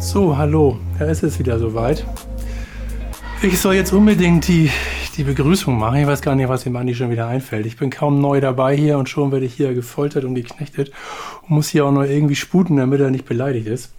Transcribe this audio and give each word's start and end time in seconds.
So, 0.00 0.34
hallo, 0.34 0.78
da 0.98 1.04
ist 1.04 1.22
es 1.22 1.38
wieder 1.38 1.58
soweit. 1.58 2.06
Ich 3.42 3.60
soll 3.60 3.74
jetzt 3.74 3.92
unbedingt 3.92 4.48
die, 4.48 4.70
die 5.18 5.24
Begrüßung 5.24 5.78
machen. 5.78 5.98
Ich 5.98 6.06
weiß 6.06 6.22
gar 6.22 6.34
nicht, 6.34 6.48
was 6.48 6.64
dem 6.64 6.74
Andi 6.74 6.94
schon 6.94 7.10
wieder 7.10 7.28
einfällt. 7.28 7.66
Ich 7.66 7.76
bin 7.76 7.90
kaum 7.90 8.18
neu 8.18 8.40
dabei 8.40 8.74
hier 8.74 8.96
und 8.96 9.10
schon 9.10 9.30
werde 9.30 9.44
ich 9.44 9.52
hier 9.52 9.74
gefoltert 9.74 10.24
und 10.24 10.34
geknechtet 10.34 10.90
und 11.42 11.50
muss 11.50 11.68
hier 11.68 11.84
auch 11.84 11.92
noch 11.92 12.04
irgendwie 12.04 12.34
sputen, 12.34 12.78
damit 12.78 12.98
er 12.98 13.10
nicht 13.10 13.26
beleidigt 13.26 13.66
ist. 13.66 13.92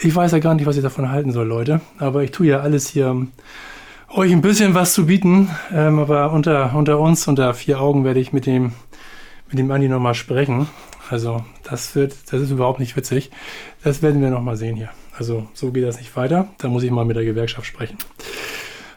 Ich 0.00 0.16
weiß 0.16 0.32
ja 0.32 0.40
gar 0.40 0.54
nicht, 0.56 0.66
was 0.66 0.76
ich 0.76 0.82
davon 0.82 1.12
halten 1.12 1.30
soll, 1.30 1.46
Leute. 1.46 1.80
Aber 1.98 2.24
ich 2.24 2.32
tue 2.32 2.48
ja 2.48 2.58
alles 2.58 2.88
hier, 2.88 3.28
euch 4.08 4.32
ein 4.32 4.42
bisschen 4.42 4.74
was 4.74 4.94
zu 4.94 5.06
bieten. 5.06 5.48
Ähm, 5.72 6.00
aber 6.00 6.32
unter, 6.32 6.74
unter 6.74 6.98
uns, 6.98 7.28
unter 7.28 7.54
vier 7.54 7.80
Augen, 7.80 8.02
werde 8.04 8.18
ich 8.18 8.32
mit 8.32 8.46
dem, 8.46 8.72
mit 9.48 9.60
dem 9.60 9.70
Andi 9.70 9.88
nochmal 9.88 10.14
sprechen. 10.14 10.66
Also, 11.08 11.44
das 11.62 11.94
wird, 11.94 12.16
das 12.32 12.40
ist 12.40 12.50
überhaupt 12.50 12.80
nicht 12.80 12.96
witzig. 12.96 13.30
Das 13.84 14.02
werden 14.02 14.20
wir 14.20 14.30
nochmal 14.30 14.56
sehen 14.56 14.74
hier. 14.74 14.90
Also, 15.18 15.46
so 15.54 15.70
geht 15.70 15.84
das 15.84 15.98
nicht 15.98 16.14
weiter. 16.16 16.48
Da 16.58 16.68
muss 16.68 16.82
ich 16.82 16.90
mal 16.90 17.04
mit 17.04 17.16
der 17.16 17.24
Gewerkschaft 17.24 17.66
sprechen. 17.66 17.96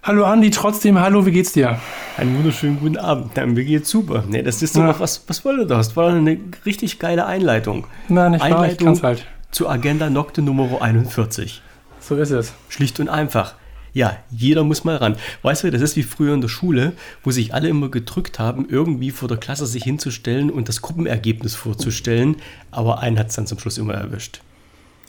Hallo 0.03 0.25
Andi, 0.25 0.49
trotzdem, 0.49 0.99
hallo, 0.99 1.25
wie 1.25 1.31
geht's 1.31 1.53
dir? 1.53 1.79
Einen 2.17 2.35
wunderschönen 2.37 2.79
guten 2.79 2.97
Abend. 2.97 3.35
Ja, 3.37 3.45
mir 3.45 3.63
geht's 3.63 3.89
super. 3.89 4.23
Nee, 4.27 4.41
das 4.41 4.61
ist 4.61 4.75
doch 4.75 4.81
Ja. 4.81 4.99
was, 4.99 5.23
was 5.27 5.43
wollte 5.45 5.65
das? 5.65 5.89
Das 5.89 5.97
war 5.97 6.09
eine 6.13 6.37
richtig 6.65 6.99
geile 6.99 7.25
Einleitung. 7.25 7.85
Nein, 8.07 8.31
nicht 8.31 8.41
wahr, 8.41 8.49
ich 8.49 8.55
Einleitung 8.55 8.85
kann's 8.87 9.03
halt. 9.03 9.25
zur 9.51 9.69
Agenda 9.69 10.09
Nocte 10.09 10.41
Nummer 10.41 10.81
41. 10.81 11.61
So 11.99 12.15
ist 12.15 12.31
es. 12.31 12.53
Schlicht 12.69 12.99
und 12.99 13.09
einfach. 13.09 13.55
Ja, 13.93 14.17
jeder 14.29 14.63
muss 14.63 14.83
mal 14.83 14.95
ran. 14.95 15.15
Weißt 15.41 15.63
du, 15.63 15.71
das 15.71 15.81
ist 15.81 15.95
wie 15.95 16.03
früher 16.03 16.33
in 16.33 16.41
der 16.41 16.47
Schule, 16.47 16.93
wo 17.23 17.31
sich 17.31 17.53
alle 17.53 17.67
immer 17.69 17.89
gedrückt 17.89 18.39
haben, 18.39 18.67
irgendwie 18.69 19.11
vor 19.11 19.27
der 19.27 19.37
Klasse 19.37 19.65
sich 19.67 19.83
hinzustellen 19.83 20.49
und 20.49 20.69
das 20.69 20.81
Gruppenergebnis 20.81 21.55
vorzustellen, 21.55 22.37
aber 22.71 22.99
einen 22.99 23.17
hat 23.19 23.29
es 23.29 23.35
dann 23.35 23.47
zum 23.47 23.59
Schluss 23.59 23.77
immer 23.77 23.95
erwischt. 23.95 24.41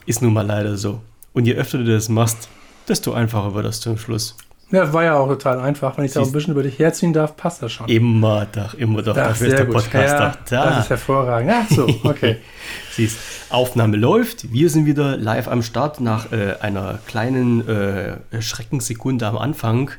Ist 0.05 0.21
nun 0.21 0.33
mal 0.33 0.45
leider 0.45 0.77
so. 0.77 1.01
Und 1.33 1.45
je 1.45 1.55
öfter 1.55 1.77
du 1.77 1.85
das 1.85 2.09
machst, 2.09 2.49
desto 2.87 3.13
einfacher 3.13 3.53
wird 3.53 3.65
das 3.65 3.79
zum 3.79 3.97
Schluss. 3.97 4.35
Ja, 4.71 4.93
war 4.93 5.03
ja 5.03 5.17
auch 5.17 5.27
total 5.27 5.59
einfach. 5.59 5.97
Wenn 5.97 6.05
ich 6.05 6.13
da 6.13 6.21
ein 6.21 6.31
bisschen 6.31 6.53
über 6.53 6.63
dich 6.63 6.79
herziehen 6.79 7.11
darf, 7.11 7.35
passt 7.35 7.61
das 7.61 7.73
schon. 7.73 7.87
Immer 7.89 8.45
doch, 8.45 8.73
immer 8.73 9.01
doch. 9.01 9.13
Dafür 9.13 9.47
ist 9.47 9.59
der 9.59 9.65
Podcast 9.65 9.93
ja, 9.93 10.35
da. 10.49 10.65
Das 10.65 10.83
ist 10.85 10.89
hervorragend. 10.89 11.51
Ach 11.53 11.69
so, 11.69 11.87
okay. 12.03 12.37
Siehst, 12.91 13.17
Aufnahme 13.49 13.97
läuft. 13.97 14.51
Wir 14.51 14.69
sind 14.69 14.85
wieder 14.85 15.17
live 15.17 15.49
am 15.49 15.61
Start 15.61 15.99
nach 15.99 16.31
äh, 16.31 16.55
einer 16.61 16.99
kleinen 17.05 17.67
äh, 17.67 18.41
Schreckensekunde 18.41 19.27
am 19.27 19.37
Anfang, 19.37 19.91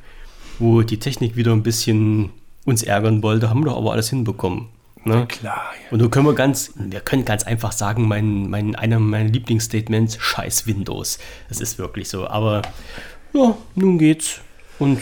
wo 0.58 0.80
die 0.80 0.98
Technik 0.98 1.36
wieder 1.36 1.52
ein 1.52 1.62
bisschen 1.62 2.30
uns 2.64 2.82
ärgern 2.82 3.22
wollte. 3.22 3.50
Haben 3.50 3.60
wir 3.60 3.66
doch 3.66 3.76
aber 3.76 3.92
alles 3.92 4.08
hinbekommen. 4.08 4.68
Ne? 5.04 5.26
Klar. 5.28 5.62
Und 5.90 6.00
nun 6.00 6.10
können 6.10 6.26
wir 6.26 6.34
ganz, 6.34 6.72
wir 6.76 7.00
können 7.00 7.24
ganz 7.24 7.44
einfach 7.44 7.72
sagen, 7.72 8.06
mein, 8.06 8.48
mein, 8.48 8.76
einer 8.76 8.98
meiner 9.00 9.28
Lieblingsstatements, 9.28 10.18
scheiß 10.20 10.66
Windows. 10.66 11.18
Das 11.48 11.60
ist 11.60 11.78
wirklich 11.78 12.08
so. 12.08 12.26
Aber 12.28 12.62
ja, 13.32 13.56
nun 13.74 13.98
geht's. 13.98 14.40
Und 14.78 15.00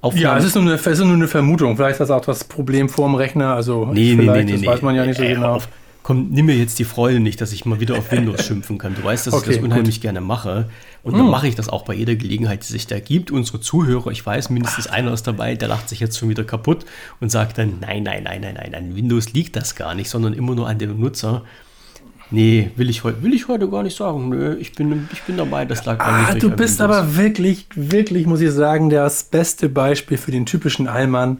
Aufnahme. 0.00 0.22
Ja, 0.22 0.38
es 0.38 0.44
ist, 0.44 0.54
nur 0.54 0.64
eine, 0.64 0.74
es 0.74 0.86
ist 0.86 0.98
nur 1.00 1.14
eine 1.14 1.28
Vermutung. 1.28 1.76
Vielleicht 1.76 1.92
ist 1.92 1.98
das 2.00 2.10
auch 2.10 2.24
das 2.24 2.44
Problem 2.44 2.88
vorm 2.88 3.14
Rechner. 3.14 3.54
Also 3.54 3.86
Nee, 3.86 4.14
nee, 4.14 4.26
nee, 4.26 4.52
das 4.52 4.60
nee. 4.60 4.66
weiß 4.66 4.82
man 4.82 4.94
ja 4.94 5.06
nicht 5.06 5.16
so 5.16 5.24
hör 5.24 5.34
genau. 5.34 5.54
auf. 5.54 5.68
Komm, 6.06 6.28
nimm 6.30 6.46
mir 6.46 6.54
jetzt 6.54 6.78
die 6.78 6.84
Freude 6.84 7.18
nicht, 7.18 7.40
dass 7.40 7.50
ich 7.50 7.64
mal 7.64 7.80
wieder 7.80 7.98
auf 7.98 8.12
Windows 8.12 8.44
schimpfen 8.46 8.78
kann. 8.78 8.94
Du 8.94 9.02
weißt, 9.02 9.26
dass 9.26 9.34
Okay, 9.34 9.50
ich 9.50 9.56
das 9.56 9.64
unheimlich 9.64 10.00
gerne 10.00 10.20
mache. 10.20 10.68
Und 11.02 11.18
dann 11.18 11.28
mache 11.28 11.48
ich 11.48 11.56
das 11.56 11.68
auch 11.68 11.84
bei 11.84 11.94
jeder 11.94 12.14
Gelegenheit, 12.14 12.62
die 12.62 12.72
sich 12.72 12.86
da 12.86 13.00
gibt. 13.00 13.32
Unsere 13.32 13.58
Zuhörer, 13.58 14.12
ich 14.12 14.24
weiß, 14.24 14.50
mindestens 14.50 14.86
einer 14.86 15.12
ist 15.12 15.26
dabei, 15.26 15.56
der 15.56 15.66
lacht 15.66 15.88
sich 15.88 15.98
jetzt 15.98 16.16
schon 16.16 16.28
wieder 16.28 16.44
kaputt 16.44 16.86
und 17.18 17.32
sagt 17.32 17.58
dann, 17.58 17.80
nein, 17.80 18.04
nein, 18.04 18.22
nein, 18.22 18.40
nein, 18.40 18.54
nein, 18.54 18.72
an 18.76 18.94
Windows 18.94 19.32
liegt 19.32 19.56
das 19.56 19.74
gar 19.74 19.96
nicht, 19.96 20.08
sondern 20.08 20.32
immer 20.32 20.54
nur 20.54 20.68
an 20.68 20.78
dem 20.78 21.00
Nutzer. 21.00 21.42
Nee, 22.30 22.70
will 22.76 22.88
ich, 22.88 23.02
will 23.02 23.34
ich 23.34 23.48
heute 23.48 23.68
gar 23.68 23.82
nicht 23.82 23.96
sagen. 23.96 24.28
Nö, 24.28 24.54
ich 24.60 24.74
bin, 24.74 25.08
ich 25.12 25.22
bin 25.22 25.36
dabei, 25.36 25.64
das 25.64 25.84
lag 25.86 25.98
Ah, 25.98 26.34
du 26.34 26.50
bist 26.50 26.80
aber 26.80 27.16
wirklich, 27.16 27.66
wirklich, 27.74 28.26
muss 28.26 28.40
ich 28.40 28.52
sagen, 28.52 28.90
das 28.90 29.24
beste 29.24 29.68
Beispiel 29.68 30.18
für 30.18 30.30
den 30.30 30.46
typischen 30.46 30.86
Allmann. 30.86 31.38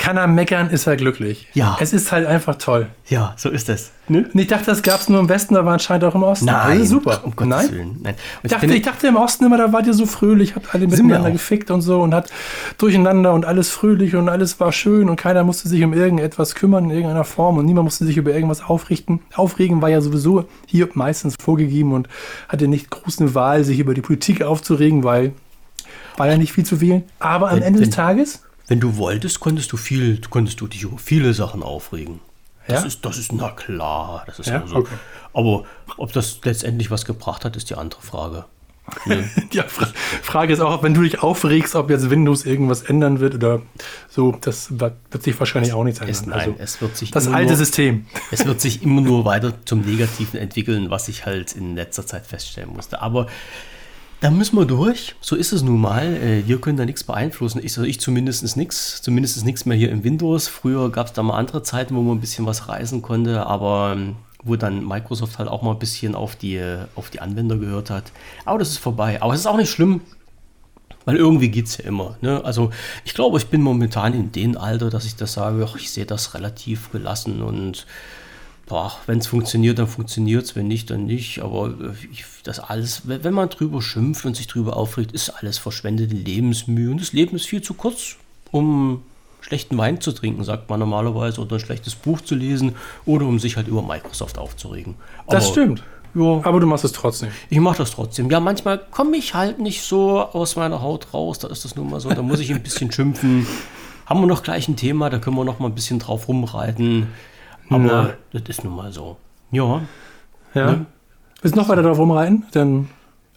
Kann 0.00 0.16
er 0.16 0.26
meckern, 0.26 0.70
ist 0.70 0.86
er 0.86 0.96
glücklich. 0.96 1.46
Ja. 1.52 1.76
Es 1.78 1.92
ist 1.92 2.10
halt 2.10 2.26
einfach 2.26 2.56
toll. 2.56 2.86
Ja, 3.08 3.34
so 3.36 3.50
ist 3.50 3.68
das. 3.68 3.90
Ne? 4.08 4.30
Und 4.32 4.40
ich 4.40 4.46
dachte, 4.46 4.64
das 4.64 4.82
gab 4.82 4.98
es 4.98 5.10
nur 5.10 5.20
im 5.20 5.28
Westen, 5.28 5.54
aber 5.56 5.72
anscheinend 5.72 6.04
auch 6.04 6.14
im 6.14 6.22
Osten. 6.22 6.46
Das 6.46 6.74
ist 6.74 6.88
super. 6.88 7.20
um 7.22 7.36
Gottes 7.36 7.48
Nein? 7.50 7.70
Willen. 7.70 7.98
Nein. 8.02 8.14
Und 8.14 8.44
Ich 8.44 8.50
dachte, 8.50 8.74
ich 8.74 8.80
dachte 8.82 9.08
im 9.08 9.16
Osten 9.16 9.44
immer, 9.44 9.58
da 9.58 9.74
wart 9.74 9.86
ihr 9.86 9.92
so 9.92 10.06
fröhlich, 10.06 10.56
habt 10.56 10.74
alle 10.74 10.86
miteinander 10.86 11.30
gefickt 11.30 11.70
und 11.70 11.82
so 11.82 12.00
und 12.00 12.14
hat 12.14 12.30
durcheinander 12.78 13.34
und 13.34 13.44
alles 13.44 13.68
fröhlich 13.68 14.16
und 14.16 14.30
alles 14.30 14.58
war 14.58 14.72
schön 14.72 15.10
und 15.10 15.16
keiner 15.16 15.44
musste 15.44 15.68
sich 15.68 15.84
um 15.84 15.92
irgendetwas 15.92 16.54
kümmern 16.54 16.84
in 16.84 16.90
irgendeiner 16.92 17.24
Form 17.24 17.58
und 17.58 17.66
niemand 17.66 17.84
musste 17.84 18.06
sich 18.06 18.16
über 18.16 18.32
irgendwas 18.32 18.62
aufrichten. 18.62 19.20
Aufregen 19.34 19.82
war 19.82 19.90
ja 19.90 20.00
sowieso 20.00 20.46
hier 20.64 20.88
meistens 20.94 21.34
vorgegeben 21.38 21.92
und 21.92 22.08
hatte 22.48 22.68
nicht 22.68 22.88
große 22.88 23.34
Wahl, 23.34 23.64
sich 23.64 23.78
über 23.78 23.92
die 23.92 24.00
Politik 24.00 24.40
aufzuregen, 24.40 25.04
weil 25.04 25.32
war 26.16 26.26
ja 26.26 26.38
nicht 26.38 26.52
viel 26.52 26.64
zu 26.64 26.80
wählen. 26.80 27.04
Aber 27.18 27.50
am 27.50 27.60
Ende 27.60 27.80
des 27.80 27.90
Tages, 27.90 28.42
Wenn 28.70 28.78
du 28.78 28.96
wolltest, 28.96 29.40
konntest 29.40 29.72
du 29.72 29.76
viel, 29.76 30.20
konntest 30.30 30.60
du 30.60 30.68
dich 30.68 30.82
über 30.84 30.96
viele 30.96 31.34
Sachen 31.34 31.62
aufregen. 31.64 32.20
Das 32.68 32.82
Ja? 32.82 32.86
ist, 32.86 33.04
das 33.04 33.18
ist, 33.18 33.32
na 33.32 33.50
klar, 33.50 34.22
das 34.26 34.38
ist 34.38 34.46
Ja? 34.48 34.62
so. 34.64 34.76
Okay. 34.76 34.94
Aber 35.34 35.64
ob 35.96 36.12
das 36.12 36.38
letztendlich 36.44 36.88
was 36.88 37.04
gebracht 37.04 37.44
hat, 37.44 37.56
ist 37.56 37.68
die 37.68 37.74
andere 37.74 38.00
Frage. 38.00 38.44
die 39.52 39.58
Fra- 39.66 39.88
Frage 40.22 40.52
ist 40.52 40.60
auch, 40.60 40.82
wenn 40.84 40.94
du 40.94 41.02
dich 41.02 41.20
aufregst, 41.20 41.74
ob 41.74 41.90
jetzt 41.90 42.10
Windows 42.10 42.44
irgendwas 42.44 42.82
ändern 42.82 43.18
wird 43.18 43.34
oder 43.34 43.60
so, 44.08 44.36
das 44.40 44.78
wird 44.78 44.94
sich 45.22 45.36
wahrscheinlich 45.40 45.72
auch 45.72 45.82
nichts 45.84 45.98
ändern. 46.00 46.12
Es, 46.14 46.26
nein, 46.26 46.38
Also, 46.40 46.54
es 46.58 46.80
wird 46.80 46.96
sich 46.96 47.10
das 47.10 47.26
alte 47.26 47.48
nur, 47.50 47.56
System. 47.56 48.06
Es 48.30 48.46
wird 48.46 48.60
sich 48.60 48.82
immer 48.84 49.00
nur 49.00 49.24
weiter 49.24 49.52
zum 49.64 49.80
Negativen 49.80 50.38
entwickeln, 50.38 50.90
was 50.90 51.08
ich 51.08 51.26
halt 51.26 51.52
in 51.56 51.74
letzter 51.74 52.06
Zeit 52.06 52.24
feststellen 52.26 52.72
musste. 52.72 53.02
Aber 53.02 53.26
da 54.20 54.30
müssen 54.30 54.56
wir 54.56 54.66
durch. 54.66 55.14
So 55.20 55.34
ist 55.34 55.52
es 55.52 55.62
nun 55.62 55.80
mal. 55.80 56.14
Äh, 56.16 56.46
Wir 56.46 56.60
können 56.60 56.76
da 56.76 56.84
nichts 56.84 57.04
beeinflussen. 57.04 57.58
Ich, 57.58 57.76
also 57.76 57.84
ich 57.84 58.00
zumindest 58.00 58.56
nichts. 58.56 59.00
Zumindest 59.02 59.44
nichts 59.44 59.64
mehr 59.64 59.76
hier 59.76 59.90
im 59.90 60.04
Windows. 60.04 60.48
Früher 60.48 60.90
gab 60.90 61.06
es 61.06 61.12
da 61.14 61.22
mal 61.22 61.38
andere 61.38 61.62
Zeiten, 61.62 61.96
wo 61.96 62.02
man 62.02 62.18
ein 62.18 62.20
bisschen 62.20 62.46
was 62.46 62.68
reißen 62.68 63.00
konnte, 63.02 63.46
aber 63.46 63.94
ähm, 63.96 64.16
wo 64.42 64.56
dann 64.56 64.86
Microsoft 64.86 65.38
halt 65.38 65.48
auch 65.48 65.62
mal 65.62 65.72
ein 65.72 65.78
bisschen 65.78 66.14
auf 66.14 66.36
die, 66.36 66.56
äh, 66.56 66.86
auf 66.96 67.10
die 67.10 67.20
Anwender 67.20 67.56
gehört 67.56 67.90
hat. 67.90 68.12
Aber 68.44 68.58
das 68.58 68.70
ist 68.70 68.78
vorbei. 68.78 69.22
Aber 69.22 69.32
es 69.32 69.40
ist 69.40 69.46
auch 69.46 69.56
nicht 69.56 69.70
schlimm. 69.70 70.02
Weil 71.06 71.16
irgendwie 71.16 71.48
geht 71.48 71.66
es 71.66 71.78
ja 71.78 71.84
immer. 71.84 72.16
Ne? 72.20 72.44
Also 72.44 72.70
ich 73.06 73.14
glaube, 73.14 73.38
ich 73.38 73.46
bin 73.46 73.62
momentan 73.62 74.12
in 74.12 74.32
dem 74.32 74.58
Alter, 74.58 74.90
dass 74.90 75.06
ich 75.06 75.16
das 75.16 75.32
sage, 75.32 75.66
ach, 75.66 75.76
ich 75.76 75.90
sehe 75.90 76.04
das 76.04 76.34
relativ 76.34 76.92
gelassen 76.92 77.42
und 77.42 77.86
wenn 79.06 79.18
es 79.18 79.26
funktioniert, 79.26 79.78
dann 79.78 79.86
funktioniert 79.86 80.44
es, 80.44 80.56
wenn 80.56 80.68
nicht, 80.68 80.90
dann 80.90 81.06
nicht. 81.06 81.42
Aber 81.42 81.68
äh, 81.68 81.92
ich, 82.12 82.24
das 82.44 82.60
alles, 82.60 83.02
wenn 83.04 83.34
man 83.34 83.48
drüber 83.48 83.82
schimpft 83.82 84.24
und 84.24 84.36
sich 84.36 84.46
drüber 84.46 84.76
aufregt, 84.76 85.12
ist 85.12 85.30
alles 85.30 85.58
verschwendete 85.58 86.14
Lebensmühe. 86.14 86.90
Und 86.90 87.00
das 87.00 87.12
Leben 87.12 87.36
ist 87.36 87.46
viel 87.46 87.62
zu 87.62 87.74
kurz, 87.74 88.16
um 88.50 89.02
schlechten 89.40 89.76
Wein 89.78 90.00
zu 90.00 90.12
trinken, 90.12 90.44
sagt 90.44 90.68
man 90.68 90.80
normalerweise, 90.80 91.40
oder 91.40 91.56
ein 91.56 91.60
schlechtes 91.60 91.94
Buch 91.94 92.20
zu 92.20 92.34
lesen 92.34 92.74
oder 93.06 93.26
um 93.26 93.38
sich 93.38 93.56
halt 93.56 93.68
über 93.68 93.82
Microsoft 93.82 94.38
aufzuregen. 94.38 94.94
Das 95.28 95.44
Aber, 95.44 95.52
stimmt. 95.52 95.82
Ja, 96.14 96.40
Aber 96.42 96.60
du 96.60 96.66
machst 96.66 96.84
es 96.84 96.92
trotzdem. 96.92 97.30
ich 97.48 97.60
mache 97.60 97.78
das 97.78 97.92
trotzdem. 97.92 98.30
Ja, 98.30 98.40
manchmal 98.40 98.78
komme 98.90 99.16
ich 99.16 99.34
halt 99.34 99.58
nicht 99.60 99.82
so 99.82 100.20
aus 100.20 100.56
meiner 100.56 100.82
Haut 100.82 101.14
raus. 101.14 101.38
Da 101.38 101.48
ist 101.48 101.64
das 101.64 101.76
nun 101.76 101.88
mal 101.90 102.00
so. 102.00 102.10
Da 102.10 102.22
muss 102.22 102.40
ich 102.40 102.50
ein 102.52 102.62
bisschen 102.62 102.90
schimpfen. 102.90 103.46
Haben 104.06 104.20
wir 104.20 104.26
noch 104.26 104.42
gleich 104.42 104.66
ein 104.66 104.74
Thema, 104.74 105.08
da 105.08 105.20
können 105.20 105.36
wir 105.36 105.44
noch 105.44 105.60
mal 105.60 105.68
ein 105.68 105.74
bisschen 105.74 106.00
drauf 106.00 106.26
rumreiten. 106.26 107.06
Aber 107.70 108.14
das 108.32 108.42
ist 108.46 108.64
nun 108.64 108.76
mal 108.76 108.92
so. 108.92 109.16
Ja. 109.50 109.82
Ja. 110.54 110.72
Ne? 110.72 110.86
Willst 111.42 111.56
du 111.56 111.60
noch 111.60 111.68
weiter 111.68 111.82
drauf 111.82 111.98
rumreiten? 111.98 112.44
Dann. 112.52 112.88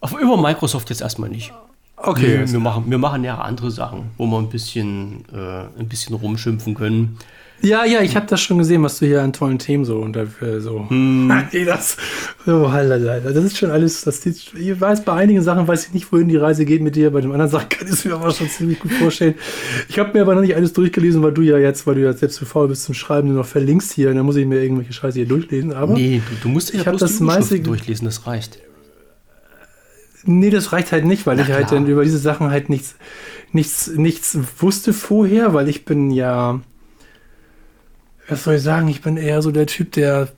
Auf 0.01 0.19
über 0.19 0.35
Microsoft 0.35 0.89
jetzt 0.89 1.01
erstmal 1.01 1.29
nicht. 1.29 1.53
Okay. 1.95 2.39
wir, 2.39 2.51
wir, 2.51 2.59
machen, 2.59 2.89
wir 2.89 2.97
machen 2.97 3.23
ja 3.23 3.37
andere 3.37 3.71
Sachen, 3.71 4.11
wo 4.17 4.25
wir 4.25 4.37
ein 4.37 4.49
bisschen, 4.49 5.23
äh, 5.33 5.79
ein 5.79 5.87
bisschen 5.87 6.15
rumschimpfen 6.15 6.73
können. 6.73 7.17
Ja, 7.65 7.85
ja, 7.85 8.01
ich 8.01 8.17
habe 8.17 8.25
das 8.27 8.41
schon 8.41 8.57
gesehen, 8.57 8.83
was 8.83 8.99
du 8.99 9.05
hier 9.05 9.21
an 9.23 9.31
tollen 9.31 9.57
Themen 9.57 9.85
so 9.85 9.99
und 9.99 10.13
dafür 10.17 10.59
so. 10.59 10.85
Ey, 11.51 11.63
das, 11.63 11.95
so 12.45 12.69
halala. 12.73 13.21
das 13.21 13.37
ist 13.43 13.57
schon 13.57 13.71
alles. 13.71 14.01
Das 14.01 14.25
ich 14.25 14.51
weiß, 14.81 15.05
bei 15.05 15.13
einigen 15.13 15.41
Sachen 15.41 15.65
weiß 15.65 15.87
ich 15.87 15.93
nicht, 15.93 16.11
wohin 16.11 16.27
die 16.27 16.35
Reise 16.35 16.65
geht 16.65 16.81
mit 16.81 16.97
dir. 16.97 17.11
Bei 17.11 17.21
den 17.21 17.31
anderen 17.31 17.49
Sachen 17.49 17.69
kann 17.69 17.87
ich 17.87 17.93
es 17.93 18.03
mir 18.03 18.15
aber 18.15 18.31
schon 18.31 18.49
ziemlich 18.49 18.79
gut 18.81 18.91
vorstellen. 18.91 19.35
Ich 19.87 19.97
habe 19.97 20.11
mir 20.13 20.21
aber 20.23 20.35
noch 20.35 20.41
nicht 20.41 20.57
alles 20.57 20.73
durchgelesen, 20.73 21.23
weil 21.23 21.31
du 21.31 21.41
ja 21.41 21.57
jetzt, 21.57 21.87
weil 21.87 21.95
du 21.95 22.01
ja 22.01 22.11
selbst 22.11 22.35
zu 22.35 22.45
faul 22.45 22.67
bist 22.67 22.83
zum 22.83 22.95
Schreiben, 22.95 23.29
nur 23.29 23.37
noch 23.37 23.45
verlinkst 23.47 23.93
hier. 23.93 24.09
Und 24.09 24.17
dann 24.17 24.25
muss 24.25 24.35
ich 24.35 24.45
mir 24.45 24.61
irgendwelche 24.61 24.91
Scheiße 24.91 25.19
hier 25.19 25.27
durchlesen. 25.27 25.71
Aber 25.71 25.93
Nee, 25.93 26.21
du, 26.29 26.35
du 26.43 26.49
musst 26.49 26.73
ja 26.73 26.79
Ich 26.81 26.85
bloß 26.85 26.99
das 26.99 27.17
die 27.19 27.23
meiste- 27.23 27.59
durchlesen, 27.61 28.03
das 28.03 28.27
reicht. 28.27 28.59
Nee, 30.25 30.49
das 30.49 30.73
reicht 30.73 30.91
halt 30.91 31.05
nicht, 31.05 31.25
weil 31.25 31.37
Na 31.37 31.43
ich 31.43 31.51
halt 31.51 31.71
dann 31.71 31.87
über 31.87 32.03
diese 32.03 32.17
Sachen 32.17 32.49
halt 32.49 32.69
nichts, 32.69 32.95
nichts, 33.53 33.87
nichts 33.95 34.37
wusste 34.59 34.91
vorher, 34.93 35.53
weil 35.53 35.67
ich 35.69 35.85
bin 35.85 36.11
ja, 36.11 36.61
was 38.27 38.43
soll 38.43 38.55
ich 38.55 38.63
sagen, 38.63 38.87
ich 38.87 39.01
bin 39.01 39.17
eher 39.17 39.41
so 39.41 39.51
der 39.51 39.67
Typ, 39.67 39.91
der 39.93 40.29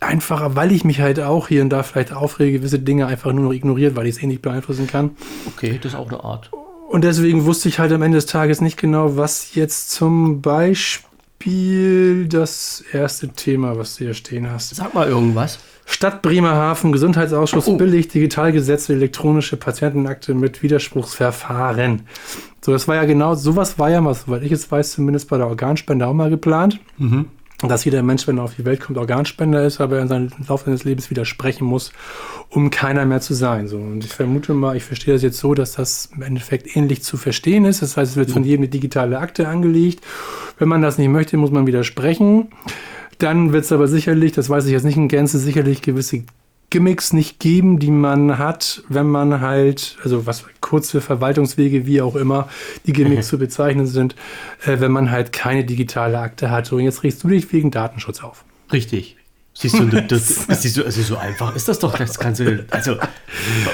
einfacher, 0.00 0.56
weil 0.56 0.72
ich 0.72 0.84
mich 0.84 1.00
halt 1.00 1.20
auch 1.20 1.48
hier 1.48 1.62
und 1.62 1.70
da 1.70 1.82
vielleicht 1.82 2.12
aufrege, 2.12 2.58
gewisse 2.58 2.78
Dinge 2.78 3.06
einfach 3.06 3.32
nur 3.32 3.44
noch 3.44 3.52
ignoriert, 3.52 3.94
weil 3.96 4.06
ich 4.06 4.16
es 4.16 4.22
eh 4.22 4.26
nicht 4.26 4.42
beeinflussen 4.42 4.86
kann. 4.86 5.12
Okay, 5.46 5.78
das 5.80 5.92
ist 5.92 5.98
auch 5.98 6.08
eine 6.08 6.22
Art. 6.24 6.50
Und 6.88 7.04
deswegen 7.04 7.44
wusste 7.44 7.68
ich 7.68 7.78
halt 7.78 7.92
am 7.92 8.02
Ende 8.02 8.18
des 8.18 8.26
Tages 8.26 8.60
nicht 8.60 8.76
genau, 8.76 9.16
was 9.16 9.54
jetzt 9.54 9.90
zum 9.92 10.42
Beispiel 10.42 12.26
das 12.28 12.84
erste 12.92 13.28
Thema, 13.28 13.78
was 13.78 13.96
du 13.96 14.04
hier 14.04 14.14
stehen 14.14 14.50
hast. 14.50 14.74
Sag 14.74 14.92
mal 14.92 15.08
irgendwas. 15.08 15.58
Stadt 15.84 16.22
Bremerhaven, 16.22 16.92
Gesundheitsausschuss 16.92 17.68
Oh. 17.68 17.76
billigt 17.76 18.14
Digitalgesetze, 18.14 18.92
elektronische 18.94 19.56
Patientenakte 19.56 20.34
mit 20.34 20.62
Widerspruchsverfahren. 20.62 22.02
So, 22.60 22.72
das 22.72 22.86
war 22.88 22.96
ja 22.96 23.04
genau, 23.04 23.34
sowas 23.34 23.78
war 23.78 23.90
ja 23.90 24.00
mal, 24.00 24.14
soweit 24.14 24.42
ich 24.42 24.52
es 24.52 24.70
weiß, 24.70 24.92
zumindest 24.92 25.28
bei 25.28 25.36
der 25.38 25.48
Organspende 25.48 26.06
auch 26.06 26.14
mal 26.14 26.30
geplant. 26.30 26.78
Dass 27.64 27.84
jeder 27.84 28.02
Mensch, 28.02 28.26
wenn 28.26 28.38
er 28.38 28.44
auf 28.44 28.54
die 28.56 28.64
Welt 28.64 28.80
kommt, 28.80 28.98
Organspender 28.98 29.64
ist, 29.64 29.80
aber 29.80 29.96
er 29.96 30.02
in 30.02 30.08
seinem 30.08 30.30
Laufe 30.48 30.64
seines 30.64 30.82
Lebens 30.82 31.10
widersprechen 31.10 31.64
muss, 31.64 31.92
um 32.48 32.70
keiner 32.70 33.04
mehr 33.04 33.20
zu 33.20 33.34
sein. 33.34 33.68
So. 33.68 33.76
Und 33.78 34.04
ich 34.04 34.12
vermute 34.12 34.52
mal, 34.52 34.76
ich 34.76 34.82
verstehe 34.82 35.14
das 35.14 35.22
jetzt 35.22 35.38
so, 35.38 35.54
dass 35.54 35.74
das 35.74 36.08
im 36.16 36.22
Endeffekt 36.22 36.76
ähnlich 36.76 37.04
zu 37.04 37.16
verstehen 37.16 37.64
ist. 37.64 37.80
Das 37.80 37.96
heißt, 37.96 38.12
es 38.12 38.16
wird 38.16 38.32
von 38.32 38.42
jedem 38.42 38.62
eine 38.62 38.68
digitale 38.68 39.18
Akte 39.18 39.46
angelegt. 39.46 40.04
Wenn 40.58 40.68
man 40.68 40.82
das 40.82 40.98
nicht 40.98 41.08
möchte, 41.08 41.36
muss 41.36 41.52
man 41.52 41.66
widersprechen. 41.66 42.48
Dann 43.22 43.52
wird 43.52 43.64
es 43.64 43.70
aber 43.70 43.86
sicherlich, 43.86 44.32
das 44.32 44.50
weiß 44.50 44.66
ich 44.66 44.72
jetzt 44.72 44.82
nicht 44.84 44.96
in 44.96 45.06
Gänze, 45.06 45.38
sicherlich 45.38 45.80
gewisse 45.80 46.24
Gimmicks 46.70 47.12
nicht 47.12 47.38
geben, 47.38 47.78
die 47.78 47.90
man 47.90 48.38
hat, 48.38 48.82
wenn 48.88 49.06
man 49.06 49.40
halt, 49.40 49.96
also 50.02 50.26
was 50.26 50.44
kurze 50.60 51.00
Verwaltungswege, 51.00 51.86
wie 51.86 52.00
auch 52.00 52.16
immer, 52.16 52.48
die 52.84 52.92
Gimmicks 52.92 53.28
zu 53.28 53.38
bezeichnen 53.38 53.86
sind, 53.86 54.16
äh, 54.64 54.80
wenn 54.80 54.90
man 54.90 55.12
halt 55.12 55.32
keine 55.32 55.64
digitale 55.64 56.18
Akte 56.18 56.50
hat. 56.50 56.72
Und 56.72 56.80
jetzt 56.80 57.04
regst 57.04 57.22
du 57.22 57.28
dich 57.28 57.52
wegen 57.52 57.70
Datenschutz 57.70 58.24
auf. 58.24 58.44
Richtig. 58.72 59.16
Siehst 59.54 59.78
du, 59.78 59.84
das, 60.08 60.46
das, 60.46 60.62
siehst 60.62 60.78
du, 60.78 60.84
also 60.84 61.02
so 61.02 61.16
einfach 61.18 61.54
ist 61.54 61.68
das 61.68 61.78
doch 61.78 61.96
das 61.96 62.18
Ganze. 62.18 62.64
Also, 62.70 62.96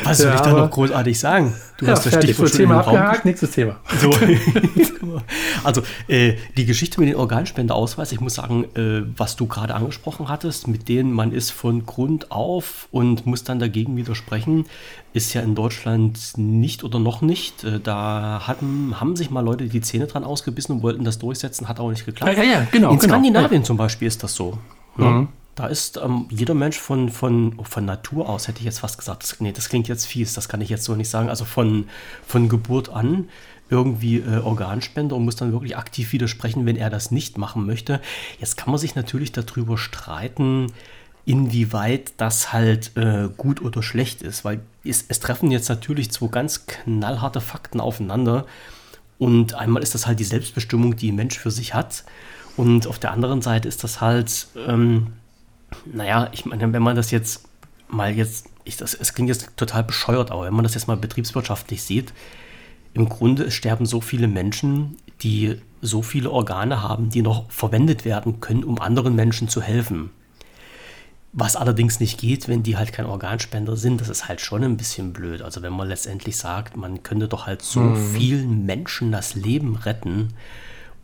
was 0.03 0.19
soll 0.19 0.27
Ja, 0.27 0.35
ich 0.35 0.41
da 0.41 0.53
noch 0.53 0.71
großartig 0.71 1.19
sagen? 1.19 1.55
Du 1.79 1.87
Ja, 1.87 1.93
hast 1.93 2.05
das 2.05 2.15
fertig. 2.15 2.31
Stichwort 2.31 2.53
Thema 2.53 2.81
abgehakt, 2.81 3.25
nächstes 3.25 3.53
Thema. 3.53 3.77
So. 4.01 4.11
also 5.65 5.83
äh, 6.09 6.35
die 6.57 6.67
Geschichte 6.67 6.99
mit 7.01 7.11
dem 7.11 7.19
Organspendeausweis, 7.19 8.11
ich 8.11 8.21
muss 8.21 8.35
sagen, 8.35 8.65
äh, 8.75 9.03
was 9.17 9.37
du 9.37 9.47
gerade 9.47 9.75
angesprochen 9.77 10.29
hattest, 10.29 10.67
mit 10.67 10.89
denen 10.89 11.13
man 11.13 11.31
ist 11.33 11.51
von 11.51 11.87
Grund 11.87 12.33
auf 12.33 12.89
und 12.91 13.27
muss 13.27 13.45
dann 13.45 13.61
dagegen 13.61 13.97
widersprechen, 13.97 14.67
ist 15.13 15.33
ja 15.35 15.43
in 15.43 15.55
Deutschland 15.55 16.19
nicht 16.37 16.83
oder 16.83 16.99
noch 16.99 17.23
nicht. 17.23 17.63
Äh, 17.63 17.79
da 17.79 18.43
hatten, 18.49 19.01
haben 19.01 19.15
sich 19.15 19.31
mal 19.31 19.45
Leute 19.45 19.67
die 19.67 19.81
Zähne 19.81 20.09
dran 20.09 20.25
ausgebissen 20.25 20.73
und 20.77 20.83
wollten 20.83 21.05
das 21.05 21.21
durchsetzen, 21.21 21.69
hat 21.69 21.79
auch 21.79 21.91
nicht 21.91 22.05
geklappt. 22.05 22.37
Ja, 22.37 22.43
ja, 22.43 22.51
ja, 22.51 22.67
genau, 22.73 22.91
In 22.91 22.99
genau, 22.99 23.13
Skandinavien 23.13 23.63
zum 23.63 23.77
Beispiel 23.77 24.09
ist 24.09 24.25
das 24.25 24.35
so. 24.35 24.59
Ne? 24.97 25.29
Da 25.59 25.67
ist 25.67 25.97
ähm, 25.97 26.27
jeder 26.31 26.55
Mensch 26.55 26.79
von, 26.79 27.09
von, 27.09 27.59
von 27.65 27.85
Natur 27.85 28.29
aus, 28.29 28.47
hätte 28.47 28.61
ich 28.61 28.65
jetzt 28.65 28.79
fast 28.79 28.97
gesagt, 28.97 29.25
das, 29.25 29.41
nee, 29.41 29.51
das 29.51 29.69
klingt 29.69 29.89
jetzt 29.89 30.07
fies, 30.07 30.33
das 30.33 30.49
kann 30.49 30.61
ich 30.61 30.69
jetzt 30.69 30.85
so 30.85 30.95
nicht 30.95 31.09
sagen, 31.11 31.29
also 31.29 31.45
von, 31.45 31.89
von 32.25 32.49
Geburt 32.49 32.91
an 32.91 33.29
irgendwie 33.69 34.19
äh, 34.19 34.39
Organspender 34.39 35.17
und 35.17 35.25
muss 35.25 35.35
dann 35.35 35.51
wirklich 35.51 35.77
aktiv 35.77 36.13
widersprechen, 36.13 36.65
wenn 36.65 36.77
er 36.77 36.91
das 36.91 37.11
nicht 37.11 37.39
machen 37.39 37.67
möchte. 37.67 38.01
Jetzt 38.39 38.57
kann 38.57 38.71
man 38.71 38.79
sich 38.79 38.95
natürlich 38.95 39.33
darüber 39.33 39.77
streiten, 39.77 40.69
inwieweit 41.27 42.13
das 42.19 42.53
halt 42.53 42.97
äh, 42.97 43.29
gut 43.37 43.61
oder 43.61 43.83
schlecht 43.83 44.23
ist, 44.23 44.45
weil 44.45 44.61
es, 44.85 45.07
es 45.09 45.19
treffen 45.19 45.51
jetzt 45.51 45.69
natürlich 45.69 46.13
zwei 46.13 46.29
ganz 46.29 46.67
knallharte 46.67 47.41
Fakten 47.41 47.81
aufeinander. 47.81 48.47
Und 49.19 49.55
einmal 49.55 49.83
ist 49.83 49.97
das 49.97 50.07
halt 50.07 50.21
die 50.21 50.25
Selbstbestimmung, 50.25 50.95
die 50.95 51.11
ein 51.11 51.17
Mensch 51.17 51.37
für 51.37 51.51
sich 51.51 51.75
hat. 51.75 52.05
Und 52.57 52.87
auf 52.87 53.01
der 53.01 53.11
anderen 53.11 53.43
Seite 53.43 53.67
ist 53.67 53.83
das 53.83 54.01
halt, 54.01 54.47
ähm, 54.57 55.09
naja, 55.85 56.29
ich 56.33 56.45
meine, 56.45 56.73
wenn 56.73 56.83
man 56.83 56.97
das 56.97 57.11
jetzt 57.11 57.49
mal 57.89 58.15
jetzt, 58.15 58.47
ich, 58.65 58.77
das, 58.77 58.95
es 58.95 59.15
klingt 59.15 59.29
jetzt 59.29 59.57
total 59.57 59.85
bescheuert, 59.85 60.31
aber 60.31 60.45
wenn 60.45 60.55
man 60.55 60.63
das 60.63 60.75
jetzt 60.75 60.89
mal 60.89 60.97
betriebswirtschaftlich 60.97 61.83
sieht, 61.83 62.13
im 62.95 63.09
Grunde 63.09 63.51
sterben 63.51 63.87
so 63.87 64.01
viele 64.01 64.29
Menschen, 64.29 64.97
die 65.23 65.61
so 65.81 66.03
viele 66.03 66.31
Organe 66.31 66.83
haben, 66.83 67.11
die 67.11 67.23
noch 67.23 67.51
verwendet 67.51 68.05
werden 68.05 68.41
können, 68.41 68.65
um 68.65 68.81
anderen 68.81 69.15
Menschen 69.15 69.49
zu 69.49 69.63
helfen. 69.63 70.11
Was 71.33 71.57
allerdings 71.57 72.01
nicht 72.01 72.19
geht, 72.19 72.49
wenn 72.49 72.63
die 72.63 72.77
halt 72.77 72.93
kein 72.93 73.07
Organspender 73.07 73.77
sind, 73.77 74.01
das 74.01 74.09
ist 74.09 74.29
halt 74.29 74.41
schon 74.41 74.65
ein 74.65 74.77
bisschen 74.77 75.13
blöd. 75.13 75.43
Also 75.43 75.63
wenn 75.63 75.73
man 75.73 75.89
letztendlich 75.89 76.37
sagt, 76.37 76.77
man 76.77 77.03
könnte 77.03 77.29
doch 77.29 77.47
halt 77.47 77.63
so 77.63 77.95
vielen 77.95 78.65
Menschen 78.65 79.13
das 79.13 79.35
Leben 79.35 79.77
retten 79.77 80.29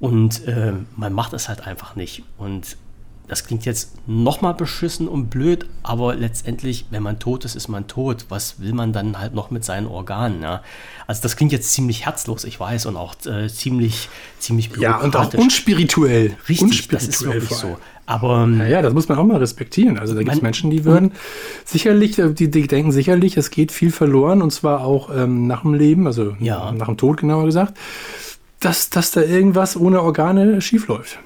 und 0.00 0.46
äh, 0.48 0.72
man 0.96 1.12
macht 1.12 1.34
es 1.34 1.48
halt 1.48 1.66
einfach 1.66 1.94
nicht. 1.94 2.24
Und 2.38 2.76
das 3.26 3.44
klingt 3.46 3.64
jetzt 3.64 3.92
nochmal 4.06 4.52
beschissen 4.54 5.08
und 5.08 5.30
blöd, 5.30 5.64
aber 5.82 6.14
letztendlich, 6.14 6.84
wenn 6.90 7.02
man 7.02 7.18
tot 7.18 7.44
ist, 7.46 7.54
ist 7.56 7.68
man 7.68 7.86
tot. 7.86 8.26
Was 8.28 8.60
will 8.60 8.74
man 8.74 8.92
dann 8.92 9.18
halt 9.18 9.34
noch 9.34 9.50
mit 9.50 9.64
seinen 9.64 9.86
Organen? 9.86 10.42
Ja? 10.42 10.62
Also 11.06 11.22
das 11.22 11.36
klingt 11.36 11.50
jetzt 11.50 11.72
ziemlich 11.72 12.04
herzlos, 12.04 12.44
ich 12.44 12.60
weiß, 12.60 12.84
und 12.86 12.96
auch 12.96 13.14
äh, 13.26 13.48
ziemlich, 13.48 14.08
ziemlich 14.38 14.70
Ja, 14.76 14.96
und 14.98 15.16
auch 15.16 15.30
bürokratisch. 15.30 15.40
unspirituell. 15.40 16.36
Richtig, 16.48 16.88
das 16.88 17.02
ist 17.04 17.22
Unspirituell 17.22 17.40
wirklich 17.42 17.58
so. 17.58 17.78
Aber 18.06 18.42
ähm, 18.44 18.58
Ja, 18.60 18.66
ja, 18.66 18.82
das 18.82 18.92
muss 18.92 19.08
man 19.08 19.16
auch 19.16 19.24
mal 19.24 19.38
respektieren. 19.38 19.98
Also 19.98 20.14
da 20.14 20.22
gibt 20.22 20.36
es 20.36 20.42
Menschen, 20.42 20.70
die 20.70 20.84
würden 20.84 21.12
sicherlich, 21.64 22.18
äh, 22.18 22.30
die, 22.34 22.50
die 22.50 22.66
denken 22.66 22.92
sicherlich, 22.92 23.38
es 23.38 23.50
geht 23.50 23.72
viel 23.72 23.90
verloren 23.90 24.42
und 24.42 24.50
zwar 24.52 24.84
auch 24.84 25.08
ähm, 25.14 25.46
nach 25.46 25.62
dem 25.62 25.72
Leben, 25.72 26.06
also 26.06 26.36
Ja. 26.40 26.70
nach 26.72 26.86
dem 26.86 26.98
Tod 26.98 27.16
genauer 27.16 27.46
gesagt, 27.46 27.78
dass, 28.60 28.90
dass 28.90 29.12
da 29.12 29.22
irgendwas 29.22 29.76
ohne 29.78 30.02
Organe 30.02 30.60
schiefläuft. 30.60 31.18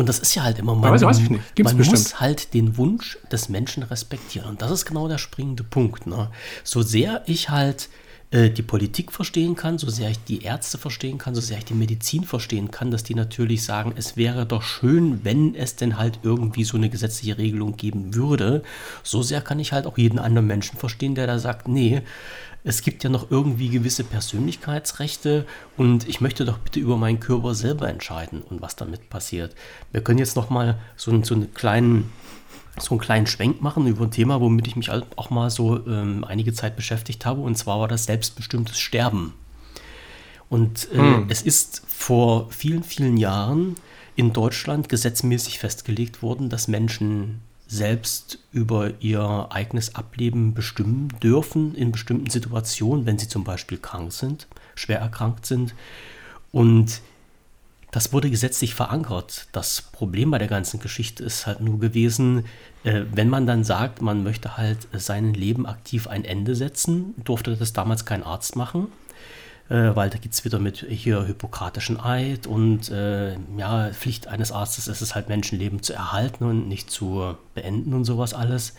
Und 0.00 0.08
das 0.08 0.18
ist 0.18 0.34
ja 0.34 0.42
halt 0.44 0.58
immer, 0.58 0.74
man, 0.74 0.92
weiß- 0.94 1.04
weiß 1.04 1.18
ich 1.18 1.30
nicht. 1.30 1.54
Gibt's 1.54 1.72
man 1.72 1.78
bestimmt. 1.78 1.98
muss 2.00 2.20
halt 2.20 2.54
den 2.54 2.76
Wunsch 2.78 3.18
des 3.30 3.48
Menschen 3.50 3.82
respektieren. 3.82 4.48
Und 4.48 4.62
das 4.62 4.70
ist 4.70 4.86
genau 4.86 5.08
der 5.08 5.18
springende 5.18 5.62
Punkt. 5.62 6.06
Ne? 6.06 6.30
So 6.64 6.80
sehr 6.82 7.22
ich 7.26 7.50
halt 7.50 7.90
äh, 8.30 8.48
die 8.48 8.62
Politik 8.62 9.12
verstehen 9.12 9.56
kann, 9.56 9.76
so 9.76 9.90
sehr 9.90 10.08
ich 10.10 10.18
die 10.24 10.42
Ärzte 10.42 10.78
verstehen 10.78 11.18
kann, 11.18 11.34
so 11.34 11.40
sehr 11.40 11.58
ich 11.58 11.64
die 11.66 11.74
Medizin 11.74 12.24
verstehen 12.24 12.70
kann, 12.70 12.90
dass 12.90 13.02
die 13.02 13.14
natürlich 13.14 13.62
sagen, 13.64 13.92
es 13.96 14.16
wäre 14.16 14.46
doch 14.46 14.62
schön, 14.62 15.24
wenn 15.24 15.54
es 15.54 15.76
denn 15.76 15.98
halt 15.98 16.20
irgendwie 16.22 16.64
so 16.64 16.76
eine 16.78 16.88
gesetzliche 16.88 17.36
Regelung 17.38 17.76
geben 17.76 18.14
würde. 18.14 18.62
So 19.02 19.22
sehr 19.22 19.40
kann 19.42 19.58
ich 19.58 19.72
halt 19.72 19.84
auch 19.86 19.98
jeden 19.98 20.18
anderen 20.18 20.46
Menschen 20.46 20.78
verstehen, 20.78 21.14
der 21.14 21.26
da 21.26 21.38
sagt, 21.38 21.68
nee, 21.68 22.00
es 22.64 22.82
gibt 22.82 23.02
ja 23.04 23.10
noch 23.10 23.30
irgendwie 23.30 23.68
gewisse 23.68 24.04
Persönlichkeitsrechte 24.04 25.46
und 25.76 26.08
ich 26.08 26.20
möchte 26.20 26.44
doch 26.44 26.58
bitte 26.58 26.80
über 26.80 26.96
meinen 26.96 27.20
Körper 27.20 27.54
selber 27.54 27.88
entscheiden 27.88 28.42
und 28.42 28.60
was 28.60 28.76
damit 28.76 29.08
passiert. 29.10 29.54
Wir 29.92 30.02
können 30.02 30.18
jetzt 30.18 30.36
noch 30.36 30.50
mal 30.50 30.78
so, 30.96 31.10
einen- 31.10 31.24
so 31.24 31.34
einen 31.34 31.54
kleinen 31.54 32.12
so 32.78 32.92
einen 32.92 33.00
kleinen 33.00 33.26
Schwenk 33.26 33.60
machen 33.60 33.86
über 33.88 34.04
ein 34.04 34.10
Thema, 34.12 34.40
womit 34.40 34.66
ich 34.68 34.76
mich 34.76 34.90
auch 34.90 35.28
mal 35.30 35.50
so 35.50 35.84
ähm, 35.86 36.24
einige 36.24 36.52
Zeit 36.54 36.76
beschäftigt 36.76 37.26
habe, 37.26 37.40
und 37.40 37.56
zwar 37.58 37.80
war 37.80 37.88
das 37.88 38.04
selbstbestimmtes 38.04 38.78
Sterben. 38.78 39.34
Und 40.48 40.88
äh, 40.92 41.22
es 41.28 41.42
ist 41.42 41.82
vor 41.86 42.48
vielen, 42.50 42.82
vielen 42.82 43.16
Jahren 43.16 43.74
in 44.16 44.32
Deutschland 44.32 44.88
gesetzmäßig 44.88 45.58
festgelegt 45.58 46.22
worden, 46.22 46.48
dass 46.48 46.68
Menschen 46.68 47.40
selbst 47.70 48.40
über 48.52 48.90
ihr 48.98 49.46
eigenes 49.50 49.94
Ableben 49.94 50.54
bestimmen 50.54 51.08
dürfen 51.22 51.76
in 51.76 51.92
bestimmten 51.92 52.28
Situationen, 52.28 53.06
wenn 53.06 53.16
sie 53.16 53.28
zum 53.28 53.44
Beispiel 53.44 53.78
krank 53.78 54.12
sind, 54.12 54.48
schwer 54.74 54.98
erkrankt 54.98 55.46
sind. 55.46 55.74
Und 56.50 57.00
das 57.92 58.12
wurde 58.12 58.28
gesetzlich 58.28 58.74
verankert. 58.74 59.46
Das 59.52 59.82
Problem 59.82 60.32
bei 60.32 60.38
der 60.38 60.48
ganzen 60.48 60.80
Geschichte 60.80 61.22
ist 61.22 61.46
halt 61.46 61.60
nur 61.60 61.78
gewesen, 61.78 62.44
äh, 62.82 63.02
wenn 63.12 63.28
man 63.28 63.46
dann 63.46 63.62
sagt, 63.62 64.02
man 64.02 64.24
möchte 64.24 64.56
halt 64.56 64.88
seinem 64.92 65.32
Leben 65.32 65.64
aktiv 65.64 66.08
ein 66.08 66.24
Ende 66.24 66.56
setzen, 66.56 67.14
durfte 67.22 67.56
das 67.56 67.72
damals 67.72 68.04
kein 68.04 68.24
Arzt 68.24 68.56
machen, 68.56 68.88
äh, 69.70 69.94
weil 69.94 70.10
da 70.10 70.18
geht 70.18 70.32
es 70.32 70.44
wieder 70.44 70.58
mit 70.58 70.84
hier 70.88 71.24
hippokratischen 71.24 72.00
Eid 72.00 72.46
und 72.46 72.90
äh, 72.90 73.36
ja, 73.56 73.90
Pflicht 73.92 74.26
eines 74.26 74.52
Arztes 74.52 74.88
ist 74.88 75.00
es 75.00 75.14
halt, 75.14 75.28
Menschenleben 75.28 75.82
zu 75.82 75.94
erhalten 75.94 76.44
und 76.44 76.68
nicht 76.68 76.90
zu 76.90 77.36
beenden 77.54 77.94
und 77.94 78.04
sowas 78.04 78.34
alles. 78.34 78.74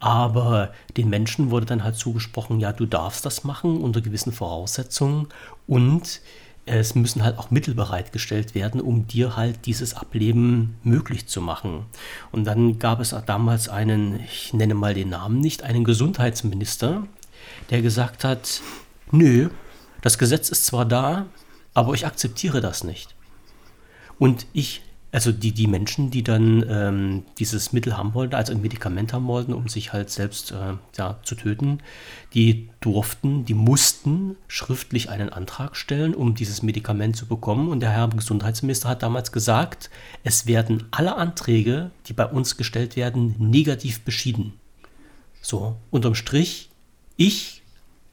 Aber 0.00 0.72
den 0.96 1.10
Menschen 1.10 1.50
wurde 1.50 1.66
dann 1.66 1.84
halt 1.84 1.96
zugesprochen, 1.96 2.58
ja, 2.58 2.72
du 2.72 2.86
darfst 2.86 3.24
das 3.24 3.44
machen 3.44 3.80
unter 3.80 4.00
gewissen 4.00 4.32
Voraussetzungen 4.32 5.28
und 5.68 6.20
es 6.64 6.94
müssen 6.94 7.22
halt 7.22 7.38
auch 7.38 7.50
Mittel 7.50 7.74
bereitgestellt 7.74 8.54
werden, 8.54 8.80
um 8.80 9.06
dir 9.06 9.36
halt 9.36 9.66
dieses 9.66 9.94
Ableben 9.94 10.76
möglich 10.82 11.26
zu 11.26 11.40
machen. 11.40 11.86
Und 12.30 12.44
dann 12.44 12.78
gab 12.78 13.00
es 13.00 13.14
damals 13.26 13.68
einen, 13.68 14.20
ich 14.20 14.54
nenne 14.54 14.74
mal 14.74 14.94
den 14.94 15.10
Namen 15.10 15.40
nicht, 15.40 15.62
einen 15.62 15.84
Gesundheitsminister, 15.84 17.06
der 17.70 17.82
gesagt 17.82 18.24
hat, 18.24 18.60
nö, 19.10 19.50
das 20.02 20.18
Gesetz 20.18 20.50
ist 20.50 20.66
zwar 20.66 20.84
da, 20.84 21.26
aber 21.74 21.94
ich 21.94 22.04
akzeptiere 22.04 22.60
das 22.60 22.84
nicht. 22.84 23.14
Und 24.18 24.46
ich, 24.52 24.82
also 25.10 25.32
die, 25.32 25.52
die 25.52 25.66
Menschen, 25.66 26.10
die 26.10 26.22
dann 26.22 26.64
ähm, 26.68 27.22
dieses 27.38 27.72
Mittel 27.72 27.96
haben 27.96 28.12
wollten, 28.12 28.34
also 28.34 28.52
ein 28.52 28.60
Medikament 28.60 29.12
haben 29.12 29.26
wollten, 29.26 29.52
um 29.52 29.68
sich 29.68 29.92
halt 29.92 30.10
selbst 30.10 30.52
äh, 30.52 30.74
ja, 30.98 31.18
zu 31.22 31.34
töten, 31.34 31.78
die 32.34 32.68
durften, 32.80 33.44
die 33.44 33.54
mussten 33.54 34.36
schriftlich 34.48 35.08
einen 35.08 35.30
Antrag 35.30 35.76
stellen, 35.76 36.14
um 36.14 36.34
dieses 36.34 36.62
Medikament 36.62 37.16
zu 37.16 37.26
bekommen. 37.26 37.68
Und 37.68 37.80
der 37.80 37.90
Herr 37.90 38.08
Gesundheitsminister 38.08 38.88
hat 38.88 39.02
damals 39.02 39.32
gesagt, 39.32 39.88
es 40.24 40.46
werden 40.46 40.84
alle 40.90 41.16
Anträge, 41.16 41.90
die 42.06 42.12
bei 42.12 42.26
uns 42.26 42.56
gestellt 42.56 42.96
werden, 42.96 43.34
negativ 43.38 44.02
beschieden. 44.02 44.54
So, 45.40 45.76
unterm 45.90 46.14
Strich, 46.14 46.70
ich 47.16 47.61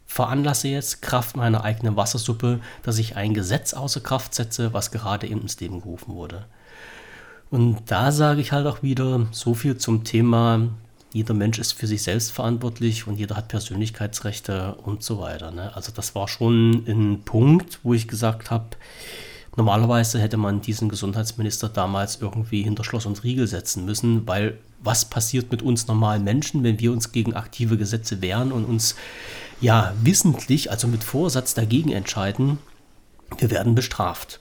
veranlasse 0.09 0.67
jetzt 0.67 1.03
Kraft 1.03 1.37
meiner 1.37 1.63
eigenen 1.63 1.95
Wassersuppe, 1.95 2.59
dass 2.81 2.97
ich 2.97 3.15
ein 3.15 3.35
Gesetz 3.35 3.75
außer 3.75 4.01
Kraft 4.01 4.33
setze, 4.33 4.73
was 4.73 4.89
gerade 4.89 5.27
eben 5.27 5.41
ins 5.41 5.59
Leben 5.59 5.81
gerufen 5.81 6.15
wurde. 6.15 6.45
Und 7.51 7.77
da 7.85 8.11
sage 8.11 8.41
ich 8.41 8.51
halt 8.51 8.65
auch 8.65 8.81
wieder 8.81 9.27
so 9.31 9.53
viel 9.53 9.77
zum 9.77 10.03
Thema, 10.03 10.67
jeder 11.13 11.35
Mensch 11.35 11.59
ist 11.59 11.73
für 11.73 11.85
sich 11.85 12.01
selbst 12.01 12.31
verantwortlich 12.31 13.05
und 13.05 13.17
jeder 13.17 13.35
hat 13.35 13.49
Persönlichkeitsrechte 13.49 14.75
und 14.83 15.03
so 15.03 15.19
weiter. 15.19 15.51
Ne? 15.51 15.75
Also 15.75 15.91
das 15.95 16.15
war 16.15 16.27
schon 16.27 16.83
ein 16.87 17.21
Punkt, 17.23 17.79
wo 17.83 17.93
ich 17.93 18.07
gesagt 18.07 18.49
habe, 18.49 18.65
normalerweise 19.55 20.19
hätte 20.19 20.37
man 20.37 20.61
diesen 20.61 20.89
Gesundheitsminister 20.89 21.69
damals 21.69 22.19
irgendwie 22.19 22.63
hinter 22.63 22.83
Schloss 22.83 23.05
und 23.05 23.23
Riegel 23.23 23.47
setzen 23.47 23.85
müssen, 23.85 24.27
weil 24.27 24.57
was 24.81 25.05
passiert 25.05 25.51
mit 25.51 25.61
uns 25.61 25.87
normalen 25.87 26.23
Menschen, 26.23 26.63
wenn 26.63 26.79
wir 26.79 26.91
uns 26.91 27.11
gegen 27.11 27.35
aktive 27.35 27.77
Gesetze 27.77 28.21
wehren 28.21 28.51
und 28.51 28.65
uns 28.65 28.95
ja 29.61 29.93
wissentlich, 30.01 30.71
also 30.71 30.87
mit 30.87 31.03
Vorsatz 31.03 31.53
dagegen 31.53 31.91
entscheiden, 31.91 32.59
wir 33.37 33.51
werden 33.51 33.75
bestraft. 33.75 34.39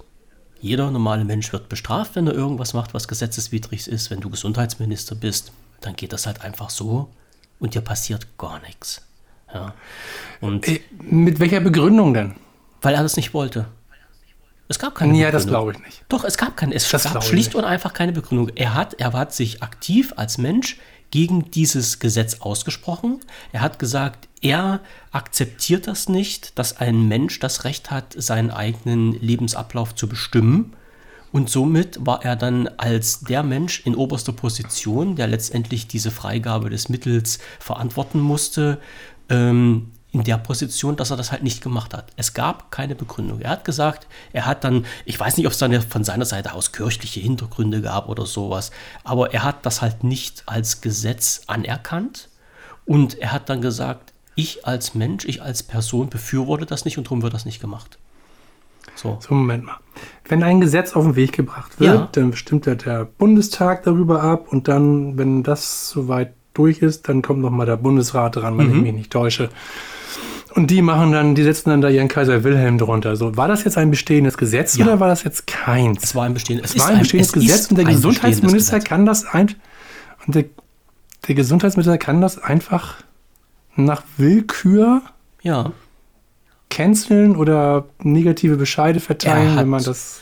Jeder 0.60 0.90
normale 0.90 1.25
Mensch 1.25 1.52
wird 1.52 1.68
bestraft, 1.68 2.16
wenn 2.16 2.26
er 2.26 2.34
irgendwas 2.34 2.75
macht, 2.75 2.94
was 2.94 3.06
gesetzeswidrig 3.06 3.87
ist. 3.87 4.10
Wenn 4.10 4.20
du 4.20 4.30
Gesundheitsminister 4.30 5.14
bist, 5.14 5.52
dann 5.80 5.94
geht 5.94 6.12
das 6.12 6.26
halt 6.26 6.42
einfach 6.42 6.70
so 6.70 7.10
und 7.60 7.75
dir 7.75 7.80
passiert 7.80 8.26
gar 8.38 8.60
nichts. 8.60 9.02
Ja. 9.54 9.75
Und 10.40 10.66
äh, 10.66 10.80
Mit 10.98 11.38
welcher 11.40 11.60
Begründung 11.60 12.12
denn? 12.12 12.34
Weil 12.82 12.94
er 12.94 13.02
das 13.02 13.16
nicht 13.16 13.34
wollte. 13.34 13.66
Es 14.68 14.78
gab 14.78 14.94
keine 14.94 15.16
ja, 15.16 15.26
Begründung. 15.26 15.32
das 15.32 15.46
glaube 15.46 15.72
ich 15.72 15.78
nicht. 15.78 16.04
Doch, 16.08 16.25
es 16.25 16.37
gab 16.37 16.56
keine. 16.56 16.75
Es 16.75 16.88
das 16.90 17.04
gab 17.04 17.25
schlicht 17.25 17.54
und 17.54 17.64
einfach 17.64 17.94
keine 17.94 18.12
Begründung. 18.12 18.50
Er 18.54 18.75
hat, 18.75 18.94
er 18.94 19.12
hat 19.12 19.32
sich 19.32 19.62
aktiv 19.62 20.12
als 20.16 20.37
Mensch 20.37 20.78
gegen 21.10 21.50
dieses 21.50 22.00
Gesetz 22.00 22.40
ausgesprochen. 22.40 23.20
Er 23.52 23.62
hat 23.62 23.78
gesagt, 23.78 24.27
er 24.40 24.80
akzeptiert 25.11 25.87
das 25.87 26.09
nicht, 26.09 26.59
dass 26.59 26.76
ein 26.76 27.09
Mensch 27.09 27.38
das 27.40 27.64
Recht 27.64 27.90
hat, 27.90 28.14
seinen 28.16 28.50
eigenen 28.50 29.12
Lebensablauf 29.12 29.95
zu 29.95 30.09
bestimmen. 30.09 30.75
Und 31.30 31.50
somit 31.50 31.99
war 32.07 32.25
er 32.25 32.37
dann 32.37 32.68
als 32.78 33.21
der 33.21 33.42
Mensch 33.42 33.80
in 33.85 33.95
oberster 33.95 34.33
Position, 34.33 35.16
der 35.16 35.26
letztendlich 35.26 35.87
diese 35.87 36.11
Freigabe 36.11 36.71
des 36.71 36.88
Mittels 36.88 37.38
verantworten 37.59 38.21
musste, 38.21 38.80
ähm, 39.28 39.90
in 40.11 40.25
der 40.25 40.38
Position, 40.38 40.97
dass 40.97 41.11
er 41.11 41.18
das 41.18 41.33
halt 41.33 41.42
nicht 41.42 41.62
gemacht 41.62 41.92
hat. 41.92 42.12
Es 42.16 42.33
gab 42.33 42.71
keine 42.71 42.95
Begründung. 42.95 43.40
Er 43.40 43.50
hat 43.50 43.64
gesagt, 43.66 44.07
er 44.33 44.47
hat 44.47 44.64
dann, 44.64 44.87
ich 45.04 45.21
weiß 45.21 45.37
nicht, 45.37 45.47
ob 45.47 45.52
es 45.52 45.59
dann 45.59 45.83
von 45.83 46.02
seiner 46.02 46.25
Seite 46.25 46.54
aus 46.54 46.73
kirchliche 46.73 47.21
Hintergründe 47.21 47.83
gab 47.83 48.09
oder 48.09 48.25
sowas, 48.25 48.71
aber 49.04 49.35
er 49.35 49.42
hat 49.42 49.66
das 49.66 49.83
halt 49.83 50.04
nicht 50.04 50.45
als 50.47 50.80
Gesetz 50.80 51.42
anerkannt 51.47 52.30
und 52.87 53.18
er 53.18 53.33
hat 53.33 53.50
dann 53.50 53.61
gesagt, 53.61 54.14
ich 54.38 54.64
als 54.66 54.95
Mensch, 54.95 55.25
ich 55.25 55.42
als 55.42 55.64
Person 55.64 56.09
befürworte 56.09 56.64
das 56.64 56.85
nicht 56.85 56.97
und 56.97 57.04
darum 57.09 57.23
wird 57.23 57.35
das 57.35 57.45
nicht 57.45 57.61
gemacht. 57.61 57.99
So. 58.95 59.18
so, 59.21 59.35
Moment 59.35 59.64
mal. 59.64 59.78
Wenn 60.28 60.45
ein 60.45 60.61
Gesetz 60.61 60.95
auf 60.95 61.04
den 61.04 61.16
Weg 61.16 61.33
gebracht 61.33 61.80
wird, 61.80 61.95
ja. 61.95 62.09
dann 62.12 62.30
bestimmt 62.30 62.66
der 62.66 63.04
Bundestag 63.04 63.83
darüber 63.83 64.23
ab 64.23 64.47
und 64.50 64.68
dann, 64.68 65.18
wenn 65.18 65.42
das 65.42 65.90
soweit 65.90 66.35
durch 66.54 66.78
ist, 66.83 67.09
dann 67.09 67.21
kommt 67.21 67.40
nochmal 67.40 67.66
der 67.66 67.76
Bundesrat 67.76 68.37
dran, 68.37 68.57
wenn 68.59 68.68
mhm. 68.68 68.76
ich 68.76 68.83
mich 68.83 68.92
nicht 68.95 69.12
täusche. 69.12 69.50
Und 70.54 70.71
die 70.71 70.83
machen 70.83 71.12
dann, 71.12 71.35
die 71.35 71.42
setzen 71.42 71.71
dann 71.71 71.80
da 71.80 71.88
ihren 71.88 72.09
Kaiser 72.09 72.42
Wilhelm 72.45 72.78
drunter. 72.78 73.16
So, 73.16 73.37
war 73.37 73.49
das 73.49 73.64
jetzt 73.64 73.76
ein 73.76 73.90
bestehendes 73.90 74.38
Gesetz 74.38 74.76
ja. 74.76 74.85
oder 74.85 75.00
war 75.00 75.09
das 75.09 75.25
jetzt 75.25 75.49
keins? 75.49 76.02
Es 76.02 76.14
war 76.14 76.25
ein 76.25 76.35
bestehendes, 76.35 76.75
es 76.75 76.80
war 76.80 76.88
ein 76.88 77.00
bestehendes 77.00 77.35
ein, 77.35 77.40
Gesetz 77.40 77.71
und 77.71 77.76
der 77.76 77.85
Gesundheitsminister 77.87 78.80
kann 78.80 79.04
das 79.04 79.26
ein, 79.26 79.54
und 80.26 80.35
der, 80.35 80.45
der 81.26 81.35
Gesundheitsminister 81.35 81.99
kann 81.99 82.21
das 82.21 82.38
einfach 82.38 82.97
nach 83.85 84.02
Willkür 84.16 85.02
ja. 85.42 85.73
canceln 86.70 87.37
oder 87.37 87.87
negative 88.02 88.56
Bescheide 88.56 89.00
verteilen, 89.00 89.52
hat, 89.52 89.58
wenn 89.58 89.68
man 89.68 89.85
das. 89.85 90.20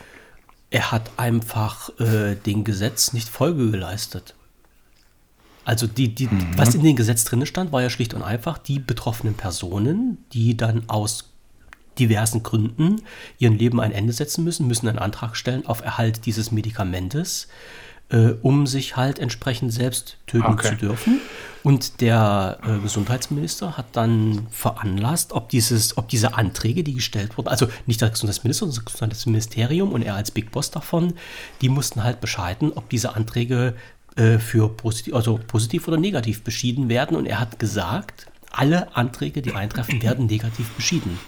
Er 0.71 0.93
hat 0.93 1.11
einfach 1.17 1.91
äh, 2.01 2.35
dem 2.35 2.65
Gesetz 2.65 3.13
nicht 3.13 3.29
Folge 3.29 3.71
geleistet. 3.71 4.35
Also 5.65 5.87
die, 5.87 6.15
die, 6.15 6.29
mhm. 6.29 6.57
was 6.57 6.75
in 6.75 6.83
dem 6.83 6.95
Gesetz 6.95 7.25
drin 7.25 7.45
stand, 7.45 7.73
war 7.73 7.83
ja 7.83 7.91
schlicht 7.91 8.15
und 8.15 8.23
einfach 8.23 8.59
die 8.59 8.79
betroffenen 8.79 9.35
Personen, 9.35 10.19
die 10.33 10.57
dann 10.57 10.85
aus 10.89 11.33
diversen 11.99 12.43
Gründen 12.43 13.03
ihrem 13.39 13.57
Leben 13.57 13.81
ein 13.81 13.93
Ende 13.93 14.13
setzen 14.13 14.45
müssen, 14.45 14.67
müssen 14.67 14.89
einen 14.89 14.99
Antrag 14.99 15.35
stellen 15.35 15.67
auf 15.67 15.83
Erhalt 15.83 16.27
dieses 16.27 16.53
Medikamentes, 16.53 17.49
äh, 18.11 18.33
um 18.43 18.67
sich 18.67 18.97
halt 18.97 19.19
entsprechend 19.19 19.73
selbst 19.73 20.17
töten 20.27 20.53
okay. 20.53 20.69
zu 20.69 20.75
dürfen. 20.77 21.21
Und 21.63 22.01
der 22.01 22.59
äh, 22.65 22.79
Gesundheitsminister 22.79 23.77
hat 23.77 23.87
dann 23.93 24.47
veranlasst, 24.53 25.33
ob, 25.33 25.49
dieses, 25.49 25.99
ob 25.99 26.09
diese 26.09 26.35
Anträge, 26.35 26.85
die 26.85 26.95
gestellt 26.95 27.37
wurden, 27.37 27.49
also 27.49 27.67
nicht 27.87 28.01
der 28.01 28.11
Gesundheitsminister, 28.11 28.67
sondern 28.67 28.85
das 28.85 28.93
Gesundheitsministerium 28.93 29.91
und 29.91 30.03
er 30.03 30.15
als 30.15 30.31
Big 30.31 30.53
Boss 30.53 30.71
davon, 30.71 31.15
die 31.63 31.69
mussten 31.69 32.05
halt 32.05 32.21
bescheiden, 32.21 32.73
ob 32.73 32.89
diese 32.89 33.17
Anträge 33.17 33.75
äh, 34.15 34.39
für 34.39 34.69
positiv, 34.69 35.15
also 35.15 35.41
positiv 35.45 35.89
oder 35.89 35.97
negativ 35.97 36.45
beschieden 36.45 36.89
werden. 36.89 37.17
Und 37.17 37.27
er 37.27 37.41
hat 37.41 37.59
gesagt, 37.59 38.29
alle 38.53 38.97
Anträge, 38.97 39.43
die 39.43 39.53
eintreffen, 39.53 40.01
werden 40.03 40.27
negativ 40.27 40.71
beschieden. 40.71 41.19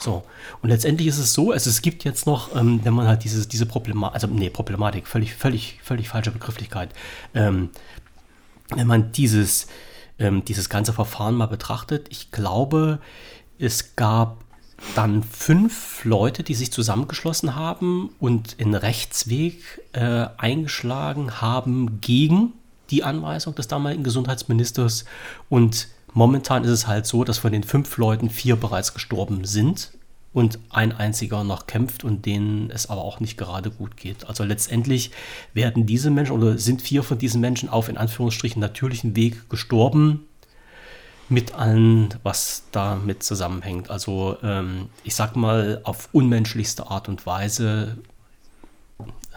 So. 0.00 0.22
Und 0.62 0.70
letztendlich 0.70 1.08
ist 1.08 1.18
es 1.18 1.34
so, 1.34 1.52
also 1.52 1.68
es 1.68 1.82
gibt 1.82 2.04
jetzt 2.04 2.26
noch, 2.26 2.54
ähm, 2.56 2.80
wenn 2.82 2.94
man 2.94 3.06
halt 3.06 3.22
dieses, 3.24 3.48
diese 3.48 3.66
Problematik, 3.66 4.14
also 4.14 4.26
nee, 4.26 4.50
Problematik, 4.50 5.06
völlig, 5.06 5.34
völlig, 5.34 5.78
völlig 5.82 6.08
falsche 6.08 6.30
Begrifflichkeit. 6.30 6.90
Ähm, 7.34 7.70
wenn 8.74 8.86
man 8.86 9.12
dieses, 9.12 9.66
ähm, 10.18 10.44
dieses 10.44 10.68
ganze 10.68 10.92
Verfahren 10.92 11.34
mal 11.34 11.46
betrachtet, 11.46 12.06
ich 12.10 12.30
glaube, 12.30 12.98
es 13.58 13.94
gab 13.96 14.38
dann 14.94 15.22
fünf 15.22 16.04
Leute, 16.04 16.42
die 16.42 16.54
sich 16.54 16.72
zusammengeschlossen 16.72 17.54
haben 17.54 18.10
und 18.18 18.56
einen 18.58 18.74
Rechtsweg 18.74 19.82
äh, 19.92 20.26
eingeschlagen 20.38 21.42
haben 21.42 22.00
gegen 22.00 22.54
die 22.90 23.04
Anweisung 23.04 23.54
des 23.54 23.68
damaligen 23.68 24.02
Gesundheitsministers. 24.02 25.04
Und 25.48 25.88
momentan 26.14 26.64
ist 26.64 26.70
es 26.70 26.86
halt 26.86 27.06
so, 27.06 27.24
dass 27.24 27.38
von 27.38 27.52
den 27.52 27.64
fünf 27.64 27.96
Leuten 27.96 28.30
vier 28.30 28.56
bereits 28.56 28.94
gestorben 28.94 29.44
sind 29.44 29.92
und 30.32 30.58
ein 30.70 30.92
einziger 30.92 31.42
noch 31.44 31.66
kämpft 31.66 32.04
und 32.04 32.24
denen 32.24 32.70
es 32.70 32.88
aber 32.88 33.02
auch 33.02 33.20
nicht 33.20 33.36
gerade 33.36 33.70
gut 33.70 33.96
geht. 33.96 34.28
Also 34.28 34.44
letztendlich 34.44 35.10
werden 35.54 35.86
diese 35.86 36.10
Menschen 36.10 36.32
oder 36.32 36.56
sind 36.58 36.82
vier 36.82 37.02
von 37.02 37.18
diesen 37.18 37.40
Menschen 37.40 37.68
auf 37.68 37.88
in 37.88 37.96
Anführungsstrichen 37.96 38.60
natürlichen 38.60 39.16
Weg 39.16 39.50
gestorben 39.50 40.26
mit 41.28 41.54
allem, 41.54 42.08
was 42.22 42.64
damit 42.72 43.22
zusammenhängt. 43.22 43.90
Also 43.90 44.36
ähm, 44.42 44.88
ich 45.04 45.14
sag 45.14 45.36
mal, 45.36 45.80
auf 45.84 46.08
unmenschlichste 46.12 46.88
Art 46.88 47.08
und 47.08 47.26
Weise 47.26 47.98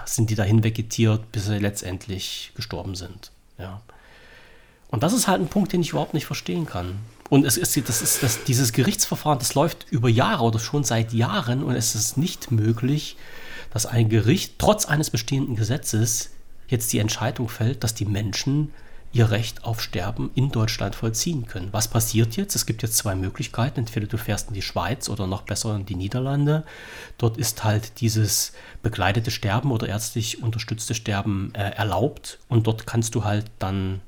sind 0.05 0.29
die 0.29 0.35
dahin 0.35 0.63
vegetiert, 0.63 1.31
bis 1.31 1.45
sie 1.45 1.59
letztendlich 1.59 2.51
gestorben 2.55 2.95
sind. 2.95 3.31
Ja. 3.57 3.81
Und 4.93 5.01
das 5.01 5.11
ist 5.11 5.27
halt 5.27 5.41
ein 5.41 5.47
Punkt, 5.47 5.73
den 5.73 5.81
ich 5.81 5.89
überhaupt 5.89 6.13
nicht 6.13 6.27
verstehen 6.27 6.67
kann. 6.67 6.99
Und 7.27 7.47
es 7.47 7.57
ist, 7.57 7.75
das 7.89 8.03
ist 8.03 8.21
das, 8.21 8.43
dieses 8.43 8.73
Gerichtsverfahren, 8.73 9.39
das 9.39 9.55
läuft 9.55 9.87
über 9.89 10.07
Jahre 10.07 10.43
oder 10.43 10.59
schon 10.59 10.83
seit 10.83 11.13
Jahren 11.13 11.63
und 11.63 11.73
es 11.73 11.95
ist 11.95 12.15
nicht 12.15 12.51
möglich, 12.51 13.17
dass 13.71 13.87
ein 13.87 14.07
Gericht 14.07 14.59
trotz 14.59 14.85
eines 14.85 15.09
bestehenden 15.09 15.55
Gesetzes 15.55 16.29
jetzt 16.67 16.93
die 16.93 16.99
Entscheidung 16.99 17.49
fällt, 17.49 17.83
dass 17.83 17.95
die 17.95 18.05
Menschen 18.05 18.71
ihr 19.13 19.31
Recht 19.31 19.65
auf 19.65 19.81
Sterben 19.81 20.29
in 20.35 20.51
Deutschland 20.51 20.93
vollziehen 20.93 21.47
können. 21.47 21.69
Was 21.71 21.87
passiert 21.87 22.37
jetzt? 22.37 22.55
Es 22.55 22.67
gibt 22.67 22.83
jetzt 22.83 22.97
zwei 22.97 23.15
Möglichkeiten. 23.15 23.79
Entweder 23.79 24.05
du 24.05 24.19
fährst 24.19 24.49
in 24.49 24.53
die 24.53 24.61
Schweiz 24.61 25.09
oder 25.09 25.25
noch 25.25 25.41
besser 25.41 25.75
in 25.75 25.87
die 25.87 25.95
Niederlande. 25.95 26.65
Dort 27.17 27.37
ist 27.37 27.63
halt 27.63 27.99
dieses 27.99 28.53
begleitete 28.83 29.31
Sterben 29.31 29.71
oder 29.71 29.87
ärztlich 29.87 30.43
unterstützte 30.43 30.93
Sterben 30.93 31.51
äh, 31.55 31.71
erlaubt 31.71 32.37
und 32.47 32.67
dort 32.67 32.85
kannst 32.85 33.15
du 33.15 33.23
halt 33.23 33.45
dann 33.57 34.01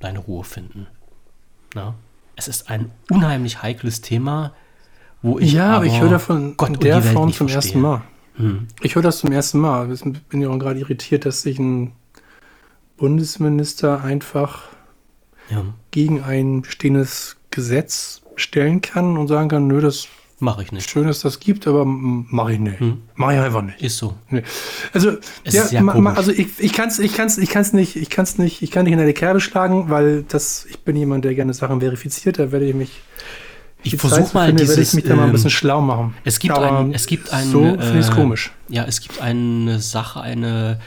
deine 0.00 0.18
Ruhe 0.18 0.44
finden. 0.44 0.86
Na? 1.74 1.94
Es 2.36 2.48
ist 2.48 2.70
ein 2.70 2.90
unheimlich 3.10 3.62
heikles 3.62 4.00
Thema, 4.00 4.52
wo 5.22 5.38
ich. 5.38 5.52
Ja, 5.52 5.76
aber 5.76 5.86
ich 5.86 6.00
höre 6.00 6.10
davon 6.10 6.56
Gott 6.56 6.70
in 6.70 6.80
der 6.80 7.02
Form 7.02 7.32
zum 7.32 7.48
verstehe. 7.48 7.56
ersten 7.56 7.80
Mal. 7.80 8.02
Hm. 8.36 8.68
Ich 8.80 8.94
höre 8.94 9.02
das 9.02 9.18
zum 9.18 9.32
ersten 9.32 9.58
Mal. 9.58 9.92
Ich 9.92 10.02
bin 10.02 10.40
ja 10.40 10.48
auch 10.48 10.58
gerade 10.58 10.78
irritiert, 10.78 11.26
dass 11.26 11.42
sich 11.42 11.58
ein 11.58 11.92
Bundesminister 12.96 14.02
einfach 14.02 14.68
ja. 15.50 15.64
gegen 15.90 16.22
ein 16.22 16.62
bestehendes 16.62 17.36
Gesetz 17.50 18.22
stellen 18.36 18.80
kann 18.80 19.16
und 19.18 19.26
sagen 19.28 19.48
kann, 19.48 19.66
nö, 19.66 19.80
das 19.80 20.08
mache 20.38 20.62
ich 20.62 20.72
nicht. 20.72 20.88
Schön, 20.88 21.06
dass 21.06 21.20
das 21.20 21.40
gibt, 21.40 21.66
aber 21.66 21.84
mache 21.84 22.52
ich 22.52 22.58
nicht. 22.58 22.80
Hm. 22.80 23.02
Mache 23.14 23.34
ich 23.34 23.40
einfach 23.40 23.62
nicht. 23.62 23.80
Ist 23.82 23.98
so. 23.98 24.14
Nee. 24.30 24.42
Also, 24.92 25.12
ja, 25.44 25.80
ma, 25.82 25.94
ma, 25.94 26.14
also 26.14 26.30
ich, 26.30 26.48
ich 26.58 26.72
kann 26.72 26.88
es 26.88 26.98
ich 26.98 27.14
kann's, 27.14 27.38
ich 27.38 27.50
kann's 27.50 27.72
nicht, 27.72 27.96
ich 27.96 28.10
kann's 28.10 28.38
nicht, 28.38 28.62
ich 28.62 28.70
kann 28.70 28.84
nicht 28.84 28.92
in 28.92 29.00
eine 29.00 29.14
Kerbe 29.14 29.40
schlagen, 29.40 29.90
weil 29.90 30.22
das, 30.22 30.66
ich 30.66 30.80
bin 30.80 30.96
jemand, 30.96 31.24
der 31.24 31.34
gerne 31.34 31.54
Sachen 31.54 31.80
verifiziert, 31.80 32.38
da 32.38 32.52
werde 32.52 32.66
ich 32.66 32.74
mich 32.74 33.02
ich 33.82 33.96
versuche 33.96 34.34
mal 34.34 34.46
finde, 34.48 34.64
dieses, 34.64 34.88
ich 34.88 34.94
mich 34.94 35.04
da 35.04 35.14
mal 35.14 35.26
ein 35.26 35.32
bisschen 35.32 35.46
ähm, 35.46 35.52
schlau 35.52 35.80
machen. 35.80 36.14
Es 36.24 36.38
gibt 36.38 36.54
aber 36.54 36.80
ein, 36.80 36.92
es 36.92 37.06
gibt 37.06 37.32
ein, 37.32 37.46
so 37.46 37.62
finde 37.62 38.00
ich 38.00 38.08
äh, 38.08 38.12
komisch. 38.12 38.52
Ja, 38.68 38.84
es 38.84 39.00
gibt 39.00 39.20
eine 39.20 39.78
Sache, 39.78 40.20
eine 40.20 40.80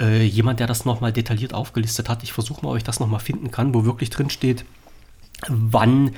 äh, 0.00 0.24
jemand, 0.24 0.60
der 0.60 0.66
das 0.66 0.84
nochmal 0.84 1.12
detailliert 1.12 1.54
aufgelistet 1.54 2.08
hat. 2.08 2.22
Ich 2.22 2.32
versuche 2.32 2.64
mal, 2.64 2.72
ob 2.72 2.76
ich 2.76 2.84
das 2.84 2.98
nochmal 2.98 3.20
finden 3.20 3.50
kann, 3.50 3.72
wo 3.72 3.84
wirklich 3.84 4.10
drin 4.10 4.30
steht, 4.30 4.64
wann, 5.48 6.10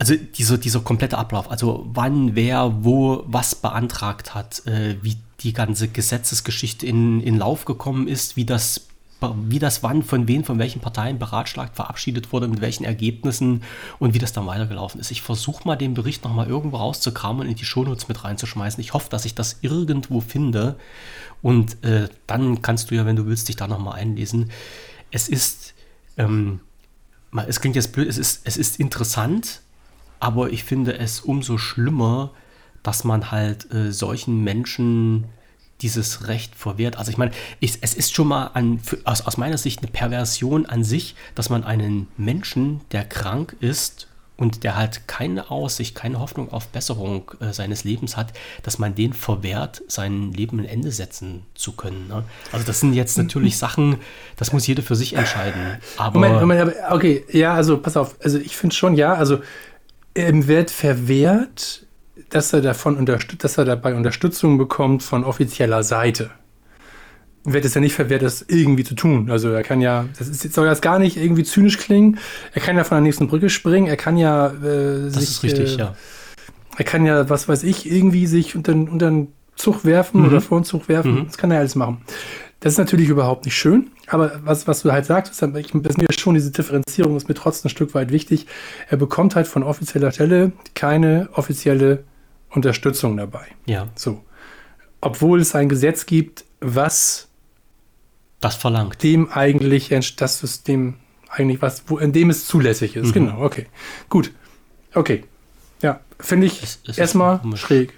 also 0.00 0.16
dieser, 0.16 0.56
dieser 0.56 0.80
komplette 0.80 1.18
Ablauf, 1.18 1.50
also 1.50 1.86
wann, 1.92 2.34
wer, 2.34 2.84
wo, 2.84 3.22
was 3.26 3.54
beantragt 3.54 4.34
hat, 4.34 4.66
äh, 4.66 4.96
wie 5.02 5.18
die 5.40 5.52
ganze 5.52 5.88
Gesetzesgeschichte 5.88 6.86
in, 6.86 7.20
in 7.20 7.36
Lauf 7.36 7.66
gekommen 7.66 8.08
ist, 8.08 8.34
wie 8.34 8.46
das 8.46 8.86
wie 9.44 9.58
das 9.58 9.82
wann, 9.82 10.02
von 10.02 10.28
wem, 10.28 10.44
von 10.44 10.58
welchen 10.58 10.80
Parteien 10.80 11.18
beratschlagt, 11.18 11.76
verabschiedet 11.76 12.32
wurde, 12.32 12.48
mit 12.48 12.62
welchen 12.62 12.84
Ergebnissen 12.84 13.62
und 13.98 14.14
wie 14.14 14.18
das 14.18 14.32
dann 14.32 14.46
weitergelaufen 14.46 14.98
ist. 14.98 15.10
Ich 15.10 15.20
versuche 15.20 15.68
mal 15.68 15.76
den 15.76 15.92
Bericht 15.92 16.24
nochmal 16.24 16.48
irgendwo 16.48 16.78
rauszukramen 16.78 17.42
und 17.42 17.48
in 17.48 17.54
die 17.54 17.66
Shownotes 17.66 18.08
mit 18.08 18.24
reinzuschmeißen. 18.24 18.80
Ich 18.80 18.94
hoffe, 18.94 19.10
dass 19.10 19.26
ich 19.26 19.34
das 19.34 19.58
irgendwo 19.60 20.22
finde 20.22 20.76
und 21.42 21.84
äh, 21.84 22.08
dann 22.26 22.62
kannst 22.62 22.90
du 22.90 22.94
ja, 22.94 23.04
wenn 23.04 23.16
du 23.16 23.26
willst, 23.26 23.48
dich 23.48 23.56
da 23.56 23.68
nochmal 23.68 24.00
einlesen. 24.00 24.50
Es 25.10 25.28
ist, 25.28 25.74
ähm, 26.16 26.60
es 27.46 27.60
klingt 27.60 27.76
jetzt 27.76 27.92
blöd, 27.92 28.08
es 28.08 28.16
ist, 28.16 28.40
es 28.44 28.56
ist 28.56 28.80
interessant, 28.80 29.60
aber 30.20 30.50
ich 30.50 30.64
finde 30.64 30.98
es 30.98 31.20
umso 31.20 31.58
schlimmer, 31.58 32.30
dass 32.82 33.04
man 33.04 33.30
halt 33.30 33.72
äh, 33.72 33.92
solchen 33.92 34.42
Menschen 34.44 35.24
dieses 35.82 36.28
Recht 36.28 36.54
verwehrt. 36.54 36.96
Also 36.96 37.10
ich 37.10 37.16
meine, 37.16 37.32
ich, 37.58 37.78
es 37.80 37.94
ist 37.94 38.14
schon 38.14 38.28
mal 38.28 38.48
an, 38.48 38.78
für, 38.78 38.98
aus, 39.04 39.22
aus 39.22 39.36
meiner 39.38 39.58
Sicht 39.58 39.80
eine 39.80 39.90
Perversion 39.90 40.66
an 40.66 40.84
sich, 40.84 41.14
dass 41.34 41.48
man 41.48 41.64
einen 41.64 42.08
Menschen, 42.16 42.82
der 42.92 43.04
krank 43.04 43.56
ist 43.60 44.06
und 44.36 44.64
der 44.64 44.76
halt 44.76 45.06
keine 45.06 45.50
Aussicht, 45.50 45.94
keine 45.94 46.18
Hoffnung 46.18 46.50
auf 46.50 46.68
Besserung 46.68 47.30
äh, 47.40 47.52
seines 47.52 47.84
Lebens 47.84 48.16
hat, 48.16 48.32
dass 48.62 48.78
man 48.78 48.94
den 48.94 49.12
verwehrt, 49.12 49.82
sein 49.86 50.32
Leben 50.32 50.60
ein 50.60 50.64
Ende 50.64 50.92
setzen 50.92 51.44
zu 51.54 51.72
können. 51.72 52.08
Ne? 52.08 52.24
Also 52.50 52.66
das 52.66 52.80
sind 52.80 52.94
jetzt 52.94 53.18
natürlich 53.18 53.58
Sachen, 53.58 53.96
das 54.36 54.52
muss 54.52 54.66
jeder 54.66 54.82
für 54.82 54.96
sich 54.96 55.14
entscheiden. 55.14 55.78
Aber 55.98 56.18
Moment, 56.18 56.40
Moment, 56.40 56.74
okay, 56.90 57.24
ja, 57.30 57.54
also 57.54 57.78
pass 57.78 57.98
auf, 57.98 58.16
also 58.22 58.38
ich 58.38 58.56
finde 58.56 58.74
schon, 58.74 58.94
ja, 58.96 59.12
also 59.12 59.40
ähm, 60.20 60.46
wird 60.46 60.70
verwehrt, 60.70 61.86
dass 62.30 62.52
er 62.52 62.60
davon 62.60 62.96
unterstützt, 62.96 63.44
dass 63.44 63.58
er 63.58 63.64
dabei 63.64 63.94
Unterstützung 63.94 64.58
bekommt 64.58 65.02
von 65.02 65.24
offizieller 65.24 65.82
Seite. 65.82 66.30
Wird 67.44 67.64
es 67.64 67.74
ja 67.74 67.80
nicht 67.80 67.94
verwehrt, 67.94 68.22
das 68.22 68.44
irgendwie 68.48 68.84
zu 68.84 68.94
tun. 68.94 69.30
Also 69.30 69.48
er 69.50 69.62
kann 69.62 69.80
ja, 69.80 70.06
das 70.18 70.28
ist, 70.28 70.52
soll 70.52 70.66
das 70.66 70.82
gar 70.82 70.98
nicht 70.98 71.16
irgendwie 71.16 71.42
zynisch 71.42 71.78
klingen. 71.78 72.18
Er 72.52 72.60
kann 72.60 72.76
ja 72.76 72.84
von 72.84 72.96
der 72.96 73.02
nächsten 73.02 73.28
Brücke 73.28 73.48
springen. 73.48 73.86
Er 73.86 73.96
kann 73.96 74.18
ja 74.18 74.48
äh, 74.48 75.04
das 75.04 75.14
sich, 75.14 75.30
ist 75.30 75.42
richtig, 75.42 75.74
äh, 75.74 75.78
ja. 75.78 75.96
Er 76.76 76.84
kann 76.84 77.06
ja, 77.06 77.28
was 77.28 77.48
weiß 77.48 77.62
ich, 77.64 77.90
irgendwie 77.90 78.26
sich 78.26 78.56
unter, 78.56 78.72
unter 78.72 79.10
den 79.10 79.28
Zug 79.56 79.84
werfen 79.84 80.20
mhm. 80.20 80.28
oder 80.28 80.40
vor 80.40 80.60
den 80.60 80.64
Zug 80.64 80.88
werfen. 80.88 81.14
Mhm. 81.14 81.26
Das 81.26 81.38
kann 81.38 81.50
er 81.50 81.58
alles 81.58 81.74
machen. 81.74 82.02
Das 82.60 82.74
ist 82.74 82.78
natürlich 82.78 83.08
überhaupt 83.08 83.46
nicht 83.46 83.56
schön, 83.56 83.90
aber 84.06 84.40
was, 84.44 84.66
was 84.66 84.82
du 84.82 84.92
halt 84.92 85.06
sagst, 85.06 85.32
ist, 85.32 85.56
ich, 85.56 85.74
ist 85.74 85.98
mir 85.98 86.06
schon 86.12 86.34
diese 86.34 86.50
Differenzierung 86.50 87.16
ist 87.16 87.26
mir 87.26 87.34
trotzdem 87.34 87.68
ein 87.68 87.70
Stück 87.70 87.94
weit 87.94 88.12
wichtig. 88.12 88.46
Er 88.88 88.98
bekommt 88.98 89.34
halt 89.34 89.46
von 89.46 89.62
offizieller 89.62 90.12
Stelle 90.12 90.52
keine 90.74 91.30
offizielle 91.32 92.04
Unterstützung 92.50 93.16
dabei. 93.16 93.46
Ja. 93.64 93.88
So. 93.94 94.22
Obwohl 95.00 95.40
es 95.40 95.54
ein 95.54 95.70
Gesetz 95.70 96.04
gibt, 96.04 96.44
was 96.60 97.28
das 98.40 98.56
verlangt. 98.56 99.02
Dem 99.02 99.30
eigentlich, 99.30 99.88
das 100.16 100.38
System 100.38 100.96
eigentlich 101.28 101.62
was, 101.62 101.84
wo, 101.86 101.98
in 101.98 102.12
dem 102.12 102.30
es 102.30 102.46
zulässig 102.46 102.96
ist. 102.96 103.08
Mhm. 103.08 103.12
Genau, 103.12 103.42
okay. 103.42 103.66
Gut. 104.08 104.32
Okay. 104.94 105.24
Ja, 105.82 106.00
finde 106.18 106.46
ich 106.46 106.78
erstmal 106.96 107.40
schräg. 107.54 107.94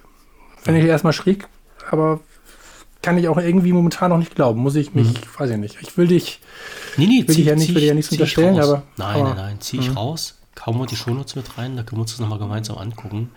Finde 0.61 0.81
ich 0.81 0.87
erstmal 0.87 1.13
schräg, 1.13 1.49
aber 1.91 2.21
kann 3.03 3.19
ich 3.19 3.29
auch 3.29 3.37
irgendwie 3.37 3.73
momentan 3.73 4.11
noch 4.11 4.19
nicht 4.19 4.35
glauben. 4.35 4.61
Muss 4.61 4.77
ich 4.77 4.95
mich, 4.95 5.09
mhm. 5.09 5.17
weiß 5.37 5.51
ich 5.51 5.57
nicht. 5.57 5.77
Ich 5.81 5.97
will 5.99 6.07
dich, 6.07 6.41
nee, 6.97 7.07
nee, 7.07 7.19
will 7.27 7.35
zieh, 7.35 7.43
dich 7.43 7.47
ja 7.47 7.57
nicht, 7.57 7.75
will 7.75 7.81
dir 7.81 7.89
ja 7.89 7.95
nichts 7.95 8.13
unterstellen, 8.13 8.59
aber. 8.59 8.85
Nein, 8.97 9.17
aber, 9.17 9.29
nein, 9.31 9.37
nein, 9.37 9.57
zieh 9.61 9.79
ich 9.79 9.91
mhm. 9.91 9.99
raus. 9.99 10.39
Kaum 10.55 10.79
mal 10.79 10.87
die 10.87 10.97
Shownotes 10.97 11.35
mit 11.35 11.59
rein, 11.59 11.77
da 11.77 11.83
können 11.83 11.99
wir 11.99 12.03
uns 12.03 12.13
das 12.13 12.21
nochmal 12.21 12.39
gemeinsam 12.39 12.79
angucken. 12.79 13.31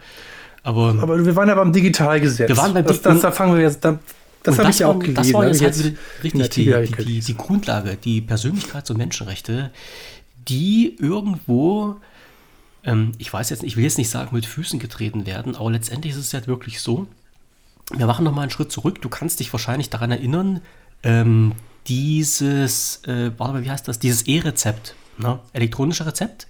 Aber, 0.64 0.96
aber 1.02 1.24
wir 1.26 1.36
waren 1.36 1.48
ja 1.48 1.56
beim 1.56 1.72
Digitalgesetz. 1.72 2.50
Wir 2.50 2.58
waren 2.58 2.74
beim 2.74 2.86
das, 2.86 3.02
das, 3.02 3.22
da 3.22 3.32
fangen 3.32 3.56
wir 3.56 3.62
jetzt. 3.62 3.84
Da, 3.86 4.00
das 4.44 4.60
habe 4.60 4.70
ich 4.70 4.80
ja 4.80 4.88
auch 4.88 5.00
gelesen. 5.00 5.16
Das 5.16 5.34
war 5.34 5.48
jetzt, 5.48 5.62
jetzt 5.62 5.84
halt 5.84 5.98
richtig 6.24 6.50
die, 6.50 6.66
die, 6.66 7.04
die, 7.06 7.20
die, 7.20 7.38
Grundlage, 7.38 7.98
die 7.98 8.22
Persönlichkeits- 8.22 8.92
und 8.92 8.98
Menschenrechte, 8.98 9.72
die 10.48 10.96
irgendwo, 11.00 11.96
ähm, 12.84 13.14
ich 13.18 13.32
weiß 13.32 13.50
jetzt, 13.50 13.64
ich 13.64 13.78
will 13.78 13.84
jetzt 13.84 13.98
nicht 13.98 14.10
sagen, 14.10 14.36
mit 14.36 14.46
Füßen 14.46 14.80
getreten 14.80 15.26
werden, 15.26 15.56
aber 15.56 15.72
letztendlich 15.72 16.14
ist 16.14 16.20
es 16.20 16.32
ja 16.32 16.46
wirklich 16.46 16.80
so. 16.80 17.08
Wir 17.94 18.08
machen 18.08 18.26
nochmal 18.26 18.44
einen 18.44 18.52
Schritt 18.52 18.72
zurück. 18.72 19.02
Du 19.02 19.10
kannst 19.10 19.40
dich 19.40 19.52
wahrscheinlich 19.54 19.90
daran 19.90 20.12
erinnern, 20.12 20.62
ähm, 21.04 21.54
dieses, 21.88 23.04
äh, 23.06 23.32
warte 23.38 23.54
mal, 23.54 23.64
wie 23.64 23.70
heißt 23.70 23.88
das? 23.88 24.00
Dieses 24.00 24.24
E-Rezept, 24.24 24.96
ne? 25.18 25.40
elektronische 25.54 26.06
Rezept 26.06 26.48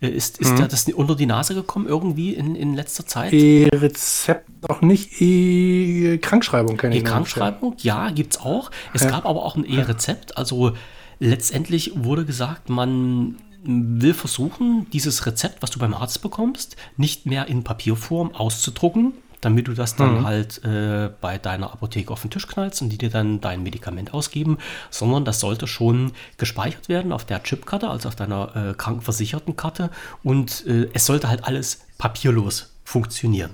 äh, 0.00 0.08
ist, 0.08 0.38
ist 0.38 0.52
mhm. 0.52 0.58
ja 0.58 0.68
das 0.68 0.86
unter 0.88 1.16
die 1.16 1.26
Nase 1.26 1.54
gekommen 1.54 1.86
irgendwie 1.86 2.34
in, 2.34 2.54
in 2.54 2.74
letzter 2.74 3.06
Zeit? 3.06 3.32
E-Rezept 3.32 4.68
noch 4.68 4.82
nicht, 4.82 5.20
E-Krankschreibung 5.20 6.76
kenne 6.76 6.96
ich. 6.96 7.02
E-Krankschreibung, 7.02 7.76
ja, 7.78 8.10
gibt 8.10 8.34
es 8.34 8.40
auch. 8.40 8.70
Es 8.92 9.02
ja. 9.02 9.10
gab 9.10 9.24
aber 9.24 9.44
auch 9.44 9.56
ein 9.56 9.64
E-Rezept. 9.64 10.36
Also 10.36 10.72
letztendlich 11.18 11.92
wurde 11.94 12.26
gesagt, 12.26 12.68
man 12.68 13.36
will 13.64 14.14
versuchen, 14.14 14.86
dieses 14.92 15.26
Rezept, 15.26 15.62
was 15.62 15.70
du 15.70 15.78
beim 15.78 15.94
Arzt 15.94 16.22
bekommst, 16.22 16.76
nicht 16.96 17.26
mehr 17.26 17.46
in 17.48 17.64
Papierform 17.64 18.34
auszudrucken, 18.34 19.14
damit 19.46 19.68
du 19.68 19.74
das 19.74 19.94
dann 19.94 20.18
mhm. 20.18 20.26
halt 20.26 20.64
äh, 20.64 21.08
bei 21.20 21.38
deiner 21.38 21.72
Apotheke 21.72 22.12
auf 22.12 22.20
den 22.20 22.30
Tisch 22.30 22.48
knallst 22.48 22.82
und 22.82 22.88
die 22.88 22.98
dir 22.98 23.10
dann 23.10 23.40
dein 23.40 23.62
Medikament 23.62 24.12
ausgeben, 24.12 24.58
sondern 24.90 25.24
das 25.24 25.38
sollte 25.38 25.68
schon 25.68 26.10
gespeichert 26.36 26.88
werden 26.88 27.12
auf 27.12 27.24
der 27.24 27.44
Chipkarte, 27.44 27.88
also 27.88 28.08
auf 28.08 28.16
deiner 28.16 28.56
äh, 28.56 28.74
krankenversicherten 28.74 29.54
Karte 29.54 29.90
und 30.24 30.66
äh, 30.66 30.88
es 30.94 31.06
sollte 31.06 31.28
halt 31.28 31.44
alles 31.44 31.86
papierlos 31.96 32.74
funktionieren. 32.82 33.52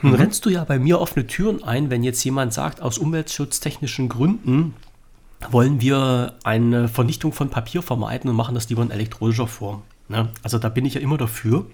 Nun 0.00 0.12
mhm. 0.12 0.20
rennst 0.20 0.46
du 0.46 0.48
ja 0.48 0.64
bei 0.64 0.78
mir 0.78 1.02
offene 1.02 1.26
Türen 1.26 1.62
ein, 1.62 1.90
wenn 1.90 2.02
jetzt 2.02 2.24
jemand 2.24 2.54
sagt, 2.54 2.80
aus 2.80 2.96
umweltschutztechnischen 2.96 4.08
Gründen 4.08 4.72
wollen 5.50 5.82
wir 5.82 6.32
eine 6.44 6.88
Vernichtung 6.88 7.34
von 7.34 7.50
Papier 7.50 7.82
vermeiden 7.82 8.30
und 8.30 8.36
machen 8.36 8.54
das 8.54 8.70
lieber 8.70 8.80
in 8.80 8.90
elektronischer 8.90 9.48
Form. 9.48 9.82
Ne? 10.08 10.30
Also 10.42 10.58
da 10.58 10.70
bin 10.70 10.86
ich 10.86 10.94
ja 10.94 11.02
immer 11.02 11.18
dafür. 11.18 11.66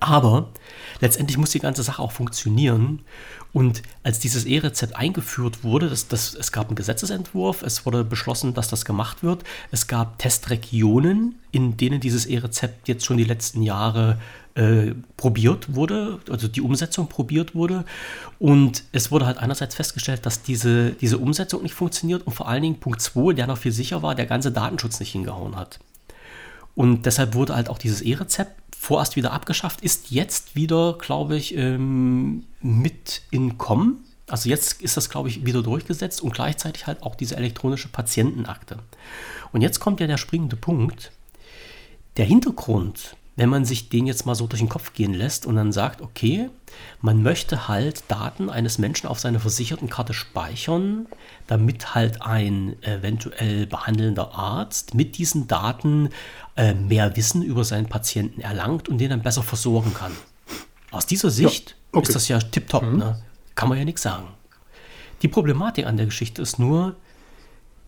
Aber 0.00 0.48
letztendlich 1.00 1.38
muss 1.38 1.50
die 1.50 1.58
ganze 1.58 1.82
Sache 1.82 2.02
auch 2.02 2.12
funktionieren. 2.12 3.00
Und 3.52 3.82
als 4.02 4.18
dieses 4.18 4.44
E-Rezept 4.44 4.96
eingeführt 4.96 5.64
wurde, 5.64 5.88
das, 5.88 6.08
das, 6.08 6.34
es 6.34 6.52
gab 6.52 6.66
einen 6.66 6.76
Gesetzesentwurf, 6.76 7.62
es 7.62 7.86
wurde 7.86 8.04
beschlossen, 8.04 8.52
dass 8.52 8.68
das 8.68 8.84
gemacht 8.84 9.22
wird. 9.22 9.44
Es 9.70 9.86
gab 9.86 10.18
Testregionen, 10.18 11.36
in 11.52 11.76
denen 11.76 12.00
dieses 12.00 12.26
E-Rezept 12.26 12.88
jetzt 12.88 13.06
schon 13.06 13.16
die 13.16 13.24
letzten 13.24 13.62
Jahre 13.62 14.18
äh, 14.56 14.94
probiert 15.16 15.74
wurde, 15.74 16.18
also 16.30 16.48
die 16.48 16.60
Umsetzung 16.60 17.08
probiert 17.08 17.54
wurde. 17.54 17.84
Und 18.38 18.84
es 18.92 19.10
wurde 19.10 19.26
halt 19.26 19.38
einerseits 19.38 19.74
festgestellt, 19.74 20.26
dass 20.26 20.42
diese, 20.42 20.90
diese 20.92 21.18
Umsetzung 21.18 21.62
nicht 21.62 21.74
funktioniert 21.74 22.26
und 22.26 22.32
vor 22.32 22.48
allen 22.48 22.62
Dingen 22.62 22.80
Punkt 22.80 23.00
2, 23.00 23.34
der 23.34 23.46
noch 23.46 23.58
viel 23.58 23.72
sicher 23.72 24.02
war, 24.02 24.14
der 24.14 24.26
ganze 24.26 24.52
Datenschutz 24.52 25.00
nicht 25.00 25.12
hingehauen 25.12 25.56
hat. 25.56 25.78
Und 26.76 27.06
deshalb 27.06 27.34
wurde 27.34 27.56
halt 27.56 27.70
auch 27.70 27.78
dieses 27.78 28.02
E-Rezept 28.02 28.52
vorerst 28.78 29.16
wieder 29.16 29.32
abgeschafft, 29.32 29.80
ist 29.80 30.10
jetzt 30.10 30.54
wieder, 30.54 30.96
glaube 30.98 31.36
ich, 31.36 31.56
ähm, 31.56 32.44
mit 32.60 33.22
in 33.30 33.58
Kommen. 33.58 34.04
Also 34.28 34.48
jetzt 34.50 34.82
ist 34.82 34.96
das, 34.96 35.08
glaube 35.08 35.28
ich, 35.28 35.46
wieder 35.46 35.62
durchgesetzt 35.62 36.20
und 36.20 36.34
gleichzeitig 36.34 36.86
halt 36.86 37.02
auch 37.02 37.14
diese 37.14 37.36
elektronische 37.36 37.88
Patientenakte. 37.88 38.78
Und 39.52 39.62
jetzt 39.62 39.80
kommt 39.80 40.00
ja 40.00 40.06
der 40.06 40.18
springende 40.18 40.56
Punkt. 40.56 41.12
Der 42.18 42.26
Hintergrund, 42.26 43.16
wenn 43.36 43.48
man 43.48 43.64
sich 43.64 43.88
den 43.88 44.06
jetzt 44.06 44.26
mal 44.26 44.34
so 44.34 44.46
durch 44.46 44.60
den 44.60 44.68
Kopf 44.68 44.92
gehen 44.92 45.14
lässt 45.14 45.46
und 45.46 45.56
dann 45.56 45.72
sagt, 45.72 46.02
okay, 46.02 46.50
man 47.00 47.22
möchte 47.22 47.68
halt 47.68 48.04
Daten 48.08 48.50
eines 48.50 48.76
Menschen 48.78 49.06
auf 49.06 49.18
seiner 49.18 49.40
versicherten 49.40 49.88
Karte 49.88 50.12
speichern, 50.12 51.06
damit 51.46 51.94
halt 51.94 52.22
ein 52.22 52.80
eventuell 52.82 53.66
behandelnder 53.66 54.34
Arzt 54.34 54.94
mit 54.94 55.18
diesen 55.18 55.48
Daten 55.48 56.10
äh, 56.56 56.74
mehr 56.74 57.16
Wissen 57.16 57.42
über 57.42 57.64
seinen 57.64 57.86
Patienten 57.86 58.40
erlangt 58.40 58.88
und 58.88 58.98
den 58.98 59.10
dann 59.10 59.22
besser 59.22 59.42
versorgen 59.42 59.94
kann. 59.94 60.12
Aus 60.90 61.06
dieser 61.06 61.30
Sicht 61.30 61.70
ja, 61.70 61.76
okay. 61.98 62.08
ist 62.08 62.14
das 62.14 62.28
ja 62.28 62.38
tipptopp, 62.38 62.82
mhm. 62.82 62.98
ne? 62.98 63.22
kann 63.54 63.68
man 63.68 63.78
ja 63.78 63.84
nichts 63.84 64.02
sagen. 64.02 64.28
Die 65.22 65.28
Problematik 65.28 65.86
an 65.86 65.96
der 65.96 66.06
Geschichte 66.06 66.42
ist 66.42 66.58
nur, 66.58 66.96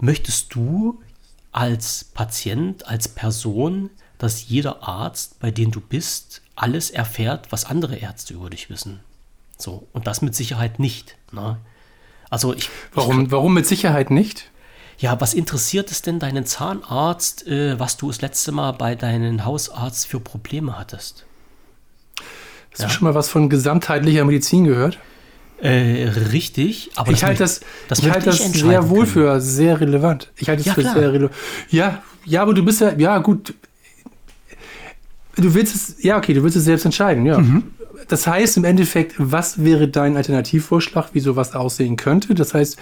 möchtest 0.01 0.55
du 0.55 1.01
als 1.53 2.05
Patient, 2.05 2.87
als 2.87 3.09
Person, 3.09 3.90
dass 4.18 4.49
jeder 4.49 4.83
Arzt, 4.87 5.38
bei 5.40 5.51
dem 5.51 5.71
du 5.71 5.81
bist, 5.81 6.42
alles 6.57 6.90
erfährt, 6.90 7.53
was 7.53 7.64
andere 7.64 7.97
Ärzte 7.97 8.35
über 8.35 8.51
dich 8.51 8.71
wissen? 8.71 9.01
So, 9.57 9.87
und 9.92 10.07
das 10.07 10.23
mit 10.23 10.35
Sicherheit 10.35 10.79
nicht. 10.79 11.16
Ne? 11.33 11.59
Also 12.31 12.55
ich, 12.55 12.71
warum, 12.93 13.25
ich, 13.25 13.31
warum 13.31 13.55
mit 13.55 13.67
Sicherheit 13.67 14.11
nicht? 14.11 14.51
Ja, 14.99 15.21
was 15.21 15.33
interessiert 15.33 15.91
es 15.91 16.03
denn 16.03 16.19
deinen 16.19 16.45
Zahnarzt, 16.45 17.47
äh, 17.47 17.79
was 17.79 17.97
du 17.97 18.09
das 18.09 18.21
letzte 18.21 18.53
Mal 18.53 18.73
bei 18.73 18.95
deinem 18.97 19.45
Hausarzt 19.45 20.07
für 20.07 20.21
Probleme 20.21 20.79
hattest? 20.79 21.25
Hast 22.73 22.81
ja? 22.81 22.87
du 22.87 22.93
schon 22.93 23.05
mal 23.05 23.14
was 23.14 23.29
von 23.29 23.49
gesamtheitlicher 23.49 24.25
Medizin 24.25 24.64
gehört? 24.64 24.99
Äh, 25.61 26.09
richtig, 26.31 26.91
aber 26.95 27.11
ich 27.11 27.25
halte 27.25 27.41
das, 27.41 27.61
das, 27.88 27.99
ich 27.99 28.11
halte 28.11 28.27
das 28.27 28.38
sehr 28.53 28.91
wohl 28.91 29.01
können. 29.01 29.07
für 29.07 29.41
sehr 29.41 29.81
relevant. 29.81 30.31
Ich 30.37 30.49
halte 30.49 30.61
es 30.61 30.67
ja, 30.67 30.75
für 30.75 30.83
klar. 30.83 30.95
sehr 30.95 31.12
relevant. 31.12 31.35
Ja, 31.71 32.03
ja, 32.25 32.43
aber 32.43 32.55
du 32.55 32.64
bist 32.64 32.81
ja, 32.81 32.93
ja 32.97 33.19
gut. 33.19 33.55
Du 35.35 35.55
willst 35.55 35.75
es, 35.75 36.03
ja, 36.03 36.17
okay, 36.17 36.35
du 36.35 36.43
willst 36.43 36.57
es 36.57 36.64
selbst 36.64 36.85
entscheiden, 36.85 37.27
ja. 37.27 37.38
Mhm. 37.38 37.73
Das 38.07 38.27
heißt 38.27 38.57
im 38.57 38.65
Endeffekt, 38.65 39.15
was 39.19 39.65
wäre 39.65 39.89
dein 39.89 40.17
Alternativvorschlag, 40.17 41.11
wie 41.15 41.21
sowas 41.21 41.55
aussehen 41.55 41.97
könnte? 41.97 42.35
Das 42.35 42.55
heißt, 42.55 42.79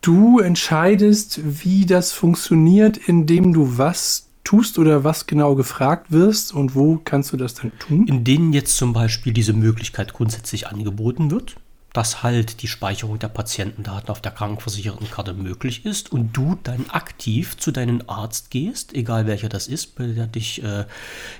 du 0.00 0.38
entscheidest, 0.38 1.40
wie 1.42 1.86
das 1.86 2.12
funktioniert, 2.12 2.96
indem 2.96 3.52
du 3.52 3.78
was 3.78 4.28
tust 4.44 4.78
oder 4.78 5.04
was 5.04 5.26
genau 5.26 5.54
gefragt 5.54 6.10
wirst 6.10 6.52
und 6.52 6.74
wo 6.74 7.00
kannst 7.02 7.32
du 7.32 7.36
das 7.36 7.54
dann 7.54 7.72
tun? 7.78 8.06
In 8.08 8.24
denen 8.24 8.52
jetzt 8.52 8.76
zum 8.76 8.92
Beispiel 8.92 9.32
diese 9.32 9.52
Möglichkeit 9.52 10.12
grundsätzlich 10.12 10.66
angeboten 10.66 11.30
wird 11.30 11.56
dass 11.92 12.22
halt 12.22 12.62
die 12.62 12.68
Speicherung 12.68 13.18
der 13.18 13.28
Patientendaten 13.28 14.08
auf 14.08 14.20
der 14.20 14.32
Krankenversichertenkarte 14.32 15.34
möglich 15.34 15.84
ist 15.84 16.10
und 16.10 16.32
du 16.32 16.58
dann 16.62 16.88
aktiv 16.88 17.56
zu 17.58 17.70
deinem 17.70 18.02
Arzt 18.06 18.50
gehst, 18.50 18.94
egal 18.94 19.26
welcher 19.26 19.48
das 19.48 19.68
ist, 19.68 19.98
der 19.98 20.26
dich 20.26 20.62
äh, 20.62 20.86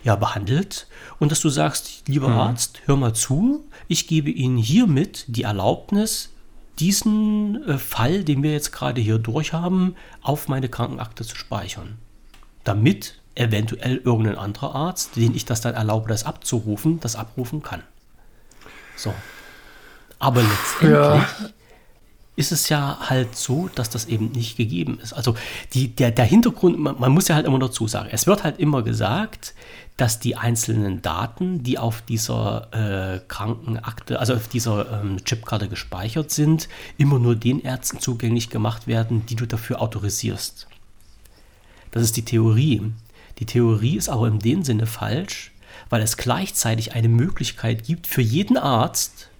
ja 0.04 0.16
behandelt, 0.16 0.88
und 1.18 1.32
dass 1.32 1.40
du 1.40 1.48
sagst, 1.48 2.06
lieber 2.06 2.28
mhm. 2.28 2.38
Arzt, 2.38 2.82
hör 2.84 2.96
mal 2.96 3.14
zu, 3.14 3.64
ich 3.88 4.06
gebe 4.06 4.30
Ihnen 4.30 4.58
hiermit 4.58 5.24
die 5.28 5.44
Erlaubnis, 5.44 6.30
diesen 6.78 7.66
äh, 7.66 7.78
Fall, 7.78 8.24
den 8.24 8.42
wir 8.42 8.52
jetzt 8.52 8.72
gerade 8.72 9.00
hier 9.00 9.18
durchhaben, 9.18 9.96
auf 10.20 10.48
meine 10.48 10.68
Krankenakte 10.68 11.24
zu 11.24 11.36
speichern. 11.36 11.96
Damit 12.64 13.18
eventuell 13.34 13.96
irgendein 13.96 14.36
anderer 14.36 14.74
Arzt, 14.74 15.16
den 15.16 15.34
ich 15.34 15.46
das 15.46 15.62
dann 15.62 15.74
erlaube, 15.74 16.08
das 16.08 16.24
abzurufen, 16.24 17.00
das 17.00 17.16
abrufen 17.16 17.62
kann. 17.62 17.82
So. 18.96 19.14
Aber 20.22 20.40
letztendlich 20.40 20.92
ja. 20.92 21.26
ist 22.36 22.52
es 22.52 22.68
ja 22.68 22.96
halt 23.10 23.34
so, 23.34 23.68
dass 23.74 23.90
das 23.90 24.04
eben 24.04 24.30
nicht 24.30 24.56
gegeben 24.56 25.00
ist. 25.02 25.12
Also 25.12 25.34
die, 25.72 25.88
der, 25.88 26.12
der 26.12 26.24
Hintergrund, 26.24 26.78
man, 26.78 27.00
man 27.00 27.10
muss 27.10 27.26
ja 27.26 27.34
halt 27.34 27.44
immer 27.44 27.58
dazu 27.58 27.88
sagen, 27.88 28.08
es 28.12 28.28
wird 28.28 28.44
halt 28.44 28.60
immer 28.60 28.82
gesagt, 28.82 29.52
dass 29.96 30.20
die 30.20 30.36
einzelnen 30.36 31.02
Daten, 31.02 31.64
die 31.64 31.76
auf 31.76 32.02
dieser 32.02 32.68
äh, 32.72 33.20
Krankenakte, 33.26 34.20
also 34.20 34.34
auf 34.34 34.46
dieser 34.46 35.02
ähm, 35.02 35.24
Chipkarte 35.24 35.66
gespeichert 35.66 36.30
sind, 36.30 36.68
immer 36.98 37.18
nur 37.18 37.34
den 37.34 37.60
Ärzten 37.60 37.98
zugänglich 37.98 38.48
gemacht 38.48 38.86
werden, 38.86 39.26
die 39.26 39.34
du 39.34 39.44
dafür 39.44 39.82
autorisierst. 39.82 40.68
Das 41.90 42.04
ist 42.04 42.16
die 42.16 42.24
Theorie. 42.24 42.92
Die 43.40 43.46
Theorie 43.46 43.96
ist 43.96 44.08
aber 44.08 44.28
in 44.28 44.38
dem 44.38 44.62
Sinne 44.62 44.86
falsch, 44.86 45.50
weil 45.90 46.00
es 46.00 46.16
gleichzeitig 46.16 46.94
eine 46.94 47.08
Möglichkeit 47.08 47.82
gibt 47.82 48.06
für 48.06 48.22
jeden 48.22 48.56
Arzt, 48.56 49.30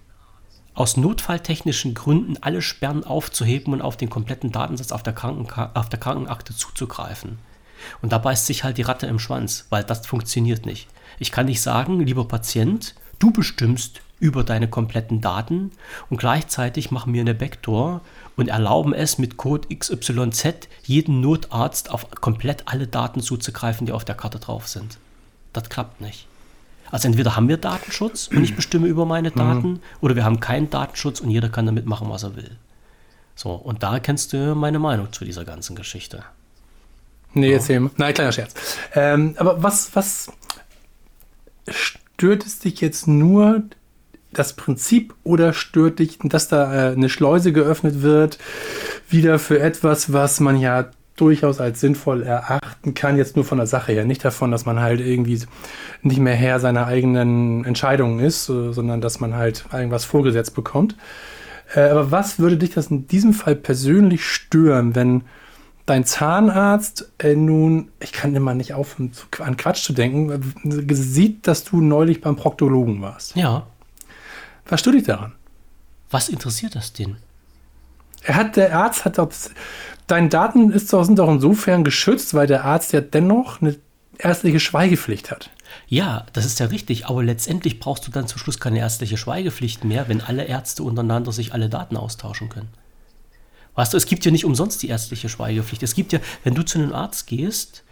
aus 0.73 0.97
notfalltechnischen 0.97 1.93
Gründen 1.93 2.37
alle 2.41 2.61
Sperren 2.61 3.03
aufzuheben 3.03 3.73
und 3.73 3.81
auf 3.81 3.97
den 3.97 4.09
kompletten 4.09 4.51
Datensatz 4.51 4.91
auf 4.91 5.03
der, 5.03 5.13
Krankenka 5.13 5.71
auf 5.73 5.89
der 5.89 5.99
Krankenakte 5.99 6.55
zuzugreifen. 6.55 7.37
Und 8.01 8.11
da 8.11 8.17
beißt 8.17 8.45
sich 8.45 8.63
halt 8.63 8.77
die 8.77 8.83
Ratte 8.83 9.07
im 9.07 9.19
Schwanz, 9.19 9.67
weil 9.69 9.83
das 9.83 10.07
funktioniert 10.07 10.65
nicht. 10.65 10.87
Ich 11.19 11.31
kann 11.31 11.45
nicht 11.45 11.61
sagen, 11.61 11.99
lieber 11.99 12.27
Patient, 12.27 12.95
du 13.19 13.31
bestimmst 13.31 14.01
über 14.19 14.43
deine 14.43 14.69
kompletten 14.69 15.19
Daten 15.19 15.71
und 16.09 16.17
gleichzeitig 16.17 16.91
machen 16.91 17.13
wir 17.13 17.21
eine 17.21 17.35
Backdoor 17.35 18.01
und 18.37 18.47
erlauben 18.47 18.93
es 18.93 19.17
mit 19.17 19.37
Code 19.37 19.67
XYZ 19.75 20.69
jeden 20.83 21.19
Notarzt 21.19 21.91
auf 21.91 22.09
komplett 22.09 22.67
alle 22.67 22.87
Daten 22.87 23.21
zuzugreifen, 23.21 23.85
die 23.85 23.91
auf 23.91 24.05
der 24.05 24.15
Karte 24.15 24.39
drauf 24.39 24.67
sind. 24.67 24.97
Das 25.51 25.69
klappt 25.69 25.99
nicht. 26.01 26.25
Also 26.93 27.07
entweder 27.07 27.35
haben 27.35 27.49
wir 27.49 27.57
Datenschutz 27.57 28.27
und 28.27 28.43
ich 28.43 28.55
bestimme 28.55 28.85
über 28.85 29.07
meine 29.07 29.31
mhm. 29.31 29.35
Daten 29.35 29.81
oder 29.99 30.15
wir 30.15 30.23
haben 30.23 30.39
keinen 30.39 30.69
Datenschutz 30.69 31.21
und 31.21 31.31
jeder 31.31 31.49
kann 31.49 31.65
damit 31.65 31.87
machen, 31.87 32.07
was 32.07 32.21
er 32.21 32.35
will. 32.35 32.51
So, 33.33 33.53
und 33.53 33.81
da 33.81 33.97
kennst 33.97 34.31
du 34.31 34.53
meine 34.53 34.77
Meinung 34.77 35.11
zu 35.11 35.25
dieser 35.25 35.43
ganzen 35.43 35.75
Geschichte. 35.75 36.23
Nee, 37.33 37.47
ja. 37.47 37.53
erzähl 37.53 37.79
mal. 37.79 37.89
Nein, 37.97 38.13
kleiner 38.13 38.31
Scherz. 38.31 38.53
Ähm, 38.93 39.33
aber 39.39 39.63
was, 39.63 39.95
was 39.95 40.31
stört 41.67 42.45
es 42.45 42.59
dich 42.59 42.79
jetzt 42.79 43.07
nur 43.07 43.63
das 44.31 44.53
Prinzip 44.53 45.15
oder 45.23 45.53
stört 45.53 45.97
dich, 45.97 46.19
dass 46.21 46.47
da 46.47 46.91
äh, 46.91 46.91
eine 46.91 47.09
Schleuse 47.09 47.53
geöffnet 47.53 48.03
wird, 48.03 48.37
wieder 49.09 49.39
für 49.39 49.59
etwas, 49.59 50.13
was 50.13 50.39
man 50.39 50.59
ja 50.59 50.91
durchaus 51.15 51.59
als 51.59 51.79
sinnvoll 51.79 52.23
erachten 52.23 52.93
kann, 52.93 53.17
jetzt 53.17 53.35
nur 53.35 53.45
von 53.45 53.59
der 53.59 53.67
Sache 53.67 53.91
her, 53.91 54.05
nicht 54.05 54.25
davon, 54.25 54.51
dass 54.51 54.65
man 54.65 54.79
halt 54.79 54.99
irgendwie 54.99 55.39
nicht 56.01 56.19
mehr 56.19 56.35
Herr 56.35 56.59
seiner 56.59 56.87
eigenen 56.87 57.65
Entscheidungen 57.65 58.19
ist, 58.19 58.45
sondern 58.45 58.99
dass 58.99 59.19
man 59.19 59.35
halt 59.35 59.65
irgendwas 59.71 60.05
vorgesetzt 60.05 60.55
bekommt. 60.55 60.95
Äh, 61.75 61.81
aber 61.81 62.11
was 62.11 62.39
würde 62.39 62.57
dich 62.57 62.71
das 62.71 62.87
in 62.87 63.07
diesem 63.07 63.33
Fall 63.33 63.55
persönlich 63.55 64.25
stören, 64.25 64.95
wenn 64.95 65.23
dein 65.85 66.05
Zahnarzt 66.05 67.11
äh, 67.19 67.35
nun, 67.35 67.89
ich 67.99 68.11
kann 68.11 68.35
immer 68.35 68.53
nicht 68.53 68.73
aufhören, 68.73 69.11
an 69.39 69.57
Quatsch 69.57 69.83
zu 69.83 69.93
denken, 69.93 70.53
sieht, 70.89 71.47
dass 71.47 71.63
du 71.63 71.81
neulich 71.81 72.21
beim 72.21 72.35
Proktologen 72.35 73.01
warst? 73.01 73.35
Ja. 73.35 73.67
Was 74.67 74.79
stört 74.79 74.95
dich 74.95 75.03
daran? 75.03 75.33
Was 76.09 76.29
interessiert 76.29 76.75
das 76.75 76.93
denn? 76.93 77.17
Er 78.23 78.35
hat, 78.35 78.55
der 78.55 78.77
Arzt 78.77 79.03
hat, 79.03 79.17
deine 80.13 80.29
Daten 80.29 80.71
ist, 80.71 80.89
sind 80.89 81.17
doch 81.17 81.29
insofern 81.29 81.83
geschützt, 81.83 82.35
weil 82.35 82.45
der 82.45 82.65
Arzt 82.65 82.93
ja 82.93 83.01
dennoch 83.01 83.61
eine 83.61 83.75
ärztliche 84.19 84.59
Schweigepflicht 84.59 85.31
hat. 85.31 85.49
Ja, 85.87 86.27
das 86.33 86.45
ist 86.45 86.59
ja 86.59 86.67
richtig, 86.67 87.07
aber 87.07 87.23
letztendlich 87.23 87.79
brauchst 87.79 88.05
du 88.05 88.11
dann 88.11 88.27
zum 88.27 88.37
Schluss 88.37 88.59
keine 88.59 88.77
ärztliche 88.77 89.17
Schweigepflicht 89.17 89.83
mehr, 89.83 90.07
wenn 90.07 90.21
alle 90.21 90.43
Ärzte 90.43 90.83
untereinander 90.83 91.31
sich 91.31 91.53
alle 91.53 91.67
Daten 91.67 91.97
austauschen 91.97 92.49
können. 92.49 92.69
Weißt 93.73 93.91
du, 93.91 93.97
es 93.97 94.05
gibt 94.05 94.23
ja 94.23 94.29
nicht 94.29 94.45
umsonst 94.45 94.83
die 94.83 94.89
ärztliche 94.89 95.29
Schweigepflicht. 95.29 95.81
Es 95.81 95.95
gibt 95.95 96.13
ja, 96.13 96.19
wenn 96.43 96.53
du 96.53 96.61
zu 96.63 96.77
einem 96.77 96.93
Arzt 96.93 97.25
gehst 97.25 97.83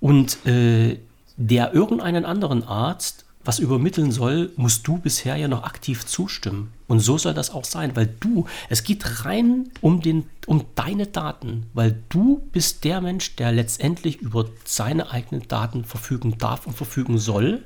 und 0.00 0.44
äh, 0.46 0.98
der 1.38 1.72
irgendeinen 1.72 2.26
anderen 2.26 2.62
Arzt 2.62 3.24
was 3.44 3.58
übermitteln 3.58 4.12
soll, 4.12 4.52
musst 4.56 4.86
du 4.86 4.98
bisher 4.98 5.36
ja 5.36 5.48
noch 5.48 5.64
aktiv 5.64 6.04
zustimmen. 6.04 6.72
Und 6.88 7.00
so 7.00 7.16
soll 7.16 7.32
das 7.32 7.50
auch 7.50 7.64
sein, 7.64 7.96
weil 7.96 8.06
du, 8.06 8.46
es 8.68 8.84
geht 8.84 9.24
rein 9.24 9.70
um, 9.80 10.02
den, 10.02 10.26
um 10.46 10.66
deine 10.74 11.06
Daten, 11.06 11.66
weil 11.72 12.02
du 12.10 12.42
bist 12.52 12.84
der 12.84 13.00
Mensch, 13.00 13.36
der 13.36 13.52
letztendlich 13.52 14.20
über 14.20 14.46
seine 14.64 15.10
eigenen 15.10 15.48
Daten 15.48 15.84
verfügen 15.84 16.36
darf 16.36 16.66
und 16.66 16.76
verfügen 16.76 17.18
soll. 17.18 17.64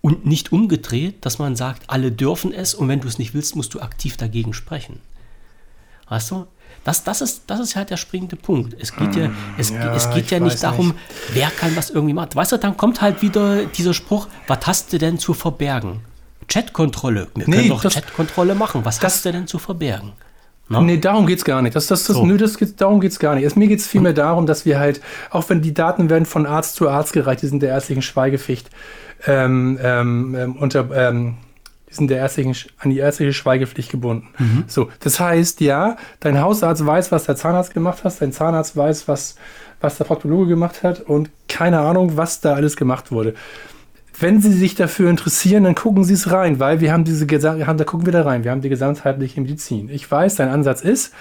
Und 0.00 0.26
nicht 0.26 0.50
umgedreht, 0.50 1.24
dass 1.24 1.38
man 1.38 1.54
sagt, 1.54 1.88
alle 1.88 2.10
dürfen 2.10 2.52
es 2.52 2.74
und 2.74 2.88
wenn 2.88 3.00
du 3.00 3.06
es 3.06 3.20
nicht 3.20 3.34
willst, 3.34 3.54
musst 3.54 3.72
du 3.74 3.80
aktiv 3.80 4.16
dagegen 4.16 4.52
sprechen. 4.52 4.98
Weißt 6.08 6.32
du? 6.32 6.46
Das, 6.84 7.04
das, 7.04 7.20
ist, 7.20 7.44
das 7.46 7.60
ist 7.60 7.76
halt 7.76 7.90
der 7.90 7.96
springende 7.96 8.36
Punkt. 8.36 8.74
Es 8.80 8.94
geht 8.96 9.14
ja, 9.14 9.30
es, 9.56 9.70
ja, 9.70 9.94
es 9.94 10.10
geht 10.10 10.30
ja 10.30 10.40
nicht 10.40 10.62
darum, 10.62 10.88
nicht. 10.88 10.98
wer 11.32 11.50
kann 11.50 11.76
was 11.76 11.90
irgendwie 11.90 12.14
machen. 12.14 12.30
Weißt 12.34 12.52
du, 12.52 12.56
dann 12.56 12.76
kommt 12.76 13.00
halt 13.00 13.22
wieder 13.22 13.66
dieser 13.66 13.94
Spruch, 13.94 14.26
was 14.48 14.58
hast 14.66 14.92
du 14.92 14.98
denn 14.98 15.18
zu 15.18 15.32
verbergen? 15.32 16.00
Chatkontrolle. 16.48 17.28
Wir 17.34 17.48
nee, 17.48 17.56
können 17.56 17.68
doch 17.68 17.82
Chatkontrolle 17.82 18.54
machen. 18.54 18.84
Was 18.84 18.98
das, 18.98 19.14
hast 19.14 19.24
du 19.24 19.32
denn 19.32 19.46
zu 19.46 19.58
verbergen? 19.58 20.12
No? 20.68 20.80
Nee, 20.80 20.98
darum 20.98 21.26
geht 21.26 21.38
es 21.38 21.44
gar 21.44 21.62
nicht. 21.62 21.76
Das, 21.76 21.86
das, 21.86 22.04
das, 22.04 22.16
so. 22.16 22.26
nö, 22.26 22.36
das 22.36 22.56
geht, 22.56 22.80
darum 22.80 23.00
geht 23.00 23.12
es 23.12 23.18
gar 23.18 23.34
nicht. 23.34 23.44
Es, 23.44 23.56
mir 23.56 23.68
geht 23.68 23.80
es 23.80 23.86
vielmehr 23.86 24.12
darum, 24.12 24.46
dass 24.46 24.64
wir 24.64 24.78
halt, 24.78 25.00
auch 25.30 25.48
wenn 25.50 25.62
die 25.62 25.74
Daten 25.74 26.10
werden 26.10 26.26
von 26.26 26.46
Arzt 26.46 26.76
zu 26.76 26.88
Arzt 26.88 27.12
gereicht, 27.12 27.42
die 27.42 27.46
sind 27.46 27.62
der 27.62 27.70
ärztlichen 27.70 28.02
Schweigepflicht 28.02 28.70
ähm, 29.26 29.78
ähm, 29.82 30.34
ähm 30.34 30.56
unter, 30.56 30.90
ähm, 30.94 31.36
die 31.92 31.96
sind 31.96 32.08
der 32.08 32.18
ärztlichen, 32.18 32.56
an 32.78 32.90
die 32.90 32.98
ärztliche 32.98 33.34
Schweigepflicht 33.34 33.90
gebunden. 33.90 34.28
Mhm. 34.38 34.64
So, 34.66 34.88
das 35.00 35.20
heißt, 35.20 35.60
ja, 35.60 35.96
dein 36.20 36.40
Hausarzt 36.40 36.84
weiß, 36.84 37.12
was 37.12 37.24
der 37.24 37.36
Zahnarzt 37.36 37.74
gemacht 37.74 38.02
hat, 38.02 38.18
dein 38.20 38.32
Zahnarzt 38.32 38.76
weiß, 38.76 39.08
was, 39.08 39.36
was 39.82 39.98
der 39.98 40.04
Proktologe 40.04 40.48
gemacht 40.48 40.82
hat 40.82 41.00
und 41.00 41.30
keine 41.48 41.80
Ahnung, 41.80 42.16
was 42.16 42.40
da 42.40 42.54
alles 42.54 42.76
gemacht 42.76 43.12
wurde. 43.12 43.34
Wenn 44.18 44.40
Sie 44.40 44.52
sich 44.52 44.74
dafür 44.74 45.10
interessieren, 45.10 45.64
dann 45.64 45.74
gucken 45.74 46.04
Sie 46.04 46.14
es 46.14 46.30
rein, 46.30 46.60
weil 46.60 46.80
wir 46.80 46.92
haben 46.92 47.04
diese, 47.04 47.26
haben, 47.66 47.78
da 47.78 47.84
gucken 47.84 48.06
wir 48.06 48.12
da 48.12 48.22
rein, 48.22 48.44
wir 48.44 48.50
haben 48.50 48.60
die 48.62 48.68
gesamtheitliche 48.68 49.40
Medizin. 49.40 49.90
Ich 49.90 50.10
weiß, 50.10 50.36
dein 50.36 50.48
Ansatz 50.48 50.80
ist, 50.80 51.12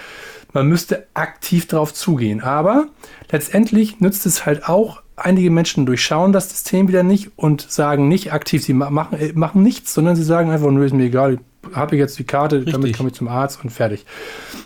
man 0.54 0.68
müsste 0.68 1.08
aktiv 1.14 1.68
darauf 1.68 1.94
zugehen, 1.94 2.42
aber 2.42 2.88
letztendlich 3.30 4.00
nützt 4.00 4.26
es 4.26 4.46
halt 4.46 4.68
auch 4.70 5.02
einige 5.26 5.50
Menschen 5.52 5.86
durchschauen 5.86 6.34
das 6.34 6.50
System 6.50 6.88
wieder 6.88 7.04
nicht 7.04 7.32
und 7.36 7.62
sagen 7.70 8.08
nicht 8.08 8.34
aktiv, 8.34 8.64
sie 8.64 8.74
machen, 8.74 9.18
äh, 9.18 9.32
machen 9.34 9.64
nichts, 9.64 9.94
sondern 9.94 10.16
sie 10.16 10.24
sagen 10.24 10.52
einfach, 10.52 10.70
nur 10.70 10.86
ist 10.86 10.94
mir 10.94 11.06
egal, 11.06 11.40
habe 11.74 11.96
ich 11.96 12.00
jetzt 12.00 12.18
die 12.18 12.24
Karte, 12.24 12.58
Richtig. 12.58 12.74
damit 12.74 12.98
komme 12.98 13.10
ich 13.10 13.16
zum 13.16 13.28
Arzt 13.28 13.64
und 13.64 13.70
fertig. 13.70 14.06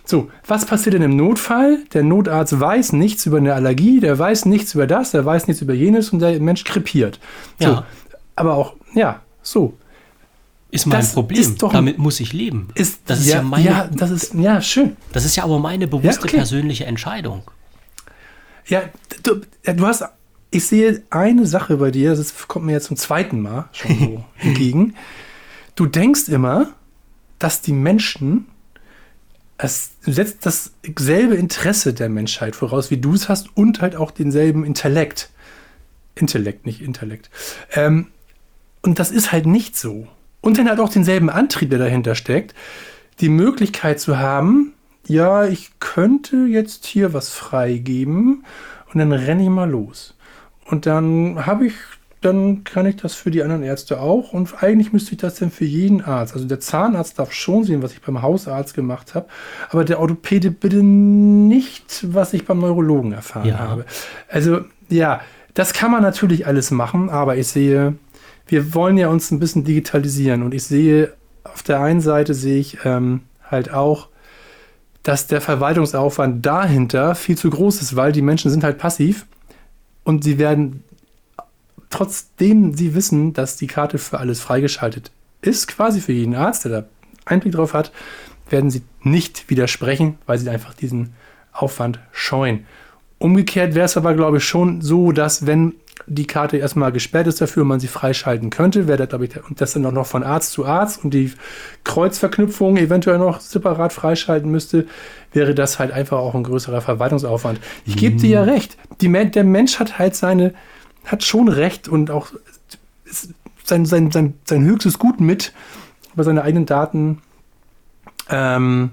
So, 0.06 0.30
was 0.48 0.66
passiert 0.66 0.94
denn 0.94 1.02
im 1.02 1.16
Notfall? 1.16 1.80
Der 1.94 2.04
Notarzt 2.04 2.60
weiß 2.60 2.94
nichts 2.94 3.26
über 3.26 3.38
eine 3.38 3.54
Allergie, 3.54 4.00
der 4.00 4.18
weiß 4.18 4.46
nichts 4.46 4.74
über 4.74 4.88
das, 4.88 5.12
der 5.12 5.26
weiß 5.26 5.48
nichts 5.48 5.62
über 5.62 5.74
jenes 5.74 6.12
und 6.12 6.20
der 6.20 6.40
Mensch 6.40 6.64
krepiert. 6.64 7.20
So, 7.60 7.70
ja. 7.70 7.86
Aber 8.36 8.56
auch, 8.56 8.74
ja, 8.94 9.22
so. 9.42 9.74
Ist 10.72 10.88
mein 10.88 11.00
das 11.00 11.14
Problem. 11.14 11.40
Ist 11.40 11.62
Damit 11.62 11.98
muss 11.98 12.20
ich 12.20 12.34
leben. 12.34 12.70
Ist, 12.76 13.02
das 13.06 13.20
ist 13.20 13.28
ja, 13.28 13.38
ja 13.38 13.42
meine. 13.44 13.66
Ja, 13.66 13.90
das 13.92 14.12
ist, 14.12 14.34
ja, 14.34 14.62
schön. 14.62 14.98
Das 15.14 15.24
ist 15.24 15.36
ja 15.36 15.44
aber 15.44 15.60
meine 15.60 15.88
bewusste 15.88 16.22
ja, 16.22 16.26
okay. 16.26 16.38
persönliche 16.38 16.86
Entscheidung. 16.86 17.44
Ja, 18.68 18.82
du, 19.24 19.42
du 19.64 19.86
hast 19.86 20.04
ich 20.56 20.68
sehe 20.68 21.04
eine 21.10 21.46
Sache 21.46 21.78
bei 21.78 21.92
dir, 21.92 22.16
das 22.16 22.48
kommt 22.48 22.66
mir 22.66 22.72
jetzt 22.72 22.86
zum 22.86 22.96
zweiten 22.96 23.42
Mal 23.42 23.68
schon 23.74 24.00
so 24.00 24.26
entgegen. 24.40 24.96
Du 25.76 25.86
denkst 25.86 26.30
immer, 26.30 26.70
dass 27.40 27.62
die 27.62 27.74
Menschen, 27.74 28.46
es, 29.58 29.92
setzt 30.00 30.46
dasselbe 30.46 31.36
Interesse 31.36 31.94
der 31.94 32.08
Menschheit 32.08 32.56
voraus, 32.56 32.90
wie 32.90 32.98
du 32.98 33.14
es 33.14 33.28
hast, 33.28 33.50
und 33.58 33.82
halt 33.82 33.98
auch 33.98 34.12
denselben 34.12 34.64
Intellekt. 34.64 35.30
Intellekt, 36.16 36.66
nicht 36.66 36.82
Intellekt. 36.82 37.30
Ähm, 37.74 38.08
und 38.82 39.00
das 39.00 39.12
ist 39.12 39.34
halt 39.34 39.46
nicht 39.46 39.76
so. 39.76 40.08
Und 40.40 40.58
dann 40.58 40.70
hat 40.70 40.80
auch 40.80 40.90
denselben 40.90 41.30
Antrieb, 41.30 41.70
der 41.70 41.80
dahinter 41.80 42.16
steckt, 42.16 42.56
die 43.20 43.30
Möglichkeit 43.30 44.00
zu 44.00 44.20
haben, 44.20 44.72
ja, 45.06 45.46
ich 45.46 45.72
könnte 45.80 46.46
jetzt 46.46 46.86
hier 46.86 47.14
was 47.14 47.30
freigeben 47.30 48.46
und 48.94 49.00
dann 49.00 49.12
renne 49.12 49.44
ich 49.44 49.50
mal 49.50 49.70
los. 49.70 50.15
Und 50.66 50.86
dann 50.86 51.46
habe 51.46 51.68
ich, 51.68 51.74
dann 52.22 52.64
kann 52.64 52.86
ich 52.88 52.96
das 52.98 53.14
für 53.14 53.30
die 53.32 53.44
anderen 53.44 53.64
Ärzte 53.64 54.00
auch. 54.00 54.34
Und 54.34 54.64
eigentlich 54.64 54.92
müsste 54.94 55.12
ich 55.12 55.18
das 55.18 55.36
dann 55.36 55.52
für 55.52 55.66
jeden 55.66 56.02
Arzt. 56.04 56.34
Also 56.34 56.48
der 56.48 56.60
Zahnarzt 56.60 57.20
darf 57.20 57.32
schon 57.32 57.64
sehen, 57.64 57.84
was 57.84 57.94
ich 57.94 58.02
beim 58.02 58.22
Hausarzt 58.22 58.74
gemacht 58.74 59.14
habe, 59.16 59.28
aber 59.70 59.86
der 59.86 60.00
Orthopäde 60.00 60.50
bitte 60.52 60.82
nicht, 60.84 62.06
was 62.14 62.34
ich 62.34 62.46
beim 62.46 62.60
Neurologen 62.60 63.14
erfahren 63.14 63.48
Ja. 63.48 63.60
habe. 63.60 63.86
Also 64.28 64.62
ja, 64.90 65.22
das 65.54 65.74
kann 65.74 65.92
man 65.92 66.02
natürlich 66.02 66.48
alles 66.48 66.72
machen, 66.72 67.10
aber 67.10 67.38
ich 67.38 67.48
sehe, 67.48 67.96
wir 68.48 68.74
wollen 68.74 68.98
ja 68.98 69.08
uns 69.10 69.32
ein 69.32 69.40
bisschen 69.40 69.64
digitalisieren 69.64 70.44
und 70.44 70.54
ich 70.54 70.64
sehe, 70.64 71.14
auf 71.44 71.64
der 71.64 71.80
einen 71.80 72.02
Seite 72.02 72.34
sehe 72.34 72.58
ich 72.60 72.80
ähm, 72.86 73.22
halt 73.50 73.72
auch, 73.72 74.10
dass 75.04 75.28
der 75.28 75.42
Verwaltungsaufwand 75.42 76.46
dahinter 76.46 77.14
viel 77.16 77.38
zu 77.38 77.50
groß 77.52 77.82
ist, 77.82 77.96
weil 77.96 78.12
die 78.12 78.22
Menschen 78.24 78.50
sind 78.52 78.64
halt 78.64 78.78
passiv 78.80 79.26
und 80.06 80.24
sie 80.24 80.38
werden, 80.38 80.84
trotzdem 81.90 82.74
sie 82.74 82.96
wissen, 82.96 83.34
dass 83.34 83.58
die 83.58 83.68
Karte 83.68 83.98
für 83.98 84.20
alles 84.20 84.40
freigeschaltet 84.40 85.12
ist, 85.42 85.68
quasi 85.68 86.00
für 86.00 86.14
jeden 86.14 86.36
Arzt, 86.36 86.64
der 86.64 86.72
da 86.72 86.88
Einblick 87.26 87.54
drauf 87.54 87.74
hat, 87.74 87.92
werden 88.50 88.72
sie 88.72 88.84
nicht 89.02 89.50
widersprechen, 89.50 90.18
weil 90.26 90.38
sie 90.38 90.50
einfach 90.50 90.74
diesen 90.74 91.14
Aufwand 91.52 92.00
scheuen. 92.12 92.66
Umgekehrt 93.26 93.74
wäre 93.74 93.86
es 93.86 93.98
aber, 93.98 94.14
glaube 94.14 94.38
ich, 94.38 94.44
schon 94.44 94.84
so, 94.84 95.12
dass 95.12 95.48
wenn 95.48 95.74
die 96.06 96.28
Karte 96.28 96.58
erstmal 96.58 96.92
gesperrt 96.92 97.26
ist 97.26 97.42
dafür 97.42 97.64
man 97.64 97.80
sie 97.80 97.88
freischalten 97.88 98.52
könnte, 98.52 98.88
wäre 98.88 99.00
das, 99.00 99.10
glaube 99.10 99.26
ich, 99.26 99.32
und 99.50 99.60
das 99.60 99.74
dann 99.74 99.84
auch 99.88 99.92
noch 99.92 100.06
von 100.06 100.22
Arzt 100.22 100.52
zu 100.52 100.64
Arzt 100.64 101.04
und 101.04 101.12
die 101.12 101.34
Kreuzverknüpfung 101.84 102.78
eventuell 102.78 103.18
noch 103.18 103.40
separat 103.40 103.94
freischalten 103.94 104.52
müsste, 104.52 104.86
wäre 105.34 105.56
das 105.56 105.80
halt 105.80 105.92
einfach 105.92 106.20
auch 106.20 106.36
ein 106.36 106.44
größerer 106.44 106.82
Verwaltungsaufwand. 106.82 107.60
Ich 107.88 107.98
gebe 107.98 108.18
dir 108.18 108.30
ja 108.30 108.44
recht. 108.44 108.78
Die, 109.02 109.12
der 109.12 109.44
Mensch 109.44 109.80
hat 109.80 109.98
halt 109.98 110.16
seine, 110.16 110.54
hat 111.06 111.24
schon 111.24 111.48
recht 111.48 111.88
und 111.88 112.12
auch 112.12 112.28
sein, 113.64 113.86
sein, 113.88 114.12
sein, 114.12 114.36
sein 114.44 114.64
höchstes 114.66 115.00
Gut 115.00 115.20
mit, 115.20 115.52
über 116.14 116.24
seine 116.24 116.44
eigenen 116.44 116.68
Daten 116.68 117.24
ähm, 118.30 118.92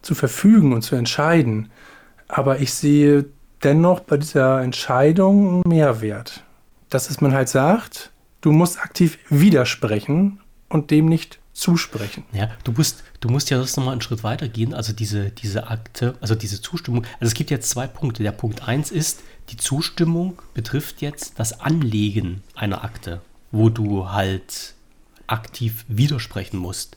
zu 0.00 0.14
verfügen 0.14 0.72
und 0.72 0.80
zu 0.80 0.96
entscheiden. 0.96 1.68
Aber 2.28 2.60
ich 2.60 2.72
sehe 2.74 3.26
dennoch 3.62 4.00
bei 4.00 4.18
dieser 4.18 4.60
Entscheidung 4.62 5.48
einen 5.48 5.62
Mehrwert. 5.66 6.44
Dass 6.90 7.10
es 7.10 7.20
man 7.20 7.32
halt 7.32 7.48
sagt, 7.48 8.12
du 8.40 8.52
musst 8.52 8.78
aktiv 8.78 9.18
widersprechen 9.28 10.40
und 10.68 10.90
dem 10.90 11.06
nicht 11.06 11.38
zusprechen. 11.52 12.24
Ja, 12.32 12.50
du 12.64 12.72
musst, 12.72 13.02
du 13.20 13.28
musst 13.28 13.50
ja 13.50 13.58
das 13.58 13.76
nochmal 13.76 13.92
einen 13.92 14.00
Schritt 14.00 14.22
weiter 14.22 14.48
gehen. 14.48 14.74
Also 14.74 14.92
diese, 14.92 15.30
diese 15.30 15.68
Akte, 15.68 16.14
also 16.20 16.34
diese 16.34 16.62
Zustimmung. 16.62 17.04
Also 17.14 17.30
es 17.30 17.34
gibt 17.34 17.50
jetzt 17.50 17.70
zwei 17.70 17.86
Punkte. 17.86 18.22
Der 18.22 18.32
Punkt 18.32 18.66
1 18.66 18.90
ist, 18.90 19.22
die 19.50 19.56
Zustimmung 19.56 20.40
betrifft 20.54 21.02
jetzt 21.02 21.38
das 21.38 21.60
Anlegen 21.60 22.42
einer 22.54 22.84
Akte, 22.84 23.20
wo 23.50 23.70
du 23.70 24.10
halt 24.10 24.74
aktiv 25.26 25.84
widersprechen 25.88 26.58
musst. 26.58 26.96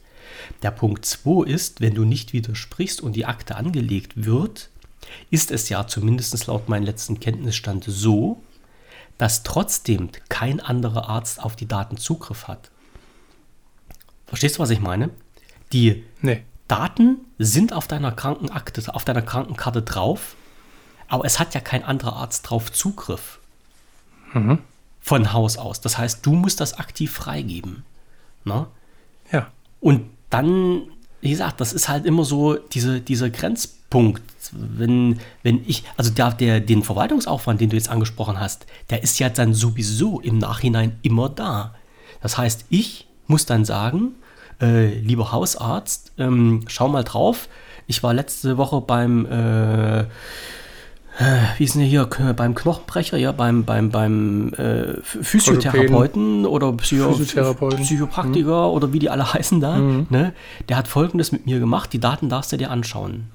Der 0.62 0.72
Punkt 0.72 1.06
2 1.06 1.48
ist, 1.48 1.82
wenn 1.82 1.96
du 1.96 2.06
nicht 2.06 2.34
widersprichst 2.34 3.02
und 3.02 3.16
die 3.16 3.26
Akte 3.26 3.56
angelegt 3.56 4.26
wird, 4.26 4.70
ist 5.30 5.52
es 5.52 5.70
ja 5.70 5.88
zumindest 5.88 6.48
laut 6.48 6.70
meinem 6.70 6.84
letzten 6.84 7.20
Kenntnisstand 7.20 7.86
so, 7.88 8.42
dass 9.18 9.44
trotzdem 9.44 10.10
kein 10.30 10.60
anderer 10.60 11.10
Arzt 11.10 11.44
auf 11.44 11.56
die 11.56 11.68
Daten 11.68 11.98
Zugriff 11.98 12.48
hat. 12.48 12.72
Verstehst 14.26 14.58
du, 14.58 14.60
was 14.60 14.70
ich 14.70 14.80
meine? 14.80 15.10
Die 15.74 16.04
Nee. 16.22 16.44
Daten 16.68 17.18
sind 17.38 17.74
auf 17.74 17.88
deiner 17.88 18.14
Krankenakte, 18.14 18.96
auf 18.96 19.04
deiner 19.04 19.22
Krankenkarte 19.22 19.82
drauf, 19.82 20.36
aber 21.08 21.26
es 21.26 21.38
hat 21.38 21.54
ja 21.54 21.60
kein 21.60 21.84
anderer 21.84 22.16
Arzt 22.16 22.50
drauf 22.50 22.72
Zugriff. 22.72 23.40
Von 25.02 25.34
Haus 25.34 25.58
aus. 25.58 25.82
Das 25.82 25.98
heißt, 25.98 26.26
du 26.26 26.34
musst 26.34 26.62
das 26.62 26.76
aktiv 26.76 27.12
freigeben. 27.12 27.84
Ne? 28.46 28.68
Ja. 29.32 29.52
Und 29.82 30.10
dann, 30.30 30.84
wie 31.20 31.32
gesagt, 31.32 31.60
das 31.60 31.74
ist 31.74 31.90
halt 31.90 32.06
immer 32.06 32.24
so 32.24 32.56
diese, 32.56 33.02
dieser 33.02 33.30
Grenzpunkt. 33.30 33.81
Wenn, 34.54 35.20
wenn 35.44 35.62
ich, 35.68 35.84
also 35.98 36.12
der, 36.12 36.32
der, 36.32 36.60
den 36.60 36.84
Verwaltungsaufwand, 36.84 37.62
den 37.62 37.70
du 37.70 37.76
jetzt 37.76 37.90
angesprochen 37.90 38.40
hast, 38.40 38.66
der 38.90 39.04
ist 39.04 39.20
ja 39.20 39.30
dann 39.30 39.54
sowieso 39.54 40.20
im 40.20 40.40
Nachhinein 40.40 40.98
immer 41.04 41.30
da. 41.30 41.76
Das 42.22 42.38
heißt, 42.38 42.66
ich 42.70 43.08
muss 43.28 43.46
dann 43.46 43.66
sagen, 43.66 44.14
äh, 44.62 44.94
lieber 45.00 45.32
Hausarzt, 45.32 46.14
ähm, 46.18 46.62
schau 46.68 46.88
mal 46.88 47.04
drauf. 47.04 47.50
Ich 47.88 48.04
war 48.04 48.14
letzte 48.14 48.58
Woche 48.58 48.82
beim, 48.82 49.26
äh, 49.26 50.06
wie 51.58 51.64
ist 51.64 51.76
denn 51.76 51.82
hier, 51.82 52.06
beim 52.06 52.56
Knochenbrecher, 52.56 53.18
ja, 53.18 53.32
beim, 53.32 53.66
beim, 53.66 53.90
beim 53.90 54.54
äh, 54.54 55.02
Physiotherapeuten 55.02 56.46
oder 56.46 56.72
Psycho 56.74 57.14
Physiotherapeuten. 57.14 57.84
Psychopraktiker 57.84 58.72
oder 58.72 58.94
wie 58.94 59.00
die 59.00 59.10
alle 59.10 59.34
heißen 59.34 59.60
da, 59.60 59.78
ne? 59.78 60.34
der 60.70 60.78
hat 60.78 60.88
folgendes 60.88 61.32
mit 61.32 61.46
mir 61.46 61.60
gemacht, 61.60 61.92
die 61.94 62.00
Daten 62.00 62.30
darfst 62.30 62.52
du 62.54 62.58
dir 62.58 62.72
anschauen. 62.72 63.28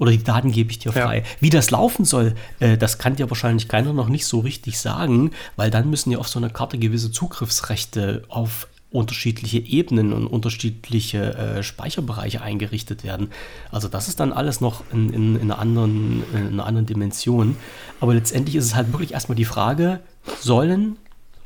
Oder 0.00 0.12
die 0.12 0.24
Daten 0.24 0.50
gebe 0.50 0.70
ich 0.70 0.78
dir 0.78 0.92
Ja. 0.92 1.02
frei. 1.04 1.24
Wie 1.40 1.50
das 1.50 1.70
laufen 1.70 2.06
soll, 2.06 2.34
äh, 2.58 2.78
das 2.78 2.96
kann 2.96 3.16
dir 3.16 3.28
wahrscheinlich 3.28 3.68
keiner 3.68 3.92
noch 3.92 4.08
nicht 4.08 4.24
so 4.24 4.40
richtig 4.40 4.78
sagen, 4.80 5.30
weil 5.56 5.70
dann 5.70 5.90
müssen 5.90 6.10
ja 6.10 6.16
auf 6.16 6.26
so 6.26 6.38
einer 6.38 6.48
Karte 6.48 6.78
gewisse 6.78 7.12
Zugriffsrechte 7.12 8.22
auf 8.28 8.66
unterschiedliche 8.90 9.58
Ebenen 9.58 10.14
und 10.14 10.26
unterschiedliche 10.26 11.34
äh, 11.34 11.62
Speicherbereiche 11.62 12.40
eingerichtet 12.40 13.04
werden. 13.04 13.28
Also 13.70 13.88
das 13.88 14.08
ist 14.08 14.20
dann 14.20 14.32
alles 14.32 14.62
noch 14.62 14.82
in, 14.90 15.12
in, 15.12 15.36
in, 15.36 15.42
einer 15.42 15.58
anderen, 15.58 16.24
in 16.32 16.46
einer 16.48 16.64
anderen 16.64 16.86
Dimension. 16.86 17.56
Aber 18.00 18.14
letztendlich 18.14 18.56
ist 18.56 18.64
es 18.64 18.74
halt 18.74 18.92
wirklich 18.92 19.12
erstmal 19.12 19.36
die 19.36 19.44
Frage, 19.44 20.00
sollen 20.40 20.96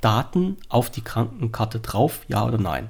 Daten 0.00 0.58
auf 0.68 0.90
die 0.90 1.02
Krankenkarte 1.02 1.80
drauf, 1.80 2.20
ja 2.28 2.46
oder 2.46 2.58
nein? 2.58 2.88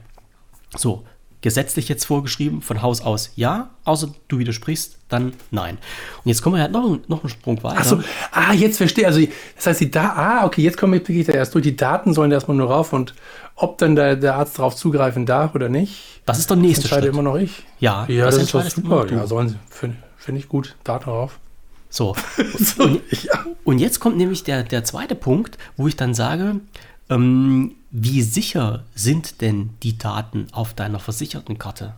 So, 0.76 1.04
gesetzlich 1.44 1.88
jetzt 1.90 2.04
vorgeschrieben, 2.06 2.62
von 2.62 2.80
Haus 2.80 3.02
aus 3.02 3.30
ja, 3.36 3.68
außer 3.84 4.08
du 4.28 4.38
widersprichst, 4.38 4.96
dann 5.10 5.34
nein. 5.50 5.76
Und 6.24 6.28
jetzt 6.30 6.40
kommen 6.42 6.56
wir 6.56 6.62
halt 6.62 6.72
noch, 6.72 6.84
einen- 6.86 7.02
noch 7.06 7.20
einen 7.22 7.28
Sprung 7.28 7.62
weiter. 7.62 7.78
Achso, 7.78 8.00
ah, 8.32 8.54
jetzt 8.54 8.78
verstehe. 8.78 9.06
Also, 9.06 9.20
das 9.54 9.66
heißt, 9.66 9.80
die 9.82 9.90
da, 9.90 10.14
ah, 10.14 10.46
okay, 10.46 10.62
jetzt 10.62 10.78
komme 10.78 10.96
ich, 10.96 11.04
kriege 11.04 11.20
ich 11.20 11.26
da 11.26 11.34
erst 11.34 11.54
durch. 11.54 11.62
Die 11.62 11.76
Daten 11.76 12.14
sollen 12.14 12.30
da 12.30 12.36
erstmal 12.36 12.56
nur 12.56 12.70
rauf 12.70 12.94
und 12.94 13.14
ob 13.56 13.76
dann 13.76 13.94
der, 13.94 14.16
der 14.16 14.36
Arzt 14.36 14.58
darauf 14.58 14.74
zugreifen 14.74 15.26
darf 15.26 15.54
oder 15.54 15.68
nicht, 15.68 16.22
Das 16.26 16.38
ist 16.38 16.48
der 16.48 16.56
nächste 16.56 16.84
entscheide 16.84 17.02
Schritt. 17.02 17.12
immer 17.12 17.22
noch 17.22 17.36
ich. 17.36 17.62
Ja, 17.78 18.06
ja 18.08 18.24
das 18.24 18.36
das, 18.36 18.44
ist 18.44 18.54
doch 18.54 18.64
super. 18.70 19.06
Ja, 19.12 19.26
sollen 19.26 19.50
sie. 19.50 19.56
Finde 19.68 19.96
find 20.16 20.38
ich 20.38 20.48
gut. 20.48 20.74
Daten 20.82 21.10
rauf. 21.10 21.38
So. 21.90 22.16
So, 22.58 22.84
Und, 22.84 23.02
ja. 23.22 23.44
und 23.64 23.78
jetzt 23.78 24.00
kommt 24.00 24.16
nämlich 24.16 24.42
der, 24.44 24.62
der 24.62 24.82
zweite 24.84 25.14
Punkt, 25.14 25.58
wo 25.76 25.86
ich 25.88 25.96
dann 25.96 26.14
sage, 26.14 26.60
ähm, 27.10 27.72
wie 27.96 28.22
sicher 28.22 28.82
sind 28.96 29.40
denn 29.40 29.70
die 29.84 29.96
Daten 29.96 30.48
auf 30.50 30.74
deiner 30.74 30.98
Versichertenkarte? 30.98 31.94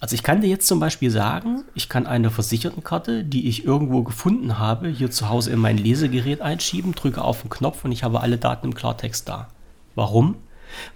Also 0.00 0.14
ich 0.14 0.22
kann 0.22 0.40
dir 0.40 0.48
jetzt 0.48 0.66
zum 0.66 0.80
Beispiel 0.80 1.10
sagen, 1.10 1.64
ich 1.74 1.90
kann 1.90 2.06
eine 2.06 2.30
Versichertenkarte, 2.30 3.22
die 3.22 3.46
ich 3.46 3.66
irgendwo 3.66 4.04
gefunden 4.04 4.58
habe, 4.58 4.88
hier 4.88 5.10
zu 5.10 5.28
Hause 5.28 5.50
in 5.50 5.58
mein 5.58 5.76
Lesegerät 5.76 6.40
einschieben, 6.40 6.94
drücke 6.94 7.22
auf 7.22 7.42
den 7.42 7.50
Knopf 7.50 7.84
und 7.84 7.92
ich 7.92 8.04
habe 8.04 8.20
alle 8.22 8.38
Daten 8.38 8.68
im 8.68 8.74
Klartext 8.74 9.28
da. 9.28 9.48
Warum? 9.94 10.36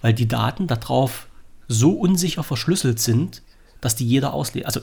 Weil 0.01 0.15
die 0.15 0.27
Daten 0.27 0.65
darauf 0.65 1.27
so 1.67 1.91
unsicher 1.91 2.41
verschlüsselt 2.41 2.99
sind, 2.99 3.43
dass 3.81 3.95
die 3.95 4.07
jeder 4.07 4.33
auslesen, 4.33 4.65
also 4.65 4.79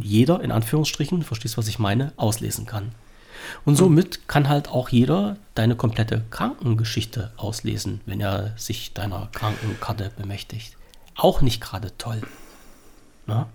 jeder 0.00 0.40
in 0.42 0.52
Anführungsstrichen, 0.52 1.24
verstehst 1.24 1.58
was 1.58 1.66
ich 1.66 1.80
meine, 1.80 2.12
auslesen 2.16 2.66
kann. 2.66 2.92
Und 3.64 3.76
somit 3.76 4.28
kann 4.28 4.48
halt 4.48 4.68
auch 4.68 4.88
jeder 4.88 5.36
deine 5.54 5.76
komplette 5.76 6.22
Krankengeschichte 6.30 7.32
auslesen, 7.36 8.00
wenn 8.06 8.20
er 8.20 8.52
sich 8.56 8.92
deiner 8.94 9.28
Krankenkarte 9.32 10.10
bemächtigt. 10.16 10.76
Auch 11.16 11.40
nicht 11.40 11.60
gerade 11.60 11.92
toll. 11.98 12.20
Na? 13.26 13.46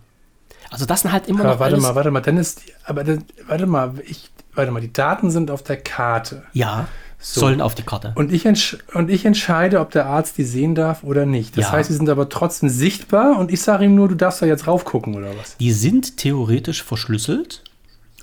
Also 0.70 0.86
das 0.86 1.02
sind 1.02 1.12
halt 1.12 1.28
immer 1.28 1.42
Aber 1.42 1.54
noch 1.54 1.60
warte 1.60 1.78
mal, 1.78 1.96
warte 1.96 2.12
mal, 2.12 2.22
dann 2.22 2.38
ist, 2.38 2.66
die, 2.66 2.72
aber 2.86 3.04
dann, 3.04 3.24
warte 3.48 3.66
mal, 3.66 3.94
ich, 4.08 4.30
warte 4.54 4.72
mal, 4.72 4.80
die 4.80 4.94
Daten 4.94 5.30
sind 5.32 5.52
auf 5.52 5.64
der 5.64 5.78
Karte. 5.78 6.44
ja, 6.54 6.88
sollen 7.24 7.62
auf 7.62 7.76
die 7.76 7.84
Karte. 7.84 8.14
Und 8.16 8.32
ich, 8.34 8.48
und 8.96 9.10
ich 9.12 9.26
entscheide, 9.26 9.80
ob 9.80 9.92
der 9.92 10.08
Arzt 10.08 10.40
die 10.40 10.44
sehen 10.44 10.74
darf 10.74 11.04
oder 11.04 11.28
nicht. 11.28 11.56
Das 11.56 11.66
Ja. 11.66 11.72
heißt, 11.74 11.90
sie 11.92 11.96
sind 11.96 12.10
aber 12.10 12.30
trotzdem 12.30 12.68
sichtbar 12.70 13.38
und 13.38 13.52
ich 13.52 13.62
sage 13.62 13.86
ihm 13.86 13.94
nur, 13.94 14.08
du 14.08 14.16
darfst 14.16 14.42
da 14.42 14.48
jetzt 14.48 14.66
raufgucken 14.66 15.14
oder 15.16 15.38
was? 15.38 15.56
Die 15.58 15.72
sind 15.72 16.18
theoretisch 16.18 16.82
verschlüsselt 16.84 17.64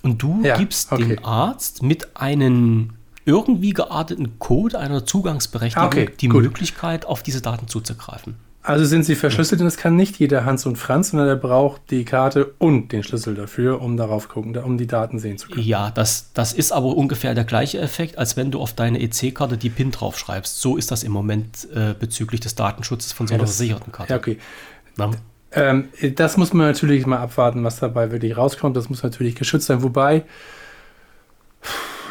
und 0.04 0.22
du 0.22 0.42
Ja, 0.44 0.56
gibst 0.56 0.92
okay. 0.92 1.16
dem 1.16 1.24
Arzt 1.24 1.82
mit 1.82 2.16
einem 2.16 2.90
irgendwie 3.24 3.72
gearteten 3.74 4.38
Code 4.38 4.78
einer 4.78 5.04
Zugangsberechtigung 5.04 5.86
Okay, 5.86 6.10
die 6.20 6.28
gut. 6.28 6.42
Möglichkeit, 6.42 7.04
auf 7.06 7.22
diese 7.22 7.42
Daten 7.42 7.68
zuzugreifen. 7.68 8.36
Also 8.62 8.84
sind 8.84 9.04
sie 9.04 9.14
verschlüsselt 9.14 9.60
und 9.60 9.66
das 9.66 9.76
kann 9.78 9.96
nicht 9.96 10.18
jeder 10.18 10.44
Hans 10.44 10.66
und 10.66 10.76
Franz, 10.76 11.10
sondern 11.10 11.28
er 11.28 11.36
braucht 11.36 11.80
die 11.90 12.04
Karte 12.04 12.52
und 12.58 12.92
den 12.92 13.02
Schlüssel 13.02 13.34
dafür, 13.34 13.80
um 13.80 13.96
darauf 13.96 14.28
gucken, 14.28 14.56
um 14.58 14.76
die 14.76 14.86
Daten 14.86 15.18
sehen 15.18 15.38
zu 15.38 15.48
können. 15.48 15.64
Ja, 15.66 15.90
das, 15.90 16.32
das 16.34 16.52
ist 16.52 16.72
aber 16.72 16.88
ungefähr 16.96 17.34
der 17.34 17.44
gleiche 17.44 17.78
Effekt, 17.78 18.18
als 18.18 18.36
wenn 18.36 18.50
du 18.50 18.60
auf 18.60 18.74
deine 18.74 19.00
EC-Karte 19.00 19.56
die 19.56 19.70
PIN 19.70 19.90
draufschreibst. 19.90 20.60
So 20.60 20.76
ist 20.76 20.90
das 20.90 21.02
im 21.02 21.12
Moment 21.12 21.66
äh, 21.74 21.94
bezüglich 21.98 22.40
des 22.40 22.56
Datenschutzes 22.56 23.12
von 23.12 23.26
so 23.26 23.34
einer 23.34 23.44
Ja, 23.44 23.46
versicherten 23.46 23.92
Karte. 23.92 24.12
Ja, 24.12 24.18
okay. 24.18 24.38
Na? 24.96 25.12
Ähm, 25.52 25.88
das 26.16 26.36
muss 26.36 26.52
man 26.52 26.66
natürlich 26.66 27.06
mal 27.06 27.18
abwarten, 27.18 27.64
was 27.64 27.78
dabei 27.80 28.10
wirklich 28.10 28.36
rauskommt. 28.36 28.76
Das 28.76 28.88
muss 28.90 29.02
natürlich 29.02 29.34
geschützt 29.34 29.66
sein. 29.66 29.82
Wobei, 29.82 30.24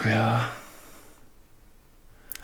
ja, 0.09 0.49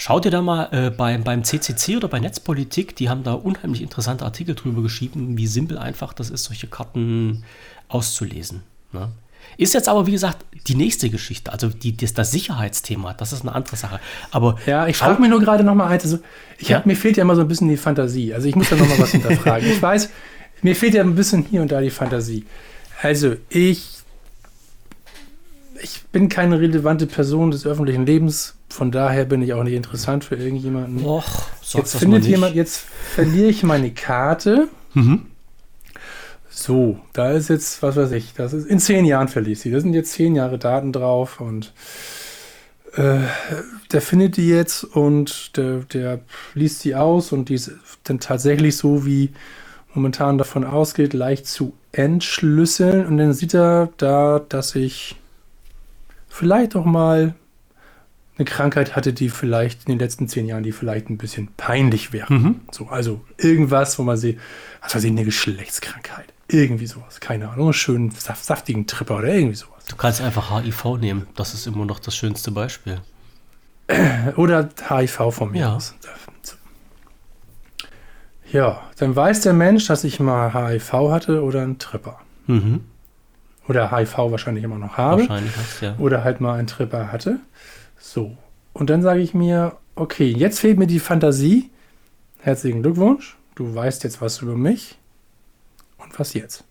Schau 0.05 0.19
dir 0.19 0.31
da 0.31 0.41
mal 0.41 0.67
äh, 0.71 0.89
beim, 0.89 1.23
beim 1.23 1.45
CCC 1.45 1.95
oder 1.95 2.09
bei 2.09 2.19
Netzpolitik, 2.19 2.93
die 2.97 3.07
haben 3.09 3.23
da 3.23 3.35
unheimlich 3.35 3.81
interessante 3.81 4.25
Artikel 4.25 4.53
drüber 4.53 4.81
geschrieben, 4.81 5.37
wie 5.37 5.47
simpel 5.47 5.77
einfach 5.77 6.11
das 6.11 6.29
ist, 6.29 6.43
solche 6.43 6.67
Karten 6.67 7.45
auszulesen. 7.87 8.63
Ne? 8.91 9.11
Ist 9.55 9.73
jetzt 9.73 9.87
aber, 9.87 10.05
wie 10.05 10.11
gesagt, 10.11 10.43
die 10.67 10.75
nächste 10.75 11.09
Geschichte, 11.09 11.53
also 11.53 11.69
die, 11.69 11.95
das, 11.95 12.13
das 12.13 12.31
Sicherheitsthema, 12.31 13.13
das 13.13 13.31
ist 13.31 13.43
eine 13.43 13.55
andere 13.55 13.77
Sache. 13.77 14.01
Aber 14.31 14.57
ja, 14.65 14.87
ich 14.87 14.97
frage 14.97 15.21
mich 15.21 15.29
nur 15.29 15.39
gerade 15.39 15.63
noch 15.63 15.75
mal 15.75 15.87
eins. 15.87 16.03
Also, 16.03 16.19
ich 16.57 16.67
Ja? 16.67 16.79
hab, 16.79 16.85
mir 16.85 16.97
fehlt 16.97 17.15
ja 17.15 17.21
immer 17.23 17.35
so 17.35 17.41
ein 17.41 17.47
bisschen 17.47 17.69
die 17.69 17.77
Fantasie. 17.77 18.33
Also 18.33 18.49
ich 18.49 18.55
muss 18.57 18.69
da 18.69 18.75
noch 18.75 18.89
mal 18.89 18.99
was 18.99 19.11
hinterfragen. 19.11 19.69
Ich 19.69 19.81
weiß, 19.81 20.09
mir 20.63 20.75
fehlt 20.75 20.93
ja 20.93 21.03
ein 21.03 21.15
bisschen 21.15 21.43
hier 21.43 21.61
und 21.61 21.71
da 21.71 21.81
die 21.81 21.89
Fantasie. 21.89 22.45
Also 23.01 23.35
ich, 23.49 23.99
ich 25.81 26.03
bin 26.11 26.29
keine 26.29 26.59
relevante 26.59 27.05
Person 27.05 27.51
des 27.51 27.65
öffentlichen 27.65 28.05
Lebens. 28.05 28.55
Von 28.69 28.91
daher 28.91 29.25
bin 29.25 29.41
ich 29.41 29.53
auch 29.53 29.63
nicht 29.63 29.75
interessant 29.75 30.23
für 30.23 30.35
irgendjemanden. 30.35 31.05
Och, 31.05 31.47
Jetzt 31.73 31.93
das 31.93 31.97
findet 31.97 32.25
jemand, 32.25 32.55
jetzt 32.55 32.85
verliere 33.13 33.49
ich 33.49 33.63
meine 33.63 33.91
Karte. 33.91 34.69
Mhm. 34.93 35.27
So, 36.49 36.99
da 37.13 37.31
ist 37.31 37.49
jetzt, 37.49 37.81
was 37.81 37.95
weiß 37.95 38.11
ich, 38.11 38.33
das 38.35 38.53
ist 38.53 38.67
in 38.67 38.79
zehn 38.79 39.05
Jahren 39.05 39.27
verliere 39.27 39.53
ich 39.53 39.59
sie. 39.59 39.71
Da 39.71 39.79
sind 39.79 39.93
jetzt 39.93 40.13
zehn 40.13 40.35
Jahre 40.35 40.59
Daten 40.59 40.93
drauf 40.93 41.41
und 41.41 41.73
äh, 42.95 43.19
der 43.91 44.01
findet 44.01 44.37
die 44.37 44.49
jetzt 44.49 44.83
und 44.83 45.57
der, 45.57 45.79
der 45.79 46.19
liest 46.53 46.81
sie 46.81 46.95
aus 46.95 47.31
und 47.31 47.49
die 47.49 47.55
ist 47.55 47.71
dann 48.03 48.19
tatsächlich 48.19 48.77
so, 48.77 49.05
wie 49.05 49.31
momentan 49.93 50.37
davon 50.37 50.63
ausgeht, 50.65 51.13
leicht 51.13 51.47
zu 51.47 51.73
entschlüsseln 51.91 53.05
und 53.05 53.17
dann 53.17 53.33
sieht 53.33 53.53
er 53.53 53.89
da, 53.97 54.39
dass 54.49 54.75
ich 54.75 55.15
vielleicht 56.27 56.75
auch 56.75 56.85
mal 56.85 57.35
eine 58.35 58.45
Krankheit 58.45 58.95
hatte, 58.95 59.13
die 59.13 59.29
vielleicht 59.29 59.81
in 59.87 59.91
den 59.93 59.99
letzten 59.99 60.27
zehn 60.27 60.47
Jahren, 60.47 60.63
die 60.63 60.71
vielleicht 60.71 61.09
ein 61.09 61.17
bisschen 61.19 61.49
peinlich 61.55 62.11
wäre. 62.13 62.33
Mhm. 62.33 62.61
So, 62.71 62.87
also 62.87 63.21
irgendwas, 63.37 63.99
wo 63.99 64.03
man 64.03 64.17
sieht, 64.17 64.39
was 64.81 64.95
weiß 64.95 65.03
ich, 65.03 65.11
eine 65.11 65.23
Geschlechtskrankheit. 65.23 66.25
Irgendwie 66.47 66.87
sowas. 66.87 67.19
Keine 67.19 67.49
Ahnung. 67.49 67.65
Einen 67.67 67.73
schönen, 67.73 68.11
saf- 68.11 68.43
saftigen 68.43 68.87
Tripper 68.87 69.17
oder 69.19 69.27
irgendwie 69.27 69.55
sowas. 69.55 69.85
Du 69.87 69.95
kannst 69.95 70.19
einfach 70.21 70.49
HIV 70.63 70.97
nehmen, 70.97 71.27
das 71.35 71.53
ist 71.53 71.67
immer 71.67 71.85
noch 71.85 71.99
das 71.99 72.15
schönste 72.15 72.49
Beispiel. 72.51 72.99
Oder 74.37 74.69
HIV 74.89 75.31
von 75.31 75.51
mir 75.51 75.61
Ja. 75.61 75.75
aus. 75.75 75.93
Ja, 78.53 78.83
dann 78.97 79.15
weiß 79.15 79.41
der 79.41 79.53
Mensch, 79.53 79.87
dass 79.87 80.03
ich 80.03 80.19
mal 80.19 80.53
HIV 80.53 80.93
hatte 81.09 81.43
oder 81.43 81.63
einen 81.63 81.79
Tripper. 81.79 82.19
Mhm. 82.45 82.81
Oder 83.67 83.91
HIV 83.91 84.17
wahrscheinlich 84.17 84.63
immer 84.63 84.77
noch 84.77 84.95
habe. 84.95 85.21
Wahrscheinlich 85.21 85.57
hast 85.57 85.81
ja. 85.81 85.95
Oder 85.97 86.23
halt 86.23 86.39
mal 86.39 86.59
einen 86.59 86.67
Tripper 86.67 87.11
hatte. 87.11 87.39
So. 87.97 88.37
Und 88.73 88.89
dann 88.89 89.01
sage 89.01 89.21
ich 89.21 89.33
mir, 89.33 89.77
okay, 89.95 90.27
jetzt 90.27 90.59
fehlt 90.59 90.77
mir 90.77 90.87
die 90.87 90.99
Fantasie. 90.99 91.71
Herzlichen 92.39 92.83
Glückwunsch. 92.83 93.37
Du 93.55 93.73
weißt 93.73 94.03
jetzt 94.03 94.21
was 94.21 94.41
über 94.41 94.55
mich. 94.55 94.99
Und 95.97 96.17
was 96.19 96.33
jetzt? 96.33 96.63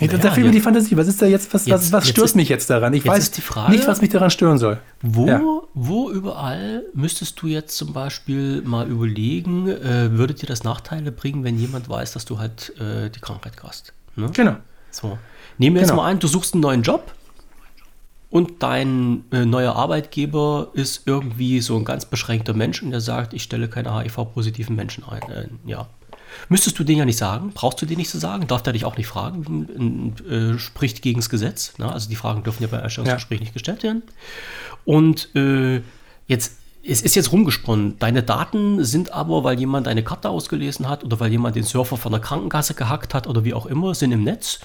Naja, 0.00 0.18
da 0.18 0.30
fehlt 0.30 0.36
mir 0.38 0.44
jetzt- 0.44 0.54
die 0.56 0.60
Fantasie. 0.60 0.96
Was 0.96 1.08
ist 1.08 1.20
da 1.22 1.26
jetzt? 1.26 1.52
Was, 1.52 1.66
Jetzt- 1.66 1.74
was, 1.86 1.92
was 1.92 2.04
jetzt 2.04 2.12
stört 2.12 2.24
ist- 2.26 2.36
mich 2.36 2.48
jetzt 2.48 2.70
daran? 2.70 2.92
Ich 2.94 3.04
jetzt 3.04 3.12
weiß 3.12 3.30
die 3.32 3.40
Frage- 3.40 3.72
nicht, 3.72 3.86
was 3.86 4.00
mich 4.00 4.10
daran 4.10 4.30
stören 4.30 4.58
soll. 4.58 4.78
Wo, 5.02 5.26
Ja. 5.26 5.40
wo 5.74 6.10
überall 6.10 6.84
müsstest 6.94 7.40
du 7.42 7.46
jetzt 7.46 7.76
zum 7.76 7.92
Beispiel 7.92 8.62
mal 8.62 8.88
überlegen, 8.88 9.68
äh, 9.68 10.10
würde 10.12 10.34
dir 10.34 10.46
das 10.46 10.64
Nachteile 10.64 11.12
bringen, 11.12 11.44
wenn 11.44 11.58
jemand 11.58 11.88
weiß, 11.88 12.12
dass 12.12 12.24
du 12.24 12.38
halt 12.38 12.72
äh, 12.80 13.10
die 13.10 13.20
Krankheit 13.20 13.52
hast? 13.62 13.92
Ne? 14.16 14.30
Genau. 14.32 14.56
So. 14.90 15.18
Nehmen 15.58 15.76
wir 15.76 15.82
jetzt 15.82 15.90
Genau. 15.90 16.02
mal 16.02 16.10
an, 16.10 16.18
du 16.18 16.26
suchst 16.26 16.54
einen 16.54 16.62
neuen 16.62 16.82
Job 16.82 17.12
und 18.30 18.62
dein 18.62 19.24
äh, 19.32 19.44
neuer 19.44 19.74
Arbeitgeber 19.76 20.68
ist 20.72 21.02
irgendwie 21.06 21.60
so 21.60 21.76
ein 21.76 21.84
ganz 21.84 22.04
beschränkter 22.04 22.54
Mensch 22.54 22.82
und 22.82 22.90
der 22.90 23.00
sagt, 23.00 23.34
ich 23.34 23.42
stelle 23.42 23.68
keine 23.68 23.94
HIV-positiven 23.94 24.74
Menschen 24.76 25.04
ein. 25.04 25.22
Äh, 25.30 25.48
ja. 25.66 25.86
Müsstest 26.48 26.78
du 26.78 26.84
den 26.84 26.98
ja 26.98 27.04
nicht 27.04 27.18
sagen, 27.18 27.52
brauchst 27.54 27.80
du 27.82 27.86
den 27.86 27.98
nicht 27.98 28.10
zu 28.10 28.18
sagen, 28.18 28.46
darf 28.46 28.62
der 28.62 28.72
dich 28.72 28.84
auch 28.84 28.96
nicht 28.96 29.06
fragen, 29.06 30.14
äh, 30.28 30.58
spricht 30.58 31.02
gegen 31.02 31.20
das 31.20 31.28
Gesetz. 31.28 31.78
Ne? 31.78 31.90
Also 31.90 32.08
die 32.08 32.16
Fragen 32.16 32.42
dürfen 32.42 32.62
ja 32.62 32.68
bei 32.68 32.82
Einstellungsgespräch 32.82 33.40
nicht 33.40 33.52
gestellt 33.52 33.82
werden. 33.82 34.02
Und 34.84 35.34
äh, 35.34 35.82
jetzt, 36.26 36.58
es 36.82 37.02
ist 37.02 37.14
jetzt 37.14 37.32
rumgesponnen. 37.32 37.98
Deine 37.98 38.22
Daten 38.22 38.84
sind 38.84 39.12
aber, 39.12 39.44
weil 39.44 39.58
jemand 39.58 39.86
deine 39.86 40.02
Karte 40.02 40.30
ausgelesen 40.30 40.88
hat 40.88 41.04
oder 41.04 41.20
weil 41.20 41.30
jemand 41.30 41.56
den 41.56 41.64
Surfer 41.64 41.96
von 41.96 42.12
der 42.12 42.20
Krankenkasse 42.20 42.74
gehackt 42.74 43.14
hat 43.14 43.26
oder 43.26 43.44
wie 43.44 43.54
auch 43.54 43.66
immer, 43.66 43.94
sind 43.94 44.12
im 44.12 44.24
Netz. 44.24 44.60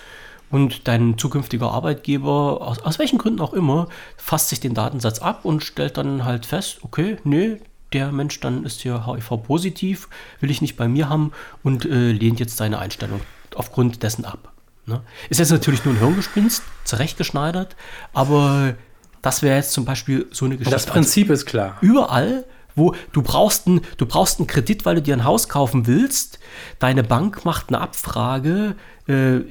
Und 0.51 0.87
dein 0.87 1.17
zukünftiger 1.17 1.71
Arbeitgeber, 1.71 2.61
aus, 2.61 2.79
aus 2.79 2.99
welchen 2.99 3.17
Gründen 3.17 3.41
auch 3.41 3.53
immer, 3.53 3.89
fasst 4.15 4.49
sich 4.49 4.59
den 4.59 4.73
Datensatz 4.73 5.19
ab 5.19 5.43
und 5.43 5.63
stellt 5.63 5.97
dann 5.97 6.23
halt 6.23 6.45
fest, 6.45 6.79
okay, 6.83 7.17
nee, 7.23 7.57
der 7.95 8.11
Mensch 8.11 8.41
dann 8.41 8.65
ist 8.65 8.81
hier 8.81 9.07
HIV-positiv, 9.07 10.09
will 10.41 10.51
ich 10.51 10.61
nicht 10.61 10.75
bei 10.75 10.89
mir 10.89 11.07
haben 11.07 11.31
und 11.63 11.85
äh, 11.85 12.11
lehnt 12.11 12.41
jetzt 12.41 12.57
seine 12.57 12.77
Einstellung 12.77 13.21
aufgrund 13.55 14.03
dessen 14.03 14.25
ab. 14.25 14.51
Ne? 14.85 15.01
Ist 15.29 15.39
jetzt 15.39 15.51
natürlich 15.51 15.85
nur 15.85 15.93
ein 15.93 15.99
Hirngespinst, 15.99 16.61
zurechtgeschneidert, 16.83 17.77
aber 18.13 18.75
das 19.21 19.41
wäre 19.41 19.55
jetzt 19.55 19.71
zum 19.71 19.85
Beispiel 19.85 20.27
so 20.31 20.43
eine 20.43 20.57
Geschichte. 20.57 20.75
Das 20.75 20.85
Prinzip 20.85 21.29
ist 21.29 21.45
klar. 21.45 21.77
überall, 21.79 22.43
wo 22.75 22.93
du 23.13 23.21
brauchst, 23.21 23.65
einen, 23.65 23.79
du 23.95 24.05
brauchst 24.05 24.39
einen 24.39 24.47
Kredit, 24.47 24.85
weil 24.85 24.95
du 24.95 25.01
dir 25.01 25.15
ein 25.15 25.23
Haus 25.23 25.47
kaufen 25.47 25.87
willst. 25.87 26.39
Deine 26.79 27.01
Bank 27.01 27.45
macht 27.45 27.69
eine 27.69 27.79
Abfrage. 27.79 28.75
Äh, 29.07 29.41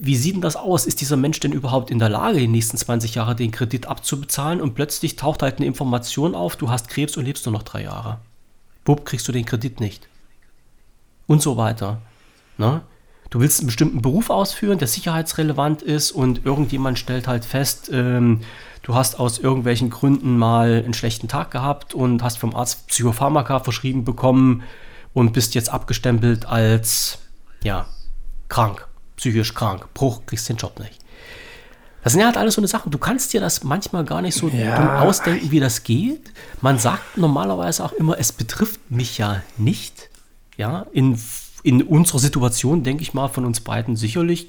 wie 0.00 0.16
sieht 0.16 0.34
denn 0.34 0.40
das 0.40 0.56
aus? 0.56 0.86
Ist 0.86 1.00
dieser 1.00 1.16
Mensch 1.16 1.40
denn 1.40 1.52
überhaupt 1.52 1.90
in 1.90 1.98
der 1.98 2.08
Lage, 2.08 2.38
die 2.38 2.48
nächsten 2.48 2.76
20 2.76 3.14
Jahre 3.14 3.36
den 3.36 3.50
Kredit 3.50 3.86
abzubezahlen? 3.86 4.60
Und 4.60 4.74
plötzlich 4.74 5.16
taucht 5.16 5.42
halt 5.42 5.58
eine 5.58 5.66
Information 5.66 6.34
auf, 6.34 6.56
du 6.56 6.70
hast 6.70 6.88
Krebs 6.88 7.16
und 7.16 7.24
lebst 7.24 7.44
nur 7.46 7.52
noch 7.52 7.62
drei 7.62 7.82
Jahre. 7.82 8.18
Wupp, 8.84 9.04
kriegst 9.04 9.26
du 9.28 9.32
den 9.32 9.44
Kredit 9.44 9.80
nicht. 9.80 10.08
Und 11.26 11.42
so 11.42 11.56
weiter. 11.56 12.00
Ne? 12.58 12.82
Du 13.30 13.40
willst 13.40 13.60
einen 13.60 13.66
bestimmten 13.66 14.00
Beruf 14.00 14.30
ausführen, 14.30 14.78
der 14.78 14.88
sicherheitsrelevant 14.88 15.82
ist 15.82 16.12
und 16.12 16.44
irgendjemand 16.46 16.98
stellt 16.98 17.26
halt 17.26 17.44
fest, 17.44 17.90
ähm, 17.92 18.42
du 18.82 18.94
hast 18.94 19.18
aus 19.18 19.38
irgendwelchen 19.38 19.90
Gründen 19.90 20.38
mal 20.38 20.82
einen 20.84 20.94
schlechten 20.94 21.26
Tag 21.26 21.50
gehabt 21.50 21.94
und 21.94 22.22
hast 22.22 22.38
vom 22.38 22.54
Arzt 22.54 22.86
Psychopharmaka 22.86 23.60
verschrieben 23.60 24.04
bekommen 24.04 24.62
und 25.14 25.32
bist 25.32 25.54
jetzt 25.54 25.70
abgestempelt 25.70 26.46
als, 26.46 27.18
ja, 27.64 27.86
krank, 28.48 28.86
psychisch 29.16 29.54
krank, 29.54 29.88
Bruch, 29.94 30.22
kriegst 30.26 30.48
den 30.48 30.56
Job 30.56 30.78
nicht. 30.80 30.98
Das 32.02 32.12
sind 32.12 32.20
ja 32.20 32.26
halt 32.26 32.36
alles 32.36 32.54
so 32.54 32.60
eine 32.60 32.68
Sachen. 32.68 32.90
Du 32.90 32.98
kannst 32.98 33.32
dir 33.32 33.40
das 33.40 33.64
manchmal 33.64 34.04
gar 34.04 34.20
nicht 34.20 34.34
so 34.36 34.48
Ja. 34.48 35.00
ausdenken, 35.00 35.50
wie 35.50 35.60
das 35.60 35.84
geht. 35.84 36.32
Man 36.60 36.78
sagt 36.78 37.16
normalerweise 37.16 37.82
auch 37.82 37.92
immer, 37.92 38.18
es 38.18 38.30
betrifft 38.32 38.90
mich 38.90 39.16
ja 39.16 39.42
nicht. 39.56 40.10
Ja, 40.58 40.86
in, 40.92 41.18
in 41.62 41.82
unserer 41.82 42.18
Situation, 42.18 42.82
denke 42.82 43.02
ich 43.02 43.14
mal, 43.14 43.28
von 43.28 43.44
uns 43.46 43.60
beiden 43.60 43.96
sicherlich 43.96 44.48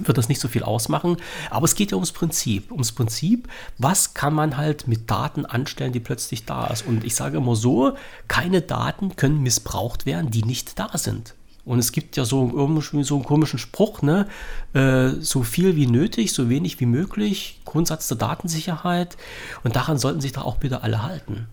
wird 0.00 0.16
das 0.18 0.28
nicht 0.28 0.40
so 0.40 0.48
viel 0.48 0.62
ausmachen. 0.62 1.16
Aber 1.50 1.64
es 1.64 1.74
geht 1.74 1.90
ja 1.92 1.96
ums 1.96 2.12
Prinzip. 2.12 2.70
Ums 2.70 2.92
Prinzip, 2.92 3.48
was 3.78 4.12
kann 4.14 4.34
man 4.34 4.56
halt 4.58 4.86
mit 4.86 5.10
Daten 5.10 5.46
anstellen, 5.46 5.92
die 5.92 6.00
plötzlich 6.00 6.44
da 6.44 6.66
ist. 6.66 6.86
Und 6.86 7.04
ich 7.04 7.14
sage 7.14 7.38
immer 7.38 7.56
so, 7.56 7.96
keine 8.28 8.60
Daten 8.60 9.16
können 9.16 9.42
missbraucht 9.42 10.04
werden, 10.04 10.30
die 10.30 10.44
nicht 10.44 10.78
da 10.78 10.90
sind. 10.98 11.34
Und 11.64 11.78
es 11.78 11.92
gibt 11.92 12.16
ja 12.16 12.24
so 12.24 12.50
irgendwie 12.52 13.04
so 13.04 13.14
einen 13.14 13.24
komischen 13.24 13.58
Spruch, 13.58 14.02
ne? 14.02 14.26
Äh, 14.72 15.10
so 15.20 15.42
viel 15.44 15.76
wie 15.76 15.86
nötig, 15.86 16.32
so 16.32 16.48
wenig 16.48 16.80
wie 16.80 16.86
möglich, 16.86 17.60
Grundsatz 17.64 18.08
der 18.08 18.16
Datensicherheit. 18.16 19.16
Und 19.62 19.76
daran 19.76 19.98
sollten 19.98 20.20
sich 20.20 20.32
da 20.32 20.42
auch 20.42 20.56
bitte 20.56 20.82
alle 20.82 21.02
halten. 21.04 21.46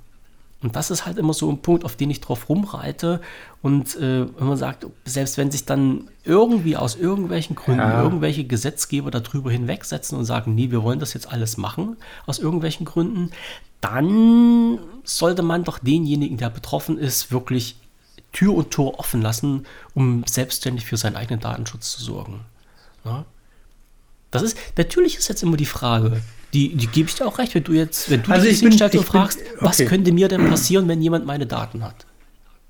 Und 0.61 0.75
das 0.75 0.91
ist 0.91 1.05
halt 1.05 1.17
immer 1.17 1.33
so 1.33 1.49
ein 1.49 1.59
Punkt, 1.59 1.85
auf 1.85 1.95
den 1.95 2.09
ich 2.09 2.19
drauf 2.19 2.49
rumreite. 2.49 3.21
Und 3.61 3.95
äh, 3.95 4.25
wenn 4.37 4.47
man 4.47 4.57
sagt, 4.57 4.85
selbst 5.05 5.37
wenn 5.37 5.51
sich 5.51 5.65
dann 5.65 6.09
irgendwie 6.25 6.75
aus 6.75 6.95
irgendwelchen 6.95 7.55
Gründen 7.55 7.79
Ja. 7.79 8.03
irgendwelche 8.03 8.43
Gesetzgeber 8.43 9.09
darüber 9.11 9.51
hinwegsetzen 9.51 10.17
und 10.17 10.25
sagen, 10.25 10.55
nee, 10.55 10.69
wir 10.71 10.83
wollen 10.83 10.99
das 10.99 11.13
jetzt 11.13 11.31
alles 11.31 11.55
machen, 11.57 11.95
aus 12.25 12.39
irgendwelchen 12.39 12.85
Gründen, 12.85 13.31
dann 13.79 14.79
sollte 15.05 15.43
man 15.43 15.63
doch 15.63 15.79
denjenigen, 15.79 16.37
der 16.37 16.49
betroffen 16.49 16.97
ist, 16.97 17.31
wirklich 17.31 17.77
Tür 18.31 18.53
und 18.53 18.71
Tor 18.71 18.99
offen 18.99 19.21
lassen, 19.21 19.65
um 19.95 20.23
selbstständig 20.27 20.85
für 20.85 20.97
seinen 20.97 21.15
eigenen 21.15 21.39
Datenschutz 21.39 21.91
zu 21.91 22.03
sorgen. 22.03 22.41
Ja? 23.05 23.25
Das 24.31 24.41
ist, 24.43 24.57
natürlich 24.77 25.17
ist 25.17 25.27
jetzt 25.27 25.41
immer 25.43 25.57
die 25.57 25.65
Frage, 25.65 26.21
die, 26.53 26.75
die 26.75 26.87
gebe 26.87 27.09
ich 27.09 27.15
dir 27.15 27.25
auch 27.25 27.37
recht, 27.39 27.55
wenn 27.55 27.63
du 27.63 27.73
jetzt, 27.73 28.09
wenn 28.09 28.21
du 28.23 28.31
Also 28.31 28.45
dich 28.47 28.59
hinstellst 28.59 28.95
und 28.95 29.01
ich 29.01 29.07
bin- 29.11 29.21
fragst, 29.21 29.39
was 29.59 29.79
okay. 29.79 29.87
könnte 29.87 30.11
mir 30.11 30.27
denn 30.27 30.47
passieren, 30.49 30.87
wenn 30.87 31.01
jemand 31.01 31.25
meine 31.25 31.47
Daten 31.47 31.83
hat? 31.83 32.05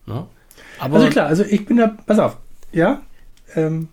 Ne? 0.06 0.26
Aber 0.80 0.96
also 0.98 1.10
klar, 1.10 1.28
also 1.28 1.44
ich 1.44 1.66
bin 1.66 1.78
da, 1.78 1.88
pass 2.06 2.20
auf, 2.20 2.38
ja, 2.72 3.02
ähm, 3.56 3.90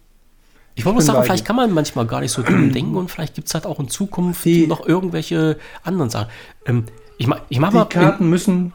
ich 0.76 0.84
wollte 0.84 0.96
mal 0.96 1.00
bin 1.00 1.06
sagen, 1.06 1.24
vielleicht 1.24 1.44
kann 1.44 1.56
man 1.56 1.72
manchmal 1.72 2.06
gar 2.06 2.20
nicht 2.20 2.32
so 2.32 2.42
dumm 2.42 2.72
denken 2.72 2.96
und 2.96 3.10
vielleicht 3.10 3.34
gibt 3.34 3.48
es 3.48 3.54
halt 3.54 3.66
auch 3.66 3.80
in 3.80 3.88
Zukunft 3.88 4.44
Die- 4.44 4.66
noch 4.66 4.86
irgendwelche 4.86 5.58
anderen 5.82 6.10
Sachen. 6.10 6.28
Ähm, 6.66 6.84
ich 7.18 7.26
mach, 7.26 7.40
ich 7.48 7.58
mach 7.58 7.70
die 7.70 7.76
mal 7.76 7.84
Karten 7.86 8.28
müssen, 8.28 8.72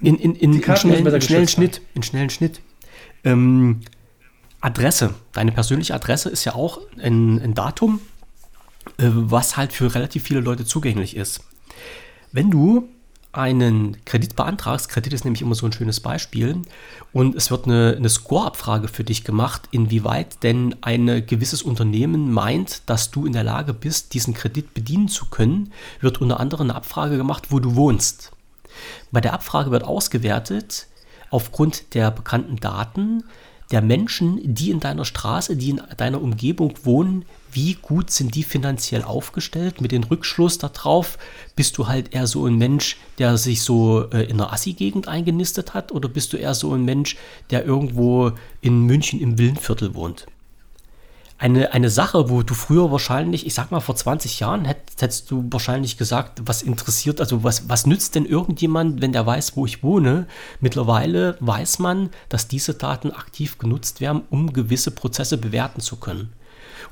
in, 0.00 0.16
in, 0.16 0.34
in, 0.34 0.52
in, 0.54 0.62
schnellen, 0.76 1.20
schnellen. 1.20 1.48
Schnitt. 1.48 1.80
In 1.94 2.02
schnellen 2.02 2.30
Schnitt. 2.30 2.60
Ähm, 3.24 3.80
Adresse. 4.60 5.14
Deine 5.32 5.52
persönliche 5.52 5.94
Adresse 5.94 6.28
ist 6.28 6.44
ja 6.44 6.54
auch 6.54 6.80
ein, 7.00 7.40
ein 7.40 7.54
Datum, 7.54 8.00
äh, 8.98 9.08
was 9.08 9.56
halt 9.56 9.72
für 9.72 9.94
relativ 9.94 10.24
viele 10.24 10.40
Leute 10.40 10.64
zugänglich 10.64 11.16
ist. 11.16 11.40
Wenn 12.32 12.50
du 12.50 12.88
einen 13.32 14.04
Kredit 14.06 14.34
beantragst, 14.34 14.88
Kredit 14.88 15.12
ist 15.12 15.24
nämlich 15.24 15.42
immer 15.42 15.54
so 15.54 15.66
ein 15.66 15.72
schönes 15.72 16.00
Beispiel, 16.00 16.62
und 17.12 17.34
es 17.34 17.50
wird 17.50 17.66
eine, 17.66 17.94
eine 17.96 18.08
Score-Abfrage 18.08 18.88
für 18.88 19.04
dich 19.04 19.24
gemacht, 19.24 19.68
inwieweit 19.70 20.42
denn 20.42 20.74
ein 20.80 21.26
gewisses 21.26 21.62
Unternehmen 21.62 22.32
meint, 22.32 22.82
dass 22.86 23.10
du 23.10 23.26
in 23.26 23.32
der 23.32 23.44
Lage 23.44 23.74
bist, 23.74 24.14
diesen 24.14 24.34
Kredit 24.34 24.74
bedienen 24.74 25.08
zu 25.08 25.26
können, 25.26 25.72
wird 26.00 26.20
unter 26.20 26.40
anderem 26.40 26.70
eine 26.70 26.76
Abfrage 26.76 27.16
gemacht, 27.16 27.50
wo 27.50 27.60
du 27.60 27.76
wohnst. 27.76 28.32
Bei 29.10 29.20
der 29.20 29.32
Abfrage 29.32 29.70
wird 29.70 29.84
ausgewertet, 29.84 30.86
aufgrund 31.30 31.94
der 31.94 32.10
bekannten 32.10 32.56
Daten 32.56 33.24
der 33.70 33.82
Menschen, 33.82 34.54
die 34.54 34.70
in 34.70 34.80
deiner 34.80 35.04
Straße, 35.04 35.56
die 35.56 35.70
in 35.70 35.82
deiner 35.96 36.22
Umgebung 36.22 36.74
wohnen, 36.84 37.24
wie 37.50 37.74
gut 37.74 38.10
sind 38.10 38.34
die 38.34 38.44
finanziell 38.44 39.02
aufgestellt? 39.02 39.80
Mit 39.80 39.92
dem 39.92 40.04
Rückschluss 40.04 40.58
darauf, 40.58 41.18
bist 41.56 41.76
du 41.78 41.88
halt 41.88 42.14
eher 42.14 42.26
so 42.26 42.46
ein 42.46 42.56
Mensch, 42.56 42.96
der 43.18 43.36
sich 43.38 43.62
so 43.62 44.08
äh, 44.12 44.24
in 44.24 44.38
der 44.38 44.52
Assi-Gegend 44.52 45.08
eingenistet 45.08 45.74
hat, 45.74 45.90
oder 45.90 46.08
bist 46.08 46.32
du 46.32 46.36
eher 46.36 46.54
so 46.54 46.72
ein 46.74 46.84
Mensch, 46.84 47.16
der 47.50 47.64
irgendwo 47.64 48.32
in 48.60 48.82
München 48.82 49.20
im 49.20 49.38
Villenviertel 49.38 49.94
wohnt? 49.94 50.26
Eine, 51.38 51.72
eine 51.72 51.90
Sache, 51.90 52.30
wo 52.30 52.42
du 52.42 52.54
früher 52.54 52.90
wahrscheinlich, 52.90 53.46
ich 53.46 53.54
sag 53.54 53.70
mal 53.70 53.80
vor 53.80 53.94
20 53.94 54.40
Jahren, 54.40 54.64
hätt, 54.64 54.78
hättest 54.98 55.30
du 55.30 55.46
wahrscheinlich 55.50 55.98
gesagt, 55.98 56.42
was 56.46 56.62
interessiert, 56.62 57.20
also 57.20 57.44
was, 57.44 57.68
was 57.68 57.86
nützt 57.86 58.14
denn 58.14 58.24
irgendjemand, 58.24 59.02
wenn 59.02 59.12
der 59.12 59.26
weiß, 59.26 59.56
wo 59.56 59.66
ich 59.66 59.82
wohne? 59.82 60.26
Mittlerweile 60.60 61.36
weiß 61.40 61.78
man, 61.78 62.10
dass 62.30 62.48
diese 62.48 62.74
Daten 62.74 63.10
aktiv 63.10 63.58
genutzt 63.58 64.00
werden, 64.00 64.22
um 64.30 64.52
gewisse 64.52 64.90
Prozesse 64.90 65.36
bewerten 65.36 65.80
zu 65.80 65.96
können. 65.96 66.32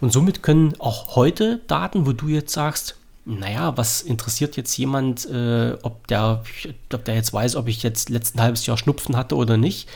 Und 0.01 0.13
somit 0.13 0.43
können 0.43 0.75
auch 0.79 1.17
heute 1.17 1.63
Daten, 1.67 2.07
wo 2.07 2.13
du 2.13 2.29
jetzt 2.29 2.53
sagst, 2.53 2.97
naja, 3.27 3.77
was 3.77 4.03
interessiert 4.03 4.57
jetzt 4.57 4.77
jemand, 4.77 5.27
äh, 5.31 5.77
ob, 5.83 6.07
der, 6.09 6.45
ob 6.93 7.05
der 7.05 7.15
jetzt 7.15 7.33
weiß, 7.33 7.57
ob 7.57 7.69
ich 7.69 7.83
jetzt 7.83 8.11
letzten 8.11 8.41
halbes 8.41 8.67
Jahr 8.67 8.77
Schnupfen 8.77 9.17
hatte 9.17 9.37
oder 9.37 9.57
nicht? 9.57 9.89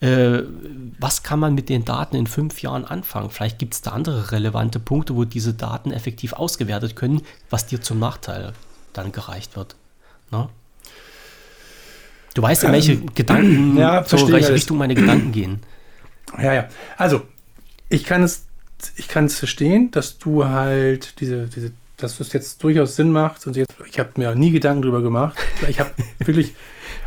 Äh, 0.00 0.42
was 0.98 1.24
kann 1.24 1.40
man 1.40 1.54
mit 1.54 1.68
den 1.68 1.84
Daten 1.84 2.14
in 2.14 2.28
fünf 2.28 2.62
Jahren 2.62 2.84
anfangen? 2.84 3.30
Vielleicht 3.30 3.58
gibt 3.58 3.74
es 3.74 3.82
da 3.82 3.90
andere 3.90 4.30
relevante 4.30 4.78
Punkte, 4.78 5.16
wo 5.16 5.24
diese 5.24 5.52
Daten 5.52 5.90
effektiv 5.90 6.32
ausgewertet 6.32 6.94
können, 6.94 7.22
was 7.50 7.66
dir 7.66 7.80
zum 7.80 7.98
Nachteil 7.98 8.52
dann 8.92 9.10
gereicht 9.10 9.56
wird. 9.56 9.74
Ne? 10.30 10.48
Du 12.34 12.42
weißt, 12.42 12.64
in 12.64 12.72
welche 12.72 12.96
Gedanken, 13.14 13.76
ja, 13.78 14.04
so 14.04 14.16
in 14.16 14.32
welche. 14.32 14.52
Richtung 14.54 14.78
meine 14.78 14.94
Gedanken 14.94 15.32
gehen. 15.32 15.60
Ja, 16.38 16.52
ja. 16.52 16.68
Also, 16.96 17.22
ich 17.88 18.04
kann 18.04 18.22
es, 18.22 18.44
ich 18.94 19.08
kann 19.08 19.24
es 19.24 19.38
verstehen, 19.38 19.90
dass 19.90 20.18
du 20.18 20.44
halt 20.44 21.20
diese, 21.20 21.46
diese, 21.46 21.72
dass 21.96 22.18
das 22.18 22.32
jetzt 22.32 22.62
durchaus 22.62 22.96
Sinn 22.96 23.10
macht. 23.10 23.46
Und 23.46 23.56
jetzt, 23.56 23.74
ich 23.90 23.98
habe 23.98 24.10
mir 24.16 24.34
nie 24.34 24.50
Gedanken 24.50 24.82
drüber 24.82 25.02
gemacht. 25.02 25.36
Ich 25.68 25.80
habe 25.80 25.90
wirklich, 26.18 26.54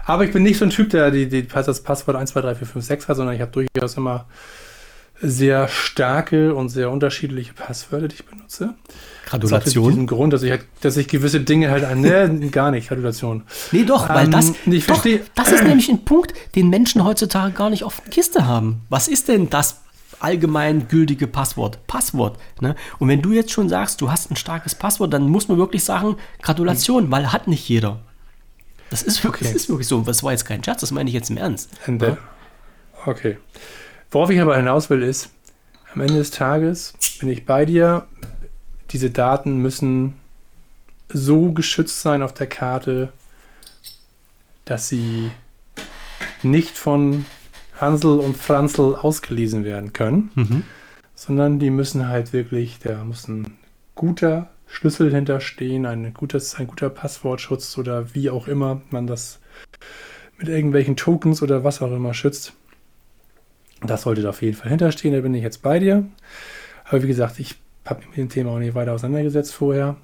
aber 0.05 0.23
ich 0.25 0.31
bin 0.31 0.43
nicht 0.43 0.57
so 0.57 0.65
ein 0.65 0.71
Typ, 0.71 0.89
der 0.89 1.11
die, 1.11 1.27
die 1.29 1.47
das 1.47 1.81
Passwort 1.83 2.17
1, 2.17 2.31
2, 2.31 2.41
3, 2.41 2.55
4, 2.55 2.67
5, 2.67 2.85
6 2.85 3.07
hat, 3.07 3.15
sondern 3.17 3.35
ich 3.35 3.41
habe 3.41 3.51
durchaus 3.51 3.95
immer 3.97 4.25
sehr 5.21 5.67
starke 5.67 6.55
und 6.55 6.69
sehr 6.69 6.89
unterschiedliche 6.89 7.53
Passwörter, 7.53 8.07
die 8.07 8.15
ich 8.15 8.25
benutze. 8.25 8.73
Das 9.25 9.33
hat 9.33 9.41
Gratulation. 9.41 9.89
diesen 9.89 10.07
Grund, 10.07 10.31
dass 10.31 10.43
ich, 10.43 10.51
halt, 10.51 10.61
dass 10.81 10.95
ich 10.95 11.09
gewisse 11.09 11.41
Dinge 11.41 11.69
halt 11.71 11.83
an, 11.83 11.99
ne, 12.01 12.39
gar 12.51 12.71
nicht, 12.71 12.87
Gratulation. 12.87 13.43
Nee, 13.73 13.83
doch, 13.83 14.07
weil 14.07 14.25
Ähm, 14.25 14.31
das, 14.31 14.53
ich 14.65 14.85
doch, 14.85 14.95
verstehe- 14.95 15.19
das 15.35 15.51
ist 15.51 15.63
nämlich 15.65 15.89
ein 15.89 16.05
Punkt, 16.05 16.33
den 16.55 16.69
Menschen 16.69 17.03
heutzutage 17.03 17.51
gar 17.53 17.69
nicht 17.69 17.83
auf 17.83 17.99
der 18.01 18.09
Kiste 18.11 18.47
haben. 18.47 18.81
Was 18.89 19.09
ist 19.09 19.27
denn 19.27 19.49
das 19.49 19.81
allgemein 20.19 20.87
gültige 20.87 21.27
Passwort? 21.27 21.85
Passwort. 21.87 22.37
Ne? 22.61 22.75
Und 22.99 23.07
wenn 23.07 23.21
du 23.21 23.31
jetzt 23.31 23.51
schon 23.51 23.69
sagst, 23.69 24.01
du 24.01 24.11
hast 24.11 24.29
ein 24.31 24.35
starkes 24.35 24.75
Passwort, 24.75 25.13
dann 25.13 25.27
muss 25.29 25.47
man 25.47 25.57
wirklich 25.57 25.83
sagen, 25.83 26.15
Gratulation, 26.41 27.09
weil 27.11 27.31
hat 27.31 27.47
nicht 27.47 27.67
jeder. 27.69 27.99
Das 28.89 29.01
ist 29.03 29.23
wirklich, 29.23 29.43
Okay. 29.47 29.53
das 29.53 29.63
ist 29.63 29.69
wirklich 29.69 29.87
so. 29.87 30.01
Das 30.01 30.23
war 30.23 30.31
jetzt 30.31 30.45
kein 30.45 30.63
Scherz, 30.63 30.81
das 30.81 30.91
meine 30.91 31.09
ich 31.09 31.13
jetzt 31.13 31.29
im 31.29 31.37
Ernst. 31.37 31.69
And 31.87 32.01
that- 32.01 32.17
Okay. 33.05 33.37
Worauf 34.11 34.29
ich 34.29 34.41
aber 34.41 34.57
hinaus 34.57 34.89
will, 34.89 35.03
ist, 35.03 35.29
am 35.93 36.01
Ende 36.01 36.15
des 36.15 36.31
Tages 36.31 36.93
bin 37.19 37.29
ich 37.29 37.45
bei 37.45 37.65
dir. 37.65 38.07
Diese 38.91 39.09
Daten 39.11 39.57
müssen 39.57 40.15
so 41.11 41.51
geschützt 41.51 42.01
sein 42.01 42.21
auf 42.23 42.33
der 42.33 42.47
Karte, 42.47 43.13
dass 44.65 44.89
sie 44.89 45.31
nicht 46.43 46.77
von 46.77 47.25
Hansel 47.79 48.19
und 48.19 48.37
Franzl 48.37 48.95
ausgelesen 48.95 49.63
werden 49.63 49.93
können, 49.93 50.31
Mhm. 50.35 50.63
sondern 51.15 51.59
die 51.59 51.69
müssen 51.69 52.07
halt 52.07 52.33
wirklich, 52.33 52.79
da 52.79 53.03
muss 53.03 53.27
ein 53.27 53.57
guter 53.95 54.49
Schlüssel 54.67 55.11
hinterstehen, 55.13 55.85
ein, 55.85 56.13
gutes, 56.13 56.55
ein 56.55 56.67
guter 56.67 56.89
Passwortschutz 56.89 57.77
oder 57.77 58.13
wie 58.13 58.29
auch 58.29 58.47
immer 58.47 58.81
man 58.91 59.07
das 59.07 59.39
mit 60.37 60.47
irgendwelchen 60.47 60.95
Tokens 60.95 61.41
oder 61.41 61.63
was 61.63 61.81
auch 61.81 61.91
immer 61.91 62.13
schützt. 62.13 62.53
Das 63.81 64.03
sollte 64.03 64.21
da 64.21 64.29
auf 64.29 64.41
jeden 64.41 64.55
Fall 64.57 64.69
hinterstehen, 64.69 65.13
da 65.13 65.21
bin 65.21 65.33
ich 65.33 65.43
jetzt 65.43 65.61
bei 65.61 65.79
dir. 65.79 66.05
Aber 66.85 67.01
wie 67.03 67.07
gesagt, 67.07 67.39
ich 67.39 67.55
habe 67.85 67.99
mich 68.01 68.09
mit 68.09 68.17
dem 68.17 68.29
Thema 68.29 68.51
auch 68.51 68.59
nicht 68.59 68.75
weiter 68.75 68.93
auseinandergesetzt 68.93 69.53
vorher. 69.53 69.95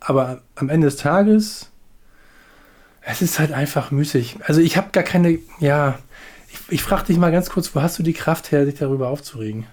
Aber 0.00 0.42
am 0.56 0.68
Ende 0.68 0.86
des 0.88 0.96
Tages, 0.96 1.70
es 3.00 3.22
ist 3.22 3.38
halt 3.38 3.52
einfach 3.52 3.90
müßig. 3.90 4.38
Also 4.46 4.60
ich 4.60 4.76
habe 4.76 4.88
gar 4.92 5.04
keine, 5.04 5.38
ja, 5.60 5.98
ich, 6.68 6.74
ich 6.74 6.82
frage 6.82 7.04
dich 7.06 7.16
mal 7.18 7.30
ganz 7.32 7.50
kurz, 7.50 7.74
wo 7.74 7.82
hast 7.82 7.98
du 7.98 8.02
die 8.02 8.12
Kraft 8.12 8.52
her, 8.52 8.64
dich 8.64 8.76
darüber 8.76 9.08
aufzuregen? 9.08 9.66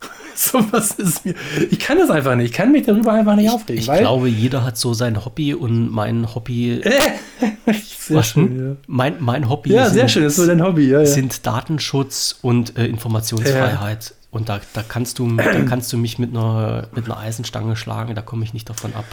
so 0.34 0.64
was 0.72 0.92
ist 0.92 1.24
mir. 1.24 1.34
Ich 1.70 1.78
kann 1.78 1.98
das 1.98 2.10
einfach 2.10 2.34
nicht. 2.34 2.50
Ich 2.50 2.52
kann 2.56 2.72
mich 2.72 2.86
darüber 2.86 3.12
einfach 3.12 3.36
nicht 3.36 3.50
aufregen. 3.50 3.80
Ich 3.80 3.86
glaube, 3.86 4.28
jeder 4.28 4.64
hat 4.64 4.76
so 4.78 4.94
sein 4.94 5.24
Hobby 5.24 5.54
und 5.54 5.90
mein 5.90 6.34
Hobby. 6.34 6.82
sehr 7.98 8.22
schön, 8.22 8.78
Mein, 8.86 9.16
mein 9.20 9.48
Hobby 9.48 9.70
ja. 9.70 9.82
Ja, 9.84 9.90
sehr 9.90 10.02
sind- 10.02 10.10
schön, 10.10 10.22
das 10.24 10.32
ist 10.32 10.38
so 10.38 10.46
dein 10.46 10.62
Hobby. 10.62 10.88
Ja, 10.88 11.00
ja. 11.00 11.06
sind 11.06 11.46
Datenschutz 11.46 12.38
und 12.42 12.76
äh, 12.78 12.86
Informationsfreiheit. 12.86 14.14
Und 14.30 14.48
da, 14.48 14.60
da, 14.74 14.82
kannst 14.86 15.18
du, 15.18 15.36
da 15.36 15.62
kannst 15.64 15.92
du 15.92 15.96
mich 15.96 16.18
mit 16.20 16.30
einer, 16.30 16.88
mit 16.94 17.06
einer 17.06 17.18
Eisenstange 17.18 17.74
schlagen, 17.74 18.14
da 18.14 18.22
komme 18.22 18.44
ich 18.44 18.54
nicht 18.54 18.68
davon 18.70 18.94
ab. 18.94 19.04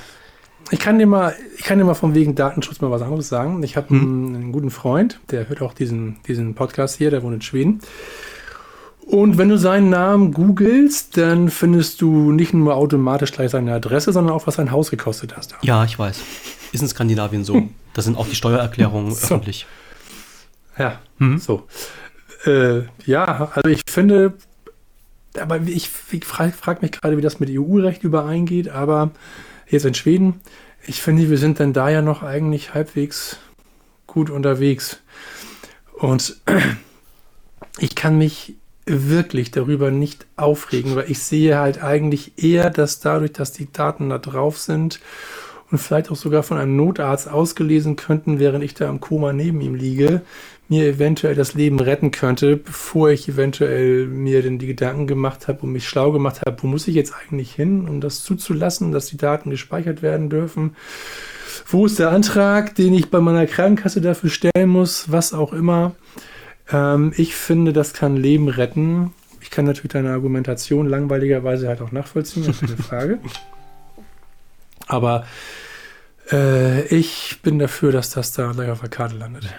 Ich 0.72 0.80
kann 0.80 1.00
dir 1.00 1.08
mal, 1.08 1.34
ich 1.58 1.64
kann 1.64 1.78
dir 1.78 1.86
mal 1.86 1.94
vom 1.94 2.14
wegen 2.14 2.36
Datenschutz 2.36 2.82
mal 2.82 2.92
was 2.92 3.02
anderes 3.02 3.30
sagen. 3.30 3.64
Ich 3.64 3.78
habe 3.78 3.90
einen, 3.94 4.36
einen 4.36 4.52
guten 4.52 4.70
Freund, 4.70 5.20
der 5.32 5.48
hört 5.50 5.62
auch 5.62 5.74
diesen, 5.74 6.18
diesen 6.28 6.56
Podcast 6.56 6.98
hier, 6.98 7.10
der 7.10 7.24
wohnt 7.24 7.36
in 7.36 7.42
Schweden. 7.42 7.80
Und 9.06 9.38
wenn 9.38 9.48
du 9.48 9.58
seinen 9.58 9.90
Namen 9.90 10.34
googelst, 10.34 11.16
dann 11.16 11.50
findest 11.50 12.02
du 12.02 12.34
nicht 12.34 12.54
nur 12.54 12.76
automatisch 12.76 13.32
gleich 13.32 13.52
seine 13.52 13.74
Adresse, 13.74 14.12
sondern 14.12 14.36
auch, 14.36 14.48
was 14.48 14.56
sein 14.56 14.72
Haus 14.72 14.92
gekostet 14.92 15.38
hat. 15.38 15.56
Ja, 15.62 15.86
ich 15.86 15.98
weiß. 15.98 16.20
Ist 16.74 16.82
in 16.82 16.88
Skandinavien 16.88 17.44
so. 17.44 17.64
Da 17.94 18.04
sind 18.04 18.16
auch 18.16 18.28
die 18.28 18.36
Steuererklärungen 18.36 19.12
So. 19.12 19.24
öffentlich. 19.36 19.66
Ja, 20.78 21.00
Mhm. 21.18 21.40
so. 21.40 21.64
Äh, 22.46 22.82
ja, 23.08 23.50
also 23.56 23.70
ich 23.70 23.82
finde, 23.90 24.34
aber 25.40 25.60
ich, 25.62 25.90
ich 26.12 26.26
frage 26.26 26.52
frag 26.52 26.84
mich 26.84 26.92
gerade, 26.92 27.18
wie 27.18 27.22
das 27.24 27.40
mit 27.40 27.50
EU-Recht 27.50 28.04
übereingeht, 28.04 28.70
aber 28.70 29.10
jetzt 29.70 29.86
in 29.86 29.94
Schweden, 29.94 30.42
ich 30.86 31.02
finde, 31.02 31.30
wir 31.30 31.38
sind 31.38 31.60
dann 31.60 31.74
da 31.74 31.90
ja 31.90 32.02
noch 32.02 32.24
eigentlich 32.24 32.74
halbwegs 32.74 33.38
gut 34.06 34.30
unterwegs. 34.30 35.02
Und 35.94 36.42
ich 37.80 37.96
kann 37.96 38.18
mich 38.18 38.56
wirklich 38.86 39.52
darüber 39.52 39.92
nicht 39.92 40.26
aufregen, 40.38 40.96
weil 40.96 41.12
ich 41.12 41.20
sehe 41.20 41.58
halt 41.58 41.84
eigentlich 41.84 42.42
eher, 42.42 42.70
dass 42.70 43.00
dadurch, 43.02 43.34
dass 43.34 43.52
die 43.52 43.72
Daten 43.72 44.10
da 44.10 44.18
drauf 44.18 44.58
sind 44.58 45.02
und 45.70 45.78
vielleicht 45.80 46.10
auch 46.10 46.16
sogar 46.16 46.44
von 46.44 46.58
einem 46.58 46.78
Notarzt 46.78 47.30
ausgelesen 47.30 47.98
könnten, 47.98 48.40
während 48.40 48.64
ich 48.64 48.74
da 48.74 48.88
im 48.88 49.02
Koma 49.02 49.34
neben 49.34 49.60
ihm 49.60 49.76
liege, 49.76 50.22
mir 50.70 50.86
eventuell 50.86 51.36
das 51.36 51.54
Leben 51.54 51.80
retten 51.80 52.12
könnte, 52.12 52.58
bevor 52.58 53.10
ich 53.10 53.30
eventuell 53.30 54.06
mir 54.08 54.42
denn 54.42 54.60
die 54.60 54.68
Gedanken 54.68 55.08
gemacht 55.08 55.48
habe 55.48 55.62
und 55.62 55.72
mich 55.72 55.88
schlau 55.88 56.12
gemacht 56.12 56.42
habe, 56.46 56.62
wo 56.62 56.68
muss 56.68 56.88
ich 56.88 56.96
jetzt 56.96 57.14
eigentlich 57.14 57.54
hin, 57.54 57.88
um 57.88 58.02
das 58.02 58.24
zuzulassen, 58.24 58.92
dass 58.92 59.08
die 59.08 59.18
Daten 59.18 59.50
gespeichert 59.50 60.02
werden 60.02 60.30
dürfen. 60.30 60.76
Wo 61.66 61.86
ist 61.86 62.00
der 62.00 62.12
Antrag, 62.12 62.76
den 62.76 62.94
ich 62.94 63.10
bei 63.10 63.20
meiner 63.20 63.46
Krankenkasse 63.46 64.02
dafür 64.02 64.30
stellen 64.30 64.70
muss, 64.70 65.12
was 65.12 65.34
auch 65.34 65.54
immer. 65.54 65.96
Ähm, 66.72 67.14
ich 67.16 67.36
finde, 67.36 67.74
das 67.74 67.94
kann 67.94 68.18
Leben 68.18 68.50
retten. 68.50 69.14
Ich 69.42 69.50
kann 69.50 69.66
natürlich 69.66 69.92
deine 69.94 70.12
Argumentation 70.12 70.88
langweiligerweise 70.88 71.68
halt 71.68 71.82
auch 71.82 71.92
nachvollziehen, 71.92 72.46
das 72.46 72.62
ist 72.62 72.62
keine 72.62 72.78
Frage. 72.78 73.20
Aber 74.88 75.26
äh, 76.32 76.86
ich 76.88 77.40
bin 77.44 77.60
dafür, 77.60 77.92
dass 77.92 78.10
das 78.10 78.34
da 78.34 78.52
gleich 78.52 78.70
auf 78.70 78.82
der 78.82 78.90
Karte 78.90 79.16
landet. 79.16 79.54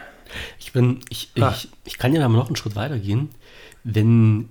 Ich 0.59 0.73
bin, 0.73 1.01
ich, 1.09 1.31
Ah. 1.41 1.51
ich, 1.55 1.69
ich 1.85 1.99
kann 1.99 2.15
ja 2.15 2.27
noch 2.29 2.47
einen 2.47 2.57
Schritt 2.57 2.77
weiter 2.77 2.99
gehen, 2.99 3.29
wenn 3.85 4.49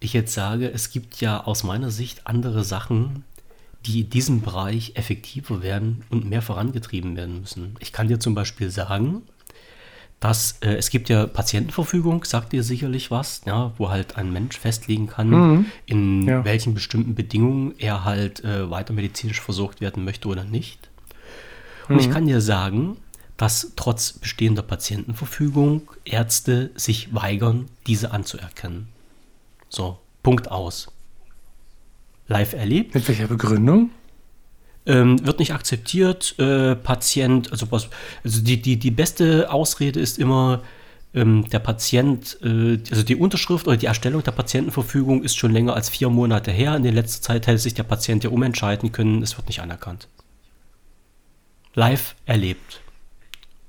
ich 0.00 0.12
jetzt 0.12 0.32
sage, 0.34 0.70
es 0.72 0.90
gibt 0.90 1.20
ja 1.20 1.44
aus 1.44 1.62
meiner 1.62 1.90
Sicht 1.90 2.26
andere 2.26 2.64
Sachen, 2.64 3.24
die 3.86 4.00
in 4.02 4.10
diesem 4.10 4.40
Bereich 4.42 4.92
effektiver 4.96 5.62
werden 5.62 6.04
und 6.10 6.28
mehr 6.28 6.42
vorangetrieben 6.42 7.16
werden 7.16 7.40
müssen. 7.40 7.76
Ich 7.80 7.92
kann 7.92 8.08
dir 8.08 8.18
zum 8.20 8.34
Beispiel 8.34 8.70
sagen, 8.70 9.22
dass 10.20 10.58
äh, 10.60 10.74
es 10.74 10.90
gibt 10.90 11.08
ja 11.08 11.26
Patientenverfügung, 11.26 12.24
sagt 12.24 12.52
dir 12.52 12.62
sicherlich 12.62 13.10
was, 13.10 13.40
ja, 13.46 13.72
wo 13.78 13.88
halt 13.88 14.16
ein 14.16 14.30
Mensch 14.32 14.58
festlegen 14.58 15.06
kann, 15.06 15.66
in 15.86 16.26
Ja. 16.28 16.44
welchen 16.44 16.74
bestimmten 16.74 17.14
Bedingungen 17.14 17.74
er 17.78 18.04
halt 18.04 18.44
äh, 18.44 18.70
weiter 18.70 18.92
medizinisch 18.92 19.40
versorgt 19.40 19.80
werden 19.80 20.04
möchte 20.04 20.28
oder 20.28 20.44
nicht. 20.44 20.90
Und 21.88 21.98
ich 22.00 22.10
kann 22.10 22.26
dir 22.26 22.40
sagen, 22.42 22.98
dass 23.40 23.72
trotz 23.74 24.12
bestehender 24.12 24.60
Patientenverfügung 24.60 25.90
Ärzte 26.04 26.72
sich 26.74 27.14
weigern, 27.14 27.70
diese 27.86 28.10
anzuerkennen. 28.10 28.88
So, 29.70 29.96
Punkt 30.22 30.50
aus. 30.50 30.92
Live 32.28 32.52
erlebt, 32.52 32.94
Mit 32.94 33.08
welcher 33.08 33.28
Begründung? 33.28 33.92
ähm, 34.84 35.24
wird 35.24 35.38
nicht 35.38 35.54
akzeptiert, 35.54 36.38
äh, 36.38 36.76
Patient, 36.76 37.50
also 37.50 37.72
was, 37.72 37.88
also 38.22 38.42
die, 38.42 38.60
die, 38.60 38.78
die 38.78 38.90
beste 38.90 39.50
Ausrede 39.50 40.00
ist 40.00 40.18
immer, 40.18 40.62
ähm, 41.14 41.48
der 41.48 41.60
Patient, 41.60 42.36
äh, 42.42 42.78
also 42.90 43.02
die 43.02 43.16
Unterschrift 43.16 43.66
oder 43.66 43.78
die 43.78 43.86
Erstellung 43.86 44.22
der 44.22 44.32
Patientenverfügung 44.32 45.22
ist 45.22 45.38
schon 45.38 45.52
länger 45.52 45.72
als 45.72 45.88
vier 45.88 46.10
Monate 46.10 46.50
her. 46.50 46.76
In 46.76 46.82
der 46.82 46.92
letzten 46.92 47.22
Zeit 47.22 47.46
hätte 47.46 47.56
sich 47.56 47.72
der 47.72 47.84
Patient 47.84 48.22
ja 48.22 48.28
umentscheiden 48.28 48.92
können, 48.92 49.22
es 49.22 49.38
wird 49.38 49.48
nicht 49.48 49.62
anerkannt. 49.62 50.08
Live 51.72 52.16
erlebt. 52.26 52.82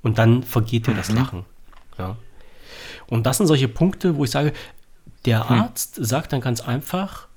Und 0.04 0.18
dann 0.18 0.44
vergeht 0.44 0.88
dir 0.88 0.94
das 0.94 1.12
Lachen. 1.12 1.46
Ja. 1.98 2.18
Und 3.08 3.26
das 3.26 3.38
sind 3.38 3.48
solche 3.48 3.68
Punkte, 3.68 4.16
wo 4.16 4.24
ich 4.24 4.32
sage, 4.32 4.54
der 5.26 5.50
Arzt 5.50 5.96
sagt 5.96 6.34
dann 6.34 6.42
ganz 6.42 6.62
einfach, 6.62 7.28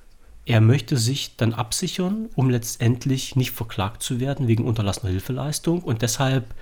er 0.46 0.60
möchte 0.60 0.96
sich 0.96 1.36
dann 1.36 1.54
absichern, 1.54 2.28
um 2.34 2.50
letztendlich 2.50 3.36
nicht 3.36 3.50
verklagt 3.50 4.02
zu 4.02 4.20
werden 4.20 4.46
wegen 4.48 4.64
unterlassener 4.64 5.10
Hilfeleistung. 5.10 5.82
Und 5.82 6.02
deshalb 6.02 6.54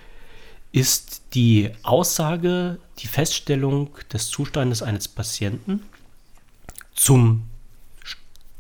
ist 0.71 1.23
die 1.35 1.71
Aussage, 1.83 2.79
die 2.99 3.07
Feststellung 3.07 3.91
des 4.13 4.29
Zustandes 4.29 4.83
eines 4.83 5.09
Patienten 5.09 5.83
zum 6.95 7.49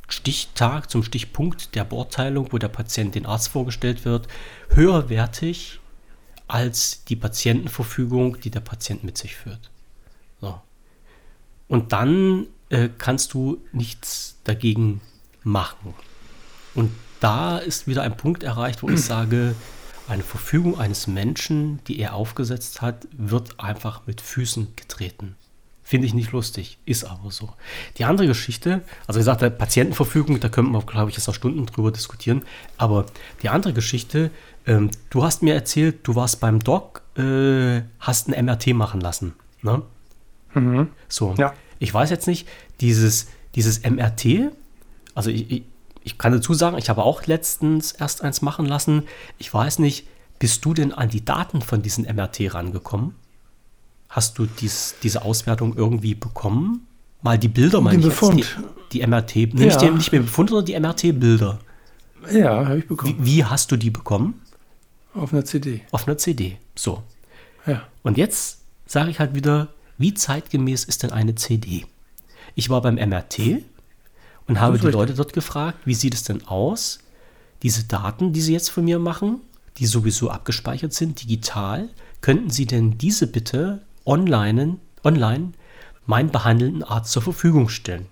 Stichtag, 0.08 0.90
zum 0.90 1.02
Stichpunkt 1.02 1.74
der 1.74 1.84
Beurteilung, 1.84 2.52
wo 2.52 2.58
der 2.58 2.68
Patient 2.68 3.14
den 3.14 3.24
Arzt 3.24 3.48
vorgestellt 3.48 4.04
wird, 4.04 4.28
höherwertig 4.68 5.80
als 6.52 7.02
die 7.04 7.16
Patientenverfügung, 7.16 8.38
die 8.38 8.50
der 8.50 8.60
Patient 8.60 9.04
mit 9.04 9.16
sich 9.16 9.36
führt. 9.36 9.70
So. 10.38 10.60
Und 11.66 11.92
dann 11.92 12.46
äh, 12.68 12.90
kannst 12.98 13.32
du 13.32 13.64
nichts 13.72 14.36
dagegen 14.44 15.00
machen. 15.42 15.94
Und 16.74 16.92
da 17.20 17.56
ist 17.56 17.86
wieder 17.86 18.02
ein 18.02 18.18
Punkt 18.18 18.42
erreicht, 18.42 18.82
wo 18.82 18.90
ich 18.90 19.00
sage, 19.02 19.54
eine 20.08 20.22
Verfügung 20.22 20.78
eines 20.78 21.06
Menschen, 21.06 21.82
die 21.86 21.98
er 21.98 22.12
aufgesetzt 22.12 22.82
hat, 22.82 23.08
wird 23.12 23.58
einfach 23.58 24.06
mit 24.06 24.20
Füßen 24.20 24.76
getreten. 24.76 25.36
Finde 25.82 26.06
ich 26.06 26.14
nicht 26.14 26.32
lustig, 26.32 26.78
ist 26.84 27.04
aber 27.04 27.30
so. 27.30 27.54
Die 27.96 28.04
andere 28.04 28.26
Geschichte, 28.26 28.82
also 29.06 29.18
wie 29.18 29.22
gesagt, 29.22 29.40
der 29.40 29.50
Patientenverfügung, 29.50 30.38
da 30.38 30.48
könnten 30.48 30.72
wir, 30.72 30.82
glaube 30.82 31.10
ich, 31.10 31.16
jetzt 31.16 31.26
noch 31.26 31.34
Stunden 31.34 31.64
drüber 31.66 31.90
diskutieren. 31.90 32.44
Aber 32.76 33.06
die 33.42 33.48
andere 33.48 33.72
Geschichte, 33.72 34.30
ähm, 34.66 34.90
du 35.10 35.22
hast 35.24 35.42
mir 35.42 35.54
erzählt, 35.54 36.00
du 36.06 36.14
warst 36.14 36.40
beim 36.40 36.60
Doc, 36.60 37.02
äh, 37.16 37.82
hast 37.98 38.28
ein 38.28 38.44
MRT 38.44 38.68
machen 38.74 39.00
lassen. 39.00 39.34
Ne? 39.62 39.82
So, 41.08 41.34
Ja. 41.38 41.54
ich 41.78 41.92
weiß 41.92 42.10
jetzt 42.10 42.26
nicht, 42.26 42.46
dieses, 42.80 43.28
dieses 43.54 43.82
MRT, 43.82 44.50
also 45.14 45.30
ich, 45.30 45.50
ich, 45.50 45.62
ich 46.04 46.18
kann 46.18 46.32
dazu 46.32 46.52
sagen, 46.54 46.76
ich 46.78 46.88
habe 46.90 47.02
auch 47.02 47.26
letztens 47.26 47.92
erst 47.92 48.22
eins 48.22 48.42
machen 48.42 48.66
lassen. 48.66 49.04
Ich 49.38 49.52
weiß 49.52 49.78
nicht, 49.78 50.06
bist 50.38 50.64
du 50.64 50.74
denn 50.74 50.92
an 50.92 51.08
die 51.08 51.24
Daten 51.24 51.62
von 51.62 51.80
diesem 51.82 52.04
MRT 52.04 52.52
rangekommen? 52.54 53.14
Hast 54.08 54.38
du 54.38 54.46
dies, 54.46 54.96
diese 55.02 55.24
Auswertung 55.24 55.74
irgendwie 55.76 56.14
bekommen? 56.14 56.86
Mal 57.22 57.38
die 57.38 57.48
Bilder, 57.48 57.80
meine 57.80 57.98
ich 58.00 58.04
jetzt, 58.04 58.18
Befund. 58.20 58.44
Die, 58.92 58.98
die 58.98 59.06
MRT, 59.06 59.36
nee, 59.36 59.44
nicht, 59.66 59.74
Ja. 59.74 59.78
den, 59.78 59.94
nicht 59.96 60.12
mehr 60.12 60.20
Befund, 60.22 60.50
sondern 60.50 60.66
die 60.66 60.78
MRT-Bilder. 60.78 61.58
Ja, 62.32 62.66
habe 62.66 62.78
ich 62.78 62.84
Wie, 62.84 62.88
bekommen. 62.88 63.16
wie 63.20 63.44
hast 63.44 63.70
du 63.72 63.76
die 63.76 63.90
bekommen? 63.90 64.41
Auf 65.14 65.32
einer 65.32 65.44
CD. 65.44 65.82
Auf 65.90 66.06
einer 66.06 66.18
CD. 66.18 66.58
So. 66.74 67.02
Ja. 67.66 67.86
Und 68.02 68.18
jetzt 68.18 68.60
sage 68.86 69.10
ich 69.10 69.20
halt 69.20 69.34
wieder, 69.34 69.68
wie 69.98 70.14
zeitgemäß 70.14 70.84
ist 70.84 71.02
denn 71.02 71.12
eine 71.12 71.34
CD? 71.34 71.86
Ich 72.54 72.70
war 72.70 72.82
beim 72.82 72.96
MRT 72.96 73.62
und 74.46 74.60
habe 74.60 74.78
die 74.78 74.86
richtig. 74.86 74.92
Leute 74.94 75.14
dort 75.14 75.32
gefragt, 75.32 75.78
wie 75.84 75.94
sieht 75.94 76.14
es 76.14 76.24
denn 76.24 76.46
aus? 76.46 76.98
Diese 77.62 77.84
Daten, 77.84 78.32
die 78.32 78.40
sie 78.40 78.52
jetzt 78.52 78.70
von 78.70 78.84
mir 78.84 78.98
machen, 78.98 79.40
die 79.78 79.86
sowieso 79.86 80.30
abgespeichert 80.30 80.92
sind, 80.92 81.22
digital, 81.22 81.88
könnten 82.20 82.50
sie 82.50 82.66
denn 82.66 82.98
diese 82.98 83.26
bitte 83.26 83.82
online, 84.04 84.78
online 85.04 85.52
meinen 86.06 86.30
behandelnden 86.30 86.82
Arzt 86.82 87.12
zur 87.12 87.22
Verfügung 87.22 87.68
stellen? 87.68 88.06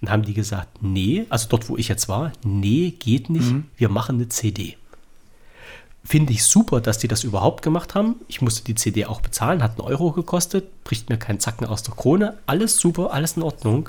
Dann 0.00 0.10
haben 0.10 0.22
die 0.22 0.34
gesagt, 0.34 0.82
nee, 0.82 1.26
also 1.28 1.48
dort, 1.48 1.68
wo 1.68 1.76
ich 1.76 1.88
jetzt 1.88 2.08
war, 2.08 2.32
nee, 2.44 2.90
geht 2.90 3.30
nicht, 3.30 3.54
wir 3.76 3.88
machen 3.88 4.16
eine 4.16 4.28
CD. 4.28 4.76
Finde 6.06 6.32
ich 6.32 6.44
super, 6.44 6.80
dass 6.80 6.98
die 6.98 7.08
das 7.08 7.24
überhaupt 7.24 7.62
gemacht 7.62 7.96
haben. 7.96 8.14
Ich 8.28 8.40
musste 8.40 8.62
die 8.62 8.76
CD 8.76 9.06
auch 9.06 9.20
bezahlen, 9.20 9.60
hat 9.60 9.72
einen 9.72 9.88
Euro 9.88 10.12
gekostet, 10.12 10.84
bricht 10.84 11.08
mir 11.08 11.16
keinen 11.16 11.40
Zacken 11.40 11.66
aus 11.66 11.82
der 11.82 11.94
Krone. 11.94 12.38
Alles 12.46 12.78
super, 12.78 13.12
alles 13.12 13.36
in 13.36 13.42
Ordnung. 13.42 13.88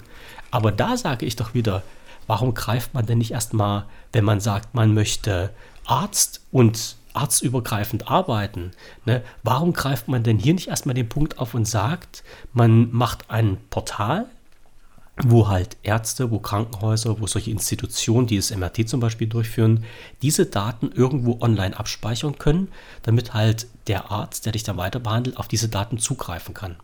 Aber 0.49 0.71
da 0.71 0.97
sage 0.97 1.27
ich 1.27 1.35
doch 1.35 1.53
wieder, 1.53 1.83
warum 2.25 2.55
greift 2.55 2.95
man 2.95 3.05
denn 3.05 3.19
nicht 3.19 3.31
erstmal, 3.31 3.85
wenn 4.13 4.25
man 4.25 4.39
sagt, 4.39 4.73
man 4.73 4.95
möchte 4.95 5.51
Arzt 5.85 6.41
und 6.51 6.95
arztübergreifend 7.13 8.09
arbeiten, 8.09 8.71
ne? 9.05 9.21
warum 9.43 9.73
greift 9.73 10.07
man 10.07 10.23
denn 10.23 10.39
hier 10.39 10.55
nicht 10.55 10.69
erstmal 10.69 10.95
den 10.95 11.09
Punkt 11.09 11.37
auf 11.37 11.53
und 11.53 11.65
sagt, 11.65 12.23
man 12.51 12.91
macht 12.91 13.29
ein 13.29 13.57
Portal, 13.69 14.25
wo 15.23 15.47
halt 15.47 15.77
Ärzte, 15.83 16.29
wo 16.31 16.39
Krankenhäuser, 16.39 17.19
wo 17.19 17.27
solche 17.27 17.51
Institutionen, 17.51 18.27
die 18.27 18.37
das 18.37 18.55
MRT 18.55 18.87
zum 18.87 18.99
Beispiel 18.99 19.27
durchführen, 19.27 19.83
diese 20.21 20.45
Daten 20.45 20.91
irgendwo 20.91 21.39
online 21.41 21.77
abspeichern 21.77 22.37
können, 22.37 22.69
damit 23.03 23.33
halt 23.33 23.67
der 23.87 24.11
Arzt, 24.11 24.45
der 24.45 24.51
dich 24.51 24.63
dann 24.63 24.77
weiter 24.77 24.99
behandelt, 24.99 25.37
auf 25.37 25.47
diese 25.47 25.69
Daten 25.69 25.97
zugreifen 25.97 26.53
kann. 26.53 26.77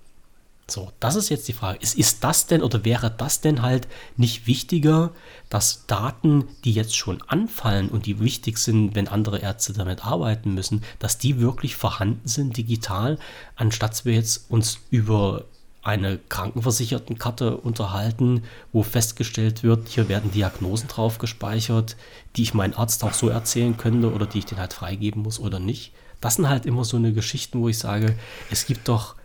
So, 0.65 0.91
das 1.01 1.15
ist 1.15 1.29
jetzt 1.29 1.47
die 1.49 1.53
Frage. 1.53 1.79
Ist, 1.81 1.97
ist 1.97 2.23
das 2.23 2.47
denn 2.47 2.63
oder 2.63 2.85
wäre 2.85 3.11
das 3.11 3.41
denn 3.41 3.61
halt 3.61 3.87
nicht 4.15 4.47
wichtiger, 4.47 5.11
dass 5.49 5.85
Daten, 5.87 6.47
die 6.63 6.71
jetzt 6.71 6.95
schon 6.95 7.21
anfallen 7.27 7.89
und 7.89 8.05
die 8.05 8.19
wichtig 8.21 8.57
sind, 8.57 8.95
wenn 8.95 9.09
andere 9.09 9.39
Ärzte 9.39 9.73
damit 9.73 10.05
arbeiten 10.05 10.53
müssen, 10.53 10.83
dass 10.99 11.17
die 11.17 11.41
wirklich 11.41 11.75
vorhanden 11.75 12.27
sind 12.27 12.55
digital, 12.55 13.19
anstatt 13.55 14.05
wir 14.05 14.13
jetzt 14.13 14.49
uns 14.49 14.79
über 14.89 15.45
eine 15.83 16.17
Krankenversichertenkarte 16.29 17.57
unterhalten, 17.57 18.43
wo 18.71 18.83
festgestellt 18.83 19.63
wird, 19.63 19.89
hier 19.89 20.07
werden 20.07 20.31
Diagnosen 20.31 20.87
drauf 20.87 21.17
gespeichert, 21.17 21.97
die 22.35 22.43
ich 22.43 22.53
meinem 22.53 22.73
Arzt 22.75 23.03
auch 23.03 23.13
so 23.13 23.27
erzählen 23.27 23.75
könnte 23.75 24.11
oder 24.13 24.25
die 24.25 24.39
ich 24.39 24.45
den 24.45 24.59
halt 24.59 24.73
freigeben 24.73 25.21
muss 25.21 25.39
oder 25.39 25.59
nicht. 25.59 25.91
Das 26.21 26.35
sind 26.35 26.47
halt 26.47 26.65
immer 26.65 26.85
so 26.85 26.95
eine 26.95 27.11
Geschichten, 27.11 27.59
wo 27.59 27.67
ich 27.67 27.77
sage, 27.77 28.15
es 28.49 28.65
gibt 28.65 28.87
doch 28.87 29.15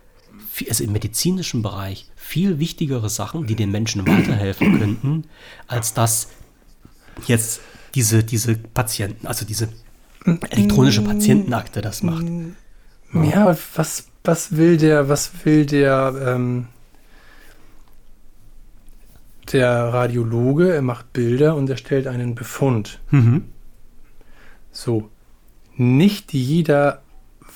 also 0.67 0.83
im 0.83 0.91
medizinischen 0.91 1.61
Bereich 1.61 2.07
viel 2.17 2.59
wichtigere 2.59 3.09
Sachen, 3.09 3.47
die 3.47 3.55
den 3.55 3.71
Menschen 3.71 4.05
weiterhelfen 4.05 4.77
könnten, 4.77 5.23
als 5.67 5.93
dass 5.93 6.27
jetzt 7.27 7.61
diese, 7.95 8.25
diese 8.25 8.55
Patienten, 8.57 9.27
also 9.27 9.45
diese 9.45 9.69
elektronische 10.49 11.01
Patientenakte 11.01 11.81
das 11.81 12.03
macht. 12.03 12.25
Ja, 13.13 13.57
was, 13.75 14.08
was 14.29 14.55
will 14.55 14.77
der, 14.77 15.09
was 15.09 15.31
will 15.43 15.65
der, 15.65 16.13
ähm, 16.27 16.67
der 19.51 19.71
Radiologe? 19.91 20.71
Er 20.71 20.83
macht 20.83 21.11
Bilder 21.13 21.55
und 21.55 21.67
erstellt 21.67 22.05
einen 22.05 22.35
Befund. 22.35 22.99
Mhm. 23.09 23.45
So. 24.71 25.09
Nicht 25.75 26.31
jeder 26.33 27.01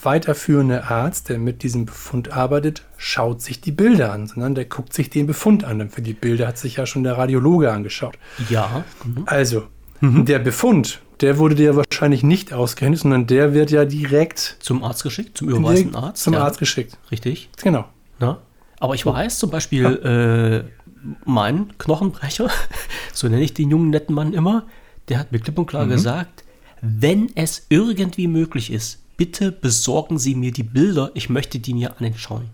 weiterführende 0.02 0.86
Arzt, 0.86 1.30
der 1.30 1.38
mit 1.38 1.62
diesem 1.62 1.86
Befund 1.86 2.34
arbeitet, 2.34 2.84
schaut 2.98 3.42
sich 3.44 3.62
die 3.62 3.72
Bilder 3.72 4.12
an, 4.12 4.26
sondern 4.26 4.56
der 4.56 4.66
guckt 4.66 4.94
sich 4.94 5.12
den 5.12 5.28
Befund 5.28 5.64
an. 5.66 5.78
Denn 5.78 5.90
für 5.92 6.02
die 6.02 6.14
Bilder 6.14 6.48
hat 6.48 6.58
sich 6.58 6.78
ja 6.78 6.88
schon 6.88 7.04
der 7.04 7.20
Radiologe 7.20 7.72
angeschaut. 7.72 8.18
Ja. 8.50 8.84
Mhm. 9.06 9.24
Also, 9.28 9.68
der 10.02 10.40
Befund, 10.40 11.03
der 11.22 11.38
wurde 11.38 11.56
dir 11.56 11.76
wahrscheinlich 11.76 12.24
nicht 12.24 12.54
ausgehändigt, 12.54 13.04
sondern 13.04 13.28
der 13.28 13.54
wird 13.54 13.72
ja 13.72 13.86
direkt 13.86 14.58
Zum 14.60 14.84
Arzt 14.84 15.04
geschickt, 15.04 15.38
zum 15.38 15.50
überweisenden 15.50 15.96
Arzt. 15.96 16.24
zum 16.24 16.34
ja. 16.34 16.44
Arzt 16.44 16.60
geschickt. 16.60 16.98
Richtig. 17.12 17.50
Genau. 17.62 17.86
Ja. 18.20 18.40
Aber 18.80 18.96
ich 18.96 19.06
weiß 19.06 19.40
zum 19.40 19.50
Beispiel, 19.50 19.86
äh, 19.86 20.84
mein 21.26 21.78
Knochenbrecher, 21.78 22.50
so 23.14 23.28
nenne 23.28 23.44
ich 23.44 23.54
den 23.54 23.70
jungen 23.70 23.90
netten 23.90 24.16
Mann 24.16 24.34
immer, 24.34 24.66
der 25.10 25.20
hat 25.20 25.32
mir 25.32 25.40
klipp 25.40 25.58
und 25.58 25.66
klar 25.66 25.88
gesagt, 25.88 26.44
wenn 26.82 27.32
es 27.36 27.66
irgendwie 27.70 28.28
möglich 28.28 28.72
ist, 28.72 29.00
bitte 29.16 29.52
besorgen 29.52 30.18
Sie 30.18 30.36
mir 30.36 30.52
die 30.52 30.64
Bilder, 30.64 31.12
ich 31.14 31.30
möchte 31.30 31.60
die 31.60 31.74
mir 31.74 32.00
anschauen. 32.02 32.50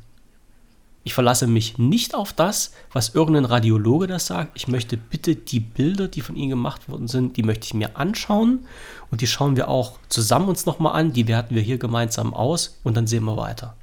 Ich 1.03 1.13
verlasse 1.13 1.47
mich 1.47 1.77
nicht 1.77 2.13
auf 2.13 2.33
das, 2.33 2.73
was 2.91 3.15
irgendein 3.15 3.45
Radiologe 3.45 4.05
das 4.05 4.27
sagt. 4.27 4.51
Ich 4.55 4.67
möchte 4.67 4.97
bitte 4.97 5.35
die 5.35 5.59
Bilder, 5.59 6.07
die 6.07 6.21
von 6.21 6.35
Ihnen 6.35 6.49
gemacht 6.49 6.89
worden 6.89 7.07
sind, 7.07 7.37
die 7.37 7.43
möchte 7.43 7.65
ich 7.65 7.73
mir 7.73 7.97
anschauen 7.97 8.59
und 9.09 9.21
die 9.21 9.27
schauen 9.27 9.55
wir 9.55 9.69
auch 9.69 9.97
zusammen 10.09 10.49
uns 10.49 10.65
nochmal 10.65 10.93
an. 10.99 11.13
Die 11.13 11.27
werten 11.27 11.55
wir 11.55 11.61
hier 11.61 11.77
gemeinsam 11.77 12.33
aus 12.33 12.79
und 12.83 12.97
dann 12.97 13.07
sehen 13.07 13.23
wir 13.23 13.37
weiter. 13.37 13.75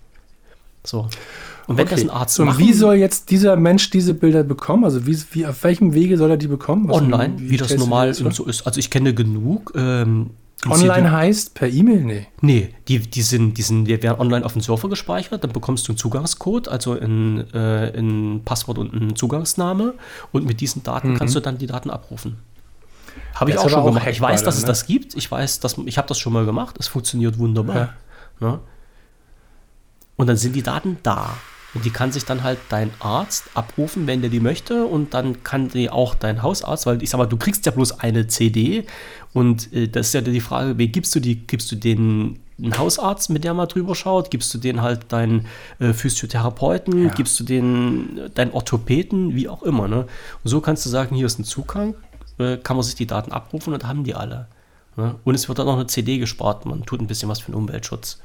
So. 0.85 1.09
Und 1.67 1.79
wenn 1.79 1.87
okay. 1.87 1.97
das 1.97 2.05
ein 2.05 2.11
Arzt 2.11 2.39
macht. 2.39 2.59
Und 2.61 2.67
wie 2.67 2.73
soll 2.73 2.95
jetzt 2.95 3.31
dieser 3.31 3.57
Mensch 3.57 3.91
diese 3.91 4.15
Bilder 4.15 4.45
bekommen? 4.45 4.85
Also 4.85 5.07
wie, 5.07 5.19
wie 5.33 5.47
auf 5.47 5.65
welchem 5.65 5.95
Wege 5.95 6.17
soll 6.17 6.31
er 6.31 6.37
die 6.37 6.47
bekommen? 6.47 6.89
Was 6.89 6.99
Online, 6.99 7.35
wie, 7.39 7.51
wie 7.51 7.57
das 7.57 7.77
normal 7.77 8.15
so 8.15 8.45
ist. 8.45 8.67
Also 8.67 8.79
ich 8.79 8.91
kenne 8.91 9.15
genug. 9.15 9.73
Ähm, 9.75 10.31
Online 10.65 11.13
heißt 11.13 11.55
per 11.55 11.69
E-Mail? 11.69 12.01
Nee. 12.01 12.27
Nee, 12.41 12.75
die, 12.89 12.99
die, 12.99 13.23
sind, 13.23 13.59
die, 13.59 13.63
sind, 13.63 13.85
die 13.85 14.03
werden 14.03 14.19
online 14.19 14.45
auf 14.45 14.55
dem 14.55 14.63
Server 14.63 14.89
gespeichert, 14.89 15.45
dann 15.45 15.53
bekommst 15.53 15.87
du 15.87 15.93
einen 15.93 15.99
Zugangscode, 15.99 16.69
also 16.69 16.99
ein, 16.99 17.53
äh, 17.53 17.97
ein 17.97 18.43
Passwort 18.45 18.79
und 18.79 18.95
einen 18.95 19.15
Zugangsname 19.15 19.95
und 20.33 20.47
mit 20.47 20.61
diesen 20.61 20.83
Daten 20.83 21.11
mhm. 21.13 21.19
kannst 21.19 21.35
du 21.35 21.41
dann 21.41 21.59
die 21.59 21.67
Daten 21.67 21.91
abrufen. 21.91 22.39
Habe 23.35 23.51
ich 23.51 23.59
auch 23.59 23.69
schon 23.69 23.81
auch 23.81 23.87
gemacht. 23.87 24.07
Ich 24.09 24.21
weiß, 24.21 24.43
dass 24.43 24.55
dann, 24.55 24.59
es 24.59 24.63
ne? 24.63 24.69
das 24.69 24.87
gibt. 24.87 25.15
Ich 25.15 25.31
weiß, 25.31 25.61
dass 25.61 25.77
ich 25.85 25.99
habe 25.99 26.09
das 26.09 26.19
schon 26.19 26.33
mal 26.33 26.47
gemacht. 26.47 26.77
Es 26.79 26.89
funktioniert 26.89 27.39
wunderbar. 27.39 27.77
Ja. 27.77 27.95
Ja. 28.41 28.51
Ne? 28.53 28.61
Und 30.17 30.27
dann 30.29 30.37
sind 30.37 30.57
die 30.57 30.63
Daten 30.63 30.99
da. 31.03 31.37
Und 31.75 31.85
die 31.85 31.91
kann 31.91 32.11
sich 32.11 32.25
dann 32.25 32.43
halt 32.43 32.59
dein 32.71 32.91
Arzt 33.01 33.45
abrufen, 33.53 34.07
wenn 34.07 34.23
der 34.23 34.31
die 34.31 34.41
möchte. 34.41 34.87
Und 34.87 35.13
dann 35.13 35.43
kann 35.43 35.69
die 35.69 35.91
auch 35.91 36.15
dein 36.15 36.43
Hausarzt, 36.43 36.87
weil 36.87 37.03
ich 37.03 37.11
sag 37.11 37.19
mal, 37.19 37.27
du 37.27 37.37
kriegst 37.37 37.67
ja 37.67 37.73
bloß 37.73 38.01
eine 38.01 38.27
CD. 38.27 38.87
Und 39.37 39.71
äh, 39.75 39.87
das 39.87 40.07
ist 40.07 40.13
ja 40.15 40.23
die 40.23 40.41
Frage, 40.41 40.79
wie 40.79 40.89
gibst 40.89 41.15
du 41.15 41.21
die? 41.21 41.47
Gibst 41.47 41.71
du 41.71 41.77
den 41.77 42.39
einen 42.59 42.79
Hausarzt, 42.79 43.29
mit 43.29 43.45
der 43.45 43.53
mal 43.53 43.67
drüber 43.67 43.95
schaut? 43.95 44.31
Gibst 44.31 44.55
du 44.55 44.57
den 44.57 44.81
halt 44.81 45.13
deinen 45.13 45.45
äh, 45.79 45.93
Physiotherapeuten? 45.93 47.05
Ja. 47.05 47.11
Gibst 47.11 47.39
du 47.39 47.45
den 47.45 48.17
äh, 48.17 48.31
deinen 48.31 48.53
Orthopäden? 48.53 49.35
Wie 49.35 49.47
auch 49.51 49.63
immer. 49.63 49.89
Ne? 49.89 50.07
Und 50.43 50.49
so 50.49 50.63
kannst 50.63 50.87
du 50.87 50.89
sagen, 50.89 51.15
hier 51.15 51.27
ist 51.27 51.39
ein 51.39 51.45
Zugang, 51.45 51.95
äh, 52.39 52.57
kann 52.57 52.79
man 52.79 52.83
sich 52.83 52.95
die 52.95 53.07
Daten 53.07 53.31
abrufen 53.31 53.75
und 53.75 53.87
haben 53.87 54.05
die 54.05 54.15
alle. 54.15 54.49
Ne? 54.97 55.17
Und 55.25 55.35
es 55.35 55.49
wird 55.49 55.59
dann 55.59 55.67
noch 55.67 55.75
eine 55.75 55.87
CD 55.87 56.17
gespart. 56.17 56.65
Man 56.65 56.87
tut 56.87 57.03
ein 57.03 57.07
bisschen 57.07 57.29
was 57.29 57.41
für 57.41 57.53
den 57.53 57.57
Umweltschutz. 57.57 58.19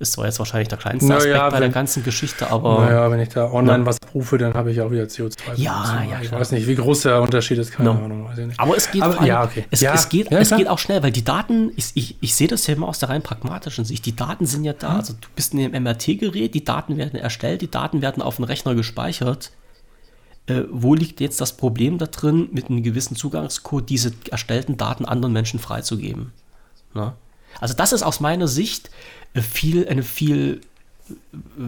Ist 0.00 0.12
zwar 0.14 0.24
jetzt 0.24 0.38
wahrscheinlich 0.38 0.68
der 0.68 0.78
kleinste 0.78 1.10
naja, 1.10 1.18
Aspekt 1.18 1.38
bei 1.38 1.52
wenn, 1.52 1.60
der 1.60 1.68
ganzen 1.68 2.02
Geschichte, 2.02 2.50
aber. 2.50 2.86
Naja, 2.86 3.10
wenn 3.10 3.20
ich 3.20 3.28
da 3.28 3.52
online 3.52 3.80
na, 3.80 3.86
was 3.86 3.98
rufe, 4.14 4.38
dann 4.38 4.54
habe 4.54 4.72
ich 4.72 4.80
auch 4.80 4.90
wieder 4.90 5.02
CO2. 5.02 5.56
Ja, 5.56 6.02
ja. 6.10 6.22
Ich 6.22 6.28
klar. 6.28 6.40
weiß 6.40 6.52
nicht, 6.52 6.66
wie 6.66 6.74
groß 6.74 7.02
der 7.02 7.20
Unterschied 7.20 7.58
ist, 7.58 7.72
keine 7.72 7.92
no. 7.92 8.04
Ahnung. 8.06 8.30
Aber 8.56 8.76
es 8.78 8.90
geht, 8.90 9.02
aber, 9.02 9.18
allem, 9.18 9.26
ja, 9.26 9.44
okay. 9.44 9.66
es, 9.70 9.82
ja, 9.82 9.92
es, 9.92 10.08
geht, 10.08 10.30
ja, 10.30 10.38
es 10.38 10.56
geht 10.56 10.68
auch 10.68 10.78
schnell, 10.78 11.02
weil 11.02 11.12
die 11.12 11.22
Daten, 11.22 11.72
ich, 11.76 11.90
ich, 11.96 12.16
ich 12.22 12.34
sehe 12.34 12.48
das 12.48 12.66
ja 12.66 12.72
immer 12.72 12.88
aus 12.88 12.98
der 12.98 13.10
rein 13.10 13.20
pragmatischen 13.20 13.84
Sicht. 13.84 14.06
Die 14.06 14.16
Daten 14.16 14.46
sind 14.46 14.64
ja 14.64 14.72
da. 14.72 14.88
Hm. 14.88 14.96
Also 14.96 15.12
du 15.12 15.28
bist 15.36 15.52
in 15.52 15.58
dem 15.70 15.82
MRT-Gerät, 15.82 16.54
die 16.54 16.64
Daten 16.64 16.96
werden 16.96 17.20
erstellt, 17.20 17.60
die 17.60 17.70
Daten 17.70 18.00
werden 18.00 18.22
auf 18.22 18.36
den 18.36 18.46
Rechner 18.46 18.74
gespeichert. 18.74 19.50
Äh, 20.46 20.62
wo 20.70 20.94
liegt 20.94 21.20
jetzt 21.20 21.42
das 21.42 21.58
Problem 21.58 21.98
da 21.98 22.06
drin, 22.06 22.48
mit 22.52 22.70
einem 22.70 22.82
gewissen 22.82 23.16
Zugangscode 23.16 23.86
diese 23.90 24.12
erstellten 24.30 24.78
Daten 24.78 25.04
anderen 25.04 25.34
Menschen 25.34 25.60
freizugeben? 25.60 26.32
Na? 26.94 27.16
Also 27.60 27.74
das 27.74 27.92
ist 27.92 28.02
aus 28.02 28.20
meiner 28.20 28.48
Sicht 28.48 28.90
viel, 29.34 29.88
eine 29.88 30.02
viel 30.02 30.60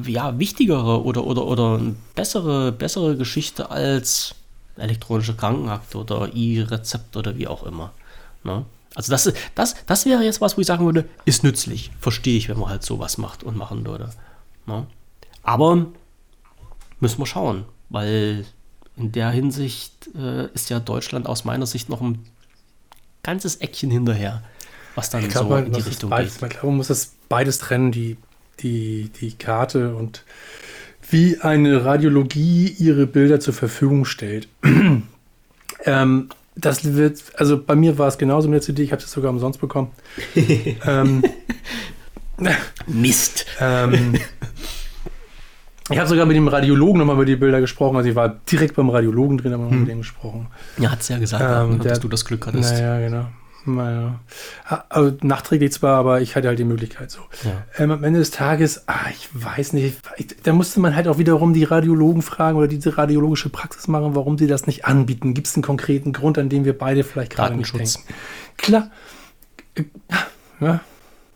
ja, 0.06 0.38
wichtigere 0.38 1.04
oder, 1.04 1.24
oder, 1.24 1.44
oder 1.46 1.80
bessere, 2.14 2.72
bessere 2.72 3.16
Geschichte 3.16 3.70
als 3.70 4.34
elektronische 4.76 5.34
Krankenakte 5.34 5.98
oder 5.98 6.30
E-Rezept 6.34 7.16
oder 7.16 7.36
wie 7.36 7.48
auch 7.48 7.64
immer. 7.64 7.92
Ne? 8.44 8.64
Also 8.94 9.10
das, 9.10 9.32
das, 9.54 9.74
das 9.86 10.06
wäre 10.06 10.22
jetzt 10.22 10.40
was, 10.40 10.56
wo 10.56 10.60
ich 10.60 10.66
sagen 10.66 10.84
würde, 10.84 11.08
ist 11.24 11.44
nützlich. 11.44 11.90
Verstehe 12.00 12.36
ich, 12.36 12.48
wenn 12.48 12.58
man 12.58 12.68
halt 12.68 12.82
sowas 12.82 13.18
macht 13.18 13.42
und 13.42 13.56
machen 13.56 13.86
würde. 13.86 14.10
Ne? 14.66 14.86
Aber 15.42 15.86
müssen 17.00 17.18
wir 17.18 17.26
schauen, 17.26 17.64
weil 17.88 18.44
in 18.96 19.12
der 19.12 19.30
Hinsicht 19.30 20.10
äh, 20.14 20.46
ist 20.52 20.70
ja 20.70 20.78
Deutschland 20.78 21.26
aus 21.26 21.44
meiner 21.44 21.66
Sicht 21.66 21.88
noch 21.88 22.00
ein 22.00 22.24
ganzes 23.22 23.56
Eckchen 23.56 23.90
hinterher 23.90 24.42
was 24.94 25.10
dann 25.10 25.28
glaub, 25.28 25.48
so 25.48 25.56
in 25.56 25.72
die 25.72 25.80
Richtung 25.80 26.10
beides, 26.10 26.38
geht. 26.38 26.42
Ich 26.42 26.50
glaube, 26.50 26.66
man 26.68 26.76
muss 26.76 26.88
das 26.88 27.12
beides 27.32 27.56
trennen, 27.56 27.92
die, 27.92 28.18
die, 28.60 29.10
die 29.18 29.32
Karte 29.32 29.94
und 29.94 30.22
wie 31.08 31.40
eine 31.40 31.82
Radiologie 31.82 32.68
ihre 32.78 33.06
Bilder 33.06 33.40
zur 33.40 33.54
Verfügung 33.54 34.04
stellt. 34.04 34.48
ähm, 35.86 36.28
das 36.54 36.84
wird, 36.94 37.22
also 37.38 37.58
bei 37.58 37.74
mir 37.74 37.96
war 37.96 38.08
es 38.08 38.18
genauso 38.18 38.48
mit 38.48 38.56
der 38.56 38.60
CD, 38.60 38.82
ich 38.82 38.92
habe 38.92 39.02
es 39.02 39.10
sogar 39.10 39.30
umsonst 39.30 39.62
bekommen. 39.62 39.92
ähm, 40.86 41.22
Mist. 42.86 43.46
Ähm, 43.60 44.18
ich 45.88 45.98
habe 45.98 46.06
sogar 46.06 46.26
mit 46.26 46.36
dem 46.36 46.48
Radiologen 46.48 46.98
nochmal 46.98 47.16
über 47.16 47.24
die 47.24 47.36
Bilder 47.36 47.62
gesprochen. 47.62 47.96
Also 47.96 48.10
ich 48.10 48.14
war 48.14 48.28
direkt 48.28 48.76
beim 48.76 48.90
Radiologen 48.90 49.38
drin, 49.38 49.54
aber 49.54 49.70
hm. 49.70 49.80
mit 49.80 49.88
dem 49.88 49.98
gesprochen. 50.00 50.48
Ja, 50.76 50.90
hat 50.90 51.00
es 51.00 51.08
ja 51.08 51.18
gesagt, 51.18 51.42
ähm, 51.42 51.78
dass 51.78 51.86
der, 51.86 51.98
du 51.98 52.08
das 52.08 52.26
Glück 52.26 52.46
hattest. 52.46 52.74
Naja, 52.74 53.00
genau. 53.00 53.24
Naja. 53.64 54.18
Also 54.88 55.16
nachträglich 55.22 55.72
zwar, 55.72 55.96
aber 55.96 56.20
ich 56.20 56.34
hatte 56.34 56.48
halt 56.48 56.58
die 56.58 56.64
Möglichkeit 56.64 57.10
so. 57.10 57.20
Ja. 57.44 57.64
Ähm, 57.78 57.92
am 57.92 58.02
Ende 58.02 58.18
des 58.18 58.30
Tages, 58.32 58.88
ah, 58.88 59.08
ich 59.10 59.28
weiß 59.32 59.72
nicht, 59.74 59.98
ich, 60.16 60.26
da 60.42 60.52
musste 60.52 60.80
man 60.80 60.96
halt 60.96 61.06
auch 61.06 61.18
wiederum 61.18 61.54
die 61.54 61.64
Radiologen 61.64 62.22
fragen 62.22 62.58
oder 62.58 62.66
diese 62.66 62.98
radiologische 62.98 63.50
Praxis 63.50 63.86
machen, 63.86 64.14
warum 64.14 64.36
sie 64.36 64.48
das 64.48 64.66
nicht 64.66 64.84
anbieten. 64.84 65.34
Gibt 65.34 65.46
es 65.46 65.54
einen 65.54 65.62
konkreten 65.62 66.12
Grund, 66.12 66.38
an 66.38 66.48
dem 66.48 66.64
wir 66.64 66.76
beide 66.76 67.04
vielleicht 67.04 67.32
gerade 67.32 67.54
nicht 67.54 67.72
denken? 67.72 68.02
Klar. 68.56 68.90
Äh, 69.74 69.84
ja. 70.60 70.80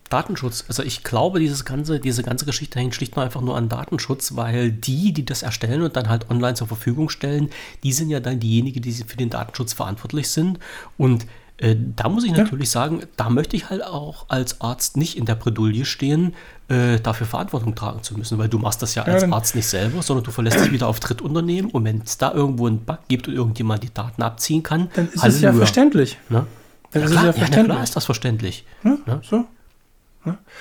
Datenschutz. 0.09 0.65
Also 0.69 0.83
ich 0.83 1.03
glaube, 1.03 1.41
dieses 1.41 1.65
ganze, 1.65 1.99
diese 1.99 2.23
ganze 2.23 2.45
Geschichte 2.45 2.79
hängt 2.79 2.95
schlicht 2.95 3.17
und 3.17 3.23
einfach 3.23 3.41
nur 3.41 3.57
an 3.57 3.69
Datenschutz, 3.69 4.37
weil 4.37 4.71
die, 4.71 5.13
die 5.13 5.25
das 5.25 5.43
erstellen 5.43 5.83
und 5.83 5.97
dann 5.97 6.09
halt 6.09 6.31
online 6.31 6.55
zur 6.55 6.69
Verfügung 6.69 7.09
stellen, 7.09 7.51
die 7.83 7.93
sind 7.93 8.11
ja 8.11 8.21
dann 8.21 8.39
diejenigen, 8.39 8.83
die 8.83 8.93
für 8.93 9.17
den 9.17 9.31
Datenschutz 9.31 9.73
verantwortlich 9.73 10.29
sind. 10.29 10.59
Und 10.97 11.27
äh, 11.59 11.75
da 11.97 12.09
muss 12.09 12.25
ich 12.25 12.33
natürlich 12.33 12.69
ja. 12.69 12.81
sagen, 12.83 13.03
da 13.17 13.31
möchte 13.31 13.57
ich 13.57 13.71
halt 13.71 13.83
auch 13.83 14.27
als 14.29 14.61
Arzt 14.61 14.97
nicht 14.97 15.17
in 15.17 15.25
der 15.25 15.37
Bredouille 15.37 15.87
stehen, 15.87 16.35
äh, 16.69 17.01
dafür 17.01 17.27
Verantwortung 17.27 17.75
tragen 17.75 18.03
zu 18.03 18.17
müssen, 18.17 18.37
weil 18.39 18.49
du 18.49 18.59
machst 18.59 18.83
das 18.83 18.95
ja 18.95 19.05
als 19.05 19.23
ja, 19.23 19.33
Arzt 19.33 19.55
nicht 19.55 19.67
selber, 19.67 20.03
sondern 20.03 20.25
du 20.25 20.31
verlässt 20.31 20.61
dich 20.61 20.73
wieder 20.73 20.87
auf 20.87 21.01
Drittunternehmen 21.01 21.71
und 21.71 21.85
wenn 21.85 22.03
es 22.03 22.19
da 22.19 22.33
irgendwo 22.33 22.67
einen 22.67 22.81
Bug 22.81 22.99
gibt 23.09 23.29
und 23.29 23.35
irgendjemand 23.35 23.83
die 23.83 23.93
Daten 23.93 24.23
abziehen 24.23 24.63
kann, 24.63 24.91
dann 24.95 25.09
ist 25.09 25.23
Halleluja. 25.23 25.29
es 25.29 25.41
ja 25.41 25.53
verständlich. 25.53 26.19
Ne? 26.29 26.47
Dann 26.91 27.03
ja, 27.03 27.07
ist 27.07 27.13
klar, 27.13 27.23
es 27.23 27.27
ja 27.27 27.33
verständlich. 27.33 27.69
Ja, 27.69 27.75
klar 27.75 27.85
ist 27.85 27.97
das 27.97 28.05
verständlich. 28.05 28.65
Ne? 28.83 28.99
so. 29.23 29.45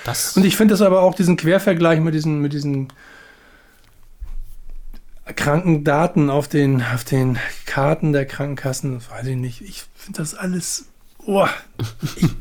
Das 0.04 0.36
und 0.36 0.44
ich 0.44 0.56
finde 0.56 0.74
das 0.74 0.82
aber 0.82 1.02
auch 1.02 1.14
diesen 1.14 1.36
Quervergleich 1.36 2.00
mit 2.00 2.14
diesen, 2.14 2.40
mit 2.40 2.52
diesen 2.52 2.88
Krankendaten 5.34 6.30
auf 6.30 6.48
den, 6.48 6.82
auf 6.82 7.04
den 7.04 7.38
Karten 7.64 8.12
der 8.12 8.26
Krankenkassen, 8.26 8.94
das 8.94 9.10
weiß 9.10 9.26
ich 9.26 9.36
nicht. 9.36 9.60
Ich 9.62 9.84
finde 9.94 10.18
das 10.18 10.34
alles. 10.34 10.86
Oh, 11.26 11.46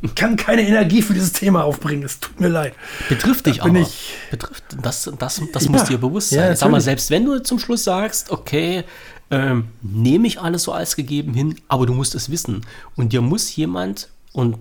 ich 0.03 0.13
kann 0.13 0.35
keine 0.35 0.61
Energie 0.61 1.01
für 1.01 1.15
dieses 1.15 1.33
Thema 1.33 1.63
aufbringen. 1.63 2.03
Es 2.03 2.19
tut 2.19 2.39
mir 2.39 2.49
leid. 2.49 2.73
Betrifft 3.09 3.47
dich 3.47 3.63
aber. 3.63 3.79
Ich, 3.79 4.13
Betrifft, 4.29 4.63
das 4.79 5.09
das, 5.17 5.41
das 5.51 5.65
ja, 5.65 5.71
muss 5.71 5.85
dir 5.85 5.97
bewusst 5.97 6.29
sein. 6.29 6.39
Ja, 6.39 6.55
Sag 6.55 6.69
mal, 6.69 6.81
selbst 6.81 7.09
wenn 7.09 7.25
du 7.25 7.41
zum 7.41 7.57
Schluss 7.57 7.83
sagst, 7.83 8.29
okay, 8.29 8.83
ähm, 9.31 9.69
nehme 9.81 10.27
ich 10.27 10.39
alles 10.39 10.63
so 10.63 10.71
als 10.71 10.95
gegeben 10.95 11.33
hin, 11.33 11.55
aber 11.67 11.87
du 11.87 11.93
musst 11.93 12.13
es 12.13 12.29
wissen. 12.29 12.61
Und 12.95 13.11
dir 13.11 13.21
muss 13.21 13.55
jemand, 13.55 14.09
und 14.33 14.57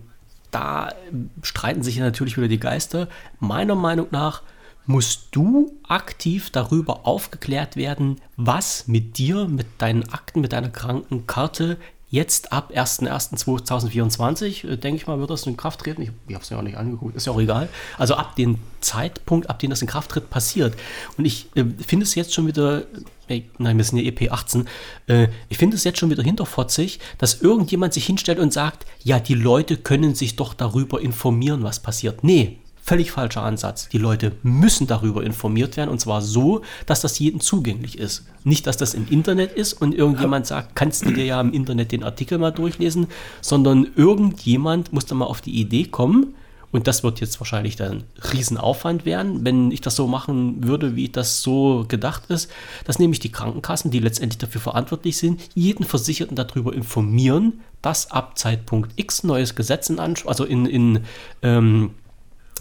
da 0.51 0.95
streiten 1.43 1.83
sich 1.83 1.99
natürlich 1.99 2.39
wieder 2.39 2.49
die 2.49 2.61
Geister, 2.61 3.09
meiner 3.41 3.75
Meinung 3.75 4.07
nach 4.11 4.43
musst 4.87 5.29
du 5.33 5.73
aktiv 5.87 6.51
darüber 6.51 7.07
aufgeklärt 7.07 7.77
werden, 7.77 8.21
was 8.37 8.87
mit 8.87 9.19
dir, 9.19 9.47
mit 9.47 9.67
deinen 9.79 10.09
Akten, 10.11 10.41
mit 10.41 10.53
deiner 10.53 10.69
Krankenkarte 10.69 11.79
jetzt 12.15 12.53
ab 12.53 12.71
01.01.2024, 12.73 14.69
äh, 14.69 14.77
denke 14.77 15.01
ich 15.01 15.07
mal, 15.09 15.19
wird 15.19 15.31
das 15.31 15.47
in 15.47 15.57
Kraft 15.57 15.81
treten. 15.81 16.01
Ich, 16.01 16.11
ich 16.29 16.35
habe 16.35 16.45
es 16.45 16.51
ja 16.51 16.59
auch 16.59 16.63
nicht 16.63 16.77
angeguckt, 16.77 17.17
ist 17.17 17.27
ja 17.27 17.33
auch 17.33 17.41
egal. 17.41 17.69
Also 17.99 18.15
ab 18.15 18.37
dem 18.37 18.59
Zeitpunkt, 18.81 19.51
ab 19.51 19.59
dem 19.59 19.71
das 19.71 19.83
in 19.83 19.89
Kraft 19.89 20.13
tritt, 20.13 20.31
passiert. 20.31 20.77
Und 21.19 21.25
ich 21.25 21.49
äh, 21.57 21.65
finde 21.85 22.05
es 22.05 22.15
jetzt 22.15 22.33
schon 22.33 22.47
wieder, 22.47 22.85
äh, 23.27 23.43
nein, 23.59 23.77
wir 23.77 23.85
sind 23.85 23.99
ja 23.99 24.05
EP18, 24.05 24.65
äh, 25.09 25.27
ich 25.49 25.59
finde 25.59 25.77
es 25.77 25.83
jetzt 25.83 25.99
schon 25.99 26.09
wieder 26.11 26.23
hinterfotzig, 26.23 27.01
dass 27.19 27.43
irgendjemand 27.43 27.93
sich 27.93 28.07
hinstellt 28.07 28.39
und 28.39 28.53
sagt, 28.53 28.87
ja, 29.03 29.19
die 29.19 29.35
Leute 29.35 29.77
können 29.77 30.15
sich 30.15 30.37
doch 30.37 30.55
darüber 30.55 31.01
informieren, 31.01 31.65
was 31.65 31.81
passiert. 31.81 32.23
Nee, 32.23 32.59
Völlig 32.87 33.13
falscher 33.13 33.43
Ansatz. 33.43 33.89
Die 33.89 33.97
Leute 33.97 34.33
müssen 34.43 34.87
darüber 34.87 35.23
informiert 35.23 35.79
werden 35.79 35.89
und 35.89 36.01
zwar 36.01 36.21
so, 36.21 36.61
dass 36.85 37.01
das 37.01 37.19
jedem 37.19 37.41
zugänglich 37.41 37.99
ist. 37.99 38.27
Nicht, 38.43 38.67
dass 38.67 38.77
das 38.77 38.93
im 38.93 39.09
Internet 39.09 39.53
ist 39.53 39.73
und 39.73 39.95
irgendjemand 39.95 40.47
sagt, 40.47 40.77
kannst 40.77 41.07
du 41.07 41.11
dir 41.11 41.25
ja 41.25 41.41
im 41.41 41.55
Internet 41.55 41.93
den 41.93 42.05
Artikel 42.05 42.37
mal 42.37 42.51
durchlesen, 42.51 43.07
sondern 43.41 43.87
irgendjemand 43.97 44.93
muss 44.93 45.07
dann 45.07 45.17
mal 45.17 45.25
auf 45.25 45.41
die 45.41 45.59
Idee 45.59 45.85
kommen, 45.85 46.35
und 46.73 46.89
das 46.89 47.05
wird 47.05 47.21
jetzt 47.21 47.39
wahrscheinlich 47.39 47.77
dann 47.77 48.03
Riesenaufwand 48.33 49.07
werden, 49.07 49.45
wenn 49.45 49.71
ich 49.71 49.81
das 49.81 49.95
so 49.95 50.09
machen 50.09 50.65
würde, 50.65 50.97
wie 50.97 51.09
das 51.09 51.41
so 51.41 51.85
gedacht 51.87 52.25
ist, 52.31 52.51
dass 52.85 52.99
nämlich 52.99 53.21
die 53.21 53.31
Krankenkassen, 53.31 53.93
die 53.93 54.01
letztendlich 54.01 54.39
dafür 54.39 54.61
verantwortlich 54.61 55.17
sind, 55.17 55.41
jeden 55.55 55.85
Versicherten 55.85 56.35
darüber 56.35 56.75
informieren, 56.75 57.61
dass 57.81 58.11
ab 58.11 58.37
Zeitpunkt 58.37 58.91
X 58.97 59.23
neues 59.23 59.55
Gesetz 59.55 59.89
in 59.89 60.01
Anspruch, 60.01 60.31
also 60.31 60.45
in, 60.45 60.67
in 60.67 61.05
ähm, 61.43 61.93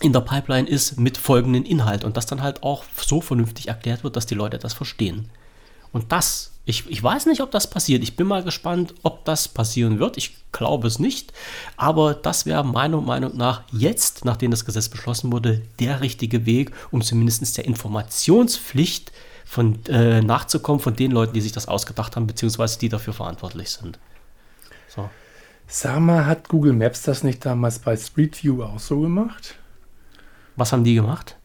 in 0.01 0.13
der 0.13 0.21
Pipeline 0.21 0.67
ist 0.67 0.99
mit 0.99 1.17
folgenden 1.17 1.65
Inhalt 1.65 2.03
und 2.03 2.17
das 2.17 2.25
dann 2.25 2.41
halt 2.41 2.63
auch 2.63 2.83
so 2.97 3.21
vernünftig 3.21 3.67
erklärt 3.67 4.03
wird, 4.03 4.15
dass 4.15 4.25
die 4.25 4.35
Leute 4.35 4.57
das 4.57 4.73
verstehen. 4.73 5.29
Und 5.93 6.11
das, 6.11 6.51
ich, 6.65 6.89
ich 6.89 7.01
weiß 7.01 7.27
nicht, 7.27 7.41
ob 7.41 7.51
das 7.51 7.69
passiert. 7.69 8.03
Ich 8.03 8.15
bin 8.15 8.27
mal 8.27 8.43
gespannt, 8.43 8.95
ob 9.03 9.23
das 9.25 9.47
passieren 9.47 9.99
wird. 9.99 10.17
Ich 10.17 10.35
glaube 10.51 10.87
es 10.87 10.99
nicht. 10.99 11.31
Aber 11.77 12.15
das 12.15 12.45
wäre 12.45 12.65
meiner 12.65 12.99
Meinung 12.99 13.37
nach 13.37 13.63
jetzt, 13.71 14.25
nachdem 14.25 14.51
das 14.51 14.65
Gesetz 14.65 14.89
beschlossen 14.89 15.31
wurde, 15.31 15.61
der 15.79 16.01
richtige 16.01 16.45
Weg, 16.45 16.71
um 16.91 17.01
zumindest 17.01 17.57
der 17.57 17.65
Informationspflicht 17.65 19.11
von, 19.45 19.85
äh, 19.85 20.21
nachzukommen 20.21 20.81
von 20.81 20.95
den 20.95 21.11
Leuten, 21.11 21.33
die 21.33 21.41
sich 21.41 21.51
das 21.51 21.67
ausgedacht 21.67 22.15
haben, 22.15 22.27
beziehungsweise 22.27 22.79
die 22.79 22.89
dafür 22.89 23.13
verantwortlich 23.13 23.69
sind. 23.69 23.99
So. 24.87 25.09
Sag 25.67 25.99
mal, 25.99 26.25
hat 26.25 26.49
Google 26.49 26.73
Maps 26.73 27.03
das 27.03 27.23
nicht 27.23 27.45
damals 27.45 27.79
bei 27.79 27.95
Street 27.95 28.43
View 28.43 28.63
auch 28.63 28.79
so 28.79 29.01
gemacht? 29.01 29.55
Was 30.55 30.71
haben 30.71 30.83
die 30.83 30.95
gemacht? 30.95 31.37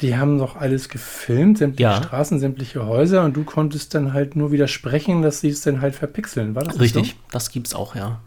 Die 0.00 0.16
haben 0.16 0.38
doch 0.38 0.56
alles 0.56 0.88
gefilmt, 0.88 1.58
sämtliche 1.58 1.82
ja. 1.82 2.02
Straßen, 2.02 2.38
sämtliche 2.38 2.86
Häuser 2.86 3.24
und 3.24 3.36
du 3.36 3.44
konntest 3.44 3.94
dann 3.94 4.12
halt 4.12 4.36
nur 4.36 4.52
widersprechen, 4.52 5.22
dass 5.22 5.40
sie 5.40 5.48
es 5.48 5.62
dann 5.62 5.80
halt 5.80 5.94
verpixeln. 5.94 6.54
War 6.54 6.62
das 6.62 6.78
Richtig, 6.78 7.10
so? 7.10 7.16
das 7.32 7.50
gibt's 7.50 7.74
auch, 7.74 7.96
ja. 7.96 8.20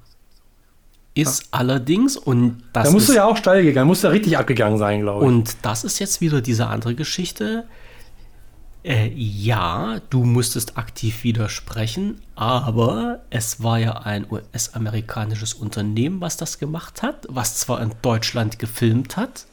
Ist 1.13 1.43
ja. 1.43 1.47
allerdings 1.51 2.17
und 2.17 2.61
das. 2.73 2.85
Da 2.87 2.91
musst 2.91 3.07
ist, 3.07 3.13
du 3.13 3.15
ja 3.15 3.25
auch 3.25 3.37
steil 3.37 3.63
gegangen, 3.63 3.87
musst 3.87 4.03
da 4.03 4.09
richtig 4.09 4.37
abgegangen 4.37 4.77
sein, 4.77 5.01
glaube 5.01 5.23
ich. 5.23 5.27
Und 5.27 5.57
das 5.61 5.85
ist 5.85 5.99
jetzt 5.99 6.19
wieder 6.19 6.41
diese 6.41 6.67
andere 6.67 6.93
Geschichte. 6.93 7.65
Äh, 8.83 9.11
ja, 9.15 9.99
du 10.11 10.25
musstest 10.25 10.77
aktiv 10.77 11.23
widersprechen, 11.23 12.21
aber 12.35 13.21
es 13.31 13.63
war 13.63 13.79
ja 13.79 13.93
ein 13.93 14.27
US-amerikanisches 14.29 15.55
Unternehmen, 15.55 16.21
was 16.21 16.37
das 16.37 16.59
gemacht 16.59 17.01
hat, 17.01 17.25
was 17.29 17.57
zwar 17.57 17.81
in 17.81 17.93
Deutschland 18.03 18.59
gefilmt 18.59 19.17
hat, 19.17 19.47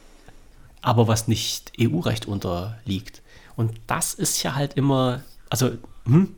aber 0.83 1.07
was 1.07 1.27
nicht 1.27 1.71
EU-Recht 1.79 2.27
unterliegt. 2.27 3.23
Und 3.55 3.73
das 3.87 4.13
ist 4.13 4.43
ja 4.43 4.53
halt 4.53 4.75
immer, 4.75 5.23
also, 5.49 5.71
hm, 6.05 6.35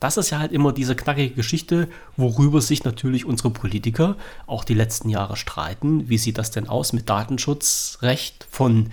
das 0.00 0.16
ist 0.16 0.30
ja 0.30 0.40
halt 0.40 0.50
immer 0.50 0.72
diese 0.72 0.96
knackige 0.96 1.34
Geschichte, 1.34 1.88
worüber 2.16 2.60
sich 2.60 2.82
natürlich 2.82 3.24
unsere 3.24 3.50
Politiker 3.50 4.16
auch 4.46 4.64
die 4.64 4.74
letzten 4.74 5.08
Jahre 5.08 5.36
streiten. 5.36 6.08
Wie 6.08 6.18
sieht 6.18 6.38
das 6.38 6.50
denn 6.50 6.68
aus 6.68 6.92
mit 6.92 7.08
Datenschutzrecht 7.08 8.48
von 8.50 8.90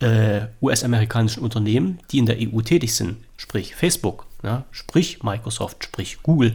äh, 0.00 0.42
US-amerikanischen 0.60 1.42
Unternehmen, 1.42 1.98
die 2.10 2.18
in 2.18 2.26
der 2.26 2.36
EU 2.38 2.60
tätig 2.60 2.94
sind? 2.94 3.16
Sprich 3.38 3.74
Facebook, 3.74 4.26
ja, 4.42 4.64
sprich 4.70 5.22
Microsoft, 5.22 5.84
sprich 5.84 6.22
Google. 6.22 6.54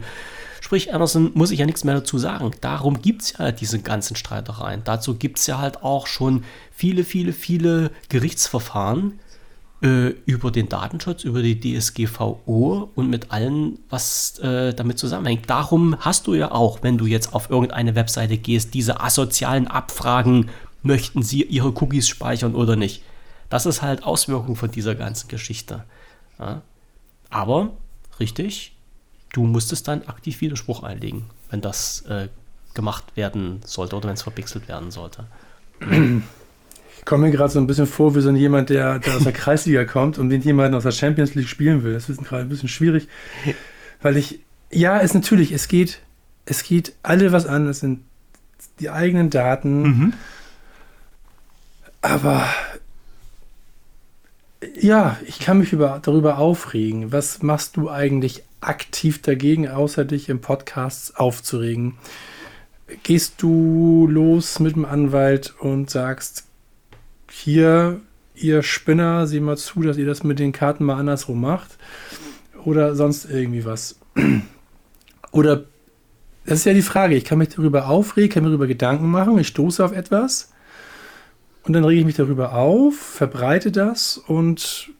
Sprich, 0.61 0.93
Amazon 0.93 1.31
muss 1.35 1.51
ich 1.51 1.59
ja 1.59 1.65
nichts 1.67 1.83
mehr 1.83 1.93
dazu 1.93 2.17
sagen. 2.17 2.51
Darum 2.61 2.99
gibt 2.99 3.21
es 3.21 3.37
ja 3.37 3.51
diese 3.51 3.79
ganzen 3.79 4.15
Streitereien. 4.15 4.81
Dazu 4.83 5.15
gibt 5.15 5.37
es 5.37 5.45
ja 5.45 5.59
halt 5.59 5.83
auch 5.83 6.07
schon 6.07 6.43
viele, 6.75 7.05
viele, 7.05 7.31
viele 7.31 7.91
Gerichtsverfahren 8.09 9.19
äh, 9.81 10.09
über 10.25 10.51
den 10.51 10.67
Datenschutz, 10.67 11.23
über 11.23 11.41
die 11.41 11.59
DSGVO 11.59 12.91
und 12.93 13.09
mit 13.09 13.31
allem, 13.31 13.79
was 13.89 14.37
äh, 14.39 14.73
damit 14.73 14.99
zusammenhängt. 14.99 15.49
Darum 15.49 15.95
hast 15.99 16.27
du 16.27 16.33
ja 16.33 16.51
auch, 16.51 16.83
wenn 16.83 16.97
du 16.97 17.05
jetzt 17.05 17.33
auf 17.33 17.49
irgendeine 17.49 17.95
Webseite 17.95 18.37
gehst, 18.37 18.73
diese 18.73 18.99
asozialen 18.99 19.67
Abfragen, 19.67 20.49
möchten 20.83 21.23
sie 21.23 21.43
ihre 21.43 21.69
Cookies 21.69 22.07
speichern 22.07 22.53
oder 22.53 22.75
nicht. 22.75 23.01
Das 23.49 23.65
ist 23.65 23.81
halt 23.81 24.03
Auswirkung 24.03 24.55
von 24.55 24.69
dieser 24.69 24.95
ganzen 24.95 25.29
Geschichte. 25.29 25.83
Ja? 26.37 26.61
Aber, 27.29 27.71
richtig, 28.19 28.75
du 29.33 29.45
musstest 29.45 29.87
dann 29.87 30.03
aktiv 30.03 30.41
Widerspruch 30.41 30.83
einlegen, 30.83 31.25
wenn 31.49 31.61
das 31.61 32.01
äh, 32.01 32.27
gemacht 32.73 33.15
werden 33.15 33.61
sollte 33.65 33.95
oder 33.95 34.09
wenn 34.09 34.15
es 34.15 34.23
verpixelt 34.23 34.67
werden 34.67 34.91
sollte. 34.91 35.25
Ich 37.05 37.07
komme 37.07 37.27
mir 37.27 37.31
gerade 37.31 37.53
so 37.53 37.59
ein 37.59 37.67
bisschen 37.67 37.85
vor 37.85 38.15
wie 38.15 38.21
so 38.21 38.31
jemand, 38.31 38.71
der, 38.71 38.97
der 38.97 39.17
aus 39.17 39.23
der 39.23 39.31
Kreisliga 39.31 39.85
kommt 39.85 40.17
und 40.17 40.31
den 40.31 40.41
jemanden 40.41 40.73
aus 40.73 40.81
der 40.81 40.91
Champions 40.91 41.35
League 41.35 41.47
spielen 41.47 41.83
will. 41.83 41.93
Das 41.93 42.09
ist 42.09 42.23
gerade 42.23 42.41
ein 42.41 42.49
bisschen 42.49 42.67
schwierig, 42.67 43.07
weil 44.01 44.17
ich, 44.17 44.39
ja, 44.71 44.99
es 44.99 45.13
natürlich, 45.13 45.51
es 45.51 45.67
geht, 45.67 45.99
es 46.47 46.63
geht 46.63 46.93
alle 47.03 47.31
was 47.31 47.45
an, 47.45 47.67
es 47.67 47.81
sind 47.81 47.99
die 48.79 48.89
eigenen 48.89 49.29
Daten, 49.29 49.83
mhm. 49.83 50.13
aber 52.01 52.49
ja, 54.73 55.17
ich 55.27 55.37
kann 55.37 55.59
mich 55.59 55.73
über, 55.73 55.99
darüber 56.01 56.39
aufregen. 56.39 57.11
Was 57.11 57.43
machst 57.43 57.77
du 57.77 57.87
eigentlich 57.87 58.41
aktiv 58.61 59.21
dagegen, 59.21 59.67
außer 59.67 60.05
dich 60.05 60.27
im 60.27 60.41
Podcast 60.41 61.19
aufzuregen? 61.19 61.99
Gehst 63.03 63.43
du 63.43 64.07
los 64.09 64.59
mit 64.59 64.75
dem 64.75 64.85
Anwalt 64.85 65.53
und 65.59 65.91
sagst, 65.91 66.44
hier, 67.37 67.99
ihr 68.33 68.63
Spinner, 68.63 69.27
sieh 69.27 69.41
mal 69.41 69.57
zu, 69.57 69.81
dass 69.81 69.97
ihr 69.97 70.05
das 70.05 70.23
mit 70.23 70.39
den 70.39 70.53
Karten 70.53 70.85
mal 70.85 70.95
andersrum 70.95 71.41
macht? 71.41 71.77
Oder 72.63 72.95
sonst 72.95 73.25
irgendwie 73.25 73.65
was? 73.65 73.99
Oder, 75.31 75.65
das 76.45 76.59
ist 76.59 76.65
ja 76.65 76.73
die 76.73 76.81
Frage, 76.81 77.15
ich 77.15 77.25
kann 77.25 77.37
mich 77.37 77.49
darüber 77.49 77.87
aufregen, 77.89 78.29
kann 78.29 78.43
mir 78.43 78.49
darüber 78.49 78.67
Gedanken 78.67 79.11
machen, 79.11 79.37
ich 79.37 79.47
stoße 79.49 79.83
auf 79.83 79.91
etwas 79.91 80.53
und 81.63 81.73
dann 81.73 81.83
rege 81.83 81.99
ich 81.99 82.05
mich 82.05 82.15
darüber 82.15 82.53
auf, 82.53 82.95
verbreite 82.95 83.71
das 83.71 84.17
und 84.17 84.91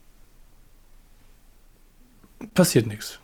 passiert 2.52 2.86
nichts. 2.86 3.18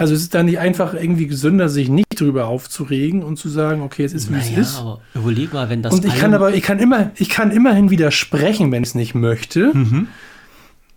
Also 0.00 0.14
es 0.14 0.22
ist 0.22 0.34
dann 0.34 0.46
nicht 0.46 0.58
einfach 0.58 0.94
irgendwie 0.94 1.26
gesünder, 1.26 1.68
sich 1.68 1.90
nicht 1.90 2.18
darüber 2.18 2.46
aufzuregen 2.46 3.22
und 3.22 3.36
zu 3.36 3.50
sagen, 3.50 3.82
okay, 3.82 4.02
es 4.02 4.14
ist 4.14 4.30
wie 4.30 4.36
naja, 4.36 4.52
es 4.52 4.68
ist. 4.70 4.78
Aber 4.78 5.02
überleg 5.14 5.52
mal, 5.52 5.68
wenn 5.68 5.82
das. 5.82 5.92
Und 5.92 6.06
ich 6.06 6.16
kann 6.16 6.32
aber, 6.32 6.54
ich 6.54 6.62
kann 6.62 6.78
immer, 6.78 7.10
ich 7.16 7.28
kann 7.28 7.50
immerhin 7.50 7.90
widersprechen, 7.90 8.72
wenn 8.72 8.82
es 8.82 8.94
nicht 8.94 9.14
möchte. 9.14 9.74
Mhm. 9.74 10.08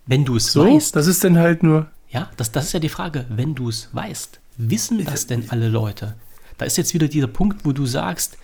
Wenn 0.06 0.24
du 0.24 0.36
es 0.36 0.52
so, 0.52 0.64
weißt. 0.64 0.96
Das 0.96 1.06
ist 1.06 1.22
dann 1.22 1.36
halt 1.36 1.62
nur. 1.62 1.86
Ja, 2.08 2.30
das, 2.38 2.50
das 2.50 2.64
ist 2.64 2.72
ja 2.72 2.80
die 2.80 2.88
Frage, 2.88 3.26
wenn 3.28 3.54
du 3.54 3.68
es 3.68 3.90
weißt. 3.92 4.40
Wissen 4.56 5.04
das 5.04 5.26
denn 5.26 5.50
alle 5.50 5.68
Leute? 5.68 6.14
Da 6.56 6.64
ist 6.64 6.78
jetzt 6.78 6.94
wieder 6.94 7.06
dieser 7.06 7.26
Punkt, 7.26 7.66
wo 7.66 7.72
du 7.72 7.84
sagst, 7.84 8.38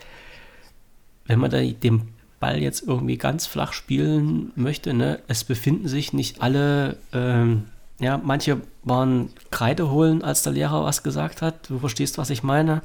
wenn 1.25 1.39
man 1.39 1.51
da 1.51 1.63
dem 1.63 2.09
Ball 2.39 2.59
jetzt 2.59 2.87
irgendwie 2.87 3.17
ganz 3.17 3.47
flach 3.47 3.73
spielen 3.73 4.53
möchte, 4.57 4.93
ne, 4.93 5.21
es 5.27 5.43
befinden 5.43 5.89
sich 5.89 6.13
nicht 6.13 6.43
alle, 6.43 6.99
ähm, 7.15 7.63
ja, 8.01 8.18
manche 8.18 8.61
waren 8.82 9.30
Kreide 9.51 9.90
holen, 9.90 10.22
als 10.22 10.42
der 10.42 10.53
Lehrer 10.53 10.84
was 10.84 11.03
gesagt 11.03 11.42
hat. 11.42 11.68
Du 11.68 11.78
verstehst, 11.78 12.18
was 12.18 12.30
ich 12.30 12.42
meine. 12.42 12.82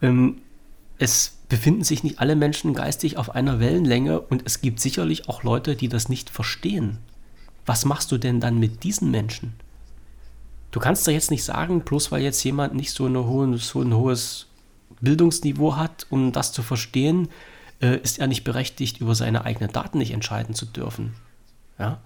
Ähm, 0.00 0.38
es 0.98 1.38
befinden 1.48 1.84
sich 1.84 2.04
nicht 2.04 2.20
alle 2.20 2.36
Menschen 2.36 2.72
geistig 2.72 3.16
auf 3.16 3.34
einer 3.34 3.60
Wellenlänge 3.60 4.20
und 4.20 4.42
es 4.46 4.60
gibt 4.60 4.80
sicherlich 4.80 5.28
auch 5.28 5.42
Leute, 5.42 5.76
die 5.76 5.88
das 5.88 6.08
nicht 6.08 6.30
verstehen. 6.30 6.98
Was 7.66 7.84
machst 7.84 8.12
du 8.12 8.18
denn 8.18 8.40
dann 8.40 8.58
mit 8.58 8.84
diesen 8.84 9.10
Menschen? 9.10 9.54
Du 10.70 10.80
kannst 10.80 11.06
doch 11.06 11.12
jetzt 11.12 11.30
nicht 11.30 11.44
sagen, 11.44 11.80
bloß 11.80 12.12
weil 12.12 12.22
jetzt 12.22 12.42
jemand 12.44 12.74
nicht 12.74 12.92
so, 12.92 13.06
eine 13.06 13.26
hohe, 13.26 13.58
so 13.58 13.82
ein 13.82 13.94
hohes 13.94 14.46
Bildungsniveau 15.00 15.76
hat, 15.76 16.06
um 16.10 16.32
das 16.32 16.52
zu 16.52 16.62
verstehen, 16.62 17.28
äh, 17.80 17.96
ist 17.98 18.18
er 18.18 18.28
nicht 18.28 18.44
berechtigt, 18.44 19.00
über 19.00 19.14
seine 19.14 19.44
eigenen 19.44 19.72
Daten 19.72 19.98
nicht 19.98 20.12
entscheiden 20.12 20.54
zu 20.54 20.66
dürfen. 20.66 21.14
Ja. 21.78 21.98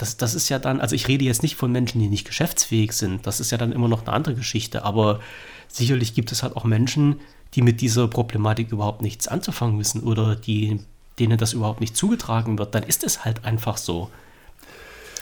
Das, 0.00 0.16
das 0.16 0.34
ist 0.34 0.48
ja 0.48 0.58
dann, 0.58 0.80
also 0.80 0.94
ich 0.94 1.08
rede 1.08 1.26
jetzt 1.26 1.42
nicht 1.42 1.56
von 1.56 1.70
Menschen, 1.70 2.00
die 2.00 2.08
nicht 2.08 2.26
geschäftsfähig 2.26 2.92
sind. 2.92 3.26
Das 3.26 3.38
ist 3.38 3.50
ja 3.50 3.58
dann 3.58 3.70
immer 3.70 3.86
noch 3.86 4.00
eine 4.06 4.14
andere 4.14 4.34
Geschichte. 4.34 4.82
Aber 4.82 5.20
sicherlich 5.68 6.14
gibt 6.14 6.32
es 6.32 6.42
halt 6.42 6.56
auch 6.56 6.64
Menschen, 6.64 7.20
die 7.52 7.60
mit 7.60 7.82
dieser 7.82 8.08
Problematik 8.08 8.72
überhaupt 8.72 9.02
nichts 9.02 9.28
anzufangen 9.28 9.78
wissen 9.78 10.02
oder 10.02 10.36
die, 10.36 10.80
denen 11.18 11.36
das 11.36 11.52
überhaupt 11.52 11.82
nicht 11.82 11.98
zugetragen 11.98 12.58
wird. 12.58 12.74
Dann 12.74 12.82
ist 12.82 13.04
es 13.04 13.26
halt 13.26 13.44
einfach 13.44 13.76
so. 13.76 14.10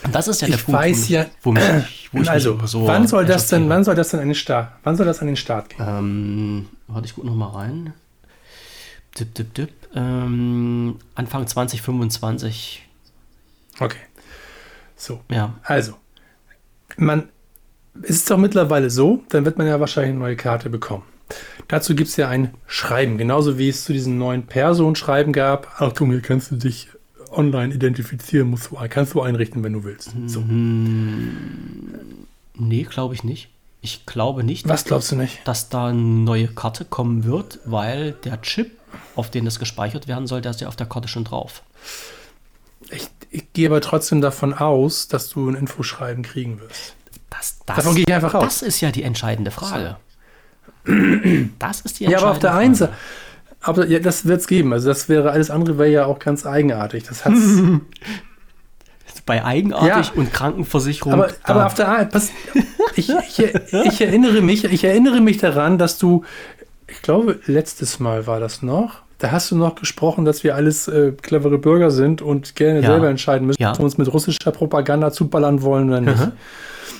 Und 0.04 0.14
das 0.14 0.28
ist 0.28 0.42
ja 0.42 0.46
der 0.46 0.58
ich 0.58 0.64
Punkt, 0.64 0.80
weiß 0.80 1.08
ja, 1.08 1.26
wo 1.42 1.50
mich, 1.50 1.64
wo 2.12 2.20
ich 2.20 2.30
also, 2.30 2.64
so 2.64 2.86
wann 2.86 3.08
soll 3.08 3.26
das 3.26 3.48
denn, 3.48 3.68
wann 3.68 3.82
soll 3.82 3.96
das 3.96 4.10
denn 4.10 4.20
an 4.20 4.28
den 4.28 4.36
Start, 4.36 4.70
wann 4.84 4.96
soll 4.96 5.06
das 5.06 5.18
an 5.18 5.26
den 5.26 5.34
Start 5.34 5.70
gehen? 5.70 5.84
Ähm, 5.84 6.68
warte, 6.86 7.06
ich 7.06 7.16
gucke 7.16 7.26
noch 7.26 7.34
mal 7.34 7.48
rein. 7.48 7.94
Dip, 9.18 9.34
dip, 9.34 9.54
dip. 9.54 9.72
Ähm, 9.96 11.00
Anfang 11.16 11.48
2025. 11.48 12.86
Okay. 13.80 13.98
So. 14.98 15.20
Ja. 15.30 15.54
Also, 15.62 15.94
man 16.96 17.28
es 18.02 18.10
ist 18.10 18.30
doch 18.30 18.38
mittlerweile 18.38 18.90
so, 18.90 19.22
dann 19.28 19.44
wird 19.44 19.58
man 19.58 19.66
ja 19.66 19.80
wahrscheinlich 19.80 20.10
eine 20.10 20.20
neue 20.20 20.36
Karte 20.36 20.70
bekommen. 20.70 21.02
Dazu 21.66 21.94
gibt 21.94 22.08
es 22.08 22.16
ja 22.16 22.28
ein 22.28 22.54
Schreiben, 22.66 23.18
genauso 23.18 23.58
wie 23.58 23.68
es 23.68 23.84
zu 23.84 23.92
diesem 23.92 24.18
neuen 24.18 24.46
Person-Schreiben 24.46 25.32
gab. 25.32 25.80
Achtung, 25.80 26.10
hier 26.10 26.22
kannst 26.22 26.50
du 26.50 26.56
dich 26.56 26.88
online 27.30 27.74
identifizieren, 27.74 28.48
musst 28.48 28.70
du, 28.70 28.78
kannst 28.88 29.14
du 29.14 29.20
einrichten, 29.20 29.62
wenn 29.62 29.74
du 29.74 29.84
willst. 29.84 30.12
So. 30.26 30.40
Mm, 30.40 32.16
nee, 32.54 32.84
glaube 32.84 33.14
ich 33.14 33.24
nicht. 33.24 33.50
Ich 33.82 34.06
glaube 34.06 34.42
nicht. 34.42 34.66
Was 34.68 34.84
glaubst 34.84 35.12
du 35.12 35.16
nicht? 35.16 35.46
Dass 35.46 35.68
da 35.68 35.88
eine 35.88 36.00
neue 36.00 36.48
Karte 36.48 36.84
kommen 36.84 37.24
wird, 37.24 37.60
weil 37.64 38.12
der 38.24 38.40
Chip 38.40 38.72
auf 39.14 39.30
den 39.30 39.44
das 39.44 39.58
gespeichert 39.58 40.08
werden 40.08 40.26
soll, 40.26 40.40
der 40.40 40.52
ist 40.52 40.60
ja 40.62 40.68
auf 40.68 40.76
der 40.76 40.86
Karte 40.86 41.08
schon 41.08 41.24
drauf. 41.24 41.62
Ich, 42.90 43.08
ich 43.30 43.52
gehe 43.52 43.68
aber 43.68 43.80
trotzdem 43.80 44.20
davon 44.20 44.54
aus, 44.54 45.08
dass 45.08 45.28
du 45.28 45.48
ein 45.48 45.54
Infoschreiben 45.54 46.22
kriegen 46.22 46.60
wirst. 46.60 46.94
Das, 47.30 47.58
das, 47.66 47.76
davon 47.76 47.94
gehe 47.94 48.04
ich 48.06 48.14
einfach 48.14 48.34
aus. 48.34 48.60
Das 48.60 48.62
ist 48.62 48.80
ja 48.80 48.90
die 48.90 49.02
entscheidende 49.02 49.50
Frage. 49.50 49.96
Das 51.58 51.82
ist 51.82 52.00
die 52.00 52.04
entscheidende 52.06 52.08
Frage. 52.08 52.10
Ja, 52.10 52.18
aber 52.18 52.30
auf 52.30 52.38
der, 52.38 52.54
einen, 52.54 52.88
aber 53.60 53.86
ja, 53.86 53.98
das 53.98 54.24
wird 54.26 54.40
es 54.40 54.46
geben. 54.46 54.72
Also 54.72 54.88
das 54.88 55.08
wäre 55.08 55.30
alles 55.30 55.50
andere 55.50 55.78
wäre 55.78 55.90
ja 55.90 56.06
auch 56.06 56.18
ganz 56.18 56.46
eigenartig. 56.46 57.04
Das 57.04 57.24
hat's. 57.24 57.36
Bei 59.26 59.44
eigenartig 59.44 59.88
Ja. 59.88 60.12
und 60.14 60.32
Krankenversicherung. 60.32 61.12
aber, 61.12 61.28
aber 61.42 61.66
auf 61.66 61.74
der 61.74 61.88
Art, 61.88 62.12
pass, 62.12 62.30
ich, 62.96 63.10
ich, 63.10 63.38
ich 63.40 64.00
erinnere 64.00 64.40
mich, 64.40 64.64
ich 64.64 64.84
erinnere 64.84 65.20
mich 65.20 65.36
daran, 65.36 65.76
dass 65.76 65.98
du, 65.98 66.24
ich 66.86 67.02
glaube, 67.02 67.38
letztes 67.44 68.00
Mal 68.00 68.26
war 68.26 68.40
das 68.40 68.62
noch. 68.62 69.02
Da 69.18 69.32
hast 69.32 69.50
du 69.50 69.56
noch 69.56 69.74
gesprochen, 69.74 70.24
dass 70.24 70.44
wir 70.44 70.54
alles 70.54 70.86
äh, 70.86 71.12
clevere 71.12 71.58
Bürger 71.58 71.90
sind 71.90 72.22
und 72.22 72.54
gerne 72.54 72.80
Ja. 72.80 72.86
selber 72.86 73.08
entscheiden 73.08 73.46
müssen, 73.46 73.60
Ja. 73.60 73.72
ob 73.72 73.78
wir 73.78 73.84
uns 73.84 73.98
mit 73.98 74.12
russischer 74.12 74.52
Propaganda 74.52 75.10
zuballern 75.12 75.62
wollen 75.62 75.88
oder 75.90 76.00
nicht. 76.00 76.18
Mhm. 76.18 76.32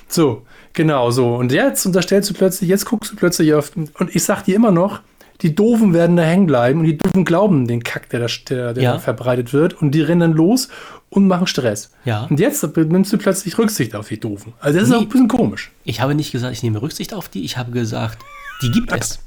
So, 0.09 0.43
genau 0.73 1.11
so. 1.13 1.37
Und 1.37 1.53
jetzt 1.53 1.87
unterstellst 1.87 2.31
du 2.31 2.35
plötzlich, 2.35 2.69
jetzt 2.69 2.87
guckst 2.87 3.13
du 3.13 3.17
plötzlich 3.17 3.55
auf, 3.55 3.71
und 3.77 4.15
ich 4.15 4.25
sag 4.25 4.43
dir 4.45 4.57
immer 4.57 4.71
noch, 4.73 5.01
die 5.43 5.55
Doofen 5.55 5.95
werden 5.95 6.17
da 6.17 6.25
hängen 6.25 6.47
bleiben 6.47 6.81
und 6.81 6.87
die 6.87 6.99
Doofen 6.99 7.25
glauben 7.25 7.69
den 7.69 7.85
Kack, 7.85 8.09
der 8.11 8.19
da, 8.21 8.27
der, 8.49 8.75
der 8.75 8.83
Ja. 8.83 8.93
da 8.95 8.99
verbreitet 8.99 9.53
wird 9.53 9.75
und 9.81 9.93
die 9.93 10.01
rennen 10.01 10.21
dann 10.21 10.33
los 10.33 10.69
und 11.11 11.29
machen 11.29 11.47
Stress. 11.47 11.93
Ja. 12.05 12.27
Und 12.29 12.41
jetzt 12.41 12.65
nimmst 12.77 13.13
du 13.13 13.19
plötzlich 13.19 13.57
Rücksicht 13.59 13.95
auf 13.95 14.09
die 14.09 14.19
Doofen. 14.19 14.55
Also 14.59 14.81
das 14.81 14.89
ist 14.89 14.91
Nee. 14.93 14.97
auch 14.97 15.03
ein 15.03 15.09
bisschen 15.09 15.29
komisch. 15.29 15.71
Ich 15.85 16.01
habe 16.01 16.17
nicht 16.17 16.33
gesagt, 16.33 16.53
ich 16.55 16.65
nehme 16.65 16.83
Rücksicht 16.83 17.15
auf 17.15 17.29
die, 17.29 17.45
ich 17.45 17.57
habe 17.57 17.71
gesagt, 17.71 18.19
die 18.63 18.73
gibt 18.73 18.91
es. 19.01 19.21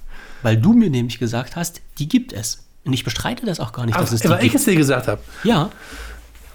Weil 0.44 0.58
du 0.58 0.74
mir 0.74 0.90
nämlich 0.90 1.20
gesagt 1.20 1.56
hast, 1.56 1.80
die 2.00 2.10
gibt 2.10 2.34
es. 2.34 2.66
Und 2.84 2.94
ich 2.94 3.04
bestreite 3.04 3.46
das 3.46 3.60
auch 3.60 3.74
gar 3.74 3.86
nicht, 3.86 3.96
Aber, 3.96 4.04
dass 4.04 4.14
es 4.14 4.22
die 4.22 4.30
weil 4.30 4.38
ich 4.38 4.52
gibt. 4.52 4.56
es 4.56 4.66
dir 4.66 4.76
gesagt 4.76 5.08
habe. 5.08 5.22
Ja. 5.44 5.70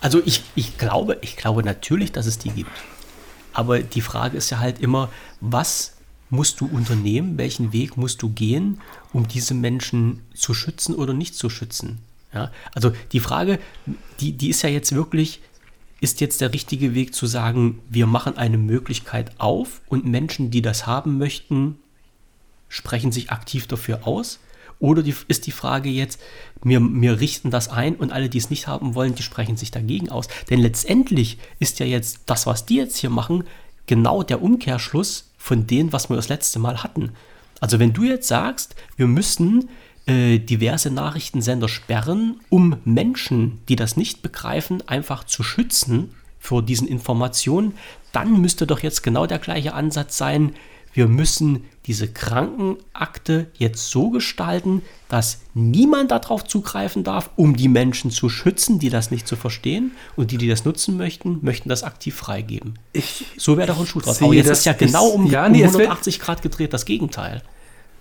Also 0.00 0.20
ich, 0.24 0.42
ich 0.54 0.76
glaube, 0.78 1.18
ich 1.20 1.36
glaube 1.36 1.62
natürlich, 1.62 2.12
dass 2.12 2.26
es 2.26 2.38
die 2.38 2.50
gibt. 2.50 2.70
Aber 3.52 3.80
die 3.80 4.00
Frage 4.00 4.36
ist 4.36 4.50
ja 4.50 4.58
halt 4.58 4.80
immer, 4.80 5.08
was 5.40 5.94
musst 6.28 6.60
du 6.60 6.66
unternehmen, 6.66 7.38
welchen 7.38 7.72
Weg 7.72 7.96
musst 7.96 8.22
du 8.22 8.28
gehen, 8.28 8.80
um 9.12 9.28
diese 9.28 9.54
Menschen 9.54 10.22
zu 10.34 10.54
schützen 10.54 10.94
oder 10.94 11.14
nicht 11.14 11.34
zu 11.34 11.48
schützen? 11.48 11.98
Ja, 12.34 12.50
also 12.74 12.92
die 13.12 13.20
Frage, 13.20 13.58
die, 14.20 14.32
die 14.32 14.50
ist 14.50 14.62
ja 14.62 14.68
jetzt 14.68 14.94
wirklich, 14.94 15.40
ist 16.00 16.20
jetzt 16.20 16.40
der 16.40 16.52
richtige 16.52 16.94
Weg 16.94 17.14
zu 17.14 17.26
sagen, 17.26 17.80
wir 17.88 18.06
machen 18.06 18.36
eine 18.36 18.58
Möglichkeit 18.58 19.30
auf 19.38 19.80
und 19.86 20.04
Menschen, 20.04 20.50
die 20.50 20.60
das 20.60 20.86
haben 20.86 21.16
möchten, 21.16 21.78
sprechen 22.68 23.12
sich 23.12 23.30
aktiv 23.30 23.66
dafür 23.66 24.06
aus? 24.06 24.40
Oder 24.78 25.02
die, 25.02 25.14
ist 25.28 25.46
die 25.46 25.52
Frage 25.52 25.88
jetzt, 25.88 26.20
wir, 26.62 26.80
wir 26.80 27.20
richten 27.20 27.50
das 27.50 27.68
ein 27.68 27.96
und 27.96 28.12
alle, 28.12 28.28
die 28.28 28.38
es 28.38 28.50
nicht 28.50 28.66
haben 28.66 28.94
wollen, 28.94 29.14
die 29.14 29.22
sprechen 29.22 29.56
sich 29.56 29.70
dagegen 29.70 30.10
aus? 30.10 30.28
Denn 30.50 30.60
letztendlich 30.60 31.38
ist 31.58 31.78
ja 31.78 31.86
jetzt 31.86 32.20
das, 32.26 32.46
was 32.46 32.66
die 32.66 32.76
jetzt 32.76 32.96
hier 32.96 33.10
machen, 33.10 33.44
genau 33.86 34.22
der 34.22 34.42
Umkehrschluss 34.42 35.30
von 35.38 35.66
dem, 35.66 35.92
was 35.92 36.08
wir 36.08 36.16
das 36.16 36.28
letzte 36.28 36.58
Mal 36.58 36.82
hatten. 36.82 37.12
Also 37.60 37.78
wenn 37.78 37.92
du 37.92 38.04
jetzt 38.04 38.28
sagst, 38.28 38.74
wir 38.96 39.06
müssen 39.06 39.68
äh, 40.06 40.38
diverse 40.38 40.90
Nachrichtensender 40.90 41.68
sperren, 41.68 42.40
um 42.50 42.76
Menschen, 42.84 43.60
die 43.68 43.76
das 43.76 43.96
nicht 43.96 44.22
begreifen, 44.22 44.86
einfach 44.88 45.24
zu 45.24 45.42
schützen 45.42 46.14
vor 46.38 46.62
diesen 46.62 46.86
Informationen, 46.86 47.74
dann 48.12 48.40
müsste 48.40 48.66
doch 48.66 48.80
jetzt 48.80 49.02
genau 49.02 49.26
der 49.26 49.38
gleiche 49.38 49.74
Ansatz 49.74 50.16
sein, 50.16 50.54
wir 50.97 51.09
müssen 51.09 51.64
diese 51.84 52.09
Krankenakte 52.09 53.47
jetzt 53.59 53.90
so 53.90 54.09
gestalten, 54.11 54.80
dass 55.09 55.40
niemand 55.55 56.11
darauf 56.11 56.42
zugreifen 56.44 57.05
darf, 57.05 57.30
um 57.36 57.55
die 57.55 57.68
Menschen 57.68 58.11
zu 58.11 58.28
schützen, 58.30 58.78
die 58.78 58.88
das 58.88 59.11
nicht 59.11 59.28
zu 59.28 59.36
verstehen 59.36 59.92
und 60.16 60.30
die, 60.30 60.38
die 60.38 60.49
das 60.49 60.64
nutzen 60.64 60.97
möchten, 60.97 61.38
möchten 61.42 61.68
das 61.68 61.82
aktiv 61.84 62.16
freigeben. 62.16 62.78
Ich, 62.94 63.26
So 63.36 63.57
wäre 63.59 63.68
doch 63.68 63.78
ein 63.78 63.86
Schuh 63.86 64.01
draus. 64.01 64.22
Aber 64.22 64.32
jetzt 64.34 64.49
das- 64.49 64.61
ist 64.61 64.64
ja 64.64 64.72
genau 64.72 65.09
um, 65.09 65.26
ja, 65.30 65.47
um 65.47 65.53
nee, 65.53 65.59
wird- 65.62 65.72
180 65.74 66.18
Grad 66.18 66.40
gedreht 66.42 66.72
das 66.72 66.86
Gegenteil. 66.86 67.42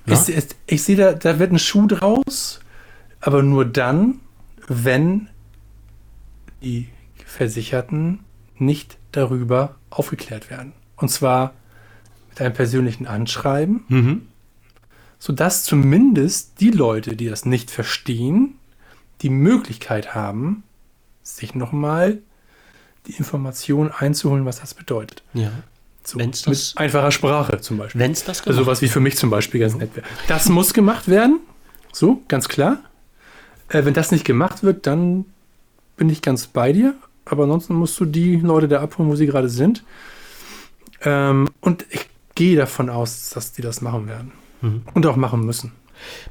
es, 0.05 0.29
es, 0.29 0.47
ich 0.65 0.81
sehe, 0.81 0.95
da, 0.95 1.13
da 1.13 1.37
wird 1.37 1.51
ein 1.51 1.59
Schuh 1.59 1.85
draus, 1.87 2.61
aber 3.19 3.43
nur 3.43 3.65
dann, 3.65 4.21
wenn 4.67 5.27
die 6.63 6.87
Versicherten 7.25 8.19
nicht 8.57 8.97
darüber 9.11 9.75
aufgeklärt 9.89 10.49
werden. 10.49 10.71
Und 10.95 11.09
zwar 11.11 11.53
mit 12.35 12.41
einem 12.41 12.53
persönlichen 12.53 13.07
Anschreiben, 13.07 13.83
Mhm. 13.87 14.27
sodass 15.19 15.63
zumindest 15.63 16.59
die 16.59 16.69
Leute, 16.71 17.15
die 17.15 17.27
das 17.29 17.45
nicht 17.45 17.71
verstehen, 17.71 18.55
die 19.21 19.29
Möglichkeit 19.29 20.13
haben, 20.13 20.63
sich 21.23 21.55
nochmal 21.55 22.19
die 23.07 23.13
Information 23.13 23.91
einzuholen, 23.91 24.45
was 24.45 24.59
das 24.59 24.73
bedeutet. 24.73 25.23
Ja. 25.33 25.51
So, 26.03 26.19
Wenn's 26.19 26.41
das- 26.43 26.73
mit 26.73 26.81
einfacher 26.81 27.11
Sprache 27.11 27.61
zum 27.61 27.77
Beispiel. 27.77 28.01
Wenn 28.01 28.11
es 28.11 28.23
das 28.25 28.39
Also 28.39 28.51
gemacht 28.51 28.65
sowas 28.65 28.81
wie 28.81 28.89
für 28.89 28.99
mich 28.99 29.15
zum 29.17 29.29
Beispiel 29.29 29.59
ganz 29.61 29.75
nett 29.75 29.95
wäre. 29.95 30.05
Das 30.27 30.49
muss 30.49 30.73
gemacht 30.73 31.07
werden, 31.07 31.39
so, 31.93 32.21
ganz 32.27 32.47
klar. 32.47 32.79
Äh, 33.69 33.85
wenn 33.85 33.93
das 33.95 34.11
nicht 34.11 34.25
gemacht 34.25 34.61
wird, 34.63 34.85
dann 34.85 35.25
bin 35.97 36.09
ich 36.09 36.21
ganz 36.21 36.45
bei 36.47 36.73
dir. 36.73 36.93
Aber 37.23 37.43
ansonsten 37.45 37.73
musst 37.73 37.99
du 37.99 38.05
die 38.05 38.35
Leute 38.35 38.67
da 38.67 38.81
abholen, 38.81 39.09
wo 39.09 39.15
sie 39.15 39.25
gerade 39.25 39.49
sind. 39.49 39.83
Ähm, 41.01 41.49
und 41.61 41.85
ich 41.89 42.05
gehe 42.35 42.57
davon 42.57 42.89
aus, 42.89 43.31
dass 43.31 43.53
die 43.53 43.61
das 43.61 43.81
machen 43.81 44.07
werden. 44.07 44.31
Mhm. 44.61 44.83
Und 44.93 45.05
auch 45.05 45.15
machen 45.15 45.45
müssen. 45.45 45.71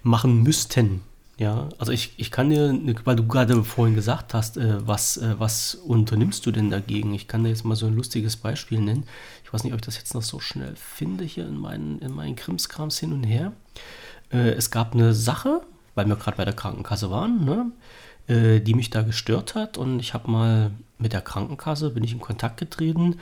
machen 0.03 0.43
müssten. 0.43 1.01
Ja, 1.37 1.69
also 1.79 1.91
ich, 1.91 2.15
ich 2.17 2.31
kann 2.31 2.51
dir, 2.51 2.79
weil 3.05 3.17
du 3.17 3.27
gerade 3.27 3.65
vorhin 3.65 3.97
gesagt 3.97 4.35
hast, 4.35 4.57
äh, 4.57 4.87
was, 4.87 5.17
äh, 5.17 5.35
was 5.39 5.75
unternimmst 5.75 6.47
du 6.47 6.53
denn 6.53 6.71
dagegen? 6.71 7.13
Ich 7.13 7.27
kann 7.27 7.43
dir 7.43 7.51
jetzt 7.51 7.65
mal 7.65 7.75
so 7.75 7.87
ein 7.87 7.97
lustiges 7.97 8.37
Beispiel 8.37 8.81
nennen. 8.81 9.05
Ich 9.43 9.53
weiß 9.53 9.65
nicht, 9.65 9.73
ob 9.73 9.81
ich 9.81 9.87
das 9.87 9.97
jetzt 9.97 10.15
noch 10.15 10.23
so 10.23 10.39
schnell 10.39 10.77
finde 10.77 11.25
hier 11.25 11.47
in 11.49 11.59
meinen, 11.59 11.99
in 11.99 12.13
meinen 12.13 12.37
Krimskrams 12.37 12.99
hin 13.01 13.13
und 13.13 13.25
her. 13.25 13.53
Äh, 14.31 14.51
es 14.51 14.71
gab 14.71 14.95
eine 14.95 15.13
Sache, 15.13 15.63
weil 15.97 16.07
wir 16.07 16.15
gerade 16.17 16.37
bei 16.37 16.45
der 16.45 16.55
Krankenkasse 16.55 17.11
waren, 17.11 17.45
ne, 17.45 17.73
äh, 18.29 18.61
die 18.61 18.75
mich 18.75 18.91
da 18.91 19.03
gestört 19.03 19.57
hat 19.57 19.77
und 19.77 19.99
ich 19.99 20.15
habe 20.15 20.31
mal 20.31 20.71
mit 20.99 21.13
der 21.13 21.21
Krankenkasse, 21.21 21.91
bin 21.91 22.05
ich 22.05 22.13
in 22.13 22.21
Kontakt 22.21 22.59
getreten 22.59 23.17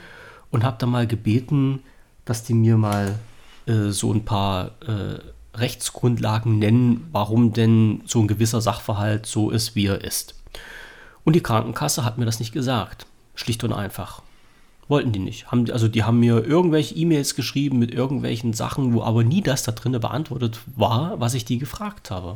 und 0.51 0.63
habe 0.63 0.77
da 0.77 0.85
mal 0.85 1.07
gebeten, 1.07 1.79
dass 2.25 2.43
die 2.43 2.53
mir 2.53 2.77
mal 2.77 3.19
äh, 3.65 3.89
so 3.89 4.13
ein 4.13 4.25
paar 4.25 4.71
äh, 4.87 5.19
Rechtsgrundlagen 5.57 6.59
nennen, 6.59 7.07
warum 7.11 7.53
denn 7.53 8.01
so 8.05 8.19
ein 8.19 8.27
gewisser 8.27 8.61
Sachverhalt 8.61 9.25
so 9.25 9.49
ist, 9.49 9.75
wie 9.75 9.87
er 9.87 10.03
ist. 10.03 10.35
Und 11.23 11.35
die 11.35 11.43
Krankenkasse 11.43 12.03
hat 12.03 12.17
mir 12.17 12.25
das 12.25 12.39
nicht 12.39 12.53
gesagt. 12.53 13.05
Schlicht 13.35 13.63
und 13.63 13.73
einfach. 13.73 14.21
Wollten 14.87 15.11
die 15.11 15.19
nicht. 15.19 15.51
Haben, 15.51 15.69
also 15.71 15.87
die 15.87 16.03
haben 16.03 16.19
mir 16.19 16.43
irgendwelche 16.43 16.95
E-Mails 16.95 17.35
geschrieben 17.35 17.79
mit 17.79 17.91
irgendwelchen 17.91 18.53
Sachen, 18.53 18.93
wo 18.93 19.03
aber 19.03 19.23
nie 19.23 19.41
das 19.41 19.63
da 19.63 19.71
drin 19.71 19.93
beantwortet 19.93 20.59
war, 20.75 21.19
was 21.19 21.33
ich 21.33 21.45
die 21.45 21.57
gefragt 21.57 22.11
habe. 22.11 22.35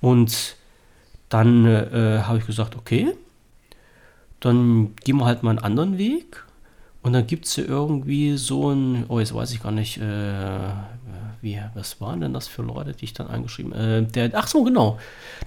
Und 0.00 0.56
dann 1.28 1.66
äh, 1.66 2.22
habe 2.24 2.38
ich 2.38 2.46
gesagt, 2.46 2.76
okay, 2.76 3.12
dann 4.40 4.94
gehen 4.96 5.16
wir 5.16 5.26
halt 5.26 5.42
mal 5.42 5.50
einen 5.50 5.58
anderen 5.60 5.96
Weg. 5.96 6.44
Und 7.04 7.12
dann 7.12 7.26
gibt 7.26 7.44
es 7.44 7.58
irgendwie 7.58 8.38
so 8.38 8.70
ein, 8.70 9.04
oh, 9.08 9.20
jetzt 9.20 9.34
weiß 9.34 9.52
ich 9.52 9.62
gar 9.62 9.72
nicht, 9.72 9.98
äh, 9.98 10.70
wie, 11.42 11.60
was 11.74 12.00
waren 12.00 12.22
denn 12.22 12.32
das 12.32 12.48
für 12.48 12.62
Leute, 12.62 12.94
die 12.94 13.04
ich 13.04 13.12
dann 13.12 13.26
angeschrieben 13.26 13.72
äh, 13.74 14.30
Ach 14.32 14.48
so, 14.48 14.64
genau, 14.64 14.98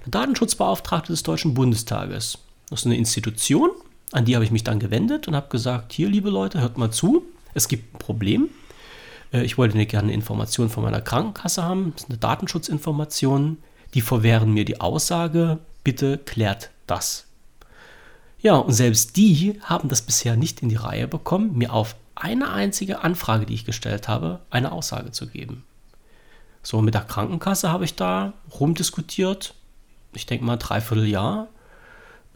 der 0.04 0.12
Datenschutzbeauftragte 0.12 1.12
des 1.12 1.24
Deutschen 1.24 1.54
Bundestages. 1.54 2.38
Das 2.70 2.80
ist 2.80 2.86
eine 2.86 2.96
Institution, 2.96 3.70
an 4.12 4.24
die 4.24 4.36
habe 4.36 4.44
ich 4.44 4.52
mich 4.52 4.62
dann 4.62 4.78
gewendet 4.78 5.26
und 5.26 5.34
habe 5.34 5.48
gesagt, 5.48 5.92
hier, 5.92 6.08
liebe 6.08 6.30
Leute, 6.30 6.60
hört 6.60 6.78
mal 6.78 6.92
zu, 6.92 7.24
es 7.54 7.66
gibt 7.66 7.92
ein 7.92 7.98
Problem. 7.98 8.50
Äh, 9.32 9.42
Ich 9.42 9.58
wollte 9.58 9.84
gerne 9.86 10.04
eine 10.04 10.14
Information 10.14 10.70
von 10.70 10.84
meiner 10.84 11.00
Krankenkasse 11.00 11.64
haben, 11.64 11.92
das 11.94 12.04
ist 12.04 12.10
eine 12.10 12.18
Datensschutzinformation. 12.18 13.58
Die 13.94 14.00
verwehren 14.00 14.54
mir 14.54 14.64
die 14.64 14.80
Aussage, 14.80 15.58
bitte 15.82 16.18
klärt 16.18 16.70
das. 16.86 17.27
Ja, 18.40 18.56
und 18.56 18.72
selbst 18.72 19.16
die 19.16 19.58
haben 19.62 19.88
das 19.88 20.02
bisher 20.02 20.36
nicht 20.36 20.60
in 20.62 20.68
die 20.68 20.76
Reihe 20.76 21.08
bekommen, 21.08 21.56
mir 21.58 21.72
auf 21.72 21.96
eine 22.14 22.50
einzige 22.50 23.02
Anfrage, 23.02 23.46
die 23.46 23.54
ich 23.54 23.64
gestellt 23.64 24.08
habe, 24.08 24.40
eine 24.50 24.72
Aussage 24.72 25.10
zu 25.12 25.26
geben. 25.26 25.64
So, 26.62 26.82
mit 26.82 26.94
der 26.94 27.02
Krankenkasse 27.02 27.70
habe 27.70 27.84
ich 27.84 27.94
da 27.94 28.32
rumdiskutiert. 28.58 29.54
Ich 30.14 30.26
denke 30.26 30.44
mal 30.44 30.56
dreiviertel 30.56 31.06
Jahr. 31.06 31.48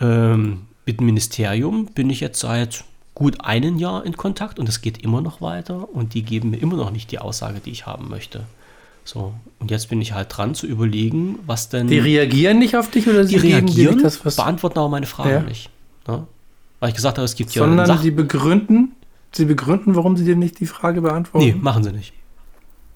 Ähm, 0.01 0.67
mit 0.87 1.01
dem 1.01 1.07
Ministerium 1.07 1.87
bin 1.87 2.11
ich 2.11 2.21
jetzt 2.21 2.41
seit 2.41 2.85
gut 3.15 3.45
einem 3.45 3.79
Jahr 3.79 4.05
in 4.05 4.17
Kontakt 4.17 4.59
und 4.59 4.69
es 4.69 4.81
geht 4.81 4.99
immer 5.03 5.21
noch 5.21 5.41
weiter 5.41 5.89
und 5.95 6.15
die 6.15 6.23
geben 6.23 6.51
mir 6.51 6.57
immer 6.57 6.77
noch 6.77 6.91
nicht 6.91 7.11
die 7.11 7.19
Aussage, 7.19 7.61
die 7.61 7.71
ich 7.71 7.87
haben 7.87 8.09
möchte. 8.09 8.45
So, 9.05 9.35
und 9.59 9.71
jetzt 9.71 9.89
bin 9.91 10.01
ich 10.01 10.13
halt 10.13 10.29
dran 10.37 10.55
zu 10.55 10.67
überlegen, 10.67 11.39
was 11.45 11.69
denn. 11.69 11.89
Die 11.89 11.99
reagieren 11.99 12.59
nicht 12.59 12.77
auf 12.77 12.91
dich 12.91 13.07
oder 13.09 13.25
sie 13.25 13.37
reagieren, 13.37 14.01
das, 14.01 14.25
was. 14.25 14.37
beantworten 14.37 14.79
aber 14.79 14.89
meine 14.89 15.07
Fragen 15.07 15.31
Ja. 15.31 15.41
nicht. 15.41 15.71
Ne? 16.07 16.27
Weil 16.81 16.89
ich 16.89 16.95
gesagt 16.95 17.19
habe, 17.19 17.25
es 17.25 17.35
gibt 17.35 17.55
ja 17.55 17.63
Sondern 17.63 17.87
Sach 17.87 18.03
die 18.03 18.11
begründen, 18.11 18.97
sie 19.33 19.45
begründen, 19.45 19.95
warum 19.95 20.17
sie 20.17 20.25
dir 20.25 20.37
nicht 20.37 20.59
die 20.61 20.67
Frage 20.67 21.01
beantworten. 21.01 21.47
Nee, 21.47 21.55
machen 21.55 21.85
sie 21.85 21.93
nicht. 21.93 22.13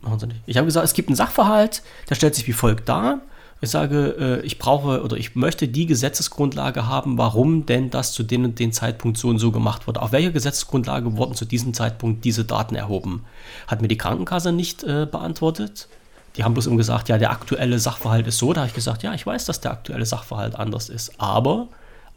Machen 0.02 0.18
sie 0.18 0.26
nicht. 0.26 0.40
Ich 0.46 0.56
habe 0.56 0.66
gesagt, 0.66 0.84
es 0.84 0.94
gibt 0.94 1.08
einen 1.08 1.16
Sachverhalt, 1.16 1.82
der 2.10 2.14
stellt 2.14 2.34
sich 2.34 2.46
wie 2.46 2.52
folgt 2.52 2.88
dar. 2.88 3.20
Ich 3.60 3.70
sage, 3.70 4.16
äh, 4.18 4.46
ich 4.46 4.58
brauche 4.58 5.02
oder 5.02 5.16
ich 5.16 5.34
möchte 5.34 5.66
die 5.66 5.86
Gesetzesgrundlage 5.86 6.86
haben, 6.86 7.16
warum 7.16 7.64
denn 7.64 7.90
das 7.90 8.12
zu 8.12 8.22
dem 8.22 8.44
und 8.44 8.58
dem 8.58 8.70
Zeitpunkt 8.72 9.16
so 9.16 9.28
und 9.28 9.38
so 9.38 9.50
gemacht 9.50 9.86
wurde. 9.86 10.02
Auf 10.02 10.12
welcher 10.12 10.30
Gesetzesgrundlage 10.30 11.16
wurden 11.16 11.34
zu 11.34 11.46
diesem 11.46 11.72
Zeitpunkt 11.72 12.24
diese 12.24 12.44
Daten 12.44 12.74
erhoben? 12.74 13.24
Hat 13.66 13.80
mir 13.80 13.88
die 13.88 13.96
Krankenkasse 13.96 14.52
nicht 14.52 14.84
äh, 14.84 15.06
beantwortet. 15.10 15.88
Die 16.36 16.44
haben 16.44 16.52
bloß 16.52 16.66
immer 16.66 16.76
gesagt, 16.76 17.08
ja, 17.08 17.16
der 17.16 17.30
aktuelle 17.30 17.78
Sachverhalt 17.78 18.26
ist 18.26 18.36
so. 18.36 18.52
Da 18.52 18.60
habe 18.60 18.68
ich 18.68 18.74
gesagt, 18.74 19.02
ja, 19.02 19.14
ich 19.14 19.24
weiß, 19.24 19.46
dass 19.46 19.60
der 19.60 19.70
aktuelle 19.70 20.04
Sachverhalt 20.04 20.54
anders 20.54 20.90
ist. 20.90 21.18
Aber 21.18 21.68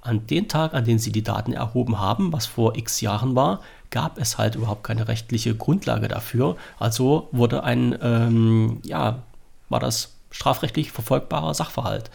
an 0.01 0.25
dem 0.27 0.47
Tag, 0.47 0.73
an 0.73 0.85
dem 0.85 0.99
sie 0.99 1.11
die 1.11 1.23
Daten 1.23 1.53
erhoben 1.53 1.99
haben, 1.99 2.31
was 2.31 2.45
vor 2.45 2.75
x 2.77 3.01
Jahren 3.01 3.35
war, 3.35 3.61
gab 3.89 4.17
es 4.17 4.37
halt 4.37 4.55
überhaupt 4.55 4.83
keine 4.83 5.07
rechtliche 5.07 5.55
Grundlage 5.55 6.07
dafür. 6.07 6.55
Also 6.79 7.27
wurde 7.31 7.63
ein, 7.63 7.97
ähm, 8.01 8.79
ja, 8.83 9.23
war 9.69 9.79
das 9.79 10.15
strafrechtlich 10.31 10.91
verfolgbarer 10.91 11.53
Sachverhalt 11.53 12.09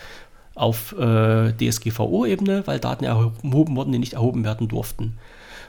auf 0.55 0.97
äh, 0.99 1.53
DSGVO-Ebene, 1.53 2.66
weil 2.66 2.78
Daten 2.78 3.05
erhoben 3.05 3.76
wurden, 3.76 3.93
die 3.93 3.99
nicht 3.99 4.12
erhoben 4.12 4.45
werden 4.45 4.68
durften. 4.68 5.18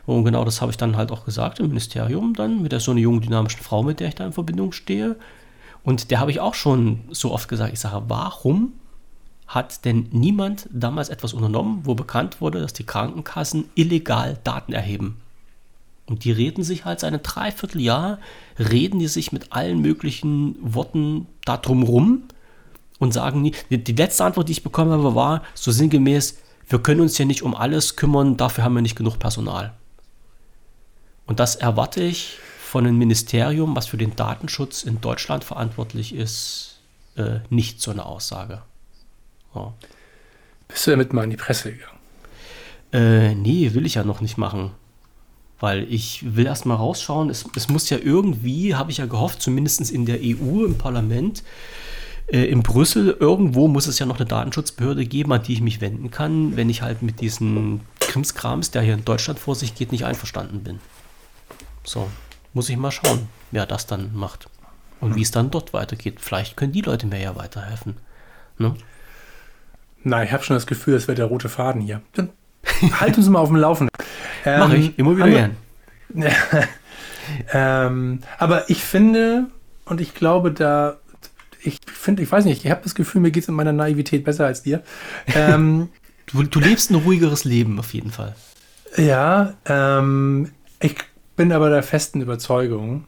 Und 0.06 0.24
genau 0.24 0.46
das 0.46 0.62
habe 0.62 0.72
ich 0.72 0.78
dann 0.78 0.96
halt 0.98 1.12
auch 1.12 1.26
gesagt 1.26 1.60
im 1.60 1.70
Ministerium 1.70 2.36
dann 2.36 2.62
mit 2.62 2.72
der 2.72 2.80
so 2.80 2.92
einer 2.92 3.00
jungen 3.00 3.22
dynamischen 3.22 3.64
Frau, 3.64 3.82
mit 3.82 4.00
der 4.00 4.10
ich 4.10 4.16
da 4.16 4.26
in 4.26 4.34
Verbindung 4.34 4.72
stehe. 4.72 5.16
Und 5.84 6.12
der 6.12 6.20
habe 6.20 6.32
ich 6.32 6.40
auch 6.40 6.54
schon 6.54 7.00
so 7.12 7.32
oft 7.32 7.48
gesagt, 7.48 7.74
ich 7.74 7.80
sage, 7.80 8.04
warum 8.08 8.74
hat 9.48 9.86
denn 9.86 10.08
niemand 10.12 10.68
damals 10.72 11.10
etwas 11.10 11.34
unternommen, 11.34 11.82
wo 11.84 11.96
bekannt 11.96 12.42
wurde, 12.42 12.60
dass 12.60 12.74
die 12.74 12.86
Krankenkassen 12.86 13.70
illegal 13.76 14.38
Daten 14.44 14.74
erheben? 14.74 15.22
Und 16.08 16.24
die 16.24 16.32
reden 16.32 16.64
sich 16.64 16.86
halt 16.86 17.00
seit 17.00 17.14
einem 17.14 17.24
Dreivierteljahr, 17.24 18.20
reden 18.60 19.00
die 19.00 19.08
sich 19.08 19.32
mit 19.32 19.54
allen 19.54 19.82
möglichen 19.82 20.56
Worten 20.62 21.28
darum 21.46 21.84
rum 21.84 22.24
und 23.00 23.14
sagen 23.14 23.42
nie. 23.42 23.54
Die, 23.70 23.94
letzte 23.94 24.24
Antwort, 24.24 24.48
die 24.48 24.54
ich 24.54 24.64
bekommen 24.64 24.92
habe, 24.92 25.16
war 25.16 25.42
so 25.56 25.72
sinngemäß, 25.72 26.38
wir 26.68 26.80
können 26.80 27.02
uns 27.02 27.18
ja 27.18 27.26
nicht 27.26 27.44
um 27.44 27.56
alles 27.56 27.96
kümmern, 27.96 28.38
dafür 28.38 28.64
haben 28.64 28.76
wir 28.76 28.82
nicht 28.82 28.96
genug 28.96 29.20
Personal. 29.20 29.74
Und 31.28 31.40
das 31.40 31.56
erwarte 31.56 32.04
ich 32.04 32.38
von 32.60 32.86
einem 32.86 32.98
Ministerium, 32.98 33.76
was 33.76 33.88
für 33.88 33.98
den 33.98 34.16
Datenschutz 34.16 34.84
in 34.84 35.02
Deutschland 35.02 35.44
verantwortlich 35.44 36.14
ist, 36.14 36.80
äh, 37.16 37.40
nicht 37.50 37.82
so 37.82 37.92
eine 37.92 38.06
Aussage. 38.06 38.62
Ja. 39.56 39.74
Bist 40.68 40.86
du 40.86 40.92
damit 40.92 41.14
mal 41.14 41.24
in 41.24 41.30
die 41.30 41.38
Presse 41.38 41.72
gegangen? 41.72 42.00
Äh, 42.92 43.36
nee, 43.36 43.74
will 43.74 43.86
ich 43.86 43.96
ja 43.96 44.04
noch 44.04 44.22
nicht 44.22 44.38
machen. 44.38 44.72
Weil 45.60 45.92
ich 45.92 46.36
will 46.36 46.46
erst 46.46 46.66
mal 46.66 46.76
rausschauen. 46.76 47.30
Es, 47.30 47.46
es 47.56 47.70
muss 47.70 47.90
ja 47.90 47.98
irgendwie, 47.98 48.76
habe 48.76 48.92
ich 48.92 48.98
ja 48.98 49.06
gehofft, 49.06 49.42
zumindest 49.42 49.90
in 49.90 50.06
der 50.06 50.20
EU, 50.22 50.66
im 50.66 50.78
Parlament, 50.78 51.44
äh, 52.28 52.46
in 52.46 52.64
Brüssel, 52.64 53.16
irgendwo 53.20 53.68
muss 53.68 53.88
es 53.88 54.00
ja 54.00 54.06
noch 54.06 54.18
eine 54.18 54.26
Datenschutzbehörde 54.26 55.06
geben, 55.06 55.32
an 55.32 55.44
die 55.44 55.54
ich 55.54 55.62
mich 55.62 55.82
wenden 55.82 56.12
kann, 56.12 56.56
wenn 56.56 56.70
ich 56.70 56.82
halt 56.82 57.02
mit 57.02 57.22
diesen 57.22 57.82
Krimskrams, 58.00 58.72
der 58.72 58.82
hier 58.82 58.96
in 58.96 59.06
Deutschland 59.06 59.40
vor 59.40 59.56
sich 59.56 59.76
geht, 59.76 59.92
nicht 59.92 60.06
einverstanden 60.06 60.62
bin. 60.64 60.80
So, 61.84 62.10
muss 62.54 62.70
ich 62.70 62.78
mal 62.78 62.92
schauen, 62.92 63.28
wer 63.52 63.66
das 63.66 63.88
dann 63.88 64.16
macht. 64.16 64.48
Und 65.02 65.16
wie 65.16 65.22
es 65.22 65.32
dann 65.32 65.52
dort 65.52 65.74
weitergeht. 65.74 66.20
Vielleicht 66.20 66.58
können 66.58 66.72
die 66.72 66.82
Leute 66.82 67.06
mir 67.06 67.22
ja 67.22 67.36
weiterhelfen. 67.36 67.98
Ne? 68.58 68.76
Na, 70.06 70.24
ich 70.24 70.32
habe 70.32 70.44
schon 70.44 70.56
das 70.56 70.68
Gefühl, 70.68 70.94
es 70.94 71.08
wird 71.08 71.18
der 71.18 71.26
rote 71.26 71.50
Faden 71.50 71.82
hier. 71.82 72.00
Dann 72.14 72.30
halt 73.00 73.18
uns 73.18 73.28
mal 73.28 73.40
auf 73.40 73.50
dem 73.50 73.58
Laufenden. 73.58 73.90
Ähm, 74.46 74.60
Mach 74.60 74.72
ich, 74.72 74.98
immer 75.00 75.18
wieder 75.18 75.30
gern. 75.30 75.58
ähm, 77.52 78.20
aber 78.38 78.70
ich 78.70 78.84
finde, 78.84 79.48
und 79.86 80.00
ich 80.00 80.14
glaube, 80.14 80.52
da, 80.52 80.98
ich 81.60 81.80
finde, 81.92 82.22
ich 82.22 82.32
weiß 82.32 82.46
nicht, 82.46 82.64
ich 82.64 82.70
habe 82.70 82.84
das 82.84 82.94
Gefühl, 82.94 83.20
mir 83.20 83.32
geht 83.32 83.44
es 83.44 83.50
in 83.50 83.56
meiner 83.56 83.74
Naivität 83.74 84.24
besser 84.24 84.46
als 84.46 84.62
dir. 84.62 84.84
Ähm, 85.34 85.90
du, 86.28 86.44
du 86.44 86.60
lebst 86.60 86.92
ein 86.92 86.96
ruhigeres 86.96 87.44
Leben 87.44 87.80
auf 87.80 87.92
jeden 87.92 88.12
Fall. 88.12 88.36
Ja, 88.98 89.56
ähm, 89.66 90.52
ich 90.80 90.98
bin 91.36 91.52
aber 91.52 91.72
der 91.72 91.82
festen 91.82 92.22
Überzeugung, 92.22 93.06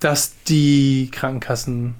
dass 0.00 0.42
die 0.42 1.08
Krankenkassen, 1.12 1.94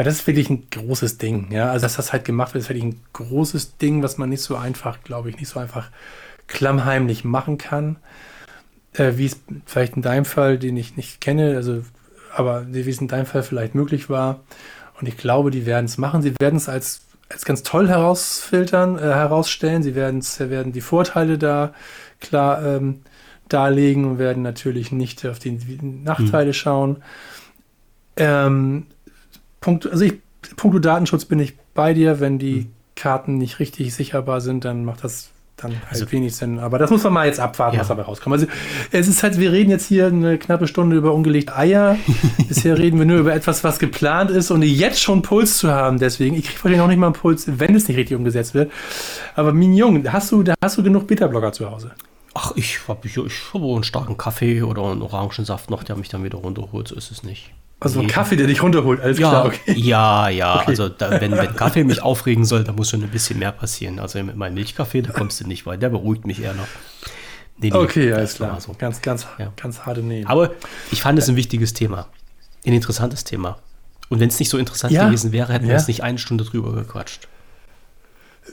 weil 0.00 0.04
das 0.04 0.14
ist 0.14 0.26
wirklich 0.26 0.48
ein 0.48 0.66
großes 0.70 1.18
Ding, 1.18 1.52
ja, 1.52 1.70
also 1.70 1.84
dass 1.84 1.96
das 1.96 2.10
halt 2.10 2.24
gemacht 2.24 2.54
wird, 2.54 2.62
ist 2.64 2.70
wirklich 2.70 2.84
ein 2.86 3.02
großes 3.12 3.76
Ding, 3.76 4.02
was 4.02 4.16
man 4.16 4.30
nicht 4.30 4.40
so 4.40 4.56
einfach, 4.56 5.04
glaube 5.04 5.28
ich, 5.28 5.36
nicht 5.36 5.50
so 5.50 5.60
einfach 5.60 5.90
klammheimlich 6.46 7.22
machen 7.22 7.58
kann, 7.58 7.96
äh, 8.94 9.12
wie 9.16 9.26
es 9.26 9.36
vielleicht 9.66 9.96
in 9.96 10.00
deinem 10.00 10.24
Fall, 10.24 10.58
den 10.58 10.78
ich 10.78 10.96
nicht 10.96 11.20
kenne, 11.20 11.54
also 11.54 11.84
aber 12.34 12.64
wie 12.72 12.80
es 12.88 12.98
in 13.02 13.08
deinem 13.08 13.26
Fall 13.26 13.42
vielleicht 13.42 13.74
möglich 13.74 14.08
war. 14.08 14.40
Und 14.98 15.06
ich 15.06 15.18
glaube, 15.18 15.50
die 15.50 15.66
werden 15.66 15.84
es 15.84 15.98
machen. 15.98 16.22
Sie 16.22 16.32
werden 16.40 16.56
es 16.56 16.70
als, 16.70 17.02
als 17.28 17.44
ganz 17.44 17.62
toll 17.62 17.86
herausfiltern, 17.86 18.96
äh, 18.96 19.02
herausstellen. 19.02 19.82
Sie 19.82 19.94
werden, 19.94 20.22
werden 20.22 20.72
die 20.72 20.80
Vorteile 20.80 21.36
da 21.36 21.74
klar 22.20 22.64
ähm, 22.64 23.02
darlegen 23.50 24.06
und 24.06 24.18
werden 24.18 24.42
natürlich 24.42 24.92
nicht 24.92 25.26
auf 25.26 25.38
die 25.38 25.58
Nachteile 25.82 26.46
hm. 26.46 26.54
schauen. 26.54 27.02
Ähm, 28.16 28.86
Punkt, 29.60 29.86
also 29.86 30.04
ich, 30.04 30.14
puncto 30.56 30.78
Datenschutz 30.78 31.24
bin 31.24 31.38
ich 31.38 31.56
bei 31.74 31.94
dir. 31.94 32.20
Wenn 32.20 32.38
die 32.38 32.60
hm. 32.60 32.72
Karten 32.94 33.38
nicht 33.38 33.58
richtig 33.58 33.94
sicherbar 33.94 34.40
sind, 34.40 34.64
dann 34.64 34.84
macht 34.84 35.04
das 35.04 35.30
dann 35.62 35.72
halt 35.72 35.90
also, 35.90 36.12
wenig 36.12 36.34
Sinn. 36.34 36.58
Aber 36.58 36.78
das 36.78 36.90
muss 36.90 37.04
man 37.04 37.12
mal 37.12 37.26
jetzt 37.26 37.40
abwarten, 37.40 37.76
ja. 37.76 37.80
was 37.80 37.88
dabei 37.88 38.02
rauskommt. 38.02 38.34
Also 38.34 38.46
es 38.90 39.08
ist 39.08 39.22
halt, 39.22 39.38
wir 39.38 39.52
reden 39.52 39.70
jetzt 39.70 39.86
hier 39.86 40.06
eine 40.06 40.38
knappe 40.38 40.66
Stunde 40.66 40.96
über 40.96 41.12
ungelegte 41.12 41.56
Eier. 41.56 41.96
Bisher 42.48 42.78
reden 42.78 42.98
wir 42.98 43.06
nur 43.06 43.18
über 43.18 43.34
etwas, 43.34 43.64
was 43.64 43.78
geplant 43.78 44.30
ist 44.30 44.50
und 44.50 44.62
jetzt 44.62 45.00
schon 45.00 45.22
Puls 45.22 45.58
zu 45.58 45.70
haben. 45.70 45.98
Deswegen, 45.98 46.36
ich 46.36 46.54
kriege 46.54 46.74
dir 46.74 46.80
noch 46.80 46.88
nicht 46.88 46.98
mal 46.98 47.06
einen 47.06 47.14
Puls, 47.14 47.44
wenn 47.46 47.74
es 47.74 47.88
nicht 47.88 47.96
richtig 47.96 48.16
umgesetzt 48.16 48.54
wird. 48.54 48.72
Aber 49.34 49.52
Mignon, 49.52 50.10
hast 50.12 50.32
du, 50.32 50.44
hast 50.62 50.78
du 50.78 50.82
genug 50.82 51.06
Beta-Blogger 51.06 51.52
zu 51.52 51.70
Hause? 51.70 51.92
Ach, 52.34 52.52
ich 52.54 52.78
habe 52.86 53.06
ich, 53.06 53.16
ich 53.16 53.32
hab 53.52 53.62
einen 53.62 53.82
starken 53.82 54.16
Kaffee 54.16 54.62
oder 54.62 54.84
einen 54.84 55.02
Orangensaft 55.02 55.68
noch, 55.68 55.82
der 55.82 55.96
mich 55.96 56.08
dann 56.08 56.22
wieder 56.24 56.38
runterholt. 56.38 56.88
So 56.88 56.94
ist 56.94 57.10
es 57.10 57.22
nicht. 57.22 57.50
Also 57.80 58.00
ein 58.00 58.08
Kaffee, 58.08 58.36
der 58.36 58.46
dich 58.46 58.62
runterholt, 58.62 59.00
alles 59.00 59.18
ja, 59.18 59.30
klar, 59.30 59.46
okay. 59.46 59.72
Ja, 59.72 60.28
ja, 60.28 60.56
okay. 60.56 60.64
also 60.68 60.90
da, 60.90 61.18
wenn, 61.18 61.32
wenn 61.32 61.56
Kaffee 61.56 61.82
mich 61.82 62.02
aufregen 62.02 62.44
soll, 62.44 62.62
da 62.62 62.72
muss 62.72 62.90
schon 62.90 63.02
ein 63.02 63.08
bisschen 63.08 63.38
mehr 63.38 63.52
passieren. 63.52 63.98
Also 63.98 64.22
mit 64.22 64.36
meinem 64.36 64.54
Milchkaffee, 64.54 65.00
da 65.00 65.12
kommst 65.12 65.40
du 65.40 65.46
nicht 65.46 65.64
weit, 65.64 65.80
der 65.80 65.88
beruhigt 65.88 66.26
mich 66.26 66.42
eher 66.42 66.52
noch. 66.52 66.66
Nee, 67.56 67.70
nee, 67.70 67.76
okay, 67.76 68.12
alles 68.12 68.34
klar. 68.34 68.60
So. 68.60 68.74
Ganz, 68.76 69.00
ganz, 69.00 69.26
ja. 69.38 69.52
ganz 69.56 69.80
harte 69.80 70.02
Nähe. 70.02 70.26
Aber 70.28 70.50
ich 70.90 71.00
fand 71.00 71.18
es 71.18 71.28
ein 71.28 71.36
wichtiges 71.36 71.72
Thema. 71.72 72.06
Ein 72.66 72.74
interessantes 72.74 73.24
Thema. 73.24 73.58
Und 74.10 74.20
wenn 74.20 74.28
es 74.28 74.38
nicht 74.38 74.50
so 74.50 74.58
interessant 74.58 74.92
gewesen 74.92 75.32
wäre, 75.32 75.52
hätten 75.52 75.66
wir 75.66 75.74
uns 75.74 75.88
nicht 75.88 76.02
eine 76.02 76.18
Stunde 76.18 76.44
drüber 76.44 76.72
gequatscht. 76.72 77.28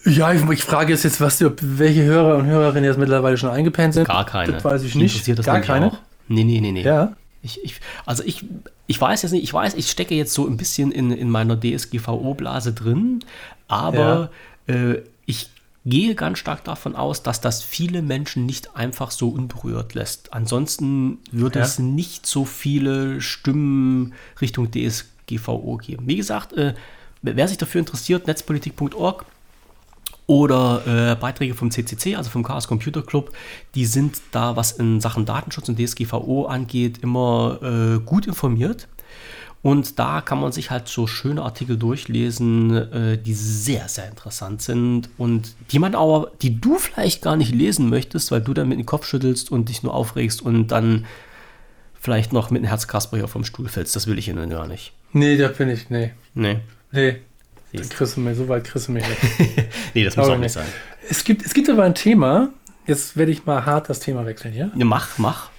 Ja, 0.05 0.32
ich, 0.32 0.47
ich, 0.49 0.63
frage 0.63 0.93
jetzt, 0.93 1.21
was, 1.21 1.43
welche 1.61 2.03
Hörer 2.03 2.38
und 2.38 2.45
Hörerinnen 2.45 2.84
jetzt 2.84 2.99
mittlerweile 2.99 3.38
schon 3.38 3.49
eingepennt 3.49 3.93
sind. 3.93 4.07
Gar 4.07 4.25
keine. 4.25 4.53
Das 4.53 4.63
weiß 4.63 4.84
ich 4.84 4.95
nicht. 4.95 5.13
Interessiert 5.13 5.39
das 5.39 5.45
Gar 5.45 5.61
keine? 5.61 5.88
Auch? 5.88 5.97
Nee, 6.28 6.43
nee, 6.43 6.61
nee, 6.61 6.71
nee. 6.71 6.84
Ja. 6.84 7.13
Ich, 7.42 7.64
ich, 7.64 7.80
also 8.06 8.24
ich, 8.24 8.46
ich 8.88 9.00
weiß 9.00 9.22
jetzt 9.22 9.32
nicht, 9.32 9.44
ich 9.44 9.54
weiß, 9.54 9.76
ich 9.76 9.90
stecke 9.90 10.16
jetzt 10.16 10.34
so 10.34 10.48
ein 10.48 10.58
bisschen 10.58 10.92
in, 10.92 11.12
in 11.12 11.30
meiner 11.30 11.60
DSGVO-Blase 11.60 12.74
drin, 12.74 13.24
aber 13.68 14.32
ja. 14.68 14.74
äh, 14.74 15.04
ich 15.26 15.50
gehe 15.86 16.16
ganz 16.16 16.40
stark 16.40 16.66
davon 16.66 16.96
aus, 16.96 17.24
dass 17.24 17.40
das 17.40 17.64
viele 17.64 18.02
Menschen 18.02 18.46
nicht 18.46 18.76
einfach 18.76 19.12
so 19.12 19.30
unberührt 19.30 19.94
lässt. 19.94 20.34
Ansonsten 20.34 21.20
würde 21.32 21.60
ja. 21.60 21.66
es 21.66 21.80
nicht 21.80 22.26
so 22.26 22.44
viele 22.44 23.22
Stimmen 23.22 24.14
Richtung 24.42 24.70
DSGVO 24.70 25.78
geben. 25.78 26.04
Wie 26.08 26.18
gesagt, 26.18 26.54
äh, 26.54 26.74
wer 27.22 27.48
sich 27.48 27.58
dafür 27.58 27.80
interessiert, 27.80 28.28
netzpolitik.org, 28.28 29.26
oder 30.28 30.82
äh, 30.86 31.15
Beiträge 31.15 31.55
vom 31.55 31.71
CCC, 31.71 32.15
also 32.15 32.30
vom 32.30 32.43
Chaos 32.43 32.67
Computer 32.67 33.01
Club, 33.01 33.32
die 33.75 33.86
sind 33.86 34.21
da, 34.32 34.55
was 34.57 34.73
in 34.73 34.99
Sachen 34.99 35.25
Datenschutz 35.25 35.69
und 35.69 35.80
DSGVO 35.80 36.45
angeht, 36.45 36.99
immer 37.01 37.59
äh, 37.63 37.99
gut 37.99 38.28
informiert. 38.28 38.88
Und 39.63 39.97
da 39.97 40.21
kann 40.21 40.39
man 40.39 40.51
sich 40.51 40.69
halt 40.69 40.88
so 40.88 41.07
schöne 41.07 41.41
Artikel 41.41 41.78
durchlesen, 41.78 42.75
äh, 42.75 43.17
die 43.17 43.34
sehr, 43.34 43.88
sehr 43.88 44.07
interessant 44.07 44.61
sind 44.61 45.09
und 45.17 45.55
die 45.71 45.80
man 45.80 45.95
aber, 45.95 46.32
die 46.41 46.61
du 46.61 46.75
vielleicht 46.75 47.21
gar 47.21 47.36
nicht 47.36 47.53
lesen 47.53 47.89
möchtest, 47.89 48.32
weil 48.32 48.41
du 48.41 48.53
dann 48.53 48.69
mit 48.69 48.78
dem 48.78 48.86
Kopf 48.86 49.05
schüttelst 49.05 49.51
und 49.51 49.69
dich 49.69 49.82
nur 49.82 49.93
aufregst 49.93 50.41
und 50.41 50.67
dann 50.67 51.05
vielleicht 51.99 52.34
noch 52.34 52.51
mit 52.51 52.59
einem 52.59 52.69
Herzkasper 52.69 53.17
hier 53.17 53.28
vom 53.28 53.43
Stuhl 53.43 53.67
fällst. 53.67 53.95
Das 53.95 54.07
will 54.07 54.19
ich 54.19 54.28
Ihnen 54.28 54.49
gar 54.49 54.67
nicht. 54.67 54.93
Nee, 55.13 55.38
da 55.38 55.47
bin 55.47 55.69
ich, 55.69 55.89
nee. 55.89 56.11
Nee. 56.36 56.59
Nee, 56.91 57.17
Siehst. 57.72 57.91
Kriegst 57.91 58.15
du 58.15 58.22
mir, 58.22 58.34
so 58.34 58.47
weit 58.47 58.63
kriegst 58.63 58.88
du 58.88 58.93
mich 58.93 59.03
nicht. 59.07 59.68
nee, 59.93 60.03
das 60.03 60.15
muss 60.15 60.30
auch 60.30 60.38
nicht 60.38 60.53
sein. 60.53 60.68
Es 61.09 61.24
gibt, 61.24 61.45
es 61.45 61.53
gibt 61.53 61.70
aber 61.70 61.84
ein 61.84 61.95
Thema, 61.95 62.49
jetzt 62.86 63.18
werde 63.18 63.32
ich 63.32 63.45
mal 63.45 63.65
hart 63.65 63.89
das 63.89 63.99
Thema 63.99 64.26
wechseln 64.26 64.53
hier. 64.53 64.72
Ja, 64.76 64.86
mach, 64.86 65.18
mach. 65.18 65.49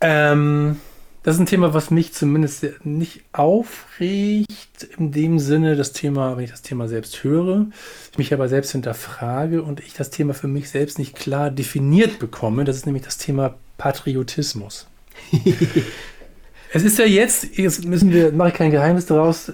Ähm, 0.00 0.76
das 1.22 1.36
ist 1.36 1.40
ein 1.40 1.46
Thema, 1.46 1.72
was 1.72 1.90
mich 1.90 2.12
zumindest 2.12 2.66
nicht 2.84 3.22
aufregt, 3.32 4.88
in 4.98 5.12
dem 5.12 5.38
Sinne, 5.38 5.76
das 5.76 5.92
Thema, 5.92 6.36
wenn 6.36 6.44
ich 6.44 6.50
das 6.50 6.62
Thema 6.62 6.88
selbst 6.88 7.22
höre, 7.22 7.66
ich 8.10 8.18
mich 8.18 8.34
aber 8.34 8.48
selbst 8.48 8.72
hinterfrage 8.72 9.62
und 9.62 9.80
ich 9.80 9.94
das 9.94 10.10
Thema 10.10 10.34
für 10.34 10.48
mich 10.48 10.68
selbst 10.68 10.98
nicht 10.98 11.14
klar 11.14 11.50
definiert 11.50 12.18
bekomme. 12.18 12.64
Das 12.64 12.76
ist 12.76 12.86
nämlich 12.86 13.04
das 13.04 13.18
Thema 13.18 13.54
Patriotismus. 13.78 14.88
es 16.72 16.82
ist 16.82 16.98
ja 16.98 17.06
jetzt, 17.06 17.56
jetzt 17.56 17.84
müssen 17.84 18.12
wir, 18.12 18.32
mache 18.32 18.48
ich 18.48 18.54
kein 18.54 18.72
Geheimnis 18.72 19.06
daraus, 19.06 19.52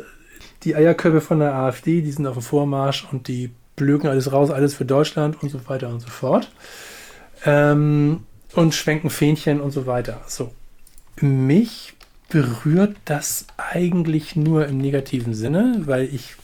die 0.64 0.74
Eierköpfe 0.74 1.20
von 1.20 1.38
der 1.38 1.54
AfD, 1.54 2.02
die 2.02 2.10
sind 2.10 2.26
auf 2.26 2.34
dem 2.34 2.42
Vormarsch 2.42 3.06
und 3.10 3.28
die 3.28 3.50
blöken 3.76 4.08
alles 4.08 4.32
raus, 4.32 4.50
alles 4.50 4.74
für 4.74 4.84
Deutschland 4.84 5.42
und 5.42 5.50
so 5.50 5.68
weiter 5.68 5.88
und 5.88 6.00
so 6.00 6.08
fort. 6.08 6.50
Ähm, 7.44 8.24
und 8.54 8.74
schwenken 8.74 9.10
Fähnchen 9.10 9.60
und 9.60 9.70
so 9.70 9.86
weiter. 9.86 10.20
So. 10.26 10.52
Mich 11.20 11.94
berührt 12.28 12.96
das 13.04 13.46
eigentlich 13.56 14.36
nur 14.36 14.66
im 14.66 14.78
negativen 14.78 15.34
Sinne, 15.34 15.82
weil 15.86 16.12
ich 16.12 16.36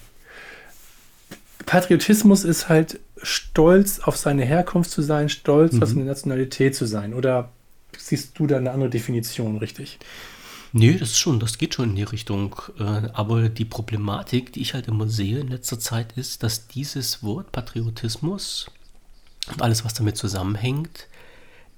Patriotismus 1.66 2.44
ist 2.44 2.68
halt 2.68 3.00
stolz 3.22 4.00
auf 4.00 4.16
seine 4.16 4.44
Herkunft 4.44 4.90
zu 4.90 5.02
sein, 5.02 5.28
stolz 5.28 5.74
mhm. 5.74 5.82
auf 5.82 5.88
seine 5.88 6.04
Nationalität 6.04 6.74
zu 6.74 6.86
sein. 6.86 7.14
Oder 7.14 7.50
siehst 7.96 8.38
du 8.38 8.46
da 8.46 8.58
eine 8.58 8.70
andere 8.70 8.90
Definition 8.90 9.56
richtig? 9.58 9.98
Nee, 10.76 10.94
das 10.94 11.16
schon, 11.16 11.38
das 11.38 11.56
geht 11.56 11.72
schon 11.74 11.90
in 11.90 11.94
die 11.94 12.02
Richtung. 12.02 12.56
Äh, 12.80 12.82
aber 13.12 13.48
die 13.48 13.64
Problematik, 13.64 14.52
die 14.52 14.60
ich 14.60 14.74
halt 14.74 14.88
immer 14.88 15.08
sehe 15.08 15.38
in 15.38 15.46
letzter 15.46 15.78
Zeit, 15.78 16.14
ist, 16.16 16.42
dass 16.42 16.66
dieses 16.66 17.22
Wort 17.22 17.52
Patriotismus 17.52 18.66
und 19.52 19.62
alles, 19.62 19.84
was 19.84 19.94
damit 19.94 20.16
zusammenhängt, 20.16 21.06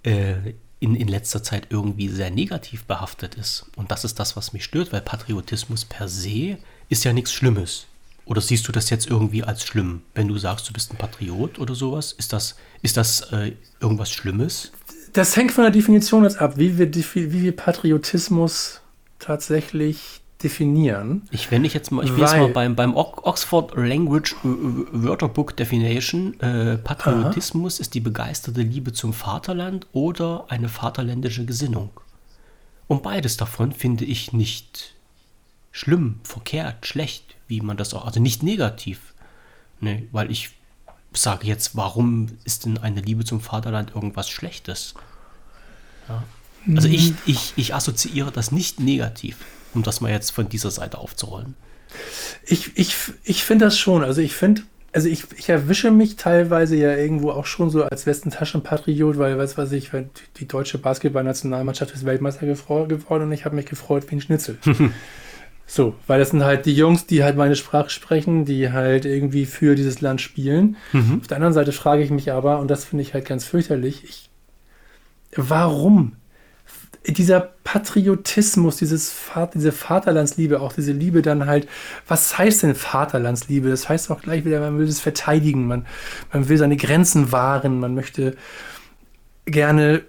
äh, 0.02 0.54
in, 0.80 0.96
in 0.96 1.08
letzter 1.08 1.42
Zeit 1.42 1.66
irgendwie 1.68 2.08
sehr 2.08 2.30
negativ 2.30 2.84
behaftet 2.84 3.34
ist. 3.34 3.66
Und 3.76 3.90
das 3.90 4.04
ist 4.04 4.18
das, 4.18 4.34
was 4.34 4.54
mich 4.54 4.64
stört, 4.64 4.94
weil 4.94 5.02
Patriotismus 5.02 5.84
per 5.84 6.08
se 6.08 6.56
ist 6.88 7.04
ja 7.04 7.12
nichts 7.12 7.34
Schlimmes. 7.34 7.84
Oder 8.24 8.40
siehst 8.40 8.66
du 8.66 8.72
das 8.72 8.88
jetzt 8.88 9.08
irgendwie 9.08 9.42
als 9.42 9.62
schlimm, 9.62 10.04
wenn 10.14 10.26
du 10.26 10.38
sagst, 10.38 10.70
du 10.70 10.72
bist 10.72 10.90
ein 10.90 10.96
Patriot 10.96 11.58
oder 11.58 11.74
sowas? 11.74 12.12
Ist 12.12 12.32
das, 12.32 12.56
ist 12.80 12.96
das 12.96 13.20
äh, 13.32 13.52
irgendwas 13.78 14.10
Schlimmes? 14.10 14.72
Das 15.12 15.36
hängt 15.36 15.52
von 15.52 15.64
der 15.64 15.70
Definition 15.70 16.24
jetzt 16.24 16.38
ab, 16.38 16.56
wie 16.56 16.78
wir, 16.78 16.94
wie 16.94 17.42
wir 17.42 17.54
Patriotismus 17.54 18.80
tatsächlich 19.18 20.20
definieren. 20.42 21.22
Ich, 21.30 21.50
wenn 21.50 21.64
ich 21.64 21.72
jetzt 21.72 21.90
mal, 21.90 22.04
ich 22.04 22.10
bin 22.10 22.20
jetzt 22.20 22.36
mal 22.36 22.48
beim, 22.48 22.76
beim 22.76 22.94
Oxford 22.94 23.74
Language 23.76 24.34
äh, 24.44 24.48
äh, 24.48 24.86
Wörterbook 24.92 25.56
Definition, 25.56 26.38
äh, 26.40 26.76
Patriotismus 26.76 27.76
aha. 27.76 27.80
ist 27.80 27.94
die 27.94 28.00
begeisterte 28.00 28.60
Liebe 28.60 28.92
zum 28.92 29.12
Vaterland 29.12 29.86
oder 29.92 30.44
eine 30.48 30.68
vaterländische 30.68 31.46
Gesinnung. 31.46 31.90
Und 32.86 33.02
beides 33.02 33.36
davon 33.36 33.72
finde 33.72 34.04
ich 34.04 34.32
nicht 34.32 34.94
schlimm, 35.72 36.20
verkehrt, 36.22 36.86
schlecht, 36.86 37.36
wie 37.48 37.60
man 37.60 37.76
das 37.76 37.94
auch, 37.94 38.04
also 38.04 38.20
nicht 38.20 38.42
negativ. 38.42 39.14
Ne, 39.80 40.06
weil 40.12 40.30
ich 40.30 40.50
sage 41.12 41.46
jetzt, 41.46 41.76
warum 41.76 42.28
ist 42.44 42.64
denn 42.64 42.78
eine 42.78 43.00
Liebe 43.00 43.24
zum 43.24 43.40
Vaterland 43.40 43.94
irgendwas 43.94 44.28
Schlechtes? 44.28 44.94
Ja. 46.08 46.22
Also 46.74 46.88
ich, 46.88 47.08
hm. 47.08 47.16
ich, 47.26 47.52
ich 47.56 47.74
assoziiere 47.74 48.32
das 48.32 48.52
nicht 48.52 48.80
negativ, 48.80 49.36
um 49.74 49.82
das 49.82 50.00
mal 50.00 50.10
jetzt 50.10 50.30
von 50.30 50.48
dieser 50.48 50.70
Seite 50.70 50.98
aufzurollen. 50.98 51.54
Ich, 52.44 52.76
ich, 52.76 52.96
ich 53.24 53.44
finde 53.44 53.66
das 53.66 53.78
schon. 53.78 54.02
Also 54.02 54.20
ich 54.20 54.34
finde, 54.34 54.62
also 54.92 55.08
ich, 55.08 55.24
ich 55.36 55.48
erwische 55.48 55.90
mich 55.90 56.16
teilweise 56.16 56.76
ja 56.76 56.96
irgendwo 56.96 57.30
auch 57.30 57.46
schon 57.46 57.70
so 57.70 57.84
als 57.84 58.06
Westentaschenpatriot, 58.06 59.18
weil, 59.18 59.38
was 59.38 59.56
weiß 59.56 59.72
ich, 59.72 59.90
die 60.38 60.48
deutsche 60.48 60.78
Basketballnationalmannschaft 60.78 61.94
ist 61.94 62.04
Weltmeister 62.04 62.46
geworden 62.46 63.22
und 63.24 63.32
ich 63.32 63.44
habe 63.44 63.56
mich 63.56 63.66
gefreut 63.66 64.10
wie 64.10 64.16
ein 64.16 64.20
Schnitzel. 64.20 64.58
So, 65.68 65.96
weil 66.06 66.20
das 66.20 66.30
sind 66.30 66.44
halt 66.44 66.64
die 66.64 66.74
Jungs, 66.74 67.06
die 67.06 67.24
halt 67.24 67.36
meine 67.36 67.56
Sprache 67.56 67.90
sprechen, 67.90 68.44
die 68.44 68.70
halt 68.70 69.04
irgendwie 69.04 69.46
für 69.46 69.74
dieses 69.74 70.00
Land 70.00 70.20
spielen. 70.20 70.76
Mhm. 70.92 71.18
Auf 71.20 71.26
der 71.26 71.38
anderen 71.38 71.54
Seite 71.54 71.72
frage 71.72 72.04
ich 72.04 72.10
mich 72.10 72.30
aber, 72.30 72.60
und 72.60 72.70
das 72.70 72.84
finde 72.84 73.02
ich 73.02 73.14
halt 73.14 73.24
ganz 73.24 73.44
fürchterlich, 73.44 74.04
ich, 74.04 74.30
warum 75.34 76.12
dieser 77.08 77.40
Patriotismus, 77.40 78.76
dieses 78.76 79.14
diese 79.54 79.72
Vaterlandsliebe, 79.72 80.60
auch 80.60 80.72
diese 80.72 80.92
Liebe 80.92 81.22
dann 81.22 81.46
halt, 81.46 81.68
was 82.08 82.36
heißt 82.36 82.64
denn 82.64 82.74
Vaterlandsliebe? 82.74 83.68
Das 83.68 83.88
heißt 83.88 84.10
auch 84.10 84.22
gleich 84.22 84.44
wieder, 84.44 84.60
man 84.60 84.78
will 84.78 84.88
es 84.88 85.00
verteidigen, 85.00 85.66
man, 85.66 85.86
man 86.32 86.48
will 86.48 86.58
seine 86.58 86.76
Grenzen 86.76 87.32
wahren, 87.32 87.80
man 87.80 87.94
möchte 87.94 88.36
gerne 89.44 90.02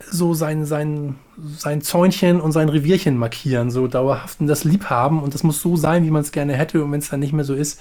so 0.00 0.34
sein, 0.34 0.64
sein, 0.66 1.16
sein 1.56 1.80
Zäunchen 1.80 2.40
und 2.40 2.52
sein 2.52 2.68
Revierchen 2.68 3.16
markieren, 3.16 3.70
so 3.70 3.86
dauerhaft 3.86 4.40
und 4.40 4.46
das 4.46 4.64
lieb 4.64 4.90
haben 4.90 5.22
und 5.22 5.34
das 5.34 5.42
muss 5.42 5.60
so 5.60 5.76
sein, 5.76 6.04
wie 6.04 6.10
man 6.10 6.22
es 6.22 6.32
gerne 6.32 6.54
hätte 6.54 6.82
und 6.84 6.92
wenn 6.92 7.00
es 7.00 7.08
dann 7.08 7.20
nicht 7.20 7.32
mehr 7.32 7.44
so 7.44 7.54
ist, 7.54 7.80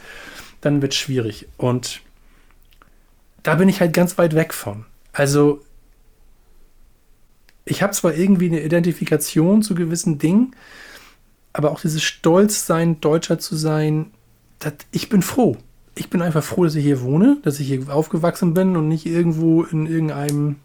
dann 0.62 0.82
wird 0.82 0.94
es 0.94 1.00
schwierig. 1.00 1.48
Und 1.58 2.02
da 3.44 3.56
bin 3.56 3.68
ich 3.68 3.82
halt 3.82 3.94
ganz 3.94 4.18
weit 4.18 4.36
weg 4.36 4.54
von. 4.54 4.86
Also 5.12 5.62
ich 7.66 7.82
habe 7.82 7.94
zwar 7.94 8.14
irgendwie 8.14 8.48
eine 8.48 8.62
Identifikation 8.62 9.62
zu 9.62 9.76
gewissen 9.76 10.18
Dingen, 10.18 10.56
aber 11.54 11.72
auch 11.72 11.80
dieses 11.80 12.04
Stolzsein, 12.04 13.00
Deutscher 13.00 13.40
zu 13.40 13.56
sein, 13.56 14.12
das, 14.60 14.74
ich 14.92 15.10
bin 15.10 15.22
froh. 15.22 15.58
Ich 15.96 16.10
bin 16.10 16.22
einfach 16.24 16.44
froh, 16.44 16.64
dass 16.64 16.76
ich 16.76 16.84
hier 16.84 17.02
wohne, 17.02 17.38
dass 17.44 17.60
ich 17.60 17.68
hier 17.68 17.88
aufgewachsen 17.94 18.54
bin 18.56 18.76
und 18.76 18.88
nicht 18.88 19.06
irgendwo 19.06 19.64
in 19.64 19.86
irgendeinem 19.86 20.56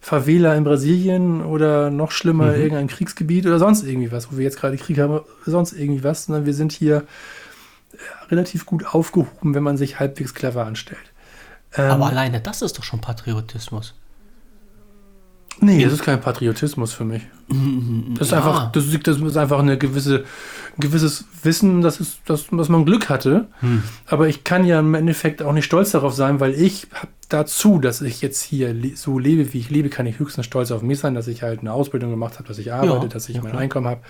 Favela 0.00 0.54
in 0.54 0.62
Brasilien 0.62 1.42
oder 1.42 1.90
noch 1.90 2.12
schlimmer 2.12 2.52
mhm. 2.52 2.62
irgendein 2.62 2.86
Kriegsgebiet 2.86 3.44
oder 3.46 3.58
sonst 3.58 3.82
irgendwie 3.82 4.12
was, 4.12 4.30
wo 4.30 4.36
wir 4.36 4.44
jetzt 4.44 4.60
gerade 4.60 4.76
Krieg 4.76 4.98
haben, 4.98 5.20
sonst 5.44 5.72
irgendwie 5.72 6.04
was, 6.04 6.26
sondern 6.26 6.46
wir 6.46 6.54
sind 6.54 6.70
hier 6.70 6.98
äh, 7.92 7.96
relativ 8.30 8.66
gut 8.66 8.86
aufgehoben, 8.86 9.54
wenn 9.54 9.64
man 9.64 9.76
sich 9.76 9.98
halbwegs 9.98 10.32
clever 10.32 10.64
anstellt. 10.64 11.12
Ähm, 11.74 11.90
Aber 11.90 12.06
alleine 12.06 12.40
das 12.40 12.62
ist 12.62 12.78
doch 12.78 12.84
schon 12.84 13.00
Patriotismus. 13.00 13.94
Nee, 15.60 15.84
das 15.84 15.94
ist 15.94 16.02
kein 16.02 16.20
Patriotismus 16.20 16.92
für 16.92 17.04
mich. 17.04 17.22
Das 18.18 18.28
ist 18.28 18.32
ja. 18.32 18.38
einfach, 18.38 18.72
das 18.72 18.86
ist, 18.86 19.06
das 19.06 19.20
ist 19.20 19.36
einfach 19.36 19.58
eine 19.58 19.76
gewisse, 19.76 20.24
ein 20.76 20.80
gewisses 20.80 21.26
Wissen, 21.42 21.82
dass, 21.82 22.00
es, 22.00 22.18
dass, 22.24 22.46
dass 22.50 22.68
man 22.68 22.86
Glück 22.86 23.10
hatte. 23.10 23.46
Hm. 23.60 23.82
Aber 24.06 24.26
ich 24.26 24.42
kann 24.42 24.64
ja 24.64 24.80
im 24.80 24.94
Endeffekt 24.94 25.42
auch 25.42 25.52
nicht 25.52 25.66
stolz 25.66 25.90
darauf 25.90 26.14
sein, 26.14 26.40
weil 26.40 26.54
ich 26.54 26.88
habe 26.94 27.08
dazu, 27.28 27.78
dass 27.78 28.00
ich 28.00 28.22
jetzt 28.22 28.42
hier 28.42 28.74
so 28.94 29.18
lebe, 29.18 29.52
wie 29.52 29.58
ich 29.58 29.68
lebe, 29.68 29.90
kann 29.90 30.06
ich 30.06 30.18
höchstens 30.18 30.46
stolz 30.46 30.70
auf 30.70 30.82
mich 30.82 30.98
sein, 30.98 31.14
dass 31.14 31.28
ich 31.28 31.42
halt 31.42 31.60
eine 31.60 31.72
Ausbildung 31.72 32.10
gemacht 32.10 32.38
habe, 32.38 32.48
dass 32.48 32.58
ich 32.58 32.72
arbeite, 32.72 33.06
ja, 33.06 33.08
dass 33.08 33.28
ich 33.28 33.36
ja, 33.36 33.42
mein 33.42 33.56
Einkommen 33.56 33.86
habe. 33.86 34.00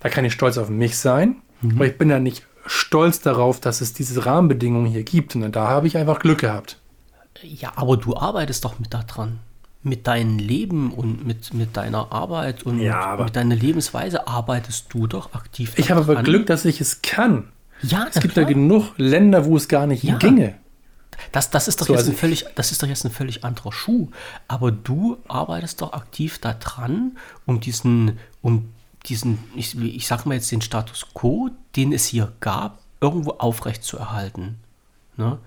Da 0.00 0.10
kann 0.10 0.24
ich 0.24 0.32
stolz 0.34 0.58
auf 0.58 0.68
mich 0.68 0.98
sein. 0.98 1.36
Mhm. 1.62 1.76
Aber 1.76 1.86
ich 1.86 1.96
bin 1.96 2.10
ja 2.10 2.18
nicht 2.18 2.46
stolz 2.66 3.20
darauf, 3.20 3.58
dass 3.58 3.80
es 3.80 3.94
diese 3.94 4.26
Rahmenbedingungen 4.26 4.86
hier 4.86 5.02
gibt. 5.02 5.34
Und 5.34 5.56
da 5.56 5.68
habe 5.68 5.86
ich 5.86 5.96
einfach 5.96 6.18
Glück 6.18 6.40
gehabt. 6.40 6.78
Ja, 7.42 7.72
aber 7.76 7.96
du 7.96 8.16
arbeitest 8.16 8.64
doch 8.64 8.78
mit 8.78 8.92
da 8.92 9.02
dran 9.02 9.40
mit 9.86 10.06
deinem 10.06 10.38
Leben 10.38 10.92
und 10.92 11.24
mit, 11.24 11.54
mit 11.54 11.76
deiner 11.76 12.12
Arbeit 12.12 12.64
und 12.64 12.80
ja, 12.80 13.16
mit, 13.16 13.36
deiner 13.36 13.54
Lebensweise 13.54 14.26
arbeitest 14.26 14.92
du 14.92 15.06
doch 15.06 15.32
aktiv. 15.32 15.72
Ich 15.76 15.90
habe 15.90 16.00
aber 16.00 16.22
Glück, 16.22 16.46
dass 16.46 16.64
ich 16.64 16.80
es 16.80 17.02
kann. 17.02 17.48
Ja, 17.82 18.06
es 18.12 18.20
gibt 18.20 18.34
klar. 18.34 18.46
ja 18.46 18.52
genug 18.52 18.94
Länder, 18.96 19.44
wo 19.44 19.56
es 19.56 19.68
gar 19.68 19.86
nicht 19.86 20.02
ja. 20.02 20.16
ginge. 20.16 20.54
Das, 21.32 21.50
das, 21.50 21.68
ist 21.68 21.80
doch 21.80 21.86
so, 21.86 21.92
jetzt 21.92 22.00
also 22.00 22.12
ein 22.12 22.16
völlig, 22.16 22.46
das 22.56 22.72
ist 22.72 22.82
doch 22.82 22.88
jetzt 22.88 23.04
ein 23.04 23.10
völlig 23.10 23.44
anderer 23.44 23.72
Schuh. 23.72 24.10
Aber 24.48 24.72
du 24.72 25.18
arbeitest 25.28 25.80
doch 25.80 25.92
aktiv 25.92 26.38
daran, 26.38 27.16
um 27.46 27.60
diesen, 27.60 28.18
um 28.42 28.72
diesen, 29.06 29.38
ich, 29.54 29.80
ich 29.80 30.06
sag 30.06 30.26
mal 30.26 30.34
jetzt 30.34 30.50
den 30.50 30.62
Status 30.62 31.06
quo, 31.14 31.50
den 31.76 31.92
es 31.92 32.06
hier 32.06 32.32
gab, 32.40 32.80
irgendwo 33.00 33.32
aufrecht 33.32 33.84
zu 33.84 33.96
erhalten. 33.98 34.58
Ne? 35.16 35.38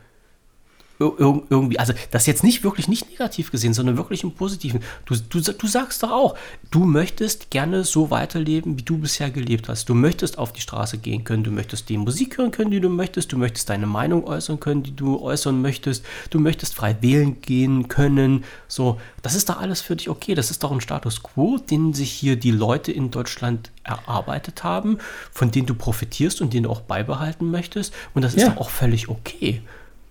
Irgendwie, 0.99 1.79
also 1.79 1.93
das 2.11 2.25
jetzt 2.25 2.43
nicht 2.43 2.63
wirklich 2.63 2.89
nicht 2.89 3.09
negativ 3.09 3.51
gesehen, 3.51 3.73
sondern 3.73 3.95
wirklich 3.95 4.23
im 4.23 4.33
Positiven. 4.33 4.81
Du, 5.05 5.15
du, 5.15 5.39
du 5.39 5.67
sagst 5.67 6.03
doch 6.03 6.11
auch, 6.11 6.35
du 6.71 6.83
möchtest 6.83 7.51
gerne 7.51 7.85
so 7.85 8.11
weiterleben, 8.11 8.77
wie 8.77 8.83
du 8.83 8.97
bisher 8.97 9.29
gelebt 9.29 9.69
hast. 9.69 9.87
Du 9.87 9.93
möchtest 9.93 10.37
auf 10.37 10.51
die 10.51 10.59
Straße 10.59 10.97
gehen 10.97 11.23
können, 11.23 11.45
du 11.45 11.51
möchtest 11.51 11.87
die 11.87 11.97
Musik 11.97 12.37
hören 12.37 12.51
können, 12.51 12.71
die 12.71 12.81
du 12.81 12.89
möchtest, 12.89 13.31
du 13.31 13.37
möchtest 13.37 13.69
deine 13.69 13.87
Meinung 13.87 14.25
äußern 14.25 14.59
können, 14.59 14.83
die 14.83 14.93
du 14.93 15.21
äußern 15.21 15.61
möchtest, 15.61 16.03
du 16.31 16.39
möchtest 16.39 16.75
frei 16.75 16.97
wählen 16.99 17.39
gehen 17.41 17.87
können. 17.87 18.43
So, 18.67 18.99
das 19.21 19.35
ist 19.35 19.47
doch 19.47 19.61
alles 19.61 19.79
für 19.79 19.95
dich 19.95 20.09
okay. 20.09 20.35
Das 20.35 20.51
ist 20.51 20.63
doch 20.63 20.71
ein 20.71 20.81
Status 20.81 21.23
quo, 21.23 21.57
den 21.57 21.93
sich 21.93 22.11
hier 22.11 22.35
die 22.35 22.51
Leute 22.51 22.91
in 22.91 23.09
Deutschland 23.09 23.71
erarbeitet 23.83 24.65
haben, 24.65 24.97
von 25.31 25.49
denen 25.49 25.65
du 25.65 25.75
profitierst 25.75 26.41
und 26.41 26.53
den 26.53 26.63
du 26.63 26.69
auch 26.69 26.81
beibehalten 26.81 27.49
möchtest. 27.49 27.93
Und 28.13 28.23
das 28.23 28.33
ist 28.33 28.41
ja. 28.41 28.49
doch 28.49 28.57
auch 28.57 28.69
völlig 28.69 29.07
okay. 29.07 29.61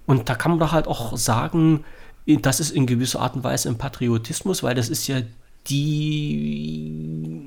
Und 0.09 0.31
da 0.31 0.35
kann 0.35 0.53
man 0.53 0.59
doch 0.59 0.73
halt 0.73 0.87
auch 0.87 1.19
sagen, 1.19 1.85
das 2.27 2.61
ist 2.61 2.71
in 2.71 2.87
gewisser 2.87 3.21
Art 3.21 3.37
und 3.37 3.45
Weise 3.45 3.69
ein 3.69 3.77
Patriotismus, 3.77 4.63
weil 4.63 4.75
das 4.75 4.89
ist 4.89 5.07
ja 5.07 5.21
die, 5.69 7.45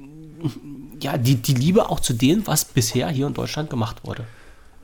ja, 1.01 1.17
die, 1.17 1.35
die 1.35 1.55
Liebe 1.55 1.89
auch 1.89 1.99
zu 1.99 2.13
dem, 2.13 2.45
was 2.45 2.65
bisher 2.65 3.09
hier 3.09 3.25
in 3.25 3.33
Deutschland 3.33 3.71
gemacht 3.71 4.05
wurde. 4.05 4.25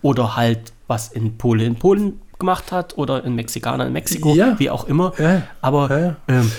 Oder 0.01 0.35
halt, 0.35 0.73
was 0.87 1.09
in 1.09 1.37
Polen 1.37 1.67
in 1.67 1.75
Polen 1.75 2.19
gemacht 2.39 2.71
hat 2.71 2.97
oder 2.97 3.23
in 3.23 3.35
Mexikaner 3.35 3.85
in 3.85 3.93
Mexiko, 3.93 4.33
ja. 4.33 4.57
wie 4.57 4.71
auch 4.71 4.87
immer. 4.87 5.13
Ja. 5.19 5.43
Aber 5.61 5.99
ja. 5.99 6.15
Ähm, 6.27 6.51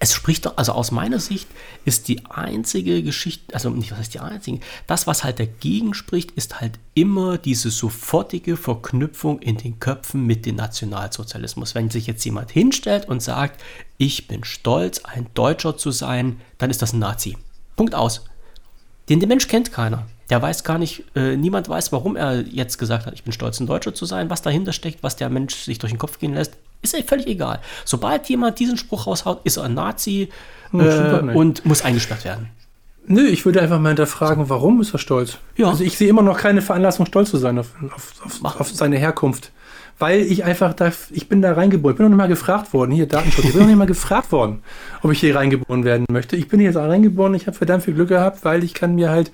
es 0.00 0.14
spricht 0.14 0.46
doch, 0.46 0.56
also 0.56 0.72
aus 0.72 0.90
meiner 0.90 1.18
Sicht 1.18 1.48
ist 1.84 2.08
die 2.08 2.24
einzige 2.26 3.02
Geschichte, 3.02 3.52
also 3.54 3.70
nicht 3.70 3.90
was 3.90 3.98
heißt 3.98 4.14
die 4.14 4.20
einzige, 4.20 4.60
das, 4.86 5.06
was 5.06 5.24
halt 5.24 5.40
dagegen 5.40 5.92
spricht, 5.94 6.30
ist 6.32 6.60
halt 6.60 6.78
immer 6.94 7.36
diese 7.36 7.70
sofortige 7.70 8.56
Verknüpfung 8.56 9.40
in 9.40 9.56
den 9.56 9.80
Köpfen 9.80 10.24
mit 10.24 10.46
dem 10.46 10.56
Nationalsozialismus. 10.56 11.74
Wenn 11.74 11.90
sich 11.90 12.06
jetzt 12.06 12.24
jemand 12.24 12.50
hinstellt 12.50 13.08
und 13.08 13.22
sagt, 13.22 13.60
ich 13.96 14.28
bin 14.28 14.44
stolz, 14.44 15.00
ein 15.04 15.26
Deutscher 15.34 15.76
zu 15.76 15.90
sein, 15.90 16.40
dann 16.58 16.70
ist 16.70 16.82
das 16.82 16.92
ein 16.92 17.00
Nazi. 17.00 17.36
Punkt 17.74 17.94
aus. 17.94 18.24
Den 19.08 19.20
der 19.20 19.28
Mensch 19.28 19.48
kennt 19.48 19.72
keiner. 19.72 20.06
Der 20.30 20.42
weiß 20.42 20.62
gar 20.62 20.78
nicht, 20.78 21.04
äh, 21.16 21.36
niemand 21.36 21.68
weiß, 21.68 21.90
warum 21.92 22.14
er 22.14 22.42
jetzt 22.42 22.78
gesagt 22.78 23.06
hat, 23.06 23.14
ich 23.14 23.24
bin 23.24 23.32
stolz, 23.32 23.58
ein 23.58 23.66
Deutscher 23.66 23.94
zu 23.94 24.04
sein, 24.04 24.28
was 24.28 24.42
dahinter 24.42 24.72
steckt, 24.72 25.02
was 25.02 25.16
der 25.16 25.30
Mensch 25.30 25.54
sich 25.54 25.78
durch 25.78 25.92
den 25.92 25.98
Kopf 25.98 26.18
gehen 26.18 26.34
lässt. 26.34 26.56
Ist 26.82 26.94
ja 26.94 27.02
völlig 27.06 27.26
egal. 27.26 27.60
Sobald 27.84 28.28
jemand 28.28 28.58
diesen 28.58 28.76
Spruch 28.76 29.06
raushaut, 29.06 29.40
ist 29.44 29.56
er 29.56 29.64
ein 29.64 29.74
Nazi 29.74 30.28
äh, 30.72 30.76
und 30.76 31.64
muss 31.66 31.82
eingesperrt 31.84 32.24
werden. 32.24 32.48
Nö, 33.06 33.26
ich 33.26 33.44
würde 33.46 33.62
einfach 33.62 33.80
mal 33.80 33.88
hinterfragen, 33.88 34.48
warum 34.50 34.80
ist 34.82 34.92
er 34.94 34.98
stolz? 34.98 35.38
Ja. 35.56 35.68
Also 35.68 35.82
ich 35.82 35.96
sehe 35.96 36.08
immer 36.08 36.22
noch 36.22 36.36
keine 36.38 36.60
Veranlassung, 36.60 37.06
stolz 37.06 37.30
zu 37.30 37.38
sein 37.38 37.58
auf, 37.58 37.68
auf, 37.94 38.12
auf, 38.44 38.60
auf 38.60 38.70
seine 38.70 38.98
Herkunft. 38.98 39.50
Weil 40.00 40.20
ich 40.20 40.44
einfach 40.44 40.74
da, 40.74 40.92
ich 41.10 41.28
bin 41.28 41.42
da 41.42 41.54
reingeboren. 41.54 41.94
Ich 41.94 41.96
bin 41.96 42.04
noch 42.04 42.10
nicht 42.10 42.18
mal 42.18 42.28
gefragt 42.28 42.72
worden, 42.72 42.92
hier 42.92 43.06
Datenschutz, 43.08 43.46
ich 43.46 43.52
bin 43.52 43.62
noch 43.62 43.66
nicht 43.66 43.78
mal 43.78 43.86
gefragt 43.86 44.30
worden, 44.30 44.62
ob 45.02 45.10
ich 45.10 45.18
hier 45.18 45.34
reingeboren 45.34 45.84
werden 45.84 46.04
möchte. 46.12 46.36
Ich 46.36 46.46
bin 46.46 46.60
hier 46.60 46.68
jetzt 46.68 46.76
reingeboren, 46.76 47.34
ich 47.34 47.48
habe 47.48 47.56
verdammt 47.56 47.82
viel 47.82 47.94
Glück 47.94 48.08
gehabt, 48.10 48.44
weil 48.44 48.62
ich 48.62 48.74
kann 48.74 48.94
mir 48.94 49.10
halt, 49.10 49.32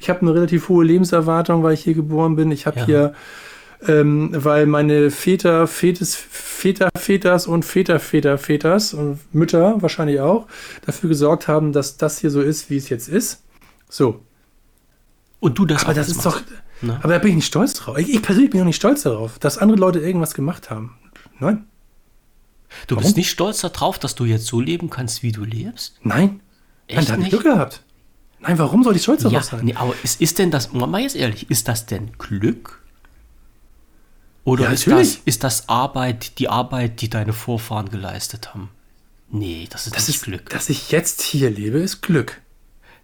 ich 0.00 0.08
habe 0.10 0.20
eine 0.20 0.32
relativ 0.34 0.68
hohe 0.68 0.84
Lebenserwartung, 0.84 1.64
weil 1.64 1.74
ich 1.74 1.82
hier 1.82 1.94
geboren 1.94 2.36
bin. 2.36 2.52
Ich 2.52 2.66
habe 2.66 2.78
Ja. 2.80 2.86
hier, 2.86 3.14
ähm, 3.86 4.30
weil 4.32 4.66
meine 4.66 5.10
Väter, 5.10 5.66
Vätes, 5.66 6.14
Väter, 6.16 6.88
Väters 6.96 7.46
und 7.46 7.64
Väter, 7.64 7.98
Väter, 8.00 8.38
Väters 8.38 8.94
und 8.94 9.20
Mütter 9.34 9.80
wahrscheinlich 9.82 10.20
auch 10.20 10.46
dafür 10.86 11.08
gesorgt 11.08 11.48
haben, 11.48 11.72
dass 11.72 11.96
das 11.96 12.18
hier 12.18 12.30
so 12.30 12.40
ist, 12.40 12.70
wie 12.70 12.76
es 12.76 12.88
jetzt 12.88 13.08
ist. 13.08 13.42
So, 13.88 14.20
Und 15.40 15.58
du 15.58 15.66
das 15.66 15.84
aber 15.84 15.94
das 15.94 16.08
ist 16.08 16.24
machst. 16.24 16.26
doch. 16.26 16.42
Ne? 16.82 16.98
Aber 17.02 17.12
da 17.12 17.18
bin 17.18 17.30
ich 17.30 17.36
nicht 17.36 17.46
stolz 17.46 17.74
drauf. 17.74 17.96
Ich, 17.98 18.12
ich 18.12 18.22
persönlich 18.22 18.50
bin 18.50 18.60
auch 18.60 18.64
nicht 18.66 18.76
stolz 18.76 19.02
darauf, 19.02 19.38
dass 19.38 19.58
andere 19.58 19.78
Leute 19.78 20.00
irgendwas 20.00 20.34
gemacht 20.34 20.70
haben. 20.70 20.96
Nein. 21.38 21.64
Du 22.88 22.96
Warum? 22.96 23.04
bist 23.04 23.16
nicht 23.16 23.30
stolz 23.30 23.60
darauf, 23.60 23.98
dass 23.98 24.14
du 24.16 24.24
jetzt 24.24 24.46
so 24.46 24.60
leben 24.60 24.90
kannst, 24.90 25.22
wie 25.22 25.30
du 25.32 25.44
lebst? 25.44 25.98
Nein. 26.02 26.40
Nein, 26.88 26.98
Echt 26.98 27.08
da 27.08 27.12
habe 27.12 27.22
ich? 27.22 27.30
Glück 27.30 27.44
gehabt. 27.44 27.82
Nein, 28.40 28.58
warum 28.58 28.82
soll 28.82 28.96
ich 28.96 29.02
stolz 29.02 29.22
darauf 29.22 29.32
Ja, 29.32 29.42
sein? 29.42 29.60
nee, 29.64 29.74
aber 29.74 29.94
ist, 30.02 30.20
ist 30.20 30.38
denn 30.38 30.50
das, 30.50 30.72
mal 30.72 31.00
jetzt 31.00 31.16
ehrlich, 31.16 31.50
ist 31.50 31.68
das 31.68 31.86
denn 31.86 32.10
Glück? 32.18 32.82
Oder 34.44 34.64
Ja, 34.64 34.70
ist, 34.70 34.86
das, 34.86 35.18
ist 35.24 35.42
das 35.44 35.68
Arbeit, 35.68 36.38
die 36.38 36.48
Arbeit, 36.48 37.00
die 37.00 37.08
deine 37.08 37.32
Vorfahren 37.32 37.88
geleistet 37.88 38.52
haben? 38.54 38.68
Nee, 39.30 39.66
das 39.70 39.86
ist 39.86 39.96
das 39.96 40.08
ist 40.08 40.22
Glück. 40.24 40.50
Dass 40.50 40.68
ich 40.68 40.90
jetzt 40.90 41.22
hier 41.22 41.50
lebe, 41.50 41.78
ist 41.78 42.02
Glück. 42.02 42.40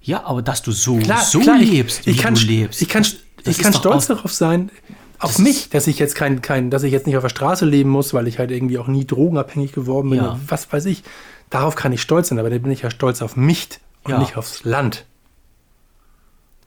ja, 0.02 0.24
aber 0.24 0.42
dass 0.42 0.62
du 0.62 0.70
so, 0.72 0.98
Klar, 0.98 1.22
so 1.24 1.40
klar, 1.40 1.58
ich- 1.60 1.70
lebst, 1.70 2.06
ich, 2.06 2.18
wie 2.18 2.20
kann, 2.22 2.34
du 2.34 2.40
lebst. 2.42 2.82
Ich 2.82 2.88
kann, 2.88 3.02
das- 3.02 3.16
ich 3.46 3.58
kann 3.58 3.72
stolz 3.72 4.04
auch- 4.04 4.16
darauf 4.16 4.32
sein, 4.32 4.70
auf 5.18 5.38
mich, 5.38 5.68
dass 5.70 5.86
ich 5.86 5.98
jetzt 5.98 6.14
kein, 6.14 6.40
kein, 6.42 6.70
dass 6.70 6.82
ich 6.82 6.92
jetzt 6.92 7.06
nicht 7.06 7.16
auf 7.16 7.22
der 7.22 7.28
Straße 7.30 7.64
leben 7.66 7.90
muss, 7.90 8.14
weil 8.14 8.26
ich 8.28 8.38
halt 8.38 8.50
irgendwie 8.50 8.78
auch 8.78 8.86
nie 8.86 9.06
drogenabhängig 9.06 9.72
geworden 9.72 10.08
bin. 10.10 10.18
Ja. 10.18 10.38
Was 10.46 10.70
weiß 10.72 10.86
ich. 10.86 11.02
Darauf 11.50 11.74
kann 11.74 11.92
ich 11.92 12.00
stolz 12.00 12.28
sein, 12.28 12.38
aber 12.38 12.48
dann 12.48 12.62
bin 12.62 12.70
ich 12.72 12.82
ja 12.82 12.90
stolz 12.90 13.20
auf 13.22 13.36
mich 13.36 13.68
und 14.04 14.12
Ja. 14.12 14.18
nicht 14.18 14.36
aufs 14.36 14.64
Land. 14.64 15.04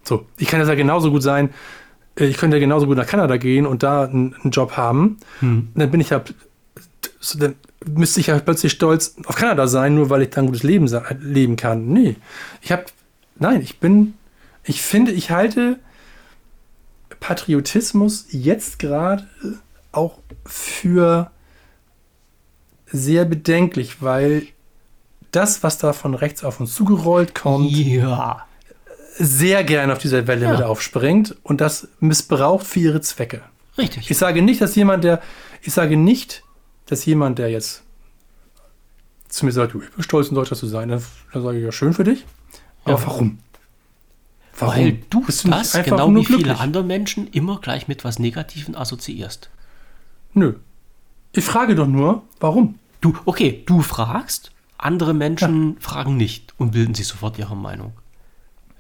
So, 0.04 0.26
ich 0.38 0.48
kann 0.48 0.60
das 0.60 0.68
ja 0.70 0.76
genauso 0.76 1.10
gut 1.12 1.24
sein. 1.24 1.52
Äh, 2.18 2.26
Ich 2.26 2.38
könnte 2.38 2.58
ja 2.58 2.62
genauso 2.62 2.86
gut 2.88 2.98
nach 2.98 3.08
Kanada 3.08 3.38
gehen 3.38 3.66
und 3.66 3.84
da 3.84 4.04
einen, 4.04 4.36
einen 4.36 4.52
Job 4.52 4.78
haben. 4.78 5.18
Hm. 5.40 5.70
Dann 5.76 5.92
bin 5.92 6.02
ich 6.02 6.10
ja, 6.10 6.24
dann 7.38 7.56
müsste 7.86 8.20
ich 8.20 8.28
ja 8.28 8.40
plötzlich 8.40 8.72
stolz 8.72 9.16
auf 9.26 9.36
Kanada 9.36 9.68
sein, 9.68 9.96
nur 9.96 10.10
weil 10.10 10.24
ich 10.24 10.30
da 10.30 10.42
ein 10.42 10.48
gutes 10.48 10.64
Leben 10.64 10.90
leben 11.22 11.56
kann. 11.56 11.88
Nee, 11.88 12.16
ich 12.62 12.72
habe, 12.72 12.86
nein, 13.36 13.62
ich 13.62 13.80
bin, 13.80 14.14
ich 14.64 14.82
finde, 14.82 15.12
ich 15.12 15.32
halte 15.32 15.80
Patriotismus 17.20 18.28
jetzt 18.30 18.80
gerade 18.80 19.28
auch 19.92 20.20
für 20.46 21.32
sehr 22.88 23.26
bedenklich, 23.26 24.02
weil 24.02 24.48
das, 25.32 25.64
was 25.64 25.78
da 25.78 25.94
von 25.94 26.14
rechts 26.14 26.44
auf 26.44 26.60
uns 26.60 26.74
zugerollt 26.74 27.34
kommt, 27.34 27.72
Ja. 27.72 28.46
Sehr 29.18 29.64
gerne 29.64 29.94
auf 29.94 30.00
dieser 30.00 30.28
Welle 30.28 30.46
Ja. 30.46 30.52
mit 30.54 30.62
aufspringt 30.64 31.36
und 31.44 31.62
das 31.62 31.88
missbraucht 32.00 32.66
für 32.66 32.80
ihre 32.80 33.02
Zwecke. 33.02 33.42
Richtig. 33.78 34.10
Ich 34.10 34.18
sage 34.18 34.42
nicht, 34.42 34.62
dass 34.62 34.76
jemand, 34.76 35.04
der, 35.04 35.22
ich 35.62 35.74
sage 35.74 35.98
nicht, 35.98 36.44
dass 36.88 37.06
jemand, 37.06 37.40
der 37.40 37.50
jetzt 37.50 37.84
zu 39.30 39.46
mir 39.46 39.52
sagt, 39.52 39.74
du, 39.74 39.82
ich 39.82 39.90
bin 39.92 40.04
stolz, 40.04 40.32
ein 40.32 40.36
Deutscher 40.36 40.56
zu 40.56 40.68
sein, 40.68 40.90
dann, 40.90 41.04
dann 41.32 41.44
sage 41.44 41.58
ich 41.58 41.64
ja 41.66 41.72
schön 41.72 41.94
für 41.94 42.04
dich. 42.04 42.26
Aber 42.86 43.00
Ja. 43.00 43.06
warum? 43.08 43.40
Weil 44.60 45.00
du 45.10 45.22
Bist 45.22 45.46
nicht 45.46 45.58
das, 45.58 45.74
einfach 45.76 45.92
genau 45.98 46.10
nur 46.12 46.22
wie 46.22 46.26
viele 46.38 46.60
andere 46.60 46.84
Menschen, 46.84 47.28
immer 47.30 47.60
gleich 47.60 47.88
mit 47.88 48.04
was 48.04 48.20
Negativem 48.20 48.76
assoziierst. 48.76 49.50
Nö. 50.34 50.54
Ich 51.32 51.44
frage 51.44 51.74
doch 51.74 51.88
nur, 51.88 52.22
warum? 52.40 52.78
Du, 53.02 53.16
okay, 53.26 53.64
du 53.66 53.82
fragst, 53.82 54.52
andere 54.78 55.14
Menschen 55.16 55.78
fragen 55.80 56.16
nicht 56.18 56.54
und 56.58 56.72
bilden 56.72 56.94
sich 56.94 57.08
sofort 57.08 57.40
ihre 57.40 57.56
Meinung. 57.58 57.94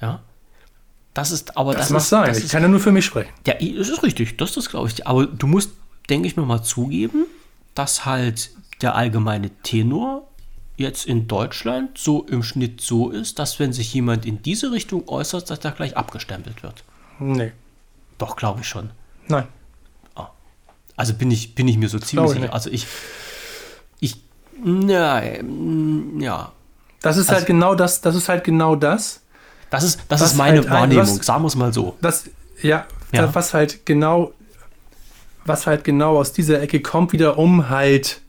Ja? 0.03 0.21
Das 1.13 1.31
ist, 1.31 1.57
aber 1.57 1.73
Das, 1.73 1.83
das, 1.87 1.89
mag 1.91 2.01
sein. 2.01 2.27
das 2.29 2.37
ich 2.39 2.45
ist, 2.45 2.51
kann 2.51 2.61
ja 2.63 2.67
nur 2.67 2.79
für 2.79 2.91
mich 2.91 3.05
sprechen. 3.05 3.29
ja, 3.47 3.53
das 3.53 3.89
ist 3.89 4.03
richtig, 4.03 4.37
das 4.37 4.57
ist 4.57 4.69
glaube 4.69 4.87
ich. 4.89 5.05
Aber 5.07 5.25
du 5.27 5.47
musst, 5.47 5.71
denke 6.09 6.27
ich 6.27 6.35
mir 6.37 6.43
mal, 6.43 6.63
zugeben, 6.63 7.25
dass 7.75 8.05
halt 8.05 8.51
der 8.81 8.95
allgemeine 8.95 9.49
Tenor 9.61 10.27
jetzt 10.75 11.05
in 11.05 11.27
Deutschland 11.27 11.97
so 11.99 12.23
im 12.23 12.41
Schnitt 12.43 12.81
so 12.81 13.11
ist, 13.11 13.37
dass 13.39 13.59
wenn 13.59 13.73
sich 13.73 13.93
jemand 13.93 14.25
in 14.25 14.41
diese 14.41 14.71
Richtung 14.71 15.07
äußert, 15.07 15.49
dass 15.49 15.59
da 15.59 15.69
gleich 15.69 15.95
abgestempelt 15.95 16.63
wird. 16.63 16.83
Nee. 17.19 17.51
Doch, 18.17 18.35
glaube 18.35 18.61
ich 18.61 18.67
schon. 18.67 18.89
Nein. 19.27 19.47
Also 20.95 21.15
bin 21.15 21.31
ich, 21.31 21.55
bin 21.55 21.67
ich 21.67 21.77
mir 21.77 21.89
so 21.89 21.97
ziemlich 21.97 22.29
sicher. 22.29 22.41
nicht. 22.41 22.53
Also 22.53 22.69
ich, 22.69 22.85
ich, 23.99 24.17
na, 24.63 25.23
ja, 26.19 26.51
Das 27.01 27.17
ist 27.17 27.29
Also- 27.29 27.37
halt 27.39 27.45
genau 27.47 27.73
das, 27.73 28.01
das 28.01 28.15
ist 28.15 28.29
halt 28.29 28.43
genau 28.43 28.75
das, 28.75 29.21
das 29.73 29.83
ist, 29.83 29.99
das 30.07 30.21
Was 30.21 30.31
ist 30.31 30.37
meine 30.37 30.57
halt 30.59 30.67
ein- 30.67 30.73
Wahrnehmung, 30.73 31.03
was- 31.03 31.25
sagen 31.25 31.43
wir 31.43 31.47
es 31.47 31.55
mal 31.55 31.73
so. 31.73 31.97
das, 32.01 32.25
ja, 32.61 32.85
Ja. 33.11 33.33
Was 33.35 33.53
halt 33.53 33.85
genau, 33.85 34.31
was 35.45 35.67
halt 35.67 35.83
genau 35.83 36.17
aus 36.17 36.31
dieser 36.33 36.61
Ecke 36.61 36.79
kommt, 36.81 37.11
wieder 37.13 37.37
um 37.37 37.69
halt 37.69 38.21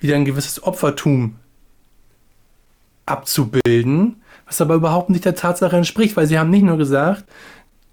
wieder 0.00 0.14
ein 0.16 0.24
gewisses 0.24 0.62
Opfertum 0.62 1.36
abzubilden, 3.06 4.22
was 4.46 4.60
aber 4.60 4.74
überhaupt 4.74 5.10
nicht 5.10 5.24
der 5.24 5.34
Tatsache 5.34 5.76
entspricht, 5.76 6.16
weil 6.16 6.26
sie 6.26 6.38
haben 6.38 6.50
nicht 6.50 6.62
nur 6.64 6.76
gesagt, 6.78 7.24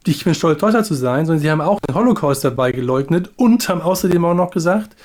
ich 0.07 0.24
bin 0.24 0.36
stolz, 0.36 0.60
Deutscher 0.60 0.84
zu 0.84 0.94
sein, 0.94 1.26
sondern 1.26 1.41
sie 1.41 1.49
haben 1.49 1.62
auch 1.62 1.80
den 1.88 1.95
Holocaust 1.95 2.44
dabei 2.44 2.72
geleugnet 2.72 3.32
und 3.38 3.68
haben 3.70 3.82
außerdem 3.82 4.24
auch 4.24 4.36
noch 4.36 4.52
gesagt, 4.52 4.95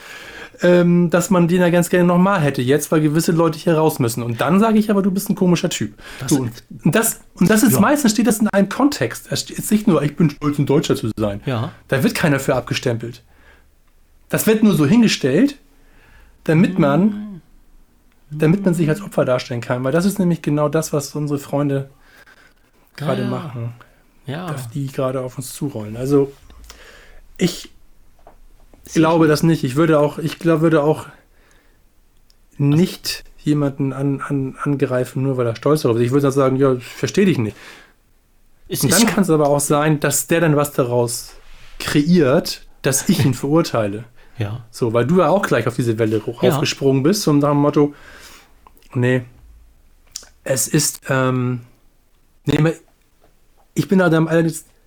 ähm, 0.63 1.11
dass 1.11 1.31
man 1.31 1.49
den 1.49 1.61
ja 1.61 1.71
ganz 1.71 1.89
gerne 1.91 2.05
nochmal 2.07 2.41
hätte 2.41 2.61
jetzt, 2.63 2.91
weil 2.93 3.01
gewisse 3.01 3.33
Leute 3.33 3.59
hier 3.59 3.75
raus 3.77 3.99
müssen. 3.99 4.23
Und 4.23 4.41
dann 4.41 4.61
sage 4.61 4.79
ich 4.79 4.91
aber, 4.91 5.03
du 5.03 5.11
bist 5.11 5.31
ein 5.31 5.35
komischer 5.35 5.71
Typ. 5.71 5.95
Das- 6.21 6.29
du, 6.29 6.43
und, 6.85 6.95
das, 6.95 7.21
und 7.35 7.49
das 7.51 7.63
ist 7.63 7.75
Ja. 7.75 7.81
meistens 7.81 8.13
steht 8.13 8.27
das 8.27 8.39
in 8.39 8.49
einem 8.49 8.69
Kontext. 8.69 9.29
Es 9.31 9.41
steht 9.41 9.59
jetzt 9.59 9.71
nicht 9.71 9.87
nur, 9.87 10.03
ich 10.03 10.17
bin 10.17 10.31
stolz, 10.31 10.59
ein 10.59 10.67
Deutscher 10.67 10.97
zu 10.97 11.11
sein. 11.17 11.41
Ja. 11.47 11.73
Da 11.89 12.03
wird 12.03 12.15
keiner 12.15 12.41
für 12.41 12.55
abgestempelt. 12.55 13.23
Das 14.29 14.47
wird 14.47 14.63
nur 14.63 14.75
so 14.75 14.87
hingestellt, 14.87 15.57
damit 16.45 16.79
man, 16.79 17.41
damit 18.31 18.65
man 18.65 18.75
sich 18.75 18.89
als 18.89 19.01
Opfer 19.03 19.25
darstellen 19.25 19.61
kann. 19.61 19.83
Weil 19.83 19.93
das 19.93 20.05
ist 20.05 20.19
nämlich 20.19 20.43
genau 20.43 20.69
das, 20.69 20.93
was 20.93 21.15
unsere 21.15 21.39
Freunde 21.39 21.91
gerade 22.97 23.23
Ja. 23.23 23.29
machen, 23.29 23.73
Ja, 24.27 24.47
dass 24.47 24.69
die 24.71 24.87
gerade 24.89 25.21
auf 25.23 25.37
uns 25.39 25.53
zurollen. 25.55 25.97
Also 25.97 26.31
ich 27.39 27.71
glaube 28.93 29.27
das 29.27 29.43
nicht. 29.43 29.65
Ich 29.65 29.77
würde 29.77 29.99
auch, 30.01 30.19
ich 30.19 30.39
glaube, 30.39 30.63
würde 30.63 30.83
auch 30.83 31.07
nicht 32.59 33.25
jemanden 33.39 33.93
an, 33.93 34.21
an, 34.21 34.57
angreifen, 34.63 35.23
nur 35.23 35.37
weil 35.37 35.47
er 35.47 35.57
stolz 35.57 35.83
darauf 35.83 35.97
ist. 35.97 36.05
Ich 36.05 36.11
würde 36.11 36.23
dann 36.23 36.33
sagen, 36.33 36.57
ja, 36.57 36.75
ich 36.75 36.85
verstehe 36.85 37.25
dich 37.27 37.39
nicht. 37.39 37.57
es 38.69 38.83
Und 38.85 38.93
dann 38.93 39.07
kann 39.07 39.23
es 39.23 39.31
aber 39.31 39.49
auch 39.49 39.61
sein, 39.61 40.01
dass 40.01 40.27
der 40.27 40.41
dann 40.41 40.57
was 40.57 40.73
daraus 40.73 41.35
kreiert, 41.79 42.67
dass 42.83 43.09
ich 43.09 43.25
ihn 43.25 43.35
verurteile. 43.35 44.05
ja, 44.39 44.65
So, 44.71 44.93
weil 44.93 45.07
du 45.07 45.19
ja 45.19 45.29
auch 45.29 45.47
gleich 45.47 45.67
auf 45.67 45.77
diese 45.77 45.99
Welle 45.99 46.25
hoch 46.25 46.43
Ja. 46.43 46.51
aufgesprungen 46.53 47.03
bist, 47.03 47.27
nach 47.27 47.51
dem 47.51 47.59
Motto, 47.59 47.95
nee, 48.95 49.23
es 50.45 50.69
ist, 50.69 51.01
ähm, 51.09 51.61
nee, 52.45 52.75
ich 53.75 53.89
bin 53.89 53.99
da 53.99 54.11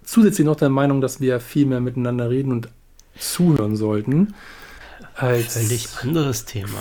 zusätzlich 0.04 0.46
noch 0.46 0.56
der 0.56 0.70
Meinung, 0.70 1.02
dass 1.02 1.22
wir 1.22 1.40
viel 1.40 1.66
mehr 1.66 1.80
miteinander 1.80 2.30
reden 2.30 2.52
und 2.52 2.70
zuhören 3.18 3.76
sollten, 3.76 4.34
als 5.16 5.54
völlig 5.58 5.88
anderes 6.02 6.46
Thema. 6.46 6.80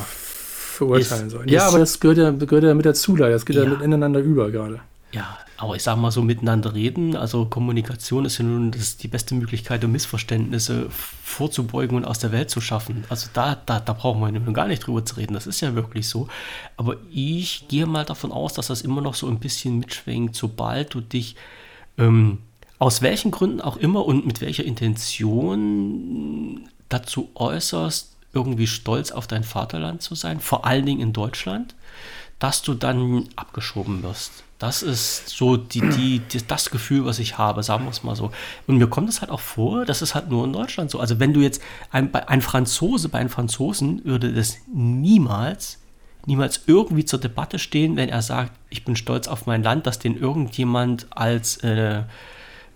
verurteilen 0.72 1.26
ist- 1.26 1.32
sollten. 1.32 1.48
Ja, 1.50 1.62
ist- 1.62 1.68
aber 1.68 1.78
das 1.80 2.00
gehört 2.00 2.18
ja, 2.18 2.30
gehört 2.30 2.64
ja 2.64 2.74
mit 2.74 2.86
dazu, 2.86 3.14
leider. 3.16 3.32
Das 3.34 3.44
geht 3.46 3.56
ja, 3.56 3.64
Ja. 3.64 3.70
mit 3.70 3.82
ineinander 3.82 4.20
über 4.20 4.50
gerade. 4.50 4.80
Ja, 5.12 5.36
aber 5.59 5.76
ich 5.76 5.82
sag 5.82 5.96
mal 5.98 6.10
so 6.10 6.22
miteinander 6.22 6.74
reden, 6.74 7.14
also 7.16 7.44
Kommunikation 7.44 8.24
ist 8.24 8.38
ja 8.38 8.44
nun 8.46 8.70
das 8.70 8.96
die 8.96 9.09
beste 9.09 9.34
Möglichkeit, 9.34 9.84
um 9.84 9.92
Missverständnisse 9.92 10.86
vorzubeugen 10.88 11.98
und 11.98 12.06
aus 12.06 12.18
der 12.18 12.32
Welt 12.32 12.48
zu 12.48 12.62
schaffen. 12.62 13.04
Also 13.10 13.28
da, 13.34 13.54
da, 13.66 13.78
da 13.80 13.92
brauchen 13.92 14.20
wir 14.22 14.32
nun 14.32 14.54
gar 14.54 14.66
nicht 14.68 14.86
drüber 14.86 15.04
zu 15.04 15.16
reden, 15.16 15.34
das 15.34 15.46
ist 15.46 15.60
ja 15.60 15.74
wirklich 15.74 16.09
so. 16.09 16.28
Aber 16.78 16.96
ich 17.12 17.68
gehe 17.68 17.84
mal 17.84 18.06
davon 18.06 18.32
aus, 18.32 18.54
dass 18.54 18.68
das 18.68 18.80
immer 18.80 19.02
noch 19.02 19.14
so 19.14 19.28
ein 19.28 19.38
bisschen 19.38 19.78
mitschwingt, 19.80 20.34
sobald 20.34 20.94
du 20.94 21.02
dich 21.02 21.36
ähm, 21.98 22.38
aus 22.82 23.00
welchen 23.00 23.30
Gründen 23.30 23.60
auch 23.60 23.76
immer 23.76 24.04
und 24.04 24.26
mit 24.26 24.40
welcher 24.40 24.64
Intention 24.64 26.68
dazu 26.88 27.30
äußerst, 27.36 28.16
irgendwie 28.32 28.66
stolz 28.66 29.12
auf 29.12 29.28
dein 29.28 29.44
Vaterland 29.44 30.02
zu 30.02 30.16
sein, 30.16 30.40
vor 30.40 30.66
allen 30.66 30.84
Dingen 30.84 31.00
in 31.00 31.12
Deutschland, 31.12 31.76
dass 32.40 32.62
du 32.62 32.74
dann 32.74 33.28
abgeschoben 33.36 34.02
wirst. 34.02 34.42
Das 34.59 34.82
ist 34.82 35.28
so 35.28 35.56
die, 35.56 35.80
die, 35.80 36.18
die, 36.18 36.44
das 36.44 36.72
Gefühl, 36.72 37.04
was 37.04 37.20
ich 37.20 37.38
habe, 37.38 37.62
sagen 37.62 37.84
wir 37.84 37.90
es 37.90 38.02
mal 38.02 38.16
so. 38.16 38.32
Und 38.66 38.78
mir 38.78 38.88
kommt 38.88 39.09
es 39.09 39.20
halt 39.20 39.30
auch 39.30 39.38
vor, 39.38 39.84
das 39.84 40.02
ist 40.02 40.16
halt 40.16 40.28
nur 40.28 40.44
in 40.44 40.52
Deutschland 40.52 40.90
so. 40.90 40.98
Also 40.98 41.20
wenn 41.20 41.32
du 41.32 41.40
jetzt, 41.40 41.62
ein, 41.92 42.12
ein 42.12 42.40
Franzose, 42.40 43.09
bei 43.09 43.20
einem 43.20 43.30
Franzosen 43.30 44.04
würde 44.04 44.32
das 44.32 44.56
niemals 44.74 45.78
niemals 46.24 46.62
irgendwie 46.66 47.04
zur 47.04 47.18
Debatte 47.18 47.59
stehen, 47.59 47.96
wenn 47.96 48.09
er 48.09 48.22
sagt, 48.22 48.52
ich 48.70 48.84
bin 48.84 48.94
stolz 48.94 49.26
auf 49.26 49.46
mein 49.46 49.64
Land, 49.64 49.88
dass 49.88 49.98
den 49.98 50.16
irgendjemand 50.16 51.09
als 51.10 51.56
äh, 51.64 52.04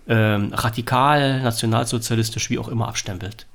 äh, 0.07 0.15
radikal, 0.15 1.41
nationalsozialistisch, 1.41 2.49
wie 2.49 2.59
auch 2.59 2.67
immer 2.67 2.87
abstempelt. 2.87 3.45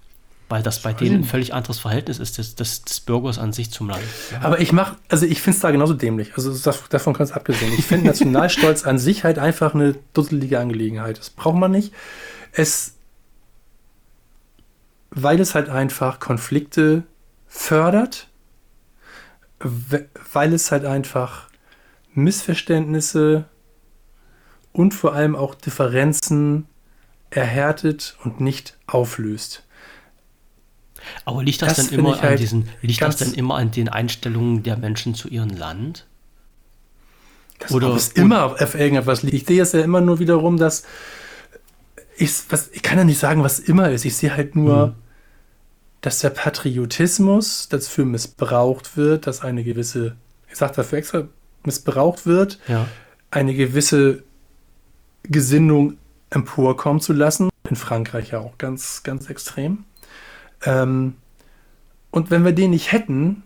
Weil 0.49 0.63
das 0.63 0.83
bei 0.83 0.93
denen 0.93 1.23
ein 1.23 1.25
völlig 1.25 1.55
anderes 1.55 1.79
Verhältnis 1.79 2.19
ist, 2.19 2.37
des, 2.37 2.55
des, 2.55 2.83
des 2.83 3.01
Bürgers 3.01 3.39
an 3.39 3.55
sich 3.55 3.71
zum 3.71 3.89
Land. 3.89 4.03
Aber 4.43 4.61
ich 4.61 4.73
mache, 4.73 4.97
also 5.09 5.25
ich 5.25 5.41
finde 5.41 5.57
es 5.57 5.63
da 5.63 5.71
genauso 5.71 5.95
dämlich. 5.95 6.33
Also 6.37 6.53
das, 6.53 6.89
davon 6.91 7.15
ganz 7.15 7.33
abgesehen. 7.33 7.73
Ich 7.79 7.87
finde 7.87 8.07
Nationalstolz 8.09 8.85
an 8.85 8.99
sich 8.99 9.25
halt 9.25 9.39
einfach 9.39 9.75
eine 9.75 9.95
dusselige 10.13 10.61
Angelegenheit. 10.61 11.19
Das 11.19 11.31
braucht 11.31 11.57
man 11.57 11.71
nicht. 11.71 11.95
Es, 12.53 12.97
weil 15.09 15.41
es 15.41 15.55
halt 15.55 15.71
einfach 15.71 16.21
Konflikte 16.21 17.05
fördert, 17.49 18.29
weil 19.59 20.53
es 20.53 20.71
halt 20.71 20.85
einfach 20.85 21.49
Missverständnisse 22.13 23.47
und 24.73 24.95
vor 24.95 25.15
allem 25.15 25.37
auch 25.37 25.55
Differenzen 25.55 26.67
erhärtet 27.31 28.17
und 28.25 28.41
nicht 28.41 28.77
auflöst. 28.87 29.65
Aber 31.25 31.43
liegt 31.43 31.63
das, 31.63 31.77
das 31.77 31.89
dann 31.89 31.99
immer 31.99 32.15
an 32.15 32.23
halt 32.23 32.39
diesen, 32.39 32.69
liegt 32.81 33.03
das 33.03 33.17
dann 33.17 33.35
immer 33.35 33.57
an 33.57 33.71
den 33.71 33.89
Einstellungen 33.89 34.63
der 34.63 34.77
Menschen 34.77 35.15
zu 35.15 35.29
ihrem 35.29 35.51
Land? 35.51 36.07
Das 37.59 37.73
oder 37.73 37.95
es 37.95 38.09
immer 38.09 38.45
auf 38.45 38.75
irgendetwas 38.75 39.23
liegt. 39.23 39.35
Ich 39.35 39.47
sehe 39.47 39.63
es 39.63 39.73
ja 39.73 39.81
immer 39.81 40.01
nur 40.01 40.19
wiederum, 40.19 40.59
dass 40.59 40.85
ich, 42.17 42.33
was, 42.51 42.71
ich 42.73 42.83
kann 42.83 42.99
ja 42.99 43.05
nicht 43.05 43.19
sagen, 43.19 43.43
was 43.43 43.59
immer 43.59 43.91
ist. 43.91 44.05
Ich 44.05 44.17
sehe 44.17 44.35
halt 44.35 44.55
nur, 44.57 44.87
hm. 44.87 44.95
dass 46.01 46.21
der 46.21 46.31
Patriotismus 46.31 47.69
dafür 47.69 48.05
missbraucht 48.05 48.97
wird, 48.97 49.27
dass 49.27 49.43
eine 49.43 49.65
gewisse, 49.65 50.17
ich 50.51 50.57
sage 50.57 50.75
dafür 50.77 50.99
extra, 50.99 51.29
missbraucht 51.65 52.27
wird, 52.27 52.59
ja. 52.69 52.87
eine 53.31 53.55
gewisse 53.55 54.25
Gesinnung 55.25 55.99
emporkommen 56.31 57.01
zu 57.01 57.13
lassen. 57.13 57.51
In 57.69 57.77
Frankreich 57.77 58.31
ja 58.31 58.41
auch 58.41 58.59
ganz, 58.59 59.03
ganz 59.03 59.31
extrem. 59.31 59.85
Ähm, 60.65 61.15
und 62.11 62.31
wenn 62.31 62.45
wir 62.45 62.53
den 62.53 62.71
nicht 62.71 62.93
hätten, 62.93 63.43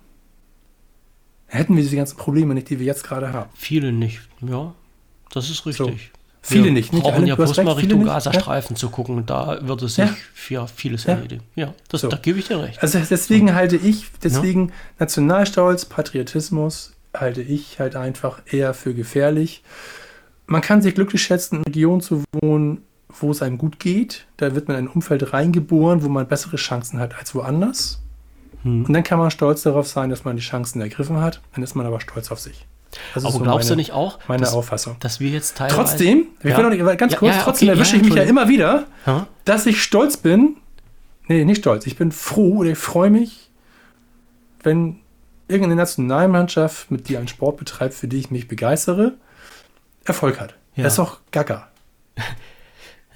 hätten 1.47 1.77
wir 1.77 1.82
diese 1.82 1.97
ganzen 1.97 2.16
Probleme 2.16 2.55
nicht, 2.55 2.70
die 2.70 2.78
wir 2.78 2.86
jetzt 2.86 3.05
gerade 3.05 3.32
haben. 3.32 3.51
Viele 3.55 3.93
nicht, 3.93 4.20
ja. 4.40 4.74
Das 5.32 5.51
ist 5.51 5.66
richtig. 5.66 5.77
So. 5.77 5.93
Viele 6.43 6.66
wir 6.66 6.73
nicht. 6.73 6.93
nicht 6.93 7.03
brauchen 7.03 7.16
alle, 7.16 7.27
ja 7.27 7.35
bloß 7.35 7.57
mal 7.57 7.73
Richtung 7.73 8.05
Gazastreifen 8.05 8.77
ja? 8.77 8.81
zu 8.81 8.90
gucken. 8.90 9.27
Da 9.27 9.59
würde 9.66 9.89
sich 9.89 9.98
ja. 9.98 10.16
für 10.32 10.69
vieles 10.69 11.05
ja. 11.05 11.15
erledigen. 11.15 11.43
Ja, 11.57 11.74
das, 11.89 12.03
so. 12.03 12.09
da 12.09 12.16
gebe 12.16 12.39
ich 12.39 12.47
dir 12.47 12.62
recht. 12.62 12.81
Also 12.82 13.01
deswegen 13.01 13.55
halte 13.55 13.77
ich, 13.77 14.07
deswegen 14.23 14.73
Nationalstolz, 15.01 15.86
Patriotismus 15.86 16.93
halte 17.12 17.43
ich 17.43 17.81
halt 17.81 17.97
einfach 17.97 18.43
eher 18.47 18.74
für 18.74 18.94
gefährlich. 18.94 19.65
Man 20.47 20.60
kann 20.60 20.82
sich 20.82 20.94
glücklich 20.94 21.23
schätzen, 21.23 21.56
in 21.56 21.59
einer 21.62 21.66
Region 21.66 22.01
zu 22.01 22.23
wohnen, 22.32 22.82
wo 23.09 23.31
es 23.31 23.43
einem 23.43 23.59
gut 23.59 23.78
geht. 23.78 24.27
Da 24.36 24.55
wird 24.55 24.68
man 24.68 24.78
in 24.78 24.85
ein 24.85 24.89
Umfeld 24.89 25.32
reingeboren, 25.32 26.02
wo 26.02 26.09
man 26.09 26.28
bessere 26.28 26.56
Chancen 26.56 26.98
hat 26.98 27.18
als 27.18 27.35
woanders. 27.35 28.02
Hm. 28.62 28.85
Und 28.85 28.93
dann 28.93 29.02
kann 29.02 29.18
man 29.18 29.31
stolz 29.31 29.62
darauf 29.62 29.86
sein, 29.86 30.10
dass 30.10 30.24
man 30.24 30.36
die 30.36 30.43
Chancen 30.43 30.81
ergriffen 30.81 31.20
hat. 31.20 31.40
Dann 31.55 31.64
ist 31.64 31.74
man 31.74 31.86
aber 31.86 32.01
stolz 32.01 32.31
auf 32.31 32.40
sich. 32.40 32.66
Das 33.14 33.24
aber 33.24 33.32
so 33.32 33.39
glaubst 33.40 33.68
meine, 33.68 33.68
du 33.68 33.77
nicht 33.77 33.93
auch, 33.93 34.18
meine 34.28 34.43
dass, 34.43 34.55
Auffassung. 34.55 34.97
dass 35.01 35.20
wir 35.20 35.31
jetzt 35.31 35.56
teilweise... 35.56 35.77
Trotzdem, 35.77 36.27
ja. 36.43 36.60
noch 36.60 36.70
nicht, 36.70 36.98
ganz 36.98 37.16
kurz, 37.16 37.32
ja, 37.32 37.39
ja, 37.39 37.43
trotzdem 37.43 37.68
okay, 37.68 37.78
erwische 37.78 37.97
ich 37.97 38.02
mich 38.02 38.14
ja 38.14 38.23
immer 38.23 38.48
wieder, 38.48 38.86
ha? 39.05 39.27
dass 39.44 39.66
ich 39.66 39.82
stolz 39.82 40.16
bin. 40.16 40.56
Nee, 41.28 41.44
nicht 41.44 41.59
stolz. 41.59 41.86
Ich 41.86 41.97
bin 41.97 42.12
froh 42.12 42.59
oder 42.59 42.70
ich 42.70 42.78
freue 42.78 43.10
mich, 43.10 43.51
wenn 44.62 45.01
irgendeine 45.48 45.77
Nationalmannschaft, 45.77 46.90
mit 46.90 47.09
die 47.09 47.16
einen 47.16 47.28
Sport 47.28 47.56
betreibt, 47.59 47.94
für 47.94 48.09
die 48.09 48.18
ich 48.18 48.31
mich 48.31 48.48
begeistere, 48.48 49.14
Erfolg 50.07 50.41
hat. 50.41 50.55
Das 50.77 50.93
ist 50.93 50.99
doch 50.99 51.20
gaga. 51.31 51.69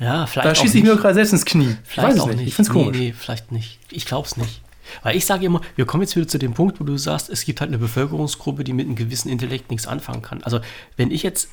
Ja, 0.01 0.27
vielleicht. 0.27 0.49
Da 0.49 0.55
schieße 0.55 0.79
ich 0.79 0.85
mir 0.85 0.97
gerade 0.97 1.13
selbst 1.13 1.33
ins 1.33 1.45
Knie. 1.45 1.77
Vielleicht 1.85 2.19
auch 2.21 2.27
nicht. 2.29 2.39
nicht. 2.39 2.49
Ich 2.49 2.55
finde 2.55 2.71
es 2.71 2.73
komisch. 2.73 2.97
Nee, 2.97 3.13
vielleicht 3.13 3.53
nicht. 3.53 3.79
Ich 3.91 4.07
glaube 4.07 4.27
es 4.27 4.39
nicht. 4.39 4.63
Weil 5.03 5.17
ich 5.17 5.27
sage 5.27 5.45
immer, 5.45 5.61
wir 5.77 5.85
kommen 5.85 6.03
jetzt 6.03 6.17
wieder 6.17 6.27
zu 6.27 6.39
dem 6.39 6.55
Punkt, 6.55 6.81
wo 6.81 6.85
du 6.85 6.97
sagst, 6.97 7.29
es 7.29 7.45
gibt 7.45 7.61
halt 7.61 7.69
eine 7.69 7.79
Bevölkerungsgruppe, 7.79 8.65
die 8.65 8.73
mit 8.73 8.87
einem 8.87 8.97
gewissen 8.97 9.29
Intellekt 9.29 9.71
nichts 9.71 9.87
anfangen 9.87 10.23
kann. 10.23 10.43
Also, 10.43 10.61
wenn 10.97 11.11
ich 11.11 11.23
jetzt, 11.23 11.51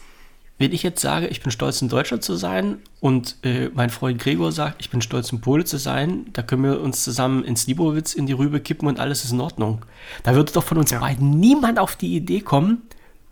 wenn 0.57 0.71
ich 0.71 0.81
jetzt 0.81 1.01
sage, 1.01 1.27
ich 1.27 1.41
bin 1.41 1.51
stolz, 1.51 1.81
in 1.81 1.89
Deutschland 1.89 2.23
zu 2.23 2.35
sein 2.35 2.79
und 2.99 3.35
äh, 3.43 3.69
mein 3.73 3.89
Freund 3.89 4.19
Gregor 4.19 4.51
sagt, 4.51 4.77
ich 4.79 4.89
bin 4.89 5.01
stolz, 5.01 5.31
in 5.31 5.41
Pole 5.41 5.65
zu 5.65 5.77
sein, 5.77 6.27
da 6.33 6.41
können 6.41 6.63
wir 6.63 6.81
uns 6.81 7.03
zusammen 7.03 7.43
ins 7.43 7.67
Libowitz 7.67 8.13
in 8.13 8.25
die 8.25 8.33
Rübe 8.33 8.59
kippen 8.59 8.87
und 8.87 8.99
alles 8.99 9.23
ist 9.23 9.31
in 9.33 9.41
Ordnung. 9.41 9.85
Da 10.23 10.33
würde 10.33 10.53
doch 10.53 10.63
von 10.63 10.77
uns 10.77 10.91
ja. 10.91 10.99
beiden 10.99 11.39
niemand 11.39 11.79
auf 11.79 11.95
die 11.95 12.15
Idee 12.15 12.39
kommen, 12.39 12.81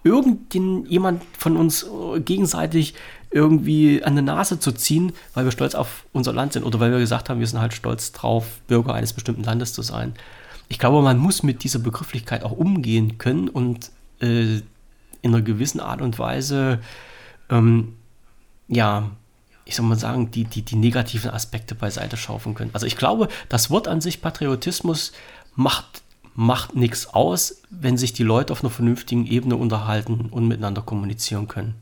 irgendjemand 0.06 1.24
von 1.38 1.58
uns 1.58 1.84
äh, 1.84 2.20
gegenseitig 2.22 2.94
irgendwie 3.32 4.04
an 4.04 4.16
der 4.16 4.24
Nase 4.24 4.60
zu 4.60 4.72
ziehen, 4.72 5.12
weil 5.34 5.44
wir 5.44 5.52
stolz 5.52 5.76
auf 5.76 6.06
unser 6.14 6.32
Land 6.32 6.54
sind 6.54 6.64
oder 6.64 6.80
weil 6.80 6.92
wir 6.92 7.00
gesagt 7.00 7.30
haben, 7.30 7.40
wir 7.40 7.48
sind 7.48 7.60
halt 7.60 7.74
stolz 7.74 8.14
drauf, 8.14 8.62
Bürger 8.68 8.94
eines 8.94 9.12
bestimmten 9.12 9.44
Landes 9.44 9.74
zu 9.74 9.82
sein. 9.82 10.14
Ich 10.70 10.80
glaube, 10.80 11.02
man 11.02 11.18
muss 11.18 11.44
mit 11.44 11.64
dieser 11.64 11.80
Begrifflichkeit 11.80 12.44
auch 12.44 12.52
umgehen 12.52 13.18
können 13.18 13.50
und 13.50 13.92
äh, 14.22 14.62
in 15.22 15.34
einer 15.34 15.42
gewissen 15.42 15.80
Art 15.80 16.02
und 16.02 16.18
Weise, 16.20 16.80
ähm, 17.50 17.96
ja, 18.68 19.10
ich 19.66 19.76
soll 19.76 19.88
mal 19.88 19.98
sagen, 19.98 20.30
die, 20.30 20.44
die, 20.44 20.62
die 20.62 20.76
negativen 20.76 21.32
Aspekte 21.32 21.74
beiseite 21.74 22.16
schaufeln 22.16 22.54
können. 22.54 22.70
Also 22.74 22.86
ich 22.86 22.96
glaube, 22.96 23.28
das 23.50 23.72
Wort 23.72 23.88
an 23.88 24.02
sich 24.02 24.22
Patriotismus 24.22 25.14
macht 25.56 26.04
macht 26.36 26.76
nichts 26.76 27.08
aus, 27.08 27.62
wenn 27.70 27.98
sich 27.98 28.14
die 28.14 28.24
Leute 28.24 28.52
auf 28.52 28.64
einer 28.64 28.70
vernünftigen 28.70 29.26
Ebene 29.26 29.56
unterhalten 29.56 30.28
und 30.30 30.48
miteinander 30.48 30.82
kommunizieren 30.82 31.48
können. 31.48 31.76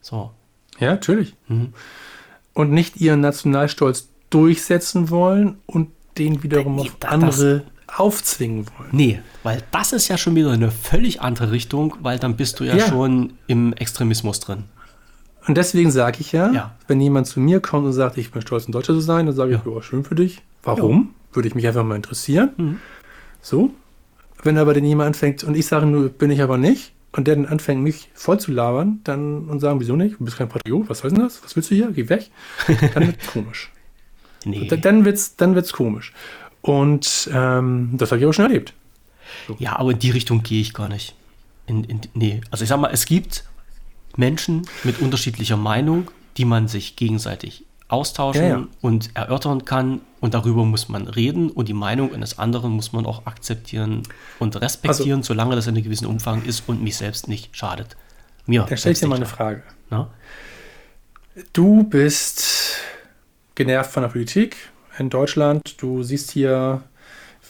So. 0.00 0.30
Ja, 0.78 0.92
natürlich. 0.92 1.34
Mhm. 1.48 1.74
Und 2.54 2.72
nicht 2.72 3.00
ihren 3.00 3.20
Nationalstolz 3.20 4.08
durchsetzen 4.30 5.10
wollen 5.10 5.58
und 5.66 5.90
den 6.18 6.42
wiederum 6.42 6.80
auf 6.80 6.96
das, 6.98 7.10
andere 7.10 7.64
aufzwingen 7.86 8.66
wollen. 8.78 8.88
Nee, 8.92 9.20
weil 9.42 9.62
das 9.70 9.92
ist 9.92 10.08
ja 10.08 10.16
schon 10.16 10.34
wieder 10.34 10.50
eine 10.50 10.70
völlig 10.70 11.20
andere 11.20 11.52
Richtung, 11.52 11.96
weil 12.00 12.18
dann 12.18 12.36
bist 12.36 12.60
du 12.60 12.64
ja, 12.64 12.76
ja. 12.76 12.88
schon 12.88 13.34
im 13.46 13.72
Extremismus 13.74 14.40
drin. 14.40 14.64
Und 15.46 15.56
deswegen 15.56 15.90
sage 15.90 16.18
ich 16.20 16.32
ja, 16.32 16.50
ja, 16.52 16.74
wenn 16.88 17.00
jemand 17.00 17.26
zu 17.26 17.38
mir 17.38 17.60
kommt 17.60 17.84
und 17.84 17.92
sagt, 17.92 18.16
ich 18.16 18.30
bin 18.30 18.40
stolz, 18.40 18.66
ein 18.66 18.72
Deutscher 18.72 18.94
zu 18.94 19.00
sein, 19.00 19.26
dann 19.26 19.34
sage 19.34 19.54
ich, 19.54 19.58
ja, 19.58 19.70
oh, 19.70 19.80
schön 19.82 20.04
für 20.04 20.14
dich. 20.14 20.42
Warum? 20.62 21.14
Würde 21.32 21.48
ich 21.48 21.54
mich 21.54 21.66
einfach 21.66 21.84
mal 21.84 21.96
interessieren. 21.96 22.50
Mhm. 22.56 22.78
So. 23.44 23.74
Wenn 24.42 24.58
aber 24.58 24.74
dann 24.74 24.84
jemand 24.84 25.08
anfängt 25.08 25.44
und 25.44 25.54
ich 25.54 25.66
sage 25.66 25.86
nur, 25.86 26.08
bin 26.08 26.30
ich 26.30 26.42
aber 26.42 26.56
nicht, 26.56 26.92
und 27.12 27.28
der 27.28 27.36
dann 27.36 27.46
anfängt, 27.46 27.82
mich 27.82 28.10
voll 28.14 28.40
zu 28.40 28.50
labern, 28.50 29.00
dann 29.04 29.48
und 29.48 29.60
sagen, 29.60 29.78
wieso 29.78 29.94
nicht? 29.94 30.18
Du 30.18 30.24
bist 30.24 30.36
kein 30.36 30.48
Patriot, 30.48 30.88
was 30.88 30.98
soll 30.98 31.10
denn 31.10 31.20
das? 31.20 31.44
Was 31.44 31.54
willst 31.54 31.70
du 31.70 31.74
hier? 31.76 31.92
Geh 31.92 32.08
weg. 32.08 32.30
Dann 32.94 33.06
wird's 33.06 33.26
komisch. 33.32 33.70
Nee. 34.44 34.66
Dann, 34.66 34.80
dann, 34.80 35.04
wird's, 35.04 35.36
dann 35.36 35.54
wird's 35.54 35.72
komisch. 35.72 36.12
Und 36.60 37.30
ähm, 37.32 37.90
das 37.92 38.10
habe 38.10 38.20
ich 38.20 38.26
auch 38.26 38.32
schon 38.32 38.46
erlebt. 38.46 38.74
So. 39.46 39.56
Ja, 39.58 39.78
aber 39.78 39.92
in 39.92 39.98
die 39.98 40.10
Richtung 40.10 40.42
gehe 40.42 40.60
ich 40.60 40.74
gar 40.74 40.88
nicht. 40.88 41.14
In, 41.66 41.84
in, 41.84 42.00
nee, 42.14 42.40
also 42.50 42.64
ich 42.64 42.68
sag 42.68 42.80
mal, 42.80 42.90
es 42.90 43.06
gibt 43.06 43.44
Menschen 44.16 44.66
mit 44.82 45.00
unterschiedlicher 45.00 45.56
Meinung, 45.56 46.10
die 46.36 46.44
man 46.44 46.66
sich 46.66 46.96
gegenseitig 46.96 47.64
austauschen 47.88 48.42
ja, 48.42 48.48
ja. 48.48 48.66
und 48.80 49.10
erörtern 49.14 49.64
kann. 49.64 50.00
Und 50.20 50.34
darüber 50.34 50.64
muss 50.64 50.88
man 50.88 51.06
reden 51.06 51.50
und 51.50 51.68
die 51.68 51.74
Meinung 51.74 52.14
eines 52.14 52.38
anderen 52.38 52.72
muss 52.72 52.92
man 52.92 53.04
auch 53.04 53.26
akzeptieren 53.26 54.02
und 54.38 54.60
respektieren, 54.60 55.20
also, 55.20 55.34
solange 55.34 55.54
das 55.54 55.66
in 55.66 55.74
einem 55.74 55.84
gewissen 55.84 56.06
Umfang 56.06 56.44
ist 56.44 56.64
und 56.66 56.82
mich 56.82 56.96
selbst 56.96 57.28
nicht 57.28 57.56
schadet. 57.56 57.96
Mir. 58.46 58.66
Da 58.68 58.76
stelle 58.76 58.92
ich 58.92 59.00
dir 59.00 59.06
mal 59.06 59.16
eine 59.16 59.26
Frage. 59.26 59.62
Na? 59.90 60.10
Du 61.52 61.84
bist 61.84 62.76
genervt 63.54 63.90
von 63.92 64.02
der 64.02 64.10
Politik 64.10 64.56
in 64.98 65.10
Deutschland. 65.10 65.82
Du 65.82 66.02
siehst 66.02 66.30
hier, 66.30 66.82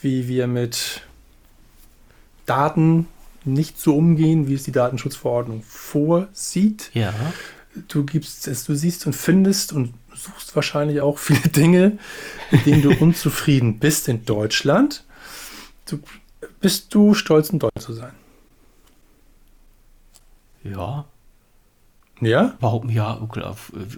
wie 0.03 0.27
wir 0.29 0.47
mit 0.47 1.03
Daten 2.47 3.07
nicht 3.45 3.79
so 3.79 3.97
umgehen, 3.97 4.49
wie 4.49 4.55
es 4.55 4.65
die 4.65 4.73
Datenschutzverordnung 4.73 5.63
vorsieht. 5.63 6.91
Ja. 6.95 7.13
Du 7.89 8.05
gibst 8.05 8.47
es, 8.47 8.65
du 8.65 8.75
siehst 8.75 9.07
und 9.07 9.15
findest 9.15 9.73
und 9.73 9.93
suchst 10.15 10.55
wahrscheinlich 10.55 11.01
auch 11.01 11.19
viele 11.19 11.41
Dinge, 11.49 11.99
mit 12.51 12.67
denen 12.67 12.83
du 12.83 12.93
unzufrieden 12.95 13.79
bist 13.79 14.09
in 14.09 14.25
Deutschland. 14.25 15.05
Du, 15.87 16.01
bist 16.61 16.95
du 16.95 17.15
stolz, 17.15 17.51
in 17.51 17.59
Deutsch 17.59 17.81
zu 17.81 17.93
sein? 17.93 18.15
Ja. 20.63 21.07
Ja? 22.25 22.55
Warum? 22.61 22.91
Ja, 22.91 23.19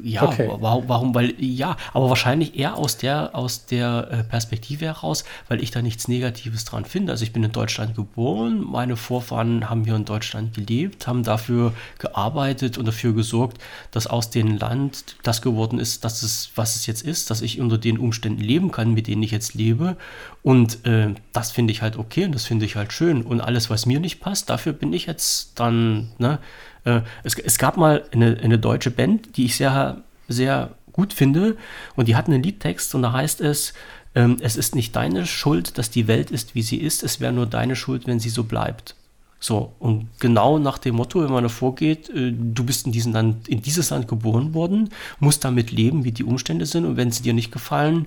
ja. 0.02 0.22
Okay. 0.22 0.50
Warum, 0.58 0.88
warum? 0.88 1.14
Weil 1.14 1.34
ja, 1.38 1.76
aber 1.92 2.08
wahrscheinlich 2.08 2.58
eher 2.58 2.76
aus 2.76 2.96
der 2.96 3.34
aus 3.34 3.66
der 3.66 4.08
äh, 4.10 4.24
Perspektive 4.24 4.86
heraus, 4.86 5.24
weil 5.48 5.62
ich 5.62 5.70
da 5.70 5.82
nichts 5.82 6.08
Negatives 6.08 6.64
dran 6.64 6.84
finde. 6.84 7.12
Also 7.12 7.24
ich 7.24 7.32
bin 7.32 7.42
in 7.44 7.52
Deutschland 7.52 7.94
geboren, 7.94 8.64
meine 8.64 8.96
Vorfahren 8.96 9.68
haben 9.68 9.84
hier 9.84 9.96
in 9.96 10.04
Deutschland 10.04 10.54
gelebt, 10.54 11.06
haben 11.06 11.22
dafür 11.22 11.72
gearbeitet 11.98 12.78
und 12.78 12.86
dafür 12.86 13.12
gesorgt, 13.12 13.58
dass 13.90 14.06
aus 14.06 14.30
dem 14.30 14.56
Land 14.56 15.16
das 15.22 15.42
geworden 15.42 15.78
ist, 15.78 16.04
dass 16.04 16.22
es 16.22 16.50
was 16.54 16.76
es 16.76 16.86
jetzt 16.86 17.02
ist, 17.02 17.30
dass 17.30 17.42
ich 17.42 17.60
unter 17.60 17.78
den 17.78 17.98
Umständen 17.98 18.42
leben 18.42 18.70
kann, 18.70 18.94
mit 18.94 19.06
denen 19.06 19.22
ich 19.22 19.30
jetzt 19.30 19.54
lebe. 19.54 19.96
Und 20.42 20.86
äh, 20.86 21.14
das 21.32 21.50
finde 21.50 21.72
ich 21.72 21.82
halt 21.82 21.96
okay 21.96 22.24
und 22.24 22.34
das 22.34 22.44
finde 22.44 22.66
ich 22.66 22.76
halt 22.76 22.92
schön. 22.92 23.22
Und 23.22 23.40
alles, 23.40 23.68
was 23.68 23.84
mir 23.84 23.98
nicht 23.98 24.20
passt, 24.20 24.48
dafür 24.48 24.72
bin 24.72 24.92
ich 24.92 25.06
jetzt 25.06 25.58
dann 25.58 26.12
ne, 26.18 26.38
äh, 26.86 27.02
es, 27.24 27.34
es, 27.34 27.58
gab 27.58 27.76
mal 27.76 28.04
eine, 28.12 28.38
eine, 28.42 28.58
deutsche 28.58 28.90
Band, 28.90 29.36
die 29.36 29.44
ich 29.44 29.56
sehr, 29.56 30.02
sehr 30.28 30.70
gut 30.92 31.12
finde 31.12 31.56
und 31.96 32.08
die 32.08 32.16
hatten 32.16 32.32
einen 32.32 32.42
Liedtext 32.42 32.94
und 32.94 33.02
da 33.02 33.12
heißt 33.12 33.42
es, 33.42 33.74
ähm, 34.14 34.38
es 34.40 34.56
ist 34.56 34.74
nicht 34.74 34.96
deine 34.96 35.26
Schuld, 35.26 35.76
dass 35.76 35.90
die 35.90 36.06
Welt 36.08 36.30
ist, 36.30 36.54
wie 36.54 36.62
sie 36.62 36.78
ist, 36.78 37.02
es 37.02 37.20
wäre 37.20 37.32
nur 37.32 37.46
deine 37.46 37.76
Schuld, 37.76 38.06
wenn 38.06 38.20
sie 38.20 38.30
so 38.30 38.44
bleibt. 38.44 38.94
So, 39.38 39.72
und 39.78 40.08
genau 40.18 40.58
nach 40.58 40.78
dem 40.78 40.94
Motto, 40.94 41.22
wenn 41.22 41.30
man 41.30 41.42
davor 41.42 41.74
geht, 41.74 42.08
äh, 42.08 42.32
du 42.32 42.64
bist 42.64 42.86
in, 42.86 42.92
diesem 42.92 43.12
Land, 43.12 43.48
in 43.48 43.60
dieses 43.60 43.90
Land 43.90 44.08
geboren 44.08 44.54
worden, 44.54 44.90
musst 45.20 45.44
damit 45.44 45.72
leben, 45.72 46.04
wie 46.04 46.12
die 46.12 46.24
Umstände 46.24 46.66
sind 46.66 46.86
und 46.86 46.96
wenn 46.96 47.10
sie 47.10 47.22
dir 47.22 47.34
nicht 47.34 47.52
gefallen, 47.52 48.06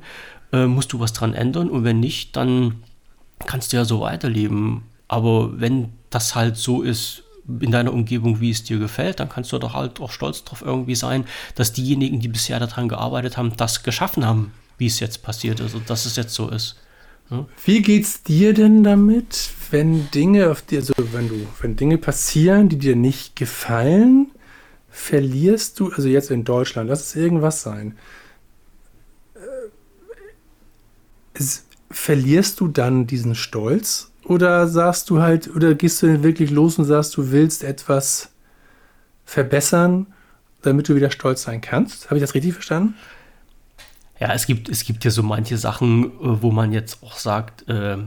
äh, 0.51 0.65
musst 0.65 0.93
du 0.93 0.99
was 0.99 1.13
dran 1.13 1.33
ändern 1.33 1.69
und 1.69 1.83
wenn 1.83 1.99
nicht, 1.99 2.35
dann 2.35 2.81
kannst 3.45 3.71
du 3.71 3.77
ja 3.77 3.85
so 3.85 3.99
weiterleben. 4.01 4.83
Aber 5.07 5.59
wenn 5.59 5.89
das 6.09 6.33
halt 6.33 6.57
so 6.57 6.81
ist, 6.81 7.23
in 7.59 7.71
deiner 7.71 7.93
Umgebung, 7.93 8.39
wie 8.39 8.51
es 8.51 8.63
dir 8.63 8.79
gefällt, 8.79 9.19
dann 9.19 9.29
kannst 9.29 9.51
du 9.51 9.57
doch 9.57 9.73
halt 9.73 9.99
auch 9.99 10.11
stolz 10.11 10.43
drauf 10.43 10.61
irgendwie 10.61 10.95
sein, 10.95 11.25
dass 11.55 11.73
diejenigen, 11.73 12.19
die 12.19 12.27
bisher 12.27 12.59
daran 12.59 12.87
gearbeitet 12.87 13.37
haben, 13.37 13.55
das 13.57 13.83
geschaffen 13.83 14.25
haben, 14.25 14.51
wie 14.77 14.87
es 14.87 14.99
jetzt 14.99 15.23
passiert 15.23 15.59
ist 15.59 15.75
und 15.75 15.89
dass 15.89 16.05
es 16.05 16.15
jetzt 16.15 16.33
so 16.33 16.49
ist. 16.49 16.77
Ja? 17.29 17.45
Wie 17.65 17.81
geht's 17.81 18.23
dir 18.23 18.53
denn 18.53 18.83
damit, 18.83 19.49
wenn 19.71 20.09
Dinge 20.11 20.51
auf 20.51 20.61
dir, 20.61 20.79
also 20.79 20.93
wenn 21.11 21.29
du, 21.29 21.47
wenn 21.61 21.75
Dinge 21.75 21.97
passieren, 21.97 22.69
die 22.69 22.77
dir 22.77 22.95
nicht 22.95 23.35
gefallen, 23.35 24.31
verlierst 24.89 25.79
du, 25.79 25.91
also 25.91 26.07
jetzt 26.07 26.31
in 26.31 26.43
Deutschland, 26.43 26.89
lass 26.89 27.01
es 27.01 27.15
irgendwas 27.15 27.61
sein, 27.61 27.97
äh, 29.35 29.39
es, 31.33 31.65
verlierst 31.91 32.59
du 32.59 32.67
dann 32.67 33.07
diesen 33.07 33.35
Stolz 33.35 34.11
oder 34.29 34.67
sagst 34.67 35.09
du 35.09 35.21
halt, 35.21 35.53
oder 35.55 35.73
gehst 35.73 36.03
du 36.03 36.05
denn 36.05 36.21
wirklich 36.21 36.51
los 36.51 36.77
und 36.77 36.85
sagst, 36.85 37.17
du 37.17 37.31
willst 37.31 37.63
etwas 37.63 38.29
verbessern, 39.25 40.05
damit 40.61 40.87
du 40.87 40.95
wieder 40.95 41.09
stolz 41.09 41.41
sein 41.41 41.61
kannst? 41.61 42.05
Habe 42.05 42.17
ich 42.17 42.21
das 42.21 42.35
richtig 42.35 42.53
verstanden? 42.53 42.93
Ja, 44.19 44.31
es 44.33 44.45
gibt, 44.45 44.69
es 44.69 44.83
gibt 44.83 45.03
ja 45.03 45.09
so 45.09 45.23
manche 45.23 45.57
Sachen, 45.57 46.05
äh, 46.05 46.41
wo 46.43 46.51
man 46.51 46.71
jetzt 46.71 47.01
auch 47.01 47.17
sagt, 47.17 47.67
äh, 47.67 47.97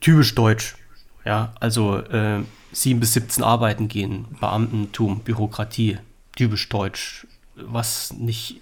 typisch 0.00 0.34
deutsch. 0.34 0.76
Ja, 1.24 1.54
also 1.58 2.00
äh, 2.00 2.42
7 2.72 3.00
bis 3.00 3.14
17 3.14 3.42
Arbeiten 3.42 3.88
gehen, 3.88 4.26
Beamtentum, 4.38 5.20
Bürokratie, 5.20 5.98
typisch 6.36 6.68
deutsch, 6.68 7.26
was 7.54 8.12
nicht 8.12 8.60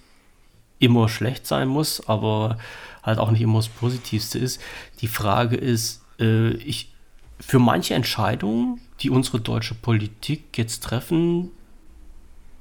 immer 0.78 1.08
schlecht 1.08 1.48
sein 1.48 1.66
muss, 1.66 2.06
aber 2.08 2.58
halt 3.02 3.18
auch 3.18 3.32
nicht 3.32 3.40
immer 3.40 3.58
das 3.58 3.68
Positivste 3.68 4.38
ist. 4.38 4.60
Die 5.00 5.08
Frage 5.08 5.56
ist, 5.56 6.03
äh, 6.18 6.50
ich, 6.54 6.92
für 7.40 7.58
manche 7.58 7.94
Entscheidungen, 7.94 8.80
die 9.00 9.10
unsere 9.10 9.40
deutsche 9.40 9.74
Politik 9.74 10.56
jetzt 10.56 10.82
treffen, 10.82 11.50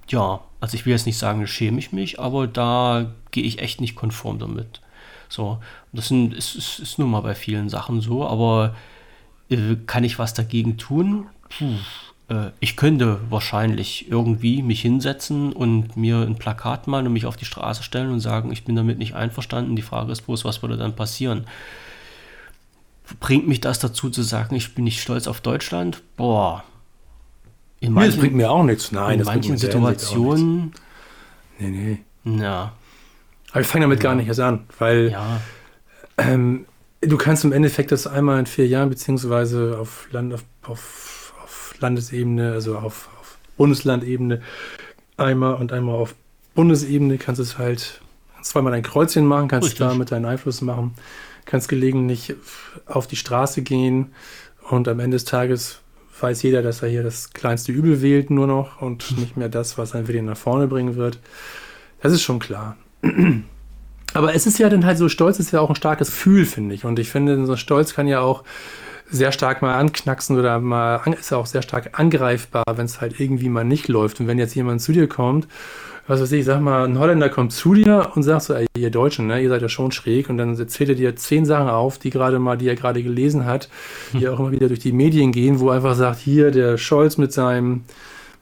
ja, 0.09 0.41
also 0.59 0.75
ich 0.75 0.85
will 0.85 0.93
jetzt 0.93 1.05
nicht 1.05 1.17
sagen, 1.17 1.45
schäme 1.47 1.79
ich 1.79 1.91
mich, 1.91 2.19
aber 2.19 2.47
da 2.47 3.11
gehe 3.31 3.43
ich 3.43 3.59
echt 3.59 3.81
nicht 3.81 3.95
konform 3.95 4.39
damit. 4.39 4.81
So, 5.29 5.59
das 5.91 6.09
sind, 6.09 6.33
ist, 6.33 6.55
ist, 6.55 6.79
ist 6.79 6.99
nun 6.99 7.09
mal 7.11 7.21
bei 7.21 7.35
vielen 7.35 7.69
Sachen 7.69 8.01
so, 8.01 8.27
aber 8.27 8.75
äh, 9.49 9.75
kann 9.87 10.03
ich 10.03 10.19
was 10.19 10.33
dagegen 10.33 10.77
tun? 10.77 11.27
Puh, 11.49 11.77
äh, 12.29 12.51
ich 12.59 12.75
könnte 12.75 13.19
wahrscheinlich 13.29 14.09
irgendwie 14.09 14.61
mich 14.61 14.81
hinsetzen 14.81 15.53
und 15.53 15.97
mir 15.97 16.19
ein 16.19 16.35
Plakat 16.35 16.87
malen 16.87 17.07
und 17.07 17.13
mich 17.13 17.25
auf 17.25 17.37
die 17.37 17.45
Straße 17.45 17.83
stellen 17.83 18.11
und 18.11 18.19
sagen, 18.19 18.51
ich 18.51 18.63
bin 18.63 18.75
damit 18.75 18.97
nicht 18.97 19.15
einverstanden. 19.15 19.75
Die 19.75 19.81
Frage 19.81 20.11
ist 20.11 20.21
bloß, 20.21 20.45
was 20.45 20.61
würde 20.61 20.77
dann 20.77 20.95
passieren? 20.95 21.45
Bringt 23.19 23.47
mich 23.47 23.61
das 23.61 23.79
dazu 23.79 24.09
zu 24.09 24.21
sagen, 24.21 24.55
ich 24.55 24.75
bin 24.75 24.85
nicht 24.85 25.01
stolz 25.01 25.27
auf 25.27 25.41
Deutschland? 25.41 26.03
Boah. 26.15 26.63
In 27.79 27.93
manchen, 27.93 28.09
nee, 28.09 28.15
das 28.15 28.19
bringt 28.21 28.35
mir 28.35 28.49
auch 28.49 28.63
nichts. 28.63 28.91
Nein, 28.91 29.19
in 29.19 29.25
manchen 29.25 29.57
Situationen. 29.57 30.73
Nee, 31.59 31.99
nee. 32.23 32.39
Ja. 32.41 32.73
Aber 33.51 33.61
ich 33.61 33.67
fange 33.67 33.83
damit 33.83 33.99
ja. 33.99 34.03
gar 34.03 34.15
nicht 34.15 34.27
erst 34.27 34.39
an, 34.39 34.65
weil 34.79 35.11
ja. 35.11 35.41
ähm, 36.17 36.65
du 37.01 37.17
kannst 37.17 37.43
im 37.43 37.51
Endeffekt 37.51 37.91
das 37.91 38.07
einmal 38.07 38.39
in 38.39 38.45
vier 38.45 38.67
Jahren, 38.67 38.89
beziehungsweise 38.89 39.77
auf, 39.79 40.07
Land, 40.11 40.33
auf, 40.33 40.43
auf, 40.63 41.33
auf 41.43 41.75
Landesebene, 41.79 42.53
also 42.53 42.77
auf, 42.77 43.09
auf 43.19 43.37
Bundeslandebene, 43.57 44.41
einmal 45.17 45.55
und 45.55 45.73
einmal 45.73 45.95
auf 45.95 46.15
Bundesebene 46.55 47.17
kannst 47.17 47.39
du 47.39 47.43
es 47.43 47.57
halt 47.57 48.01
zweimal 48.41 48.73
ein 48.73 48.83
Kreuzchen 48.83 49.25
machen, 49.25 49.49
kannst 49.49 49.67
Richtig. 49.67 49.87
damit 49.87 50.11
deinen 50.11 50.25
Einfluss 50.25 50.61
machen 50.61 50.93
kannst 51.45 51.69
gelegentlich 51.69 52.35
auf 52.85 53.07
die 53.07 53.15
Straße 53.15 53.61
gehen 53.61 54.13
und 54.69 54.87
am 54.87 54.99
Ende 54.99 55.15
des 55.15 55.25
Tages 55.25 55.79
weiß 56.19 56.43
jeder, 56.43 56.61
dass 56.61 56.81
er 56.81 56.89
hier 56.89 57.03
das 57.03 57.33
kleinste 57.33 57.71
Übel 57.71 58.01
wählt 58.01 58.29
nur 58.29 58.47
noch 58.47 58.81
und 58.81 59.17
nicht 59.17 59.35
mehr 59.35 59.49
das, 59.49 59.77
was 59.77 59.93
einen 59.93 60.07
wieder 60.07 60.21
nach 60.21 60.37
vorne 60.37 60.67
bringen 60.67 60.95
wird. 60.95 61.19
Das 62.01 62.13
ist 62.13 62.21
schon 62.21 62.39
klar. 62.39 62.77
Aber 64.13 64.35
es 64.35 64.45
ist 64.45 64.59
ja 64.59 64.69
dann 64.69 64.85
halt 64.85 64.97
so, 64.97 65.09
Stolz 65.09 65.39
ist 65.39 65.51
ja 65.51 65.59
auch 65.59 65.69
ein 65.69 65.75
starkes 65.75 66.09
Gefühl, 66.09 66.45
finde 66.45 66.75
ich. 66.75 66.85
Und 66.85 66.99
ich 66.99 67.09
finde, 67.09 67.45
so 67.45 67.57
Stolz 67.57 67.95
kann 67.95 68.07
ja 68.07 68.21
auch 68.21 68.43
sehr 69.09 69.31
stark 69.31 69.61
mal 69.61 69.75
anknacksen 69.75 70.37
oder 70.37 70.59
mal 70.59 71.01
ist 71.19 71.31
ja 71.31 71.37
auch 71.37 71.45
sehr 71.45 71.61
stark 71.61 71.99
angreifbar, 71.99 72.63
wenn 72.75 72.85
es 72.85 73.01
halt 73.01 73.19
irgendwie 73.19 73.49
mal 73.49 73.63
nicht 73.63 73.87
läuft. 73.87 74.19
Und 74.19 74.27
wenn 74.27 74.37
jetzt 74.37 74.55
jemand 74.55 74.81
zu 74.81 74.91
dir 74.91 75.07
kommt 75.07 75.47
was 76.05 76.21
weiß 76.21 76.31
ich, 76.33 76.43
sag 76.43 76.59
mal, 76.61 76.85
ein 76.85 76.99
Holländer 76.99 77.29
kommt 77.29 77.53
zu 77.53 77.73
dir 77.73 78.11
und 78.15 78.23
sagt 78.23 78.43
so, 78.43 78.53
ey, 78.53 78.65
ihr 78.77 78.91
Deutschen, 78.91 79.27
ne, 79.27 79.41
ihr 79.41 79.49
seid 79.49 79.61
ja 79.61 79.69
schon 79.69 79.91
schräg 79.91 80.29
und 80.29 80.37
dann 80.37 80.55
zählt 80.67 80.89
er 80.89 80.95
dir 80.95 81.15
zehn 81.15 81.45
Sachen 81.45 81.69
auf, 81.69 81.97
die 81.97 82.09
gerade 82.09 82.39
mal, 82.39 82.57
die 82.57 82.67
er 82.67 82.75
gerade 82.75 83.01
gelesen 83.01 83.45
hat, 83.45 83.69
die 84.11 84.27
hm. 84.27 84.33
auch 84.33 84.39
immer 84.39 84.51
wieder 84.51 84.67
durch 84.67 84.81
die 84.81 84.91
Medien 84.91 85.31
gehen, 85.31 85.59
wo 85.59 85.69
er 85.69 85.75
einfach 85.75 85.95
sagt, 85.95 86.19
hier 86.19 86.51
der 86.51 86.77
Scholz 86.77 87.17
mit 87.17 87.31
seinem, 87.31 87.83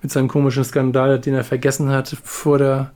mit 0.01 0.11
seinem 0.11 0.27
komischen 0.27 0.63
Skandal, 0.63 1.19
den 1.19 1.35
er 1.35 1.43
vergessen 1.43 1.89
hat 1.89 2.17
vor 2.23 2.57
der 2.57 2.91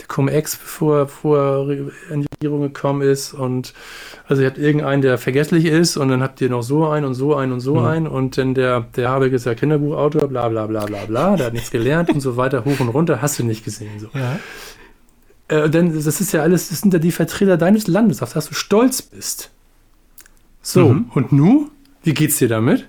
der 0.00 0.06
Cum-Ex, 0.08 0.56
bevor, 0.56 1.04
bevor 1.04 1.38
er 1.38 1.70
in 2.10 2.22
die 2.22 2.28
Regierung 2.34 2.62
gekommen 2.62 3.02
ist. 3.02 3.32
Und 3.32 3.74
also 4.26 4.42
ihr 4.42 4.48
habt 4.48 4.58
irgendeinen, 4.58 5.02
der 5.02 5.18
vergesslich 5.18 5.66
ist 5.66 5.96
und 5.96 6.08
dann 6.08 6.22
habt 6.22 6.40
ihr 6.40 6.50
noch 6.50 6.62
so 6.62 6.86
einen 6.88 7.06
und 7.06 7.14
so 7.14 7.34
einen 7.34 7.52
und 7.52 7.60
so 7.60 7.76
mhm. 7.76 7.86
einen 7.86 8.06
und 8.06 8.38
dann 8.38 8.54
der, 8.54 8.82
der 8.96 9.10
Habeck 9.10 9.32
ist 9.32 9.46
ja 9.46 9.54
Kinderbuchautor, 9.54 10.28
bla 10.28 10.48
bla 10.48 10.66
bla 10.66 10.84
bla 10.84 11.04
bla, 11.04 11.36
der 11.36 11.46
hat 11.46 11.52
nichts 11.52 11.70
gelernt 11.70 12.10
und 12.10 12.20
so 12.20 12.36
weiter, 12.36 12.64
hoch 12.64 12.80
und 12.80 12.88
runter, 12.88 13.22
hast 13.22 13.38
du 13.38 13.44
nicht 13.44 13.64
gesehen. 13.64 14.00
So. 14.00 14.08
Ja. 14.14 14.38
Äh, 15.48 15.68
denn 15.68 15.92
das 15.92 16.20
ist 16.20 16.32
ja 16.32 16.42
alles, 16.42 16.68
das 16.68 16.80
sind 16.80 16.92
ja 16.92 16.98
die 16.98 17.12
Vertreter 17.12 17.56
deines 17.56 17.86
Landes, 17.86 18.22
auf 18.22 18.32
das 18.32 18.48
du 18.48 18.54
stolz 18.54 19.02
bist. 19.02 19.50
So, 20.62 20.88
mhm. 20.88 21.10
und 21.14 21.32
nu? 21.32 21.70
Wie 22.02 22.14
geht's 22.14 22.38
dir 22.38 22.48
damit? 22.48 22.88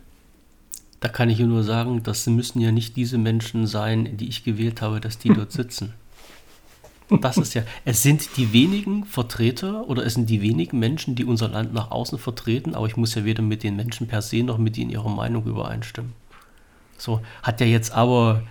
Da 1.01 1.09
kann 1.09 1.29
ich 1.29 1.39
nur 1.39 1.63
sagen, 1.63 2.03
das 2.03 2.27
müssen 2.27 2.61
ja 2.61 2.71
nicht 2.71 2.95
diese 2.95 3.17
Menschen 3.17 3.65
sein, 3.65 4.17
die 4.17 4.29
ich 4.29 4.43
gewählt 4.43 4.81
habe, 4.81 5.01
dass 5.01 5.17
die 5.17 5.29
dort 5.29 5.51
sitzen. 5.51 5.93
Das 7.19 7.37
ist 7.37 7.53
ja, 7.53 7.63
es 7.83 8.03
sind 8.03 8.37
die 8.37 8.53
wenigen 8.53 9.03
Vertreter 9.05 9.87
oder 9.89 10.05
es 10.05 10.13
sind 10.13 10.29
die 10.29 10.41
wenigen 10.41 10.79
Menschen, 10.79 11.15
die 11.15 11.25
unser 11.25 11.49
Land 11.49 11.73
nach 11.73 11.91
außen 11.91 12.17
vertreten, 12.17 12.73
aber 12.73 12.87
ich 12.87 12.95
muss 12.95 13.15
ja 13.15 13.25
weder 13.25 13.41
mit 13.43 13.63
den 13.63 13.75
Menschen 13.75 14.07
per 14.07 14.21
se 14.21 14.43
noch 14.43 14.57
mit 14.57 14.77
ihnen 14.77 14.91
ihrer 14.91 15.09
Meinung 15.09 15.45
übereinstimmen. 15.45 16.13
So, 16.97 17.21
hat 17.43 17.59
ja 17.59 17.67
jetzt 17.67 17.91
aber 17.91 18.43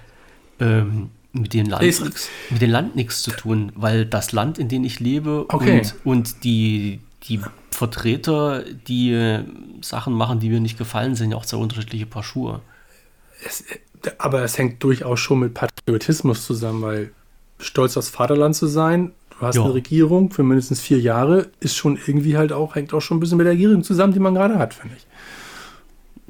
ähm, 0.58 1.10
mit, 1.32 1.54
dem 1.54 1.66
Land 1.66 1.82
nix, 1.82 2.28
mit 2.50 2.60
dem 2.60 2.70
Land 2.70 2.96
nichts 2.96 3.22
zu 3.22 3.30
tun, 3.30 3.72
weil 3.76 4.04
das 4.04 4.32
Land, 4.32 4.58
in 4.58 4.68
dem 4.68 4.84
ich 4.84 5.00
lebe 5.00 5.46
okay. 5.48 5.78
und, 5.78 5.94
und 6.04 6.44
die, 6.44 7.00
die 7.24 7.40
Vertreter, 7.70 8.64
die 8.88 9.12
äh, 9.12 9.44
Sachen 9.80 10.12
machen, 10.12 10.40
die 10.40 10.50
mir 10.50 10.60
nicht 10.60 10.76
gefallen, 10.76 11.14
sind 11.14 11.30
ja 11.30 11.36
auch 11.36 11.46
zwei 11.46 11.58
unterschiedliche 11.58 12.06
Paar 12.06 12.24
Schuhe. 12.24 12.60
Es, 13.46 13.64
aber 14.18 14.42
es 14.42 14.58
hängt 14.58 14.82
durchaus 14.82 15.20
schon 15.20 15.40
mit 15.40 15.54
Patriotismus 15.54 16.44
zusammen, 16.44 16.82
weil 16.82 17.12
stolz 17.60 17.96
aufs 17.96 18.08
Vaterland 18.08 18.56
zu 18.56 18.66
sein. 18.66 19.12
Du 19.38 19.46
hast 19.46 19.56
jo. 19.56 19.64
eine 19.64 19.74
Regierung 19.74 20.30
für 20.32 20.42
mindestens 20.42 20.80
vier 20.80 21.00
Jahre, 21.00 21.48
ist 21.60 21.76
schon 21.76 21.98
irgendwie 22.06 22.36
halt 22.36 22.52
auch, 22.52 22.74
hängt 22.74 22.92
auch 22.92 23.00
schon 23.00 23.16
ein 23.16 23.20
bisschen 23.20 23.38
mit 23.38 23.46
der 23.46 23.54
Regierung 23.54 23.82
zusammen, 23.82 24.12
die 24.12 24.18
man 24.18 24.34
gerade 24.34 24.58
hat, 24.58 24.74
finde 24.74 24.96
ich. 24.96 25.06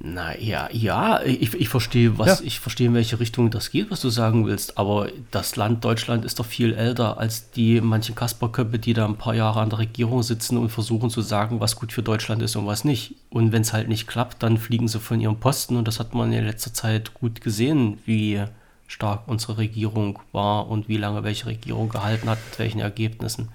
Na 0.03 0.39
ja, 0.39 0.67
ja, 0.73 1.21
ich, 1.23 1.53
ich 1.53 1.69
verstehe, 1.69 2.17
was, 2.17 2.41
ja. 2.41 2.47
ich 2.47 2.59
verstehe, 2.59 2.87
in 2.87 2.95
welche 2.95 3.21
Richtung 3.21 3.51
das 3.51 3.71
geht, 3.71 3.91
was 3.91 4.01
du 4.01 4.09
sagen 4.09 4.47
willst, 4.47 4.79
aber 4.79 5.09
das 5.31 5.57
Land 5.57 5.85
Deutschland 5.85 6.25
ist 6.25 6.39
doch 6.39 6.47
viel 6.47 6.73
älter 6.73 7.19
als 7.19 7.51
die 7.51 7.83
manchen 7.83 8.15
Kasperköpfe, 8.15 8.79
die 8.79 8.95
da 8.95 9.05
ein 9.05 9.17
paar 9.17 9.35
Jahre 9.35 9.61
an 9.61 9.69
der 9.69 9.81
Regierung 9.81 10.23
sitzen 10.23 10.57
und 10.57 10.71
versuchen 10.71 11.11
zu 11.11 11.21
sagen, 11.21 11.61
was 11.61 11.77
gut 11.77 11.93
für 11.93 12.03
Deutschland 12.03 12.41
ist 12.41 12.57
und 12.57 12.67
was 12.67 12.83
nicht. 12.85 13.15
Und 13.29 13.53
wenn 13.53 13.61
es 13.61 13.75
halt 13.75 13.89
nicht 13.89 14.07
klappt, 14.07 14.43
dann 14.43 14.57
fliegen 14.57 14.89
sie 14.89 15.01
von 15.01 15.21
ihrem 15.21 15.37
Posten 15.37 15.77
und 15.77 15.87
das 15.87 16.01
hat 16.01 16.15
man 16.15 16.33
in 16.33 16.47
letzter 16.47 16.73
Zeit 16.73 17.13
gut 17.13 17.43
gesehen, 17.43 17.99
wie 18.07 18.43
stark 18.91 19.23
unsere 19.27 19.59
Regierung 19.59 20.19
war 20.33 20.69
und 20.69 20.89
wie 20.89 20.97
lange 20.97 21.23
welche 21.23 21.47
Regierung 21.47 21.89
gehalten 21.89 22.29
hat, 22.29 22.39
mit 22.51 22.59
welchen 22.59 22.81
Ergebnissen. 22.81 23.49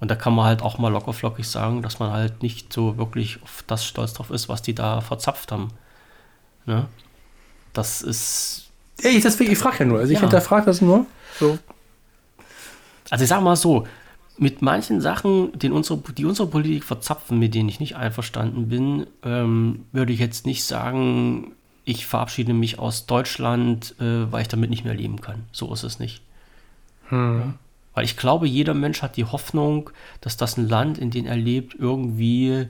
Und 0.00 0.10
da 0.10 0.16
kann 0.16 0.34
man 0.34 0.44
halt 0.44 0.60
auch 0.60 0.76
mal 0.78 0.90
lockerflockig 0.90 1.48
sagen, 1.48 1.82
dass 1.82 2.00
man 2.00 2.10
halt 2.10 2.42
nicht 2.42 2.72
so 2.72 2.98
wirklich 2.98 3.40
auf 3.42 3.62
das 3.66 3.84
stolz 3.84 4.12
drauf 4.12 4.30
ist, 4.30 4.48
was 4.48 4.62
die 4.62 4.74
da 4.74 5.00
verzapft 5.00 5.52
haben. 5.52 5.68
Ne? 6.66 6.86
Das 7.72 8.02
ist. 8.02 8.70
Ja, 9.00 9.10
ich, 9.10 9.22
deswegen, 9.22 9.52
ich 9.52 9.58
frage 9.58 9.78
ja 9.80 9.84
nur. 9.84 10.00
Also 10.00 10.10
ich 10.10 10.16
ja. 10.16 10.22
hinterfrage 10.22 10.66
das 10.66 10.80
nur. 10.80 11.06
So. 11.38 11.58
Also 13.08 13.22
ich 13.22 13.28
sage 13.28 13.44
mal 13.44 13.56
so, 13.56 13.86
mit 14.36 14.62
manchen 14.62 15.00
Sachen, 15.00 15.56
den 15.56 15.72
unsere, 15.72 16.00
die 16.12 16.24
unsere 16.24 16.48
Politik 16.48 16.84
verzapfen, 16.84 17.38
mit 17.38 17.54
denen 17.54 17.68
ich 17.68 17.78
nicht 17.78 17.96
einverstanden 17.96 18.68
bin, 18.68 19.06
ähm, 19.22 19.86
würde 19.92 20.12
ich 20.12 20.18
jetzt 20.18 20.44
nicht 20.44 20.64
sagen, 20.64 21.52
ich 21.86 22.04
verabschiede 22.04 22.52
mich 22.52 22.78
aus 22.78 23.06
Deutschland, 23.06 23.94
äh, 24.00 24.30
weil 24.30 24.42
ich 24.42 24.48
damit 24.48 24.68
nicht 24.68 24.84
mehr 24.84 24.92
leben 24.92 25.20
kann. 25.20 25.44
So 25.52 25.72
ist 25.72 25.84
es 25.84 25.98
nicht. 25.98 26.20
Hm. 27.08 27.40
Ja? 27.40 27.54
Weil 27.94 28.04
ich 28.04 28.18
glaube, 28.18 28.46
jeder 28.46 28.74
Mensch 28.74 29.00
hat 29.00 29.16
die 29.16 29.24
Hoffnung, 29.24 29.88
dass 30.20 30.36
das 30.36 30.58
ein 30.58 30.68
Land, 30.68 30.98
in 30.98 31.10
dem 31.10 31.24
er 31.24 31.36
lebt, 31.36 31.74
irgendwie 31.74 32.66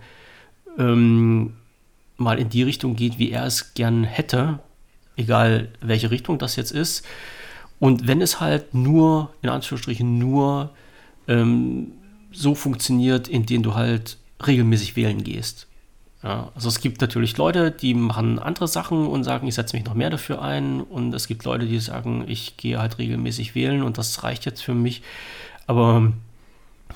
ähm, 0.78 1.55
mal 2.18 2.38
in 2.38 2.51
die 2.51 2.62
Richtung 2.62 2.94
geht, 2.94 3.18
wie 3.18 3.30
er 3.30 3.47
es 3.47 3.74
gern 3.74 4.05
hätte. 4.05 4.60
Egal 5.16 5.70
welche 5.80 6.10
Richtung 6.10 6.38
das 6.38 6.55
jetzt 6.56 6.70
ist. 6.70 7.05
Und 7.80 8.06
wenn 8.06 8.20
es 8.20 8.38
halt 8.38 8.74
nur, 8.74 9.30
in 9.40 9.48
Anführungsstrichen, 9.48 10.18
nur 10.18 10.70
ähm, 11.26 11.93
so 12.32 12.55
funktioniert, 12.55 13.28
indem 13.28 13.62
du 13.62 13.74
halt 13.74 14.18
regelmäßig 14.47 14.94
wählen 14.94 15.24
gehst. 15.24 15.66
Ja, 16.27 16.51
also 16.57 16.69
es 16.69 16.81
gibt 16.81 17.01
natürlich 17.01 17.36
Leute, 17.36 17.70
die 17.70 17.94
machen 17.94 18.40
andere 18.40 18.66
Sachen 18.66 19.07
und 19.07 19.23
sagen, 19.23 19.47
ich 19.47 19.55
setze 19.55 19.77
mich 19.77 19.86
noch 19.86 19.94
mehr 19.94 20.11
dafür 20.11 20.43
ein. 20.43 20.81
Und 20.81 21.15
es 21.15 21.28
gibt 21.28 21.44
Leute, 21.44 21.66
die 21.66 21.78
sagen, 21.78 22.24
ich 22.27 22.57
gehe 22.57 22.81
halt 22.81 22.98
regelmäßig 22.98 23.55
wählen 23.55 23.85
und 23.85 23.97
das 23.97 24.24
reicht 24.24 24.44
jetzt 24.44 24.61
für 24.61 24.74
mich. 24.74 25.03
Aber 25.69 26.12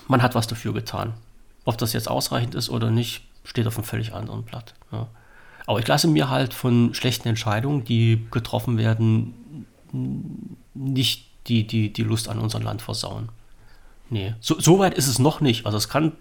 man 0.09 0.21
hat 0.21 0.35
was 0.35 0.47
dafür 0.47 0.73
getan. 0.73 1.13
Ob 1.63 1.77
das 1.77 1.93
jetzt 1.93 2.09
ausreichend 2.09 2.55
ist 2.55 2.69
oder 2.69 2.91
nicht, 2.91 3.23
steht 3.45 3.67
auf 3.67 3.77
einem 3.77 3.85
völlig 3.85 4.13
anderen 4.13 4.43
Blatt. 4.43 4.73
Ja. 4.91 5.07
Aber 5.65 5.79
ich 5.79 5.87
lasse 5.87 6.09
mir 6.09 6.29
halt 6.29 6.53
von 6.53 6.93
schlechten 6.93 7.29
Entscheidungen, 7.29 7.85
die 7.85 8.27
getroffen 8.31 8.77
werden, 8.77 9.65
nicht 10.73 11.27
die, 11.47 11.65
die, 11.65 11.93
die 11.93 12.03
Lust 12.03 12.27
an 12.27 12.37
unserem 12.37 12.65
Land 12.65 12.81
versauen. 12.81 13.29
Nee, 14.09 14.33
so, 14.41 14.59
so 14.59 14.79
weit 14.79 14.95
ist 14.95 15.07
es 15.07 15.19
noch 15.19 15.39
nicht. 15.39 15.65
Also 15.65 15.77
es 15.77 15.87
kann 15.87 16.11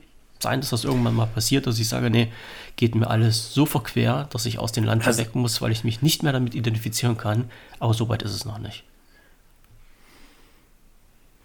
sein, 0.42 0.60
dass 0.60 0.70
das 0.70 0.84
irgendwann 0.84 1.14
mal 1.14 1.26
passiert, 1.26 1.66
dass 1.66 1.78
ich 1.78 1.88
sage, 1.88 2.10
nee, 2.10 2.32
geht 2.76 2.94
mir 2.94 3.08
alles 3.08 3.52
so 3.52 3.66
verquer, 3.66 4.28
dass 4.30 4.46
ich 4.46 4.58
aus 4.58 4.72
dem 4.72 4.84
Land 4.84 5.06
also, 5.06 5.18
weg 5.20 5.34
muss, 5.34 5.60
weil 5.60 5.72
ich 5.72 5.84
mich 5.84 6.02
nicht 6.02 6.22
mehr 6.22 6.32
damit 6.32 6.54
identifizieren 6.54 7.16
kann. 7.16 7.50
Aber 7.78 7.94
so 7.94 8.08
weit 8.08 8.22
ist 8.22 8.32
es 8.32 8.44
noch 8.44 8.58
nicht. 8.58 8.84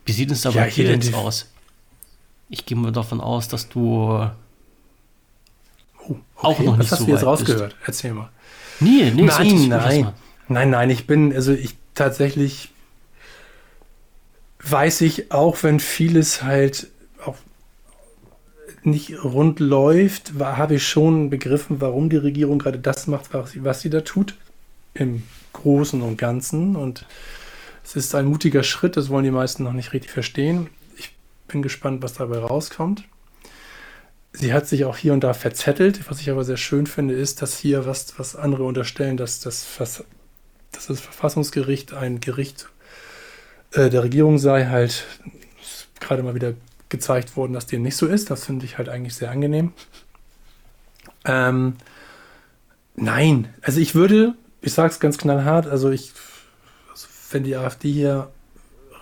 Wie 0.05 0.11
sieht 0.11 0.31
es 0.31 0.41
dabei 0.41 0.67
ja, 0.67 0.71
hier 0.73 0.91
jetzt 0.91 1.13
aus? 1.13 1.51
Ich 2.49 2.65
gehe 2.65 2.77
mal 2.77 2.91
davon 2.91 3.21
aus, 3.21 3.47
dass 3.47 3.69
du 3.69 3.81
oh, 3.91 4.29
okay. 6.07 6.19
auch 6.35 6.59
noch 6.59 6.77
nicht 6.77 6.91
Was 6.91 6.91
hast 6.91 6.99
so 6.99 7.05
du 7.05 7.11
jetzt 7.11 7.25
rausgehört? 7.25 7.73
Bist. 7.73 7.87
Erzähl 7.87 8.13
mal. 8.13 8.29
Nee, 8.79 9.11
nee, 9.15 9.23
nein, 9.23 9.67
nein. 9.67 10.13
Nein, 10.47 10.69
nein, 10.69 10.89
ich 10.91 11.07
bin, 11.07 11.33
also 11.33 11.53
ich 11.53 11.75
tatsächlich 11.95 12.69
weiß 14.59 15.01
ich 15.01 15.31
auch, 15.31 15.63
wenn 15.63 15.79
vieles 15.79 16.43
halt 16.43 16.87
nicht 18.85 19.23
rund 19.23 19.59
läuft, 19.59 20.33
habe 20.39 20.75
ich 20.75 20.87
schon 20.87 21.29
begriffen, 21.29 21.81
warum 21.81 22.09
die 22.09 22.17
Regierung 22.17 22.59
gerade 22.59 22.79
das 22.79 23.07
macht, 23.07 23.33
was 23.33 23.51
sie, 23.51 23.63
was 23.63 23.81
sie 23.81 23.89
da 23.89 24.01
tut, 24.01 24.35
im 24.93 25.23
Großen 25.53 26.01
und 26.01 26.17
Ganzen. 26.17 26.75
Und 26.75 27.05
es 27.83 27.95
ist 27.95 28.15
ein 28.15 28.25
mutiger 28.25 28.63
Schritt, 28.63 28.97
das 28.97 29.09
wollen 29.09 29.25
die 29.25 29.31
meisten 29.31 29.63
noch 29.63 29.73
nicht 29.73 29.93
richtig 29.93 30.11
verstehen. 30.11 30.69
Ich 30.97 31.15
bin 31.47 31.61
gespannt, 31.61 32.03
was 32.03 32.13
dabei 32.13 32.37
rauskommt. 32.39 33.03
Sie 34.31 34.53
hat 34.53 34.67
sich 34.67 34.85
auch 34.85 34.97
hier 34.97 35.13
und 35.13 35.23
da 35.23 35.33
verzettelt. 35.33 36.09
Was 36.09 36.19
ich 36.19 36.29
aber 36.29 36.43
sehr 36.43 36.57
schön 36.57 36.87
finde, 36.87 37.13
ist, 37.13 37.41
dass 37.41 37.57
hier, 37.57 37.85
was, 37.85 38.19
was 38.19 38.35
andere 38.35 38.63
unterstellen, 38.63 39.15
dass 39.15 39.39
das, 39.39 39.65
dass 39.77 40.03
das 40.87 40.99
Verfassungsgericht 40.99 41.93
ein 41.93 42.19
Gericht 42.19 42.67
äh, 43.71 43.89
der 43.89 44.03
Regierung 44.03 44.37
sei, 44.37 44.65
halt 44.65 45.05
gerade 45.99 46.21
mal 46.23 46.35
wieder 46.35 46.53
gezeigt 46.95 47.35
worden, 47.35 47.53
dass 47.53 47.65
dem 47.65 47.81
nicht 47.81 47.97
so 47.97 48.07
ist. 48.07 48.29
Das 48.29 48.45
finde 48.45 48.65
ich 48.65 48.77
halt 48.77 48.89
eigentlich 48.89 49.15
sehr 49.15 49.31
angenehm. 49.31 49.73
Ähm, 51.25 51.75
nein, 52.95 53.53
also 53.61 53.79
ich 53.79 53.95
würde, 53.95 54.35
ich 54.61 54.73
sage 54.73 54.91
es 54.91 54.99
ganz 54.99 55.17
knallhart, 55.17 55.67
also 55.67 55.89
ich, 55.89 56.13
also 56.89 57.07
wenn 57.31 57.43
die 57.43 57.55
AfD 57.55 57.91
hier 57.91 58.31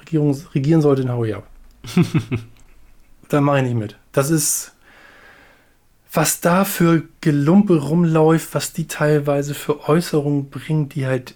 Regierung, 0.01 0.37
regieren 0.53 0.81
sollte, 0.81 1.03
dann 1.03 1.11
hau 1.11 1.23
ich 1.23 1.35
ab. 1.35 1.47
dann 3.29 3.43
mache 3.43 3.59
ich 3.59 3.63
nicht 3.63 3.77
mit. 3.77 3.97
Das 4.11 4.29
ist, 4.29 4.73
was 6.11 6.41
da 6.41 6.65
für 6.65 7.03
Gelumpe 7.21 7.77
rumläuft, 7.77 8.53
was 8.53 8.73
die 8.73 8.87
teilweise 8.87 9.53
für 9.53 9.87
Äußerungen 9.87 10.49
bringen, 10.49 10.89
die 10.89 11.05
halt 11.05 11.35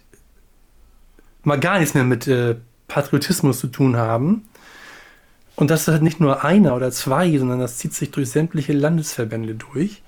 mal 1.44 1.60
gar 1.60 1.80
nichts 1.80 1.94
mehr 1.94 2.04
mit 2.04 2.28
äh, 2.28 2.56
Patriotismus 2.88 3.60
zu 3.60 3.68
tun 3.68 3.98
haben. 3.98 4.47
Und 5.58 5.72
das 5.72 5.82
ist 5.82 5.88
halt 5.88 6.04
nicht 6.04 6.20
nur 6.20 6.44
einer 6.44 6.76
oder 6.76 6.92
zwei, 6.92 7.36
sondern 7.36 7.60
das 7.60 7.78
zieht 7.80 7.96
sich 7.96 8.12
durch 8.12 8.30
sämtliche 8.30 8.74
Landesverbände 8.74 9.56
durch. 9.56 10.04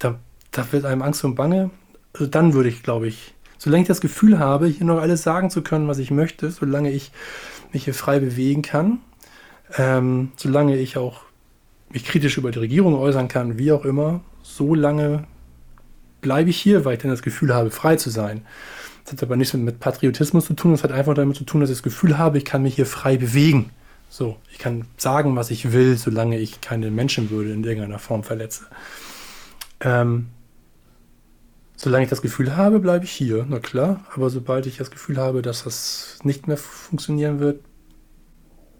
Da, 0.00 0.18
da 0.50 0.72
wird 0.72 0.84
einem 0.84 1.02
Angst 1.02 1.22
und 1.22 1.36
Bange. 1.36 1.70
Also 2.12 2.26
dann 2.26 2.52
würde 2.52 2.68
ich, 2.68 2.82
glaube 2.82 3.06
ich, 3.06 3.32
solange 3.58 3.82
ich 3.82 3.88
das 3.88 4.00
Gefühl 4.00 4.40
habe, 4.40 4.66
hier 4.66 4.84
noch 4.84 5.00
alles 5.00 5.22
sagen 5.22 5.50
zu 5.50 5.62
können, 5.62 5.86
was 5.86 5.98
ich 5.98 6.10
möchte, 6.10 6.50
solange 6.50 6.90
ich 6.90 7.12
mich 7.72 7.84
hier 7.84 7.94
frei 7.94 8.18
bewegen 8.18 8.62
kann, 8.62 8.98
ähm, 9.76 10.32
solange 10.34 10.76
ich 10.76 10.96
auch 10.96 11.20
mich 11.90 12.04
kritisch 12.04 12.36
über 12.36 12.50
die 12.50 12.58
Regierung 12.58 12.96
äußern 12.96 13.28
kann, 13.28 13.56
wie 13.56 13.70
auch 13.70 13.84
immer, 13.84 14.20
so 14.42 14.74
lange 14.74 15.24
bleibe 16.20 16.50
ich 16.50 16.60
hier, 16.60 16.84
weil 16.84 16.94
ich 16.94 17.02
dann 17.02 17.12
das 17.12 17.22
Gefühl 17.22 17.54
habe, 17.54 17.70
frei 17.70 17.94
zu 17.94 18.10
sein. 18.10 18.44
Das 19.04 19.12
hat 19.12 19.22
aber 19.22 19.36
nichts 19.36 19.54
mit 19.54 19.78
Patriotismus 19.78 20.46
zu 20.46 20.54
tun, 20.54 20.72
das 20.72 20.82
hat 20.82 20.90
einfach 20.90 21.14
damit 21.14 21.36
zu 21.36 21.44
tun, 21.44 21.60
dass 21.60 21.70
ich 21.70 21.76
das 21.76 21.84
Gefühl 21.84 22.18
habe, 22.18 22.36
ich 22.36 22.44
kann 22.44 22.64
mich 22.64 22.74
hier 22.74 22.84
frei 22.84 23.16
bewegen. 23.16 23.70
So, 24.08 24.36
ich 24.50 24.58
kann 24.58 24.86
sagen, 24.96 25.36
was 25.36 25.50
ich 25.50 25.72
will, 25.72 25.96
solange 25.96 26.38
ich 26.38 26.60
keine 26.60 26.90
Menschenwürde 26.90 27.52
in 27.52 27.62
irgendeiner 27.62 27.98
Form 27.98 28.24
verletze. 28.24 28.66
Ähm, 29.80 30.28
solange 31.76 32.04
ich 32.04 32.10
das 32.10 32.22
Gefühl 32.22 32.56
habe, 32.56 32.80
bleibe 32.80 33.04
ich 33.04 33.12
hier, 33.12 33.46
na 33.48 33.60
klar. 33.60 34.04
Aber 34.14 34.30
sobald 34.30 34.66
ich 34.66 34.78
das 34.78 34.90
Gefühl 34.90 35.18
habe, 35.18 35.42
dass 35.42 35.64
das 35.64 36.18
nicht 36.24 36.48
mehr 36.48 36.56
funktionieren 36.56 37.38
wird, 37.38 37.62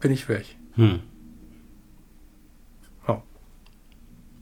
bin 0.00 0.12
ich 0.12 0.28
weg. 0.28 0.46
Hm. 0.74 1.00
Oh. 3.06 3.22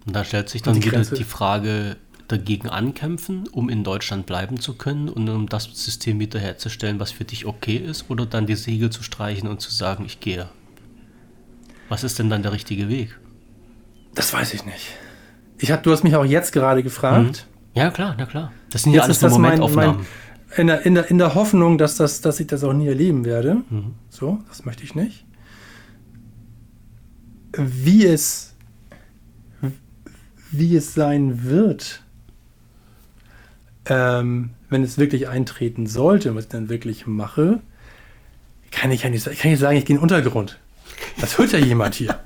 Und 0.07 0.17
da 0.17 0.25
stellt 0.25 0.49
sich 0.49 0.63
dann 0.63 0.81
die 0.81 0.87
wieder 0.87 1.03
die 1.03 1.25
Frage, 1.25 1.97
dagegen 2.29 2.69
ankämpfen, 2.69 3.49
um 3.49 3.69
in 3.69 3.85
Deutschland 3.85 4.27
bleiben 4.27 4.61
zu 4.61 4.75
können 4.75 5.09
und 5.09 5.29
um 5.29 5.49
das 5.49 5.65
System 5.65 6.19
wiederherzustellen, 6.19 6.99
was 6.99 7.13
für 7.13 7.25
dich 7.25 7.47
okay 7.47 7.77
ist, 7.77 8.11
oder 8.11 8.27
dann 8.27 8.47
die 8.47 8.57
Segel 8.57 8.91
zu 8.91 9.03
streichen 9.03 9.49
und 9.49 9.61
zu 9.61 9.71
sagen, 9.73 10.05
ich 10.05 10.21
gehe. 10.21 10.49
Was 11.89 12.05
ist 12.05 12.19
denn 12.19 12.31
dann 12.31 12.43
der 12.43 12.53
richtige 12.53 12.89
Weg? 12.89 13.19
Das 14.15 14.33
weiß 14.33 14.55
ich 14.55 14.65
nicht. 14.65 14.97
Ich 15.59 15.71
hab, 15.71 15.83
du 15.83 15.93
hast 15.93 16.05
mich 16.05 16.17
auch 16.17 16.25
jetzt 16.25 16.53
gerade 16.53 16.83
gefragt. 16.83 17.47
Mhm. 17.75 17.81
Ja, 17.81 17.91
klar, 17.91 18.15
na 18.19 18.27
klar. 18.27 18.53
Das 18.71 18.83
sind 18.83 18.93
ja 18.93 19.03
alles 19.03 19.21
nur 19.21 19.31
Momentaufnahmen. 19.31 19.97
Mein, 19.97 20.05
mein, 20.05 20.07
in, 20.57 20.67
der, 20.67 20.87
in, 20.87 20.95
der, 20.95 21.11
in 21.11 21.19
der 21.19 21.35
Hoffnung, 21.35 21.79
dass, 21.79 21.97
das, 21.97 22.21
dass 22.21 22.41
ich 22.41 22.47
das 22.47 22.65
auch 22.65 22.73
nie 22.73 22.89
erleben 22.89 23.25
werde. 23.25 23.63
Mhm. 23.69 23.95
So, 24.09 24.39
das 24.49 24.65
möchte 24.65 24.85
ich 24.85 24.95
nicht. 24.95 25.25
Wie 27.53 28.05
es, 28.07 28.55
wie 30.51 30.77
es 30.77 30.95
sein 30.95 31.45
wird, 31.45 32.03
ähm, 33.87 34.51
wenn 34.69 34.83
es 34.83 34.99
wirklich 34.99 35.29
eintreten 35.29 35.87
sollte, 35.87 36.35
was 36.35 36.45
ich 36.45 36.51
dann 36.51 36.69
wirklich 36.69 37.07
mache, 37.07 37.61
kann 38.71 38.91
ich 38.91 39.05
ja 39.05 39.11
nicht, 39.11 39.25
kann 39.39 39.53
ich 39.53 39.59
sagen, 39.59 39.77
ich 39.77 39.85
gehe 39.85 39.97
in 39.97 40.01
den 40.01 40.03
Untergrund. 40.03 40.59
Das 41.21 41.39
hört 41.39 41.53
ja 41.53 41.59
jemand 41.59 41.95
hier. 41.95 42.19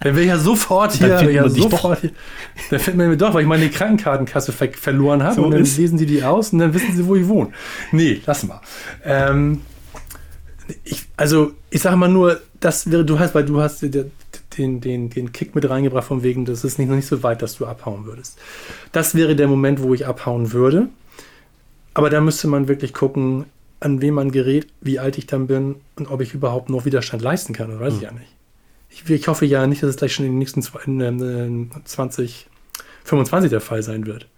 Dann 0.00 0.16
will 0.16 0.22
ich 0.22 0.28
ja 0.28 0.38
sofort 0.38 0.92
hier, 0.94 1.08
dann 1.08 1.30
ja 1.30 1.48
sofort 1.48 2.00
hier. 2.00 2.10
Dann 2.70 2.80
findet 2.80 2.96
man 2.96 3.08
mir 3.10 3.16
doch, 3.16 3.34
weil 3.34 3.42
ich 3.42 3.48
meine 3.48 3.68
Krankenkartenkasse 3.70 4.52
ver 4.52 4.68
verloren 4.72 5.22
habe. 5.22 5.36
So 5.36 5.44
und 5.44 5.52
dann 5.52 5.62
ist. 5.62 5.78
lesen 5.78 5.96
sie 5.96 6.06
die 6.06 6.24
aus 6.24 6.52
und 6.52 6.58
dann 6.58 6.74
wissen 6.74 6.96
sie, 6.96 7.06
wo 7.06 7.14
ich 7.14 7.28
wohne. 7.28 7.52
Nee, 7.92 8.20
lass 8.26 8.42
mal. 8.42 8.60
Ähm, 9.04 9.62
ich, 10.84 11.06
also, 11.16 11.52
ich 11.70 11.82
sage 11.82 11.96
mal 11.96 12.08
nur, 12.08 12.40
das 12.58 12.90
wäre, 12.90 13.04
du 13.04 13.18
hast, 13.18 13.34
weil 13.34 13.44
du 13.44 13.60
hast 13.60 13.82
den, 13.82 14.80
den, 14.80 15.10
den 15.10 15.32
Kick 15.32 15.54
mit 15.54 15.68
reingebracht, 15.68 16.06
von 16.06 16.22
wegen, 16.22 16.44
das 16.44 16.64
ist 16.64 16.78
nicht, 16.78 16.88
noch 16.88 16.96
nicht 16.96 17.08
so 17.08 17.22
weit, 17.22 17.42
dass 17.42 17.56
du 17.56 17.66
abhauen 17.66 18.04
würdest. 18.04 18.38
Das 18.90 19.14
wäre 19.14 19.36
der 19.36 19.48
Moment, 19.48 19.82
wo 19.82 19.94
ich 19.94 20.06
abhauen 20.06 20.52
würde. 20.52 20.88
Aber 21.94 22.10
da 22.10 22.20
müsste 22.20 22.48
man 22.48 22.68
wirklich 22.68 22.92
gucken, 22.94 23.44
an 23.82 24.00
wem 24.00 24.14
man 24.14 24.30
gerät, 24.30 24.68
wie 24.80 24.98
alt 24.98 25.18
ich 25.18 25.26
dann 25.26 25.46
bin 25.48 25.76
und 25.96 26.10
ob 26.10 26.20
ich 26.20 26.34
überhaupt 26.34 26.70
noch 26.70 26.84
Widerstand 26.84 27.22
leisten 27.22 27.52
kann, 27.52 27.78
weiß 27.80 27.94
mhm. 27.94 27.98
ich 27.98 28.08
hm. 28.08 28.16
ja 28.16 28.20
nicht. 28.20 28.32
Ich, 28.90 29.10
ich, 29.10 29.28
hoffe 29.28 29.46
ja 29.46 29.66
nicht, 29.66 29.82
dass 29.82 29.90
es 29.90 29.96
gleich 29.96 30.12
schon 30.14 30.26
in 30.26 30.32
den 30.32 30.38
nächsten 30.38 30.62
in, 30.84 31.70
20, 31.84 32.46
25 33.04 33.50
der 33.50 33.60
Fall 33.60 33.82
sein 33.82 34.06
wird. 34.06 34.28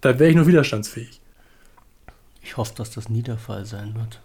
Da 0.00 0.18
wäre 0.18 0.30
ich 0.30 0.36
nur 0.36 0.46
widerstandsfähig. 0.46 1.20
Ich 2.40 2.56
hoffe, 2.56 2.72
dass 2.76 2.90
das 2.92 3.08
nie 3.08 3.22
der 3.22 3.36
Fall 3.36 3.66
sein 3.66 3.94
wird. 3.96 4.20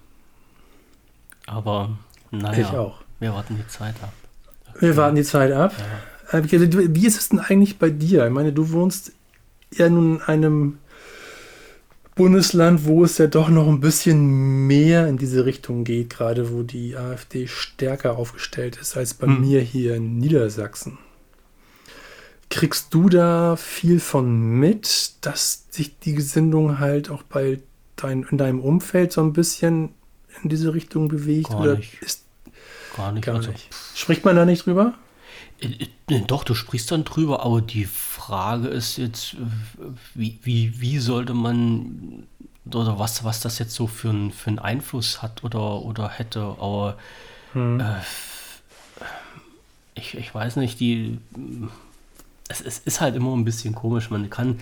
Aber 1.48 1.98
naja, 2.32 2.60
Ich 2.60 2.68
auch. 2.68 3.02
wir 3.20 3.34
warten 3.34 3.58
die 3.58 3.68
Zeit 3.68 3.96
ab. 4.02 4.14
Wir 4.80 4.96
warten 4.96 5.16
die 5.16 5.24
Zeit 5.24 5.52
ab. 5.52 5.74
Äh, 6.32 6.44
Wie 6.44 7.06
ist 7.06 7.18
es 7.18 7.30
denn 7.30 7.40
eigentlich 7.40 7.78
bei 7.78 7.90
dir? 7.90 8.26
Ich 8.26 8.32
meine, 8.32 8.54
du 8.54 8.72
wohnst 8.72 9.12
ja 9.74 9.90
nun 9.90 10.18
in 10.18 10.22
einem 10.22 10.78
Bundesland, 12.16 12.86
wo 12.86 13.04
es 13.04 13.18
ja 13.18 13.28
doch 13.28 13.50
noch 13.50 13.68
ein 13.68 13.82
bisschen 13.82 14.68
mehr 14.68 15.08
in 15.08 15.18
diese 15.18 15.46
Richtung 15.46 15.84
geht, 15.84 16.10
gerade 16.10 16.52
wo 16.52 16.64
die 16.64 16.96
AfD 16.96 17.46
stärker 17.48 18.18
aufgestellt 18.18 18.78
ist 18.78 18.96
als 18.96 19.14
bei 19.14 19.28
Hm. 19.28 19.42
mir 19.42 19.62
hier 19.62 19.96
in 19.96 20.18
Niedersachsen. 20.18 20.98
Kriegst 22.50 22.94
du 22.94 23.10
da 23.10 23.56
viel 23.58 24.00
von 24.00 24.40
mit, 24.60 25.14
dass 25.22 25.66
sich 25.72 26.00
die 26.00 26.14
Gesinnung 26.14 26.80
halt 26.80 27.10
auch 27.10 27.24
bei 27.24 27.60
dein, 27.98 28.24
in 28.30 28.38
deinem 28.38 28.62
Umfeld 28.62 29.12
so 29.12 29.22
ein 29.22 29.34
bisschen 29.34 29.90
in 30.42 30.50
diese 30.50 30.74
Richtung 30.74 31.08
bewegt? 31.10 31.50
Gar 31.50 31.60
oder 31.62 31.76
nicht. 31.76 32.02
ist 32.02 32.24
Gar 32.96 33.12
nicht. 33.12 33.26
gar 33.26 33.36
also, 33.36 33.52
nicht? 33.52 33.70
Spricht 33.94 34.24
man 34.24 34.36
da 34.38 34.46
nicht 34.46 34.66
drüber? 34.66 34.94
Äh, 35.60 35.88
äh, 36.16 36.22
Doch, 36.28 36.44
du 36.44 36.54
sprichst 36.56 36.92
dann 36.92 37.04
drüber, 37.04 37.44
aber 37.46 37.62
die 37.62 37.86
Frage 37.86 38.68
ist 38.68 38.98
jetzt, 38.98 39.34
äh, 39.36 39.38
wie, 40.14 40.40
wie, 40.44 40.80
wie 40.82 41.00
sollte 41.00 41.34
man 41.34 42.24
oder 42.74 42.98
was, 42.98 43.24
was 43.24 43.42
das 43.42 43.60
jetzt 43.60 43.76
so 43.76 43.86
für, 43.88 44.10
ein, 44.10 44.32
für 44.32 44.48
einen 44.48 44.60
Einfluss 44.60 45.22
hat 45.22 45.44
oder, 45.44 45.82
oder 45.82 46.10
hätte, 46.10 46.42
aber 46.42 46.98
Hm. 47.54 47.80
äh, 47.80 48.02
ich, 49.94 50.16
ich 50.18 50.34
weiß 50.34 50.58
nicht, 50.58 50.80
die 50.80 51.18
es, 52.48 52.62
es 52.62 52.80
ist 52.80 53.02
halt 53.02 53.16
immer 53.16 53.36
ein 53.36 53.46
bisschen 53.46 53.74
komisch. 53.76 54.10
Man 54.10 54.30
kann 54.30 54.60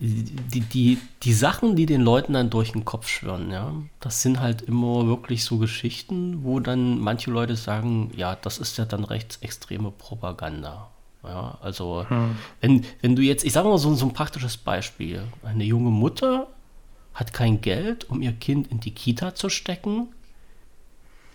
die, 0.00 0.60
die, 0.60 0.98
die 1.22 1.32
Sachen, 1.34 1.76
die 1.76 1.84
den 1.84 2.00
Leuten 2.00 2.32
dann 2.32 2.48
durch 2.48 2.72
den 2.72 2.86
Kopf 2.86 3.06
schwirren, 3.06 3.50
ja, 3.50 3.74
das 4.00 4.22
sind 4.22 4.40
halt 4.40 4.62
immer 4.62 5.06
wirklich 5.06 5.44
so 5.44 5.58
Geschichten, 5.58 6.42
wo 6.42 6.58
dann 6.58 6.98
manche 6.98 7.30
Leute 7.30 7.54
sagen, 7.54 8.10
ja, 8.16 8.34
das 8.34 8.58
ist 8.58 8.78
ja 8.78 8.86
dann 8.86 9.04
rechtsextreme 9.04 9.90
Propaganda. 9.90 10.88
Ja, 11.22 11.58
also 11.60 12.06
wenn, 12.62 12.86
wenn 13.02 13.14
du 13.14 13.20
jetzt, 13.20 13.44
ich 13.44 13.52
sage 13.52 13.68
mal 13.68 13.76
so, 13.76 13.94
so 13.94 14.06
ein 14.06 14.14
praktisches 14.14 14.56
Beispiel, 14.56 15.22
eine 15.44 15.64
junge 15.64 15.90
Mutter 15.90 16.46
hat 17.12 17.34
kein 17.34 17.60
Geld, 17.60 18.08
um 18.08 18.22
ihr 18.22 18.32
Kind 18.32 18.68
in 18.68 18.80
die 18.80 18.92
Kita 18.92 19.34
zu 19.34 19.50
stecken, 19.50 20.08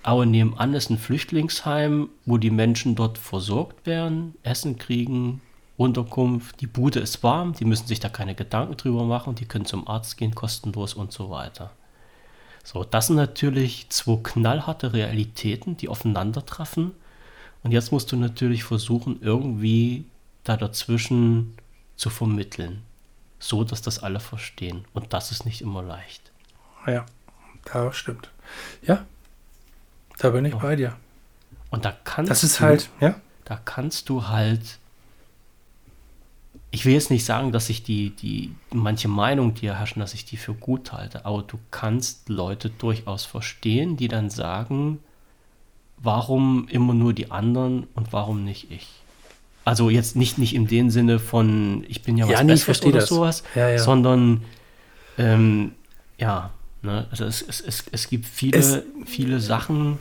aber 0.01 0.25
nebenan 0.25 0.73
ist 0.73 0.89
ein 0.89 0.97
Flüchtlingsheim, 0.97 2.09
wo 2.25 2.37
die 2.39 2.49
Menschen 2.49 2.95
dort 2.95 3.19
versorgt 3.19 3.85
werden, 3.85 4.33
Essen 4.41 4.77
kriegen, 4.77 5.41
Unterkunft, 5.77 6.61
die 6.61 6.67
Bude 6.67 6.99
ist 6.99 7.21
warm, 7.23 7.53
die 7.53 7.65
müssen 7.65 7.87
sich 7.87 7.99
da 7.99 8.09
keine 8.09 8.35
Gedanken 8.35 8.77
drüber 8.77 9.03
machen, 9.03 9.35
die 9.35 9.45
können 9.45 9.65
zum 9.65 9.87
Arzt 9.87 10.17
gehen, 10.17 10.33
kostenlos 10.35 10.93
und 10.93 11.11
so 11.11 11.29
weiter. 11.29 11.71
So, 12.63 12.83
das 12.83 13.07
sind 13.07 13.17
natürlich 13.17 13.89
zwei 13.89 14.17
knallharte 14.23 14.93
Realitäten, 14.93 15.77
die 15.77 15.89
aufeinandertreffen. 15.89 16.91
Und 17.63 17.71
jetzt 17.71 17.91
musst 17.91 18.11
du 18.11 18.15
natürlich 18.17 18.63
versuchen, 18.63 19.21
irgendwie 19.21 20.05
da 20.43 20.57
dazwischen 20.57 21.55
zu 21.95 22.09
vermitteln, 22.09 22.83
so 23.39 23.63
dass 23.63 23.81
das 23.81 23.99
alle 23.99 24.19
verstehen. 24.19 24.85
Und 24.93 25.13
das 25.13 25.31
ist 25.31 25.45
nicht 25.45 25.61
immer 25.61 25.83
leicht. 25.83 26.31
Ja, 26.87 27.05
das 27.65 27.95
stimmt. 27.97 28.29
Ja, 28.83 29.05
da 30.17 30.29
bin 30.29 30.45
ich 30.45 30.53
Ja. 30.53 30.59
bei 30.59 30.75
dir. 30.75 30.95
Und 31.69 31.85
da 31.85 31.91
kannst 32.03 32.31
Das 32.31 32.43
ist 32.43 32.59
du, 32.59 32.63
halt, 32.63 32.89
ja, 32.99 33.19
da 33.43 33.57
kannst 33.57 34.09
du 34.09 34.27
halt, 34.27 34.79
ich 36.75 36.85
will 36.85 36.93
jetzt 36.93 37.09
nicht 37.09 37.25
sagen, 37.25 37.51
dass 37.53 37.69
ich 37.69 37.83
die, 37.83 38.09
die, 38.11 38.51
manche 38.73 39.07
Meinung, 39.07 39.53
die 39.53 39.71
herrschen, 39.71 40.01
dass 40.01 40.13
ich 40.13 40.25
die 40.25 40.37
für 40.37 40.53
gut 40.53 40.91
halte, 40.91 41.25
aber 41.25 41.41
du 41.43 41.57
kannst 41.71 42.27
Leute 42.29 42.69
durchaus 42.69 43.23
verstehen, 43.25 43.95
die 43.97 44.09
dann 44.09 44.29
sagen, 44.29 44.99
warum 45.97 46.67
immer 46.69 46.93
nur 46.93 47.13
die 47.13 47.31
anderen 47.31 47.87
und 47.95 48.11
warum 48.13 48.43
nicht 48.43 48.71
ich? 48.71 48.87
Also 49.63 49.89
jetzt 49.89 50.15
nicht, 50.15 50.37
nicht 50.37 50.53
in 50.53 50.67
dem 50.67 50.89
Sinne 50.91 51.17
von, 51.17 51.85
ich 51.87 52.03
bin 52.03 52.17
ja 52.17 52.25
was 52.25 52.31
Ja, 52.33 52.37
Besseres 52.43 52.65
verstehe 52.65 52.89
oder 52.89 52.99
das. 52.99 53.09
sowas, 53.09 53.43
Ja, 53.55 53.69
ja. 53.69 53.77
sondern 53.79 54.41
ähm, 55.17 55.71
ja, 56.19 56.51
ne, 56.83 57.07
also 57.09 57.25
es, 57.25 57.41
es, 57.41 57.61
es, 57.61 57.85
es 57.91 58.09
gibt 58.09 58.25
viele, 58.25 58.57
Es- 58.57 58.83
viele 59.05 59.39
Sachen, 59.39 59.97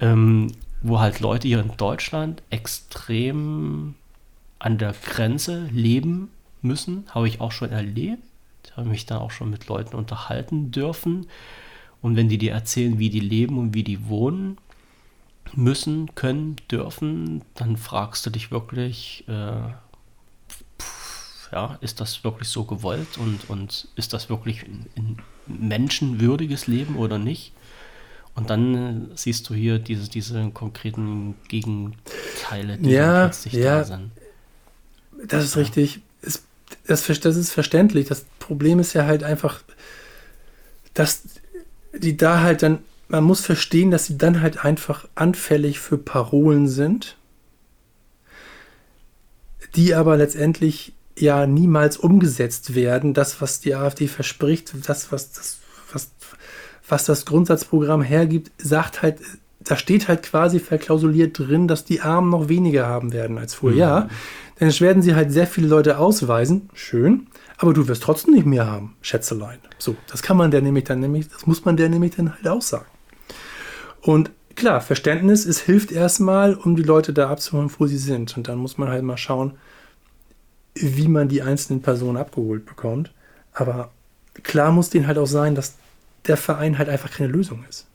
ähm, 0.00 0.50
wo 0.82 0.98
halt 1.00 1.20
Leute 1.20 1.46
hier 1.48 1.60
in 1.60 1.76
Deutschland 1.76 2.42
extrem 2.50 3.94
an 4.64 4.78
der 4.78 4.94
Grenze 4.94 5.68
leben 5.72 6.30
müssen, 6.62 7.04
habe 7.10 7.28
ich 7.28 7.42
auch 7.42 7.52
schon 7.52 7.70
erlebt, 7.70 8.22
habe 8.74 8.88
mich 8.88 9.04
dann 9.04 9.18
auch 9.18 9.30
schon 9.30 9.50
mit 9.50 9.66
Leuten 9.66 9.94
unterhalten 9.94 10.70
dürfen. 10.70 11.26
Und 12.00 12.16
wenn 12.16 12.30
die 12.30 12.38
dir 12.38 12.52
erzählen, 12.52 12.98
wie 12.98 13.10
die 13.10 13.20
leben 13.20 13.58
und 13.58 13.74
wie 13.74 13.84
die 13.84 14.08
wohnen 14.08 14.56
müssen, 15.54 16.14
können, 16.14 16.56
dürfen, 16.70 17.42
dann 17.54 17.76
fragst 17.76 18.24
du 18.24 18.30
dich 18.30 18.50
wirklich, 18.50 19.24
äh, 19.28 19.68
pff, 20.80 21.52
ja, 21.52 21.76
ist 21.82 22.00
das 22.00 22.24
wirklich 22.24 22.48
so 22.48 22.64
gewollt 22.64 23.18
und, 23.18 23.50
und 23.50 23.88
ist 23.96 24.14
das 24.14 24.30
wirklich 24.30 24.62
ein, 24.62 24.86
ein 24.96 25.18
menschenwürdiges 25.46 26.68
Leben 26.68 26.96
oder 26.96 27.18
nicht? 27.18 27.52
Und 28.34 28.48
dann 28.48 29.10
äh, 29.10 29.14
siehst 29.14 29.46
du 29.50 29.54
hier 29.54 29.78
diese, 29.78 30.08
diese 30.08 30.50
konkreten 30.52 31.34
Gegenteile, 31.48 32.78
die 32.78 32.92
Ja, 32.92 33.24
plötzlich 33.26 33.52
ja. 33.52 33.80
da 33.80 33.84
sind. 33.84 34.10
Das 35.28 35.44
ist 35.44 35.56
richtig. 35.56 36.00
Es, 36.22 36.42
das, 36.86 37.08
ist 37.08 37.52
verständlich. 37.52 38.06
Das 38.06 38.24
Problem 38.38 38.78
ist 38.78 38.92
ja 38.92 39.06
halt 39.06 39.24
einfach, 39.24 39.62
dass 40.94 41.22
die 41.92 42.16
da 42.16 42.40
halt 42.40 42.62
dann, 42.62 42.78
man 43.08 43.24
muss 43.24 43.40
verstehen, 43.40 43.90
dass 43.90 44.06
sie 44.06 44.18
dann 44.18 44.40
halt 44.40 44.64
einfach 44.64 45.06
anfällig 45.14 45.78
für 45.78 45.98
Parolen 45.98 46.68
sind, 46.68 47.16
die 49.76 49.94
aber 49.94 50.16
letztendlich 50.16 50.92
ja 51.18 51.46
niemals 51.46 51.96
umgesetzt 51.96 52.74
werden. 52.74 53.14
Das, 53.14 53.40
was 53.40 53.60
die 53.60 53.74
AfD 53.74 54.08
verspricht, 54.08 54.72
das, 54.86 55.12
was 55.12 55.32
das, 55.32 55.58
was, 55.92 56.10
was 56.88 57.04
das 57.04 57.24
Grundsatzprogramm 57.24 58.02
hergibt, 58.02 58.50
sagt 58.58 59.02
halt, 59.02 59.18
da 59.60 59.76
steht 59.76 60.08
halt 60.08 60.22
quasi 60.22 60.60
verklausuliert 60.60 61.38
drin, 61.38 61.68
dass 61.68 61.84
die 61.84 62.00
Armen 62.02 62.30
noch 62.30 62.48
weniger 62.48 62.86
haben 62.86 63.12
werden 63.12 63.38
als 63.38 63.54
vorher. 63.54 63.78
Ja, 63.78 64.08
denn 64.60 64.68
es 64.68 64.80
werden 64.80 65.02
sie 65.02 65.14
halt 65.14 65.32
sehr 65.32 65.46
viele 65.46 65.66
Leute 65.66 65.98
ausweisen. 65.98 66.70
Schön. 66.74 67.26
Aber 67.56 67.72
du 67.72 67.86
wirst 67.88 68.02
trotzdem 68.02 68.34
nicht 68.34 68.46
mehr 68.46 68.66
haben, 68.66 68.96
Schätzelein. 69.00 69.58
So, 69.78 69.96
das 70.10 70.22
kann 70.22 70.36
man 70.36 70.50
der 70.50 70.62
nämlich 70.62 70.84
dann 70.84 71.00
nämlich, 71.00 71.28
das 71.28 71.46
muss 71.46 71.64
man 71.64 71.76
der 71.76 71.88
nämlich 71.88 72.16
dann 72.16 72.34
halt 72.34 72.46
auch 72.48 72.62
sagen. 72.62 72.86
Und 74.02 74.30
klar, 74.54 74.80
Verständnis, 74.80 75.46
es 75.46 75.60
hilft 75.60 75.92
erstmal, 75.92 76.54
um 76.54 76.76
die 76.76 76.82
Leute 76.82 77.12
da 77.12 77.30
abzuholen, 77.30 77.70
wo 77.78 77.86
sie 77.86 77.98
sind. 77.98 78.36
Und 78.36 78.48
dann 78.48 78.58
muss 78.58 78.78
man 78.78 78.88
halt 78.88 79.02
mal 79.02 79.16
schauen, 79.16 79.52
wie 80.74 81.08
man 81.08 81.28
die 81.28 81.42
einzelnen 81.42 81.82
Personen 81.82 82.16
abgeholt 82.16 82.66
bekommt. 82.66 83.12
Aber 83.52 83.90
klar 84.42 84.72
muss 84.72 84.90
denen 84.90 85.06
halt 85.06 85.18
auch 85.18 85.26
sein, 85.26 85.54
dass 85.54 85.74
der 86.26 86.36
Verein 86.36 86.78
halt 86.78 86.88
einfach 86.88 87.10
keine 87.10 87.30
Lösung 87.30 87.64
ist. 87.68 87.86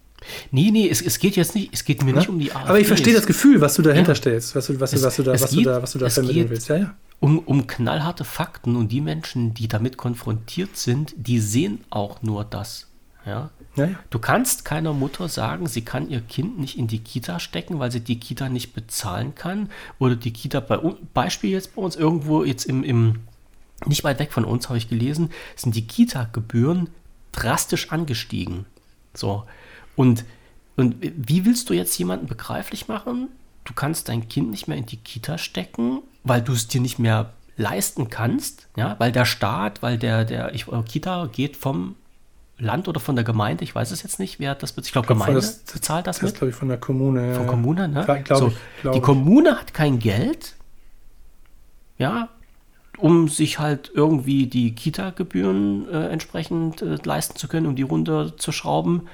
Nee, 0.52 0.72
nee, 0.72 0.90
es, 0.90 1.02
es 1.02 1.20
geht 1.20 1.36
jetzt 1.36 1.56
nicht, 1.56 1.74
es 1.74 1.84
geht 1.86 2.04
mir 2.04 2.14
nicht 2.14 2.28
Ne? 2.28 2.34
um 2.34 2.40
die 2.40 2.52
AfD. 2.52 2.70
Aber 2.70 2.80
ich 2.80 2.88
verstehe 2.88 3.14
das 3.14 3.26
Gefühl, 3.26 3.62
was 3.62 3.76
du 3.76 3.82
dahinter 3.82 4.12
Ja. 4.12 4.16
stellst, 4.16 4.56
was 4.56 4.68
du, 4.68 4.80
was 4.80 4.91
du, 4.91 4.98
Es- 4.98 5.04
was 5.04 5.16
du 5.16 5.24
da, 5.24 5.34
was 5.34 5.50
du 5.50 5.56
geht- 5.58 5.66
da, 5.66 5.82
was 5.82 5.91
du 5.94 6.00
da 6.00 6.10
vermitteln 6.10 6.50
willst. 6.50 6.68
Ja, 6.70 6.76
ja. 6.78 6.96
um, 7.20 7.40
um 7.40 7.68
knallharte 7.68 8.24
Fakten 8.26 8.76
und 8.76 8.91
die 8.91 9.02
Menschen, 9.02 9.54
die 9.54 9.68
damit 9.68 9.98
konfrontiert 9.98 10.76
sind, 10.78 11.14
die 11.18 11.40
sehen 11.40 11.84
auch 11.90 12.22
nur 12.22 12.44
das. 12.46 12.88
Ja? 13.26 13.50
ja, 13.76 13.86
ja. 13.86 13.96
Du 14.10 14.20
kannst 14.20 14.66
keiner 14.66 14.94
Mutter 14.94 15.28
sagen, 15.28 15.68
sie 15.68 15.82
kann 15.82 16.10
ihr 16.10 16.22
Kind 16.22 16.60
nicht 16.60 16.78
in 16.78 16.88
die 16.88 17.00
Kita 17.00 17.40
stecken, 17.40 17.80
weil 17.80 17.91
sie 17.91 18.00
die 18.00 18.20
Kita 18.20 18.50
nicht 18.50 18.74
bezahlen 18.74 19.36
kann. 19.36 19.70
Oder 20.00 20.16
die 20.16 20.32
Kita 20.32 20.60
bei 20.62 20.78
uns, 20.78 20.98
Beispiel 21.14 21.52
jetzt 21.52 21.76
bei 21.76 21.82
uns 21.82 21.96
irgendwo 21.96 22.44
jetzt 22.44 22.66
im, 22.66 22.84
im 22.84 23.20
nicht 23.86 24.04
weit 24.04 24.20
weg 24.20 24.32
von 24.34 24.44
uns, 24.46 24.68
habe 24.70 24.78
ich 24.78 24.90
gelesen, 24.90 25.30
sind 25.56 25.76
die 25.76 25.88
Kita-Gebühren 25.88 26.90
drastisch 27.32 27.91
angestiegen. 27.91 28.66
So. 29.14 29.44
Und, 29.99 30.23
und 30.77 30.95
wie 31.01 31.43
willst 31.43 31.69
du 31.69 31.73
jetzt 31.73 31.97
jemanden 31.99 32.27
begreiflich 32.27 32.88
machen? 32.88 33.27
Du 33.65 33.73
kannst 33.73 34.07
dein 34.07 34.30
Kind 34.30 34.49
nicht 34.49 34.69
mehr 34.69 34.77
in 34.77 34.85
die 34.85 34.95
Kita 34.95 35.38
stecken, 35.38 35.99
weil 36.23 36.41
du 36.41 36.53
es 36.53 36.69
dir 36.69 36.80
nicht 36.80 36.99
mehr 36.99 37.34
leisten 37.57 38.09
kannst, 38.09 38.69
ja, 38.77 38.95
weil 38.97 39.11
der 39.11 39.26
Staat, 39.26 39.81
weil 39.84 39.97
der, 39.97 40.23
der, 40.23 40.53
ich, 40.55 40.69
äh, 40.69 40.81
Kita 40.84 41.26
geht 41.30 41.57
vom 41.57 41.95
Land 42.57 42.88
oder 42.88 43.01
von 43.01 43.15
der 43.15 43.26
Gemeinde, 43.26 43.65
ich 43.65 43.76
weiß 43.76 43.91
es 43.91 44.01
jetzt 44.01 44.19
nicht, 44.19 44.39
wer 44.39 44.51
hat 44.51 44.63
das 44.63 44.71
bezahlt. 44.71 44.85
Ich 44.88 44.91
glaube, 44.93 45.07
glaub, 45.07 45.17
Gemeinde 45.17 45.41
das- 45.41 45.57
bezahlt 45.63 46.07
das 46.07 46.19
Das 46.19 46.23
ist, 46.23 46.31
mit. 46.31 46.38
glaube 46.39 46.49
ich, 46.51 46.55
von 46.55 46.69
der 46.69 46.77
Kommune. 46.77 47.35
Von. 47.35 47.47
Kommune, 47.47 47.89
ne? 47.89 48.05
Glaub 48.23 48.39
so, 48.39 48.47
ich, 48.47 48.53
glaub 48.81 48.93
die. 48.93 49.01
Kommune 49.01 49.59
hat 49.59 49.73
kein 49.73 49.99
Geld, 49.99 50.55
ja, 51.97 52.30
um 52.97 53.27
sich 53.27 53.59
halt 53.59 53.91
irgendwie 53.93 54.47
die 54.47 54.73
Kita-Gebühren 54.73 55.89
äh, 55.89 56.07
entsprechend 56.07 56.81
äh, 56.81 56.97
leisten 57.03 57.35
zu 57.35 57.49
können, 57.49 57.65
um 57.65 57.76
die 57.76 57.81
runterzuschrauben. 57.84 59.09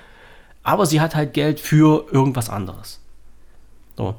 Aber 0.66 0.88
sie 0.88 1.00
hat 1.00 1.14
halt 1.14 1.34
Geld 1.34 1.60
für 1.60 2.08
irgendwas 2.12 2.50
anderes. 2.50 3.00
So. 3.96 4.16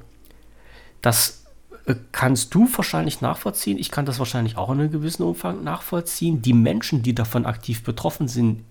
Das 1.02 1.42
äh, 1.86 1.96
kannst 2.12 2.54
du 2.54 2.68
wahrscheinlich 2.72 3.20
nachvollziehen. 3.20 3.78
Ich 3.78 3.90
kann 3.90 4.06
das 4.06 4.20
wahrscheinlich 4.20 4.56
auch 4.56 4.70
in 4.70 4.78
einem 4.78 4.92
gewissen 4.92 5.24
Umfang 5.24 5.64
nachvollziehen. 5.64 6.42
Die 6.42 6.52
Menschen, 6.52 7.02
die 7.02 7.16
davon 7.16 7.46
aktiv 7.46 7.82
betroffen 7.82 8.28
sind, 8.28 8.62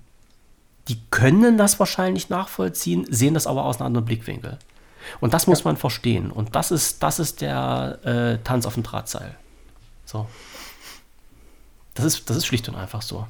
die 0.87 1.01
können 1.11 1.57
das 1.57 1.77
wahrscheinlich 1.77 2.29
nachvollziehen, 2.29 3.05
sehen 3.09 3.33
das 3.33 3.45
aber 3.45 3.65
aus 3.65 3.77
einem 3.77 3.87
anderen 3.87 4.05
Blickwinkel. 4.05 4.57
Und 5.19 5.33
das 5.33 5.45
muss 5.45 5.59
ja. 5.59 5.65
man 5.65 5.75
verstehen. 5.75 6.31
Und 6.31 6.55
das 6.55 6.71
ist, 6.71 7.03
das 7.03 7.19
ist 7.19 7.41
der 7.41 7.99
äh, 8.05 8.37
Tanz 8.45 8.65
auf 8.65 8.75
dem 8.75 8.83
Drahtseil. 8.83 9.35
So. 10.05 10.27
Das 11.93 12.05
ist, 12.05 12.29
das 12.29 12.37
ist 12.37 12.45
schlicht 12.45 12.69
und 12.69 12.75
einfach 12.75 13.01
so. 13.01 13.27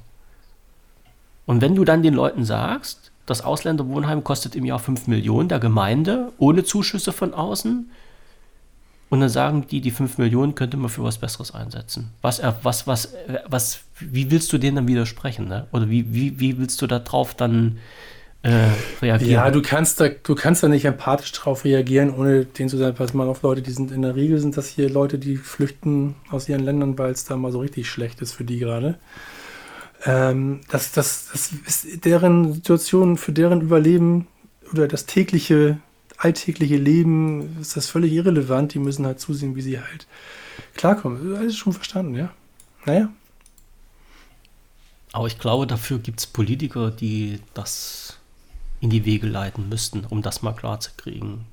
Und 1.47 1.61
wenn 1.61 1.73
du 1.73 1.83
dann 1.83 2.03
den 2.03 2.13
Leuten 2.13 2.45
sagst, 2.45 3.11
das 3.25 3.41
Ausländerwohnheim 3.41 4.23
kostet 4.23 4.55
im 4.55 4.65
Jahr 4.65 4.79
5 4.79 5.07
Millionen 5.07 5.49
der 5.49 5.59
Gemeinde, 5.59 6.31
ohne 6.37 6.63
Zuschüsse 6.63 7.11
von 7.11 7.33
außen, 7.33 7.89
und 9.09 9.19
dann 9.19 9.29
sagen 9.29 9.65
die, 9.69 9.81
die 9.81 9.91
5 9.91 10.17
Millionen 10.17 10.55
könnte 10.55 10.77
man 10.77 10.89
für 10.89 11.03
was 11.03 11.19
Besseres 11.19 11.53
einsetzen. 11.53 12.11
Was, 12.21 12.41
was, 12.63 12.87
was, 12.87 13.13
was, 13.47 13.81
wie 13.99 14.31
willst 14.31 14.51
du 14.51 14.57
denen 14.57 14.77
dann 14.77 14.87
widersprechen? 14.87 15.47
Ne? 15.47 15.67
Oder 15.71 15.89
wie, 15.89 16.13
wie, 16.13 16.39
wie 16.39 16.57
willst 16.57 16.81
du 16.81 16.87
darauf 16.87 17.35
dann 17.35 17.77
äh, 18.41 18.69
reagieren? 19.01 19.31
Ja, 19.31 19.51
du 19.51 19.61
kannst, 19.61 20.01
da, 20.01 20.09
du 20.09 20.33
kannst 20.33 20.63
da 20.63 20.67
nicht 20.67 20.85
empathisch 20.85 21.31
drauf 21.33 21.65
reagieren, 21.65 22.13
ohne 22.13 22.45
denen 22.45 22.67
zu 22.67 22.77
sagen, 22.77 22.95
pass 22.95 23.13
mal 23.13 23.27
auf, 23.27 23.43
Leute, 23.43 23.61
die 23.61 23.71
sind 23.71 23.91
in 23.91 24.01
der 24.01 24.15
Regel 24.15 24.39
sind 24.39 24.57
das 24.57 24.67
hier 24.67 24.89
Leute, 24.89 25.19
die 25.19 25.37
flüchten 25.37 26.15
aus 26.31 26.49
ihren 26.49 26.63
Ländern, 26.63 26.97
weil 26.97 27.11
es 27.11 27.25
da 27.25 27.37
mal 27.37 27.51
so 27.51 27.59
richtig 27.59 27.87
schlecht 27.87 28.21
ist 28.21 28.33
für 28.33 28.43
die 28.43 28.57
gerade. 28.57 28.97
Ähm, 30.05 30.61
das, 30.69 30.91
das, 30.91 31.29
das 31.31 31.51
ist 31.51 32.05
deren 32.05 32.53
Situation, 32.53 33.17
für 33.17 33.31
deren 33.31 33.61
Überleben 33.61 34.27
oder 34.71 34.87
das 34.87 35.05
tägliche, 35.05 35.79
alltägliche 36.17 36.77
Leben 36.77 37.57
ist 37.59 37.75
das 37.75 37.87
völlig 37.87 38.13
irrelevant. 38.13 38.73
Die 38.73 38.79
müssen 38.79 39.05
halt 39.05 39.19
zusehen, 39.19 39.55
wie 39.55 39.61
sie 39.61 39.79
halt 39.79 40.07
klarkommen. 40.75 41.35
Alles 41.35 41.55
schon 41.55 41.73
verstanden, 41.73 42.15
ja. 42.15 42.31
Naja. 42.85 43.09
Aber 45.11 45.27
ich 45.27 45.39
glaube, 45.39 45.65
dafür 45.65 45.97
gibt 45.99 46.19
es 46.19 46.27
Politiker, 46.27 46.91
die 46.91 47.39
das 47.53 48.17
in 48.81 48.89
die 48.89 49.05
Wege 49.05 49.27
leiten 49.27 49.69
müssten, 49.69 50.05
um 50.05 50.21
das 50.21 50.41
mal 50.41 50.53
klar 50.53 50.79
zu 50.79 50.91
kriegen 50.97 51.45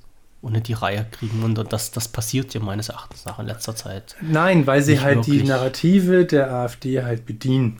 und 0.43 0.53
nicht 0.53 0.69
die 0.69 0.73
Reihe 0.73 1.07
kriegen. 1.11 1.43
Und 1.45 1.55
das, 1.73 1.93
das 1.93 2.09
passiert 2.09 2.53
ja 2.53 2.61
meines 2.61 2.89
Erachtens 2.89 3.25
nach 3.25 3.39
in 3.39 3.47
letzter 3.47 3.77
Zeit. 3.77 4.17
Nein, 4.21 4.67
weil 4.67 4.83
sie 4.83 5.01
halt 5.01 5.19
wirklich. 5.19 5.43
die 5.43 5.49
Narrative 5.49 6.25
der 6.27 6.53
AfD 6.53 7.03
halt 7.03 7.25
bedienen. 7.25 7.79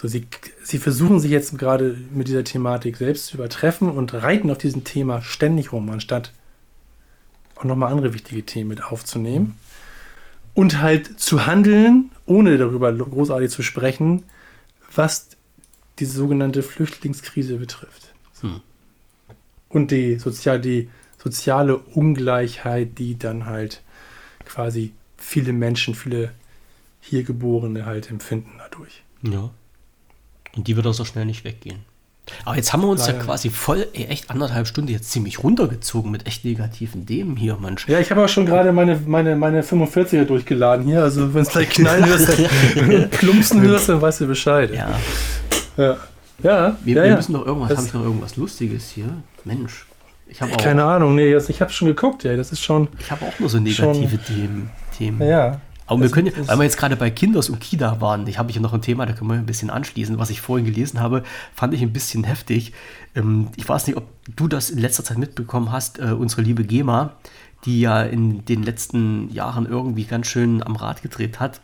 So, 0.00 0.06
sie, 0.06 0.28
sie 0.62 0.78
versuchen 0.78 1.18
sich 1.18 1.32
jetzt 1.32 1.58
gerade 1.58 1.98
mit 2.14 2.28
dieser 2.28 2.44
Thematik 2.44 2.98
selbst 2.98 3.26
zu 3.26 3.36
übertreffen 3.36 3.90
und 3.90 4.14
reiten 4.14 4.48
auf 4.48 4.58
diesem 4.58 4.84
Thema 4.84 5.22
ständig 5.22 5.72
rum, 5.72 5.90
anstatt 5.90 6.32
auch 7.56 7.64
nochmal 7.64 7.90
andere 7.90 8.14
wichtige 8.14 8.46
Themen 8.46 8.68
mit 8.68 8.84
aufzunehmen. 8.84 9.58
Und 10.54 10.80
halt 10.80 11.18
zu 11.18 11.46
handeln, 11.46 12.12
ohne 12.26 12.58
darüber 12.58 12.92
großartig 12.92 13.50
zu 13.50 13.64
sprechen, 13.64 14.22
was 14.94 15.30
diese 15.98 16.12
sogenannte 16.12 16.62
Flüchtlingskrise 16.62 17.56
betrifft. 17.56 18.14
Hm. 18.42 18.60
Und 19.68 19.90
die, 19.90 20.20
sozial, 20.20 20.60
die 20.60 20.90
soziale 21.20 21.76
Ungleichheit, 21.76 23.00
die 23.00 23.18
dann 23.18 23.46
halt 23.46 23.82
quasi 24.44 24.92
viele 25.16 25.52
Menschen, 25.52 25.96
viele 25.96 26.30
hier 27.00 27.24
Geborene 27.24 27.84
halt 27.84 28.10
empfinden 28.12 28.52
dadurch. 28.58 29.02
Ja. 29.22 29.50
Und 30.56 30.66
die 30.66 30.76
wird 30.76 30.86
auch 30.86 30.94
so 30.94 31.04
schnell 31.04 31.24
nicht 31.24 31.44
weggehen. 31.44 31.80
Aber 32.44 32.56
jetzt 32.56 32.72
haben 32.72 32.82
wir 32.82 32.88
uns 32.88 33.06
Leider. 33.06 33.18
ja 33.18 33.24
quasi 33.24 33.50
voll, 33.50 33.86
ey, 33.92 34.06
echt 34.06 34.30
anderthalb 34.30 34.66
Stunden 34.66 34.90
jetzt 34.90 35.10
ziemlich 35.10 35.42
runtergezogen 35.42 36.10
mit 36.10 36.26
echt 36.26 36.44
negativen 36.44 37.06
Themen 37.06 37.36
hier, 37.36 37.56
Mensch. 37.56 37.88
Ja, 37.88 38.00
ich 38.00 38.10
habe 38.10 38.24
auch 38.24 38.28
schon 38.28 38.46
gerade 38.46 38.72
meine, 38.72 39.00
meine, 39.06 39.36
meine 39.36 39.62
45er 39.62 40.24
durchgeladen 40.24 40.84
hier. 40.84 41.02
Also 41.02 41.32
wenn 41.32 41.42
es 41.42 41.48
gleich 41.48 41.70
knallen 41.70 42.04
hörst, 42.04 43.10
plumpsen 43.12 43.62
hörst, 43.62 43.88
dann 43.88 44.00
weißt 44.00 44.20
du 44.20 44.26
Bescheid. 44.26 44.74
Ja. 44.74 44.90
Ja. 45.76 45.96
Ja, 46.40 46.76
wir, 46.84 46.96
ja, 46.96 47.02
wir 47.04 47.16
müssen 47.16 47.32
doch 47.32 47.46
irgendwas, 47.46 47.76
habe 47.76 47.86
ich 47.86 47.92
noch 47.92 48.04
irgendwas 48.04 48.36
Lustiges 48.36 48.90
hier? 48.90 49.06
Mensch. 49.44 49.86
Ich 50.28 50.40
habe 50.40 50.52
Keine 50.52 50.84
Ahnung, 50.84 51.14
nee, 51.14 51.34
ich 51.34 51.60
habe 51.60 51.72
schon 51.72 51.88
geguckt, 51.88 52.22
ja, 52.22 52.36
das 52.36 52.52
ist 52.52 52.62
schon. 52.62 52.88
Ich 52.98 53.10
habe 53.10 53.24
auch 53.24 53.38
nur 53.40 53.48
so 53.48 53.58
negative 53.58 54.18
schon, 54.18 54.24
Themen. 54.24 54.70
Themen. 54.96 55.22
Ja. 55.26 55.60
Aber 55.88 56.02
wir 56.02 56.10
können, 56.10 56.30
weil 56.46 56.58
wir 56.58 56.64
jetzt 56.64 56.76
gerade 56.76 56.96
bei 56.96 57.10
Kinders 57.10 57.48
und 57.48 57.60
Kida 57.60 58.00
waren, 58.00 58.26
ich 58.26 58.38
habe 58.38 58.52
hier 58.52 58.60
noch 58.60 58.74
ein 58.74 58.82
Thema, 58.82 59.06
da 59.06 59.14
können 59.14 59.30
wir 59.30 59.36
ein 59.36 59.46
bisschen 59.46 59.70
anschließen. 59.70 60.18
Was 60.18 60.28
ich 60.28 60.42
vorhin 60.42 60.66
gelesen 60.66 61.00
habe, 61.00 61.24
fand 61.54 61.72
ich 61.72 61.80
ein 61.80 61.94
bisschen 61.94 62.24
heftig. 62.24 62.72
Ähm, 63.14 63.48
ich 63.56 63.66
weiß 63.66 63.86
nicht, 63.86 63.96
ob 63.96 64.04
du 64.36 64.48
das 64.48 64.68
in 64.68 64.78
letzter 64.78 65.02
Zeit 65.02 65.16
mitbekommen 65.16 65.72
hast, 65.72 65.98
äh, 65.98 66.12
unsere 66.12 66.42
liebe 66.42 66.64
GEMA, 66.64 67.14
die 67.64 67.80
ja 67.80 68.02
in 68.02 68.44
den 68.44 68.62
letzten 68.62 69.30
Jahren 69.30 69.66
irgendwie 69.66 70.04
ganz 70.04 70.26
schön 70.26 70.62
am 70.62 70.76
Rad 70.76 71.02
gedreht 71.02 71.40
hat, 71.40 71.60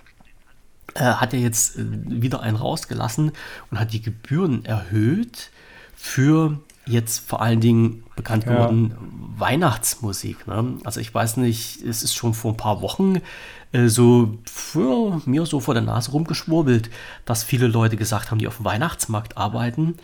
äh, 0.95 1.05
hat 1.05 1.33
ja 1.35 1.39
jetzt 1.39 1.79
äh, 1.79 1.85
wieder 1.85 2.41
einen 2.41 2.57
rausgelassen 2.57 3.33
und 3.71 3.79
hat 3.79 3.93
die 3.93 4.01
Gebühren 4.03 4.65
erhöht 4.65 5.51
für 5.95 6.61
jetzt 6.87 7.27
vor 7.27 7.41
allen 7.41 7.61
Dingen 7.61 8.05
bekannt 8.17 8.45
geworden 8.45 8.91
ja. 8.91 9.41
Weihnachtsmusik. 9.41 10.47
Ne? 10.47 10.79
Also 10.85 11.01
ich 11.01 11.15
weiß 11.15 11.39
nicht, 11.39 11.83
es 11.83 12.03
ist 12.03 12.15
schon 12.15 12.35
vor 12.35 12.53
ein 12.53 12.57
paar 12.57 12.83
Wochen 12.83 13.21
so 13.87 14.39
für 14.45 15.21
mir 15.27 15.47
so 15.47 15.61
vor 15.61 15.75
der 15.75 15.83
Nase 15.83 16.13
rumgeschwurbelt, 16.13 16.91
dass 17.25 17.43
viele 17.43 17.67
Leute 17.67 17.97
gesagt 17.97 18.31
haben, 18.31 18.39
die 18.39 18.47
auf 18.47 18.57
dem 18.57 18.65
Weihnachtsmarkt 18.65 19.37
arbeiten, 19.37 19.97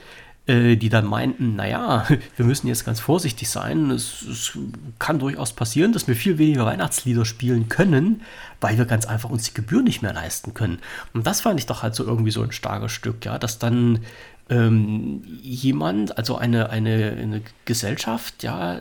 äh, 0.47 0.76
die 0.76 0.88
dann 0.88 1.06
meinten, 1.06 1.55
naja, 1.55 2.06
wir 2.36 2.44
müssen 2.44 2.66
jetzt 2.66 2.84
ganz 2.84 2.98
vorsichtig 2.98 3.48
sein. 3.48 3.90
Es, 3.90 4.22
es, 4.22 4.59
kann 4.98 5.18
durchaus 5.18 5.52
passieren, 5.52 5.92
dass 5.92 6.09
wir 6.09 6.16
viel 6.16 6.38
weniger 6.38 6.66
Weihnachtslieder 6.66 7.24
spielen 7.24 7.68
können, 7.68 8.22
weil 8.60 8.76
wir 8.76 8.86
ganz 8.86 9.06
einfach 9.06 9.30
uns 9.30 9.44
die 9.44 9.55
Gebühr 9.55 9.82
nicht 9.82 10.02
mehr 10.02 10.12
leisten 10.12 10.55
können. 10.55 10.78
Und 11.12 11.26
das 11.26 11.40
fand 11.42 11.60
ich 11.60 11.66
doch 11.66 11.82
halt 11.82 11.94
so 11.94 12.05
irgendwie 12.05 12.30
so 12.32 12.42
ein 12.42 12.52
starkes 12.52 12.90
Stück, 12.90 13.24
ja, 13.24 13.38
dass 13.38 13.59
dann 13.59 14.01
ähm, 14.48 15.22
jemand, 15.42 16.18
also 16.18 16.36
eine, 16.36 16.70
eine, 16.70 17.16
eine 17.20 17.42
Gesellschaft, 17.64 18.42
ja, 18.42 18.80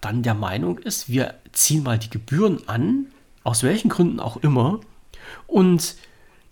dann 0.00 0.22
der 0.22 0.34
Meinung 0.34 0.78
ist, 0.78 1.08
wir 1.08 1.34
ziehen 1.52 1.84
mal 1.84 1.98
die 1.98 2.10
Gebühren 2.10 2.68
an, 2.68 3.06
aus 3.44 3.62
welchen 3.62 3.88
Gründen 3.88 4.18
auch 4.18 4.38
immer, 4.38 4.80
und 5.46 5.94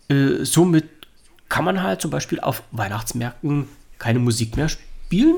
äh, 0.08 0.44
somit 0.44 0.88
kann 1.48 1.64
man 1.64 1.82
halt 1.82 2.00
zum 2.00 2.10
Beispiel 2.10 2.40
auf 2.40 2.62
Weihnachtsmärkten 2.70 3.68
keine 3.98 4.18
Musik 4.18 4.56
mehr 4.56 4.68
spielen, 4.68 5.36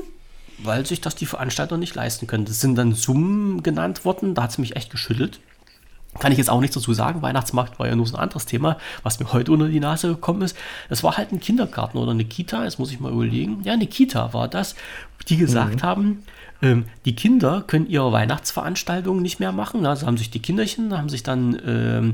weil 0.59 0.85
sich 0.85 1.01
das 1.01 1.15
die 1.15 1.25
Veranstalter 1.25 1.77
nicht 1.77 1.95
leisten 1.95 2.27
können. 2.27 2.45
Das 2.45 2.61
sind 2.61 2.75
dann 2.75 2.93
Summen 2.93 3.63
genannt 3.63 4.05
worden, 4.05 4.33
da 4.33 4.43
hat 4.43 4.51
es 4.51 4.57
mich 4.57 4.75
echt 4.75 4.91
geschüttelt. 4.91 5.39
Kann 6.19 6.31
ich 6.31 6.37
jetzt 6.37 6.49
auch 6.49 6.61
nichts 6.61 6.75
dazu 6.75 6.93
sagen. 6.93 7.21
Weihnachtsmarkt 7.21 7.77
war 7.77 7.87
ja 7.87 7.95
nur 7.95 8.07
so 8.07 8.15
ein 8.15 8.21
anderes 8.21 8.45
Thema, 8.45 8.77
was 9.03 9.19
mir 9.19 9.33
heute 9.33 9.51
unter 9.51 9.67
die 9.67 9.81
Nase 9.81 10.07
gekommen 10.07 10.43
ist. 10.43 10.55
Das 10.87 11.03
war 11.03 11.17
halt 11.17 11.33
ein 11.33 11.41
Kindergarten 11.41 11.97
oder 11.97 12.11
eine 12.11 12.23
Kita, 12.23 12.63
jetzt 12.63 12.79
muss 12.79 12.91
ich 12.91 13.01
mal 13.01 13.11
überlegen. 13.11 13.61
Ja, 13.63 13.73
eine 13.73 13.87
Kita 13.87 14.31
war 14.31 14.47
das, 14.47 14.75
die 15.27 15.35
gesagt 15.35 15.81
mhm. 15.81 15.83
haben, 15.83 16.23
ähm, 16.61 16.85
die 17.05 17.15
Kinder 17.15 17.63
können 17.65 17.87
ihre 17.87 18.11
Weihnachtsveranstaltungen 18.11 19.21
nicht 19.21 19.39
mehr 19.39 19.51
machen. 19.51 19.85
Also 19.85 20.05
haben 20.05 20.17
sich 20.17 20.29
die 20.29 20.41
Kinderchen, 20.41 20.97
haben 20.97 21.09
sich 21.09 21.23
dann 21.23 21.59
ähm, 21.65 22.13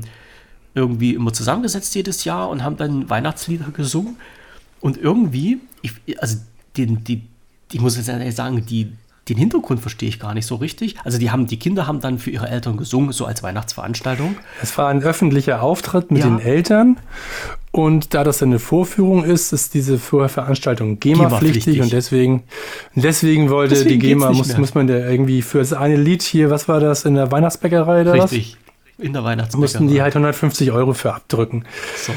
irgendwie 0.74 1.14
immer 1.14 1.32
zusammengesetzt 1.32 1.94
jedes 1.94 2.24
Jahr 2.24 2.48
und 2.48 2.62
haben 2.62 2.76
dann 2.76 3.08
Weihnachtslieder 3.08 3.70
gesungen. 3.70 4.16
Und 4.80 4.96
irgendwie, 4.96 5.60
ich, 5.82 5.92
also 6.20 6.38
den, 6.76 7.04
die, 7.04 7.22
ich 7.70 7.80
muss 7.80 7.96
jetzt 7.96 8.36
sagen, 8.36 8.66
die, 8.66 8.92
den 9.28 9.36
Hintergrund 9.36 9.80
verstehe 9.80 10.08
ich 10.08 10.18
gar 10.18 10.34
nicht 10.34 10.46
so 10.46 10.56
richtig. 10.56 10.96
Also 11.04 11.18
die 11.18 11.30
haben, 11.30 11.46
die 11.46 11.58
Kinder 11.58 11.86
haben 11.86 12.00
dann 12.00 12.18
für 12.18 12.30
ihre 12.30 12.48
Eltern 12.48 12.76
gesungen, 12.76 13.12
so 13.12 13.24
als 13.24 13.42
Weihnachtsveranstaltung. 13.42 14.36
Es 14.60 14.76
war 14.76 14.88
ein 14.88 15.02
öffentlicher 15.02 15.62
Auftritt 15.62 16.10
mit 16.10 16.24
ja. 16.24 16.28
den 16.28 16.40
Eltern. 16.40 16.98
Und 17.70 18.12
da 18.12 18.22
das 18.22 18.42
eine 18.42 18.58
Vorführung 18.58 19.24
ist, 19.24 19.52
ist 19.52 19.72
diese 19.72 19.98
Veranstaltung 19.98 21.00
GEMA-pflichtig 21.00 21.74
GEMA 21.74 21.84
und 21.84 21.92
deswegen, 21.92 22.42
deswegen 22.94 23.48
wollte 23.48 23.76
deswegen 23.76 24.00
die 24.00 24.08
GEMA, 24.08 24.30
muss, 24.32 24.58
muss 24.58 24.74
man 24.74 24.88
da 24.88 24.94
irgendwie 24.94 25.40
für 25.40 25.58
das 25.58 25.72
eine 25.72 25.96
Lied 25.96 26.22
hier, 26.22 26.50
was 26.50 26.68
war 26.68 26.80
das, 26.80 27.06
in 27.06 27.14
der 27.14 27.32
Weihnachtsbäckerei 27.32 28.02
oder 28.02 28.12
Richtig, 28.12 28.58
was? 28.98 29.06
in 29.06 29.14
der 29.14 29.24
Weihnachtsbäckerei. 29.24 29.62
Mussten 29.62 29.88
die 29.88 30.02
halt 30.02 30.14
150 30.14 30.70
Euro 30.72 30.92
für 30.92 31.14
abdrücken. 31.14 31.64
So. 31.96 32.12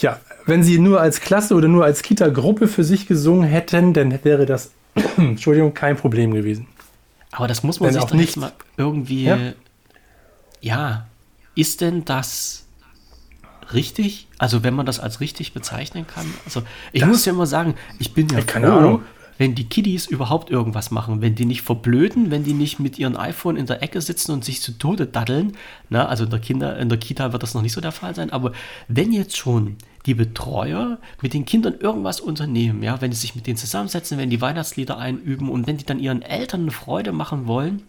Ja, 0.00 0.20
wenn 0.46 0.62
sie 0.62 0.78
nur 0.78 1.00
als 1.00 1.20
Klasse 1.20 1.54
oder 1.54 1.66
nur 1.66 1.84
als 1.84 2.02
Kita-Gruppe 2.02 2.68
für 2.68 2.84
sich 2.84 3.08
gesungen 3.08 3.48
hätten, 3.48 3.92
dann 3.92 4.16
wäre 4.22 4.46
das 4.46 4.70
Entschuldigung, 5.16 5.74
kein 5.74 5.96
Problem 5.96 6.32
gewesen. 6.32 6.66
Aber 7.32 7.46
das 7.46 7.62
muss 7.62 7.80
man 7.80 7.88
Wenn 7.88 7.94
sich 7.94 8.04
doch 8.04 8.14
nicht 8.14 8.36
mal 8.36 8.52
irgendwie. 8.76 9.24
Ja? 9.24 9.38
ja, 10.60 11.06
ist 11.54 11.80
denn 11.80 12.04
das 12.04 12.66
richtig? 13.72 14.26
Also, 14.38 14.62
wenn 14.64 14.74
man 14.74 14.86
das 14.86 14.98
als 14.98 15.20
richtig 15.20 15.52
bezeichnen 15.52 16.06
kann? 16.06 16.26
Also, 16.44 16.62
ich 16.92 17.00
das, 17.00 17.08
muss 17.08 17.24
ja 17.24 17.32
immer 17.32 17.46
sagen, 17.46 17.74
ich 17.98 18.14
bin 18.14 18.28
ja 18.28 18.42
keine 18.42 18.66
froh, 18.66 18.76
Ahnung 18.76 19.02
wenn 19.40 19.54
die 19.54 19.64
Kiddies 19.64 20.04
überhaupt 20.04 20.50
irgendwas 20.50 20.90
machen, 20.90 21.22
wenn 21.22 21.34
die 21.34 21.46
nicht 21.46 21.62
verblöden, 21.62 22.30
wenn 22.30 22.44
die 22.44 22.52
nicht 22.52 22.78
mit 22.78 22.98
ihrem 22.98 23.16
iPhone 23.16 23.56
in 23.56 23.64
der 23.64 23.82
Ecke 23.82 24.02
sitzen 24.02 24.32
und 24.32 24.44
sich 24.44 24.60
zu 24.60 24.76
Tode 24.76 25.06
daddeln, 25.06 25.56
na, 25.88 26.04
also 26.08 26.24
in 26.24 26.30
der, 26.30 26.40
Kinder, 26.40 26.78
in 26.78 26.90
der 26.90 26.98
Kita 26.98 27.32
wird 27.32 27.42
das 27.42 27.54
noch 27.54 27.62
nicht 27.62 27.72
so 27.72 27.80
der 27.80 27.90
Fall 27.90 28.14
sein, 28.14 28.28
aber 28.28 28.52
wenn 28.88 29.12
jetzt 29.12 29.38
schon 29.38 29.78
die 30.06 30.14
Betreuer 30.14 30.98
mit 31.22 31.34
den 31.34 31.44
Kindern 31.44 31.74
irgendwas 31.78 32.20
unternehmen, 32.20 32.82
ja, 32.82 33.00
wenn 33.00 33.10
die 33.10 33.16
sich 33.16 33.34
mit 33.34 33.46
denen 33.46 33.56
zusammensetzen, 33.58 34.16
wenn 34.18 34.30
die 34.30 34.40
Weihnachtslieder 34.40 34.96
einüben 34.98 35.48
und 35.50 35.66
wenn 35.66 35.76
die 35.76 35.84
dann 35.84 35.98
ihren 35.98 36.22
Eltern 36.22 36.62
eine 36.62 36.70
Freude 36.70 37.12
machen 37.12 37.46
wollen 37.46 37.82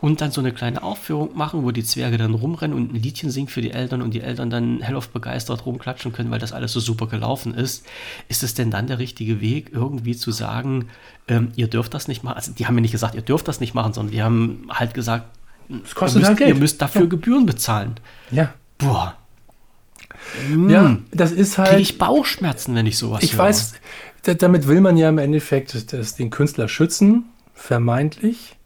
und 0.00 0.20
dann 0.20 0.30
so 0.30 0.40
eine 0.42 0.52
kleine 0.52 0.82
Aufführung 0.82 1.36
machen, 1.36 1.64
wo 1.64 1.70
die 1.70 1.82
Zwerge 1.82 2.18
dann 2.18 2.34
rumrennen 2.34 2.76
und 2.76 2.92
ein 2.92 3.02
Liedchen 3.02 3.30
singen 3.30 3.48
für 3.48 3.62
die 3.62 3.70
Eltern 3.72 4.02
und 4.02 4.12
die 4.14 4.20
Eltern 4.20 4.50
dann 4.50 4.80
hellauf 4.82 5.08
begeistert 5.08 5.64
rumklatschen 5.66 6.12
können, 6.12 6.30
weil 6.30 6.38
das 6.38 6.52
alles 6.52 6.72
so 6.72 6.80
super 6.80 7.06
gelaufen 7.06 7.54
ist. 7.54 7.84
Ist 8.28 8.42
es 8.42 8.54
denn 8.54 8.70
dann 8.70 8.86
der 8.86 8.98
richtige 8.98 9.40
Weg, 9.40 9.70
irgendwie 9.72 10.14
zu 10.14 10.30
sagen, 10.32 10.88
ähm, 11.28 11.48
ihr 11.56 11.66
dürft 11.68 11.94
das 11.94 12.08
nicht 12.08 12.22
machen? 12.22 12.36
Also 12.36 12.52
die 12.52 12.66
haben 12.66 12.74
mir 12.74 12.82
nicht 12.82 12.92
gesagt, 12.92 13.14
ihr 13.14 13.22
dürft 13.22 13.48
das 13.48 13.58
nicht 13.58 13.74
machen, 13.74 13.92
sondern 13.94 14.12
die 14.12 14.22
haben 14.22 14.66
halt 14.68 14.92
gesagt, 14.94 15.26
Es 15.82 15.94
kostet 15.94 16.16
ihr, 16.16 16.20
müsst, 16.20 16.28
halt 16.28 16.38
Geld. 16.38 16.48
ihr 16.50 16.54
müsst 16.60 16.82
dafür 16.82 17.00
Ja. 17.02 17.08
Gebühren 17.08 17.46
bezahlen. 17.46 17.94
Ja. 18.30 18.52
Boah, 18.78 19.16
Ja, 20.68 20.98
das 21.12 21.32
ist 21.32 21.54
kriege 21.54 21.68
halt. 21.70 21.80
ich 21.80 21.98
Bauchschmerzen, 21.98 22.74
wenn 22.74 22.86
ich 22.86 22.98
sowas 22.98 23.22
Ich 23.22 23.32
höre. 23.34 23.40
weiß, 23.40 23.74
da- 24.22 24.34
damit 24.34 24.66
will 24.68 24.80
man 24.80 24.96
ja 24.96 25.08
im 25.08 25.18
Endeffekt 25.18 25.92
das, 25.92 26.14
den 26.16 26.30
Künstler 26.30 26.68
schützen, 26.68 27.26
vermeintlich. 27.54 28.56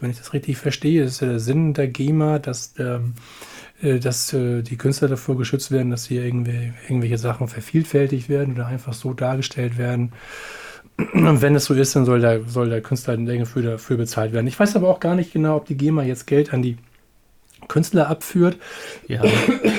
Wenn 0.00 0.10
ich 0.10 0.18
das 0.18 0.34
richtig 0.34 0.58
verstehe, 0.58 1.04
ist 1.04 1.22
der 1.22 1.40
Sinn 1.40 1.72
der 1.72 1.88
GEMA, 1.88 2.38
dass, 2.38 2.74
ähm, 2.78 3.14
äh, 3.80 3.98
dass 3.98 4.30
äh, 4.34 4.60
die 4.62 4.76
Künstler 4.76 5.08
davor 5.08 5.38
geschützt 5.38 5.70
werden, 5.70 5.90
dass 5.90 6.06
hier 6.06 6.22
irgendwie, 6.22 6.74
irgendwelche 6.86 7.16
Sachen 7.16 7.48
vervielfältigt 7.48 8.28
werden 8.28 8.52
oder 8.54 8.66
einfach 8.66 8.92
so 8.92 9.14
dargestellt 9.14 9.78
werden. 9.78 10.12
Und 11.14 11.40
wenn 11.40 11.54
es 11.54 11.64
so 11.66 11.72
ist, 11.74 11.96
dann 11.96 12.04
soll 12.04 12.20
der, 12.20 12.42
soll 12.46 12.68
der 12.68 12.82
Künstler 12.82 13.16
dafür, 13.16 13.62
dafür 13.62 13.96
bezahlt 13.96 14.32
werden. 14.34 14.46
Ich 14.46 14.58
weiß 14.60 14.76
aber 14.76 14.88
auch 14.88 15.00
gar 15.00 15.14
nicht 15.14 15.32
genau, 15.32 15.56
ob 15.56 15.64
die 15.66 15.76
GEMA 15.76 16.02
jetzt 16.02 16.26
Geld 16.26 16.52
an 16.52 16.60
die 16.62 16.76
Künstler 17.68 18.08
abführt 18.08 18.58
Ja, 19.08 19.22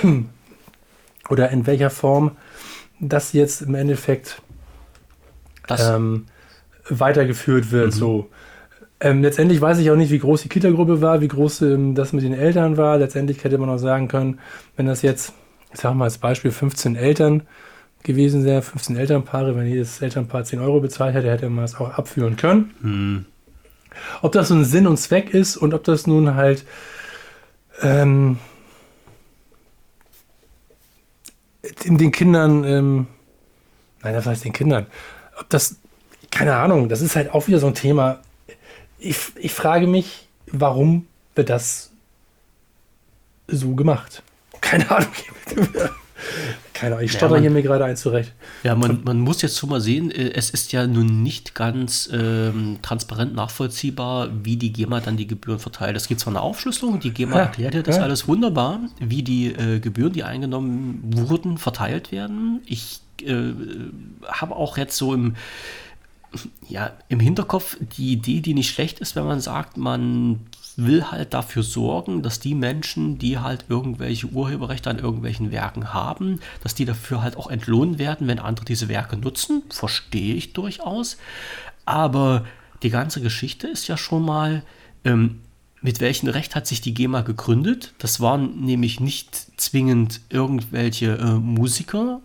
oder 1.30 1.50
in 1.50 1.66
welcher 1.68 1.90
Form 1.90 2.32
das 3.00 3.34
jetzt 3.34 3.62
im 3.62 3.76
Endeffekt 3.76 4.42
ähm, 5.70 6.26
weitergeführt 6.90 7.72
wird. 7.72 7.94
So. 7.94 8.30
Ähm, 9.00 9.22
letztendlich 9.22 9.62
weiß 9.62 9.78
ich 9.80 9.92
auch 9.92 9.96
nicht, 9.96 10.12
wie 10.12 10.20
groß 10.20 10.42
die 10.44 10.50
Kita-Gruppe 10.50 11.02
war, 11.02 11.22
wie 11.22 11.28
groß 11.28 11.62
ähm, 11.64 11.94
das 11.96 12.14
mit 12.14 12.24
den 12.24 12.34
Eltern 12.34 12.78
war. 12.78 12.98
Letztendlich 12.98 13.44
hätte 13.44 13.58
man 13.58 13.70
auch 13.70 13.78
sagen 13.78 14.08
können, 14.08 14.40
wenn 14.76 14.88
das 14.88 15.02
jetzt, 15.04 15.34
ich 15.74 15.80
sage 15.80 15.96
mal 15.96 16.06
als 16.06 16.18
Beispiel, 16.18 16.52
15 16.52 16.96
Eltern 16.96 17.44
gewesen 18.04 18.46
wären, 18.46 18.62
15 18.64 18.96
Elternpaare, 18.96 19.56
wenn 19.56 19.68
jedes 19.68 20.02
Elternpaar 20.02 20.44
10 20.46 20.60
Euro 20.60 20.80
bezahlt 20.80 21.14
hätte, 21.14 21.30
hätte 21.30 21.50
man 21.50 21.64
das 21.66 21.76
auch 21.76 21.92
abführen 21.92 22.38
können. 22.38 22.74
hm, 22.82 23.26
Ob 24.22 24.32
das 24.32 24.48
so 24.48 24.56
ein 24.56 24.66
Sinn 24.66 24.88
und 24.88 24.98
Zweck 24.98 25.34
ist 25.34 25.58
und 25.58 25.74
ob 25.74 25.84
das 25.84 26.08
nun 26.08 26.36
halt 26.36 26.66
ähm, 27.82 28.38
in 31.57 31.57
den 31.86 32.12
Kindern, 32.12 32.64
ähm, 32.64 33.08
nein, 34.02 34.14
das 34.14 34.26
heißt 34.26 34.46
den 34.46 34.54
Kindern, 34.54 34.88
ob 35.40 35.50
das, 35.50 35.76
keine 36.32 36.56
Ahnung, 36.56 36.90
das 36.90 37.02
ist 37.02 37.16
halt 37.16 37.34
auch 37.34 37.48
wieder 37.48 37.60
so 37.60 37.68
ein 37.68 37.76
Thema. 37.76 38.20
Ich, 39.00 39.18
ich 39.36 39.54
frage 39.54 39.88
mich, 39.88 40.28
warum 40.52 41.08
wird 41.36 41.50
das 41.50 41.92
so 43.48 43.76
gemacht? 43.76 44.24
Keine 44.62 44.90
Ahnung. 44.90 45.12
Keine 46.80 46.96
Ahnung, 46.96 47.06
ich 47.06 47.14
Ja, 47.14 47.18
stotter 47.20 47.34
man- 47.36 47.42
hier 47.42 47.50
mir 47.52 47.64
gerade 47.64 47.86
eins 47.86 48.02
zurecht. 48.02 48.34
Ja, 48.64 48.76
man, 48.76 49.04
man 49.04 49.20
muss 49.20 49.42
jetzt 49.42 49.58
schon 49.58 49.70
mal 49.70 49.82
sehen, 49.82 50.12
äh, 50.12 50.32
es 50.34 50.50
ist 50.52 50.72
ja 50.74 50.86
nun 50.86 51.24
nicht 51.24 51.56
ganz 51.56 52.10
ähm, 52.14 52.78
transparent 52.82 53.34
nachvollziehbar, 53.34 54.30
wie 54.44 54.58
die 54.58 54.72
GEMA 54.72 55.00
dann 55.00 55.18
die 55.18 55.26
Gebühren 55.28 55.60
verteilt. 55.60 55.98
Es 55.98 56.08
gibt 56.08 56.20
zwar 56.22 56.34
eine 56.34 56.42
Aufschlüsselung, 56.42 57.00
die 57.00 57.12
GEMA 57.12 57.36
Ja, 57.36 57.42
erklärt 57.44 57.74
ja 57.74 57.82
das 57.82 57.98
ja. 57.98 58.04
alles 58.04 58.28
wunderbar, 58.28 58.80
wie 59.00 59.24
die 59.24 59.48
äh, 59.48 59.80
Gebühren, 59.80 60.14
die 60.14 60.24
eingenommen 60.24 61.02
wurden, 61.16 61.58
verteilt 61.58 62.12
werden. 62.12 62.62
Ich 62.66 63.00
äh, 63.24 63.54
habe 64.28 64.56
auch 64.56 64.78
jetzt 64.78 64.98
so 64.98 65.14
im, 65.14 65.36
ja, 66.68 66.92
im 67.10 67.20
Hinterkopf 67.20 67.78
die 67.98 68.12
Idee, 68.14 68.42
die 68.42 68.54
nicht 68.54 68.70
schlecht 68.70 69.00
ist, 69.00 69.16
wenn 69.16 69.26
man 69.26 69.40
sagt, 69.40 69.78
man 69.78 70.42
will 70.78 71.12
halt 71.12 71.34
dafür 71.34 71.64
sorgen, 71.64 72.22
dass 72.22 72.40
die 72.40 72.54
Menschen, 72.54 73.18
die 73.18 73.40
halt 73.40 73.66
irgendwelche 73.68 74.28
Urheberrechte 74.28 74.90
an 74.90 75.00
irgendwelchen 75.00 75.52
Werken 75.52 75.94
haben, 75.94 76.40
dass 76.64 76.76
die 76.76 76.86
dafür 76.86 77.24
halt 77.24 77.36
auch 77.36 77.50
entlohnt 77.50 77.98
werden, 77.98 78.28
wenn 78.28 78.40
andere 78.40 78.66
diese 78.66 78.88
Werke 78.88 79.18
nutzen. 79.18 79.64
Verstehe 79.70 80.36
ich 80.36 80.54
durchaus. 80.54 81.18
Aber 81.86 82.46
die 82.84 82.92
ganze 82.92 83.22
Geschichte 83.22 83.68
ist 83.68 83.88
ja 83.88 83.98
schon 83.98 84.24
mal, 84.24 84.62
ähm, 85.04 85.42
mit 85.82 86.00
welchem 86.00 86.30
Recht 86.30 86.56
hat 86.56 86.68
sich 86.68 86.80
die 86.80 86.94
GEMA 86.94 87.22
gegründet? 87.22 87.94
Das 87.98 88.20
waren 88.20 88.62
nämlich 88.62 89.00
nicht 89.00 89.36
zwingend 89.60 90.22
irgendwelche 90.30 91.18
äh, 91.18 91.34
Musiker, 91.34 92.22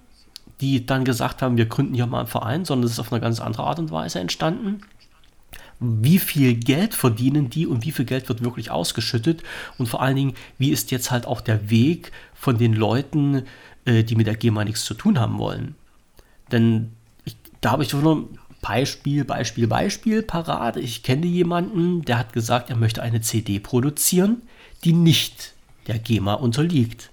die 0.61 0.85
dann 0.85 1.05
gesagt 1.05 1.43
haben, 1.43 1.57
wir 1.57 1.67
gründen 1.67 1.95
hier 1.95 2.07
mal 2.07 2.21
einen 2.21 2.29
Verein, 2.29 2.65
sondern 2.65 2.85
es 2.85 2.93
ist 2.93 2.99
auf 2.99 3.13
eine 3.13 3.21
ganz 3.21 3.41
andere 3.41 3.65
Art 3.65 3.79
und 3.79 3.91
Weise 3.91 4.21
entstanden. 4.21 4.83
Wie 5.83 6.19
viel 6.19 6.55
Geld 6.55 6.95
verdienen 6.95 7.51
die 7.51 7.67
und 7.67 7.85
wie 7.85 7.93
viel 7.93 8.05
Geld 8.05 8.29
wird 8.29 8.45
wirklich 8.45 8.71
ausgeschüttet? 8.71 9.43
Und 9.79 9.89
vor 9.89 10.01
allen 10.01 10.17
Dingen, 10.17 10.35
wie 10.59 10.71
ist 10.71 10.91
jetzt 10.91 11.11
halt 11.11 11.27
auch 11.27 11.41
der 11.41 11.71
Weg 11.71 12.13
von 12.35 12.57
den 12.57 12.73
Leuten, 12.73 13.43
äh, 13.85 14.05
die 14.05 14.15
mit 14.15 14.27
der 14.27 14.37
GEMA 14.37 14.65
nichts 14.65 14.85
zu 14.85 14.95
tun 14.95 15.19
haben 15.19 15.39
wollen? 15.39 15.75
Denn 16.53 16.93
ich, 17.25 17.37
da 17.61 17.73
habe 17.73 17.83
ich 17.83 17.91
schon 17.91 18.07
ein 18.07 18.39
Beispiel, 18.61 19.25
Beispiel, 19.25 19.67
Beispiel 19.67 20.23
parat. 20.23 20.77
Ich 20.77 21.03
kenne 21.03 21.27
jemanden, 21.27 22.03
der 22.03 22.19
hat 22.19 22.33
gesagt, 22.33 22.71
er 22.71 22.77
möchte 22.77 23.03
eine 23.03 23.21
CD 23.21 23.59
produzieren, 23.59 24.43
die 24.85 24.93
nicht 24.93 25.55
der 25.89 25.99
GEMA 25.99 26.35
unterliegt. 26.35 27.11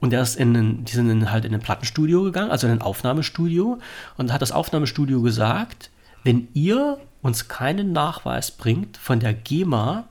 Und 0.00 0.10
der 0.10 0.22
ist 0.22 0.36
in 0.36 0.84
die 0.84 0.92
sind 0.92 1.08
in, 1.08 1.30
halt 1.30 1.44
in 1.44 1.54
ein 1.54 1.60
Plattenstudio 1.60 2.24
gegangen, 2.24 2.50
also 2.50 2.66
in 2.66 2.72
ein 2.74 2.82
Aufnahmestudio, 2.82 3.78
und 4.16 4.32
hat 4.32 4.42
das 4.42 4.52
Aufnahmestudio 4.52 5.22
gesagt, 5.22 5.90
wenn 6.24 6.48
ihr 6.52 6.98
uns 7.24 7.48
keinen 7.48 7.92
Nachweis 7.92 8.50
bringt 8.50 8.98
von 8.98 9.18
der 9.18 9.32
GEMA, 9.32 10.04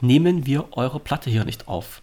nehmen 0.00 0.46
wir 0.46 0.72
eure 0.72 1.00
Platte 1.00 1.28
hier 1.28 1.44
nicht 1.44 1.68
auf. 1.68 2.00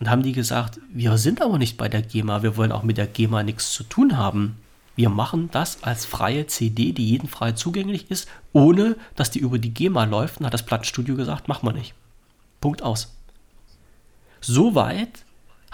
Und 0.00 0.08
haben 0.08 0.22
die 0.22 0.32
gesagt, 0.32 0.80
wir 0.90 1.18
sind 1.18 1.42
aber 1.42 1.58
nicht 1.58 1.76
bei 1.76 1.90
der 1.90 2.00
GEMA, 2.00 2.42
wir 2.42 2.56
wollen 2.56 2.72
auch 2.72 2.82
mit 2.82 2.96
der 2.96 3.06
GEMA 3.06 3.42
nichts 3.42 3.72
zu 3.74 3.84
tun 3.84 4.16
haben. 4.16 4.56
Wir 4.96 5.10
machen 5.10 5.50
das 5.52 5.82
als 5.82 6.06
freie 6.06 6.46
CD, 6.46 6.92
die 6.92 7.06
jeden 7.06 7.28
frei 7.28 7.52
zugänglich 7.52 8.10
ist, 8.10 8.28
ohne 8.54 8.96
dass 9.14 9.30
die 9.30 9.40
über 9.40 9.58
die 9.58 9.74
GEMA 9.74 10.04
läuft. 10.04 10.38
Und 10.38 10.46
hat 10.46 10.54
das 10.54 10.64
Plattenstudio 10.64 11.14
gesagt, 11.14 11.46
machen 11.46 11.68
wir 11.68 11.72
nicht. 11.74 11.92
Punkt 12.62 12.82
aus. 12.82 13.14
Soweit 14.40 15.24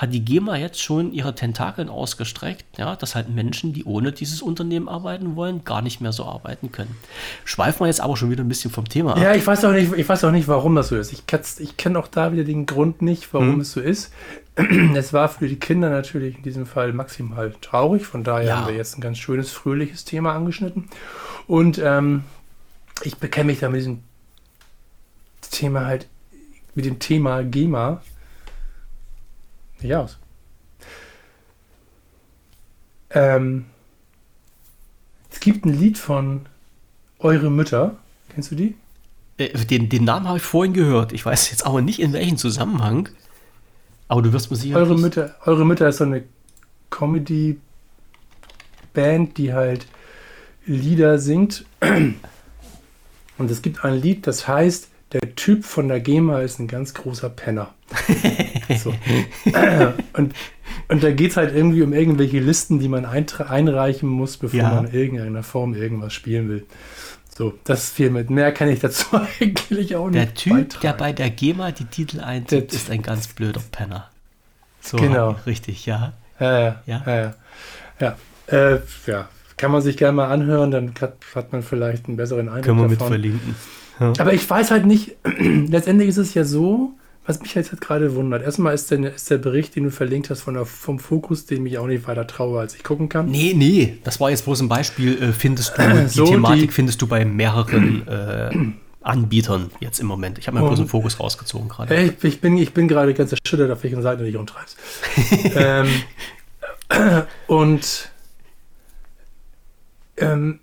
hat 0.00 0.14
die 0.14 0.24
GEMA 0.24 0.56
jetzt 0.56 0.80
schon 0.80 1.12
ihre 1.12 1.34
Tentakeln 1.34 1.90
ausgestreckt, 1.90 2.78
ja, 2.78 2.96
dass 2.96 3.14
halt 3.14 3.28
Menschen, 3.28 3.74
die 3.74 3.84
ohne 3.84 4.12
dieses 4.12 4.40
Unternehmen 4.40 4.88
arbeiten 4.88 5.36
wollen, 5.36 5.62
gar 5.64 5.82
nicht 5.82 6.00
mehr 6.00 6.12
so 6.12 6.24
arbeiten 6.24 6.72
können. 6.72 6.96
Schweifen 7.44 7.80
wir 7.80 7.86
jetzt 7.88 8.00
aber 8.00 8.16
schon 8.16 8.30
wieder 8.30 8.42
ein 8.42 8.48
bisschen 8.48 8.70
vom 8.70 8.88
Thema 8.88 9.12
ab. 9.12 9.18
Ja, 9.22 9.34
ich 9.34 9.46
weiß 9.46 9.62
auch 9.66 9.72
nicht, 9.72 9.92
ich 9.92 10.08
weiß 10.08 10.24
auch 10.24 10.30
nicht, 10.30 10.48
warum 10.48 10.74
das 10.74 10.88
so 10.88 10.96
ist. 10.96 11.12
Ich, 11.12 11.24
ich 11.58 11.76
kenne 11.76 11.98
auch 11.98 12.08
da 12.08 12.32
wieder 12.32 12.44
den 12.44 12.64
Grund 12.64 13.02
nicht, 13.02 13.34
warum 13.34 13.56
Mhm. 13.56 13.60
es 13.60 13.72
so 13.72 13.80
ist. 13.80 14.10
Es 14.94 15.12
war 15.12 15.28
für 15.28 15.48
die 15.48 15.56
Kinder 15.60 15.90
natürlich 15.90 16.36
in 16.38 16.42
diesem 16.44 16.64
Fall 16.64 16.94
maximal 16.94 17.54
traurig. 17.60 18.06
Von 18.06 18.24
daher 18.24 18.46
Ja. 18.48 18.56
haben 18.56 18.68
wir 18.68 18.74
jetzt 18.76 18.96
ein 18.96 19.02
ganz 19.02 19.18
schönes, 19.18 19.50
fröhliches 19.52 20.06
Thema 20.06 20.34
angeschnitten. 20.34 20.88
Und 21.46 21.78
ähm, 21.78 22.24
ich 23.02 23.18
bekenne 23.18 23.46
mich 23.48 23.60
da 23.60 23.68
mit 23.68 23.80
diesem 23.80 24.00
Thema 25.50 25.84
halt, 25.86 26.06
mit 26.74 26.84
dem 26.84 26.98
Thema 26.98 27.42
GEMA 27.42 28.00
nicht 29.82 29.94
aus. 29.94 30.18
Ähm, 33.10 33.66
es 35.30 35.40
gibt 35.40 35.64
ein 35.64 35.78
Lied 35.78 35.98
von 35.98 36.46
Eure 37.18 37.50
Mütter. 37.50 37.96
Kennst 38.32 38.52
du 38.52 38.54
die? 38.54 38.76
Äh, 39.38 39.48
Den, 39.66 39.88
den 39.88 40.04
Namen 40.04 40.28
habe 40.28 40.38
ich 40.38 40.44
vorhin 40.44 40.74
gehört. 40.74 41.12
Ich 41.12 41.26
weiß 41.26 41.50
jetzt 41.50 41.66
aber 41.66 41.82
nicht 41.82 42.00
in 42.00 42.12
welchem 42.12 42.36
Zusammenhang. 42.36 43.08
Aber 44.08 44.22
du 44.22 44.32
wirst 44.32 44.50
mir 44.50 44.56
sicher. 44.56 44.76
Eure 44.76 44.96
Mütter, 44.96 45.36
Eure 45.44 45.64
Mütter 45.64 45.88
ist 45.88 45.98
so 45.98 46.04
eine 46.04 46.24
Comedy-Band, 46.90 49.38
die 49.38 49.52
halt 49.52 49.86
Lieder 50.66 51.18
singt. 51.18 51.64
Und 53.38 53.50
es 53.50 53.62
gibt 53.62 53.84
ein 53.84 54.00
Lied, 54.00 54.26
das 54.26 54.46
heißt, 54.46 54.88
der 55.12 55.34
Typ 55.34 55.64
von 55.64 55.88
der 55.88 56.00
GEMA 56.00 56.40
ist 56.40 56.58
ein 56.60 56.68
ganz 56.68 56.94
großer 56.94 57.30
Penner. 57.30 57.74
so. 58.78 58.94
und, 60.12 60.34
und 60.88 61.02
da 61.02 61.10
geht 61.10 61.32
es 61.32 61.36
halt 61.36 61.54
irgendwie 61.54 61.82
um 61.82 61.92
irgendwelche 61.92 62.38
Listen, 62.38 62.78
die 62.78 62.88
man 62.88 63.04
einreichen 63.04 64.08
muss, 64.08 64.36
bevor 64.36 64.58
Ja. 64.60 64.74
man 64.74 64.86
in 64.86 64.94
irgendeiner 64.94 65.42
Form 65.42 65.74
irgendwas 65.74 66.12
spielen 66.12 66.48
will. 66.48 66.66
So, 67.34 67.54
das 67.64 67.90
viel 67.90 68.10
mit. 68.10 68.28
Mehr 68.30 68.52
kann 68.52 68.68
ich 68.68 68.80
dazu 68.80 69.06
eigentlich 69.40 69.96
auch 69.96 70.10
nicht 70.10 70.16
Der 70.16 70.34
Typ, 70.34 70.52
der 70.80 70.90
beitragen. 70.92 70.98
bei 70.98 71.12
der 71.12 71.30
GEMA 71.30 71.72
die 71.72 71.84
Titel 71.86 72.18
Der 72.18 72.26
eintippt, 72.26 72.72
ist 72.72 72.90
ein 72.90 73.02
ganz 73.02 73.28
blöder 73.28 73.62
Penner. 73.72 74.10
So, 74.80 74.96
Genau. 74.98 75.36
Richtig, 75.46 75.86
ja. 75.86 76.12
Ja, 76.38 76.60
ja. 76.60 76.76
Ja. 76.86 77.02
Ja, 77.06 77.34
ja. 78.00 78.16
Äh, 78.46 78.80
ja. 79.06 79.28
Kann 79.56 79.72
man 79.72 79.82
sich 79.82 79.96
gerne 79.96 80.14
mal 80.16 80.28
anhören, 80.28 80.70
dann 80.70 80.94
hat, 81.00 81.16
hat 81.34 81.52
man 81.52 81.62
vielleicht 81.62 82.08
einen 82.08 82.16
besseren 82.16 82.48
Eindruck 82.48 82.64
Können 82.64 82.78
wir 82.80 82.88
mit 82.88 83.00
davon. 83.00 83.40
Aber 84.00 84.32
ich 84.32 84.48
weiß 84.48 84.70
halt 84.70 84.86
nicht, 84.86 85.16
letztendlich 85.38 86.08
ist 86.08 86.16
es 86.16 86.34
ja 86.34 86.44
so, 86.44 86.92
was 87.26 87.40
mich 87.42 87.54
jetzt 87.54 87.70
halt 87.70 87.80
gerade 87.80 88.14
wundert. 88.14 88.42
Erstmal 88.42 88.74
ist 88.74 88.90
der, 88.90 89.14
ist 89.14 89.30
der 89.30 89.38
Bericht, 89.38 89.76
den 89.76 89.84
du 89.84 89.90
verlinkt 89.90 90.30
hast 90.30 90.40
von 90.40 90.54
der, 90.54 90.64
vom 90.66 90.98
Fokus, 90.98 91.46
den 91.46 91.62
mich 91.62 91.78
auch 91.78 91.86
nicht 91.86 92.06
weiter 92.08 92.26
traue, 92.26 92.58
als 92.60 92.74
ich 92.74 92.82
gucken 92.82 93.08
kann. 93.08 93.26
Nee, 93.30 93.52
nee, 93.54 93.98
das 94.04 94.18
war 94.20 94.30
jetzt 94.30 94.44
bloß 94.46 94.60
ein 94.62 94.68
Beispiel. 94.68 95.22
Äh, 95.22 95.32
findest 95.32 95.76
du, 95.76 95.82
die 96.02 96.08
So, 96.08 96.24
Thematik 96.26 96.60
die- 96.62 96.74
findest 96.74 97.00
du 97.02 97.06
bei 97.06 97.24
mehreren 97.24 98.08
äh, 98.08 98.50
Anbietern 99.02 99.70
jetzt 99.80 100.00
im 100.00 100.06
Moment. 100.06 100.38
Ich 100.38 100.46
habe 100.46 100.58
mir 100.58 100.66
bloß 100.66 100.78
einen 100.80 100.88
Fokus 100.88 101.20
rausgezogen 101.20 101.68
gerade. 101.68 101.94
Ich, 102.02 102.24
ich, 102.24 102.40
bin, 102.40 102.56
ich 102.58 102.72
bin 102.74 102.88
gerade 102.88 103.14
ganz 103.14 103.32
erschüttert, 103.32 103.70
auf 103.70 103.82
welchen 103.82 104.02
Seite 104.02 104.18
du 104.20 104.24
dich 104.26 104.36
umtreibst. 104.36 104.76
ähm, 105.54 105.88
und 107.46 108.10
ähm, 110.16 110.60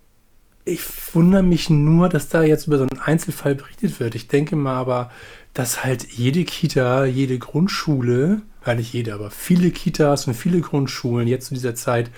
ich 0.68 0.82
wundere 1.14 1.44
mich 1.44 1.70
nur, 1.70 2.10
dass 2.10 2.30
da 2.30 2.44
jetzt 2.44 2.68
über 2.68 2.78
so 2.78 2.84
einen 2.84 3.02
Einzelfall 3.02 3.56
berichtet 3.56 4.00
wird. 4.00 4.16
Ich 4.16 4.28
denke 4.28 4.56
mal 4.56 4.76
aber, 4.76 5.12
dass 5.54 5.84
halt 5.84 6.08
jede 6.12 6.44
Kita, 6.44 7.06
jede 7.06 7.40
Grundschule, 7.40 8.42
ja 8.66 8.76
nicht 8.76 8.94
jede, 8.94 9.14
aber 9.14 9.32
viele 9.32 9.72
Kitas 9.72 10.28
und 10.28 10.34
viele 10.34 10.60
Grundschulen 10.60 11.28
jetzt 11.28 11.48
zu 11.48 11.54
dieser 11.54 11.74
Zeit 11.74 12.12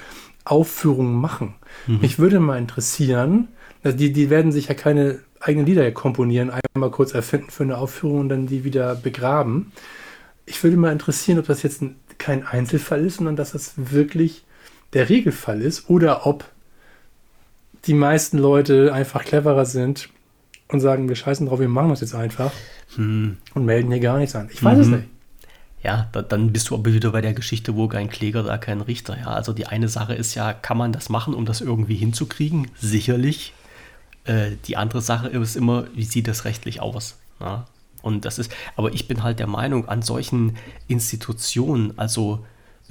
Aufführungen 0.46 1.14
machen. 1.14 1.54
Mhm. 1.88 2.00
Mich 2.02 2.18
würde 2.18 2.40
mal 2.40 2.58
interessieren, 2.58 3.50
die, 3.84 4.12
die 4.12 4.30
werden 4.30 4.52
sich 4.52 4.68
ja 4.68 4.74
keine 4.74 5.20
eigenen 5.40 5.66
Lieder 5.66 5.90
komponieren, 5.92 6.52
einmal 6.74 6.92
kurz 6.92 7.14
erfinden 7.14 7.50
für 7.50 7.64
eine 7.64 7.78
Aufführung 7.78 8.22
und 8.22 8.30
dann 8.30 8.48
die 8.48 8.64
wieder 8.64 8.96
begraben. 8.96 9.72
Ich 10.46 10.64
würde 10.64 10.76
mal 10.76 10.92
interessieren, 10.92 11.40
ob 11.40 11.46
das 11.46 11.64
jetzt 11.64 11.82
ein, 11.82 11.96
kein 12.18 12.46
Einzelfall 12.46 13.06
ist, 13.06 13.18
sondern 13.18 13.36
dass 13.36 13.52
das 13.52 13.74
wirklich 13.78 14.44
der 14.94 15.08
Regelfall 15.08 15.62
ist 15.62 15.90
oder 15.90 16.26
ob 16.26 16.46
die 17.86 17.94
meisten 17.94 18.38
Leute 18.38 18.94
einfach 18.94 19.24
cleverer 19.24 19.66
sind 19.66 20.10
und 20.68 20.80
sagen, 20.80 21.10
wir 21.10 21.16
scheißen 21.16 21.48
drauf, 21.48 21.60
wir 21.60 21.70
machen 21.70 21.90
das 21.90 22.02
jetzt 22.02 22.16
einfach 22.16 22.52
hm. 22.96 23.38
und 23.54 23.66
melden 23.66 23.92
hier 23.92 24.02
gar 24.02 24.18
nichts 24.18 24.36
an. 24.36 24.50
Ich 24.52 24.64
weiß 24.64 24.78
mhm. 24.78 24.82
es 24.82 24.88
nicht. 24.90 25.10
Ja, 25.82 26.10
da, 26.12 26.22
dann 26.22 26.52
bist 26.52 26.70
du 26.70 26.76
aber 26.76 26.94
wieder 26.94 27.12
bei 27.12 27.22
der 27.22 27.34
Geschichte, 27.34 27.76
wo 27.76 27.88
kein 27.88 28.10
Kläger, 28.10 28.44
da 28.44 28.58
kein 28.58 28.82
Richter. 28.82 29.18
Ja, 29.18 29.28
also 29.28 29.54
die 29.54 29.66
eine 29.66 29.88
Sache 29.88 30.14
ist 30.14 30.36
ja, 30.36 30.52
kann 30.54 30.78
man 30.78 30.92
das 30.92 31.10
machen, 31.10 31.34
um 31.34 31.46
das 31.46 31.62
irgendwie 31.62 31.96
hinzukriegen? 31.96 32.68
Sicherlich. 32.78 33.54
Äh, 34.26 34.52
die 34.66 34.76
andere 34.76 35.02
Sache 35.02 35.30
ist 35.30 35.56
immer, 35.56 35.86
wie 35.96 36.04
sieht 36.04 36.28
das 36.28 36.44
rechtlich 36.44 36.82
aus? 36.82 37.18
Ja? 37.40 37.66
Und 38.02 38.26
das 38.26 38.40
ist, 38.40 38.52
aber 38.76 38.94
ich 38.94 39.08
bin 39.08 39.24
halt 39.24 39.40
der 39.40 39.48
Meinung, 39.48 39.88
an 39.88 40.02
solchen 40.02 40.58
Institutionen, 40.88 41.98
also 41.98 42.46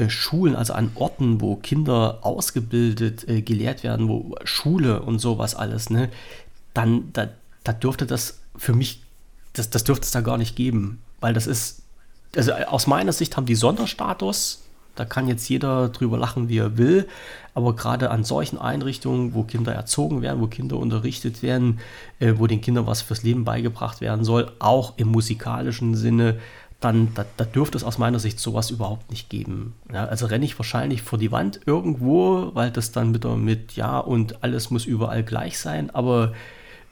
Schulen, 0.07 0.55
also 0.55 0.73
an 0.75 0.93
Orten, 0.95 1.41
wo 1.41 1.57
Kinder 1.57 2.21
ausgebildet, 2.23 3.29
äh, 3.29 3.43
gelehrt 3.43 3.83
werden, 3.83 4.09
wo 4.09 4.37
Schule 4.45 5.03
und 5.03 5.19
sowas 5.19 5.55
alles, 5.55 5.91
ne, 5.91 6.09
dann 6.73 7.13
da, 7.13 7.29
da 7.65 7.73
dürfte 7.73 8.07
das 8.07 8.41
für 8.57 8.75
mich, 8.75 9.03
das, 9.55 9.71
das 9.71 9.85
dürfte 9.85 10.05
es 10.05 10.13
da 10.13 10.21
gar 10.21 10.39
nicht 10.39 10.55
geben, 10.55 11.03
weil 11.21 11.35
das 11.35 11.47
ist, 11.47 11.83
also 12.37 12.53
aus 12.53 12.87
meiner 12.87 13.13
Sicht 13.13 13.37
haben 13.37 13.47
die 13.47 13.57
Sonderstatus, 13.57 14.63
da 14.95 15.05
kann 15.05 15.29
jetzt 15.29 15.49
jeder 15.49 15.89
drüber 15.89 16.19
lachen, 16.19 16.49
wie 16.49 16.59
er 16.59 16.77
will, 16.77 17.09
aber 17.55 17.75
gerade 17.75 18.11
an 18.11 18.25
solchen 18.25 18.59
Einrichtungen, 18.59 19.35
wo 19.35 19.43
Kinder 19.43 19.73
erzogen 19.73 20.23
werden, 20.23 20.41
wo 20.41 20.47
Kinder 20.47 20.77
unterrichtet 20.77 21.43
werden, 21.43 21.81
äh, 22.21 22.35
wo 22.37 22.47
den 22.47 22.61
Kindern 22.61 22.87
was 22.87 23.03
fürs 23.03 23.23
Leben 23.25 23.45
beigebracht 23.45 24.01
werden 24.01 24.25
soll, 24.25 24.53
auch 24.59 24.95
im 24.97 25.09
musikalischen 25.09 25.95
Sinne, 25.95 26.39
dann 26.81 27.13
da, 27.15 27.25
da 27.37 27.45
dürfte 27.45 27.77
es 27.77 27.85
aus 27.85 27.99
meiner 27.99 28.21
Sicht 28.21 28.39
sowas 28.39 28.71
überhaupt 28.71 29.11
nicht 29.11 29.29
geben. 29.29 29.75
Ja, 29.93 30.05
also 30.05 30.27
renne 30.27 30.45
ich 30.45 30.59
wahrscheinlich 30.59 31.03
vor 31.03 31.19
die 31.19 31.33
Wand 31.33 31.61
irgendwo, 31.67 32.51
weil 32.55 32.71
das 32.71 32.93
dann 32.93 33.15
wieder 33.15 33.37
mit 33.37 33.73
ja 33.73 33.99
und 33.99 34.45
alles 34.45 34.71
muss 34.71 34.87
überall 34.87 35.25
gleich 35.25 35.59
sein, 35.59 35.91
aber 35.91 36.35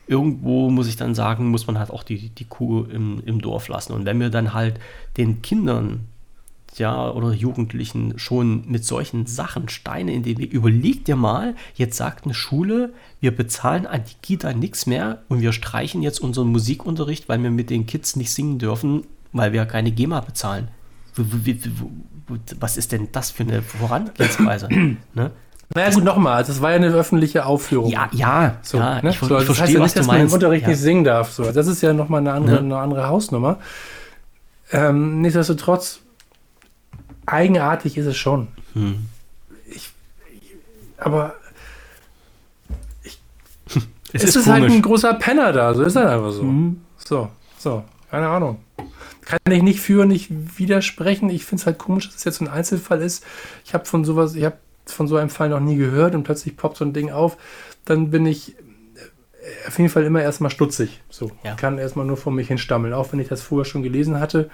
irgendwo 0.09 0.71
muss 0.71 0.89
ich 0.89 0.97
dann 0.97 1.15
sagen, 1.15 1.51
muss 1.51 1.67
man 1.67 1.79
halt 1.79 1.91
auch 1.91 2.03
die, 2.03 2.31
die 2.31 2.45
Kuh 2.45 2.85
im, 2.85 3.23
im 3.25 3.41
Dorf 3.41 3.69
lassen. 3.69 3.93
Und 3.93 4.05
wenn 4.07 4.21
wir 4.21 4.31
dann 4.31 4.55
halt 4.55 4.81
den 5.17 5.43
Kindern 5.43 6.07
ja, 6.79 7.11
oder 7.11 7.33
Jugendlichen 7.33 8.19
schon 8.19 8.65
mit 8.69 8.85
solchen 8.85 9.27
Sachen 9.27 9.69
Steine 9.69 10.13
in 10.13 10.23
den 10.23 10.39
Weg. 10.39 10.53
Überleg 10.53 11.05
dir 11.05 11.17
mal, 11.17 11.55
jetzt 11.75 11.97
sagt 11.97 12.25
eine 12.25 12.35
Schule, 12.35 12.93
wir 13.21 13.35
bezahlen 13.35 13.87
an 13.87 14.03
die 14.05 14.17
Kita 14.21 14.53
nichts 14.53 14.87
mehr 14.87 15.23
und 15.29 15.41
wir 15.41 15.53
streichen 15.53 16.03
jetzt 16.03 16.21
unseren 16.21 16.49
Musikunterricht, 16.49 17.29
weil 17.29 17.43
wir 17.43 17.51
mit 17.51 17.71
den 17.71 17.87
Kids 17.87 18.17
nicht 18.17 18.33
singen 18.33 18.59
dürfen, 18.59 19.05
weil 19.37 19.53
wir 19.53 19.67
keine 19.67 19.91
GEMA 19.91 20.21
bezahlen. 20.21 20.69
Was 22.59 22.77
ist 22.77 22.93
denn 22.93 23.09
das 23.13 23.31
für 23.31 23.45
eine 23.45 23.63
Vorangehensweise? 23.63 24.69
ne? 25.15 25.31
Naja, 25.75 25.91
gut, 25.91 26.05
nochmal, 26.05 26.45
das 26.45 26.61
war 26.63 26.71
ja 26.71 26.77
eine 26.77 26.89
öffentliche 26.89 27.45
Aufführung. 27.45 27.91
Ja, 27.91 28.09
ja, 28.13 28.59
so, 28.63 28.79
ja 28.79 29.03
ne? 29.03 29.11
ich, 29.11 29.19
so, 29.19 29.29
das 29.29 29.45
verstehe, 29.45 29.65
heißt 29.65 29.75
ja 29.75 29.81
nicht, 29.81 29.97
dass 29.97 30.07
man 30.07 30.21
im 30.21 30.33
Unterricht 30.33 30.63
ja. 30.63 30.69
nicht 30.69 30.79
singen 30.79 31.03
darf. 31.03 31.33
So. 31.33 31.51
Das 31.51 31.67
ist 31.67 31.83
ja 31.83 31.93
nochmal 31.93 32.21
eine 32.21 32.33
andere, 32.33 32.57
ja. 32.57 32.63
eine 32.63 32.79
andere 32.79 33.09
Hausnummer. 33.09 33.59
Ähm, 34.71 35.21
nichtsdestotrotz, 35.23 36.01
eigenartig 37.27 37.97
ist 37.97 38.07
es 38.07 38.17
schon. 38.17 38.49
Hm. 38.75 39.07
Ich, 39.69 39.91
aber 40.99 41.35
ich, 43.03 43.19
es, 44.13 44.23
es 44.23 44.23
ist, 44.23 44.37
ist 44.37 44.47
halt 44.47 44.65
ein 44.71 44.83
großer 44.83 45.15
Penner 45.15 45.53
da, 45.53 45.75
so 45.75 45.83
ist 45.83 45.97
er 45.97 46.11
einfach 46.11 46.31
so. 46.31 46.43
Hm. 46.43 46.81
So, 46.97 47.29
so, 47.59 47.83
keine 48.09 48.29
Ahnung 48.29 48.61
kann 49.27 49.39
ich 49.51 49.63
nicht 49.63 49.81
für, 49.81 50.07
nicht 50.07 50.31
widersprechen. 50.57 51.29
Ich 51.29 51.45
finde 51.45 51.61
es 51.61 51.67
halt 51.67 51.79
komisch, 51.79 52.07
dass 52.07 52.17
es 52.17 52.25
jetzt 52.25 52.41
ein 52.41 52.49
Einzelfall 52.49 53.03
ist. 53.03 53.25
Ich 53.65 53.75
habe 53.75 53.85
von 53.85 54.05
sowas, 54.05 54.35
ich 54.35 54.45
habe 54.45 54.57
von 54.87 55.09
so 55.09 55.17
einem 55.17 55.31
Fall 55.31 55.49
noch 55.49 55.61
nie 55.61 55.77
gehört 55.77 56.15
und 56.15 56.23
plötzlich 56.23 56.57
poppt 56.57 56.79
so 56.79 56.85
ein 56.85 56.93
Ding 56.93 57.11
auf. 57.11 57.37
Dann 57.85 58.11
bin 58.11 58.25
ich 58.25 58.55
äh, 58.55 59.69
auf 59.69 59.79
jeden 59.79 59.91
Fall 59.91 60.05
immer 60.05 60.23
erstmal 60.23 60.51
stutzig. 60.51 61.03
So, 61.11 61.33
ja. 61.45 61.55
kann 61.57 61.77
erstmal 61.77 62.07
nur 62.07 62.17
vor 62.17 62.33
mich 62.33 62.49
hinstammeln. 62.49 62.95
Auch 62.95 63.13
wenn 63.13 63.19
ich 63.19 63.29
das 63.29 63.43
vorher 63.43 63.65
schon 63.65 63.83
gelesen 63.83 64.21
hatte, 64.21 64.49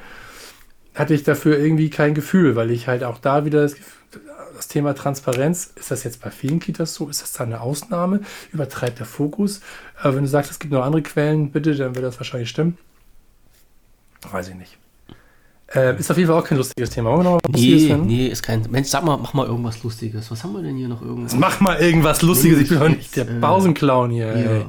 hatte 0.94 1.12
ich 1.12 1.22
dafür 1.22 1.58
irgendwie 1.58 1.90
kein 1.90 2.14
Gefühl, 2.14 2.56
weil 2.56 2.70
ich 2.70 2.88
halt 2.88 3.04
auch 3.04 3.18
da 3.18 3.44
wieder 3.44 3.62
das, 3.62 3.76
das 4.56 4.68
Thema 4.68 4.94
Transparenz, 4.94 5.72
ist 5.76 5.90
das 5.90 6.02
jetzt 6.04 6.22
bei 6.22 6.30
vielen 6.30 6.60
Kitas 6.60 6.94
so? 6.94 7.10
Ist 7.10 7.20
das 7.20 7.34
da 7.34 7.44
eine 7.44 7.60
Ausnahme? 7.60 8.20
Übertreibt 8.52 9.00
der 9.00 9.06
Fokus? 9.06 9.60
Aber 10.00 10.16
wenn 10.16 10.24
du 10.24 10.30
sagst, 10.30 10.50
es 10.50 10.58
gibt 10.58 10.72
noch 10.72 10.84
andere 10.84 11.02
Quellen, 11.02 11.50
bitte, 11.50 11.74
dann 11.74 11.94
wird 11.94 12.06
das 12.06 12.18
wahrscheinlich 12.18 12.48
stimmen. 12.48 12.78
Weiß 14.30 14.48
ich 14.48 14.54
nicht. 14.54 14.78
Äh, 15.74 15.98
ist 15.98 16.10
auf 16.10 16.18
jeden 16.18 16.28
Fall 16.28 16.38
auch 16.38 16.44
kein 16.44 16.58
lustiges 16.58 16.90
Thema. 16.90 17.10
Wollen 17.10 17.20
wir 17.20 17.30
noch 17.30 17.40
was 17.42 17.60
nee, 17.60 17.96
nee, 18.04 18.26
ist 18.26 18.42
kein. 18.42 18.62
Mensch, 18.70 18.88
sag 18.88 19.04
mal, 19.04 19.16
mach 19.16 19.32
mal 19.32 19.46
irgendwas 19.46 19.82
Lustiges. 19.82 20.30
Was 20.30 20.44
haben 20.44 20.52
wir 20.52 20.62
denn 20.62 20.76
hier 20.76 20.88
noch 20.88 21.00
irgendwas? 21.00 21.34
Mach 21.34 21.60
mal 21.60 21.78
irgendwas 21.80 22.20
Lustiges. 22.20 22.60
Ich 22.60 22.68
bin 22.68 22.78
doch 22.78 22.88
nicht 22.88 23.16
der 23.16 23.26
äh, 23.26 23.40
Pausenclown 23.40 24.10
hier. 24.10 24.36
Ja. 24.36 24.64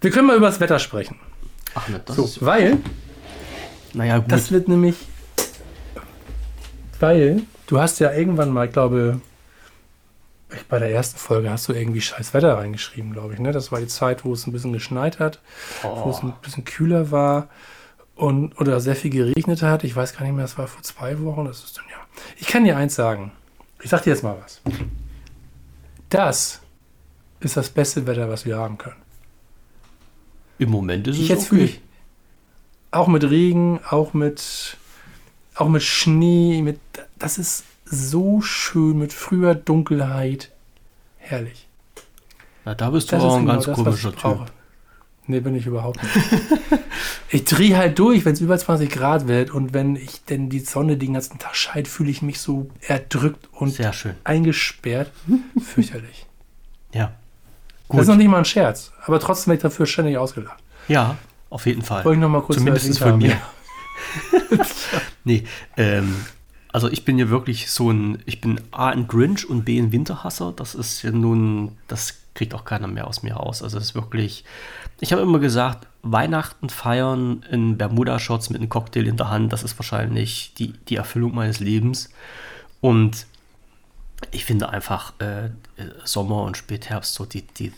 Wir 0.00 0.10
können 0.10 0.26
mal 0.26 0.36
über 0.36 0.46
das 0.46 0.58
Wetter 0.58 0.80
sprechen. 0.80 1.16
Ach, 1.74 1.88
ne, 1.88 2.00
das 2.04 2.16
so, 2.16 2.24
ist. 2.24 2.44
Weil. 2.44 2.78
Naja, 3.92 4.18
gut. 4.18 4.32
Das 4.32 4.50
wird 4.50 4.66
nämlich. 4.66 4.96
Weil 6.98 7.42
du 7.68 7.80
hast 7.80 8.00
ja 8.00 8.12
irgendwann 8.12 8.50
mal, 8.50 8.66
ich 8.66 8.72
glaube, 8.72 9.20
bei 10.68 10.80
der 10.80 10.90
ersten 10.90 11.18
Folge 11.18 11.50
hast 11.50 11.68
du 11.68 11.72
irgendwie 11.72 12.00
scheiß 12.00 12.34
Wetter 12.34 12.58
reingeschrieben, 12.58 13.12
glaube 13.12 13.34
ich. 13.34 13.40
Ne? 13.40 13.52
Das 13.52 13.70
war 13.70 13.78
die 13.78 13.86
Zeit, 13.86 14.24
wo 14.24 14.32
es 14.32 14.46
ein 14.46 14.52
bisschen 14.52 14.72
geschneit 14.72 15.20
hat, 15.20 15.38
oh. 15.84 16.06
wo 16.06 16.10
es 16.10 16.22
ein 16.22 16.32
bisschen 16.42 16.64
kühler 16.64 17.12
war 17.12 17.48
und, 18.20 18.60
oder 18.60 18.80
sehr 18.80 18.96
viel 18.96 19.10
geregnet 19.10 19.62
hat. 19.62 19.82
Ich 19.82 19.96
weiß 19.96 20.14
gar 20.14 20.24
nicht 20.24 20.34
mehr, 20.34 20.44
das 20.44 20.58
war 20.58 20.66
vor 20.66 20.82
zwei 20.82 21.18
Wochen. 21.22 21.46
Das 21.46 21.64
ist 21.64 21.78
dann 21.78 21.86
ja. 21.90 21.96
Ich 22.36 22.46
kann 22.46 22.64
dir 22.64 22.76
eins 22.76 22.94
sagen. 22.94 23.32
Ich 23.82 23.90
sag 23.90 24.02
dir 24.02 24.10
jetzt 24.10 24.22
mal 24.22 24.36
was. 24.42 24.60
Das 26.10 26.60
ist 27.40 27.56
das 27.56 27.70
beste 27.70 28.06
Wetter, 28.06 28.28
was 28.28 28.44
wir 28.44 28.58
haben 28.58 28.76
können. 28.76 29.00
Im 30.58 30.70
Moment 30.70 31.08
ist 31.08 31.16
ich 31.16 31.22
es 31.22 31.28
jetzt 31.28 31.52
okay. 31.52 31.64
Ich, 31.64 31.80
auch 32.90 33.08
mit 33.08 33.24
Regen, 33.24 33.80
auch 33.88 34.12
mit, 34.12 34.76
auch 35.54 35.68
mit 35.68 35.82
Schnee, 35.82 36.60
mit, 36.60 36.78
das 37.18 37.38
ist 37.38 37.64
so 37.86 38.42
schön 38.42 38.98
mit 38.98 39.14
früher 39.14 39.54
Dunkelheit. 39.54 40.50
Herrlich. 41.16 41.66
Na, 42.66 42.74
da 42.74 42.90
bist 42.90 43.10
du 43.10 43.16
das 43.16 43.24
auch 43.24 43.36
ein 43.36 43.42
genau 43.42 43.52
ganz 43.54 43.64
das, 43.64 43.76
komischer 43.76 44.14
Typ. 44.14 44.52
Nee, 45.30 45.38
bin 45.38 45.54
ich 45.54 45.64
überhaupt 45.64 46.02
nicht. 46.02 46.14
ich 47.30 47.44
drehe 47.44 47.76
halt 47.76 47.96
durch, 48.00 48.24
wenn 48.24 48.32
es 48.32 48.40
über 48.40 48.58
20 48.58 48.90
Grad 48.90 49.28
wird 49.28 49.52
und 49.52 49.72
wenn 49.72 49.94
ich 49.94 50.24
denn 50.24 50.50
die 50.50 50.58
Sonne 50.58 50.96
den 50.96 51.14
ganzen 51.14 51.38
Tag 51.38 51.54
scheint, 51.54 51.86
fühle 51.86 52.10
ich 52.10 52.20
mich 52.20 52.40
so 52.40 52.68
erdrückt 52.80 53.48
und 53.52 53.78
eingesperrt. 54.24 55.12
Fürchterlich. 55.62 56.26
Ja. 56.92 57.12
Gut. 57.86 58.00
Das 58.00 58.06
ist 58.06 58.08
noch 58.08 58.16
nicht 58.16 58.28
mal 58.28 58.38
ein 58.38 58.44
Scherz, 58.44 58.92
aber 59.04 59.20
trotzdem 59.20 59.52
werde 59.52 59.58
ich 59.58 59.62
dafür 59.62 59.86
ständig 59.86 60.18
ausgelacht. 60.18 60.60
Ja, 60.88 61.16
auf 61.48 61.66
jeden 61.66 61.82
Fall. 61.82 62.04
Wollte 62.04 62.16
ich 62.16 62.22
noch 62.22 62.28
mal 62.28 62.42
kurz 62.42 62.58
Zumindest 62.58 62.98
von 62.98 63.18
mir. 63.18 63.40
nee, 65.24 65.44
ähm, 65.76 66.16
also 66.72 66.88
ich 66.88 67.04
bin 67.04 67.20
ja 67.20 67.30
wirklich 67.30 67.70
so 67.70 67.90
ein, 67.92 68.20
ich 68.26 68.40
bin 68.40 68.60
A 68.72 68.88
ein 68.88 69.06
Grinch 69.06 69.48
und 69.48 69.64
B 69.64 69.78
ein 69.78 69.92
Winterhasser. 69.92 70.52
Das 70.54 70.74
ist 70.74 71.02
ja 71.02 71.12
nun, 71.12 71.78
das 71.86 72.16
kriegt 72.34 72.54
auch 72.54 72.64
keiner 72.64 72.86
mehr 72.86 73.06
aus 73.06 73.22
mir 73.22 73.34
raus. 73.34 73.62
Also 73.62 73.78
es 73.78 73.86
ist 73.86 73.94
wirklich, 73.94 74.44
ich 75.00 75.12
habe 75.12 75.22
immer 75.22 75.38
gesagt, 75.38 75.86
Weihnachten 76.02 76.68
feiern 76.68 77.44
in 77.50 77.78
Bermuda-Shots 77.78 78.50
mit 78.50 78.60
einem 78.60 78.68
Cocktail 78.68 79.06
in 79.06 79.16
der 79.16 79.30
Hand, 79.30 79.52
das 79.52 79.62
ist 79.62 79.78
wahrscheinlich 79.78 80.54
die, 80.54 80.72
die 80.88 80.96
Erfüllung 80.96 81.34
meines 81.34 81.60
Lebens. 81.60 82.10
Und 82.80 83.26
ich 84.30 84.44
finde 84.44 84.68
einfach 84.68 85.14
äh, 85.18 85.50
Sommer 86.04 86.42
und 86.42 86.56
Spätherbst 86.56 87.14
so 87.14 87.24
die, 87.24 87.42
die 87.42 87.72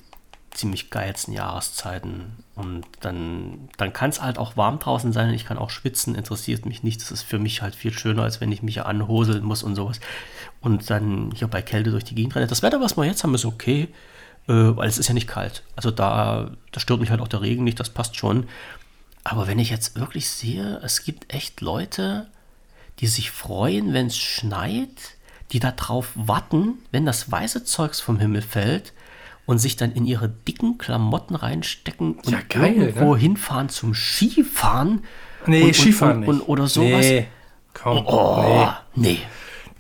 ziemlich 0.51 0.91
geilsten 0.91 1.33
Jahreszeiten. 1.33 2.45
Und 2.55 2.85
dann, 3.01 3.69
dann 3.77 3.93
kann 3.93 4.11
es 4.11 4.21
halt 4.21 4.39
auch 4.39 4.57
warm 4.57 4.79
draußen 4.79 5.13
sein. 5.13 5.33
Ich 5.33 5.47
kann 5.47 5.59
auch 5.59 5.71
schwitzen, 5.71 6.15
interessiert 6.15 6.67
mich 6.67 6.83
nicht. 6.83 7.01
Das 7.01 7.11
ist 7.11 7.23
für 7.23 7.39
mich 7.39 7.63
halt 7.63 7.75
viel 7.75 7.93
schöner, 7.93 8.23
als 8.25 8.41
wenn 8.41 8.53
ich 8.53 8.63
mich 8.63 8.85
anhoseln 8.85 9.45
muss 9.45 9.63
und 9.63 9.77
sowas. 9.77 10.01
Und 10.61 10.91
dann 10.91 11.31
hier 11.35 11.49
bei 11.49 11.63
Kälte 11.63 11.91
durch 11.91 12.05
die 12.05 12.15
Gegend 12.15 12.35
renne. 12.35 12.47
Das 12.47 12.63
Wetter, 12.63 12.81
was 12.81 12.97
wir 12.97 13.05
jetzt 13.05 13.23
haben, 13.23 13.35
ist 13.35 13.45
okay. 13.45 13.89
Äh, 14.49 14.53
weil 14.53 14.89
es 14.89 14.99
ist 14.99 15.09
ja 15.09 15.15
nicht 15.15 15.29
kalt. 15.29 15.63
Also 15.77 15.91
da, 15.91 16.51
da 16.73 16.81
stört 16.81 17.01
mich 17.01 17.11
halt 17.11 17.21
auch 17.21 17.29
der 17.29 17.43
Regen 17.43 17.65
nicht, 17.65 17.79
das 17.81 17.91
passt 17.91 18.17
schon. 18.17 18.49
Aber 19.25 19.47
wenn 19.47 19.59
ich 19.59 19.71
jetzt 19.71 19.99
wirklich 19.99 20.29
sehe, 20.29 20.81
es 20.83 21.05
gibt 21.05 21.33
echt 21.33 21.61
Leute, 21.61 22.27
die 22.99 23.07
sich 23.07 23.31
freuen, 23.31 23.93
wenn 23.93 24.07
es 24.09 24.17
schneit, 24.19 25.17
die 25.53 25.61
darauf 25.61 26.09
warten, 26.15 26.75
wenn 26.91 27.07
das 27.07 27.31
weiße 27.31 27.65
Zeugs 27.65 28.01
vom 28.01 28.19
Himmel 28.19 28.43
fällt 28.43 28.93
und 29.47 29.59
sich 29.59 29.77
dann 29.77 29.93
in 29.93 30.07
ihre 30.07 30.29
dicken 30.29 30.79
Klamotten 30.79 31.35
reinstecken 31.37 32.15
und 32.15 32.31
Ja, 32.31 32.39
geil, 32.49 32.75
irgendwo 32.77 33.15
ne? 33.15 33.21
hinfahren 33.21 33.69
zum 33.69 33.95
Skifahren. 33.95 35.05
Nee, 35.47 35.65
und, 35.65 35.77
Skifahren 35.77 36.19
und, 36.25 36.29
und, 36.29 36.37
nicht. 36.39 36.49
oder 36.49 36.67
sowas. 36.69 37.01
Nee, 37.05 37.27
komm. 37.75 38.07
Oh, 38.07 38.69
Nee. 38.95 39.11
nee. 39.13 39.19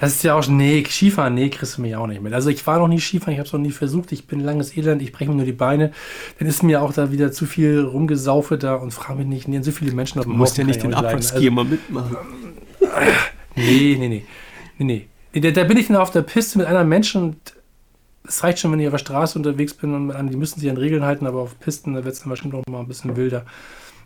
Das 0.02 0.16
ist 0.16 0.24
ja 0.24 0.34
auch, 0.34 0.44
nee, 0.48 0.84
Skifahren, 0.84 1.34
nee, 1.36 1.48
kriegst 1.48 1.78
du 1.78 1.80
mich 1.80 1.94
auch 1.94 2.08
nicht 2.08 2.20
mit. 2.20 2.32
Also 2.32 2.50
ich 2.50 2.66
war 2.66 2.80
noch 2.80 2.88
nie 2.88 2.98
Skifahren, 2.98 3.34
ich 3.34 3.38
habe 3.38 3.46
es 3.46 3.52
noch 3.52 3.60
nie 3.60 3.70
versucht, 3.70 4.10
ich 4.10 4.26
bin 4.26 4.40
langes 4.40 4.76
Elend, 4.76 5.00
ich 5.00 5.12
breche 5.12 5.30
mir 5.30 5.36
nur 5.36 5.44
die 5.44 5.52
Beine. 5.52 5.92
Dann 6.40 6.48
ist 6.48 6.64
mir 6.64 6.82
auch 6.82 6.92
da 6.92 7.12
wieder 7.12 7.30
zu 7.30 7.46
viel 7.46 7.78
rumgesaufe 7.78 8.58
da 8.58 8.74
und 8.74 8.90
frage 8.90 9.20
mich 9.20 9.28
nicht, 9.28 9.46
nee, 9.46 9.62
so 9.62 9.70
viele 9.70 9.92
Menschen 9.92 10.18
auf 10.18 10.24
Du 10.24 10.32
dem 10.32 10.38
musst 10.38 10.58
ja 10.58 10.64
nicht 10.64 10.82
den 10.82 10.90
ich 10.90 10.96
auch 10.96 11.02
leiden. 11.02 11.18
Abwärtski 11.18 11.46
immer 11.46 11.62
mitmachen. 11.62 12.16
Also, 12.16 13.12
nee, 13.54 13.96
nee, 13.96 14.08
nee, 14.08 14.24
nee, 14.78 15.08
nee. 15.32 15.40
da, 15.40 15.52
da 15.52 15.62
bin 15.62 15.76
ich 15.76 15.86
dann 15.86 15.98
auf 15.98 16.10
der 16.10 16.22
Piste 16.22 16.58
mit 16.58 16.66
anderen 16.66 16.88
Menschen 16.88 17.22
und 17.22 17.36
es 18.26 18.42
reicht 18.42 18.58
schon, 18.58 18.72
wenn 18.72 18.80
ich 18.80 18.88
auf 18.88 18.94
der 18.94 18.98
Straße 18.98 19.38
unterwegs 19.38 19.72
bin 19.72 19.94
und 20.10 20.30
die 20.30 20.36
müssen 20.36 20.58
sich 20.58 20.68
an 20.68 20.78
Regeln 20.78 21.04
halten, 21.04 21.28
aber 21.28 21.42
auf 21.42 21.60
Pisten, 21.60 21.94
da 21.94 22.04
wird 22.04 22.14
es 22.14 22.22
dann 22.22 22.30
bestimmt 22.30 22.54
noch 22.54 22.66
mal 22.66 22.80
ein 22.80 22.88
bisschen 22.88 23.14
wilder. 23.16 23.46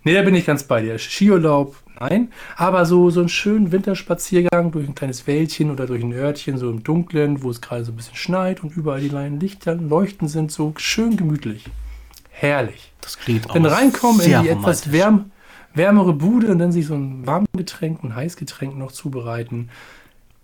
Nee, 0.07 0.15
da 0.15 0.23
bin 0.23 0.37
ich 0.37 0.47
ganz 0.47 0.63
bei 0.63 0.83
dir. 0.83 1.01
Skiurlaub, 1.01 1.75
nein. 1.99 2.31
Aber 2.57 2.87
so, 2.87 3.11
so 3.11 3.19
einen 3.19 3.29
schönen 3.29 3.73
Winterspaziergang 3.73 4.71
durch 4.71 4.87
ein 4.87 4.95
kleines 4.95 5.27
Wäldchen 5.27 5.69
oder 5.73 5.87
durch 5.87 6.01
ein 6.01 6.13
Örtchen, 6.13 6.59
so 6.59 6.71
im 6.71 6.85
Dunklen, 6.85 7.43
wo 7.43 7.51
es 7.51 7.61
gerade 7.61 7.85
so 7.85 7.91
ein 7.91 7.97
bisschen 7.97 8.15
schneit 8.15 8.63
und 8.63 8.77
überall 8.77 9.01
die 9.01 9.09
kleinen 9.09 9.41
Lichter 9.41 9.75
leuchten 9.75 10.29
sind, 10.29 10.53
so 10.53 10.73
schön 10.77 11.17
gemütlich. 11.17 11.65
Herrlich. 12.31 12.93
Das 13.01 13.19
klingt 13.19 13.51
auch 13.51 13.55
Dann 13.55 13.67
reinkommen 13.67 14.21
in 14.21 14.43
die 14.43 14.49
etwas 14.49 14.93
wärm, 14.93 15.33
wärmere 15.75 16.13
Bude 16.13 16.53
und 16.53 16.61
dann 16.61 16.71
sich 16.71 16.87
so 16.87 16.95
ein 16.95 17.27
Warmgetränk, 17.27 18.05
ein 18.05 18.15
Heißgetränk 18.15 18.79
noch 18.79 18.93
zubereiten. 18.93 19.71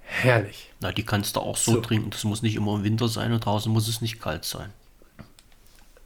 Herrlich. 0.00 0.72
Na, 0.80 0.90
die 0.90 1.04
kannst 1.04 1.36
du 1.36 1.40
auch 1.40 1.56
so, 1.56 1.74
So. 1.74 1.80
trinken. 1.80 2.10
Das 2.10 2.24
muss 2.24 2.42
nicht 2.42 2.56
immer 2.56 2.74
im 2.74 2.82
Winter 2.82 3.06
sein 3.06 3.32
und 3.32 3.44
draußen 3.44 3.72
muss 3.72 3.86
es 3.86 4.00
nicht 4.00 4.20
kalt 4.20 4.44
sein. 4.44 4.70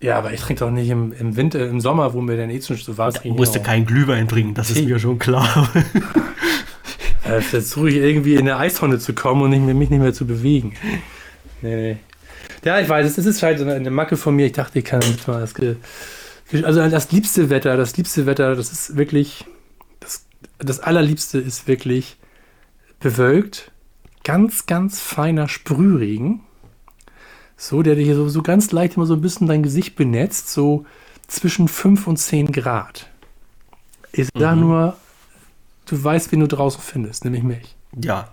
Ja, 0.01 0.19
aber 0.19 0.33
ich 0.33 0.41
trinke 0.41 0.61
doch 0.61 0.71
nicht 0.71 0.91
im, 0.91 1.13
im 1.13 1.37
Winter, 1.37 1.67
im 1.67 1.81
Sommer, 1.81 2.13
wo 2.13 2.21
mir 2.21 2.37
dann 2.37 2.51
eh 2.51 2.61
schon 2.61 2.77
so 2.77 2.99
war. 2.99 3.13
Du 3.13 3.33
musst 3.33 3.63
keinen 3.65 3.87
Glühwein 3.87 4.29
trinken, 4.29 4.55
das 4.55 4.71
ist 4.71 4.85
mir 4.85 4.99
schon 4.99 5.19
klar. 5.19 5.69
Äh, 7.27 7.41
versuche 7.41 7.89
ich 7.89 7.97
irgendwie 7.97 8.35
in 8.35 8.43
eine 8.43 8.57
Eistonne 8.57 9.01
zu 9.01 9.13
kommen 9.13 9.43
und 9.43 9.51
nicht 9.51 9.61
mich 9.61 9.91
nicht 9.91 10.01
mehr 10.01 10.15
zu 10.15 10.29
bewegen. 10.29 10.75
Nee, 11.61 11.75
nee. 11.75 11.97
Ja, 12.65 12.81
ich 12.81 12.89
weiß, 12.89 13.19
es 13.19 13.27
ist 13.27 13.43
halt 13.43 13.61
eine, 13.61 13.75
eine 13.75 13.91
Macke 13.91 14.17
von 14.17 14.37
mir. 14.37 14.47
Ich 14.47 14.53
dachte, 14.53 14.79
ich 14.79 14.85
kann 14.85 15.01
damit 15.01 15.27
mal 15.27 15.41
das. 15.41 15.55
Also 16.65 16.89
das 16.89 17.11
liebste 17.11 17.51
Wetter, 17.51 17.77
das 17.77 17.97
liebste 17.97 18.27
Wetter, 18.27 18.55
das 18.55 18.71
ist 18.71 18.97
wirklich. 18.97 19.45
Das, 19.99 20.27
das 20.59 20.79
allerliebste 20.81 21.39
ist 21.39 21.67
wirklich 21.67 22.17
bewölkt, 23.01 23.73
ganz, 24.23 24.67
ganz 24.67 25.01
feiner 25.01 25.49
Sprühregen. 25.49 26.43
So, 27.57 27.83
der 27.83 27.95
hier 27.97 28.15
so, 28.17 28.29
so 28.29 28.43
ganz 28.43 28.71
leicht 28.73 28.97
immer 28.97 29.07
so 29.07 29.15
ein 29.15 29.21
bisschen 29.21 29.47
dein 29.47 29.63
Gesicht 29.63 29.97
benetzt, 29.97 30.51
so 30.53 30.85
zwischen 31.27 31.69
5 31.69 32.07
und 32.07 32.19
10 32.19 32.53
Grad. 32.53 33.09
Ich 34.13 34.29
sag 34.37 34.55
Mhm. 34.57 34.61
nur, 34.61 34.97
du 35.87 36.03
weißt, 36.05 36.33
wen 36.33 36.41
du 36.41 36.49
draußen 36.49 36.81
findest, 36.83 37.25
nämlich 37.25 37.43
mich. 37.43 37.75
Ja. 38.01 38.29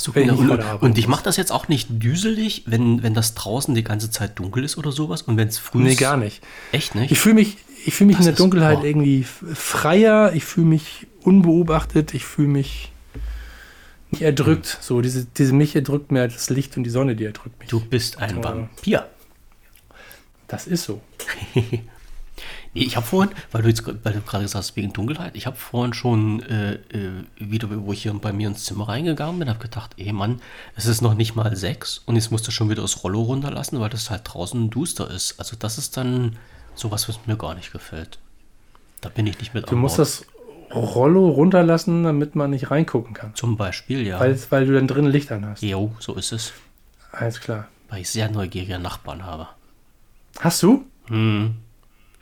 So, 0.00 0.14
Wenn 0.14 0.32
ich 0.32 0.38
und, 0.38 0.50
und, 0.80 0.96
ich 0.98 1.08
mache 1.08 1.24
das 1.24 1.36
jetzt 1.36 1.50
auch 1.50 1.66
nicht 1.66 1.88
düselig, 1.90 2.62
wenn, 2.66 3.02
wenn 3.02 3.14
das 3.14 3.34
draußen 3.34 3.74
die 3.74 3.82
ganze 3.82 4.10
Zeit 4.12 4.38
dunkel 4.38 4.62
ist 4.62 4.78
oder 4.78 4.92
sowas 4.92 5.22
und 5.22 5.36
wenn 5.36 5.48
es 5.48 5.58
früh 5.58 5.82
Nee, 5.82 5.90
ist. 5.92 5.98
gar 5.98 6.16
nicht. 6.16 6.40
Echt 6.70 6.94
nicht? 6.94 7.10
Ich 7.10 7.18
fühle 7.18 7.34
mich, 7.34 7.56
ich 7.84 7.94
fühl 7.94 8.06
mich 8.06 8.16
Das 8.16 8.26
in 8.26 8.26
der 8.26 8.34
ist 8.34 8.40
Dunkelheit 8.40 8.76
super. 8.76 8.86
irgendwie 8.86 9.24
freier, 9.24 10.32
ich 10.34 10.44
fühle 10.44 10.66
mich 10.68 11.08
unbeobachtet, 11.22 12.14
ich 12.14 12.24
fühle 12.24 12.46
mich 12.48 12.92
nicht 14.18 14.26
erdrückt. 14.26 14.78
So, 14.80 15.00
diese, 15.00 15.24
diese 15.24 15.52
mich 15.52 15.74
erdrückt 15.74 16.10
mir 16.10 16.20
halt 16.20 16.34
das 16.34 16.50
Licht 16.50 16.76
und 16.76 16.84
die 16.84 16.90
Sonne, 16.90 17.16
die 17.16 17.24
erdrückt 17.24 17.58
mich. 17.60 17.68
du 17.68 17.80
bist 17.80 18.18
ein. 18.18 18.42
Vampir. 18.42 19.08
Das 20.46 20.66
ist 20.66 20.84
so. 20.84 21.00
Nee, 22.74 22.82
ich 22.82 22.96
habe 22.96 23.06
vorhin, 23.06 23.34
weil 23.50 23.62
du 23.62 23.68
jetzt 23.68 23.84
weil 23.86 24.12
du 24.12 24.20
gerade 24.20 24.44
gesagt 24.44 24.66
hast, 24.66 24.76
wegen 24.76 24.92
Dunkelheit, 24.92 25.34
ich 25.34 25.46
habe 25.46 25.56
vorhin 25.56 25.94
schon 25.94 26.42
äh, 26.42 26.74
äh, 26.74 27.24
wieder, 27.38 27.68
wo 27.70 27.92
ich 27.92 28.02
hier 28.02 28.12
bei 28.12 28.32
mir 28.32 28.48
ins 28.48 28.64
Zimmer 28.64 28.88
reingegangen 28.88 29.38
bin, 29.38 29.48
habe 29.48 29.58
gedacht, 29.58 29.92
ey 29.96 30.12
Mann, 30.12 30.40
es 30.76 30.84
ist 30.84 31.00
noch 31.00 31.14
nicht 31.14 31.34
mal 31.34 31.56
sechs 31.56 32.02
und 32.04 32.16
jetzt 32.16 32.30
musst 32.30 32.46
du 32.46 32.50
schon 32.50 32.68
wieder 32.68 32.82
das 32.82 33.02
Rollo 33.02 33.22
runterlassen, 33.22 33.80
weil 33.80 33.88
das 33.88 34.10
halt 34.10 34.22
draußen 34.24 34.68
duster 34.68 35.10
ist. 35.10 35.40
Also 35.40 35.56
das 35.58 35.78
ist 35.78 35.96
dann 35.96 36.36
sowas, 36.74 37.08
was 37.08 37.18
mir 37.26 37.36
gar 37.36 37.54
nicht 37.54 37.72
gefällt. 37.72 38.18
Da 39.00 39.08
bin 39.08 39.26
ich 39.26 39.38
nicht 39.40 39.54
mit 39.54 39.70
Du 39.70 39.76
musst 39.76 39.98
das 39.98 40.26
Rollo 40.74 41.28
runterlassen, 41.28 42.04
damit 42.04 42.34
man 42.34 42.50
nicht 42.50 42.70
reingucken 42.70 43.14
kann. 43.14 43.34
Zum 43.34 43.56
Beispiel, 43.56 44.06
ja. 44.06 44.20
Weil, 44.20 44.38
weil 44.50 44.66
du 44.66 44.74
dann 44.74 44.86
drin 44.86 45.06
Licht 45.06 45.32
an 45.32 45.46
hast. 45.46 45.62
Jo, 45.62 45.92
so 45.98 46.14
ist 46.14 46.32
es. 46.32 46.52
Alles 47.12 47.40
klar. 47.40 47.68
Weil 47.88 48.02
ich 48.02 48.10
sehr 48.10 48.30
neugierige 48.30 48.78
Nachbarn 48.78 49.24
habe. 49.24 49.48
Hast 50.40 50.62
du? 50.62 50.84
Hm. 51.06 51.54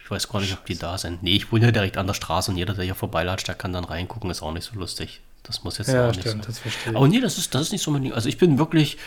Ich 0.02 0.10
weiß 0.10 0.28
gar 0.28 0.40
nicht, 0.40 0.52
ob 0.52 0.64
die 0.64 0.78
da 0.78 0.96
sind. 0.96 1.24
Nee, 1.24 1.34
ich 1.34 1.50
wohne 1.50 1.64
ja 1.66 1.72
direkt 1.72 1.96
an 1.96 2.06
der 2.06 2.14
Straße 2.14 2.50
und 2.52 2.56
jeder, 2.56 2.74
der 2.74 2.84
hier 2.84 2.94
vorbeilatscht, 2.94 3.48
der 3.48 3.56
kann 3.56 3.72
dann 3.72 3.84
reingucken, 3.84 4.30
ist 4.30 4.42
auch 4.42 4.52
nicht 4.52 4.62
so 4.64 4.78
lustig. 4.78 5.20
Das 5.42 5.64
muss 5.64 5.78
jetzt 5.78 5.88
Ja, 5.88 6.04
auch 6.08 6.12
nicht 6.12 6.20
stimmt, 6.20 6.44
so. 6.44 6.48
das 6.50 6.58
verstehe 6.60 6.92
ich. 6.92 6.96
Aber 6.96 7.08
nee, 7.08 7.20
das 7.20 7.38
ist, 7.38 7.54
das 7.54 7.62
ist 7.62 7.72
nicht 7.72 7.82
so 7.82 7.90
mein 7.90 8.02
Ding. 8.02 8.12
Also 8.12 8.28
ich 8.28 8.38
bin 8.38 8.58
wirklich 8.58 8.98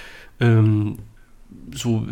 ähm, 0.42 1.00
so, 1.74 2.06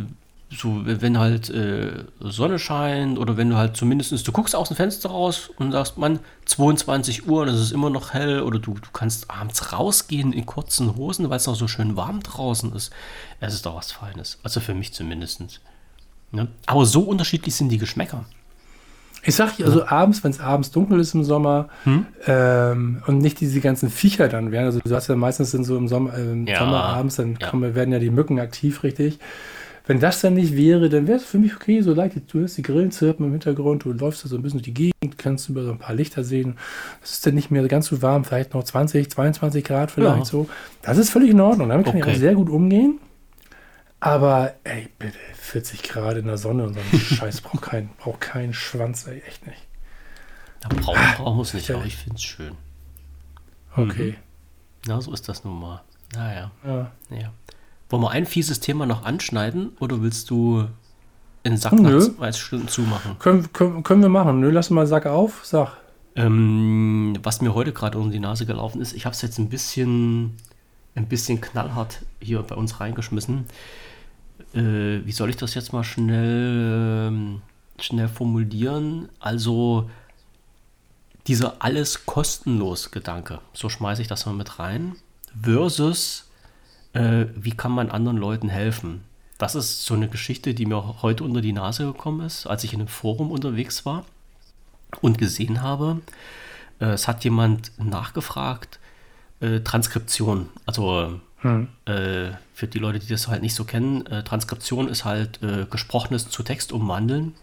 so, 0.49 0.81
wenn 0.85 1.19
halt 1.19 1.49
äh, 1.49 2.05
Sonne 2.21 2.57
scheint 2.57 3.19
oder 3.19 3.35
wenn 3.35 3.49
du 3.49 3.57
halt 3.57 3.75
zumindest, 3.75 4.25
du 4.25 4.31
guckst 4.31 4.55
aus 4.55 4.69
dem 4.69 4.77
Fenster 4.77 5.09
raus 5.09 5.49
und 5.57 5.73
sagst, 5.73 5.97
Mann, 5.97 6.19
22 6.45 7.27
Uhr 7.27 7.41
und 7.41 7.49
es 7.49 7.59
ist 7.59 7.71
immer 7.73 7.89
noch 7.89 8.13
hell 8.13 8.41
oder 8.41 8.57
du, 8.59 8.75
du 8.75 8.89
kannst 8.93 9.29
abends 9.29 9.73
rausgehen 9.73 10.31
in 10.31 10.45
kurzen 10.45 10.95
Hosen, 10.95 11.29
weil 11.29 11.37
es 11.37 11.47
noch 11.47 11.55
so 11.55 11.67
schön 11.67 11.97
warm 11.97 12.21
draußen 12.23 12.73
ist. 12.73 12.91
Es 13.41 13.53
ist 13.53 13.65
doch 13.65 13.75
was 13.75 13.91
Feines. 13.91 14.39
Also 14.43 14.61
für 14.61 14.73
mich 14.73 14.93
zumindest. 14.93 15.41
Ne? 16.31 16.47
Aber 16.65 16.85
so 16.85 17.01
unterschiedlich 17.01 17.53
sind 17.55 17.69
die 17.69 17.77
Geschmäcker. 17.77 18.23
Ich 19.23 19.35
sag 19.35 19.57
dir, 19.57 19.65
also 19.65 19.85
abends, 19.85 20.23
wenn 20.23 20.31
es 20.31 20.39
abends 20.39 20.71
dunkel 20.71 20.99
ist 21.01 21.13
im 21.13 21.25
Sommer 21.25 21.67
Hm? 21.83 22.05
ähm, 22.25 23.03
und 23.07 23.17
nicht 23.17 23.41
diese 23.41 23.59
ganzen 23.59 23.89
Viecher 23.89 24.29
dann 24.29 24.51
werden, 24.51 24.67
also 24.67 24.79
du 24.79 24.95
hast 24.95 25.07
ja 25.09 25.15
meistens 25.17 25.51
sind 25.51 25.65
so 25.65 25.75
im 25.75 25.89
Sommer, 25.89 26.13
äh, 26.17 26.31
im 26.31 26.47
Ja, 26.47 26.59
Sommer 26.59 26.83
abends, 26.83 27.17
dann 27.17 27.35
ja. 27.37 27.49
kommen, 27.49 27.75
werden 27.75 27.91
ja 27.91 27.99
die 27.99 28.09
Mücken 28.11 28.39
aktiv, 28.39 28.83
richtig. 28.83 29.19
Wenn 29.87 29.99
das 30.01 30.19
dann 30.21 30.33
nicht 30.33 30.55
wäre, 30.55 30.89
dann 30.89 31.07
wäre 31.07 31.17
es 31.17 31.23
für 31.23 31.39
mich 31.39 31.55
okay, 31.55 31.81
so 31.81 31.93
leicht, 31.93 32.15
du 32.33 32.39
hörst 32.39 32.57
die 32.57 32.61
Grillen 32.61 32.91
zirpen 32.91 33.25
im 33.25 33.31
Hintergrund, 33.31 33.85
du 33.85 33.93
läufst 33.93 34.23
da 34.23 34.27
so 34.27 34.35
ein 34.35 34.41
bisschen 34.41 34.59
durch 34.59 34.65
die 34.65 34.73
Gegend, 34.73 35.17
kannst 35.17 35.47
über 35.49 35.63
so 35.63 35.71
ein 35.71 35.79
paar 35.79 35.95
Lichter 35.95 36.23
sehen. 36.25 36.57
Es 37.01 37.13
ist 37.13 37.25
dann 37.25 37.35
nicht 37.35 37.51
mehr 37.51 37.65
ganz 37.69 37.87
so 37.87 38.01
warm, 38.01 38.25
vielleicht 38.25 38.53
noch 38.53 38.63
20, 38.63 39.09
22 39.09 39.63
Grad 39.63 39.89
vielleicht 39.91 40.17
Ja. 40.17 40.25
so. 40.25 40.49
Das 40.81 40.97
ist 40.97 41.09
völlig 41.09 41.29
in 41.31 41.39
Ordnung, 41.39 41.69
damit 41.69 41.85
kann 41.85 41.95
ich 41.97 42.03
Okay. 42.03 42.11
auch 42.13 42.19
sehr 42.19 42.35
gut 42.35 42.49
umgehen. 42.49 42.99
Aber, 43.99 44.53
ey, 44.63 44.89
bitte, 44.99 45.17
40 45.35 45.81
Grad 45.83 46.17
in 46.17 46.25
der 46.25 46.37
Sonne 46.37 46.65
und 46.65 46.73
so 46.75 46.79
ein 46.79 46.99
Scheiß 46.99 47.41
braucht 47.41 47.61
kein, 47.63 47.89
braucht 47.97 48.21
keinen 48.21 48.53
Schwanz, 48.53 49.07
ey, 49.07 49.21
echt 49.27 49.47
nicht. 49.47 49.65
Da 50.59 50.69
brauchen 50.69 50.99
brauchen 51.17 51.37
wir 51.37 51.41
es 51.43 51.53
nicht, 51.53 51.71
aber 51.71 51.85
ich 51.85 51.95
finde 51.95 52.17
es 52.17 52.23
schön. 52.23 52.53
Okay. 53.75 54.15
Ja, 54.87 54.99
so 55.01 55.13
ist 55.13 55.27
das 55.29 55.43
nun 55.43 55.59
mal. 55.59 55.81
Naja, 56.13 56.51
Ja. 56.65 56.91
ja. 57.09 57.31
Wollen 57.89 58.03
wir 58.03 58.11
ein 58.11 58.25
fieses 58.25 58.59
Thema 58.59 58.85
noch 58.85 59.03
anschneiden 59.03 59.71
oder 59.79 60.01
willst 60.01 60.29
du 60.29 60.67
in 61.43 61.57
Sack 61.57 61.73
Nö. 61.73 61.99
nach 61.99 62.15
zwei 62.15 62.31
Stunden 62.33 62.67
zumachen? 62.67 63.17
Können, 63.19 63.51
können, 63.53 63.83
können 63.83 64.01
wir 64.01 64.09
machen. 64.09 64.39
Nö, 64.41 64.51
lass 64.51 64.69
mal 64.69 64.87
Sack 64.87 65.05
auf. 65.05 65.45
Sag. 65.45 65.77
Ähm, 66.15 67.17
was 67.23 67.41
mir 67.41 67.53
heute 67.53 67.71
gerade 67.71 67.97
um 67.97 68.11
die 68.11 68.19
Nase 68.19 68.45
gelaufen 68.45 68.81
ist, 68.81 68.93
ich 68.93 69.05
habe 69.05 69.13
es 69.13 69.21
jetzt 69.21 69.37
ein 69.37 69.49
bisschen, 69.49 70.35
ein 70.95 71.07
bisschen 71.07 71.39
knallhart 71.39 72.01
hier 72.19 72.41
bei 72.41 72.55
uns 72.55 72.79
reingeschmissen. 72.79 73.45
Äh, 74.53 75.05
wie 75.05 75.11
soll 75.11 75.29
ich 75.29 75.37
das 75.37 75.53
jetzt 75.53 75.73
mal 75.73 75.83
schnell, 75.83 77.07
ähm, 77.07 77.41
schnell 77.79 78.07
formulieren? 78.07 79.09
Also 79.19 79.89
dieser 81.27 81.61
alles 81.61 82.05
kostenlos 82.05 82.91
Gedanke, 82.91 83.39
so 83.53 83.69
schmeiße 83.69 84.01
ich 84.01 84.07
das 84.07 84.25
mal 84.25 84.33
mit 84.33 84.59
rein, 84.59 84.95
versus 85.39 86.26
äh, 86.97 87.27
wie 87.35 87.51
kann 87.51 87.71
man 87.71 87.91
anderen 87.91 88.17
Leuten 88.17 88.49
helfen? 88.49 89.01
Das 89.37 89.53
ist 89.53 89.85
so 89.85 89.93
eine 89.93 90.07
Geschichte, 90.07 90.53
die 90.53 90.65
mir 90.65 91.01
heute 91.01 91.23
unter 91.23 91.41
die 91.41 91.53
Nase 91.53 91.85
gekommen 91.85 92.25
ist, 92.25 92.47
als 92.47 92.63
ich 92.63 92.73
in 92.73 92.79
einem 92.79 92.87
Forum 92.87 93.31
unterwegs 93.31 93.85
war 93.85 94.03
und 95.01 95.17
gesehen 95.17 95.61
habe, 95.61 96.01
äh, 96.79 96.85
es 96.85 97.07
hat 97.07 97.23
jemand 97.23 97.71
nachgefragt, 97.77 98.79
äh, 99.39 99.59
Transkription. 99.59 100.49
Also 100.65 101.19
Hm. 101.41 101.67
äh, 101.85 102.31
für 102.55 102.67
die 102.67 102.79
Leute, 102.79 102.97
die 102.97 103.07
das 103.07 103.27
halt 103.27 103.43
nicht 103.43 103.53
so 103.53 103.63
kennen, 103.63 104.07
äh, 104.07 104.23
Transkription 104.23 104.87
ist 104.87 105.05
halt 105.05 105.43
äh, 105.43 105.67
gesprochenes 105.69 106.29
zu 106.29 106.41
Text 106.41 106.71
umwandeln. 106.71 107.35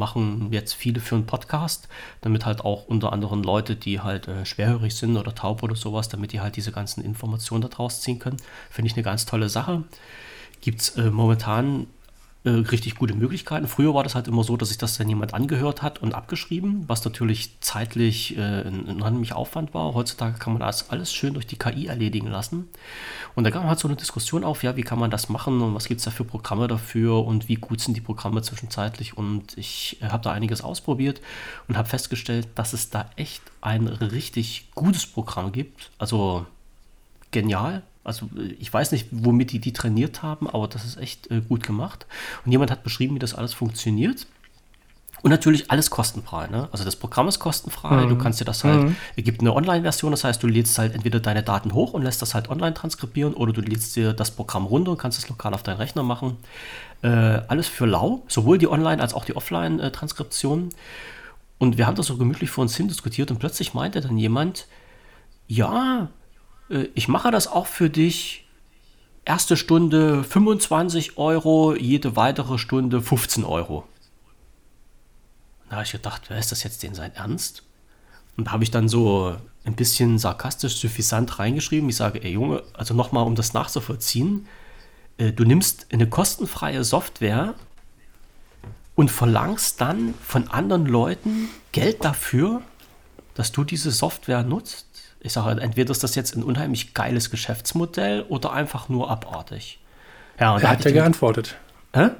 Machen 0.00 0.48
jetzt 0.50 0.72
viele 0.74 1.00
für 1.00 1.14
einen 1.14 1.26
Podcast, 1.26 1.88
damit 2.22 2.46
halt 2.46 2.64
auch 2.64 2.86
unter 2.86 3.12
anderem 3.12 3.42
Leute, 3.42 3.76
die 3.76 4.00
halt 4.00 4.26
äh, 4.26 4.44
schwerhörig 4.44 4.96
sind 4.96 5.16
oder 5.16 5.34
taub 5.34 5.62
oder 5.62 5.76
sowas, 5.76 6.08
damit 6.08 6.32
die 6.32 6.40
halt 6.40 6.56
diese 6.56 6.72
ganzen 6.72 7.04
Informationen 7.04 7.62
daraus 7.62 8.00
ziehen 8.00 8.18
können. 8.18 8.38
Finde 8.70 8.88
ich 8.88 8.94
eine 8.94 9.04
ganz 9.04 9.26
tolle 9.26 9.48
Sache. 9.48 9.84
Gibt 10.62 10.80
es 10.80 10.88
äh, 10.96 11.10
momentan 11.10 11.86
äh, 12.42 12.48
richtig 12.48 12.94
gute 12.94 13.12
Möglichkeiten. 13.14 13.68
Früher 13.68 13.92
war 13.92 14.02
das 14.02 14.14
halt 14.14 14.26
immer 14.26 14.44
so, 14.44 14.56
dass 14.56 14.68
sich 14.68 14.78
das 14.78 14.96
dann 14.96 15.10
jemand 15.10 15.34
angehört 15.34 15.82
hat 15.82 16.00
und 16.00 16.14
abgeschrieben, 16.14 16.84
was 16.86 17.04
natürlich 17.04 17.60
zeitlich 17.60 18.34
äh, 18.38 18.62
ein, 18.62 18.86
unheimlicher 18.86 19.36
Aufwand 19.36 19.74
war. 19.74 19.92
Heutzutage 19.92 20.38
kann 20.38 20.54
man 20.54 20.60
das 20.60 20.88
alles 20.88 21.12
schön 21.12 21.34
durch 21.34 21.46
die 21.46 21.58
KI 21.58 21.88
erledigen 21.88 22.28
lassen. 22.28 22.68
Und 23.34 23.44
da 23.44 23.50
kam 23.50 23.64
halt 23.68 23.78
so 23.78 23.88
eine 23.88 23.96
Diskussion 23.96 24.42
auf, 24.42 24.62
ja, 24.62 24.74
wie 24.76 24.82
kann 24.82 24.98
man 24.98 25.10
das 25.10 25.28
machen 25.28 25.60
und 25.60 25.74
was 25.74 25.86
gibt 25.86 25.98
es 25.98 26.06
da 26.06 26.10
für 26.10 26.24
Programme 26.24 26.66
dafür 26.66 27.26
und 27.26 27.48
wie 27.48 27.56
gut 27.56 27.80
sind 27.82 27.94
die 27.94 28.00
Programme 28.00 28.40
zwischenzeitlich. 28.40 29.18
Und 29.18 29.58
ich 29.58 29.98
äh, 30.00 30.06
habe 30.06 30.24
da 30.24 30.32
einiges 30.32 30.62
ausprobiert 30.62 31.20
und 31.68 31.76
habe 31.76 31.90
festgestellt, 31.90 32.48
dass 32.54 32.72
es 32.72 32.88
da 32.88 33.10
echt 33.16 33.42
ein 33.60 33.86
richtig 33.86 34.70
gutes 34.74 35.04
Programm 35.04 35.52
gibt. 35.52 35.90
Also 35.98 36.46
genial. 37.32 37.82
Also 38.04 38.26
äh, 38.36 38.54
ich 38.58 38.72
weiß 38.72 38.92
nicht, 38.92 39.08
womit 39.10 39.52
die 39.52 39.58
die 39.58 39.72
trainiert 39.72 40.22
haben, 40.22 40.48
aber 40.48 40.68
das 40.68 40.84
ist 40.84 40.96
echt 40.96 41.30
äh, 41.30 41.40
gut 41.40 41.62
gemacht. 41.62 42.06
Und 42.44 42.52
jemand 42.52 42.70
hat 42.70 42.82
beschrieben, 42.82 43.14
wie 43.14 43.18
das 43.18 43.34
alles 43.34 43.54
funktioniert. 43.54 44.26
Und 45.22 45.30
natürlich 45.30 45.70
alles 45.70 45.90
kostenfrei. 45.90 46.46
Ne? 46.46 46.68
Also 46.72 46.84
das 46.84 46.96
Programm 46.96 47.28
ist 47.28 47.38
kostenfrei. 47.38 48.04
Mhm. 48.04 48.08
Du 48.08 48.16
kannst 48.16 48.40
dir 48.40 48.46
das 48.46 48.64
halt, 48.64 48.84
mhm. 48.84 48.96
es 49.16 49.24
gibt 49.24 49.40
eine 49.40 49.54
Online-Version, 49.54 50.12
das 50.12 50.24
heißt, 50.24 50.42
du 50.42 50.46
lädst 50.46 50.78
halt 50.78 50.94
entweder 50.94 51.20
deine 51.20 51.42
Daten 51.42 51.74
hoch 51.74 51.92
und 51.92 52.02
lässt 52.02 52.22
das 52.22 52.34
halt 52.34 52.48
online 52.48 52.72
transkribieren 52.72 53.34
oder 53.34 53.52
du 53.52 53.60
lädst 53.60 53.94
dir 53.96 54.14
das 54.14 54.30
Programm 54.30 54.64
runter 54.64 54.92
und 54.92 54.98
kannst 54.98 55.18
es 55.18 55.28
lokal 55.28 55.52
auf 55.52 55.62
deinen 55.62 55.76
Rechner 55.76 56.02
machen. 56.02 56.38
Äh, 57.02 57.08
alles 57.08 57.68
für 57.68 57.86
lau, 57.86 58.22
sowohl 58.28 58.56
die 58.56 58.68
Online- 58.68 59.02
als 59.02 59.12
auch 59.12 59.26
die 59.26 59.36
Offline-Transkription. 59.36 60.70
Und 61.58 61.76
wir 61.76 61.86
haben 61.86 61.96
das 61.96 62.06
so 62.06 62.16
gemütlich 62.16 62.48
vor 62.48 62.62
uns 62.62 62.74
hin 62.74 62.88
diskutiert 62.88 63.30
und 63.30 63.38
plötzlich 63.38 63.74
meinte 63.74 64.00
dann 64.00 64.16
jemand, 64.16 64.66
ja, 65.46 66.08
äh, 66.70 66.88
ich 66.94 67.08
mache 67.08 67.30
das 67.30 67.46
auch 67.48 67.66
für 67.66 67.90
dich. 67.90 68.46
Erste 69.24 69.56
Stunde 69.56 70.24
25 70.24 71.18
Euro, 71.18 71.76
jede 71.76 72.16
weitere 72.16 72.58
Stunde 72.58 73.02
15 73.02 73.44
Euro. 73.44 73.84
Da 75.68 75.76
habe 75.76 75.84
ich 75.84 75.92
gedacht, 75.92 76.22
wer 76.28 76.38
ist 76.38 76.50
das 76.50 76.62
jetzt 76.62 76.82
denn 76.82 76.94
sein 76.94 77.14
Ernst? 77.14 77.62
Und 78.36 78.46
da 78.46 78.52
habe 78.52 78.64
ich 78.64 78.70
dann 78.70 78.88
so 78.88 79.36
ein 79.64 79.76
bisschen 79.76 80.18
sarkastisch, 80.18 80.76
suffisant 80.76 81.38
reingeschrieben. 81.38 81.88
Ich 81.90 81.96
sage, 81.96 82.24
ey 82.24 82.32
Junge, 82.32 82.62
also 82.72 82.94
nochmal, 82.94 83.26
um 83.26 83.34
das 83.34 83.52
nachzuvollziehen, 83.52 84.48
äh, 85.18 85.32
du 85.32 85.44
nimmst 85.44 85.88
eine 85.92 86.08
kostenfreie 86.08 86.82
Software 86.82 87.54
und 88.94 89.10
verlangst 89.10 89.80
dann 89.80 90.14
von 90.24 90.48
anderen 90.48 90.86
Leuten 90.86 91.48
Geld 91.72 92.04
dafür, 92.04 92.62
dass 93.34 93.52
du 93.52 93.64
diese 93.64 93.90
Software 93.90 94.42
nutzt 94.42 94.89
ich 95.20 95.32
sage, 95.32 95.60
entweder 95.60 95.90
ist 95.90 96.02
das 96.02 96.14
jetzt 96.14 96.34
ein 96.36 96.42
unheimlich 96.42 96.94
geiles 96.94 97.30
Geschäftsmodell 97.30 98.24
oder 98.28 98.52
einfach 98.52 98.88
nur 98.88 99.10
abartig. 99.10 99.78
Ja, 100.38 100.58
er 100.58 100.70
hat 100.70 100.84
ja 100.84 100.90
geantwortet. 100.90 101.56
Hä? 101.94 102.10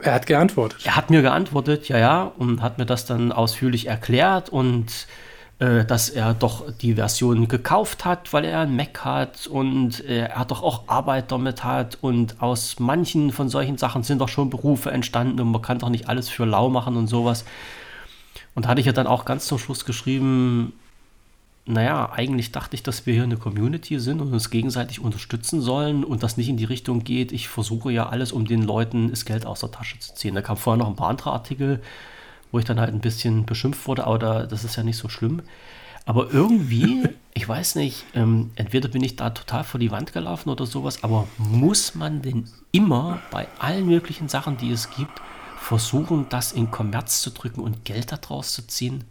Er 0.00 0.14
hat 0.14 0.26
geantwortet. 0.26 0.84
Er 0.84 0.96
hat 0.96 1.10
mir 1.10 1.22
geantwortet, 1.22 1.88
ja, 1.88 1.98
ja, 1.98 2.32
und 2.38 2.62
hat 2.62 2.78
mir 2.78 2.86
das 2.86 3.06
dann 3.06 3.32
ausführlich 3.32 3.86
erklärt 3.86 4.48
und 4.48 5.08
äh, 5.58 5.84
dass 5.84 6.08
er 6.08 6.34
doch 6.34 6.70
die 6.70 6.94
Version 6.94 7.48
gekauft 7.48 8.04
hat, 8.04 8.32
weil 8.32 8.44
er 8.44 8.60
ein 8.60 8.76
Mac 8.76 9.04
hat 9.04 9.48
und 9.48 10.04
äh, 10.04 10.26
er 10.26 10.44
doch 10.44 10.62
auch 10.62 10.84
Arbeit 10.86 11.32
damit 11.32 11.64
hat 11.64 11.98
und 12.00 12.40
aus 12.40 12.78
manchen 12.78 13.32
von 13.32 13.48
solchen 13.48 13.76
Sachen 13.76 14.04
sind 14.04 14.20
doch 14.20 14.28
schon 14.28 14.50
Berufe 14.50 14.92
entstanden 14.92 15.40
und 15.40 15.50
man 15.50 15.62
kann 15.62 15.80
doch 15.80 15.88
nicht 15.88 16.08
alles 16.08 16.28
für 16.28 16.44
lau 16.44 16.68
machen 16.68 16.96
und 16.96 17.08
sowas. 17.08 17.44
Und 18.54 18.66
da 18.66 18.68
hatte 18.68 18.80
ich 18.80 18.86
ja 18.86 18.92
dann 18.92 19.08
auch 19.08 19.24
ganz 19.24 19.46
zum 19.46 19.58
Schluss 19.58 19.84
geschrieben, 19.84 20.74
naja, 21.68 22.10
eigentlich 22.12 22.50
dachte 22.50 22.74
ich, 22.74 22.82
dass 22.82 23.04
wir 23.04 23.12
hier 23.12 23.24
eine 23.24 23.36
Community 23.36 24.00
sind 24.00 24.22
und 24.22 24.32
uns 24.32 24.48
gegenseitig 24.48 25.00
unterstützen 25.00 25.60
sollen 25.60 26.02
und 26.02 26.22
das 26.22 26.38
nicht 26.38 26.48
in 26.48 26.56
die 26.56 26.64
Richtung 26.64 27.04
geht, 27.04 27.30
ich 27.30 27.48
versuche 27.48 27.92
ja 27.92 28.08
alles, 28.08 28.32
um 28.32 28.46
den 28.46 28.62
Leuten 28.62 29.10
das 29.10 29.26
Geld 29.26 29.44
aus 29.44 29.60
der 29.60 29.70
Tasche 29.70 29.98
zu 29.98 30.14
ziehen. 30.14 30.34
Da 30.34 30.40
kam 30.40 30.56
vorher 30.56 30.78
noch 30.78 30.88
ein 30.88 30.96
paar 30.96 31.10
andere 31.10 31.30
Artikel, 31.30 31.82
wo 32.50 32.58
ich 32.58 32.64
dann 32.64 32.80
halt 32.80 32.94
ein 32.94 33.00
bisschen 33.00 33.44
beschimpft 33.44 33.86
wurde, 33.86 34.06
aber 34.06 34.18
da, 34.18 34.46
das 34.46 34.64
ist 34.64 34.76
ja 34.76 34.82
nicht 34.82 34.96
so 34.96 35.10
schlimm. 35.10 35.42
Aber 36.06 36.32
irgendwie, 36.32 37.06
ich 37.34 37.46
weiß 37.46 37.74
nicht, 37.74 38.06
ähm, 38.14 38.50
entweder 38.54 38.88
bin 38.88 39.04
ich 39.04 39.16
da 39.16 39.28
total 39.28 39.62
vor 39.62 39.78
die 39.78 39.90
Wand 39.90 40.14
gelaufen 40.14 40.48
oder 40.48 40.64
sowas, 40.64 41.04
aber 41.04 41.28
muss 41.36 41.94
man 41.94 42.22
denn 42.22 42.48
immer 42.72 43.20
bei 43.30 43.46
allen 43.58 43.86
möglichen 43.86 44.28
Sachen, 44.28 44.56
die 44.56 44.70
es 44.70 44.88
gibt, 44.88 45.20
versuchen, 45.60 46.26
das 46.30 46.52
in 46.52 46.70
Kommerz 46.70 47.20
zu 47.20 47.28
drücken 47.28 47.60
und 47.60 47.84
Geld 47.84 48.10
daraus 48.10 48.54
zu 48.54 48.66
ziehen? 48.66 49.04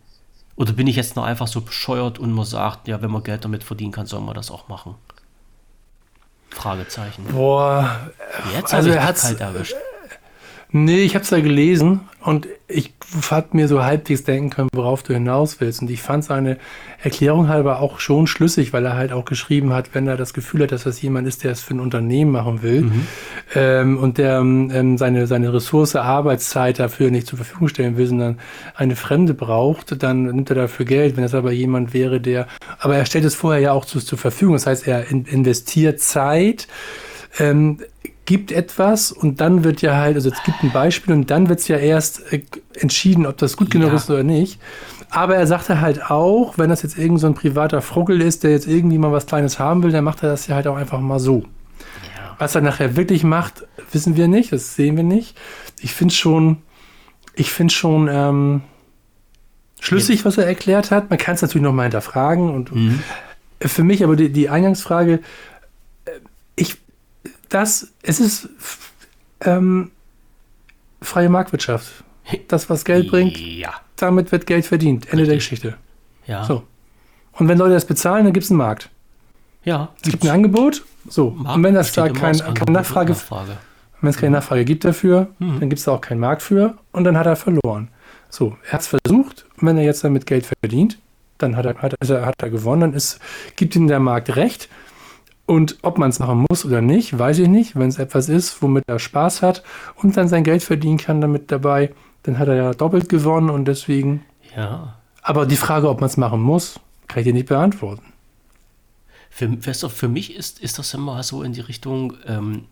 Oder 0.57 0.73
bin 0.73 0.87
ich 0.87 0.95
jetzt 0.95 1.15
noch 1.15 1.23
einfach 1.23 1.47
so 1.47 1.61
bescheuert 1.61 2.17
und 2.17 2.33
man 2.33 2.43
sagt, 2.43 2.87
ja, 2.87 3.01
wenn 3.01 3.11
man 3.11 3.23
Geld 3.23 3.45
damit 3.45 3.63
verdienen 3.63 3.91
kann, 3.91 4.07
soll 4.07 4.21
man 4.21 4.33
das 4.33 4.49
auch 4.51 4.67
machen? 4.67 4.95
Fragezeichen. 6.49 7.25
Boah, 7.31 8.09
jetzt 8.53 8.73
also 8.73 8.89
er 8.89 9.05
hat 9.05 9.39
erwischt. 9.39 9.75
Nee, 10.71 11.03
ich 11.03 11.15
habe 11.15 11.23
es 11.23 11.29
ja 11.29 11.39
gelesen 11.39 12.01
und 12.19 12.47
ich 12.67 12.93
hat 13.31 13.53
mir 13.53 13.69
so 13.69 13.83
halbwegs 13.85 14.25
denken 14.25 14.49
können, 14.49 14.69
worauf 14.73 15.01
du 15.01 15.13
hinaus 15.13 15.61
willst. 15.61 15.81
Und 15.81 15.89
ich 15.89 16.01
fand 16.01 16.25
seine 16.25 16.57
Erklärung 17.01 17.47
halber 17.47 17.79
auch 17.79 18.01
schon 18.01 18.27
schlüssig, 18.27 18.73
weil 18.73 18.83
er 18.83 18.97
halt 18.97 19.13
auch 19.13 19.23
geschrieben 19.23 19.71
hat, 19.71 19.95
wenn 19.95 20.07
er 20.07 20.17
das 20.17 20.33
Gefühl 20.33 20.63
hat, 20.63 20.73
dass 20.73 20.83
das 20.83 21.01
jemand 21.01 21.25
ist, 21.25 21.45
der 21.45 21.51
es 21.51 21.61
für 21.61 21.73
ein 21.73 21.79
Unternehmen 21.79 22.31
machen 22.31 22.63
will 22.63 22.81
mhm. 22.81 23.07
ähm, 23.55 23.97
und 23.97 24.17
der 24.17 24.39
ähm, 24.39 24.97
seine, 24.97 25.25
seine 25.25 25.53
Ressource 25.53 25.95
Arbeitszeit 25.95 26.79
dafür 26.79 27.11
nicht 27.11 27.27
zur 27.27 27.37
Verfügung 27.37 27.69
stellen 27.69 27.95
will, 27.95 28.07
sondern 28.07 28.37
eine 28.75 28.97
Fremde 28.97 29.33
braucht, 29.33 30.03
dann 30.03 30.23
nimmt 30.23 30.49
er 30.49 30.57
dafür 30.57 30.85
Geld. 30.85 31.15
Wenn 31.15 31.23
es 31.23 31.33
aber 31.33 31.53
jemand 31.53 31.93
wäre, 31.93 32.19
der, 32.19 32.47
aber 32.79 32.97
er 32.97 33.05
stellt 33.05 33.23
es 33.23 33.35
vorher 33.35 33.61
ja 33.61 33.71
auch 33.71 33.85
zu, 33.85 34.01
zur 34.01 34.17
Verfügung. 34.17 34.55
Das 34.55 34.67
heißt, 34.67 34.85
er 34.85 35.09
in, 35.09 35.23
investiert 35.23 36.01
Zeit, 36.01 36.67
ähm, 37.39 37.79
gibt 38.27 38.51
etwas 38.51 39.11
und 39.11 39.41
dann 39.41 39.63
wird 39.63 39.81
ja 39.81 39.95
halt, 39.95 40.15
also 40.15 40.29
es 40.29 40.43
gibt 40.43 40.61
ein 40.61 40.71
Beispiel 40.71 41.13
und 41.13 41.31
dann 41.31 41.49
wird 41.49 41.61
es 41.61 41.67
ja 41.69 41.77
erst 41.77 42.31
äh, 42.31 42.43
entschieden, 42.75 43.25
ob 43.25 43.37
das 43.37 43.57
gut 43.57 43.71
genug 43.71 43.89
ja. 43.89 43.95
ist 43.95 44.09
oder 44.11 44.21
nicht. 44.21 44.59
Aber 45.09 45.37
er 45.37 45.47
sagte 45.47 45.79
halt 45.79 46.11
auch, 46.11 46.57
wenn 46.57 46.69
das 46.69 46.83
jetzt 46.83 46.97
irgend 46.97 47.21
so 47.21 47.27
ein 47.27 47.33
privater 47.33 47.81
Fruggel 47.81 48.21
ist, 48.21 48.43
der 48.43 48.51
jetzt 48.51 48.67
irgendwie 48.67 48.97
mal 48.97 49.13
was 49.13 49.25
Kleines 49.25 49.57
haben 49.59 49.81
will, 49.81 49.93
dann 49.93 50.03
macht 50.03 50.21
er 50.21 50.29
das 50.29 50.45
ja 50.45 50.55
halt 50.55 50.67
auch 50.67 50.75
einfach 50.75 50.99
mal 50.99 51.19
so. 51.19 51.45
Ja. 52.17 52.35
Was 52.37 52.53
er 52.53 52.61
nachher 52.61 52.97
wirklich 52.97 53.23
macht, 53.23 53.65
wissen 53.93 54.17
wir 54.17 54.27
nicht, 54.27 54.51
das 54.51 54.75
sehen 54.75 54.97
wir 54.97 55.03
nicht. 55.03 55.37
Ich 55.79 55.93
finde 55.93 56.13
schon, 56.13 56.57
ich 57.33 57.53
finde 57.53 57.73
schon 57.73 58.09
ähm, 58.11 58.61
schlüssig, 59.79 60.25
was 60.25 60.37
er 60.37 60.45
erklärt 60.45 60.91
hat. 60.91 61.09
Man 61.09 61.17
kann 61.17 61.35
es 61.35 61.41
natürlich 61.41 61.63
noch 61.63 61.73
mal 61.73 61.83
hinterfragen 61.83 62.49
und 62.49 62.75
mhm. 62.75 63.01
für 63.61 63.85
mich 63.85 64.03
aber 64.03 64.17
die, 64.17 64.33
die 64.33 64.49
Eingangsfrage, 64.49 65.21
das, 67.49 67.93
es 68.01 68.19
ist 68.19 68.49
ähm, 69.41 69.91
freie 71.01 71.29
Marktwirtschaft. 71.29 72.03
Das, 72.47 72.69
was 72.69 72.83
Geld 72.83 73.09
bringt, 73.09 73.37
ja. 73.37 73.73
damit 73.95 74.31
wird 74.31 74.45
Geld 74.47 74.65
verdient. 74.65 75.05
Ende 75.05 75.23
Richtig. 75.23 75.27
der 75.27 75.35
Geschichte. 75.37 75.77
Ja. 76.25 76.43
So. 76.43 76.63
Und 77.33 77.47
wenn 77.47 77.57
Leute 77.57 77.73
das 77.73 77.85
bezahlen, 77.85 78.25
dann 78.25 78.33
gibt 78.33 78.43
es 78.43 78.51
einen 78.51 78.57
Markt. 78.57 78.89
Ja. 79.63 79.89
Es 80.03 80.11
gibt 80.11 80.23
ein 80.23 80.29
Angebot. 80.29 80.83
So. 81.07 81.31
Markt 81.31 81.55
und 81.55 81.63
wenn 81.63 81.73
das 81.73 81.93
da 81.93 82.09
kein, 82.09 82.37
keine 82.37 82.71
Nachfrage, 82.71 83.13
Nachfrage. 83.13 83.57
wenn 84.01 84.09
es 84.09 84.17
keine 84.17 84.31
Nachfrage 84.31 84.65
gibt 84.65 84.83
dafür, 84.83 85.29
mhm. 85.39 85.59
dann 85.59 85.69
gibt 85.69 85.79
es 85.79 85.85
da 85.85 85.93
auch 85.93 86.01
keinen 86.01 86.19
Markt 86.19 86.41
für 86.41 86.77
und 86.91 87.05
dann 87.05 87.17
hat 87.17 87.25
er 87.25 87.35
verloren. 87.35 87.89
So, 88.29 88.57
er 88.65 88.73
hat 88.73 88.81
es 88.81 88.87
versucht 88.87 89.45
und 89.57 89.67
wenn 89.67 89.77
er 89.77 89.83
jetzt 89.83 90.03
damit 90.03 90.25
Geld 90.25 90.45
verdient, 90.45 90.99
dann 91.37 91.55
hat 91.55 91.65
er, 91.65 91.75
hat 91.75 91.93
er, 92.09 92.25
hat 92.25 92.35
er 92.41 92.49
gewonnen, 92.49 92.81
dann 92.81 92.93
ist, 92.93 93.19
gibt 93.55 93.75
ihm 93.75 93.87
der 93.87 93.99
Markt 93.99 94.35
recht 94.35 94.67
und 95.47 95.77
ob 95.81 95.97
man 95.97 96.09
es 96.09 96.19
machen 96.19 96.45
muss 96.49 96.65
oder 96.65 96.81
nicht, 96.81 97.17
weiß 97.17 97.39
ich 97.39 97.47
nicht. 97.47 97.75
Wenn 97.75 97.87
es 97.87 97.97
etwas 97.97 98.27
ist, 98.27 98.61
womit 98.61 98.83
er 98.87 98.99
Spaß 98.99 99.41
hat 99.41 99.63
und 99.95 100.15
dann 100.17 100.27
sein 100.27 100.43
Geld 100.43 100.61
verdienen 100.61 100.97
kann 100.97 101.21
damit 101.21 101.51
dabei, 101.51 101.95
dann 102.23 102.37
hat 102.37 102.49
er 102.49 102.55
ja 102.55 102.73
doppelt 102.73 103.07
gewonnen 103.07 103.49
und 103.49 103.65
deswegen. 103.65 104.25
Ja. 104.55 104.97
Aber 105.21 105.45
die 105.45 105.55
Frage, 105.55 105.89
ob 105.89 106.01
man 106.01 106.09
es 106.09 106.17
machen 106.17 106.41
muss, 106.41 106.81
kann 107.07 107.21
ich 107.21 107.25
dir 107.25 107.33
nicht 107.33 107.47
beantworten. 107.47 108.03
Für, 109.29 109.49
für 109.89 110.07
mich 110.09 110.35
ist, 110.35 110.59
ist 110.59 110.79
das 110.79 110.93
immer 110.93 111.23
so 111.23 111.43
in 111.43 111.53
die 111.53 111.61
Richtung, 111.61 112.13
ähm, 112.25 112.65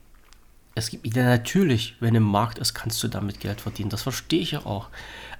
es 0.74 0.90
gibt 0.90 1.16
ja 1.16 1.24
natürlich, 1.24 1.96
wenn 2.02 2.16
im 2.16 2.24
Markt 2.24 2.58
ist, 2.58 2.74
kannst 2.74 3.02
du 3.02 3.08
damit 3.08 3.40
Geld 3.40 3.62
verdienen. 3.62 3.90
Das 3.90 4.02
verstehe 4.02 4.42
ich 4.42 4.52
ja 4.52 4.66
auch. 4.66 4.90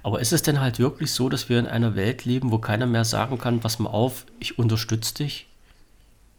Aber 0.02 0.20
ist 0.20 0.32
es 0.32 0.40
denn 0.40 0.60
halt 0.60 0.78
wirklich 0.78 1.10
so, 1.12 1.28
dass 1.28 1.50
wir 1.50 1.58
in 1.58 1.66
einer 1.66 1.94
Welt 1.96 2.24
leben, 2.24 2.50
wo 2.50 2.58
keiner 2.58 2.86
mehr 2.86 3.04
sagen 3.04 3.36
kann, 3.36 3.60
pass 3.60 3.78
mal 3.78 3.90
auf, 3.90 4.24
ich 4.40 4.58
unterstütze 4.58 5.12
dich? 5.14 5.48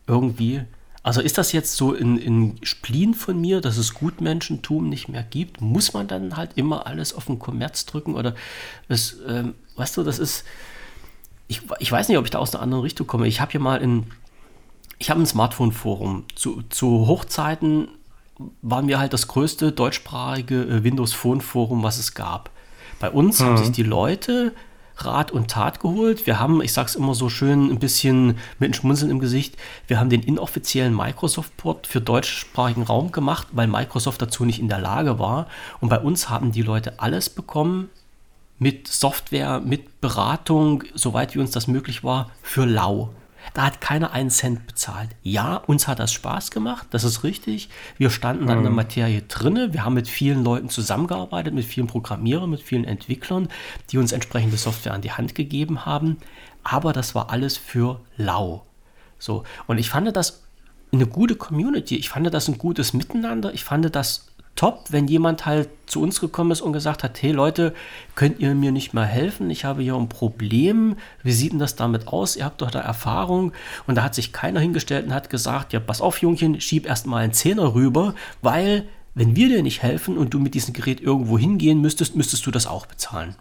Irgendwie. 0.07 0.63
Also 1.03 1.21
ist 1.21 1.37
das 1.37 1.51
jetzt 1.51 1.75
so 1.75 1.93
in, 1.93 2.17
in 2.17 2.55
Spleen 2.63 3.13
von 3.13 3.39
mir, 3.39 3.61
dass 3.61 3.77
es 3.77 3.93
Gutmenschentum 3.93 4.89
nicht 4.89 5.07
mehr 5.07 5.23
gibt? 5.23 5.61
Muss 5.61 5.93
man 5.93 6.07
dann 6.07 6.35
halt 6.35 6.51
immer 6.55 6.85
alles 6.85 7.13
auf 7.13 7.25
den 7.25 7.39
Kommerz 7.39 7.85
drücken? 7.85 8.15
Oder 8.15 8.35
es, 8.87 9.17
ähm, 9.27 9.53
weißt 9.75 9.97
du, 9.97 10.03
das 10.03 10.19
ist. 10.19 10.43
Ich, 11.47 11.61
ich 11.79 11.91
weiß 11.91 12.09
nicht, 12.09 12.17
ob 12.17 12.25
ich 12.25 12.31
da 12.31 12.39
aus 12.39 12.53
einer 12.53 12.61
anderen 12.61 12.83
Richtung 12.83 13.07
komme. 13.07 13.27
Ich 13.27 13.39
habe 13.39 13.51
hier 13.51 13.61
mal 13.61 13.81
in. 13.81 14.07
Ich 14.99 15.09
habe 15.09 15.21
ein 15.21 15.27
Smartphone-Forum. 15.27 16.25
Zu, 16.35 16.63
zu 16.69 17.07
Hochzeiten 17.07 17.87
waren 18.61 18.87
wir 18.87 18.99
halt 18.99 19.13
das 19.13 19.27
größte 19.27 19.71
deutschsprachige 19.71 20.63
äh, 20.63 20.83
Windows 20.83 21.13
Phone 21.13 21.41
Forum, 21.41 21.83
was 21.83 21.99
es 21.99 22.15
gab. 22.15 22.49
Bei 22.99 23.09
uns 23.09 23.39
mhm. 23.39 23.45
haben 23.45 23.57
sich 23.57 23.71
die 23.71 23.83
Leute 23.83 24.53
Rat 24.97 25.31
und 25.31 25.49
Tat 25.49 25.79
geholt. 25.79 26.25
Wir 26.25 26.39
haben, 26.39 26.61
ich 26.61 26.73
sage 26.73 26.87
es 26.87 26.95
immer 26.95 27.15
so 27.15 27.29
schön, 27.29 27.69
ein 27.71 27.79
bisschen 27.79 28.37
mit 28.59 28.67
einem 28.67 28.73
Schmunzeln 28.73 29.11
im 29.11 29.19
Gesicht, 29.19 29.55
wir 29.87 29.99
haben 29.99 30.09
den 30.09 30.23
inoffiziellen 30.23 30.95
Microsoft-Port 30.95 31.87
für 31.87 32.01
deutschsprachigen 32.01 32.83
Raum 32.83 33.11
gemacht, 33.11 33.47
weil 33.51 33.67
Microsoft 33.67 34.21
dazu 34.21 34.45
nicht 34.45 34.59
in 34.59 34.69
der 34.69 34.79
Lage 34.79 35.19
war. 35.19 35.47
Und 35.79 35.89
bei 35.89 35.99
uns 35.99 36.29
haben 36.29 36.51
die 36.51 36.61
Leute 36.61 36.99
alles 36.99 37.29
bekommen 37.29 37.89
mit 38.59 38.87
Software, 38.87 39.59
mit 39.59 40.01
Beratung, 40.01 40.83
soweit 40.95 41.35
wie 41.35 41.39
uns 41.39 41.51
das 41.51 41.67
möglich 41.67 42.03
war, 42.03 42.31
für 42.41 42.65
lau. 42.65 43.09
Da 43.53 43.63
hat 43.63 43.81
keiner 43.81 44.11
einen 44.11 44.29
Cent 44.29 44.67
bezahlt. 44.67 45.09
Ja, 45.23 45.55
uns 45.55 45.87
hat 45.87 45.99
das 45.99 46.13
Spaß 46.13 46.51
gemacht, 46.51 46.87
das 46.91 47.03
ist 47.03 47.23
richtig. 47.23 47.69
Wir 47.97 48.09
standen 48.09 48.47
dann 48.47 48.57
in 48.57 48.63
der 48.63 48.71
mhm. 48.71 48.77
Materie 48.77 49.21
drinne. 49.23 49.73
Wir 49.73 49.83
haben 49.85 49.95
mit 49.95 50.07
vielen 50.07 50.43
Leuten 50.43 50.69
zusammengearbeitet, 50.69 51.53
mit 51.53 51.65
vielen 51.65 51.87
Programmierern, 51.87 52.49
mit 52.49 52.61
vielen 52.61 52.85
Entwicklern, 52.85 53.49
die 53.91 53.97
uns 53.97 54.11
entsprechende 54.11 54.57
Software 54.57 54.93
an 54.93 55.01
die 55.01 55.11
Hand 55.11 55.35
gegeben 55.35 55.85
haben. 55.85 56.17
Aber 56.63 56.93
das 56.93 57.15
war 57.15 57.29
alles 57.29 57.57
für 57.57 58.01
lau. 58.17 58.65
So, 59.19 59.43
und 59.65 59.77
ich 59.77 59.89
fand 59.89 60.15
das 60.15 60.43
eine 60.91 61.07
gute 61.07 61.35
Community. 61.35 61.95
Ich 61.95 62.09
fand 62.09 62.31
das 62.33 62.47
ein 62.47 62.57
gutes 62.57 62.93
Miteinander. 62.93 63.53
Ich 63.53 63.63
fand 63.63 63.93
das 63.95 64.27
top, 64.57 64.87
wenn 64.89 65.07
jemand 65.07 65.45
halt 65.45 65.69
zu 65.85 66.01
uns 66.01 66.19
gekommen 66.19 66.51
ist 66.51 66.61
und 66.61 66.73
gesagt 66.73 67.03
hat, 67.03 67.21
hey 67.21 67.31
Leute, 67.31 67.73
könnt 68.15 68.39
ihr 68.39 68.53
mir 68.55 68.73
nicht 68.73 68.93
mal 68.93 69.05
helfen? 69.05 69.49
Ich 69.49 69.63
habe 69.63 69.81
hier 69.81 69.95
ein 69.95 70.09
Problem. 70.09 70.97
Wie 71.23 71.31
sieht 71.31 71.53
denn 71.53 71.59
das 71.59 71.77
damit 71.77 72.09
aus? 72.09 72.35
Ihr 72.35 72.43
habt 72.43 72.61
doch 72.61 72.71
da 72.71 72.81
Erfahrung. 72.81 73.53
Und 73.85 73.95
da 73.95 74.03
hat 74.03 74.15
sich 74.15 74.33
keiner 74.33 74.59
hingestellt 74.59 75.05
und 75.05 75.13
hat 75.13 75.29
gesagt, 75.29 75.71
ja, 75.71 75.79
pass 75.79 76.01
auf, 76.01 76.21
Jungchen, 76.21 76.59
schieb 76.59 76.85
erstmal 76.85 77.23
einen 77.23 77.33
Zehner 77.33 77.73
rüber, 77.73 78.15
weil 78.41 78.87
wenn 79.15 79.35
wir 79.35 79.47
dir 79.47 79.63
nicht 79.63 79.81
helfen 79.81 80.17
und 80.17 80.33
du 80.33 80.39
mit 80.39 80.53
diesem 80.53 80.73
Gerät 80.73 81.01
irgendwo 81.01 81.39
hingehen 81.39 81.81
müsstest, 81.81 82.15
müsstest 82.15 82.45
du 82.45 82.51
das 82.51 82.67
auch 82.67 82.85
bezahlen. 82.85 83.35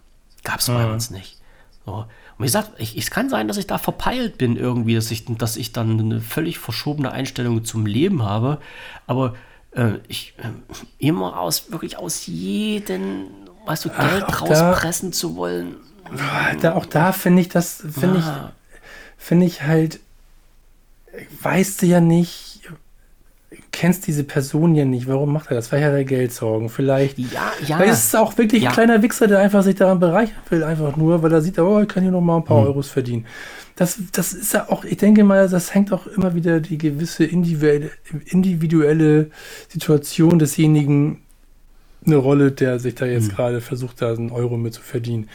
Gab 0.44 0.60
es 0.60 0.68
bei 0.68 0.90
uns 0.90 1.10
nicht. 1.10 1.38
So. 1.84 1.92
Und 1.92 2.06
wie 2.38 2.44
gesagt, 2.44 2.72
ich, 2.78 2.96
es 2.96 3.10
kann 3.10 3.28
sein, 3.28 3.48
dass 3.48 3.56
ich 3.56 3.66
da 3.66 3.78
verpeilt 3.78 4.38
bin 4.38 4.56
irgendwie, 4.56 4.94
dass 4.94 5.10
ich, 5.10 5.24
dass 5.26 5.56
ich 5.56 5.72
dann 5.72 5.98
eine 5.98 6.20
völlig 6.20 6.58
verschobene 6.58 7.10
Einstellung 7.10 7.64
zum 7.64 7.86
Leben 7.86 8.22
habe. 8.22 8.58
Aber 9.06 9.34
äh, 9.76 9.98
ich 10.08 10.34
äh, 10.38 10.48
immer 10.98 11.38
aus, 11.38 11.70
wirklich 11.70 11.98
aus 11.98 12.26
jedem, 12.26 13.28
weißt 13.66 13.84
du, 13.84 13.88
Geld 13.90 14.24
Ach, 14.26 14.42
rauspressen 14.42 15.10
da, 15.10 15.16
zu 15.16 15.36
wollen. 15.36 15.76
Da, 16.60 16.74
auch 16.74 16.86
da 16.86 17.12
finde 17.12 17.42
ich 17.42 17.48
das, 17.48 17.82
finde 17.92 18.22
ah. 18.24 18.52
ich, 18.52 19.24
finde 19.24 19.46
ich 19.46 19.62
halt, 19.62 20.00
weißt 21.42 21.82
du 21.82 21.86
ja 21.86 22.00
nicht, 22.00 22.45
kennst 23.76 24.06
diese 24.06 24.24
Person 24.24 24.74
ja 24.74 24.84
nicht. 24.84 25.06
Warum 25.06 25.32
macht 25.32 25.50
er 25.50 25.56
das? 25.56 25.68
Vielleicht 25.68 25.86
hat 25.86 25.92
er 25.92 26.04
Geldsorgen. 26.04 26.68
Vielleicht. 26.68 27.18
Ja, 27.18 27.52
ja. 27.66 27.76
Vielleicht 27.76 27.92
ist 27.92 28.06
es 28.06 28.14
auch 28.14 28.36
wirklich 28.38 28.62
ja. 28.62 28.70
ein 28.70 28.74
kleiner 28.74 29.02
Wichser, 29.02 29.26
der 29.26 29.40
einfach 29.40 29.62
sich 29.62 29.74
daran 29.74 30.00
bereichern 30.00 30.36
will, 30.48 30.64
einfach 30.64 30.96
nur, 30.96 31.22
weil 31.22 31.32
er 31.32 31.42
sieht, 31.42 31.58
oh, 31.58 31.80
ich 31.80 31.88
kann 31.88 32.02
hier 32.02 32.12
noch 32.12 32.20
mal 32.20 32.38
ein 32.38 32.44
paar 32.44 32.60
hm. 32.60 32.66
Euros 32.68 32.88
verdienen 32.88 33.26
das, 33.76 33.98
das 34.12 34.32
ist 34.32 34.54
ja 34.54 34.70
auch, 34.70 34.84
ich 34.84 34.96
denke 34.96 35.22
mal, 35.22 35.48
das 35.48 35.74
hängt 35.74 35.92
auch 35.92 36.06
immer 36.06 36.34
wieder 36.34 36.60
die 36.60 36.78
gewisse 36.78 37.24
individuelle, 37.24 37.90
individuelle 38.24 39.30
Situation 39.68 40.38
desjenigen 40.38 41.22
eine 42.06 42.16
Rolle, 42.16 42.52
der 42.52 42.78
sich 42.78 42.94
da 42.94 43.06
jetzt 43.06 43.32
mhm. 43.32 43.36
gerade 43.36 43.60
versucht, 43.60 44.02
da 44.02 44.12
einen 44.12 44.30
Euro 44.30 44.56
mit 44.56 44.74
zu 44.74 44.82
verdienen. 44.82 45.28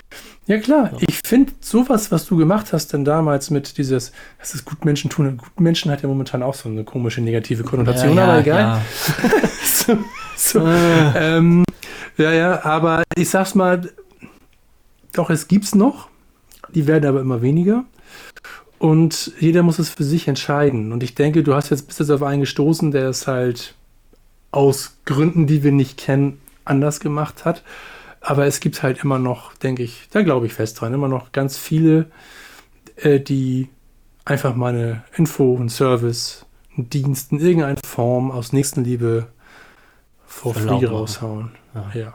Ja 0.48 0.60
klar, 0.60 0.91
ja. 0.93 0.98
ich 1.07 1.19
finde 1.26 1.53
sowas, 1.60 2.11
was 2.11 2.26
du 2.26 2.38
gemacht 2.38 2.73
hast, 2.73 2.93
denn 2.93 3.06
damals 3.06 3.49
mit 3.49 3.77
dieses, 3.77 4.11
das 4.39 4.53
ist 4.53 4.65
Gutmenschen 4.65 5.10
tun. 5.10 5.38
Gutmenschen 5.38 5.91
hat 5.91 6.02
ja 6.02 6.07
momentan 6.07 6.43
auch 6.43 6.53
so 6.53 6.69
eine 6.69 6.84
komische 6.84 7.22
negative 7.22 7.64
Konnotation, 7.64 8.15
ja, 8.15 8.23
ja, 8.23 8.30
aber 8.30 8.39
egal. 8.39 8.81
so, 9.64 9.98
so, 10.35 10.60
äh. 10.65 11.38
ähm, 11.38 11.64
ja, 12.18 12.31
ja, 12.31 12.65
aber 12.65 13.03
ich 13.15 13.30
sag's 13.30 13.56
mal, 13.56 13.89
doch, 15.14 15.30
es 15.30 15.48
gibt's 15.48 15.76
noch. 15.76 16.10
Die 16.73 16.88
werden 16.88 17.06
aber 17.06 17.22
immer 17.22 17.41
weniger. 17.41 17.84
Und 18.80 19.34
jeder 19.39 19.61
muss 19.61 19.77
es 19.77 19.89
für 19.89 20.03
sich 20.03 20.27
entscheiden. 20.27 20.91
Und 20.91 21.03
ich 21.03 21.14
denke, 21.14 21.43
du 21.43 21.53
hast 21.53 21.69
jetzt 21.69 21.88
bist 21.88 21.99
jetzt 21.99 22.10
auf 22.10 22.23
einen 22.23 22.41
gestoßen, 22.41 22.91
der 22.91 23.10
es 23.10 23.27
halt 23.27 23.76
aus 24.52 24.98
Gründen, 25.06 25.48
die 25.48 25.64
wir 25.64 25.72
nicht 25.72 25.98
kennen, 25.98 26.39
anders 26.72 26.99
gemacht 26.99 27.45
hat. 27.45 27.64
Aber 28.22 28.45
es 28.45 28.60
gibt 28.60 28.81
halt 28.84 29.03
immer 29.03 29.19
noch, 29.19 29.56
denke 29.56 29.84
ich, 29.84 30.07
da 30.11 30.22
glaube 30.22 30.45
ich 30.45 30.53
fest 30.53 30.80
dran, 30.80 30.93
immer 30.93 31.07
noch 31.07 31.31
ganz 31.31 31.57
viele, 31.57 32.06
äh, 32.95 33.19
die 33.19 33.69
einfach 34.26 34.56
mal 34.56 34.73
eine 34.73 35.03
Info, 35.15 35.56
einen 35.57 35.69
Service, 35.69 36.45
einen 36.77 36.89
Dienst 36.89 37.31
in 37.31 37.39
irgendeiner 37.39 37.80
Form 37.85 38.31
aus 38.31 38.53
Nächstenliebe 38.53 39.27
for 40.26 40.53
free 40.53 40.85
raushauen. 40.85 41.52
Ja. 41.73 41.91
ja. 41.93 42.14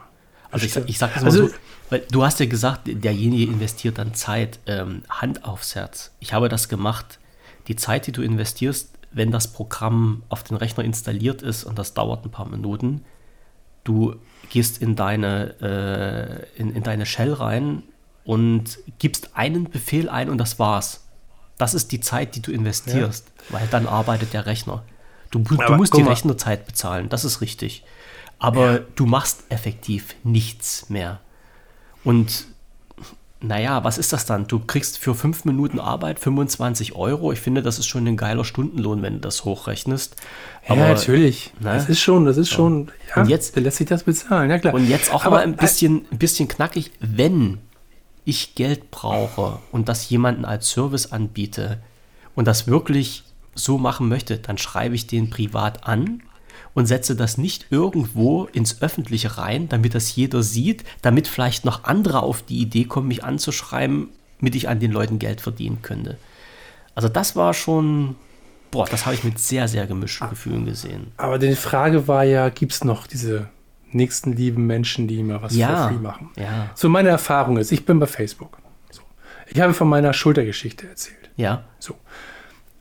Also 0.51 0.67
ich, 0.67 0.77
ich 0.89 0.99
sag 0.99 1.17
also, 1.17 1.49
so, 1.49 1.55
weil 1.91 2.05
du 2.11 2.25
hast 2.25 2.41
ja 2.41 2.47
gesagt, 2.47 2.83
derjenige 2.87 3.53
investiert 3.53 3.99
dann 3.99 4.15
Zeit, 4.15 4.61
ähm, 4.67 5.03
Hand 5.11 5.45
aufs 5.45 5.75
Herz. 5.75 6.15
Ich 6.21 6.33
habe 6.33 6.49
das 6.49 6.69
gemacht. 6.69 7.19
Die 7.69 7.77
Zeit, 7.77 8.07
die 8.07 8.13
du 8.13 8.23
investierst, 8.23 8.93
wenn 9.13 9.33
das 9.33 9.53
Programm 9.53 10.23
auf 10.29 10.45
den 10.45 10.57
Rechner 10.57 10.85
installiert 10.85 11.43
ist 11.43 11.65
und 11.65 11.79
das 11.79 11.95
dauert 11.95 12.25
ein 12.25 12.31
paar 12.31 12.49
Minuten, 12.49 13.05
du 13.83 14.17
gehst 14.51 14.81
in 14.81 14.97
deine, 14.97 16.49
äh, 16.57 16.61
in, 16.61 16.75
in 16.75 16.83
deine 16.83 17.07
Shell 17.07 17.33
rein 17.33 17.83
und 18.25 18.79
gibst 18.99 19.31
einen 19.35 19.71
Befehl 19.71 20.09
ein 20.09 20.29
und 20.29 20.39
das 20.39 20.59
war's. 20.59 21.05
Das 21.59 21.75
ist 21.75 21.93
die 21.93 22.01
Zeit, 22.01 22.35
die 22.35 22.43
du 22.43 22.53
investierst, 22.53 23.27
ja. 23.49 23.59
weil 23.59 23.67
dann 23.69 23.87
arbeitet 23.87 24.33
der 24.33 24.47
Rechner. 24.47 24.85
Du, 25.31 25.41
du 25.41 25.75
musst 25.75 25.97
die 25.97 26.03
Rechnerzeit 26.03 26.67
bezahlen, 26.67 27.09
das 27.09 27.25
ist 27.25 27.41
richtig. 27.41 27.85
Aber 28.39 28.73
ja. 28.73 28.81
du 28.95 29.07
machst 29.07 29.45
effektiv 29.49 30.15
nichts 30.23 30.91
mehr. 30.91 31.21
Und 32.05 32.47
naja, 33.41 33.85
was 33.85 33.99
ist 33.99 34.13
das 34.13 34.25
dann? 34.25 34.47
Du 34.47 34.59
kriegst 34.61 34.99
für 34.99 35.15
fünf 35.15 35.45
Minuten 35.45 35.79
Arbeit 35.79 36.19
25 36.19 36.95
Euro. 36.95 37.33
Ich 37.33 37.41
finde, 37.41 37.63
das 37.63 37.79
ist 37.79 37.87
schon 37.87 38.07
ein 38.07 38.17
geiler 38.17 38.45
Stundenlohn, 38.45 39.03
wenn 39.03 39.15
du 39.15 39.21
das 39.21 39.45
hochrechnest. 39.45 40.17
Aber, 40.67 40.81
ja, 40.81 40.89
natürlich. 40.89 41.53
Ne? 41.61 41.75
Das 41.75 41.89
ist 41.89 42.01
schon, 42.01 42.25
das 42.25 42.39
ist 42.39 42.51
schon, 42.51 42.91
ja, 43.15 43.23
und 43.23 43.29
jetzt 43.29 43.55
lässt 43.57 43.77
sich 43.77 43.87
das 43.87 44.05
bezahlen, 44.05 44.51
ja 44.51 44.59
klar. 44.59 44.75
Und 44.75 44.89
jetzt 44.89 45.13
auch 45.13 45.25
Aber, 45.25 45.37
mal 45.37 45.43
ein 45.43 45.57
bisschen, 45.57 46.07
ein 46.11 46.19
bisschen 46.19 46.49
knackig, 46.49 46.93
wenn 47.01 47.59
ich 48.25 48.55
Geld 48.55 48.91
brauche 48.91 49.59
und 49.71 49.89
das 49.89 50.09
jemanden 50.09 50.45
als 50.45 50.71
Service 50.71 51.13
anbiete 51.13 51.79
und 52.35 52.47
das 52.47 52.67
wirklich 52.67 53.25
so 53.55 53.79
machen 53.79 54.09
möchte, 54.09 54.39
dann 54.39 54.59
schreibe 54.59 54.95
ich 54.95 55.07
den 55.07 55.31
privat 55.31 55.87
an 55.87 56.23
und 56.77 56.85
setze 56.85 57.17
das 57.17 57.39
nicht 57.39 57.67
irgendwo 57.71 58.45
ins 58.45 58.83
Öffentliche 58.83 59.39
rein, 59.39 59.67
damit 59.71 59.95
das 59.95 60.15
jeder 60.15 60.43
sieht, 60.43 60.85
damit 61.01 61.27
vielleicht 61.27 61.65
noch 61.65 61.85
andere 61.85 62.23
auf 62.23 62.43
die 62.43 62.59
Idee 62.59 62.85
kommen, 62.85 63.09
mich 63.09 63.25
anzuschreiben, 63.25 64.11
damit 64.39 64.55
ich 64.55 64.69
an 64.69 64.79
den 64.79 64.93
Leuten 64.93 65.19
Geld 65.19 65.41
verdienen 65.41 65.81
könnte. 65.81 66.19
Also 66.95 67.09
das 67.09 67.35
war 67.35 67.55
schon, 67.55 68.15
boah, 68.71 68.85
das 68.85 69.07
habe 69.07 69.15
ich 69.15 69.25
mit 69.25 69.39
sehr, 69.39 69.69
sehr 69.69 69.87
gemischten 69.87 70.29
Gefühlen 70.29 70.67
gesehen. 70.67 71.13
Aber 71.17 71.39
die 71.39 71.55
Frage 71.55 72.09
war 72.09 72.25
ja, 72.25 72.51
gibt 72.51 72.73
es 72.73 72.85
noch 72.85 73.07
diese 73.07 73.49
nächsten 73.91 74.35
lieben 74.35 74.67
Menschen, 74.67 75.09
die 75.09 75.21
immer 75.21 75.41
was 75.41 75.57
ja, 75.57 75.89
free 75.89 75.97
machen? 75.97 76.29
Ja. 76.37 76.71
So 76.75 76.91
meine 76.91 77.09
Erfahrung 77.09 77.57
ist, 77.57 77.73
ich 77.73 77.87
bin 77.87 77.99
bei 77.99 78.07
Facebook. 78.07 78.59
So. 78.91 79.01
Ich 79.47 79.59
habe 79.61 79.73
von 79.73 79.89
meiner 79.89 80.13
Schultergeschichte 80.13 80.87
erzählt. 80.87 81.31
Ja. 81.37 81.65
So. 81.79 81.95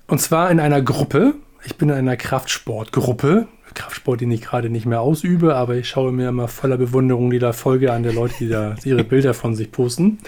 Und 0.08 0.20
zwar 0.20 0.52
in 0.52 0.60
einer 0.60 0.82
Gruppe. 0.82 1.36
Ich 1.64 1.78
bin 1.78 1.88
in 1.88 1.96
einer 1.96 2.18
Kraftsportgruppe. 2.18 3.48
Kraftsport, 3.76 4.22
den 4.22 4.32
ich 4.32 4.42
gerade 4.42 4.70
nicht 4.70 4.86
mehr 4.86 5.02
ausübe, 5.02 5.56
aber 5.56 5.76
ich 5.76 5.88
schaue 5.88 6.12
mir 6.12 6.30
immer 6.30 6.48
voller 6.48 6.78
Bewunderung 6.78 7.30
die 7.30 7.40
da 7.40 7.54
Folge 7.54 7.94
an 7.94 8.04
der 8.04 8.14
Leute, 8.14 8.36
die 8.40 8.50
da 8.50 8.76
ihre 8.84 9.04
Bilder 9.04 9.34
von 9.34 9.56
sich 9.56 9.72
posten. 9.72 10.20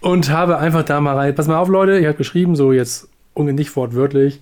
Und 0.00 0.30
habe 0.30 0.58
einfach 0.58 0.84
da 0.84 1.00
mal 1.00 1.16
rein. 1.16 1.34
Pass 1.34 1.48
mal 1.48 1.58
auf, 1.58 1.68
Leute, 1.68 1.98
ich 1.98 2.06
habe 2.06 2.16
geschrieben, 2.16 2.56
so 2.56 2.72
jetzt 2.72 3.08
nicht 3.36 3.74
wortwörtlich. 3.76 4.40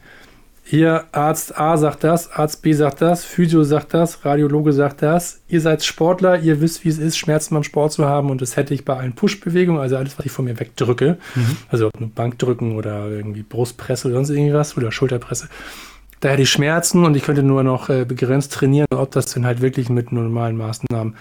Hier, 0.64 1.04
Arzt 1.10 1.58
A 1.58 1.76
sagt 1.76 2.04
das, 2.04 2.30
Arzt 2.30 2.62
B 2.62 2.72
sagt 2.72 3.02
das, 3.02 3.24
Physio 3.24 3.64
sagt 3.64 3.94
das, 3.94 4.24
Radiologe 4.24 4.72
sagt 4.72 5.02
das. 5.02 5.40
Ihr 5.48 5.60
seid 5.60 5.84
Sportler, 5.84 6.38
ihr 6.38 6.60
wisst, 6.60 6.84
wie 6.84 6.88
es 6.88 6.98
ist, 6.98 7.18
Schmerzen 7.18 7.54
beim 7.54 7.64
Sport 7.64 7.92
zu 7.92 8.06
haben 8.06 8.30
und 8.30 8.40
das 8.40 8.56
hätte 8.56 8.72
ich 8.72 8.84
bei 8.84 8.96
allen 8.96 9.12
Push-Bewegungen, 9.12 9.80
also 9.80 9.96
alles, 9.96 10.16
was 10.18 10.24
ich 10.24 10.32
von 10.32 10.44
mir 10.44 10.58
wegdrücke, 10.58 11.18
mhm. 11.34 11.56
also 11.68 11.90
Bankdrücken 12.14 12.76
oder 12.76 13.08
irgendwie 13.08 13.42
Brustpresse 13.42 14.08
oder 14.08 14.16
sonst 14.16 14.30
irgendwas 14.30 14.76
oder 14.76 14.92
Schulterpresse, 14.92 15.48
da 16.22 16.28
hätte 16.28 16.42
ich 16.42 16.50
Schmerzen 16.50 17.04
und 17.04 17.16
ich 17.16 17.24
könnte 17.24 17.42
nur 17.42 17.64
noch 17.64 17.88
äh, 17.88 18.04
begrenzt 18.04 18.52
trainieren. 18.52 18.86
Ob 18.94 19.10
das 19.10 19.26
denn 19.26 19.44
halt 19.44 19.60
wirklich 19.60 19.88
mit 19.88 20.12
normalen 20.12 20.56
Maßnahmen 20.56 21.16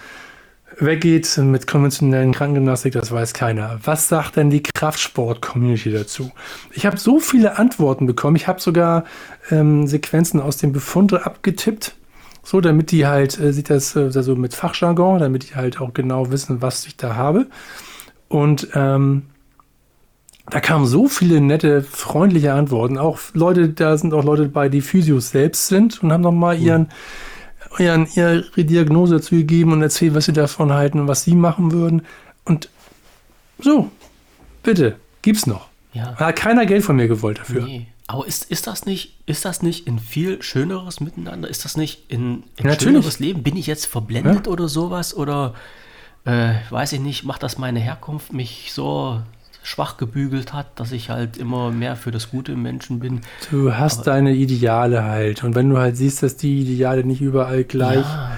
weggeht, 0.78 1.36
mit 1.38 1.66
konventionellen 1.66 2.32
Krankengymnastik, 2.32 2.94
das 2.94 3.10
weiß 3.10 3.34
keiner. 3.34 3.80
Was 3.84 4.08
sagt 4.08 4.36
denn 4.36 4.48
die 4.48 4.62
Kraftsport-Community 4.62 5.90
dazu? 5.90 6.30
Ich 6.72 6.86
habe 6.86 6.96
so 6.98 7.18
viele 7.18 7.58
Antworten 7.58 8.06
bekommen. 8.06 8.36
Ich 8.36 8.46
habe 8.46 8.60
sogar 8.60 9.04
ähm, 9.50 9.88
Sequenzen 9.88 10.40
aus 10.40 10.56
dem 10.56 10.72
Befunde 10.72 11.26
abgetippt. 11.26 11.96
So, 12.44 12.60
damit 12.60 12.92
die 12.92 13.06
halt, 13.06 13.38
äh, 13.40 13.52
sieht 13.52 13.70
das 13.70 13.96
äh, 13.96 14.10
also 14.14 14.36
mit 14.36 14.54
Fachjargon, 14.54 15.18
damit 15.18 15.50
die 15.50 15.54
halt 15.56 15.80
auch 15.80 15.92
genau 15.94 16.30
wissen, 16.30 16.62
was 16.62 16.86
ich 16.86 16.96
da 16.96 17.16
habe. 17.16 17.48
Und 18.28 18.68
ähm, 18.74 19.24
da 20.50 20.60
kamen 20.60 20.86
so 20.86 21.08
viele 21.08 21.40
nette, 21.40 21.82
freundliche 21.82 22.52
Antworten. 22.52 22.98
Auch 22.98 23.18
Leute, 23.32 23.68
da 23.68 23.96
sind 23.96 24.12
auch 24.12 24.24
Leute 24.24 24.44
dabei, 24.44 24.68
die 24.68 24.80
Physios 24.80 25.30
selbst 25.30 25.68
sind 25.68 26.02
und 26.02 26.12
haben 26.12 26.22
nochmal 26.22 26.58
ihren, 26.58 26.88
ihren, 27.78 28.06
ihre 28.14 28.42
Diagnose 28.56 29.16
dazu 29.16 29.36
gegeben 29.36 29.72
und 29.72 29.82
erzählt, 29.82 30.14
was 30.14 30.26
sie 30.26 30.32
davon 30.32 30.72
halten 30.72 31.00
und 31.00 31.08
was 31.08 31.22
sie 31.24 31.34
machen 31.34 31.72
würden. 31.72 32.02
Und 32.44 32.68
so, 33.58 33.90
Bitte, 34.62 34.96
gib's 35.22 35.46
noch. 35.46 35.68
Ja. 35.92 36.14
Hat 36.16 36.36
keiner 36.36 36.66
Geld 36.66 36.84
von 36.84 36.96
mir 36.96 37.08
gewollt 37.08 37.38
dafür. 37.38 37.64
Nee. 37.64 37.86
Aber 38.06 38.26
ist, 38.26 38.50
ist, 38.50 38.66
das 38.66 38.84
nicht, 38.84 39.16
ist 39.26 39.44
das 39.44 39.62
nicht 39.62 39.86
ein 39.86 39.98
viel 39.98 40.42
schöneres 40.42 41.00
Miteinander? 41.00 41.48
Ist 41.48 41.64
das 41.64 41.76
nicht 41.76 42.12
ein, 42.12 42.44
ein 42.58 42.66
Natürlich. 42.66 42.82
schöneres 42.82 43.18
Leben? 43.20 43.42
Bin 43.42 43.56
ich 43.56 43.66
jetzt 43.66 43.86
verblendet 43.86 44.48
oder 44.48 44.68
sowas? 44.68 45.14
Oder 45.14 45.54
äh, 46.24 46.54
weiß 46.70 46.92
ich 46.92 47.00
nicht, 47.00 47.24
macht 47.24 47.42
das 47.42 47.58
meine 47.58 47.80
Herkunft 47.80 48.32
mich 48.32 48.72
so 48.72 49.22
schwach 49.62 49.96
gebügelt 49.96 50.52
hat, 50.52 50.78
dass 50.80 50.92
ich 50.92 51.08
halt 51.10 51.36
immer 51.36 51.70
mehr 51.70 51.96
für 51.96 52.10
das 52.10 52.30
Gute 52.30 52.52
im 52.52 52.62
Menschen 52.62 52.98
bin? 52.98 53.20
Du 53.50 53.74
hast 53.74 54.06
deine 54.06 54.32
Ideale 54.32 55.04
halt. 55.04 55.44
Und 55.44 55.54
wenn 55.54 55.70
du 55.70 55.78
halt 55.78 55.96
siehst, 55.96 56.22
dass 56.22 56.36
die 56.36 56.60
Ideale 56.62 57.04
nicht 57.04 57.20
überall 57.20 57.62
gleich, 57.64 58.04
Ja, 58.04 58.32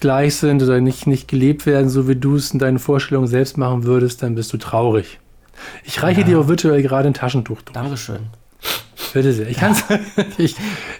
gleich 0.00 0.36
sind 0.36 0.62
oder 0.62 0.80
nicht, 0.80 1.06
nicht 1.06 1.26
gelebt 1.28 1.66
werden, 1.66 1.88
so 1.88 2.08
wie 2.08 2.16
du 2.16 2.36
es 2.36 2.52
in 2.52 2.58
deinen 2.58 2.78
Vorstellungen 2.78 3.26
selbst 3.28 3.58
machen 3.58 3.84
würdest, 3.84 4.22
dann 4.22 4.34
bist 4.34 4.52
du 4.52 4.56
traurig. 4.58 5.18
Ich 5.84 6.02
reiche 6.02 6.22
dir 6.22 6.38
auch 6.38 6.48
virtuell 6.48 6.82
gerade 6.82 7.08
ein 7.08 7.14
Taschentuch 7.14 7.62
durch. 7.62 7.74
Dankeschön. 7.74 8.26
Bitte 9.14 9.32
sehr. 9.32 9.48
Ich 9.48 9.56
kann's, 9.56 9.82
ich, 10.38 10.54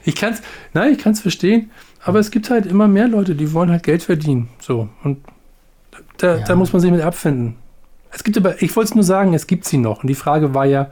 ich 0.04 0.14
kann's, 0.16 0.40
nein, 0.72 0.92
ich 0.92 0.98
kann's 0.98 1.20
verstehen. 1.20 1.70
Aber 2.02 2.18
es 2.20 2.30
gibt 2.30 2.50
halt 2.50 2.66
immer 2.66 2.88
mehr 2.88 3.06
Leute, 3.08 3.34
die 3.34 3.52
wollen 3.52 3.70
halt 3.70 3.82
Geld 3.82 4.02
verdienen. 4.02 4.48
So. 4.60 4.88
Und 5.04 5.18
da, 6.18 6.36
Ja. 6.38 6.44
da 6.44 6.56
muss 6.56 6.72
man 6.72 6.80
sich 6.80 6.90
mit 6.90 7.00
abfinden. 7.02 7.56
Es 8.16 8.24
gibt 8.24 8.38
aber, 8.38 8.62
ich 8.62 8.74
wollte 8.74 8.88
es 8.88 8.94
nur 8.94 9.04
sagen, 9.04 9.34
es 9.34 9.46
gibt 9.46 9.66
sie 9.66 9.76
noch. 9.76 10.02
Und 10.02 10.06
die 10.08 10.14
Frage 10.14 10.54
war 10.54 10.64
ja, 10.64 10.90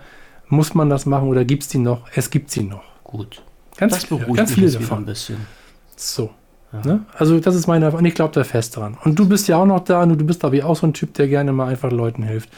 muss 0.49 0.75
man 0.75 0.91
das 0.91 1.07
machen 1.07 1.27
oder 1.29 1.47
gibt 1.47 1.63
es 1.63 1.69
die 1.71 1.79
noch? 1.79 2.07
Es 2.15 2.29
gibt 2.29 2.51
sie 2.51 2.65
noch. 2.65 2.83
Gut. 3.03 3.43
Ganz 3.79 3.95
das 3.95 4.05
viele, 4.05 4.21
beruhigt 4.21 4.37
ganz 4.37 4.53
viele 4.53 4.71
davon. 4.71 4.99
ein 4.99 5.07
bisschen. 5.07 5.39
So. 5.97 6.31
Ne? 6.85 7.07
Also 7.17 7.41
das 7.41 7.55
ist 7.55 7.67
meine 7.67 7.91
und 7.91 8.05
ich 8.05 8.15
glaube 8.15 8.35
da 8.35 8.45
fest 8.45 8.77
dran. 8.77 8.99
Und 9.05 9.19
du 9.19 9.27
bist 9.27 9.49
ja 9.49 9.57
auch 9.57 9.65
noch 9.65 9.81
da 9.81 10.03
und 10.03 10.19
du 10.19 10.25
bist, 10.27 10.41
glaube 10.41 10.57
ich, 10.59 10.65
auch 10.65 10.77
so 10.77 10.87
ein 10.87 10.93
Typ, 10.93 11.15
der 11.15 11.29
gerne 11.29 11.53
mal 11.53 11.69
einfach 11.69 11.91
Leuten 11.91 12.25
hilft. 12.25 12.51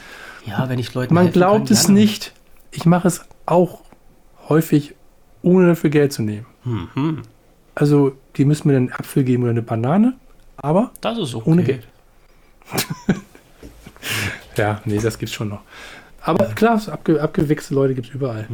Ja, 0.45 0.67
wenn 0.67 0.79
ich 0.79 0.93
Leuten 0.93 1.13
Man 1.13 1.31
glaubt 1.31 1.67
kann, 1.67 1.73
es 1.73 1.85
gerne. 1.85 1.99
nicht. 2.01 2.33
Ich 2.71 2.85
mache 2.85 3.07
es 3.07 3.21
auch 3.45 3.81
häufig, 4.49 4.95
ohne 5.43 5.67
dafür 5.67 5.91
Geld 5.91 6.11
zu 6.11 6.23
nehmen. 6.23 6.45
Mhm. 6.65 7.21
Also, 7.73 8.13
die 8.35 8.43
müssen 8.45 8.67
mir 8.67 8.73
dann 8.73 8.89
einen 8.89 8.93
Apfel 8.93 9.23
geben 9.23 9.43
oder 9.43 9.51
eine 9.51 9.61
Banane, 9.61 10.15
aber 10.57 10.91
Das 10.99 11.17
ist 11.19 11.35
okay. 11.35 11.49
ohne 11.49 11.63
Geld. 11.63 11.87
Ja, 14.57 14.81
nee, 14.85 14.99
das 14.99 15.17
gibt's 15.19 15.33
schon 15.33 15.49
noch. 15.49 15.61
Aber 16.21 16.45
klar, 16.47 16.81
abge 16.91 17.21
abgewichste 17.21 17.73
Leute 17.73 17.95
gibt's 17.95 18.09
überall. 18.09 18.47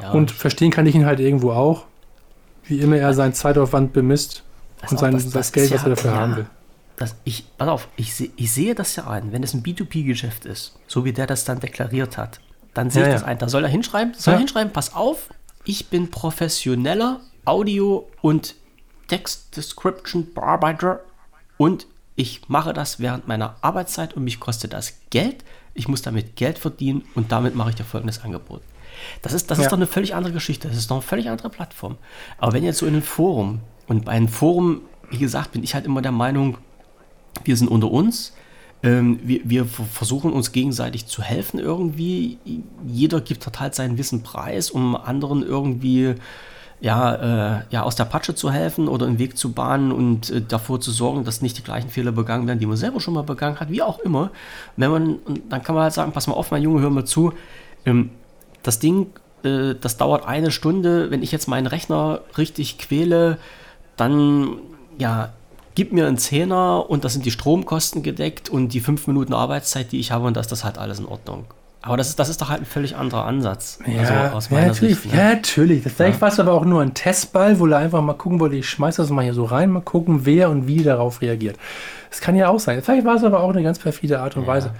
Ja, 0.00 0.12
Und 0.12 0.30
verstehen 0.30 0.70
kann 0.70 0.86
ich 0.86 0.94
ihn 0.94 1.04
halt 1.04 1.20
irgendwo 1.20 1.52
auch, 1.52 1.84
wie 2.64 2.80
immer 2.80 2.96
er 2.96 3.12
seinen 3.12 3.34
Zeitaufwand 3.34 3.92
bemisst 3.92 4.44
das 4.80 4.92
und 4.92 4.98
sein, 4.98 5.12
das- 5.12 5.24
das, 5.24 5.32
das 5.32 5.52
Geld, 5.52 5.66
ist 5.66 5.72
was 5.74 5.82
er 5.82 5.88
ja- 5.88 5.94
dafür 5.94 6.10
ja. 6.12 6.16
haben 6.16 6.36
will. 6.36 6.46
Das, 6.96 7.16
ich, 7.24 7.44
pass 7.56 7.68
auf, 7.68 7.88
ich, 7.96 8.14
seh, 8.14 8.30
ich 8.36 8.52
sehe 8.52 8.74
das 8.74 8.94
ja 8.96 9.06
ein, 9.08 9.32
wenn 9.32 9.42
es 9.42 9.54
ein 9.54 9.62
B2B-Geschäft 9.62 10.44
ist, 10.46 10.78
so 10.86 11.04
wie 11.04 11.12
der 11.12 11.26
das 11.26 11.44
dann 11.44 11.58
deklariert 11.60 12.16
hat, 12.18 12.40
dann 12.74 12.90
sehe 12.90 13.02
Ja, 13.02 13.08
ich 13.08 13.12
ja. 13.14 13.18
das 13.20 13.26
ein. 13.28 13.38
Da 13.38 13.48
soll 13.48 13.64
er 13.64 13.70
hinschreiben, 13.70 14.14
soll 14.14 14.32
er 14.34 14.36
Ja. 14.36 14.38
hinschreiben, 14.40 14.72
pass 14.72 14.94
auf, 14.94 15.28
ich 15.64 15.88
bin 15.88 16.10
professioneller 16.10 17.20
Audio- 17.46 18.06
und 18.20 18.54
Text-Description-Bearbeiter 19.08 21.00
und 21.56 21.86
ich 22.16 22.48
mache 22.48 22.72
das 22.72 23.00
während 23.00 23.28
meiner 23.28 23.56
Arbeitszeit 23.62 24.14
und 24.14 24.24
mich 24.24 24.40
kostet 24.40 24.72
das 24.72 24.94
Geld. 25.10 25.44
Ich 25.74 25.88
muss 25.88 26.02
damit 26.02 26.36
Geld 26.36 26.58
verdienen 26.58 27.02
und 27.14 27.32
damit 27.32 27.54
mache 27.54 27.70
ich 27.70 27.76
dir 27.76 27.84
folgendes 27.84 28.22
Angebot. 28.22 28.62
Das 29.22 29.32
ist, 29.32 29.50
das 29.50 29.58
Ja. 29.58 29.64
ist 29.64 29.70
doch 29.70 29.78
eine 29.78 29.86
völlig 29.86 30.14
andere 30.14 30.32
Geschichte. 30.32 30.68
Das 30.68 30.76
ist 30.76 30.90
doch 30.90 30.96
eine 30.96 31.02
völlig 31.02 31.28
andere 31.30 31.48
Plattform. 31.48 31.96
Aber 32.38 32.52
wenn 32.52 32.64
jetzt 32.64 32.78
so 32.78 32.86
in 32.86 32.94
einem 32.94 33.02
Forum, 33.02 33.60
und 33.86 34.04
bei 34.04 34.12
einem 34.12 34.28
Forum, 34.28 34.82
wie 35.10 35.18
gesagt, 35.18 35.52
bin 35.52 35.62
ich 35.62 35.74
halt 35.74 35.86
immer 35.86 36.02
der 36.02 36.12
Meinung, 36.12 36.58
wir 37.44 37.56
sind 37.56 37.68
unter 37.68 37.90
uns. 37.90 38.34
Ähm, 38.82 39.20
wir, 39.22 39.40
wir 39.44 39.64
versuchen 39.66 40.32
uns 40.32 40.52
gegenseitig 40.52 41.06
zu 41.06 41.22
helfen 41.22 41.58
irgendwie. 41.60 42.38
Jeder 42.86 43.20
gibt 43.20 43.42
total 43.42 43.72
seinen 43.74 43.98
Wissen 43.98 44.22
preis, 44.22 44.70
um 44.70 44.96
anderen 44.96 45.42
irgendwie 45.42 46.14
ja, 46.80 47.58
äh, 47.58 47.62
ja, 47.70 47.82
aus 47.82 47.94
der 47.94 48.06
Patsche 48.06 48.34
zu 48.34 48.50
helfen 48.50 48.88
oder 48.88 49.06
einen 49.06 49.18
Weg 49.18 49.36
zu 49.36 49.52
bahnen 49.52 49.92
und 49.92 50.30
äh, 50.30 50.40
davor 50.40 50.80
zu 50.80 50.90
sorgen, 50.90 51.24
dass 51.24 51.42
nicht 51.42 51.58
die 51.58 51.62
gleichen 51.62 51.90
Fehler 51.90 52.12
begangen 52.12 52.46
werden, 52.46 52.58
die 52.58 52.66
man 52.66 52.76
selber 52.76 53.00
schon 53.00 53.14
mal 53.14 53.22
begangen 53.22 53.60
hat, 53.60 53.70
wie 53.70 53.82
auch 53.82 53.98
immer. 53.98 54.30
Wenn 54.76 54.90
man, 54.90 55.18
dann 55.48 55.62
kann 55.62 55.74
man 55.74 55.84
halt 55.84 55.92
sagen, 55.92 56.12
pass 56.12 56.26
mal 56.26 56.34
auf, 56.34 56.50
mein 56.50 56.62
Junge, 56.62 56.80
hör 56.80 56.90
mal 56.90 57.04
zu. 57.04 57.34
Ähm, 57.84 58.10
das 58.62 58.78
Ding, 58.78 59.08
äh, 59.42 59.74
das 59.78 59.98
dauert 59.98 60.26
eine 60.26 60.50
Stunde. 60.50 61.10
Wenn 61.10 61.22
ich 61.22 61.32
jetzt 61.32 61.48
meinen 61.48 61.66
Rechner 61.66 62.22
richtig 62.38 62.78
quäle, 62.78 63.36
dann 63.96 64.56
ja, 64.96 65.34
gib 65.74 65.92
mir 65.92 66.06
einen 66.06 66.18
Zehner 66.18 66.88
und 66.88 67.04
das 67.04 67.12
sind 67.12 67.26
die 67.26 67.30
Stromkosten 67.30 68.02
gedeckt 68.02 68.48
und 68.48 68.72
die 68.72 68.80
fünf 68.80 69.06
Minuten 69.06 69.34
Arbeitszeit, 69.34 69.92
die 69.92 70.00
ich 70.00 70.12
habe 70.12 70.26
und 70.26 70.36
das 70.36 70.46
ist 70.46 70.52
das 70.52 70.64
halt 70.64 70.78
alles 70.78 70.98
in 70.98 71.06
Ordnung. 71.06 71.44
Aber 71.82 71.96
das 71.96 72.10
ist, 72.10 72.18
das 72.18 72.28
ist 72.28 72.42
doch 72.42 72.50
halt 72.50 72.60
ein 72.60 72.66
völlig 72.66 72.94
anderer 72.96 73.24
Ansatz. 73.24 73.78
Ja, 73.86 74.32
aus 74.32 74.50
ja, 74.50 74.66
natürlich. 74.66 74.98
Sicht, 74.98 75.14
ne? 75.14 75.18
Ja, 75.18 75.34
natürlich. 75.34 75.82
Das, 75.82 75.94
vielleicht 75.94 76.20
war 76.20 76.28
es 76.28 76.38
aber 76.38 76.52
auch 76.52 76.66
nur 76.66 76.82
ein 76.82 76.92
Testball, 76.92 77.58
wo 77.58 77.66
er 77.66 77.78
einfach 77.78 78.02
mal 78.02 78.12
gucken 78.12 78.38
wollte, 78.38 78.56
ich 78.56 78.68
schmeiß 78.68 78.96
das 78.96 79.08
mal 79.08 79.22
hier 79.22 79.32
so 79.32 79.44
rein, 79.44 79.70
mal 79.70 79.80
gucken, 79.80 80.26
wer 80.26 80.50
und 80.50 80.66
wie 80.66 80.82
darauf 80.82 81.22
reagiert. 81.22 81.56
Das 82.10 82.20
kann 82.20 82.36
ja 82.36 82.48
auch 82.48 82.60
sein. 82.60 82.82
Vielleicht 82.82 83.06
war 83.06 83.14
es 83.16 83.24
aber 83.24 83.40
auch 83.40 83.50
eine 83.50 83.62
ganz 83.62 83.78
perfide 83.78 84.20
Art 84.20 84.36
und 84.36 84.46
Weise. 84.46 84.72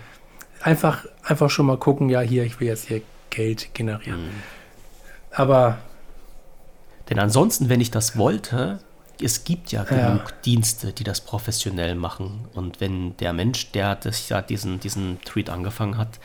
Einfach, 0.63 1.07
einfach 1.23 1.49
schon 1.49 1.65
mal 1.65 1.79
gucken, 1.79 2.11
ja, 2.11 2.21
hier, 2.21 2.45
ich 2.45 2.61
will 2.61 2.69
jetzt 2.69 2.89
hier 2.89 3.01
Geld 3.31 3.73
generieren. 3.73 4.25
Mhm. 4.25 4.31
Aber 5.33 5.79
Denn 7.09 7.19
ansonsten, 7.19 7.71
wenn 7.71 7.81
ich 7.81 7.91
das 7.91 8.19
wollte, 8.19 8.81
es 9.23 9.45
gibt 9.45 9.73
ja 9.73 9.87
Ja. 9.91 10.09
genug 10.09 10.43
Dienste, 10.43 10.93
die 10.93 11.05
das 11.05 11.21
professionell 11.23 11.95
machen. 11.95 12.47
Und 12.55 12.81
wenn 12.81 13.17
der 13.19 13.33
Mensch, 13.33 13.73
der 13.73 13.95
das 13.95 14.29
ja 14.29 14.43
diesen, 14.43 14.81
diesen 14.81 15.21
Tweet 15.23 15.49
angefangen 15.51 15.97
hat, 15.97 16.19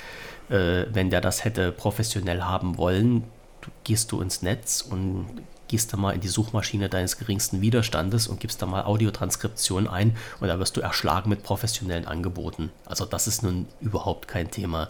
äh, 0.49 0.85
wenn 0.93 1.09
der 1.09 1.21
das 1.21 1.43
hätte 1.43 1.71
professionell 1.71 2.43
haben 2.43 2.77
wollen, 2.77 3.23
du, 3.61 3.69
gehst 3.83 4.11
du 4.11 4.21
ins 4.21 4.41
Netz 4.41 4.81
und 4.81 5.27
gehst 5.67 5.91
da 5.93 5.97
mal 5.97 6.11
in 6.13 6.21
die 6.21 6.27
Suchmaschine 6.27 6.89
deines 6.89 7.17
geringsten 7.17 7.61
Widerstandes 7.61 8.27
und 8.27 8.39
gibst 8.39 8.61
da 8.61 8.65
mal 8.67 8.83
Audiotranskription 8.83 9.87
ein 9.87 10.15
und 10.39 10.47
da 10.47 10.59
wirst 10.59 10.77
du 10.77 10.81
erschlagen 10.81 11.29
mit 11.29 11.41
professionellen 11.43 12.05
Angeboten. 12.05 12.71
Also 12.85 13.05
das 13.05 13.25
ist 13.27 13.41
nun 13.41 13.67
überhaupt 13.81 14.27
kein 14.27 14.51
Thema. 14.51 14.89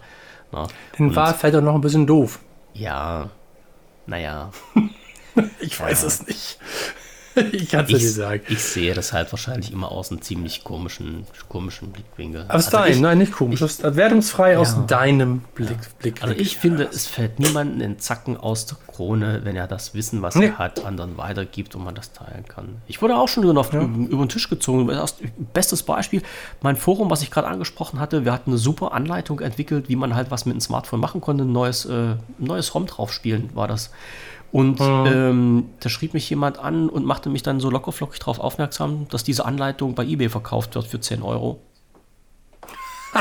Na, 0.52 0.66
den 0.98 1.08
und- 1.08 1.16
war 1.16 1.34
auch 1.34 1.60
noch 1.62 1.74
ein 1.74 1.80
bisschen 1.80 2.06
doof. 2.06 2.40
Ja, 2.74 3.30
naja. 4.06 4.50
Ich 5.60 5.78
weiß 5.78 6.02
es 6.04 6.26
nicht. 6.26 6.58
ich 7.52 7.68
kann 7.68 7.82
es 7.84 7.86
dir 7.88 7.96
Ich, 7.96 8.02
nicht 8.02 8.14
sagen. 8.14 8.40
ich 8.48 8.62
sehe 8.62 8.94
das 8.94 9.12
halt 9.12 9.30
wahrscheinlich 9.32 9.72
immer 9.72 9.92
aus 9.92 10.10
einem 10.10 10.22
ziemlich 10.22 10.64
komischen, 10.64 11.26
komischen 11.48 11.90
Blickwinkel. 11.92 12.42
Aus 12.48 12.50
Also 12.66 12.70
deinem, 12.78 12.92
ich, 12.92 13.00
nein, 13.00 13.18
nicht 13.18 13.32
komisch. 13.32 13.60
Ist 13.60 13.82
wertungsfrei 13.82 14.58
aus 14.58 14.72
Ja. 14.72 14.82
deinem 14.86 15.40
Blick. 15.54 15.76
Blick 15.98 16.22
also 16.22 16.34
ich 16.34 16.56
finde, 16.56 16.84
es 16.92 17.06
fällt 17.06 17.38
niemanden 17.38 17.80
in 17.80 17.98
Zacken 17.98 18.36
aus 18.36 18.66
der 18.66 18.78
Krone, 18.86 19.40
wenn 19.44 19.56
er 19.56 19.66
das 19.66 19.94
Wissen, 19.94 20.22
was 20.22 20.34
Nee. 20.34 20.46
er 20.46 20.58
hat, 20.58 20.84
anderen 20.84 21.18
weitergibt 21.18 21.74
und 21.74 21.84
man 21.84 21.94
das 21.94 22.12
teilen 22.12 22.44
kann. 22.48 22.76
Ich 22.86 23.02
wurde 23.02 23.16
auch 23.16 23.28
schon 23.28 23.44
über, 23.44 23.52
über, 23.52 23.80
über 23.82 24.24
den 24.24 24.28
Tisch 24.28 24.48
gezogen. 24.48 24.90
Bestes 25.52 25.82
Beispiel, 25.82 26.22
mein 26.62 26.76
Forum, 26.76 27.10
was 27.10 27.22
ich 27.22 27.30
gerade 27.30 27.46
angesprochen 27.48 28.00
hatte, 28.00 28.24
wir 28.24 28.32
hatten 28.32 28.50
eine 28.50 28.58
super 28.58 28.92
Anleitung 28.92 29.40
entwickelt, 29.40 29.88
wie 29.88 29.96
man 29.96 30.14
halt 30.14 30.30
was 30.30 30.46
mit 30.46 30.54
einem 30.54 30.60
Smartphone 30.60 31.00
machen 31.00 31.20
konnte. 31.20 31.44
Ein 31.44 31.52
neues, 31.52 31.84
äh, 31.84 32.14
neues 32.38 32.74
ROM 32.74 32.86
draufspielen 32.86 33.50
war 33.54 33.68
das. 33.68 33.90
Und 34.52 34.80
ähm, 34.80 35.66
da 35.80 35.88
schrieb 35.88 36.14
mich 36.14 36.30
jemand 36.30 36.58
an 36.58 36.88
und 36.88 37.04
machte 37.04 37.28
mich 37.28 37.42
dann 37.42 37.60
so 37.60 37.70
lockerflockig 37.70 38.18
darauf 38.20 38.38
aufmerksam, 38.38 39.06
dass 39.10 39.24
diese 39.24 39.44
Anleitung 39.44 39.94
bei 39.94 40.04
eBay 40.04 40.28
verkauft 40.28 40.74
wird 40.74 40.86
für 40.86 41.00
10 41.00 41.22
Euro. 41.22 41.60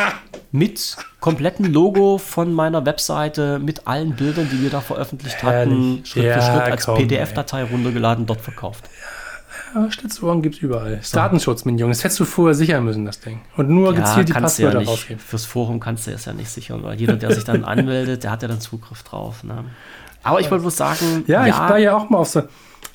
Mit 0.52 0.95
kompletten 1.19 1.65
Logo 1.73 2.18
von 2.18 2.53
meiner 2.53 2.85
Webseite, 2.85 3.60
mit 3.60 3.88
allen 3.88 4.15
Bildern, 4.15 4.47
die 4.49 4.61
wir 4.61 4.69
da 4.69 4.80
veröffentlicht 4.80 5.43
hatten. 5.43 6.06
Schritt 6.06 6.23
Ja, 6.23 6.39
für 6.39 6.41
Schritt 6.41 6.72
als 6.72 6.85
PDF-Datei 6.85 7.64
runtergeladen, 7.64 8.26
dort 8.26 8.39
verkauft. 8.39 8.85
Ja, 9.73 9.91
Stützohren 9.91 10.41
gibt 10.41 10.56
es 10.56 10.61
überall. 10.61 10.97
Das 10.97 11.11
Datenschutz, 11.11 11.65
mein 11.65 11.77
Junge. 11.77 11.91
Das 11.91 12.03
hättest 12.03 12.22
du 12.22 12.26
vorher 12.26 12.56
sichern 12.56 12.85
müssen, 12.85 13.06
das 13.06 13.19
Ding. 13.19 13.41
Und 13.57 13.69
nur 13.69 13.93
gezielt 13.93 14.30
die 14.30 14.34
ja 14.34 14.39
Passwörter 14.39 14.80
nicht, 14.80 14.88
rausgeben. 14.88 15.19
fürs 15.19 15.43
Forum 15.43 15.81
kannst 15.81 16.07
du 16.07 16.11
es 16.11 16.23
ja 16.23 16.34
nicht 16.34 16.49
sichern, 16.49 16.84
weil 16.84 16.97
jeder, 16.97 17.18
der 17.18 17.34
sich 17.34 17.43
dann 17.43 17.65
anmeldet, 17.65 18.23
der 18.23 18.31
hat 18.31 18.41
ja 18.41 18.47
dann 18.47 18.61
Zugriff 18.61 19.03
drauf. 19.03 19.43
Ne? 19.43 19.65
Aber 20.26 20.39
ich 20.41 20.52
wollte 20.52 20.64
bloß 20.64 20.76
sagen, 20.77 21.23
Ja, 21.27 21.47
ich 21.47 21.57
war 21.57 21.77
ja 21.77 21.95
auch 21.95 22.10
mal 22.10 22.18
auf 22.19 22.27
so. 22.30 22.43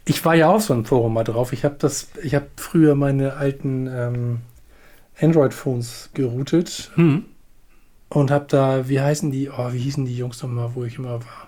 Ich 0.05 0.25
war 0.25 0.35
ja 0.35 0.51
auf 0.51 0.63
so 0.63 0.73
einem 0.75 0.85
Forum 0.85 1.15
mal 1.15 1.25
drauf. 1.25 1.53
Ich 1.53 1.65
habe 1.65 1.77
das, 1.79 2.09
ich 2.23 2.35
habe 2.35 2.47
früher 2.57 2.95
meine 2.95 3.35
alten 3.35 3.87
ähm, 3.87 4.41
Android-Phones 5.21 6.11
geroutet 6.15 6.91
Hm. 6.95 7.25
und 8.09 8.31
habe 8.31 8.47
da, 8.49 8.89
wie 8.89 9.01
heißen 9.01 9.31
die, 9.31 9.51
oh, 9.51 9.73
wie 9.73 9.79
hießen 9.79 10.05
die 10.05 10.17
Jungs 10.17 10.43
nochmal, 10.43 10.71
wo 10.75 10.85
ich 10.85 10.99
immer 10.99 11.13
war? 11.21 11.47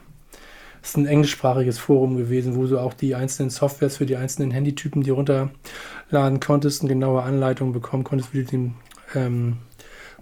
Das 0.80 0.90
ist 0.90 0.96
ein 0.96 1.06
englischsprachiges 1.06 1.78
Forum 1.78 2.16
gewesen, 2.16 2.56
wo 2.56 2.66
du 2.66 2.78
auch 2.78 2.92
die 2.94 3.14
einzelnen 3.14 3.50
Softwares 3.50 3.96
für 3.98 4.06
die 4.06 4.16
einzelnen 4.16 4.50
Handytypen, 4.50 5.02
die 5.02 5.10
runterladen 5.10 6.40
konntest, 6.40 6.82
eine 6.82 6.88
genaue 6.92 7.22
Anleitung 7.22 7.72
bekommen 7.72 8.04
konntest, 8.04 8.34
wie 8.34 8.42
du 8.44 8.50
den 8.50 8.74
ähm, 9.14 9.58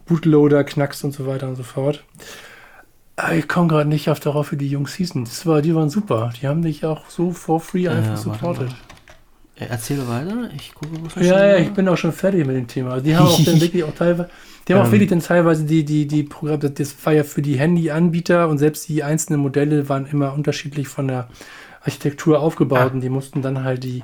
Bootloader 0.07 0.65
knackst 0.65 1.03
und 1.05 1.12
so 1.12 1.27
weiter 1.27 1.49
und 1.49 1.57
so 1.57 1.62
fort. 1.62 2.05
Aber 3.16 3.35
ich 3.35 3.49
komme 3.49 3.69
gerade 3.69 3.89
nicht 3.89 4.09
auf 4.09 4.19
darauf, 4.20 4.53
wie 4.53 4.57
die 4.57 4.69
Jungs 4.69 4.95
hießen. 4.95 5.24
Das 5.24 5.45
war, 5.47 5.61
die 5.62 5.74
waren 5.74 5.91
super. 5.91 6.32
Die 6.41 6.47
haben 6.49 6.62
dich 6.62 6.85
auch 6.87 7.11
so 7.11 7.32
for 7.32 7.61
free 7.61 7.87
einfach 7.89 8.11
warte 8.11 8.23
supportet. 8.23 8.69
mal. 8.69 8.77
Erzähl 9.69 9.99
weiter. 10.09 10.49
Ich 10.57 10.73
gucke, 10.73 10.93
was 11.03 11.27
Ja, 11.27 11.45
ja, 11.47 11.57
ich 11.59 11.70
bin 11.73 11.87
auch 11.87 11.97
schon 11.99 12.12
fertig 12.12 12.47
mit 12.47 12.57
dem 12.57 12.66
Thema. 12.66 12.93
Also 12.93 13.05
die 13.05 13.15
haben 13.15 13.27
auch 13.27 13.45
dann 13.45 13.61
wirklich 13.61 13.85
auch 13.85 13.95
teilweise, 13.95 14.31
die 14.66 14.73
haben 14.73 14.81
auch 14.81 14.87
Ähm. 14.87 14.93
wirklich 14.93 15.11
dann 15.11 15.20
teilweise 15.20 15.65
die, 15.65 15.85
die, 15.85 16.07
die 16.07 16.23
Programme, 16.23 16.70
das- 16.70 16.95
war 17.05 17.12
ja 17.12 17.24
für 17.24 17.43
die 17.43 17.59
Handyanbieter 17.59 18.49
und 18.49 18.57
selbst 18.57 18.89
die 18.89 19.03
einzelnen 19.05 19.41
Modelle 19.41 19.91
waren 19.91 20.07
immer 20.07 20.32
unterschiedlich 20.32 20.89
von 20.89 21.09
der 21.09 21.28
Architektur 21.82 22.41
aufgebaut 22.41 22.78
Ah. 22.78 22.87
und 22.95 23.01
die 23.03 23.11
mussten 23.11 23.43
dann 23.43 23.62
halt 23.62 23.85
die. 23.85 24.03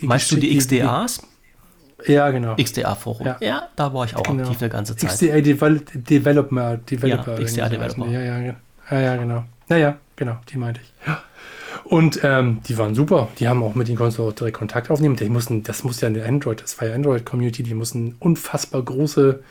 die 0.00 0.06
Meinst 0.06 0.32
du 0.32 0.36
die 0.36 0.56
XDAs? 0.56 1.20
Ja, 2.06 2.30
genau. 2.30 2.56
XDA-Forum. 2.56 3.26
Ja. 3.26 3.36
Ja. 3.40 3.68
da 3.76 3.92
war 3.94 4.04
ich 4.04 4.16
auch 4.16 4.22
Genau. 4.22 4.42
aktiv 4.44 4.60
eine 4.60 4.70
ganze 4.70 4.96
Zeit. 4.96 5.10
XDA 5.10 5.40
Devel 5.40 5.80
Developer. 5.94 6.76
Developer 6.78 7.38
Ja, 7.38 7.44
XDA. 7.44 7.68
Developer. 7.68 8.06
Ja, 8.08 8.20
ja, 8.20 8.38
ge- 8.40 8.54
ja, 8.90 9.00
ja, 9.00 9.16
genau. 9.16 9.44
Ja, 9.68 9.76
ja, 9.76 9.96
genau, 10.16 10.36
die 10.50 10.58
meinte 10.58 10.80
ich. 10.82 10.92
Ja. 11.06 11.22
Und 11.84 12.20
ähm, 12.22 12.60
die 12.68 12.78
waren 12.78 12.94
super. 12.94 13.28
Die 13.38 13.48
haben 13.48 13.62
auch 13.62 13.74
mit 13.74 13.88
den 13.88 13.96
konntest 13.96 14.20
auch 14.20 14.32
direkt 14.32 14.56
Kontakt 14.58 14.90
aufnehmen. 14.90 15.16
Die 15.16 15.28
mussten, 15.28 15.62
das 15.62 15.82
muss 15.84 16.00
ja 16.00 16.08
eine 16.08 16.24
Android, 16.24 16.62
das 16.62 16.80
war 16.80 16.88
ja 16.88 16.94
Android-Community, 16.94 17.62
die 17.62 17.74
mussten 17.74 17.98
eine 18.06 18.14
unfassbar 18.20 18.82
große 18.82 19.42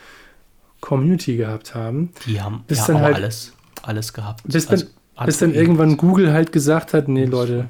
Community 0.79 1.37
gehabt 1.37 1.75
haben. 1.75 2.11
Die 2.25 2.41
haben 2.41 2.63
Bis 2.67 2.79
ja 2.79 2.87
dann 2.87 3.01
halt- 3.01 3.15
alles, 3.15 3.53
alles 3.83 4.13
gehabt. 4.13 4.41
Bis 4.45 4.65
dann, 4.67 4.79
Also, 5.15 5.25
bis 5.25 5.37
dann 5.39 5.53
irgendwann 5.53 5.97
Google 5.97 6.31
halt 6.33 6.51
gesagt 6.51 6.93
hat, 6.93 7.07
nee 7.07 7.25
Leute, 7.25 7.67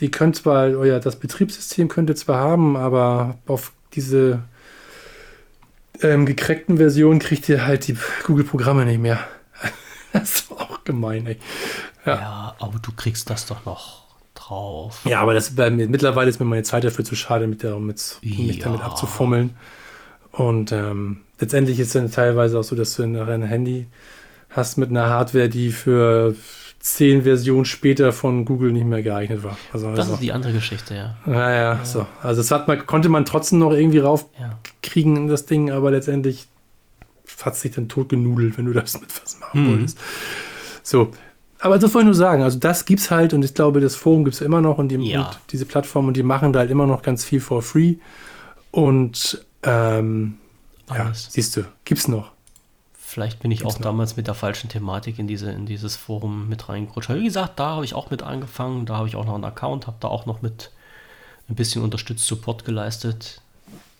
die 0.00 0.10
könnt 0.10 0.36
zwar, 0.36 0.64
euer 0.68 1.00
das 1.00 1.16
Betriebssystem 1.16 1.88
könnt 1.88 2.10
ihr 2.10 2.16
zwar 2.16 2.38
haben, 2.38 2.76
aber 2.76 3.38
auf 3.46 3.72
diese 3.94 4.42
ähm, 6.00 6.26
gecrackten 6.26 6.76
Versionen 6.78 7.18
kriegt 7.20 7.48
ihr 7.48 7.66
halt 7.66 7.86
die 7.88 7.96
Google-Programme 8.24 8.84
nicht 8.84 9.00
mehr. 9.00 9.18
das 10.12 10.50
war 10.50 10.60
auch 10.62 10.84
gemein, 10.84 11.26
ey. 11.26 11.36
Ja. 12.04 12.14
Ja, 12.16 12.56
aber 12.58 12.78
du 12.80 12.92
kriegst 12.92 13.30
das 13.30 13.46
doch 13.46 13.64
noch 13.64 14.02
drauf. 14.34 15.00
Ja, 15.04 15.20
aber 15.20 15.34
das 15.34 15.54
bei 15.54 15.70
mir, 15.70 15.88
mittlerweile 15.88 16.28
ist 16.30 16.40
mir 16.40 16.46
meine 16.46 16.62
Zeit 16.64 16.84
dafür 16.84 17.04
zu 17.04 17.14
schade, 17.14 17.46
mit 17.46 17.62
der, 17.62 17.78
mit, 17.78 18.18
mich 18.22 18.56
Ja. 18.58 18.64
damit 18.64 18.80
abzufummeln. 18.82 19.56
Und 20.32 20.72
ähm, 20.72 21.20
letztendlich 21.38 21.78
ist 21.78 21.88
es 21.88 21.92
dann 21.92 22.10
teilweise 22.10 22.58
auch 22.58 22.64
so, 22.64 22.74
dass 22.74 22.94
du 22.96 23.06
nachher 23.06 23.34
ein 23.34 23.42
Handy 23.42 23.86
hast 24.50 24.78
mit 24.78 24.90
einer 24.90 25.08
Hardware, 25.08 25.48
die 25.48 25.70
für 25.70 26.34
zehn 26.82 27.22
Versionen 27.22 27.64
später 27.64 28.12
von 28.12 28.44
Google 28.44 28.72
nicht 28.72 28.84
mehr 28.84 29.02
geeignet 29.04 29.44
war. 29.44 29.56
Also, 29.72 29.90
Das 29.90 30.00
also 30.00 30.14
ist 30.14 30.20
die 30.22 30.32
andere 30.32 30.52
Geschichte, 30.52 30.96
ja. 30.96 31.16
naja, 31.24 31.78
so. 31.84 32.06
Also 32.22 32.40
das 32.42 32.50
hat 32.50 32.66
man, 32.66 32.84
konnte 32.86 33.08
man 33.08 33.24
trotzdem 33.24 33.60
noch 33.60 33.70
irgendwie 33.72 34.00
raufkriegen 34.00 35.14
ja. 35.14 35.22
in 35.22 35.28
das 35.28 35.46
Ding, 35.46 35.70
aber 35.70 35.92
letztendlich 35.92 36.48
hat 37.44 37.54
es 37.54 37.60
sich 37.60 37.70
dann 37.72 37.88
totgenudelt, 37.88 38.58
wenn 38.58 38.64
du 38.66 38.72
das 38.80 39.00
mit 39.00 39.10
was 39.22 39.38
machen 39.38 39.62
Mhm. 39.64 39.70
wolltest. 39.70 39.98
So. 40.82 41.12
Aber 41.60 41.78
das 41.78 41.94
wollte 41.94 42.00
ich 42.00 42.06
nur 42.06 42.14
sagen. 42.14 42.42
Also 42.42 42.58
das 42.58 42.84
gibt's 42.84 43.12
halt 43.12 43.32
und 43.32 43.44
ich 43.44 43.54
glaube, 43.54 43.80
das 43.80 43.94
Forum 43.94 44.24
gibt's 44.24 44.40
immer 44.40 44.60
noch 44.60 44.78
und, 44.78 44.88
die, 44.88 44.96
Ja. 44.96 45.20
und 45.28 45.38
diese 45.52 45.64
Plattform 45.66 46.08
und 46.08 46.16
die 46.16 46.24
machen 46.24 46.52
da 46.52 46.58
halt 46.58 46.70
immer 46.72 46.86
noch 46.88 47.02
ganz 47.02 47.24
viel 47.24 47.38
for 47.38 47.62
free. 47.62 47.94
Und 48.72 49.44
ähm, 49.62 50.34
ja, 50.92 51.12
siehst 51.14 51.56
du, 51.56 51.64
gibt's 51.84 52.08
noch. 52.08 52.32
Vielleicht 53.12 53.40
bin 53.40 53.50
ich 53.50 53.58
Gibt's 53.60 53.74
auch 53.74 53.78
noch? 53.80 53.84
damals 53.84 54.16
mit 54.16 54.26
der 54.26 54.34
falschen 54.34 54.70
Thematik 54.70 55.18
in, 55.18 55.26
diese, 55.26 55.50
in 55.50 55.66
dieses 55.66 55.96
Forum 55.96 56.48
mit 56.48 56.68
reingerutscht. 56.70 57.10
Aber 57.10 57.18
Wie 57.20 57.24
gesagt, 57.24 57.60
da 57.60 57.66
habe 57.76 57.84
ich 57.84 57.94
auch 57.94 58.10
mit 58.10 58.22
angefangen, 58.22 58.86
da 58.86 58.96
habe 58.96 59.06
ich 59.08 59.16
auch 59.16 59.26
noch 59.26 59.34
einen 59.34 59.44
Account, 59.44 59.86
habe 59.86 59.98
da 60.00 60.08
auch 60.08 60.24
noch 60.24 60.40
mit 60.40 60.70
ein 61.50 61.54
bisschen 61.54 61.82
unterstützt 61.82 62.26
Support 62.26 62.64
geleistet. 62.64 63.42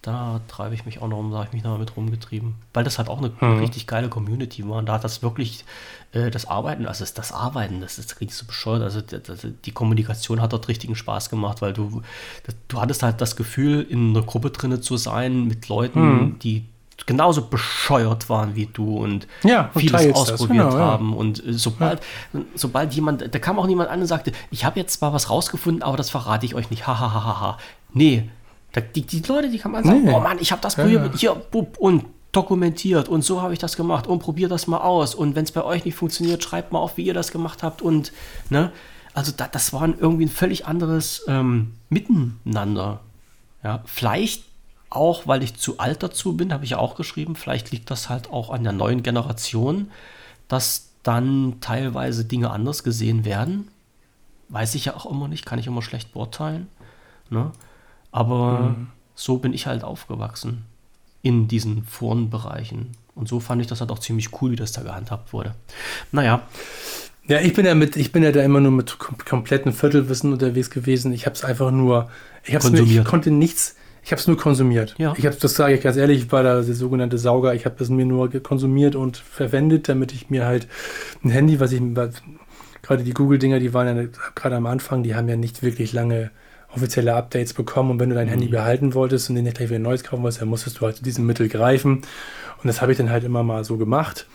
Da 0.01 0.41
treibe 0.49 0.75
ich 0.75 0.85
mich 0.87 1.01
auch 1.01 1.07
noch 1.09 1.19
um, 1.19 1.31
da 1.31 1.37
habe 1.39 1.47
ich 1.49 1.53
mich 1.53 1.63
noch 1.63 1.79
mit 1.79 1.97
rumgetrieben. 1.97 2.55
Weil 2.73 2.83
das 2.85 2.99
halt 2.99 3.09
auch 3.09 3.19
eine 3.19 3.31
Mhm. 3.41 3.59
richtig 3.61 3.87
geile 3.87 4.09
Community 4.09 4.67
war. 4.69 4.79
Und 4.79 4.87
da 4.87 4.95
hat 4.95 5.05
das 5.05 5.23
wirklich 5.23 5.65
äh, 6.13 6.31
das 6.31 6.47
Arbeiten, 6.47 6.87
also 6.87 7.01
das, 7.05 7.13
das 7.15 7.33
Arbeiten, 7.33 7.81
das 7.81 7.99
ist 7.99 8.21
richtig 8.21 8.37
so 8.37 8.47
bescheuert. 8.47 8.83
Also 8.83 9.01
die, 9.03 9.19
die- 9.23 9.53
die 9.65 9.71
Kommunikation 9.73 10.41
hat 10.41 10.53
dort 10.55 10.69
richtigen 10.69 10.97
Spaß 10.97 11.29
gemacht, 11.31 11.61
weil 11.63 11.73
du, 11.73 12.03
du 12.69 12.81
hattest 12.81 13.03
halt 13.03 13.21
das 13.21 13.37
Gefühl, 13.37 13.83
in 13.89 14.17
einer 14.17 14.25
Gruppe 14.25 14.51
drinne 14.51 14.81
zu 14.81 14.97
sein 14.97 15.47
mit 15.47 15.69
Leuten, 15.69 16.01
Mhm. 16.01 16.39
die 16.41 16.65
genauso 17.07 17.43
bescheuert 17.43 18.29
waren 18.29 18.55
wie 18.55 18.67
du 18.67 18.97
und 18.99 19.27
Ja, 19.43 19.71
vieles 19.77 20.13
ausprobiert 20.15 20.65
genau, 20.65 20.77
ja. 20.77 20.85
haben. 20.85 21.15
Und 21.17 21.45
äh, 21.47 21.53
sobald, 21.53 22.01
sobald 22.55 22.93
jemand, 22.95 23.35
da 23.35 23.39
kam 23.39 23.59
auch 23.59 23.67
niemand 23.67 23.91
an 23.91 24.01
und 24.01 24.07
sagte, 24.07 24.33
ich 24.51 24.65
habe 24.65 24.79
jetzt 24.81 24.95
zwar 24.95 25.13
was 25.13 25.31
rausgefunden, 25.31 25.83
aber 25.83 25.97
das 25.97 26.11
verrate 26.11 26.47
ich 26.47 26.55
euch 26.55 26.71
nicht. 26.71 26.87
Ha, 26.87 26.99
ha, 26.99 27.13
ha, 27.13 27.41
ha. 27.41 27.59
Nee, 27.93 28.29
da, 28.73 28.81
die, 28.81 29.03
die 29.03 29.21
Leute, 29.21 29.51
die 29.51 29.59
kamen 29.59 29.75
an 29.75 29.83
und 29.83 29.89
sagen, 29.89 30.05
Nee. 30.05 30.13
oh 30.15 30.21
Mann, 30.21 30.39
ich 30.41 30.53
habe 30.53 30.63
das 30.63 30.77
Ja, 30.77 30.85
probiert, 30.85 31.13
ja. 31.15 31.19
hier, 31.19 31.35
bub, 31.35 31.77
und 31.79 32.05
dokumentiert 32.33 33.11
und 33.11 33.23
so 33.23 33.43
habe 33.43 33.53
ich 33.53 33.59
das 33.59 33.77
gemacht 33.77 34.07
und 34.07 34.21
probiert 34.21 34.51
das 34.51 34.67
mal 34.67 34.79
aus. 34.79 35.15
Und 35.15 35.35
wenn 35.37 35.45
es 35.45 35.53
bei 35.53 35.63
euch 35.63 35.85
nicht 35.85 35.95
funktioniert, 35.97 36.43
schreibt 36.43 36.73
mal 36.73 36.79
auf, 36.79 36.97
wie 36.97 37.03
ihr 37.05 37.13
das 37.15 37.31
gemacht 37.31 37.63
habt. 37.63 37.83
Und, 37.83 38.13
ne, 38.49 38.73
also 39.13 39.33
da, 39.37 39.47
das 39.49 39.75
war 39.75 39.87
irgendwie 39.87 40.25
ein 40.25 40.31
völlig 40.31 40.67
anderes 40.67 41.25
ähm, 41.29 41.75
Miteinander. 41.91 43.01
Ja, 43.63 43.83
vielleicht 43.85 44.45
auch, 44.95 45.27
weil 45.27 45.43
ich 45.43 45.57
zu 45.57 45.79
alt 45.79 46.03
dazu 46.03 46.37
bin, 46.37 46.53
habe 46.53 46.65
ich 46.65 46.71
ja 46.71 46.79
auch 46.79 46.95
geschrieben, 46.95 47.37
vielleicht 47.37 47.71
liegt 47.71 47.91
das 47.91 48.09
halt 48.09 48.31
auch 48.31 48.51
an 48.51 48.63
der 48.63 48.73
neuen 48.73 49.03
Generation, 49.03 49.91
dass 50.49 50.91
dann 51.03 51.57
teilweise 51.61 52.25
Dinge 52.25 52.51
anders 52.51 52.85
gesehen 52.85 53.25
werden. 53.25 53.69
Weiß 54.49 54.75
ich 54.75 54.85
ja 54.85 54.95
auch 54.95 55.11
immer 55.11 55.29
nicht, 55.29 55.47
kann 55.47 55.59
ich 55.59 55.67
immer 55.67 55.83
schlecht 55.83 56.13
beurteilen. 56.13 56.69
Ne? 57.31 57.51
Aber 58.11 58.77
so 59.15 59.39
bin 59.39 59.55
ich 59.55 59.67
halt 59.67 59.85
aufgewachsen 59.85 60.65
in 61.23 61.49
diesen 61.49 61.85
Forenbereichen. 61.85 62.93
Und 63.15 63.29
so 63.29 63.41
fand 63.41 63.61
ich 63.63 63.69
das 63.69 63.81
halt 63.81 63.91
auch 63.91 63.99
ziemlich 63.99 64.41
cool, 64.41 64.53
wie 64.53 64.57
das 64.57 64.73
da 64.73 64.83
gehandhabt 64.83 65.33
wurde. 65.33 65.55
Naja, 66.13 66.43
Ja, 67.29 67.41
ich 67.41 67.53
bin 67.55 67.65
ja 67.65 67.75
mit, 67.75 67.97
ich 67.97 68.11
bin 68.11 68.23
ja 68.23 68.33
da 68.33 68.43
immer 68.43 68.61
nur 68.61 68.73
mit 68.73 68.99
kom 68.99 69.17
kompletten 69.19 69.73
Viertelwissen 69.73 70.33
unterwegs 70.33 70.71
gewesen. 70.71 71.13
Ich 71.13 71.25
habe 71.27 71.35
es 71.35 71.45
einfach 71.45 71.71
nur, 71.71 72.11
ich 72.45 72.55
habe 72.55 72.65
es 72.65 72.71
mir, 72.73 72.83
ich 72.83 73.05
konnte 73.05 73.31
nichts, 73.31 73.77
ich 74.05 74.11
habe 74.11 74.21
es 74.21 74.27
nur 74.27 74.37
konsumiert. 74.37 74.95
Ja. 74.99 75.15
Ich 75.17 75.27
habe, 75.27 75.37
das 75.37 75.55
sage 75.55 75.75
ich 75.75 75.81
ganz 75.81 75.97
ehrlich, 75.97 76.25
ich 76.25 76.33
war 76.33 76.43
da 76.43 76.61
der 76.61 76.75
sogenannte 76.75 77.19
Sauger. 77.19 77.55
Ich 77.55 77.65
habe 77.65 77.83
es 77.83 77.89
mir 77.89 78.05
nur 78.05 78.29
konsumiert 78.43 78.97
und 78.97 79.17
verwendet, 79.17 79.89
damit 79.89 80.13
ich 80.13 80.29
mir 80.29 80.45
halt 80.45 80.67
ein 81.25 81.31
Handy, 81.31 81.61
was 81.61 81.73
ich 81.73 81.81
gerade 82.83 83.05
die 83.05 83.15
Google-Dinger, 83.15 83.61
die 83.61 83.73
waren 83.73 83.97
ja 83.97 84.09
gerade 84.35 84.57
am 84.57 84.67
Anfang, 84.67 85.03
die 85.03 85.15
haben 85.15 85.29
ja 85.29 85.37
nicht 85.37 85.63
wirklich 85.63 85.93
lange 85.93 86.31
offizielle 86.75 87.15
Updates 87.15 87.55
bekommen 87.55 87.91
und 87.93 88.01
wenn 88.01 88.09
du 88.09 88.15
dein 88.15 88.29
Handy 88.29 88.49
behalten 88.49 88.95
wolltest 88.95 89.29
und 89.29 89.37
den 89.37 89.45
nicht 89.45 89.59
gleich 89.59 89.69
wieder 89.69 89.79
ein 89.79 89.83
neues 89.83 90.05
kaufen 90.05 90.23
wolltest, 90.23 90.41
dann 90.41 90.49
musstest 90.49 90.81
du 90.81 90.87
halt 90.87 90.97
zu 90.97 91.03
diesem 91.03 91.27
Mittel 91.27 91.49
greifen 91.49 91.97
und 91.97 92.67
das 92.67 92.81
habe 92.81 92.93
ich 92.93 92.99
dann 92.99 93.11
halt 93.11 93.25
immer 93.25 93.43
mal 93.43 93.63
so 93.63 93.77
gemacht. 93.77 94.27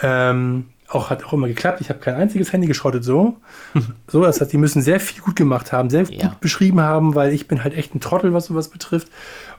Ähm, 0.00 0.66
auch 0.90 1.08
hat 1.10 1.24
auch 1.24 1.32
immer 1.32 1.46
geklappt. 1.48 1.80
Ich 1.80 1.88
habe 1.88 2.00
kein 2.00 2.14
einziges 2.14 2.52
Handy 2.52 2.66
geschrottet 2.66 3.04
so. 3.04 3.36
so, 4.08 4.22
das 4.22 4.40
heißt, 4.40 4.52
die 4.52 4.58
müssen 4.58 4.82
sehr 4.82 5.00
viel 5.00 5.22
gut 5.22 5.36
gemacht 5.36 5.72
haben, 5.72 5.88
sehr 5.90 6.02
Ja. 6.10 6.28
gut 6.28 6.40
beschrieben 6.40 6.80
haben, 6.80 7.14
weil 7.14 7.32
ich 7.32 7.48
bin 7.48 7.62
halt 7.62 7.74
echt 7.74 7.94
ein 7.94 8.00
Trottel, 8.00 8.32
was 8.32 8.46
sowas 8.46 8.68
betrifft. 8.68 9.08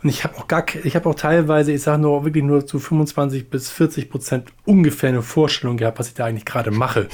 Und 0.03 0.09
ich 0.09 0.23
habe 0.23 0.37
auch 0.37 0.47
gar, 0.47 0.65
ich 0.83 0.95
habe 0.95 1.07
auch 1.09 1.15
teilweise, 1.15 1.71
ich 1.71 1.81
sage 1.81 2.01
nur 2.01 2.25
wirklich 2.25 2.43
nur 2.43 2.65
zu 2.65 2.79
25 2.79 3.49
bis 3.49 3.69
40 3.69 4.09
Prozent 4.09 4.49
ungefähr 4.65 5.09
eine 5.09 5.21
Vorstellung 5.21 5.77
gehabt, 5.77 5.99
was 5.99 6.07
ich 6.09 6.13
da 6.13 6.25
eigentlich 6.25 6.45
gerade 6.45 6.71
mache. 6.71 7.07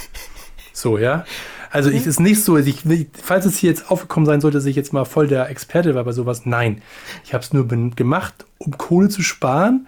So, 0.74 0.98
ja. 0.98 1.26
Also 1.70 1.90
ich 1.90 2.06
ist 2.08 2.20
nicht 2.20 2.44
so, 2.44 2.58
ich, 2.58 2.84
falls 3.22 3.46
es 3.46 3.58
hier 3.58 3.70
jetzt 3.70 3.92
aufgekommen 3.92 4.26
sein 4.26 4.42
sollte, 4.42 4.58
dass 4.58 4.66
ich 4.66 4.76
jetzt 4.76 4.94
mal 4.94 5.06
voll 5.06 5.28
der 5.28 5.50
Experte 5.50 5.96
war 5.96 6.04
bei 6.06 6.12
sowas, 6.14 6.46
nein. 6.46 6.82
Ich 7.26 7.34
habe 7.34 7.44
es 7.44 7.52
nur 7.52 7.68
gemacht, 7.68 8.46
um 8.58 8.78
Kohle 8.78 9.10
zu 9.10 9.22
sparen, 9.22 9.88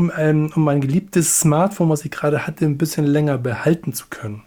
um, 0.00 0.10
ähm, 0.16 0.50
um 0.54 0.64
mein 0.64 0.80
geliebtes 0.80 1.40
Smartphone, 1.40 1.90
was 1.90 2.04
ich 2.04 2.10
gerade 2.10 2.46
hatte, 2.46 2.64
ein 2.64 2.78
bisschen 2.78 3.06
länger 3.06 3.36
behalten 3.38 3.92
zu 3.92 4.06
können. 4.08 4.42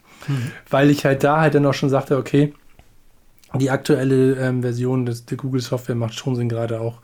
Weil 0.69 0.89
ich 0.89 1.05
halt 1.05 1.23
da 1.23 1.41
halt 1.41 1.53
dann 1.53 1.65
auch 1.65 1.73
schon 1.73 1.89
sagte, 1.89 2.17
okay, 2.17 2.53
die 3.55 3.69
aktuelle 3.69 4.35
ähm, 4.37 4.61
Version 4.63 5.05
des, 5.05 5.25
der 5.25 5.37
Google 5.37 5.61
Software 5.61 5.95
macht 5.95 6.15
schon 6.15 6.35
Sinn, 6.35 6.49
gerade 6.49 6.79
auch 6.81 6.99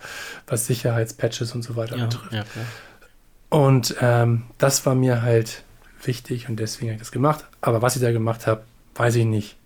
was 0.47 0.65
Sicherheitspatches 0.65 1.53
und 1.53 1.61
so 1.61 1.75
weiter 1.75 1.97
ja, 1.97 2.05
betrifft. 2.05 2.31
ja. 2.33 2.43
Und 3.49 3.95
ähm, 4.01 4.43
das 4.57 4.85
war 4.85 4.95
mir 4.95 5.21
halt 5.21 5.63
wichtig 6.03 6.49
und 6.49 6.59
deswegen 6.59 6.89
habe 6.89 6.95
ich 6.95 7.01
das 7.01 7.11
gemacht. 7.11 7.45
Aber 7.61 7.81
was 7.81 7.95
ich 7.95 8.01
da 8.01 8.11
gemacht 8.11 8.47
habe, 8.47 8.63
weiß 8.95 9.15
ich 9.15 9.25
nicht. 9.25 9.57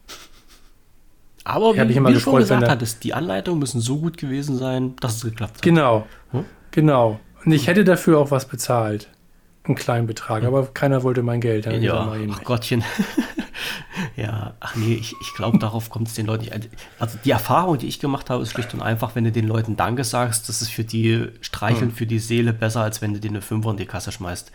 Aber 1.45 1.71
Ich 1.71 1.79
wie, 1.81 1.85
mich 1.85 1.97
immer 1.97 2.09
wie 2.09 2.13
du 2.13 2.19
schon 2.19 2.35
gesagt 2.37 2.67
hattest, 2.67 3.03
die 3.03 3.13
Anleitungen 3.13 3.59
müssen 3.59 3.81
so 3.81 3.97
gut 3.99 4.17
gewesen 4.17 4.57
sein, 4.57 4.95
dass 4.99 5.17
es 5.17 5.23
geklappt 5.23 5.57
hat. 5.57 5.61
Genau, 5.61 6.07
Hm? 6.31 6.45
genau. 6.71 7.19
Und 7.45 7.51
ich 7.51 7.67
hätte 7.67 7.83
dafür 7.83 8.19
auch 8.19 8.31
was 8.31 8.47
bezahlt. 8.47 9.09
Einen 9.65 9.75
kleinen 9.75 10.07
Betrag, 10.07 10.43
aber 10.43 10.67
keiner 10.67 11.03
wollte 11.03 11.23
mein 11.23 11.39
Geld. 11.39 11.65
Dann 11.65 11.81
Ja, 11.81 12.11
ach 12.11 12.17
nicht. 12.17 12.43
Gottchen. 12.43 12.83
ja, 14.17 14.53
ach 14.59 14.75
nee, 14.75 14.95
ich, 14.95 15.15
ich 15.21 15.33
glaube, 15.35 15.57
darauf 15.57 15.89
kommt 15.89 16.09
es 16.09 16.15
den 16.15 16.25
Leuten 16.25 16.43
nicht. 16.43 16.69
Also 16.99 17.17
die 17.23 17.31
Erfahrung, 17.31 17.77
die 17.77 17.87
ich 17.87 17.99
gemacht 17.99 18.29
habe, 18.29 18.43
ist 18.43 18.51
schlicht 18.51 18.73
und 18.73 18.81
einfach, 18.81 19.15
wenn 19.15 19.23
du 19.23 19.31
den 19.31 19.47
Leuten 19.47 19.77
Danke 19.77 20.03
sagst, 20.03 20.49
das 20.49 20.61
ist 20.61 20.69
für 20.71 20.83
die 20.83 21.29
Streicheln 21.39 21.89
Hm. 21.91 21.95
für 21.95 22.05
die 22.05 22.19
Seele 22.19 22.51
besser, 22.51 22.81
als 22.81 23.01
wenn 23.01 23.13
du 23.13 23.21
dir 23.21 23.29
eine 23.29 23.41
Fünfer 23.41 23.71
in 23.71 23.77
die 23.77 23.85
Kasse 23.85 24.11
schmeißt. 24.11 24.51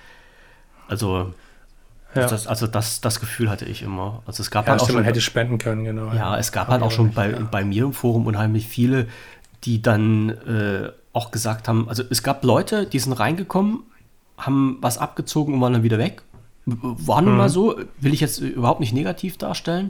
Also, 0.89 1.32
Ja, 2.15 2.27
das, 2.27 2.47
also 2.47 2.66
das, 2.66 3.01
das 3.01 3.19
Gefühl 3.20 3.48
hatte 3.48 3.65
ich 3.65 3.82
immer. 3.82 4.23
Also 4.27 4.43
es 4.43 4.51
gab 4.51 4.66
ja 4.66 4.73
halt 4.73 4.81
auch 4.81 4.85
stimmt, 4.85 4.94
schon, 4.94 5.01
man 5.01 5.05
hätte 5.05 5.20
spenden 5.23 5.56
können, 5.59 5.85
genau. 5.85 6.12
ja, 6.12 6.36
es 6.36 6.52
gab 6.52 6.69
halt 6.69 6.82
auch 6.82 6.90
schon 6.90 7.06
nicht, 7.06 7.15
bei, 7.15 7.31
ja. 7.31 7.39
bei 7.51 7.65
mir 7.65 7.85
im 7.85 7.93
Forum 7.94 8.27
unheimlich 8.27 8.66
viele, 8.66 9.09
die 9.65 9.81
dann 9.81 10.31
äh, 10.31 10.90
auch 11.19 11.31
gesagt 11.32 11.66
haben, 11.69 11.89
also 11.89 12.03
es 12.11 12.23
gab 12.23 12.45
Leute, 12.45 12.86
die 12.86 12.99
sind 12.99 13.12
reingekommen, 13.12 13.81
haben 14.36 14.78
was 14.81 14.99
abgezogen 14.99 15.55
und 15.55 15.61
waren 15.61 15.73
dann 15.73 15.82
wieder 15.82 15.99
weg. 15.99 16.23
War 16.66 17.23
nun 17.23 17.32
Mhm. 17.32 17.39
mal 17.39 17.49
so, 17.49 17.77
will 17.99 18.12
ich 18.15 18.20
jetzt 18.20 18.39
überhaupt 18.39 18.81
nicht 18.81 18.93
negativ 18.93 19.36
darstellen. 19.39 19.86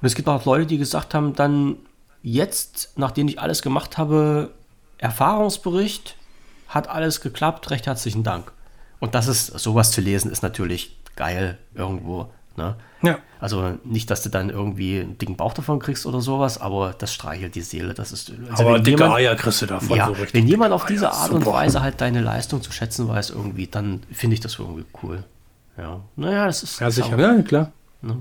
Und 0.00 0.06
es 0.06 0.14
gibt 0.14 0.28
auch 0.28 0.44
Leute, 0.44 0.66
die 0.66 0.78
gesagt 0.78 1.12
haben, 1.12 1.34
dann, 1.34 1.76
jetzt, 2.22 2.92
nachdem 2.96 3.28
ich 3.28 3.40
alles 3.40 3.62
gemacht 3.62 3.98
habe, 3.98 4.50
Erfahrungsbericht, 4.98 6.16
hat 6.68 6.88
alles 6.88 7.20
geklappt, 7.20 7.70
recht 7.70 7.86
herzlichen 7.86 8.22
Dank. 8.22 8.52
Und 9.00 9.14
das 9.14 9.26
ist, 9.26 9.46
sowas 9.58 9.90
zu 9.90 10.00
lesen, 10.00 10.30
ist 10.30 10.42
natürlich 10.42 10.96
geil 11.16 11.58
irgendwo. 11.74 12.30
Ne? 12.56 12.76
Ja. 13.02 13.18
Also 13.38 13.78
nicht, 13.84 14.10
dass 14.10 14.22
du 14.22 14.28
dann 14.28 14.50
irgendwie 14.50 15.00
einen 15.00 15.16
dicken 15.16 15.36
Bauch 15.36 15.54
davon 15.54 15.78
kriegst 15.78 16.04
oder 16.04 16.20
sowas, 16.20 16.60
aber 16.60 16.94
das 16.98 17.14
streichelt 17.14 17.54
die 17.54 17.62
Seele. 17.62 17.94
Das 17.94 18.12
ist, 18.12 18.32
also 18.50 18.62
Aber 18.64 18.78
dicke 18.78 19.02
jemand- 19.02 19.14
Eier 19.14 19.34
kriegst 19.36 19.62
du 19.62 19.66
davon 19.66 19.96
ja, 19.96 20.06
so 20.06 20.12
richtig. 20.12 20.34
wenn 20.34 20.46
jemand 20.48 20.72
auf 20.72 20.84
diese 20.84 21.10
Eier, 21.10 21.16
Art 21.16 21.30
und 21.30 21.44
super. 21.44 21.56
Weise 21.56 21.80
halt 21.80 22.00
deine 22.00 22.20
Leistung 22.20 22.60
zu 22.60 22.70
schätzen 22.72 23.08
weiß 23.08 23.30
irgendwie, 23.30 23.66
dann 23.66 24.02
finde 24.12 24.34
ich 24.34 24.40
das 24.40 24.58
irgendwie 24.58 24.84
cool. 25.02 25.24
Ja, 25.78 26.00
naja, 26.16 26.46
das 26.46 26.62
ist 26.62 26.80
Ja, 26.80 26.90
sicher, 26.90 27.18
ja, 27.18 27.40
klar. 27.42 27.72
Ne? 28.02 28.18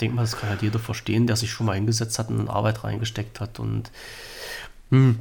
Denke 0.00 0.16
mal, 0.16 0.22
das 0.22 0.36
kann 0.36 0.50
halt 0.50 0.62
jeder 0.62 0.78
verstehen, 0.78 1.26
der 1.26 1.36
sich 1.36 1.50
schon 1.50 1.66
mal 1.66 1.74
hingesetzt 1.74 2.18
hat 2.18 2.28
und 2.28 2.48
Arbeit 2.48 2.84
reingesteckt 2.84 3.40
hat. 3.40 3.58
Und 3.60 3.90
hm. 4.90 5.18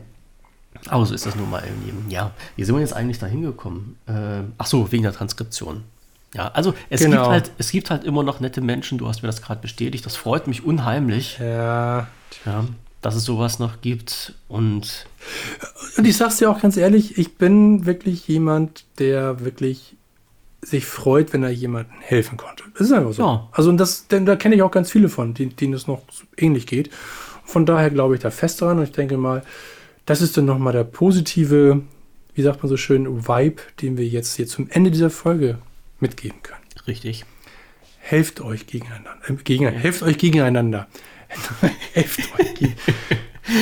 aber 0.88 1.06
so 1.06 1.14
ist 1.14 1.26
das 1.26 1.36
nun 1.36 1.50
mal 1.50 1.60
im 1.60 1.86
Leben. 1.86 2.06
Ja, 2.10 2.32
wie 2.58 2.64
sind 2.66 2.76
wir 2.76 2.82
jetzt 2.82 2.94
eigentlich 2.94 3.20
da 3.20 3.28
hingekommen? 3.28 3.96
Äh, 4.08 4.42
ach 4.58 4.66
so, 4.66 4.92
wegen 4.92 5.04
der 5.04 5.14
Transkription. 5.14 5.84
Ja, 6.36 6.50
also 6.50 6.74
es, 6.90 7.02
Genau. 7.02 7.18
gibt 7.24 7.28
halt, 7.30 7.52
es 7.58 7.72
gibt 7.72 7.90
halt 7.90 8.04
immer 8.04 8.24
noch 8.24 8.40
nette 8.40 8.62
Menschen, 8.62 8.98
du 8.98 9.08
hast 9.08 9.22
mir 9.24 9.28
das 9.28 9.42
gerade 9.42 9.62
bestätigt, 9.62 10.06
das 10.06 10.16
freut 10.16 10.48
mich 10.48 10.64
unheimlich, 10.64 11.38
Ja. 11.40 12.08
ja, 12.46 12.66
dass 13.02 13.16
es 13.16 13.24
sowas 13.26 13.58
noch 13.60 13.82
gibt. 13.82 14.36
Und 14.48 15.08
Und 15.98 16.06
ich 16.06 16.18
sag's 16.18 16.38
dir 16.38 16.50
auch 16.52 16.62
ganz 16.62 16.78
ehrlich, 16.78 17.18
ich 17.18 17.36
bin 17.38 17.86
wirklich 17.86 18.28
jemand, 18.28 18.86
der 19.00 19.44
wirklich 19.44 19.96
sich 20.62 20.86
freut, 20.86 21.32
wenn 21.34 21.42
er 21.44 21.50
jemandem 21.52 21.94
helfen 22.02 22.38
konnte. 22.38 22.64
Das 22.78 22.88
ist 22.88 22.94
einfach 22.94 23.14
so. 23.14 23.24
Ja. 23.24 23.48
Also 23.54 23.70
und 23.70 23.78
das, 23.78 24.08
denn 24.08 24.26
da 24.26 24.36
kenne 24.36 24.56
ich 24.56 24.62
auch 24.62 24.72
ganz 24.72 24.92
viele 24.92 25.10
von, 25.10 25.34
denen 25.34 25.74
es 25.74 25.88
noch 25.88 26.02
ähnlich 26.38 26.68
geht. 26.68 26.90
Von 27.46 27.66
daher 27.66 27.90
glaube 27.90 28.16
ich 28.16 28.22
da 28.22 28.30
fest 28.30 28.62
dran 28.62 28.78
und 28.78 28.84
ich 28.84 28.92
denke 28.92 29.18
mal, 29.18 29.42
das 30.06 30.22
ist 30.22 30.36
dann 30.38 30.46
nochmal 30.46 30.74
der 30.74 30.84
positive, 30.84 31.82
wie 32.36 32.42
sagt 32.42 32.62
man 32.62 32.70
so 32.70 32.78
schön, 32.78 33.28
Vibe, 33.28 33.62
den 33.82 33.98
wir 33.98 34.06
jetzt 34.06 34.36
hier 34.36 34.48
zum 34.48 34.70
Ende 34.70 34.92
dieser 34.92 35.10
Folge 35.10 35.58
mitgeben 36.00 36.42
können. 36.44 36.64
richtig. 36.88 37.26
Helft 38.00 38.42
euch 38.42 38.66
gegeneinander. 38.66 39.18
Äh, 39.28 39.34
gegen, 39.44 39.68
helft 39.68 40.02
euch 40.04 40.18
gegeneinander. 40.18 40.88
helft 41.94 42.20
euch 42.40 42.56
gegen. 42.56 42.76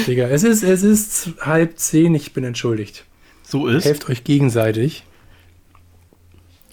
Digga, 0.06 0.28
es 0.28 0.44
ist, 0.44 0.64
es 0.64 0.84
ist 0.84 1.32
halb 1.42 1.78
zehn, 1.80 2.16
ich 2.16 2.34
bin 2.34 2.44
entschuldigt. 2.44 3.04
So 3.44 3.68
ist. 3.68 3.86
Helft 3.86 4.10
euch 4.10 4.24
gegenseitig 4.24 5.04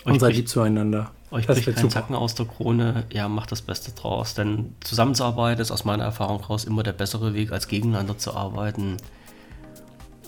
und 0.04 0.12
Euch 0.14 0.20
seid 0.20 0.30
bricht- 0.30 0.36
lieb 0.36 0.48
zueinander. 0.48 1.10
Euch 1.30 1.46
das 1.46 1.56
bricht 1.56 1.66
wird 1.66 1.76
kein 1.76 1.82
super. 1.84 1.94
Zacken 1.94 2.14
aus 2.14 2.34
der 2.36 2.46
Krone. 2.46 3.04
Ja, 3.12 3.28
macht 3.28 3.50
das 3.50 3.62
Beste 3.62 3.90
draus. 3.92 4.34
Denn 4.34 4.74
Zusammenarbeit 4.80 5.58
ist 5.58 5.72
aus 5.72 5.84
meiner 5.84 6.04
Erfahrung 6.04 6.40
heraus 6.40 6.64
immer 6.64 6.82
der 6.84 6.92
bessere 6.92 7.34
Weg, 7.34 7.50
als 7.50 7.66
gegeneinander 7.66 8.16
zu 8.18 8.34
arbeiten. 8.34 8.98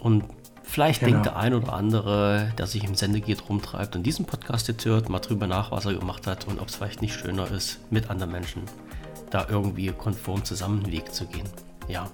Und 0.01 0.25
vielleicht 0.67 1.01
Genau. 1.01 1.13
denkt 1.13 1.27
der 1.27 1.37
ein 1.37 1.55
oder 1.55 1.73
andere, 1.73 2.53
der 2.59 2.67
sich 2.67 2.85
im 2.85 2.95
Sendegeht 2.95 3.49
rumtreibt 3.49 3.97
und 3.97 4.03
diesen 4.03 4.27
Podcast 4.27 4.69
jetzt 4.69 4.85
hört, 4.85 5.09
mal 5.09 5.21
drüber 5.21 5.47
nach, 5.47 5.71
was 5.71 5.87
er 5.87 5.95
gemacht 5.95 6.27
hat 6.27 6.47
und 6.47 6.61
ob 6.61 6.69
es 6.69 6.77
vielleicht 6.77 7.01
nicht 7.03 7.15
schöner 7.15 7.51
ist, 7.51 7.79
mit 7.91 8.11
anderen 8.11 8.33
Menschen 8.33 8.63
da 9.31 9.47
irgendwie 9.49 9.89
konform 9.93 10.45
zusammen 10.45 10.85
den 10.85 10.93
Weg 10.93 11.13
zu 11.13 11.27
gehen. 11.27 11.49
Ja. 11.89 12.09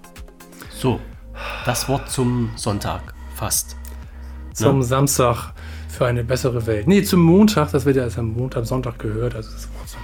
So, 0.71 1.01
das 1.67 1.89
Wort 1.89 2.11
zum 2.11 2.51
Sonntag 2.57 3.15
fast. 3.35 3.77
Zum 4.55 4.83
Samstag 4.83 5.53
für 5.89 6.07
eine 6.07 6.25
bessere 6.25 6.67
Welt. 6.67 6.87
Nee, 6.87 7.03
zum 7.03 7.21
Montag, 7.23 7.71
das 7.73 7.85
wird 7.85 7.97
ja 7.97 8.05
erst 8.05 8.19
am 8.19 8.33
Montag, 8.33 8.61
am 8.61 8.65
Sonntag 8.67 8.99
gehört, 8.99 9.35
also 9.35 9.51
das 9.51 9.69
Wort 9.75 9.89
zum 9.89 10.01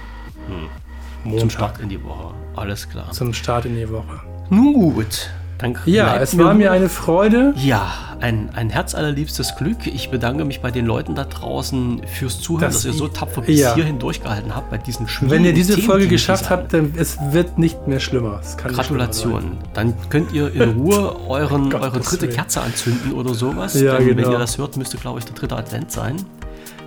Montag. 1.23 1.39
Zum 1.41 1.49
Start 1.49 1.79
in 1.79 1.89
die 1.89 2.03
Woche. 2.03 2.33
Alles 2.55 2.87
klar. 2.89 3.11
Zum 3.11 3.33
Start 3.33 3.65
in 3.65 3.75
die 3.75 3.89
Woche. 3.89 4.19
Nun 4.49 4.73
gut. 4.73 5.29
Dann 5.59 5.77
Ja, 5.85 6.15
es 6.17 6.37
war 6.37 6.53
mir 6.53 6.71
eine 6.71 6.89
Freude. 6.89 7.53
Ja, 7.57 7.91
ein, 8.21 8.49
ein 8.55 8.69
herzallerliebstes 8.69 9.55
Glück. 9.57 9.85
Ich 9.87 10.09
bedanke 10.09 10.43
mich 10.45 10.61
bei 10.61 10.71
den 10.71 10.85
Leuten 10.85 11.15
da 11.15 11.25
draußen 11.25 12.01
fürs 12.07 12.39
Zuhören, 12.41 12.61
Das- 12.71 12.75
dass 12.75 12.85
ihr 12.85 12.93
so 12.93 13.07
tapfer 13.07 13.41
bis 13.41 13.59
ja. 13.59 13.75
hierhin 13.75 13.99
durchgehalten 13.99 14.55
habt 14.55 14.71
bei 14.71 14.77
diesen 14.77 15.07
schwierigen 15.07 15.35
Wenn 15.35 15.45
ihr 15.45 15.53
diese 15.53 15.75
Themen, 15.75 15.87
Folge 15.87 16.03
die 16.05 16.09
geschafft 16.11 16.49
habt, 16.49 16.73
dann 16.73 16.93
es 16.97 17.17
wird 17.31 17.57
nicht 17.59 17.87
mehr 17.87 17.99
schlimmer. 17.99 18.37
Nicht 18.39 18.59
schlimmer 18.59 18.73
Gratulation. 18.75 19.57
Dann 19.73 19.93
könnt 20.09 20.31
ihr 20.33 20.53
in 20.53 20.71
Ruhe 20.71 21.15
euren, 21.27 21.69
Gottes 21.69 21.87
eure 21.87 21.99
dritte. 21.99 22.27
Kerze 22.29 22.61
anzünden 22.61 23.13
oder 23.13 23.33
sowas. 23.33 23.73
Ja, 23.79 23.97
Denn 23.97 24.07
Wenn 24.07 24.17
genau. 24.17 24.31
ihr 24.31 24.39
das 24.39 24.57
hört, 24.57 24.75
müsste, 24.77 24.97
glaube 24.97 25.19
ich, 25.19 25.25
der 25.25 25.35
dritte 25.35 25.55
Advent 25.57 25.91
sein. 25.91 26.15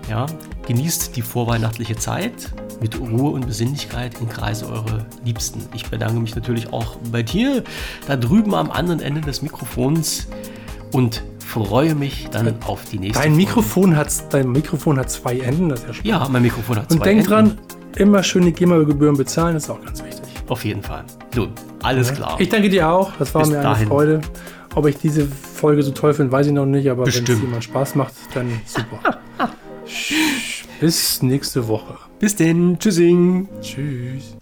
Ja, 0.08 0.26
genießt 0.66 1.16
die 1.16 1.22
vorweihnachtliche 1.22 1.96
Zeit 1.96 2.52
mit 2.80 2.98
Ruhe 3.00 3.30
und 3.32 3.46
Besinnlichkeit 3.46 4.20
im 4.20 4.28
Kreise 4.28 4.66
eurer 4.66 5.06
Liebsten. 5.24 5.62
Ich 5.74 5.88
bedanke 5.88 6.20
mich 6.20 6.34
natürlich 6.34 6.72
auch 6.72 6.96
bei 7.10 7.22
dir 7.22 7.62
da 8.06 8.16
drüben 8.16 8.54
am 8.54 8.70
anderen 8.70 9.00
Ende 9.00 9.20
des 9.20 9.42
Mikrofons 9.42 10.28
und 10.92 11.22
freue 11.38 11.94
mich 11.94 12.28
dann 12.30 12.54
auf 12.66 12.84
die 12.90 12.98
nächste 12.98 13.22
Dein 13.22 13.32
Folge. 13.32 13.46
Mikrofon 13.46 13.96
hat, 13.96 14.12
dein 14.34 14.50
Mikrofon 14.50 14.98
hat 14.98 15.10
zwei 15.10 15.38
Enden, 15.38 15.68
das 15.68 15.80
ist 15.80 15.86
ja 15.86 15.94
spannend. 15.94 16.10
Ja, 16.22 16.28
mein 16.28 16.42
Mikrofon 16.42 16.76
hat 16.76 16.90
Und 16.90 16.98
zwei 16.98 17.04
denk 17.04 17.18
Enden. 17.30 17.30
dran, 17.30 17.58
immer 17.96 18.22
schön 18.22 18.44
die 18.44 18.52
GEMA-Gebühren 18.52 19.16
bezahlen, 19.16 19.54
das 19.54 19.64
ist 19.64 19.70
auch 19.70 19.82
ganz 19.82 20.02
wichtig. 20.02 20.22
Auf 20.48 20.64
jeden 20.64 20.82
Fall. 20.82 21.04
Nun, 21.36 21.50
alles 21.82 22.12
klar. 22.12 22.36
Ich 22.40 22.48
danke 22.48 22.68
dir 22.68 22.88
auch, 22.90 23.12
das 23.18 23.34
war 23.34 23.42
Bis 23.42 23.50
mir 23.52 23.58
eine 23.58 23.68
dahin. 23.68 23.88
Freude. 23.88 24.20
Ob 24.74 24.86
ich 24.86 24.96
diese 24.96 25.26
Folge 25.26 25.82
so 25.82 25.90
toll 25.92 26.14
finde, 26.14 26.32
weiß 26.32 26.46
ich 26.46 26.52
noch 26.52 26.64
nicht, 26.66 26.90
aber 26.90 27.04
wenn 27.06 27.24
es 27.24 27.28
jemand 27.40 27.62
Spaß 27.64 27.94
macht, 27.94 28.14
dann 28.34 28.60
super. 28.64 29.18
Bis 30.80 31.22
nächste 31.22 31.68
Woche. 31.68 31.96
Bis 32.18 32.36
denn. 32.36 32.78
Tschüssing. 32.78 33.48
Tschüss. 33.60 34.36